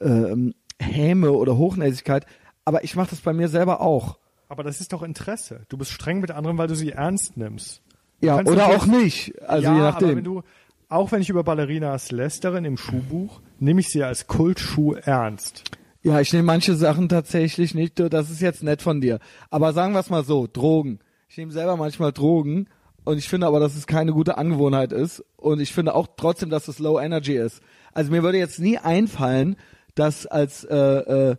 ähm, 0.00 0.54
Häme 0.80 1.30
oder 1.32 1.56
Hochnäsigkeit. 1.56 2.26
Aber 2.64 2.82
ich 2.84 2.96
mache 2.96 3.10
das 3.10 3.20
bei 3.20 3.32
mir 3.32 3.48
selber 3.48 3.80
auch. 3.80 4.18
aber 4.48 4.64
das 4.64 4.80
ist 4.80 4.92
doch 4.92 5.02
Interesse. 5.02 5.62
Du 5.68 5.78
bist 5.78 5.92
streng 5.92 6.20
mit 6.20 6.30
anderen, 6.32 6.58
weil 6.58 6.66
du 6.68 6.74
sie 6.74 6.90
ernst 6.92 7.36
nimmst. 7.36 7.80
Du 8.20 8.26
Ja, 8.26 8.40
oder 8.40 8.66
auch 8.66 8.84
nicht. 8.86 9.40
Also 9.42 9.68
ja, 9.68 9.74
je 9.74 9.80
nachdem. 9.80 10.08
aber 10.08 10.16
wenn 10.16 10.24
du, 10.24 10.42
auch 10.90 11.12
wenn 11.12 11.22
ich 11.22 11.30
über 11.30 11.44
Ballerinas 11.44 12.10
lästere 12.10 12.58
im 12.58 12.76
Schuhbuch, 12.76 13.40
nehme 13.58 13.80
ich 13.80 13.88
sie 13.88 14.02
als 14.02 14.26
Kultschuh 14.26 14.94
ernst. 14.94 15.62
Ja, 16.02 16.20
ich 16.20 16.32
nehme 16.32 16.44
manche 16.44 16.74
Sachen 16.74 17.08
tatsächlich 17.08 17.74
nicht. 17.74 18.00
Das 18.00 18.28
ist 18.28 18.40
jetzt 18.40 18.62
nett 18.62 18.82
von 18.82 19.00
dir. 19.00 19.20
Aber 19.50 19.72
sagen 19.72 19.92
wir 19.92 20.00
es 20.00 20.10
mal 20.10 20.24
so, 20.24 20.48
Drogen. 20.52 20.98
Ich 21.28 21.36
nehme 21.36 21.52
selber 21.52 21.76
manchmal 21.76 22.12
Drogen 22.12 22.68
und 23.04 23.18
ich 23.18 23.28
finde 23.28 23.46
aber, 23.46 23.60
dass 23.60 23.76
es 23.76 23.86
keine 23.86 24.12
gute 24.12 24.36
Angewohnheit 24.36 24.92
ist. 24.92 25.24
Und 25.36 25.60
ich 25.60 25.72
finde 25.72 25.94
auch 25.94 26.08
trotzdem, 26.16 26.50
dass 26.50 26.68
es 26.68 26.80
Low 26.80 26.98
Energy 26.98 27.36
ist. 27.36 27.60
Also 27.92 28.10
mir 28.10 28.22
würde 28.22 28.38
jetzt 28.38 28.58
nie 28.58 28.78
einfallen, 28.78 29.56
das 29.94 30.26
als, 30.26 30.64
äh, 30.64 30.76
äh, 30.76 31.36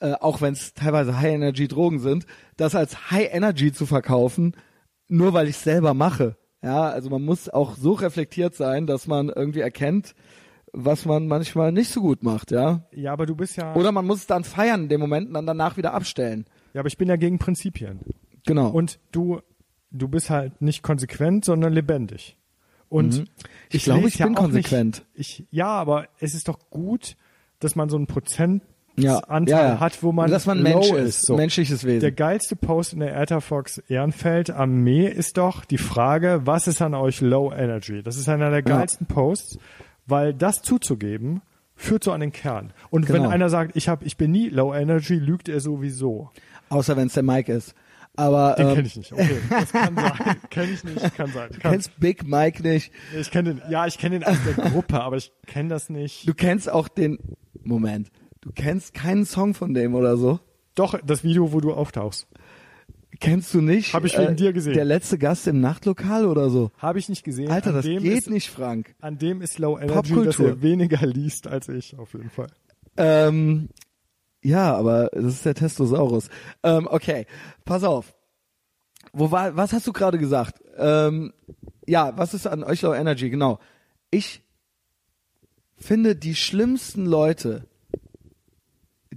äh, 0.00 0.14
auch 0.14 0.40
wenn 0.40 0.54
es 0.54 0.74
teilweise 0.74 1.20
High 1.20 1.34
Energy 1.34 1.68
Drogen 1.68 2.00
sind, 2.00 2.26
das 2.56 2.74
als 2.74 3.10
High 3.12 3.32
Energy 3.32 3.72
zu 3.72 3.86
verkaufen, 3.86 4.56
nur 5.06 5.34
weil 5.34 5.48
ich 5.48 5.56
selber 5.56 5.94
mache. 5.94 6.36
Ja, 6.62 6.88
also 6.88 7.08
man 7.10 7.22
muss 7.24 7.48
auch 7.48 7.76
so 7.76 7.92
reflektiert 7.92 8.54
sein, 8.54 8.86
dass 8.86 9.06
man 9.06 9.28
irgendwie 9.28 9.60
erkennt, 9.60 10.14
was 10.72 11.04
man 11.06 11.28
manchmal 11.28 11.72
nicht 11.72 11.90
so 11.90 12.00
gut 12.00 12.22
macht, 12.22 12.50
ja. 12.50 12.82
Ja, 12.92 13.12
aber 13.12 13.26
du 13.26 13.34
bist 13.36 13.56
ja, 13.56 13.74
Oder 13.74 13.92
man 13.92 14.06
muss 14.06 14.18
es 14.18 14.26
dann 14.26 14.44
feiern 14.44 14.84
in 14.84 14.88
dem 14.88 15.00
Moment 15.00 15.28
und 15.28 15.34
dann 15.34 15.46
danach 15.46 15.76
wieder 15.76 15.94
abstellen. 15.94 16.46
ja, 16.74 16.80
aber 16.80 16.88
ich 16.88 16.98
bin 16.98 17.08
ja 17.08 17.16
gegen 17.16 17.38
Prinzipien. 17.38 18.00
Genau. 18.46 18.68
Und 18.70 18.98
du, 19.12 19.40
du 19.90 20.08
bist 20.08 20.30
halt 20.30 20.60
nicht 20.60 20.82
konsequent, 20.82 21.44
sondern 21.44 21.72
lebendig. 21.72 22.36
Und 22.88 23.18
Mhm. 23.18 23.24
Ich 23.70 23.84
glaube, 23.84 24.00
lese 24.04 24.16
ich 24.16 24.22
bin 24.24 24.36
auch 24.36 24.40
konsequent. 24.40 25.04
Nicht, 25.14 25.40
ich, 25.40 25.46
ja, 25.50 25.68
aber 25.68 26.08
es 26.20 26.34
ist 26.34 26.48
doch 26.48 26.58
gut, 26.70 27.16
dass 27.60 27.76
man 27.76 27.88
so 27.88 27.96
einen 27.96 28.06
Prozentanteil 28.06 28.66
Ja, 29.02 29.20
ja, 29.30 29.44
ja. 29.46 29.80
hat, 29.80 30.02
wo 30.02 30.12
man 30.12 30.30
Dass 30.30 30.46
man 30.46 30.62
Mensch 30.62 30.90
ist. 30.90 31.26
So. 31.26 31.36
menschliches 31.36 31.84
Wesen. 31.84 32.00
Der 32.00 32.12
geilste 32.12 32.56
Post 32.56 32.92
in 32.92 33.00
der 33.00 33.16
Etherfox 33.16 33.78
Ehrenfeld 33.88 34.50
Armee 34.50 35.06
ist 35.06 35.36
doch 35.38 35.64
die 35.64 35.78
Frage, 35.78 36.42
was 36.44 36.66
ist 36.66 36.82
an 36.82 36.94
euch 36.94 37.20
Low 37.20 37.52
Energy? 37.52 38.02
Das 38.02 38.16
ist 38.16 38.28
einer 38.28 38.50
der 38.50 38.62
geilsten 38.62 39.06
Posts, 39.06 39.58
weil 40.06 40.34
das 40.34 40.62
zuzugeben 40.62 41.42
führt 41.74 42.02
so 42.02 42.12
an 42.12 42.20
den 42.20 42.32
Kern. 42.32 42.72
Und 42.90 43.08
wenn 43.08 43.16
Genau. 43.22 43.28
einer 43.28 43.48
sagt, 43.50 43.76
ich 43.76 43.88
hab, 43.88 44.04
ich 44.04 44.16
bin 44.16 44.32
nie 44.32 44.48
Low 44.48 44.74
Energy, 44.74 45.14
lügt 45.14 45.48
er 45.48 45.60
sowieso. 45.60 46.30
Außer 46.70 46.96
wenn 46.96 47.06
es 47.06 47.14
der 47.14 47.22
Mike 47.22 47.52
ist. 47.52 47.74
Aber 48.16 48.56
Den 48.58 48.66
ähm, 48.70 48.74
kenne 48.74 48.86
ich 48.88 48.96
nicht. 48.96 49.12
Okay, 49.12 49.38
das 49.48 49.70
kann 49.72 49.94
sein. 49.94 50.36
Kenne 50.50 50.72
ich 50.72 50.82
nicht, 50.82 51.14
kann 51.16 51.30
sein. 51.32 51.50
du 51.52 51.60
Kann. 51.60 51.70
kennst 51.70 52.00
Big 52.00 52.26
Mike 52.26 52.64
nicht. 52.64 52.90
Ich 53.16 53.30
kenne 53.30 53.54
den, 53.54 53.62
ja, 53.70 53.86
ich 53.86 53.96
kenne 53.96 54.18
den 54.18 54.24
aus 54.28 54.36
der 54.44 54.54
Gruppe, 54.70 55.00
aber 55.00 55.16
ich 55.18 55.30
kenne 55.46 55.68
das 55.68 55.88
nicht. 55.88 56.28
Du 56.28 56.34
kennst 56.34 56.68
auch 56.68 56.88
den 56.88 57.18
Moment. 57.62 58.10
Du 58.40 58.50
kennst 58.54 58.94
keinen 58.94 59.24
Song 59.26 59.54
von 59.54 59.74
dem 59.74 59.94
oder 59.94 60.16
so. 60.16 60.40
Doch, 60.74 60.98
das 61.04 61.24
Video, 61.24 61.52
wo 61.52 61.60
du 61.60 61.72
auftauchst. 61.72 62.26
Kennst 63.20 63.52
du 63.52 63.60
nicht? 63.60 63.90
äh, 63.90 63.92
Hab 63.94 64.04
ich 64.04 64.16
wegen 64.16 64.36
dir 64.36 64.52
gesehen. 64.52 64.74
Der 64.74 64.84
letzte 64.84 65.18
Gast 65.18 65.46
im 65.48 65.60
Nachtlokal 65.60 66.24
oder 66.26 66.50
so. 66.50 66.70
Habe 66.78 66.98
ich 67.00 67.08
nicht 67.08 67.24
gesehen. 67.24 67.50
Alter, 67.50 67.70
An 67.70 67.76
das 67.76 67.84
dem 67.84 68.02
geht 68.02 68.18
ist, 68.18 68.30
nicht, 68.30 68.48
Frank. 68.50 68.94
An 69.00 69.18
dem 69.18 69.42
ist 69.42 69.58
Low 69.58 69.76
Energy, 69.76 69.92
dass 69.92 70.08
Popkultur. 70.08 70.48
er 70.48 70.62
weniger 70.62 71.04
liest 71.06 71.48
als 71.48 71.68
ich, 71.68 71.98
auf 71.98 72.12
jeden 72.12 72.30
Fall. 72.30 72.48
Ähm, 72.96 73.70
ja, 74.42 74.76
aber 74.76 75.08
das 75.12 75.24
ist 75.34 75.44
der 75.44 75.54
Testosaurus. 75.54 76.28
Ähm, 76.62 76.86
okay, 76.88 77.26
pass 77.64 77.82
auf. 77.82 78.14
Wo 79.12 79.30
war, 79.32 79.56
was 79.56 79.72
hast 79.72 79.86
du 79.86 79.92
gerade 79.92 80.18
gesagt? 80.18 80.62
Ähm, 80.76 81.32
ja, 81.86 82.16
was 82.16 82.34
ist 82.34 82.46
an 82.46 82.62
euch 82.62 82.82
Low 82.82 82.94
Energy? 82.94 83.30
Genau. 83.30 83.58
Ich 84.10 84.42
finde, 85.76 86.14
die 86.14 86.34
schlimmsten 86.36 87.06
Leute, 87.06 87.66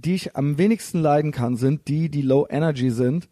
die 0.04 0.14
ich 0.14 0.36
am 0.36 0.58
wenigsten 0.58 1.00
leiden 1.00 1.32
kann, 1.32 1.56
sind 1.56 1.88
die, 1.88 2.08
die 2.10 2.22
Low 2.22 2.46
Energy 2.48 2.90
sind 2.90 3.28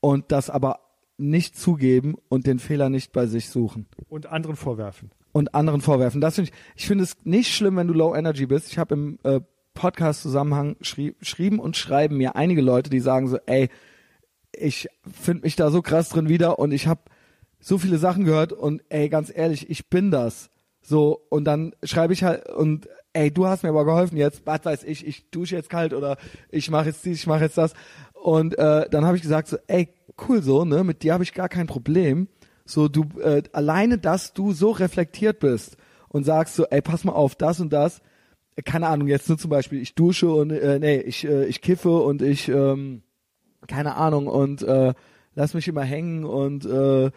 und 0.00 0.32
das 0.32 0.50
aber 0.50 0.80
nicht 1.16 1.56
zugeben 1.56 2.16
und 2.28 2.46
den 2.46 2.58
Fehler 2.58 2.88
nicht 2.88 3.12
bei 3.12 3.26
sich 3.26 3.48
suchen 3.48 3.86
Und 4.08 4.26
anderen 4.26 4.56
vorwerfen. 4.56 5.10
und 5.32 5.54
anderen 5.54 5.80
vorwerfen. 5.80 6.20
Das 6.20 6.34
finde 6.34 6.50
ich, 6.50 6.56
ich 6.76 6.86
finde 6.86 7.04
es 7.04 7.16
nicht 7.24 7.54
schlimm, 7.54 7.76
wenn 7.76 7.86
du 7.86 7.94
Low 7.94 8.14
Energy 8.14 8.46
bist. 8.46 8.70
Ich 8.72 8.78
habe 8.78 8.94
im 8.94 9.18
äh, 9.22 9.40
Podcast-Zusammenhang 9.74 10.76
schrie, 10.80 11.14
schrieben 11.20 11.58
und 11.58 11.76
schreiben 11.76 12.16
mir 12.16 12.36
einige 12.36 12.62
Leute, 12.62 12.90
die 12.90 13.00
sagen 13.00 13.28
so, 13.28 13.38
ey, 13.46 13.68
ich 14.52 14.88
finde 15.10 15.42
mich 15.42 15.56
da 15.56 15.70
so 15.70 15.82
krass 15.82 16.08
drin 16.08 16.28
wieder 16.28 16.58
und 16.58 16.72
ich 16.72 16.86
habe 16.86 17.02
so 17.60 17.78
viele 17.78 17.98
Sachen 17.98 18.24
gehört 18.24 18.52
und 18.52 18.82
ey, 18.88 19.08
ganz 19.08 19.32
ehrlich, 19.34 19.70
ich 19.70 19.88
bin 19.88 20.10
das. 20.10 20.50
So, 20.82 21.26
und 21.30 21.44
dann 21.44 21.74
schreibe 21.82 22.12
ich 22.12 22.24
halt 22.24 22.48
und 22.50 22.88
ey, 23.14 23.30
du 23.30 23.46
hast 23.46 23.62
mir 23.62 23.70
aber 23.70 23.84
geholfen 23.84 24.16
jetzt, 24.18 24.42
was 24.44 24.64
weiß 24.64 24.84
ich, 24.84 25.06
ich 25.06 25.30
dusche 25.30 25.56
jetzt 25.56 25.70
kalt 25.70 25.94
oder 25.94 26.18
ich 26.50 26.70
mache 26.70 26.86
jetzt 26.86 27.04
dies, 27.04 27.20
ich 27.20 27.26
mache 27.26 27.44
jetzt 27.44 27.56
das. 27.56 27.72
Und 28.12 28.58
äh, 28.58 28.88
dann 28.90 29.04
habe 29.04 29.16
ich 29.16 29.22
gesagt 29.22 29.48
so, 29.48 29.56
ey, 29.66 29.88
cool 30.28 30.42
so, 30.42 30.64
ne, 30.64 30.84
mit 30.84 31.02
dir 31.02 31.14
habe 31.14 31.24
ich 31.24 31.32
gar 31.32 31.48
kein 31.48 31.66
Problem. 31.66 32.28
So, 32.66 32.88
du 32.88 33.06
äh, 33.20 33.42
alleine, 33.52 33.98
dass 33.98 34.32
du 34.32 34.52
so 34.52 34.70
reflektiert 34.70 35.38
bist 35.38 35.76
und 36.08 36.24
sagst 36.24 36.56
so, 36.56 36.66
ey, 36.66 36.82
pass 36.82 37.04
mal 37.04 37.12
auf, 37.12 37.34
das 37.34 37.60
und 37.60 37.72
das. 37.72 38.02
Keine 38.64 38.88
Ahnung, 38.88 39.08
jetzt 39.08 39.28
nur 39.28 39.38
zum 39.38 39.50
Beispiel, 39.50 39.80
ich 39.80 39.94
dusche 39.94 40.30
und 40.30 40.50
äh, 40.50 40.78
nee, 40.78 40.98
ich, 41.00 41.24
äh, 41.24 41.46
ich 41.46 41.60
kiffe 41.60 41.90
und 41.90 42.22
ich 42.22 42.48
ähm, 42.48 43.02
keine 43.66 43.96
Ahnung 43.96 44.26
und 44.26 44.62
äh, 44.62 44.94
lass 45.34 45.54
mich 45.54 45.68
immer 45.68 45.82
hängen 45.82 46.24
und 46.24 46.64
äh, 46.64 47.10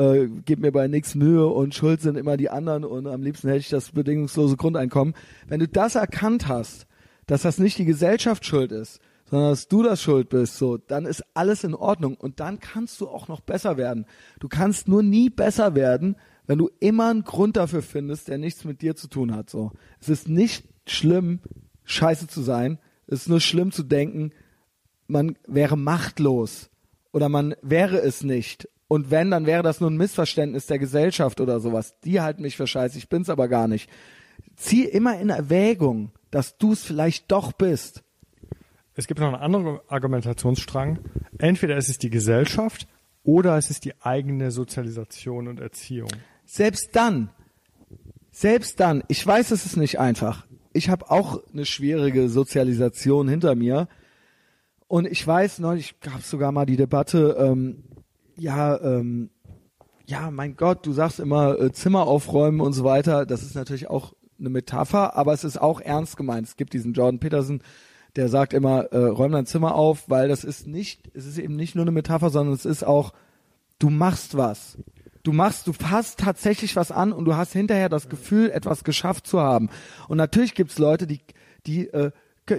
äh, 0.00 0.28
gib 0.46 0.60
mir 0.60 0.72
bei 0.72 0.88
nichts 0.88 1.14
Mühe 1.14 1.46
und 1.46 1.74
schuld 1.74 2.00
sind 2.00 2.16
immer 2.16 2.38
die 2.38 2.48
anderen 2.48 2.84
und 2.84 3.06
am 3.06 3.22
liebsten 3.22 3.48
hätte 3.48 3.60
ich 3.60 3.68
das 3.68 3.90
bedingungslose 3.90 4.56
Grundeinkommen. 4.56 5.14
Wenn 5.46 5.60
du 5.60 5.68
das 5.68 5.94
erkannt 5.94 6.48
hast, 6.48 6.86
dass 7.26 7.42
das 7.42 7.58
nicht 7.58 7.78
die 7.78 7.84
Gesellschaft 7.84 8.46
schuld 8.46 8.72
ist, 8.72 9.00
sondern 9.26 9.50
dass 9.50 9.68
du 9.68 9.82
das 9.82 10.02
schuld 10.02 10.30
bist, 10.30 10.56
so, 10.56 10.78
dann 10.78 11.04
ist 11.04 11.22
alles 11.34 11.64
in 11.64 11.74
Ordnung 11.74 12.14
und 12.16 12.40
dann 12.40 12.58
kannst 12.60 13.00
du 13.00 13.08
auch 13.08 13.28
noch 13.28 13.40
besser 13.40 13.76
werden. 13.76 14.06
Du 14.40 14.48
kannst 14.48 14.88
nur 14.88 15.02
nie 15.02 15.28
besser 15.28 15.74
werden, 15.74 16.16
wenn 16.46 16.58
du 16.58 16.70
immer 16.80 17.10
einen 17.10 17.22
Grund 17.22 17.56
dafür 17.56 17.82
findest, 17.82 18.28
der 18.28 18.38
nichts 18.38 18.64
mit 18.64 18.80
dir 18.80 18.96
zu 18.96 19.06
tun 19.06 19.36
hat, 19.36 19.50
so. 19.50 19.70
Es 20.00 20.08
ist 20.08 20.28
nicht 20.28 20.66
schlimm, 20.86 21.40
scheiße 21.84 22.26
zu 22.26 22.40
sein. 22.40 22.78
Es 23.06 23.22
ist 23.22 23.28
nur 23.28 23.40
schlimm 23.40 23.70
zu 23.70 23.82
denken, 23.82 24.32
man 25.06 25.36
wäre 25.46 25.76
machtlos 25.76 26.70
oder 27.12 27.28
man 27.28 27.54
wäre 27.60 28.00
es 28.00 28.24
nicht. 28.24 28.68
Und 28.90 29.12
wenn, 29.12 29.30
dann 29.30 29.46
wäre 29.46 29.62
das 29.62 29.80
nur 29.80 29.88
ein 29.88 29.96
Missverständnis 29.96 30.66
der 30.66 30.80
Gesellschaft 30.80 31.40
oder 31.40 31.60
sowas. 31.60 32.00
Die 32.00 32.20
halten 32.20 32.42
mich 32.42 32.56
für 32.56 32.66
scheiße, 32.66 32.98
ich 32.98 33.08
bin's 33.08 33.30
aber 33.30 33.46
gar 33.46 33.68
nicht. 33.68 33.88
Zieh 34.56 34.84
immer 34.84 35.16
in 35.20 35.28
Erwägung, 35.30 36.10
dass 36.32 36.58
du 36.58 36.72
es 36.72 36.82
vielleicht 36.82 37.30
doch 37.30 37.52
bist. 37.52 38.02
Es 38.96 39.06
gibt 39.06 39.20
noch 39.20 39.28
einen 39.28 39.36
anderen 39.36 39.78
Argumentationsstrang. 39.86 40.98
Entweder 41.38 41.76
es 41.76 41.88
ist 41.88 42.02
die 42.02 42.10
Gesellschaft 42.10 42.88
oder 43.22 43.56
es 43.56 43.70
ist 43.70 43.84
die 43.84 43.94
eigene 44.00 44.50
Sozialisation 44.50 45.46
und 45.46 45.60
Erziehung. 45.60 46.10
Selbst 46.44 46.88
dann, 46.94 47.30
selbst 48.32 48.80
dann, 48.80 49.04
ich 49.06 49.24
weiß, 49.24 49.52
es 49.52 49.66
ist 49.66 49.76
nicht 49.76 50.00
einfach. 50.00 50.48
Ich 50.72 50.88
habe 50.88 51.12
auch 51.12 51.40
eine 51.52 51.64
schwierige 51.64 52.28
Sozialisation 52.28 53.28
hinter 53.28 53.54
mir. 53.54 53.86
Und 54.88 55.06
ich 55.06 55.24
weiß, 55.24 55.60
neulich 55.60 56.00
gab 56.00 56.18
es 56.18 56.28
sogar 56.28 56.50
mal 56.50 56.66
die 56.66 56.76
Debatte, 56.76 57.36
ähm, 57.38 57.84
ja, 58.40 58.80
ähm, 58.80 59.30
ja, 60.06 60.30
mein 60.30 60.56
Gott, 60.56 60.86
du 60.86 60.92
sagst 60.92 61.20
immer 61.20 61.60
äh, 61.60 61.72
Zimmer 61.72 62.06
aufräumen 62.06 62.60
und 62.60 62.72
so 62.72 62.84
weiter. 62.84 63.26
Das 63.26 63.42
ist 63.42 63.54
natürlich 63.54 63.88
auch 63.88 64.14
eine 64.38 64.48
Metapher, 64.48 65.16
aber 65.16 65.34
es 65.34 65.44
ist 65.44 65.60
auch 65.60 65.80
ernst 65.80 66.16
gemeint. 66.16 66.48
Es 66.48 66.56
gibt 66.56 66.72
diesen 66.72 66.94
Jordan 66.94 67.20
Peterson, 67.20 67.62
der 68.16 68.28
sagt 68.28 68.54
immer, 68.54 68.84
äh, 68.92 68.96
räum 68.96 69.32
dein 69.32 69.46
Zimmer 69.46 69.74
auf, 69.74 70.08
weil 70.08 70.28
das 70.28 70.42
ist 70.42 70.66
nicht, 70.66 71.10
es 71.14 71.26
ist 71.26 71.38
eben 71.38 71.54
nicht 71.54 71.74
nur 71.74 71.84
eine 71.84 71.92
Metapher, 71.92 72.30
sondern 72.30 72.54
es 72.54 72.64
ist 72.64 72.82
auch, 72.82 73.12
du 73.78 73.90
machst 73.90 74.36
was. 74.36 74.78
Du 75.22 75.32
machst, 75.32 75.66
du 75.66 75.74
fasst 75.74 76.18
tatsächlich 76.18 76.76
was 76.76 76.90
an 76.90 77.12
und 77.12 77.26
du 77.26 77.36
hast 77.36 77.52
hinterher 77.52 77.90
das 77.90 78.08
Gefühl, 78.08 78.50
etwas 78.50 78.84
geschafft 78.84 79.26
zu 79.26 79.38
haben. 79.38 79.68
Und 80.08 80.16
natürlich 80.16 80.54
gibt's 80.54 80.78
Leute, 80.78 81.06
die, 81.06 81.20
die 81.66 81.88
äh, 81.88 82.10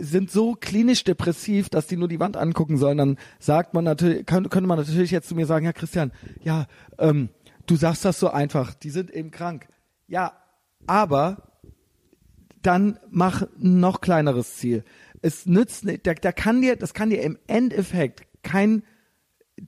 sind 0.02 0.32
so 0.32 0.54
klinisch 0.54 1.04
depressiv, 1.04 1.70
dass 1.70 1.88
die 1.88 1.98
nur 1.98 2.08
die 2.08 2.20
Wand 2.20 2.38
angucken 2.38 2.78
sollen. 2.78 2.98
Dann 2.98 3.18
sagt 3.40 3.74
man 3.74 3.84
natürlich, 3.84 4.26
könnte, 4.26 4.50
könnte 4.50 4.68
man 4.68 4.78
natürlich 4.78 5.12
jetzt 5.12 5.28
zu 5.30 5.36
mir 5.36 5.46
sagen, 5.46 5.66
ja 5.66 5.74
Christian, 5.74 6.12
ja, 6.44 6.68
ähm, 6.98 7.30
du 7.66 7.76
sagst 7.76 8.06
das 8.06 8.20
so 8.20 8.30
einfach, 8.30 8.74
die 8.74 8.90
sind 8.90 9.12
eben 9.12 9.32
krank. 9.32 9.68
Ja, 10.08 10.34
aber 10.88 11.52
dann 12.62 13.00
mach 13.10 13.42
ein 13.42 13.80
noch 13.80 14.02
kleineres 14.02 14.58
Ziel. 14.58 14.84
Es 15.22 15.46
nützt 15.46 15.86
nicht, 15.86 16.06
da, 16.08 16.14
da 16.14 16.32
kann 16.32 16.62
dir, 16.62 16.76
das 16.76 16.94
kann 16.94 17.10
dir 17.10 17.22
im 17.22 17.38
Endeffekt 17.48 18.24
kein 18.44 18.84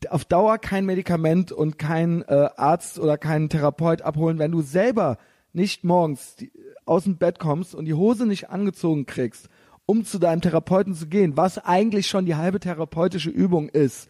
auf 0.10 0.26
Dauer 0.26 0.58
kein 0.58 0.86
Medikament 0.86 1.52
und 1.52 1.78
kein 1.78 2.24
äh, 2.24 2.50
Arzt 2.56 3.00
oder 3.00 3.18
keinen 3.18 3.50
Therapeut 3.50 4.02
abholen, 4.02 4.40
wenn 4.40 4.52
du 4.52 4.62
selber 4.62 5.18
nicht 5.52 5.84
morgens 5.84 6.36
die, 6.36 6.52
aus 6.86 7.04
dem 7.04 7.18
Bett 7.18 7.40
kommst 7.40 7.76
und 7.76 7.86
die 7.86 7.94
Hose 7.94 8.26
nicht 8.26 8.50
angezogen 8.50 9.06
kriegst, 9.06 9.50
um 9.86 10.06
zu 10.06 10.20
deinem 10.20 10.42
Therapeuten 10.42 10.94
zu 10.94 11.08
gehen, 11.08 11.38
was 11.38 11.58
eigentlich 11.58 12.08
schon 12.08 12.26
die 12.26 12.36
halbe 12.36 12.60
therapeutische 12.60 13.30
Übung 13.30 13.70
ist, 13.70 14.10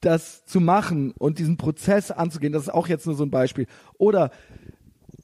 das 0.00 0.44
zu 0.44 0.60
machen 0.60 1.12
und 1.12 1.38
diesen 1.38 1.56
Prozess 1.56 2.10
anzugehen, 2.10 2.52
das 2.52 2.64
ist 2.64 2.74
auch 2.74 2.88
jetzt 2.88 3.06
nur 3.06 3.14
so 3.14 3.24
ein 3.24 3.30
Beispiel. 3.30 3.66
Oder 3.96 4.30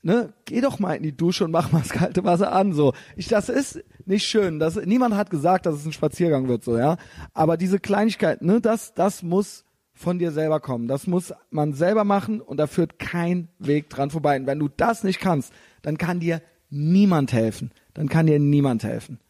ne, 0.03 0.33
geh 0.45 0.61
doch 0.61 0.79
mal 0.79 0.95
in 0.95 1.03
die 1.03 1.17
Dusche 1.17 1.45
und 1.45 1.51
mach 1.51 1.73
mal 1.73 1.81
das 1.81 1.91
kalte 1.91 2.25
Wasser 2.25 2.53
an, 2.53 2.73
so. 2.73 2.93
Ich, 3.17 3.29
das 3.29 3.49
ist 3.49 3.85
nicht 4.07 4.27
schön. 4.27 4.59
Das, 4.59 4.77
niemand 4.77 5.15
hat 5.15 5.31
gesagt, 5.31 5.67
dass 5.67 5.75
es 5.75 5.87
ein 5.87 5.93
Spaziergang 5.93 6.49
wird, 6.49 6.65
so, 6.65 6.77
ja. 6.77 6.97
Aber 7.33 7.57
diese 7.57 7.79
Kleinigkeit, 7.79 8.43
ne, 8.43 8.61
das, 8.61 8.95
das 8.95 9.23
muss 9.23 9.65
von 9.93 10.19
dir 10.19 10.33
selber 10.33 10.61
kommen. 10.61 10.89
Das 10.89 11.07
muss 11.07 11.33
man 11.51 11.73
selber 11.73 12.05
machen 12.05 12.41
und 12.41 12.57
da 12.57 12.67
führt 12.67 12.99
kein 12.99 13.49
Weg 13.59 13.89
dran 13.91 14.11
vorbei. 14.11 14.37
Und 14.37 14.47
wenn 14.47 14.59
du 14.59 14.69
das 14.69 15.05
nicht 15.05 15.21
kannst, 15.21 15.53
dann 15.83 15.99
kann 15.99 16.21
dir 16.21 16.43
niemand 16.69 17.33
helfen. 17.33 17.71
Dann 17.95 18.09
kann 18.09 18.27
dir 18.27 18.41
niemand 18.41 18.83
helfen. 18.83 19.21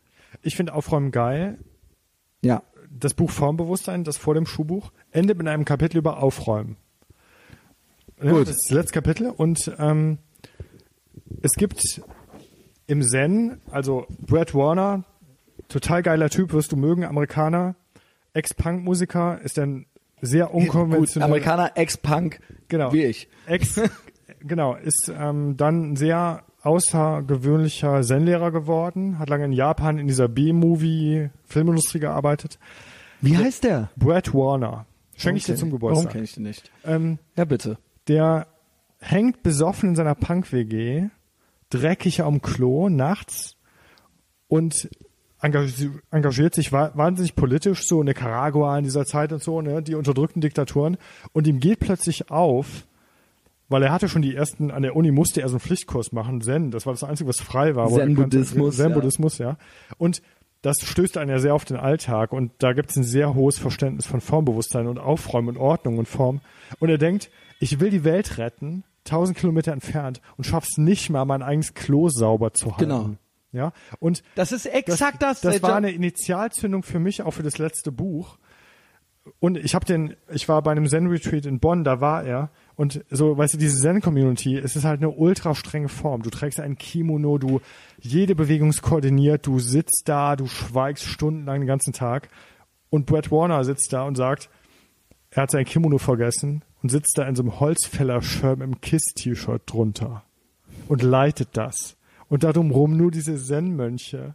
Ich 0.43 0.57
finde 0.57 0.75
Aufräumen 0.75 1.11
geil. 1.11 1.59
Ja. 2.43 2.63
Das 2.91 3.15
Buch 3.15 3.31
Formbewusstsein, 3.31 4.05
das 4.05 4.17
vor 4.17 4.35
dem 4.35 4.47
Schuhbuch, 4.47 4.93
endet 5.11 5.39
mit 5.39 5.49
einem 5.49 5.65
Kapitel 5.65 5.99
über 5.99 6.23
Aufräumen. 6.23 6.77
Ja, 8.23 8.31
Gut. 8.33 8.43
Das 8.49 8.57
ist 8.57 8.71
das 8.71 8.71
letzte 8.71 8.93
Kapitel 8.95 9.31
und 9.31 9.73
ähm, 9.79 10.19
es 11.43 11.53
gibt 11.55 12.01
im 12.87 13.03
Zen, 13.03 13.61
also 13.71 14.07
Brad 14.21 14.55
Warner, 14.55 15.05
total 15.69 16.03
geiler 16.03 16.31
Typ, 16.31 16.53
wirst 16.53 16.71
du 16.73 16.77
mögen, 16.77 17.05
Amerikaner, 17.05 17.75
Ex-Punk-Musiker, 18.35 19.41
ist 19.43 19.59
ein 19.59 19.87
sehr 20.21 20.47
Gut, 20.47 20.63
unkonventionell. 20.63 21.29
Amerikaner, 21.29 21.73
Ex-Punk, 21.77 22.41
Genau. 22.69 22.93
wie 22.93 23.05
ich. 23.05 23.29
Ex, 23.47 23.81
genau, 24.41 24.75
ist 24.75 25.11
ähm, 25.15 25.57
dann 25.57 25.93
ein 25.93 25.97
sehr 25.97 26.45
außergewöhnlicher 26.65 28.03
Zen-Lehrer 28.03 28.51
geworden, 28.51 29.19
hat 29.19 29.29
lange 29.29 29.45
in 29.45 29.53
Japan 29.53 29.99
in 29.99 30.07
dieser 30.07 30.29
B-Movie-Filmindustrie 30.29 32.01
gearbeitet. 32.01 32.59
Wie 33.21 33.37
heißt 33.37 33.65
der? 33.65 33.91
Brad 33.97 34.35
Warner. 34.35 34.87
Schenke 35.17 35.39
ich 35.39 35.45
dir 35.45 35.55
zum 35.57 35.69
Warum 35.71 35.81
Geburtstag. 35.81 36.13
kenne 36.13 36.25
ich 36.25 36.35
den 36.35 36.43
nicht? 36.45 36.71
Ähm, 36.85 37.19
Ja, 37.37 37.45
bitte. 37.45 37.79
der 38.09 38.47
hängt 39.01 39.43
besoffen 39.43 39.91
in 39.91 39.97
seiner 39.97 40.15
Punk-WG, 40.15 41.09
dreckig 41.71 42.23
am 42.23 42.43
Klo 42.43 42.89
nachts 42.89 43.57
und 44.49 44.89
engagiert, 46.11 46.55
sich 46.55 46.73
wa 46.73 46.91
wahnsinnig 46.95 47.35
politisch, 47.37 47.87
so 47.87 48.01
in 48.01 48.07
Nicaragua 48.07 48.79
in 48.79 48.85
dieser 48.85 49.05
Zeit 49.05 49.31
und 49.33 49.43
so, 49.43 49.61
ne, 49.61 49.83
die 49.83 49.95
unterdrückten 49.95 50.41
Diktaturen. 50.41 50.97
Und 51.33 51.47
ihm 51.47 51.61
geht 51.61 51.81
plötzlich 51.81 52.31
auf, 52.31 52.87
weil 53.75 53.83
er 53.83 53.91
hatte 53.91 54.09
schon 54.09 54.23
die 54.23 54.37
ersten, 54.37 54.71
an 54.71 54.83
der 54.83 54.95
Uni 54.95 55.11
musste 55.11 55.43
er 55.43 55.49
so 55.49 55.55
einen 55.55 55.61
Pflichtkurs 55.61 56.13
machen, 56.13 56.41
Zen, 56.41 56.71
das 56.71 56.87
war 56.87 56.93
das 56.93 57.03
Einzige, 57.03 57.29
was 57.29 57.41
frei 57.41 57.75
war. 57.75 57.89
Zen-Buddhismus, 57.91 58.77
Zen-Buddhismus, 58.77 59.39
ja. 59.39 59.57
Und 59.99 60.23
das 60.63 60.77
stößt 60.81 61.19
einen 61.19 61.31
ja 61.31 61.41
sehr 61.41 61.57
auf 61.57 61.65
den 61.65 61.77
Alltag 61.77 62.33
und 62.33 62.53
da 62.59 62.73
gibt 62.73 62.91
es 62.91 62.97
ein 62.97 63.03
sehr 63.03 63.35
hohes 63.35 63.59
Verständnis 63.59 64.07
von 64.07 64.21
Formbewusstsein 64.21 64.87
und 64.87 64.99
Aufräumen 64.99 65.49
und 65.49 65.57
Ordnung 65.57 65.99
und 65.99 66.07
Form. 66.07 66.41
Und 66.79 66.89
er 66.89 66.99
denkt, 66.99 67.33
ich 67.59 67.81
will 67.81 67.91
die 67.91 68.05
Welt 68.05 68.39
retten, 68.39 68.85
tausend 69.03 69.37
Kilometer 69.37 69.73
entfernt 69.73 70.21
und 70.37 70.45
schaff's 70.45 70.79
nicht 70.79 71.11
mal, 71.11 71.25
mein 71.25 71.43
eigenes 71.43 71.75
Klo 71.75 72.09
sauber 72.09 72.53
zu 72.53 72.77
halten. 72.77 72.79
Genau. 72.79 73.11
Ja. 73.51 73.73
Und 73.99 74.23
Das 74.37 74.53
ist 74.53 74.67
exakt 74.67 75.21
das. 75.21 75.41
das 75.41 75.55
der 75.55 75.63
war 75.65 75.75
eine 75.75 75.91
Initialzündung 75.91 76.85
für 76.85 77.01
mich, 77.01 77.23
auch 77.23 77.33
für 77.33 77.43
das 77.43 77.59
letzte 77.59 77.91
Buch. 77.91 78.39
Und 79.41 79.57
ich 79.57 79.75
habe 79.75 79.85
den, 79.85 80.15
ich 80.33 80.49
war 80.49 80.63
bei 80.63 80.71
einem 80.71 80.87
Zen-Retreat 80.87 81.47
in 81.47 81.59
Bonn, 81.59 81.83
da 81.83 82.01
war 82.01 82.23
er. 82.25 82.51
Und 82.77 83.05
so, 83.11 83.37
weißt 83.39 83.55
du, 83.55 83.59
diese 83.59 83.79
Zen-Community, 83.79 84.57
es 84.59 84.75
ist 84.75 84.85
halt 84.85 85.01
eine 85.01 85.11
ultra 85.11 85.55
strenge 85.55 85.89
Form. 85.89 86.23
Du 86.23 86.31
trägst 86.31 86.59
ein 86.59 86.77
Kimono, 86.77 87.39
du, 87.39 87.61
jede 88.01 88.35
Bewegung 88.35 88.71
ist 88.71 88.83
koordiniert, 88.83 89.47
du 89.47 89.61
sitzt 89.61 90.03
da, 90.07 90.35
du 90.35 90.47
schweigst 90.47 91.05
stundenlang 91.05 91.61
den 91.61 91.69
ganzen 91.69 91.93
Tag. 91.93 92.29
Und 92.91 93.07
Brett 93.07 93.31
Warner 93.31 93.63
sitzt 93.65 93.93
da 93.93 94.03
und 94.03 94.17
sagt, 94.17 94.51
er 95.31 95.45
hat 95.45 95.51
sein 95.53 95.65
Kimono 95.65 95.99
vergessen 95.99 96.65
und 96.83 96.91
sitzt 96.91 97.17
da 97.17 97.29
in 97.29 97.37
so 97.37 97.43
einem 97.43 97.61
Holzfäller-Shirt 97.61 98.59
mit 98.59 98.63
einem 98.63 98.81
Kiss-T-Shirt 98.81 99.63
drunter 99.67 100.25
und 100.89 101.03
leitet 101.03 101.51
das. 101.53 101.97
Und 102.29 102.43
darum 102.43 102.73
rum 102.73 102.97
nur 102.97 103.13
diese 103.13 103.37
Zen-Mönche, 103.37 104.35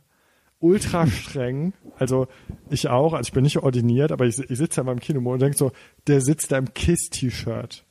ultra 0.59 1.07
streng. 1.07 1.73
Also 1.97 2.27
ich 2.69 2.87
auch, 2.87 3.13
also 3.13 3.27
ich 3.27 3.33
bin 3.33 3.43
nicht 3.43 3.57
ordiniert, 3.57 4.13
aber 4.13 4.25
ich, 4.25 4.39
ich 4.39 4.57
sitze 4.57 4.77
da 4.77 4.83
beim 4.83 4.99
Kino 4.99 5.19
und 5.29 5.41
denke 5.41 5.57
so, 5.57 5.71
der 6.07 6.21
sitzt 6.21 6.51
da 6.53 6.57
im 6.57 6.73
Kiss-T-Shirt 6.73 7.85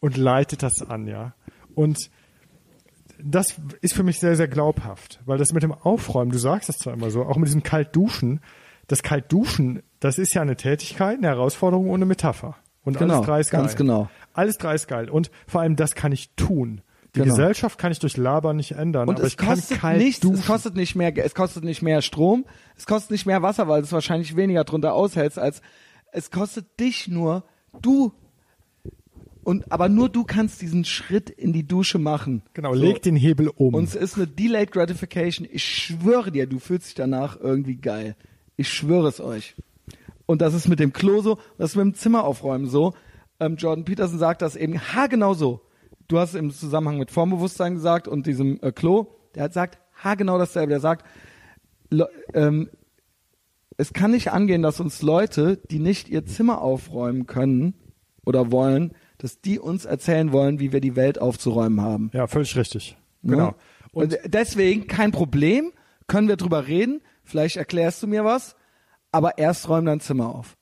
und 0.00 0.16
leitet 0.16 0.62
das 0.62 0.82
an, 0.82 1.06
ja. 1.06 1.34
Und 1.74 2.10
das 3.22 3.54
ist 3.80 3.94
für 3.94 4.02
mich 4.02 4.18
sehr, 4.20 4.36
sehr 4.36 4.48
glaubhaft, 4.48 5.20
weil 5.24 5.38
das 5.38 5.52
mit 5.52 5.62
dem 5.62 5.72
Aufräumen, 5.72 6.30
du 6.32 6.38
sagst 6.38 6.68
das 6.68 6.78
zwar 6.78 6.94
immer 6.94 7.10
so, 7.10 7.22
auch 7.24 7.36
mit 7.36 7.46
diesem 7.48 7.62
Kaltduschen, 7.62 8.40
das 8.86 9.02
Kaltduschen, 9.02 9.82
das 10.00 10.18
ist 10.18 10.34
ja 10.34 10.42
eine 10.42 10.56
Tätigkeit, 10.56 11.18
eine 11.18 11.28
Herausforderung 11.28 11.88
ohne 11.88 12.04
Metapher. 12.06 12.56
Und 12.82 12.98
Genau, 12.98 13.14
alles 13.14 13.26
drei 13.26 13.40
ist 13.40 13.50
geil. 13.50 13.60
ganz 13.62 13.76
genau. 13.76 14.10
Alles 14.34 14.58
drei 14.58 14.74
ist 14.74 14.88
geil. 14.88 15.08
Und 15.08 15.30
vor 15.46 15.62
allem, 15.62 15.76
das 15.76 15.94
kann 15.94 16.12
ich 16.12 16.34
tun. 16.34 16.82
Die 17.14 17.20
Genau. 17.20 17.30
Gesellschaft 17.32 17.78
kann 17.78 17.92
ich 17.92 18.00
durch 18.00 18.16
Labern 18.16 18.56
nicht 18.56 18.72
ändern, 18.72 19.08
Und 19.08 19.16
aber 19.18 19.24
es 19.26 19.32
ich 19.32 19.36
kann 19.38 19.50
kostet 19.54 19.78
kalt 19.80 19.98
nichts, 19.98 20.20
duschen. 20.20 20.40
es 20.40 20.46
kostet 20.46 20.74
nicht 20.74 20.96
mehr, 20.96 21.16
es 21.24 21.34
kostet 21.34 21.64
nicht 21.64 21.80
mehr 21.80 22.02
Strom, 22.02 22.44
es 22.76 22.84
kostet 22.86 23.12
nicht 23.12 23.24
mehr 23.24 23.40
Wasser, 23.40 23.68
weil 23.68 23.80
du 23.80 23.86
es 23.86 23.92
wahrscheinlich 23.92 24.36
weniger 24.36 24.64
drunter 24.64 24.92
aushältst, 24.92 25.38
als 25.38 25.62
es 26.12 26.30
kostet 26.30 26.78
dich 26.80 27.08
nur, 27.08 27.44
du 27.80 28.12
und 29.44 29.70
aber 29.70 29.88
nur 29.88 30.08
du 30.08 30.24
kannst 30.24 30.60
diesen 30.62 30.84
Schritt 30.84 31.30
in 31.30 31.52
die 31.52 31.66
Dusche 31.66 31.98
machen. 31.98 32.42
genau, 32.54 32.74
So. 32.74 32.82
leg 32.82 33.02
den 33.02 33.16
Hebel 33.16 33.48
um. 33.48 33.74
Und 33.74 33.84
es 33.84 33.94
ist 33.94 34.16
eine 34.16 34.26
Delayed 34.26 34.72
Gratification. 34.72 35.46
Ich 35.50 35.64
schwöre 35.64 36.30
dir, 36.32 36.46
du 36.46 36.58
fühlst 36.58 36.88
dich 36.88 36.94
danach 36.94 37.38
irgendwie 37.38 37.76
geil. 37.76 38.16
Ich 38.56 38.68
schwöre 38.68 39.08
es 39.08 39.20
euch. 39.20 39.54
Und 40.26 40.40
das 40.40 40.54
ist 40.54 40.68
mit 40.68 40.80
dem 40.80 40.92
Klo 40.92 41.20
so, 41.20 41.38
das 41.58 41.70
ist 41.70 41.76
mit 41.76 41.84
dem 41.84 41.94
Zimmer 41.94 42.24
aufräumen 42.24 42.66
so. 42.66 42.94
Ähm, 43.40 43.56
Jordan 43.56 43.84
Peterson 43.84 44.18
sagt 44.18 44.42
das 44.42 44.56
eben 44.56 44.80
haargenau 44.80 45.34
so. 45.34 45.60
Du 46.08 46.18
hast 46.18 46.30
es 46.30 46.34
im 46.36 46.50
Zusammenhang 46.50 46.98
mit 46.98 47.10
Formbewusstsein 47.10 47.74
gesagt 47.74 48.08
und 48.08 48.26
diesem 48.26 48.58
äh, 48.62 48.72
Klo. 48.72 49.06
Der 49.34 49.44
hat 49.44 49.52
sagt 49.52 49.78
haargenau 50.02 50.38
dasselbe. 50.38 50.70
Der 50.70 50.80
sagt, 50.80 51.04
ähm, 52.32 52.70
es 53.76 53.92
kann 53.92 54.12
nicht 54.12 54.30
angehen, 54.32 54.62
dass 54.62 54.80
uns 54.80 55.02
Leute, 55.02 55.56
die 55.70 55.78
nicht 55.78 56.08
ihr 56.08 56.24
Zimmer 56.24 56.62
aufräumen 56.62 57.26
können 57.26 57.74
oder 58.24 58.52
wollen, 58.52 58.92
dass 59.24 59.40
die 59.40 59.58
uns 59.58 59.86
erzählen 59.86 60.32
wollen, 60.32 60.60
wie 60.60 60.70
wir 60.70 60.82
die 60.82 60.96
Welt 60.96 61.18
aufzuräumen 61.18 61.80
haben. 61.80 62.10
ja, 62.12 62.26
völlig 62.26 62.54
richtig. 62.56 62.94
Ne? 63.22 63.36
Genau. 63.36 63.54
Und 63.92 64.18
deswegen 64.26 64.86
kein 64.86 65.12
Problem, 65.12 65.72
können 66.06 66.28
wir 66.28 66.36
drüber 66.36 66.66
reden. 66.66 67.00
Vielleicht 67.22 67.56
erklärst 67.56 68.02
du 68.02 68.06
mir 68.06 68.26
was, 68.26 68.54
aber 69.12 69.38
erst 69.38 69.66
räum 69.70 69.86
dein 69.86 70.00
Zimmer 70.00 70.34
auf. 70.34 70.58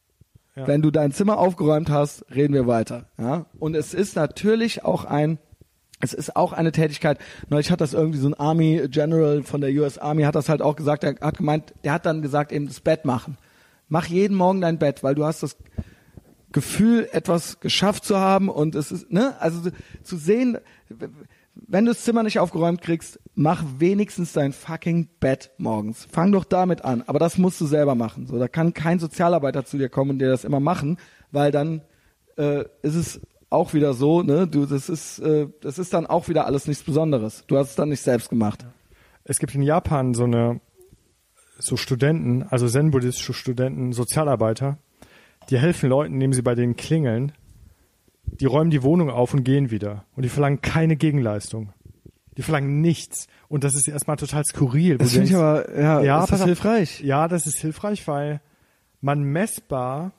Ja. 0.55 0.69
Wenn 0.69 0.81
du 0.81 0.93
dein 0.93 1.11
Zimmer 1.11 1.39
aufgeräumt 1.39 1.91
hast, 1.91 2.25
reden 2.33 2.55
wir 2.55 2.69
weiter. 2.69 3.09
Ja? 3.19 3.47
Und 3.59 3.75
es 3.75 3.95
ist 3.95 4.15
natürlich 4.15 4.85
auch 4.85 5.07
ein, 5.07 5.39
es 5.99 6.15
ist 6.15 6.37
auch 6.37 6.53
eine 6.53 6.71
Tätigkeit. 6.71 7.19
Neulich 7.49 7.73
hat 7.73 7.81
das 7.81 7.95
irgendwie 7.95 8.21
so 8.21 8.29
ein 8.29 8.35
Army 8.35 8.87
General 8.89 9.43
von 9.43 9.61
der 9.61 9.71
US 9.71 9.99
Army 9.99 10.23
hat 10.23 10.37
das 10.37 10.49
halt 10.49 10.63
auch 10.63 10.77
gesagt. 10.77 11.03
Er 11.03 11.17
hat 11.21 11.39
gemeint, 11.39 11.75
der 11.83 11.95
hat 11.95 12.07
dann 12.07 12.23
gesagt 12.23 12.53
eben 12.53 12.69
das 12.69 12.79
Bett 12.79 13.05
machen. 13.05 13.39
Mach 13.89 14.07
jeden 14.07 14.37
Morgen 14.37 14.61
dein 14.61 14.79
Bett, 14.79 15.03
weil 15.03 15.17
du 15.17 15.25
hast 15.25 15.43
das 15.43 15.57
Gefühl, 16.53 17.09
etwas 17.13 17.61
geschafft 17.61 18.05
zu 18.05 18.19
haben 18.19 18.49
und 18.49 18.75
es 18.75 18.93
ist, 18.93 19.11
ne, 19.11 19.35
also 19.41 19.71
zu 20.03 20.17
sehen, 20.17 20.59
wenn 21.55 21.85
du 21.85 21.91
das 21.91 22.05
Zimmer 22.05 22.23
nicht 22.23 22.39
aufgeräumt 22.39 22.81
kriegst, 22.81 23.21
mach 23.35 23.65
wenigstens 23.79 24.33
dein 24.33 24.53
fucking 24.53 25.09
Bett 25.21 25.51
morgens. 25.59 26.07
Fang 26.11 26.33
doch 26.33 26.45
damit 26.45 26.85
an, 26.85 27.03
aber 27.07 27.19
das 27.19 27.39
musst 27.39 27.61
du 27.61 27.67
selber 27.67 27.95
machen. 27.95 28.27
So, 28.27 28.39
da 28.39 28.49
kann 28.49 28.75
kein 28.75 28.99
Sozialarbeiter 28.99 29.65
zu 29.65 29.79
dir 29.79 29.89
kommen 29.89 30.13
und 30.13 30.19
dir 30.19 30.29
das 30.29 30.45
immer 30.45 30.61
machen, 30.61 30.99
weil 31.31 31.51
dann 31.51 31.83
äh, 32.37 32.65
ist 32.83 32.95
es 32.95 33.21
auch 33.51 33.75
wieder 33.75 33.93
so, 33.93 34.23
ne, 34.23 34.47
du, 34.49 34.65
das 34.65 34.89
ist, 34.89 35.19
äh, 35.19 35.49
das 35.61 35.79
ist 35.79 35.93
dann 35.93 36.07
auch 36.07 36.29
wieder 36.29 36.47
alles 36.47 36.67
nichts 36.67 36.83
Besonderes. 36.83 37.45
Du 37.47 37.59
hast 37.59 37.71
es 37.71 37.77
dann 37.77 37.91
nicht 37.91 38.01
selbst 38.01 38.31
gemacht. 38.31 38.65
Es 39.25 39.39
gibt 39.39 39.55
in 39.55 39.63
Japan 39.63 40.15
so 40.15 40.25
eine, 40.25 40.61
so 41.59 41.77
Studenten, 41.77 42.45
also 42.45 42.67
zen-buddhistische 42.67 43.35
Studenten, 43.35 43.93
Sozialarbeiter, 43.93 44.79
die 45.53 45.59
helfen 45.61 45.89
Leuten, 45.89 46.15
indem 46.15 46.33
sie 46.33 46.43
bei 46.43 46.55
denen 46.57 46.75
klingeln. 46.77 47.33
Die 48.25 48.47
räumen 48.47 48.71
die 48.71 48.83
Wohnung 48.83 49.11
auf 49.11 49.35
und 49.35 49.45
gehen 49.45 49.71
wieder. 49.71 50.05
Und 50.17 50.23
die 50.25 50.29
verlangen 50.29 50.63
keine 50.63 50.97
Gegenleistung. 50.97 51.73
Die 52.39 52.43
verlangen 52.43 52.81
nichts. 52.81 53.27
Und 53.49 53.63
das 53.63 53.75
ist 53.75 53.87
erstmal 53.87 54.17
total 54.17 54.45
skurril. 54.45 54.97
Das 54.99 55.13
finde 55.13 55.29
ich 55.29 55.37
aber, 55.37 55.79
ja, 55.79 56.01
ja, 56.01 56.25
ist 56.25 56.33
das 56.33 56.41
auf. 56.41 56.47
hilfreich? 56.47 57.01
Ja, 57.01 57.29
das 57.29 57.47
ist 57.47 57.59
hilfreich, 57.59 58.09
weil 58.09 58.41
man 59.03 59.23
messbar 59.23 60.13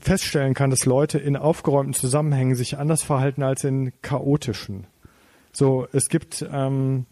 feststellen 0.00 0.52
kann, 0.54 0.68
dass 0.70 0.84
Leute 0.84 1.18
in 1.18 1.36
aufgeräumten 1.36 1.94
Zusammenhängen 1.94 2.54
sich 2.54 2.78
anders 2.78 3.02
verhalten 3.02 3.42
als 3.42 3.64
in 3.64 3.92
chaotischen. 4.02 4.86
So, 5.52 5.86
es 5.92 6.08
gibt 6.08 6.46
ähm, 6.52 7.06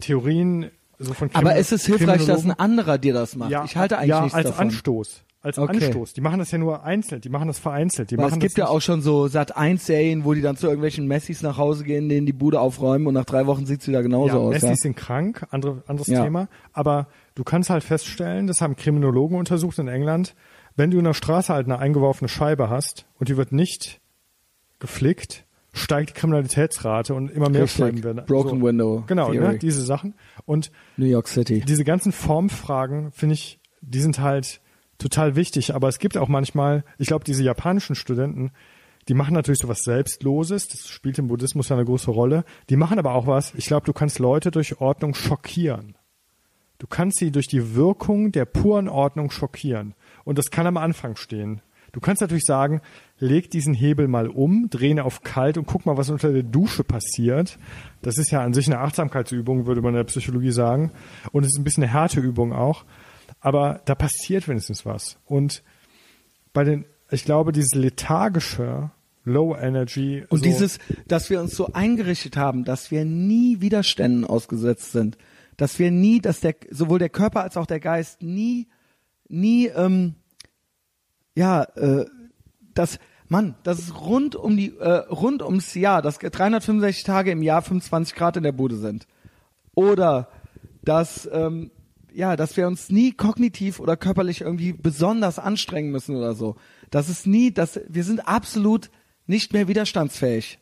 Theorien 0.00 0.70
so 0.98 1.12
von 1.12 1.28
Aber 1.34 1.50
Krimi- 1.50 1.58
es 1.58 1.72
ist 1.72 1.84
hilfreich, 1.86 2.24
dass 2.24 2.44
ein 2.44 2.52
anderer 2.58 2.96
dir 2.96 3.12
das 3.12 3.36
macht. 3.36 3.50
ja, 3.50 3.64
ich 3.64 3.76
halte 3.76 3.98
eigentlich 3.98 4.08
ja, 4.08 4.20
nichts 4.22 4.34
als 4.34 4.46
davon. 4.46 4.68
Anstoß. 4.68 5.22
Als 5.46 5.58
Okay. 5.58 5.86
Anstoß. 5.86 6.12
Die 6.12 6.20
machen 6.20 6.38
das 6.38 6.50
ja 6.50 6.58
nur 6.58 6.82
einzeln, 6.84 7.20
die 7.22 7.28
machen 7.30 7.46
das 7.48 7.58
vereinzelt. 7.58 8.10
Die 8.10 8.18
Weil 8.18 8.26
es 8.26 8.30
machen 8.32 8.40
gibt 8.40 8.58
ja 8.58 8.66
auch 8.68 8.80
schon 8.82 9.00
so 9.00 9.28
Sat 9.28 9.56
1 9.56 9.86
Serien, 9.86 10.24
wo 10.24 10.34
die 10.34 10.42
dann 10.42 10.56
zu 10.56 10.66
irgendwelchen 10.66 11.06
Messis 11.06 11.40
nach 11.42 11.56
Hause 11.56 11.84
gehen, 11.84 12.08
denen 12.08 12.26
die 12.26 12.32
Bude 12.34 12.60
aufräumen 12.60 13.06
und 13.06 13.14
nach 13.14 13.24
drei 13.24 13.46
Wochen 13.46 13.64
sieht's 13.64 13.86
wieder 13.88 14.02
genauso 14.02 14.28
ja, 14.28 14.34
aus. 14.36 14.52
Messis 14.52 14.68
Ja. 14.70 14.76
sind 14.76 14.96
krank, 14.96 15.46
andere, 15.50 15.82
anderes 15.86 16.08
Ja. 16.08 16.22
Thema. 16.24 16.48
Aber 16.72 17.06
du 17.36 17.44
kannst 17.44 17.70
halt 17.70 17.84
feststellen, 17.84 18.46
das 18.46 18.60
haben 18.60 18.76
Kriminologen 18.76 19.38
untersucht 19.38 19.78
in 19.78 19.88
England, 19.88 20.34
wenn 20.74 20.90
du 20.90 20.98
in 20.98 21.04
der 21.04 21.14
Straße 21.14 21.54
halt 21.54 21.66
eine 21.66 21.78
eingeworfene 21.78 22.28
Scheibe 22.28 22.68
hast 22.68 23.06
und 23.18 23.28
die 23.30 23.36
wird 23.38 23.52
nicht 23.52 24.00
geflickt, 24.78 25.44
steigt 25.72 26.10
die 26.10 26.14
Kriminalitätsrate 26.14 27.14
und 27.14 27.30
immer 27.30 27.48
mehr 27.48 27.62
Richtig. 27.62 27.78
Scheiben 27.84 28.02
werden. 28.04 28.22
Broken 28.26 28.62
Window 28.62 29.04
Genau, 29.06 29.30
Theory. 29.30 29.52
ne, 29.54 29.58
diese 29.58 29.82
Sachen. 29.82 30.14
Und 30.44 30.70
New 30.96 31.06
York 31.06 31.28
City. 31.28 31.60
diese 31.66 31.84
ganzen 31.84 32.12
Formfragen, 32.12 33.12
finde 33.12 33.34
ich, 33.34 33.58
die 33.82 34.00
sind 34.00 34.18
halt 34.20 34.60
total 34.98 35.36
wichtig. 35.36 35.74
Aber 35.74 35.88
es 35.88 35.98
gibt 35.98 36.16
auch 36.16 36.28
manchmal, 36.28 36.84
ich 36.98 37.08
glaube, 37.08 37.24
diese 37.24 37.42
japanischen 37.42 37.94
Studenten, 37.94 38.50
die 39.08 39.14
machen 39.14 39.34
natürlich 39.34 39.60
sowas 39.60 39.82
Selbstloses, 39.84 40.68
das 40.68 40.88
spielt 40.88 41.18
im 41.18 41.28
Buddhismus 41.28 41.68
ja 41.68 41.76
eine 41.76 41.84
große 41.84 42.10
Rolle. 42.10 42.44
Die 42.70 42.76
machen 42.76 42.98
aber 42.98 43.14
auch 43.14 43.26
was, 43.26 43.54
ich 43.54 43.66
glaube, 43.66 43.86
du 43.86 43.92
kannst 43.92 44.18
Leute 44.18 44.50
durch 44.50 44.80
Ordnung 44.80 45.14
schockieren. 45.14 45.96
Du 46.78 46.86
kannst 46.86 47.18
sie 47.18 47.30
durch 47.30 47.46
die 47.46 47.74
Wirkung 47.74 48.32
der 48.32 48.44
puren 48.44 48.88
Ordnung 48.88 49.30
schockieren. 49.30 49.94
Und 50.24 50.38
das 50.38 50.50
kann 50.50 50.66
am 50.66 50.76
Anfang 50.76 51.16
stehen. 51.16 51.62
Du 51.92 52.00
kannst 52.00 52.20
natürlich 52.20 52.44
sagen, 52.44 52.82
leg 53.18 53.50
diesen 53.50 53.72
Hebel 53.72 54.06
mal 54.08 54.28
um, 54.28 54.68
dreh 54.68 54.90
ihn 54.90 55.00
auf 55.00 55.22
kalt 55.22 55.56
und 55.56 55.66
guck 55.66 55.86
mal, 55.86 55.96
was 55.96 56.10
unter 56.10 56.30
der 56.30 56.42
Dusche 56.42 56.84
passiert. 56.84 57.58
Das 58.02 58.18
ist 58.18 58.30
ja 58.30 58.42
an 58.42 58.52
sich 58.52 58.66
eine 58.66 58.80
Achtsamkeitsübung, 58.80 59.66
würde 59.66 59.80
man 59.80 59.94
in 59.94 59.98
der 59.98 60.04
Psychologie 60.04 60.50
sagen. 60.50 60.92
Und 61.32 61.44
es 61.44 61.52
ist 61.52 61.58
ein 61.58 61.64
bisschen 61.64 61.84
eine 61.84 61.92
Härteübung 61.92 62.52
auch. 62.52 62.84
Aber 63.46 63.80
da 63.84 63.94
passiert 63.94 64.48
wenigstens 64.48 64.84
was. 64.84 65.18
Und 65.24 65.62
bei 66.52 66.64
den, 66.64 66.84
ich 67.12 67.24
glaube, 67.24 67.52
dieses 67.52 67.76
lethargische, 67.76 68.90
Low 69.22 69.54
Energy. 69.54 70.24
Und 70.30 70.38
so, 70.38 70.42
dieses, 70.42 70.80
dass 71.06 71.30
wir 71.30 71.40
uns 71.40 71.54
so 71.54 71.72
eingerichtet 71.72 72.36
haben, 72.36 72.64
dass 72.64 72.90
wir 72.90 73.04
nie 73.04 73.60
Widerständen 73.60 74.24
ausgesetzt 74.24 74.90
sind, 74.90 75.16
dass 75.56 75.78
wir 75.78 75.92
nie, 75.92 76.20
dass 76.20 76.40
der 76.40 76.56
sowohl 76.72 76.98
der 76.98 77.08
Körper 77.08 77.44
als 77.44 77.56
auch 77.56 77.66
der 77.66 77.78
Geist 77.78 78.20
nie, 78.20 78.66
nie, 79.28 79.68
ähm, 79.68 80.16
ja, 81.36 81.62
äh, 81.76 82.04
das, 82.74 82.98
Mann, 83.28 83.54
das 83.62 83.78
ist 83.78 84.00
rund 84.00 84.34
um 84.34 84.56
die, 84.56 84.76
äh, 84.76 84.88
rund 85.08 85.40
ums 85.42 85.72
Jahr, 85.74 86.02
dass 86.02 86.18
365 86.18 87.04
Tage 87.04 87.30
im 87.30 87.42
Jahr 87.42 87.62
25 87.62 88.16
Grad 88.16 88.36
in 88.38 88.42
der 88.42 88.50
Bude 88.50 88.74
sind. 88.74 89.06
Oder 89.76 90.30
dass, 90.82 91.30
ähm, 91.32 91.70
ja, 92.16 92.34
dass 92.36 92.56
wir 92.56 92.66
uns 92.66 92.88
nie 92.90 93.12
kognitiv 93.12 93.78
oder 93.78 93.96
körperlich 93.96 94.40
irgendwie 94.40 94.72
besonders 94.72 95.38
anstrengen 95.38 95.90
müssen 95.90 96.16
oder 96.16 96.34
so. 96.34 96.56
Das 96.90 97.08
ist 97.08 97.26
nie, 97.26 97.52
dass 97.52 97.80
wir 97.88 98.04
sind 98.04 98.26
absolut 98.26 98.90
nicht 99.26 99.52
mehr 99.52 99.68
widerstandsfähig. 99.68 100.58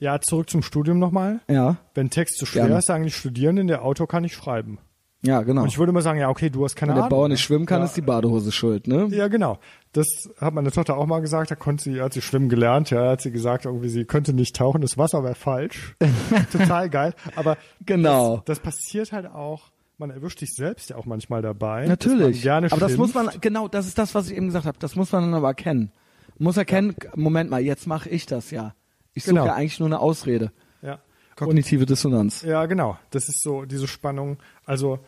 Ja, 0.00 0.20
zurück 0.20 0.50
zum 0.50 0.62
Studium 0.62 0.98
nochmal. 0.98 1.40
Ja, 1.48 1.76
Wenn 1.94 2.10
Text 2.10 2.36
zu 2.38 2.46
schwer 2.46 2.64
Gerne. 2.64 2.78
ist, 2.80 2.86
sagen 2.86 3.04
die 3.04 3.10
Studierenden, 3.12 3.68
der 3.68 3.84
Autor 3.84 4.08
kann 4.08 4.22
nicht 4.22 4.34
schreiben. 4.34 4.78
ja, 5.24 5.42
genau. 5.42 5.62
Und 5.62 5.68
ich 5.68 5.78
würde 5.78 5.90
immer 5.90 6.02
sagen, 6.02 6.18
ja, 6.18 6.28
okay, 6.28 6.50
du 6.50 6.64
hast 6.64 6.74
keine 6.74 6.90
Wenn 6.90 6.96
der 6.96 7.04
Ahnung. 7.04 7.16
Bauer 7.16 7.28
ne? 7.28 7.34
nicht 7.34 7.42
schwimmen 7.42 7.64
kann, 7.66 7.78
ja, 7.78 7.84
ist 7.84 7.96
die 7.96 8.00
Badehose 8.02 8.50
schuld, 8.50 8.88
ne? 8.88 9.06
Ja, 9.12 9.28
genau. 9.28 9.60
Das 9.92 10.08
hat 10.40 10.52
meine 10.52 10.72
Tochter 10.72 10.96
auch 10.96 11.06
mal 11.06 11.20
gesagt, 11.20 11.52
da 11.52 11.54
konnte 11.54 11.84
sie, 11.84 12.00
hat 12.00 12.12
sie 12.12 12.20
schwimmen 12.22 12.48
gelernt, 12.48 12.90
ja, 12.90 13.10
hat 13.10 13.20
sie 13.20 13.30
gesagt, 13.30 13.64
irgendwie, 13.66 13.88
sie 13.88 14.04
könnte 14.04 14.32
nicht 14.32 14.56
tauchen, 14.56 14.80
das 14.80 14.98
Wasser 14.98 15.22
wäre 15.22 15.36
falsch. 15.36 15.94
Total 16.52 16.90
geil. 16.90 17.14
Aber 17.36 17.56
Genau. 17.86 18.38
das, 18.38 18.44
das 18.46 18.60
passiert 18.60 19.12
halt 19.12 19.26
auch, 19.26 19.70
man 20.02 20.10
erwischt 20.10 20.40
sich 20.40 20.54
selbst 20.54 20.90
ja 20.90 20.96
auch 20.96 21.06
manchmal 21.06 21.42
dabei. 21.42 21.86
Natürlich. 21.86 22.42
Gerne 22.42 22.70
aber 22.70 22.80
das 22.80 22.96
muss 22.96 23.14
man, 23.14 23.30
genau, 23.40 23.68
das 23.68 23.86
ist 23.86 23.96
das, 23.98 24.14
was 24.14 24.28
ich 24.28 24.36
eben 24.36 24.46
gesagt 24.46 24.66
habe. 24.66 24.78
Das 24.80 24.96
muss 24.96 25.12
man 25.12 25.22
dann 25.22 25.34
aber 25.34 25.48
erkennen. 25.48 25.92
Muss 26.38 26.56
erkennen, 26.56 26.94
Moment 27.14 27.50
mal, 27.50 27.60
jetzt 27.60 27.86
mache 27.86 28.08
ich 28.08 28.26
das 28.26 28.50
ja. 28.50 28.74
Ich 29.14 29.24
suche 29.24 29.34
Genau. 29.34 29.46
ja 29.46 29.54
eigentlich 29.54 29.78
nur 29.78 29.88
eine 29.88 30.00
Ausrede. 30.00 30.50
Ja. 30.82 30.98
Kognitive 31.36 31.86
Dissonanz. 31.86 32.42
Ja, 32.42 32.66
genau. 32.66 32.98
Das 33.10 33.28
ist 33.28 33.42
so 33.42 33.64
diese 33.64 33.86
Spannung. 33.86 34.38
Also 34.64 34.98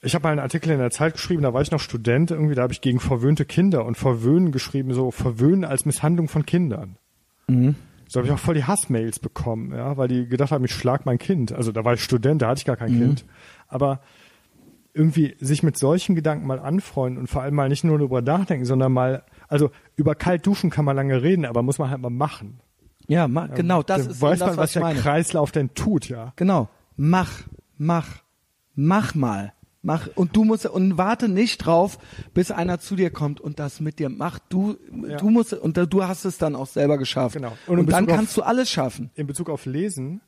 ich 0.00 0.14
habe 0.14 0.22
mal 0.24 0.30
einen 0.30 0.40
Artikel 0.40 0.70
in 0.70 0.78
der 0.78 0.90
Zeit 0.90 1.14
geschrieben, 1.14 1.42
da 1.42 1.52
war 1.52 1.60
ich 1.60 1.70
noch 1.70 1.80
Student, 1.80 2.30
irgendwie, 2.30 2.54
da 2.54 2.62
habe 2.62 2.72
ich 2.72 2.80
gegen 2.80 3.00
verwöhnte 3.00 3.44
Kinder 3.44 3.84
und 3.84 3.96
verwöhnen 3.96 4.52
geschrieben, 4.52 4.94
so 4.94 5.10
verwöhnen 5.10 5.64
als 5.64 5.84
Misshandlung 5.84 6.28
von 6.28 6.46
Kindern. 6.46 6.96
Mhm. 7.48 7.74
So 8.10 8.20
habe 8.20 8.26
ich 8.28 8.32
auch 8.32 8.38
voll 8.38 8.54
die 8.54 8.64
Hassmails 8.64 9.18
bekommen, 9.18 9.72
ja, 9.74 9.96
weil 9.98 10.08
die 10.08 10.26
gedacht 10.26 10.50
haben, 10.50 10.64
ich 10.64 10.72
schlag 10.72 11.04
mein 11.04 11.18
Kind. 11.18 11.52
Also 11.52 11.72
da 11.72 11.84
war 11.84 11.92
ich 11.92 12.02
Student, 12.02 12.40
da 12.40 12.48
hatte 12.48 12.60
ich 12.60 12.64
gar 12.64 12.76
kein 12.76 12.94
Mhm. 12.94 12.98
Kind. 13.00 13.24
Aber 13.68 14.00
irgendwie 14.94 15.36
sich 15.38 15.62
mit 15.62 15.78
solchen 15.78 16.14
Gedanken 16.14 16.46
mal 16.46 16.58
anfreunden 16.58 17.18
und 17.20 17.26
vor 17.28 17.42
allem 17.42 17.54
mal 17.54 17.68
nicht 17.68 17.84
nur 17.84 17.98
darüber 17.98 18.20
nachdenken, 18.22 18.64
sondern 18.64 18.92
mal, 18.92 19.22
also 19.46 19.70
über 19.96 20.14
kalt 20.14 20.44
duschen 20.46 20.70
kann 20.70 20.84
man 20.84 20.96
lange 20.96 21.22
reden, 21.22 21.44
aber 21.44 21.62
muss 21.62 21.78
man 21.78 21.90
halt 21.90 22.00
mal 22.00 22.10
machen. 22.10 22.60
Ja, 23.06 23.28
ma, 23.28 23.46
genau, 23.46 23.82
das 23.82 24.04
Da 24.06 24.10
ist 24.10 24.20
weiß 24.20 24.38
das, 24.40 24.48
man, 24.48 24.56
was 24.56 24.62
was 24.64 24.72
der 24.72 24.82
meine. 24.82 24.98
Kreislauf 25.00 25.52
denn 25.52 25.72
tut, 25.74 26.08
ja. 26.08 26.32
Genau. 26.36 26.68
Mach, 26.96 27.42
mach, 27.76 28.08
mach 28.74 29.14
mal. 29.14 29.52
Mach 29.80 30.08
und 30.16 30.34
du 30.34 30.42
musst 30.44 30.66
und 30.66 30.98
warte 30.98 31.28
nicht 31.28 31.58
drauf, 31.58 31.98
bis 32.34 32.50
einer 32.50 32.80
zu 32.80 32.96
dir 32.96 33.10
kommt 33.10 33.40
und 33.40 33.60
das 33.60 33.80
mit 33.80 34.00
dir 34.00 34.08
macht. 34.08 34.42
Du 34.48 34.76
Ja. 35.06 35.16
du 35.18 35.30
musst 35.30 35.52
und 35.54 35.76
du 35.76 36.04
hast 36.04 36.24
es 36.24 36.36
dann 36.36 36.56
auch 36.56 36.66
selber 36.66 36.98
geschafft. 36.98 37.36
Genau. 37.36 37.52
Und, 37.68 37.78
Und 37.78 37.92
dann 37.92 38.06
auf- 38.10 38.16
kannst 38.16 38.36
du 38.36 38.42
alles 38.42 38.68
schaffen. 38.68 39.10
in 39.14 39.28
Bezug 39.28 39.48
auf 39.48 39.64
Lesen, 39.66 40.20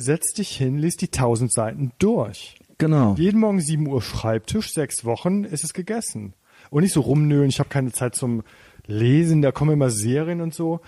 setz 0.00 0.32
dich 0.32 0.56
hin, 0.56 0.78
lies 0.78 0.96
die 0.96 1.08
tausend 1.08 1.52
Seiten 1.52 1.92
durch. 1.98 2.56
Genau. 2.78 3.14
Jeden 3.18 3.40
Morgen 3.40 3.60
7 3.60 3.86
Uhr 3.86 4.00
Schreibtisch, 4.00 4.72
sechs 4.72 5.04
Wochen 5.04 5.44
ist 5.44 5.64
es 5.64 5.74
gegessen. 5.74 6.34
Und 6.70 6.82
nicht 6.82 6.94
so 6.94 7.02
rumnölen, 7.02 7.50
ich 7.50 7.58
habe 7.58 7.68
keine 7.68 7.92
Zeit 7.92 8.14
zum 8.14 8.42
Lesen, 8.86 9.42
da 9.42 9.52
kommen 9.52 9.72
immer 9.72 9.90
Serien 9.90 10.40
und 10.40 10.54
so. 10.54 10.80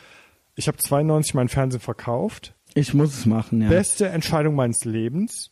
Ich 0.54 0.68
habe 0.68 0.78
92 0.78 1.34
meinen 1.34 1.48
Fernsehen 1.48 1.80
verkauft. 1.80 2.54
Ich 2.74 2.94
muss 2.94 3.16
es 3.16 3.26
machen, 3.26 3.60
ja. 3.60 3.68
Beste 3.68 4.08
Entscheidung 4.08 4.54
meines 4.54 4.84
Lebens. 4.84 5.50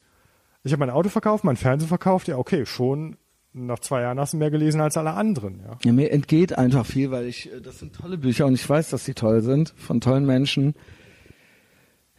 Ich 0.63 0.73
habe 0.73 0.81
mein 0.81 0.91
Auto 0.91 1.09
verkauft, 1.09 1.45
mein 1.45 1.57
Fernsehen 1.57 1.89
verkauft. 1.89 2.29
Ja, 2.29 2.39
okay, 2.39 2.65
schon 2.65 3.17
nach 3.53 3.81
zwei 3.81 4.03
Jahren 4.03 4.19
hast 4.19 4.33
du 4.33 4.37
mehr 4.37 4.51
gelesen 4.51 4.81
als 4.81 4.97
alle 4.97 5.13
anderen. 5.13 5.61
Ja. 5.61 5.79
Ja, 5.85 5.93
mir 5.93 6.13
entgeht 6.13 6.57
einfach 6.57 6.87
viel, 6.87 7.11
weil 7.11 7.27
ich, 7.27 7.53
äh, 7.53 7.61
das 7.61 7.79
sind 7.79 7.95
tolle 7.95 8.17
Bücher 8.17 8.47
und 8.47 8.55
ich 8.55 8.69
weiß, 8.69 8.91
dass 8.91 9.05
sie 9.05 9.15
toll 9.15 9.43
sind, 9.43 9.75
von 9.77 10.01
tollen 10.01 10.25
Menschen. 10.25 10.75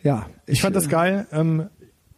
Ja. 0.04 0.28
Ich 0.46 0.62
fand 0.62 0.76
das 0.76 0.88
äh, 0.88 0.90
geil. 0.90 1.28
Ähm, 1.32 1.70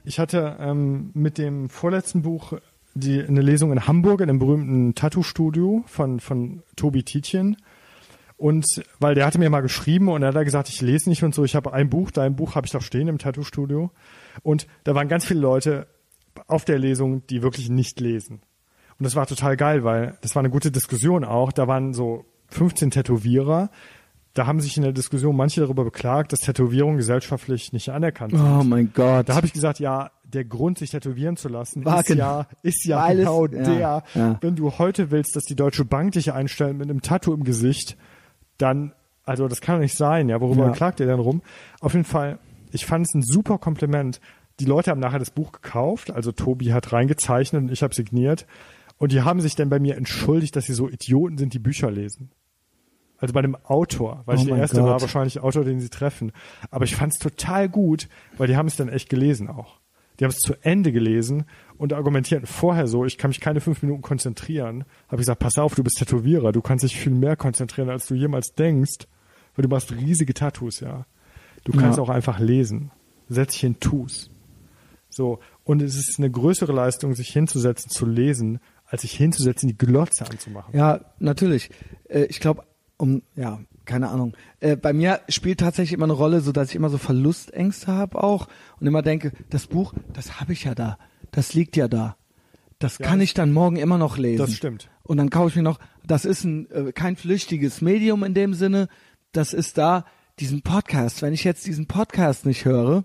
ich 0.04 0.20
hatte 0.20 0.58
ähm, 0.60 1.12
mit 1.14 1.38
dem 1.38 1.70
vorletzten 1.70 2.22
Buch 2.22 2.54
die, 2.94 3.22
eine 3.22 3.42
Lesung 3.42 3.72
in 3.72 3.88
Hamburg 3.88 4.22
in 4.22 4.28
dem 4.28 4.40
berühmten 4.40 4.96
Tattoo-Studio 4.96 5.84
von, 5.88 6.20
von 6.20 6.64
Tobi 6.76 7.04
Tietjen. 7.04 7.58
Und 8.38 8.66
weil 9.00 9.16
der 9.16 9.26
hatte 9.26 9.40
mir 9.40 9.50
mal 9.50 9.62
geschrieben 9.62 10.10
und 10.10 10.22
er 10.22 10.30
hat 10.30 10.36
da 10.36 10.44
gesagt, 10.44 10.70
ich 10.70 10.82
lese 10.82 11.10
nicht 11.10 11.24
und 11.24 11.34
so, 11.34 11.44
ich 11.44 11.56
habe 11.56 11.72
ein 11.74 11.90
Buch, 11.90 12.12
dein 12.12 12.36
Buch 12.36 12.56
habe 12.56 12.66
ich 12.66 12.72
doch 12.72 12.82
stehen 12.82 13.08
im 13.08 13.18
Tattoo-Studio. 13.18 13.92
Und 14.42 14.68
da 14.84 14.96
waren 14.96 15.08
ganz 15.08 15.26
viele 15.26 15.40
Leute 15.40 15.88
auf 16.48 16.66
der 16.66 16.80
Lesung, 16.80 17.26
die 17.28 17.42
wirklich 17.42 17.70
nicht 17.70 18.00
lesen. 18.00 18.42
Und 19.00 19.06
das 19.06 19.16
war 19.16 19.28
total 19.28 19.56
geil, 19.58 19.84
weil 19.84 20.18
das 20.22 20.36
war 20.36 20.42
eine 20.42 20.50
gute 20.50 20.72
Diskussion 20.72 21.24
auch. 21.24 21.52
Da 21.52 21.68
waren 21.68 21.94
so 21.94 22.26
15 22.50 22.92
Tätowierer. 22.92 23.70
Da 24.36 24.48
haben 24.48 24.60
sich 24.60 24.76
in 24.78 24.84
der 24.84 24.94
Diskussion 24.94 25.36
manche 25.36 25.62
darüber 25.62 25.84
beklagt, 25.84 26.34
dass 26.34 26.40
Tätowierungen 26.40 26.98
gesellschaftlich 26.98 27.72
nicht 27.72 27.90
anerkannt 27.90 28.32
sind. 28.32 28.42
Oh 28.42 28.64
mein 28.64 28.92
Gott. 28.94 29.30
Da 29.30 29.36
habe 29.36 29.46
ich 29.46 29.54
gesagt, 29.54 29.80
ja, 29.80 30.10
der 30.24 30.44
Grund, 30.44 30.80
sich 30.80 30.90
tätowieren 30.90 31.38
zu 31.38 31.50
lassen, 31.50 31.86
War 31.86 32.00
ist 32.00 32.08
genau- 32.08 32.40
ja, 32.40 32.48
ist 32.64 32.84
ja 32.86 33.04
weil 33.04 33.20
es- 33.20 33.26
genau 33.26 33.46
ja, 33.46 33.64
der. 33.64 34.04
ja. 34.16 34.38
Wenn 34.42 34.56
du 34.56 34.72
heute 34.80 35.12
willst, 35.12 35.36
dass 35.36 35.44
die 35.44 35.56
Deutsche 35.56 35.86
Bank 35.86 36.14
dich 36.14 36.34
einstellt 36.34 36.76
mit 36.76 36.90
einem 36.90 37.02
Tattoo 37.04 37.32
im 37.34 37.44
Gesicht, 37.44 37.96
dann, 38.58 38.94
also 39.24 39.48
das 39.48 39.62
kann 39.62 39.76
doch 39.76 39.82
nicht 39.84 39.96
sein, 39.96 40.30
ja. 40.30 40.42
Worüber 40.42 40.66
Ja. 40.66 40.72
klagt 40.72 41.00
ihr 41.00 41.06
denn 41.06 41.20
rum? 41.20 41.44
Auf 41.80 41.94
jeden 41.94 42.06
Fall, 42.06 42.40
ich 42.72 42.88
fand 42.88 43.06
es 43.06 43.14
ein 43.14 43.22
super 43.22 43.60
Kompliment. 43.60 44.20
Die 44.60 44.66
Leute 44.66 44.90
haben 44.90 45.00
nachher 45.00 45.20
das 45.20 45.30
Buch 45.30 45.52
gekauft, 45.52 46.10
also 46.10 46.32
Tobi 46.32 46.74
hat 46.74 46.92
reingezeichnet 46.92 47.62
und 47.62 47.72
ich 47.72 47.84
habe 47.84 47.94
signiert. 47.94 48.48
Und 48.98 49.12
die 49.12 49.22
haben 49.22 49.42
sich 49.42 49.56
dann 49.56 49.70
bei 49.70 49.80
mir 49.80 49.96
entschuldigt, 49.96 50.56
dass 50.56 50.66
sie 50.66 50.74
so 50.74 50.90
Idioten 50.90 51.38
sind, 51.38 51.54
die 51.54 51.60
Bücher 51.60 51.92
lesen. 51.92 52.32
Also 53.24 53.34
bei 53.34 53.40
einem 53.40 53.56
Autor, 53.64 54.22
weil 54.26 54.36
Oh 54.38 54.42
ich 54.42 54.48
der 54.48 54.58
erste 54.58 54.82
Gott. 54.82 54.90
war, 54.90 55.00
wahrscheinlich 55.02 55.40
Autor, 55.40 55.64
den 55.64 55.80
sie 55.80 55.88
treffen. 55.88 56.34
Aber 56.72 56.84
ich 56.84 56.94
fand 56.98 57.14
es 57.14 57.20
total 57.20 57.70
gut, 57.70 58.10
weil 58.38 58.48
die 58.48 58.58
haben 58.58 58.68
es 58.68 58.76
dann 58.76 58.90
echt 58.90 59.08
gelesen 59.08 59.48
auch. 59.48 59.80
Die 60.20 60.26
haben 60.26 60.32
es 60.32 60.40
zu 60.40 60.56
Ende 60.62 60.92
gelesen 60.92 61.46
und 61.78 61.94
argumentierten 61.94 62.46
vorher 62.48 62.86
so, 62.86 63.06
ich 63.06 63.18
kann 63.18 63.30
mich 63.30 63.40
keine 63.40 63.62
fünf 63.62 63.82
Minuten 63.82 64.02
konzentrieren. 64.02 64.84
Habe 65.08 65.16
ich 65.16 65.20
gesagt, 65.22 65.40
pass 65.40 65.58
auf, 65.58 65.74
du 65.74 65.84
bist 65.86 66.00
Tätowierer, 66.00 66.52
du 66.52 66.62
kannst 66.62 66.84
dich 66.84 66.98
viel 67.00 67.14
mehr 67.14 67.38
konzentrieren, 67.38 67.90
als 67.90 68.08
du 68.08 68.14
jemals 68.14 68.56
denkst, 68.56 69.08
weil 69.56 69.64
du 69.64 69.70
machst 69.70 69.94
riesige 69.94 70.34
Tattoos, 70.34 70.82
ja. 70.82 71.06
Du 71.64 71.72
kannst 71.72 71.98
Ja. 72.00 72.04
auch 72.04 72.10
einfach 72.10 72.40
lesen. 72.40 72.92
Setz 73.30 73.54
dich 73.54 73.62
hin, 73.62 73.78
tu's. 73.80 74.30
So. 75.10 75.40
Und 75.64 75.82
es 75.82 75.96
ist 75.96 76.20
eine 76.20 76.30
größere 76.30 76.74
Leistung, 76.74 77.16
sich 77.16 77.30
hinzusetzen, 77.30 77.90
zu 77.90 78.06
lesen, 78.06 78.60
als 78.86 79.04
sich 79.04 79.14
hinzusetzen, 79.14 79.70
die 79.70 79.78
Glotze 79.78 80.26
anzumachen. 80.30 80.78
Ja, 80.78 81.00
natürlich. 81.20 81.70
Äh, 82.10 82.26
ich 82.26 82.42
glaube, 82.42 82.64
um, 83.04 83.22
ja, 83.36 83.60
keine 83.84 84.08
Ahnung. 84.10 84.34
Äh, 84.62 84.78
bei 84.78 84.94
mir 84.94 85.20
spielt 85.28 85.60
tatsächlich 85.60 85.92
immer 85.94 86.06
eine 86.06 86.14
Rolle, 86.14 86.40
so 86.40 86.54
dass 86.54 86.70
ich 86.70 86.76
immer 86.76 86.90
so 86.90 86.98
Verlustängste 86.98 87.88
habe 87.88 88.24
auch 88.24 88.48
und 88.80 88.88
immer 88.88 89.02
denke, 89.02 89.34
das 89.50 89.68
Buch, 89.68 89.94
das 90.14 90.40
habe 90.40 90.54
ich 90.54 90.64
ja 90.64 90.74
da, 90.74 90.98
das 91.32 91.54
liegt 91.54 91.76
ja 91.76 91.90
da. 91.90 92.16
Das 92.80 92.98
Ja, 92.98 93.06
kann 93.06 93.20
ich 93.20 93.34
dann 93.34 93.52
morgen 93.52 93.76
immer 93.76 93.98
noch 93.98 94.18
lesen. 94.18 94.38
das 94.46 94.54
stimmt. 94.54 94.90
Und 95.04 95.18
dann 95.18 95.30
kaufe 95.30 95.50
ich 95.50 95.56
mir 95.58 95.64
noch, 95.64 95.80
das 96.08 96.24
ist 96.24 96.46
ein 96.46 96.72
äh, 96.72 96.92
kein 96.94 97.18
flüchtiges 97.18 97.82
Medium 97.82 98.24
in 98.24 98.34
dem 98.34 98.54
Sinne, 98.54 98.88
das 99.34 99.54
ist 99.54 99.78
da 99.78 100.06
diesen 100.40 100.62
Podcast. 100.62 101.22
Wenn 101.22 101.34
ich 101.34 101.44
jetzt 101.44 101.66
diesen 101.68 101.88
Podcast 101.88 102.46
nicht 102.46 102.64
höre, 102.64 103.04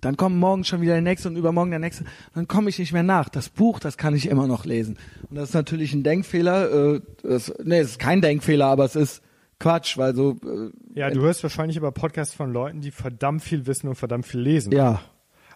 dann 0.00 0.16
kommt 0.16 0.36
morgen 0.36 0.64
schon 0.64 0.80
wieder 0.80 0.92
der 0.94 1.02
nächste 1.02 1.28
und 1.28 1.36
übermorgen 1.36 1.70
der 1.70 1.80
nächste, 1.80 2.04
dann 2.34 2.48
komme 2.48 2.70
ich 2.70 2.78
nicht 2.78 2.92
mehr 2.92 3.02
nach. 3.02 3.28
Das 3.28 3.48
Buch, 3.48 3.80
das 3.80 3.96
kann 3.96 4.14
ich 4.14 4.28
immer 4.28 4.46
noch 4.46 4.64
lesen. 4.64 4.98
Und 5.28 5.36
das 5.36 5.50
ist 5.50 5.54
natürlich 5.54 5.92
ein 5.94 6.02
Denkfehler. 6.02 6.94
Äh, 6.96 7.00
das, 7.22 7.52
nee, 7.62 7.78
es 7.78 7.90
ist 7.90 7.98
kein 7.98 8.20
Denkfehler, 8.20 8.66
aber 8.66 8.84
es 8.84 8.96
ist 8.96 9.22
Quatsch, 9.58 9.98
weil 9.98 10.14
so. 10.14 10.36
Äh, 10.42 10.70
Ja, 10.98 11.10
du 11.10 11.20
hörst 11.20 11.42
wahrscheinlich 11.42 11.76
aber 11.76 11.92
Podcasts 11.92 12.34
von 12.34 12.52
Leuten, 12.52 12.80
die 12.80 12.90
verdammt 12.90 13.42
viel 13.42 13.66
wissen 13.66 13.88
und 13.88 13.94
verdammt 13.96 14.26
viel 14.26 14.40
lesen. 14.40 14.72
ja, 14.72 15.00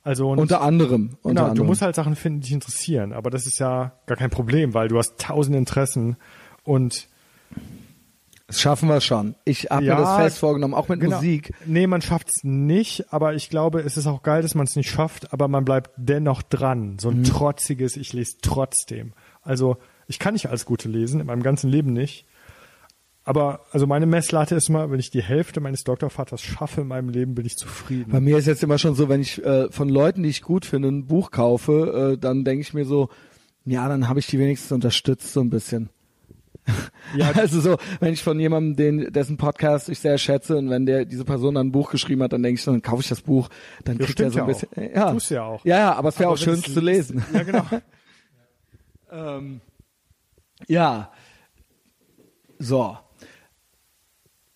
Also 0.03 0.29
und 0.31 0.39
unter 0.39 0.61
anderem. 0.61 1.17
Unter 1.23 1.29
genau, 1.29 1.41
anderem. 1.43 1.57
du 1.57 1.65
musst 1.65 1.81
halt 1.83 1.95
Sachen 1.95 2.15
finden, 2.17 2.41
die 2.41 2.45
dich 2.49 2.53
interessieren. 2.55 3.13
Aber 3.15 3.31
das 3.31 3.47
ist 3.47 3.59
ja 3.59 3.93
gar 4.07 4.17
kein 4.19 4.31
Problem, 4.31 4.75
weil 4.75 4.89
du 4.89 4.99
hast 4.99 5.19
tausend 5.19 5.57
Interessen 5.57 6.17
und 6.65 7.09
das 8.47 8.61
schaffen 8.61 8.89
wir 8.89 9.01
schon. 9.01 9.35
Ich 9.45 9.65
habe 9.71 9.85
Ja, 9.85 9.95
mir 9.95 10.03
das 10.03 10.17
fest 10.17 10.39
vorgenommen, 10.39 10.75
auch 10.75 10.89
mit 10.89 11.01
genau. 11.01 11.17
Musik. 11.17 11.53
Nee, 11.67 11.87
man 11.87 12.03
schafft's 12.03 12.41
nicht, 12.45 13.13
aber 13.13 13.35
ich 13.35 13.49
glaube, 13.51 13.81
es 13.81 13.97
ist 13.97 14.07
auch 14.07 14.23
geil, 14.23 14.43
dass 14.43 14.55
man 14.55 14.67
es 14.67 14.77
nicht 14.77 14.91
schafft, 14.91 15.33
aber 15.33 15.49
man 15.49 15.65
bleibt 15.65 15.91
dennoch 15.97 16.43
dran. 16.43 16.99
So 16.99 17.09
ein 17.11 17.21
Mhm. 17.21 17.25
trotziges, 17.25 17.97
ich 17.97 18.13
lese 18.13 18.37
trotzdem. 18.43 19.15
Also, 19.43 19.77
ich 20.07 20.19
kann 20.19 20.35
nicht 20.35 20.49
alles 20.51 20.67
Gute 20.67 20.89
lesen, 20.89 21.21
in 21.21 21.27
meinem 21.27 21.43
ganzen 21.43 21.71
Leben 21.71 21.93
nicht. 21.95 22.27
Aber, 23.27 23.61
also 23.73 23.87
meine 23.87 24.05
Messlatte 24.05 24.55
ist 24.55 24.69
immer, 24.69 24.91
wenn 24.91 25.01
ich 25.01 25.11
die 25.11 25.23
Hälfte 25.23 25.61
meines 25.61 25.83
Doktorvaters 25.85 26.43
schaffe 26.43 26.83
in 26.83 26.89
meinem 26.89 27.09
Leben, 27.09 27.35
bin 27.35 27.47
ich 27.47 27.57
zufrieden. 27.57 28.13
Bei 28.13 28.21
mir 28.21 28.37
ist 28.37 28.45
jetzt 28.47 28.63
immer 28.63 28.77
schon 28.77 28.95
so, 28.95 29.09
wenn 29.09 29.23
ich 29.23 29.43
äh, 29.43 29.71
von 29.73 29.89
Leuten, 29.89 30.23
die 30.23 30.29
ich 30.29 30.43
gut 30.43 30.67
finde, 30.67 30.89
ein 30.89 31.07
Buch 31.07 31.31
kaufe, 31.31 32.13
äh, 32.13 32.19
dann 32.19 32.45
denke 32.45 32.61
ich 32.61 32.75
mir 32.75 32.85
so, 32.85 33.09
ja, 33.65 33.89
dann 33.89 34.11
habe 34.11 34.19
ich 34.19 34.27
die 34.27 34.39
wenigstens 34.39 34.73
unterstützt 34.73 35.33
so 35.33 35.41
ein 35.41 35.49
bisschen. 35.49 35.89
Ja, 37.17 37.31
also 37.35 37.61
so, 37.61 37.77
wenn 38.01 38.13
ich 38.15 38.23
von 38.23 38.41
jemandem, 38.41 38.77
den, 38.77 39.13
dessen 39.13 39.37
Podcast 39.37 39.89
ich 39.89 39.99
sehr 39.99 40.17
schätze 40.19 40.57
und 40.57 40.71
wenn 40.71 40.87
der 40.87 41.05
diese 41.05 41.25
Person 41.25 41.55
dann 41.57 41.69
ein 41.69 41.73
Buch 41.73 41.91
geschrieben 41.91 42.23
hat, 42.23 42.33
dann 42.33 42.43
denke 42.43 42.59
ich, 42.59 42.65
dann 42.65 42.81
kaufe 42.83 43.03
ich 43.03 43.09
das 43.09 43.21
Buch, 43.21 43.49
dann 43.85 43.99
Ja, 43.99 44.07
kriegt 44.07 44.21
er 44.21 44.31
so 44.31 44.41
ein 44.41 44.47
ja 44.49 44.53
bisschen. 44.53 44.69
auch. 44.73 44.77
äh, 44.79 44.95
Ja, 44.95 45.13
Tust 45.13 45.31
ja 45.31 45.43
auch. 45.45 45.65
Ja, 45.65 45.79
ja, 45.79 45.95
aber 45.95 46.09
es 46.09 46.19
wäre 46.19 46.31
auch 46.31 46.39
schön 46.39 46.57
zu 46.63 46.81
lesen. 46.81 47.23
Ja, 47.33 47.43
genau. 47.43 47.65
ähm, 49.13 49.61
ja. 50.67 51.13
So. 52.59 52.97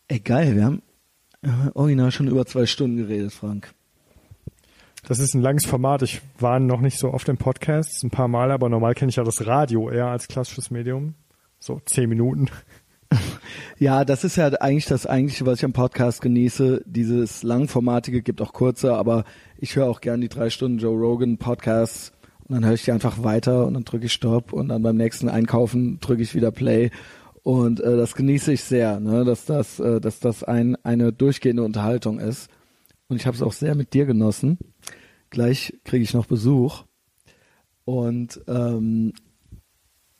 Ey, 0.09 0.21
geil, 0.21 0.57
wir 0.57 0.65
haben 0.65 0.83
original 1.75 2.11
schon 2.11 2.29
über 2.29 2.47
zwei 2.47 2.67
Stunden 2.67 2.97
geredet, 2.97 3.33
Frank. 3.33 3.73
Das 5.07 5.19
ist 5.21 5.35
ein 5.35 5.43
langes 5.43 5.67
Format. 5.67 6.03
Ich 6.03 6.21
war 6.39 6.59
noch 6.61 6.81
nicht 6.81 6.99
so 6.99 7.13
oft 7.13 7.29
im 7.29 7.37
Podcast, 7.39 8.03
ein 8.03 8.11
paar 8.11 8.29
Mal, 8.29 8.51
aber 8.51 8.69
normal 8.69 8.95
kenne 8.95 9.11
ich 9.11 9.17
ja 9.17 9.25
das 9.25 9.47
Radio 9.47 9.91
eher 9.91 10.07
als 10.07 10.27
klassisches 10.29 10.71
Medium. 10.71 11.15
So 11.59 11.81
zehn 11.87 12.09
Minuten. 12.09 12.49
Ja, 13.79 14.05
das 14.05 14.25
ist 14.25 14.37
ja 14.37 14.49
eigentlich 14.49 14.87
das 14.87 15.07
Eigentliche, 15.07 15.47
was 15.47 15.59
ich 15.59 15.65
am 15.65 15.73
Podcast 15.73 16.21
genieße. 16.21 16.83
Dieses 16.85 17.45
langformatige 17.45 18.23
gibt 18.23 18.43
auch 18.43 18.53
kurze, 18.53 18.95
aber 18.95 19.25
ich 19.57 19.77
höre 19.77 19.87
auch 19.87 20.01
gern 20.01 20.21
die 20.21 20.29
drei 20.29 20.51
Stunden 20.51 20.79
Joe 20.79 20.99
Rogan 20.99 21.39
Podcasts 21.39 22.13
und 22.41 22.55
dann 22.55 22.65
höre 22.65 22.75
ich 22.75 22.85
die 22.85 22.93
einfach 22.93 23.23
weiter 23.23 23.67
und 23.67 23.75
dann 23.75 23.85
drücke 23.85 24.07
ich 24.07 24.13
Stopp 24.13 24.53
und 24.53 24.69
dann 24.69 24.83
beim 24.83 24.97
nächsten 24.97 25.29
Einkaufen 25.29 26.01
drücke 26.01 26.23
ich 26.23 26.35
wieder 26.35 26.51
Play 26.51 26.91
und 27.45 27.81
äh, 27.81 27.97
das 27.97 28.17
genieße 28.17 28.53
ich 28.53 28.65
sehr, 28.65 28.99
ne, 28.99 29.25
dass 29.25 29.45
das, 29.45 29.79
äh, 29.79 30.01
dass 30.01 30.19
das 30.19 30.43
ein, 30.43 30.77
eine 30.85 31.13
durchgehende 31.13 31.63
Unterhaltung 31.63 32.19
ist 32.19 32.51
und 33.07 33.17
ich 33.17 33.27
habe 33.27 33.37
es 33.37 33.43
auch 33.43 33.53
sehr 33.53 33.75
mit 33.75 33.95
dir 33.95 34.07
genossen. 34.07 34.59
Gleich 35.31 35.79
kriege 35.85 36.03
ich 36.03 36.15
noch 36.15 36.27
Besuch 36.27 36.85
und 37.85 38.41
ähm, 38.49 39.13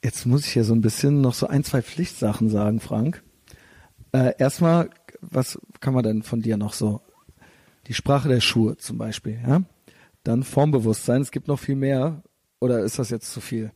Jetzt 0.03 0.25
muss 0.25 0.45
ich 0.45 0.53
hier 0.53 0.63
so 0.63 0.73
ein 0.73 0.81
bisschen 0.81 1.21
noch 1.21 1.33
so 1.33 1.47
ein, 1.47 1.63
zwei 1.63 1.81
Pflichtsachen 1.81 2.49
sagen, 2.49 2.79
Frank. 2.79 3.21
Äh, 4.11 4.33
erstmal, 4.37 4.89
was 5.21 5.59
kann 5.81 5.93
man 5.93 6.03
denn 6.03 6.23
von 6.23 6.41
dir 6.41 6.57
noch 6.57 6.73
so? 6.73 7.01
Die 7.87 7.93
Sprache 7.93 8.29
der 8.29 8.39
Schuhe 8.39 8.77
zum 8.77 8.97
Beispiel, 8.97 9.39
ja? 9.45 9.61
Dann 10.23 10.43
Formbewusstsein, 10.43 11.21
es 11.21 11.31
gibt 11.31 11.47
noch 11.47 11.59
viel 11.59 11.75
mehr. 11.75 12.21
Oder 12.59 12.79
ist 12.79 12.99
das 12.99 13.09
jetzt 13.09 13.31
zu 13.31 13.41
viel? 13.41 13.71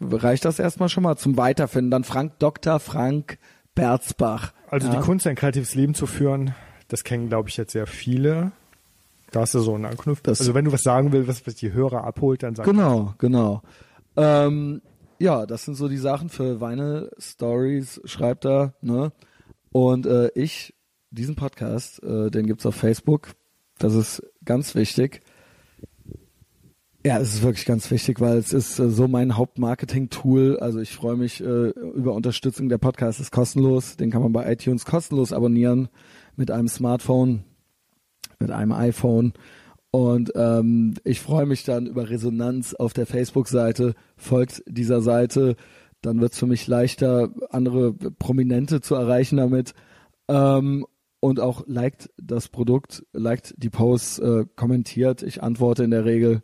Reicht 0.00 0.44
das 0.44 0.58
erstmal 0.58 0.88
schon 0.88 1.02
mal 1.04 1.16
zum 1.16 1.36
Weiterfinden? 1.36 1.90
Dann 1.90 2.04
Frank 2.04 2.38
Dr. 2.38 2.80
Frank 2.80 3.38
Berzbach. 3.74 4.52
Also 4.68 4.88
ja? 4.88 4.94
die 4.96 5.00
Kunst, 5.00 5.26
ein 5.26 5.36
kreatives 5.36 5.74
Leben 5.74 5.94
zu 5.94 6.06
führen, 6.06 6.54
das 6.88 7.02
kennen, 7.04 7.28
glaube 7.28 7.48
ich, 7.48 7.56
jetzt 7.56 7.72
sehr 7.72 7.86
viele. 7.86 8.52
Da 9.32 9.40
hast 9.40 9.54
du 9.54 9.60
so 9.60 9.74
einen 9.74 9.84
Anknüpf. 9.86 10.20
Das- 10.22 10.40
also 10.40 10.54
wenn 10.54 10.64
du 10.64 10.72
was 10.72 10.82
sagen 10.82 11.12
willst, 11.12 11.28
was, 11.28 11.46
was 11.46 11.54
die 11.56 11.72
Hörer 11.72 12.04
abholt, 12.04 12.42
dann 12.42 12.54
sag 12.54 12.64
Genau, 12.66 13.14
genau. 13.18 13.62
Ähm, 14.16 14.82
ja, 15.18 15.46
das 15.46 15.64
sind 15.64 15.74
so 15.74 15.88
die 15.88 15.96
Sachen 15.96 16.28
für 16.28 16.60
Vinyl 16.60 17.10
Stories, 17.18 18.00
schreibt 18.04 18.44
er, 18.44 18.74
ne? 18.80 19.12
Und 19.72 20.06
äh, 20.06 20.30
ich, 20.34 20.74
diesen 21.10 21.34
Podcast, 21.36 22.02
äh, 22.02 22.30
den 22.30 22.46
gibt's 22.46 22.66
auf 22.66 22.74
Facebook. 22.74 23.32
Das 23.78 23.94
ist 23.94 24.22
ganz 24.44 24.74
wichtig. 24.74 25.20
Ja, 27.04 27.20
es 27.20 27.34
ist 27.34 27.42
wirklich 27.42 27.66
ganz 27.66 27.90
wichtig, 27.90 28.20
weil 28.20 28.38
es 28.38 28.52
ist 28.52 28.78
äh, 28.78 28.90
so 28.90 29.06
mein 29.06 29.36
Hauptmarketing-Tool. 29.36 30.58
Also 30.58 30.80
ich 30.80 30.94
freue 30.94 31.16
mich 31.16 31.40
äh, 31.40 31.68
über 31.68 32.14
Unterstützung. 32.14 32.68
Der 32.68 32.78
Podcast 32.78 33.20
ist 33.20 33.30
kostenlos. 33.30 33.96
Den 33.96 34.10
kann 34.10 34.22
man 34.22 34.32
bei 34.32 34.50
iTunes 34.50 34.84
kostenlos 34.84 35.32
abonnieren 35.32 35.88
mit 36.36 36.50
einem 36.50 36.68
Smartphone, 36.68 37.44
mit 38.40 38.50
einem 38.50 38.72
iPhone. 38.72 39.34
Und 39.96 40.32
ähm, 40.34 40.92
ich 41.04 41.22
freue 41.22 41.46
mich 41.46 41.64
dann 41.64 41.86
über 41.86 42.10
Resonanz 42.10 42.74
auf 42.74 42.92
der 42.92 43.06
Facebook-Seite. 43.06 43.94
Folgt 44.18 44.62
dieser 44.66 45.00
Seite, 45.00 45.56
dann 46.02 46.20
wird 46.20 46.34
es 46.34 46.38
für 46.38 46.44
mich 46.44 46.66
leichter, 46.66 47.30
andere 47.48 47.94
Prominente 47.94 48.82
zu 48.82 48.94
erreichen 48.94 49.38
damit. 49.38 49.72
Ähm, 50.28 50.84
und 51.20 51.40
auch 51.40 51.64
liked 51.66 52.10
das 52.18 52.48
Produkt, 52.48 53.06
liked 53.14 53.54
die 53.56 53.70
Posts, 53.70 54.18
äh, 54.18 54.44
kommentiert. 54.54 55.22
Ich 55.22 55.42
antworte 55.42 55.84
in 55.84 55.92
der 55.92 56.04
Regel. 56.04 56.42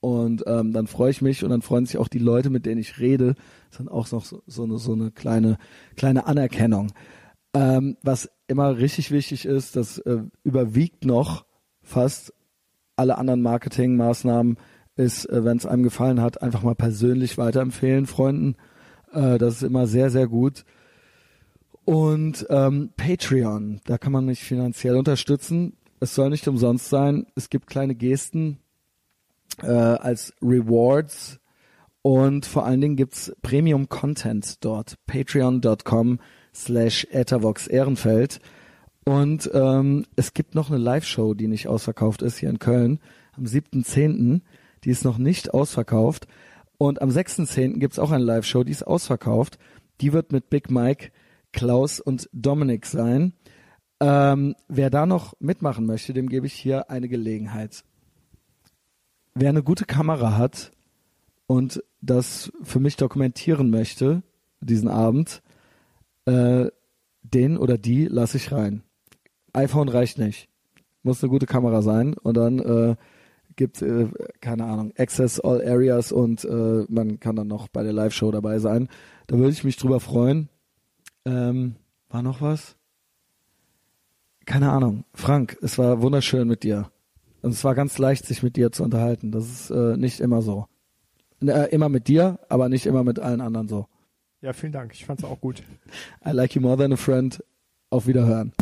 Und 0.00 0.42
ähm, 0.48 0.72
dann 0.72 0.88
freue 0.88 1.12
ich 1.12 1.22
mich 1.22 1.44
und 1.44 1.50
dann 1.50 1.62
freuen 1.62 1.86
sich 1.86 1.96
auch 1.96 2.08
die 2.08 2.18
Leute, 2.18 2.50
mit 2.50 2.66
denen 2.66 2.80
ich 2.80 2.98
rede. 2.98 3.34
Das 3.34 3.70
ist 3.70 3.78
dann 3.78 3.88
auch 3.88 4.10
noch 4.10 4.24
so, 4.24 4.42
so, 4.48 4.64
eine, 4.64 4.78
so 4.78 4.94
eine 4.94 5.12
kleine, 5.12 5.58
kleine 5.94 6.26
Anerkennung. 6.26 6.90
Ähm, 7.54 7.98
was 8.02 8.28
immer 8.48 8.78
richtig 8.78 9.12
wichtig 9.12 9.44
ist, 9.44 9.76
das 9.76 9.98
äh, 9.98 10.24
überwiegt 10.42 11.04
noch 11.04 11.44
fast 11.82 12.34
alle 13.00 13.18
anderen 13.18 13.42
Marketingmaßnahmen, 13.42 14.58
ist, 14.96 15.24
äh, 15.30 15.44
wenn 15.44 15.56
es 15.56 15.66
einem 15.66 15.82
gefallen 15.82 16.20
hat, 16.20 16.42
einfach 16.42 16.62
mal 16.62 16.74
persönlich 16.74 17.38
weiterempfehlen, 17.38 18.06
Freunden. 18.06 18.56
Äh, 19.12 19.38
das 19.38 19.56
ist 19.56 19.62
immer 19.62 19.86
sehr, 19.86 20.10
sehr 20.10 20.28
gut. 20.28 20.64
Und 21.84 22.46
ähm, 22.50 22.90
Patreon, 22.96 23.80
da 23.84 23.98
kann 23.98 24.12
man 24.12 24.26
mich 24.26 24.44
finanziell 24.44 24.96
unterstützen. 24.96 25.76
Es 25.98 26.14
soll 26.14 26.30
nicht 26.30 26.46
umsonst 26.46 26.88
sein. 26.88 27.26
Es 27.34 27.50
gibt 27.50 27.66
kleine 27.66 27.94
Gesten 27.94 28.58
äh, 29.62 29.66
als 29.66 30.34
Rewards 30.42 31.40
und 32.02 32.46
vor 32.46 32.64
allen 32.64 32.80
Dingen 32.80 32.96
gibt's 32.96 33.32
Premium-Content 33.42 34.64
dort. 34.64 34.96
Patreon.com 35.06 36.20
slash 36.54 37.06
Ethervox 37.10 37.66
Ehrenfeld. 37.66 38.40
Und 39.04 39.50
ähm, 39.54 40.06
es 40.16 40.34
gibt 40.34 40.54
noch 40.54 40.70
eine 40.70 40.78
Live-Show, 40.78 41.34
die 41.34 41.48
nicht 41.48 41.68
ausverkauft 41.68 42.22
ist, 42.22 42.38
hier 42.38 42.50
in 42.50 42.58
Köln, 42.58 43.00
am 43.32 43.44
7.10. 43.44 44.42
Die 44.84 44.90
ist 44.90 45.04
noch 45.04 45.18
nicht 45.18 45.54
ausverkauft. 45.54 46.26
Und 46.78 47.02
am 47.02 47.10
6.10. 47.10 47.78
gibt's 47.78 47.98
auch 47.98 48.10
eine 48.10 48.24
Live-Show, 48.24 48.64
die 48.64 48.72
ist 48.72 48.86
ausverkauft. 48.86 49.58
Die 50.00 50.12
wird 50.12 50.32
mit 50.32 50.48
Big 50.50 50.70
Mike, 50.70 51.10
Klaus 51.52 52.00
und 52.00 52.28
Dominik 52.32 52.86
sein. 52.86 53.34
Ähm, 54.00 54.54
wer 54.68 54.88
da 54.88 55.04
noch 55.04 55.34
mitmachen 55.40 55.84
möchte, 55.84 56.14
dem 56.14 56.28
gebe 56.28 56.46
ich 56.46 56.54
hier 56.54 56.90
eine 56.90 57.08
Gelegenheit. 57.08 57.84
Wer 59.34 59.50
eine 59.50 59.62
gute 59.62 59.84
Kamera 59.84 60.38
hat 60.38 60.72
und 61.46 61.82
das 62.00 62.50
für 62.62 62.80
mich 62.80 62.96
dokumentieren 62.96 63.70
möchte, 63.70 64.22
diesen 64.60 64.88
Abend, 64.88 65.42
äh, 66.24 66.66
den 67.22 67.58
oder 67.58 67.76
die 67.76 68.06
lasse 68.06 68.38
ich 68.38 68.52
rein. 68.52 68.82
iPhone 69.52 69.88
reicht 69.88 70.18
nicht. 70.18 70.48
Muss 71.02 71.22
eine 71.22 71.30
gute 71.30 71.46
Kamera 71.46 71.82
sein 71.82 72.14
und 72.14 72.36
dann 72.36 72.58
äh, 72.58 72.96
gibt 73.56 73.82
äh, 73.82 74.08
keine 74.40 74.64
Ahnung 74.64 74.92
Access 74.98 75.40
All 75.40 75.62
Areas 75.66 76.12
und 76.12 76.44
äh, 76.44 76.84
man 76.88 77.20
kann 77.20 77.36
dann 77.36 77.48
noch 77.48 77.68
bei 77.68 77.82
der 77.82 77.92
Live-Show 77.92 78.30
dabei 78.30 78.58
sein. 78.58 78.88
Da 79.26 79.36
würde 79.36 79.52
ich 79.52 79.64
mich 79.64 79.76
drüber 79.76 80.00
freuen. 80.00 80.48
Ähm, 81.24 81.76
war 82.08 82.22
noch 82.22 82.40
was? 82.40 82.76
Keine 84.46 84.72
Ahnung. 84.72 85.04
Frank, 85.14 85.56
es 85.62 85.78
war 85.78 86.02
wunderschön 86.02 86.48
mit 86.48 86.62
dir. 86.62 86.90
Und 87.42 87.52
es 87.52 87.64
war 87.64 87.74
ganz 87.74 87.96
leicht, 87.98 88.26
sich 88.26 88.42
mit 88.42 88.56
dir 88.56 88.72
zu 88.72 88.82
unterhalten. 88.82 89.30
Das 89.32 89.44
ist 89.44 89.70
äh, 89.70 89.96
nicht 89.96 90.20
immer 90.20 90.42
so. 90.42 90.66
Äh, 91.42 91.70
immer 91.70 91.88
mit 91.88 92.08
dir, 92.08 92.38
aber 92.48 92.68
nicht 92.68 92.86
immer 92.86 93.04
mit 93.04 93.18
allen 93.18 93.40
anderen 93.40 93.68
so. 93.68 93.86
Ja, 94.42 94.52
vielen 94.52 94.72
Dank. 94.72 94.92
Ich 94.94 95.06
fand's 95.06 95.24
auch 95.24 95.40
gut. 95.40 95.62
I 96.26 96.30
like 96.30 96.54
you 96.54 96.60
more 96.60 96.76
than 96.76 96.92
a 96.92 96.96
friend. 96.96 97.42
Auf 97.90 98.06
Wiederhören. 98.06 98.52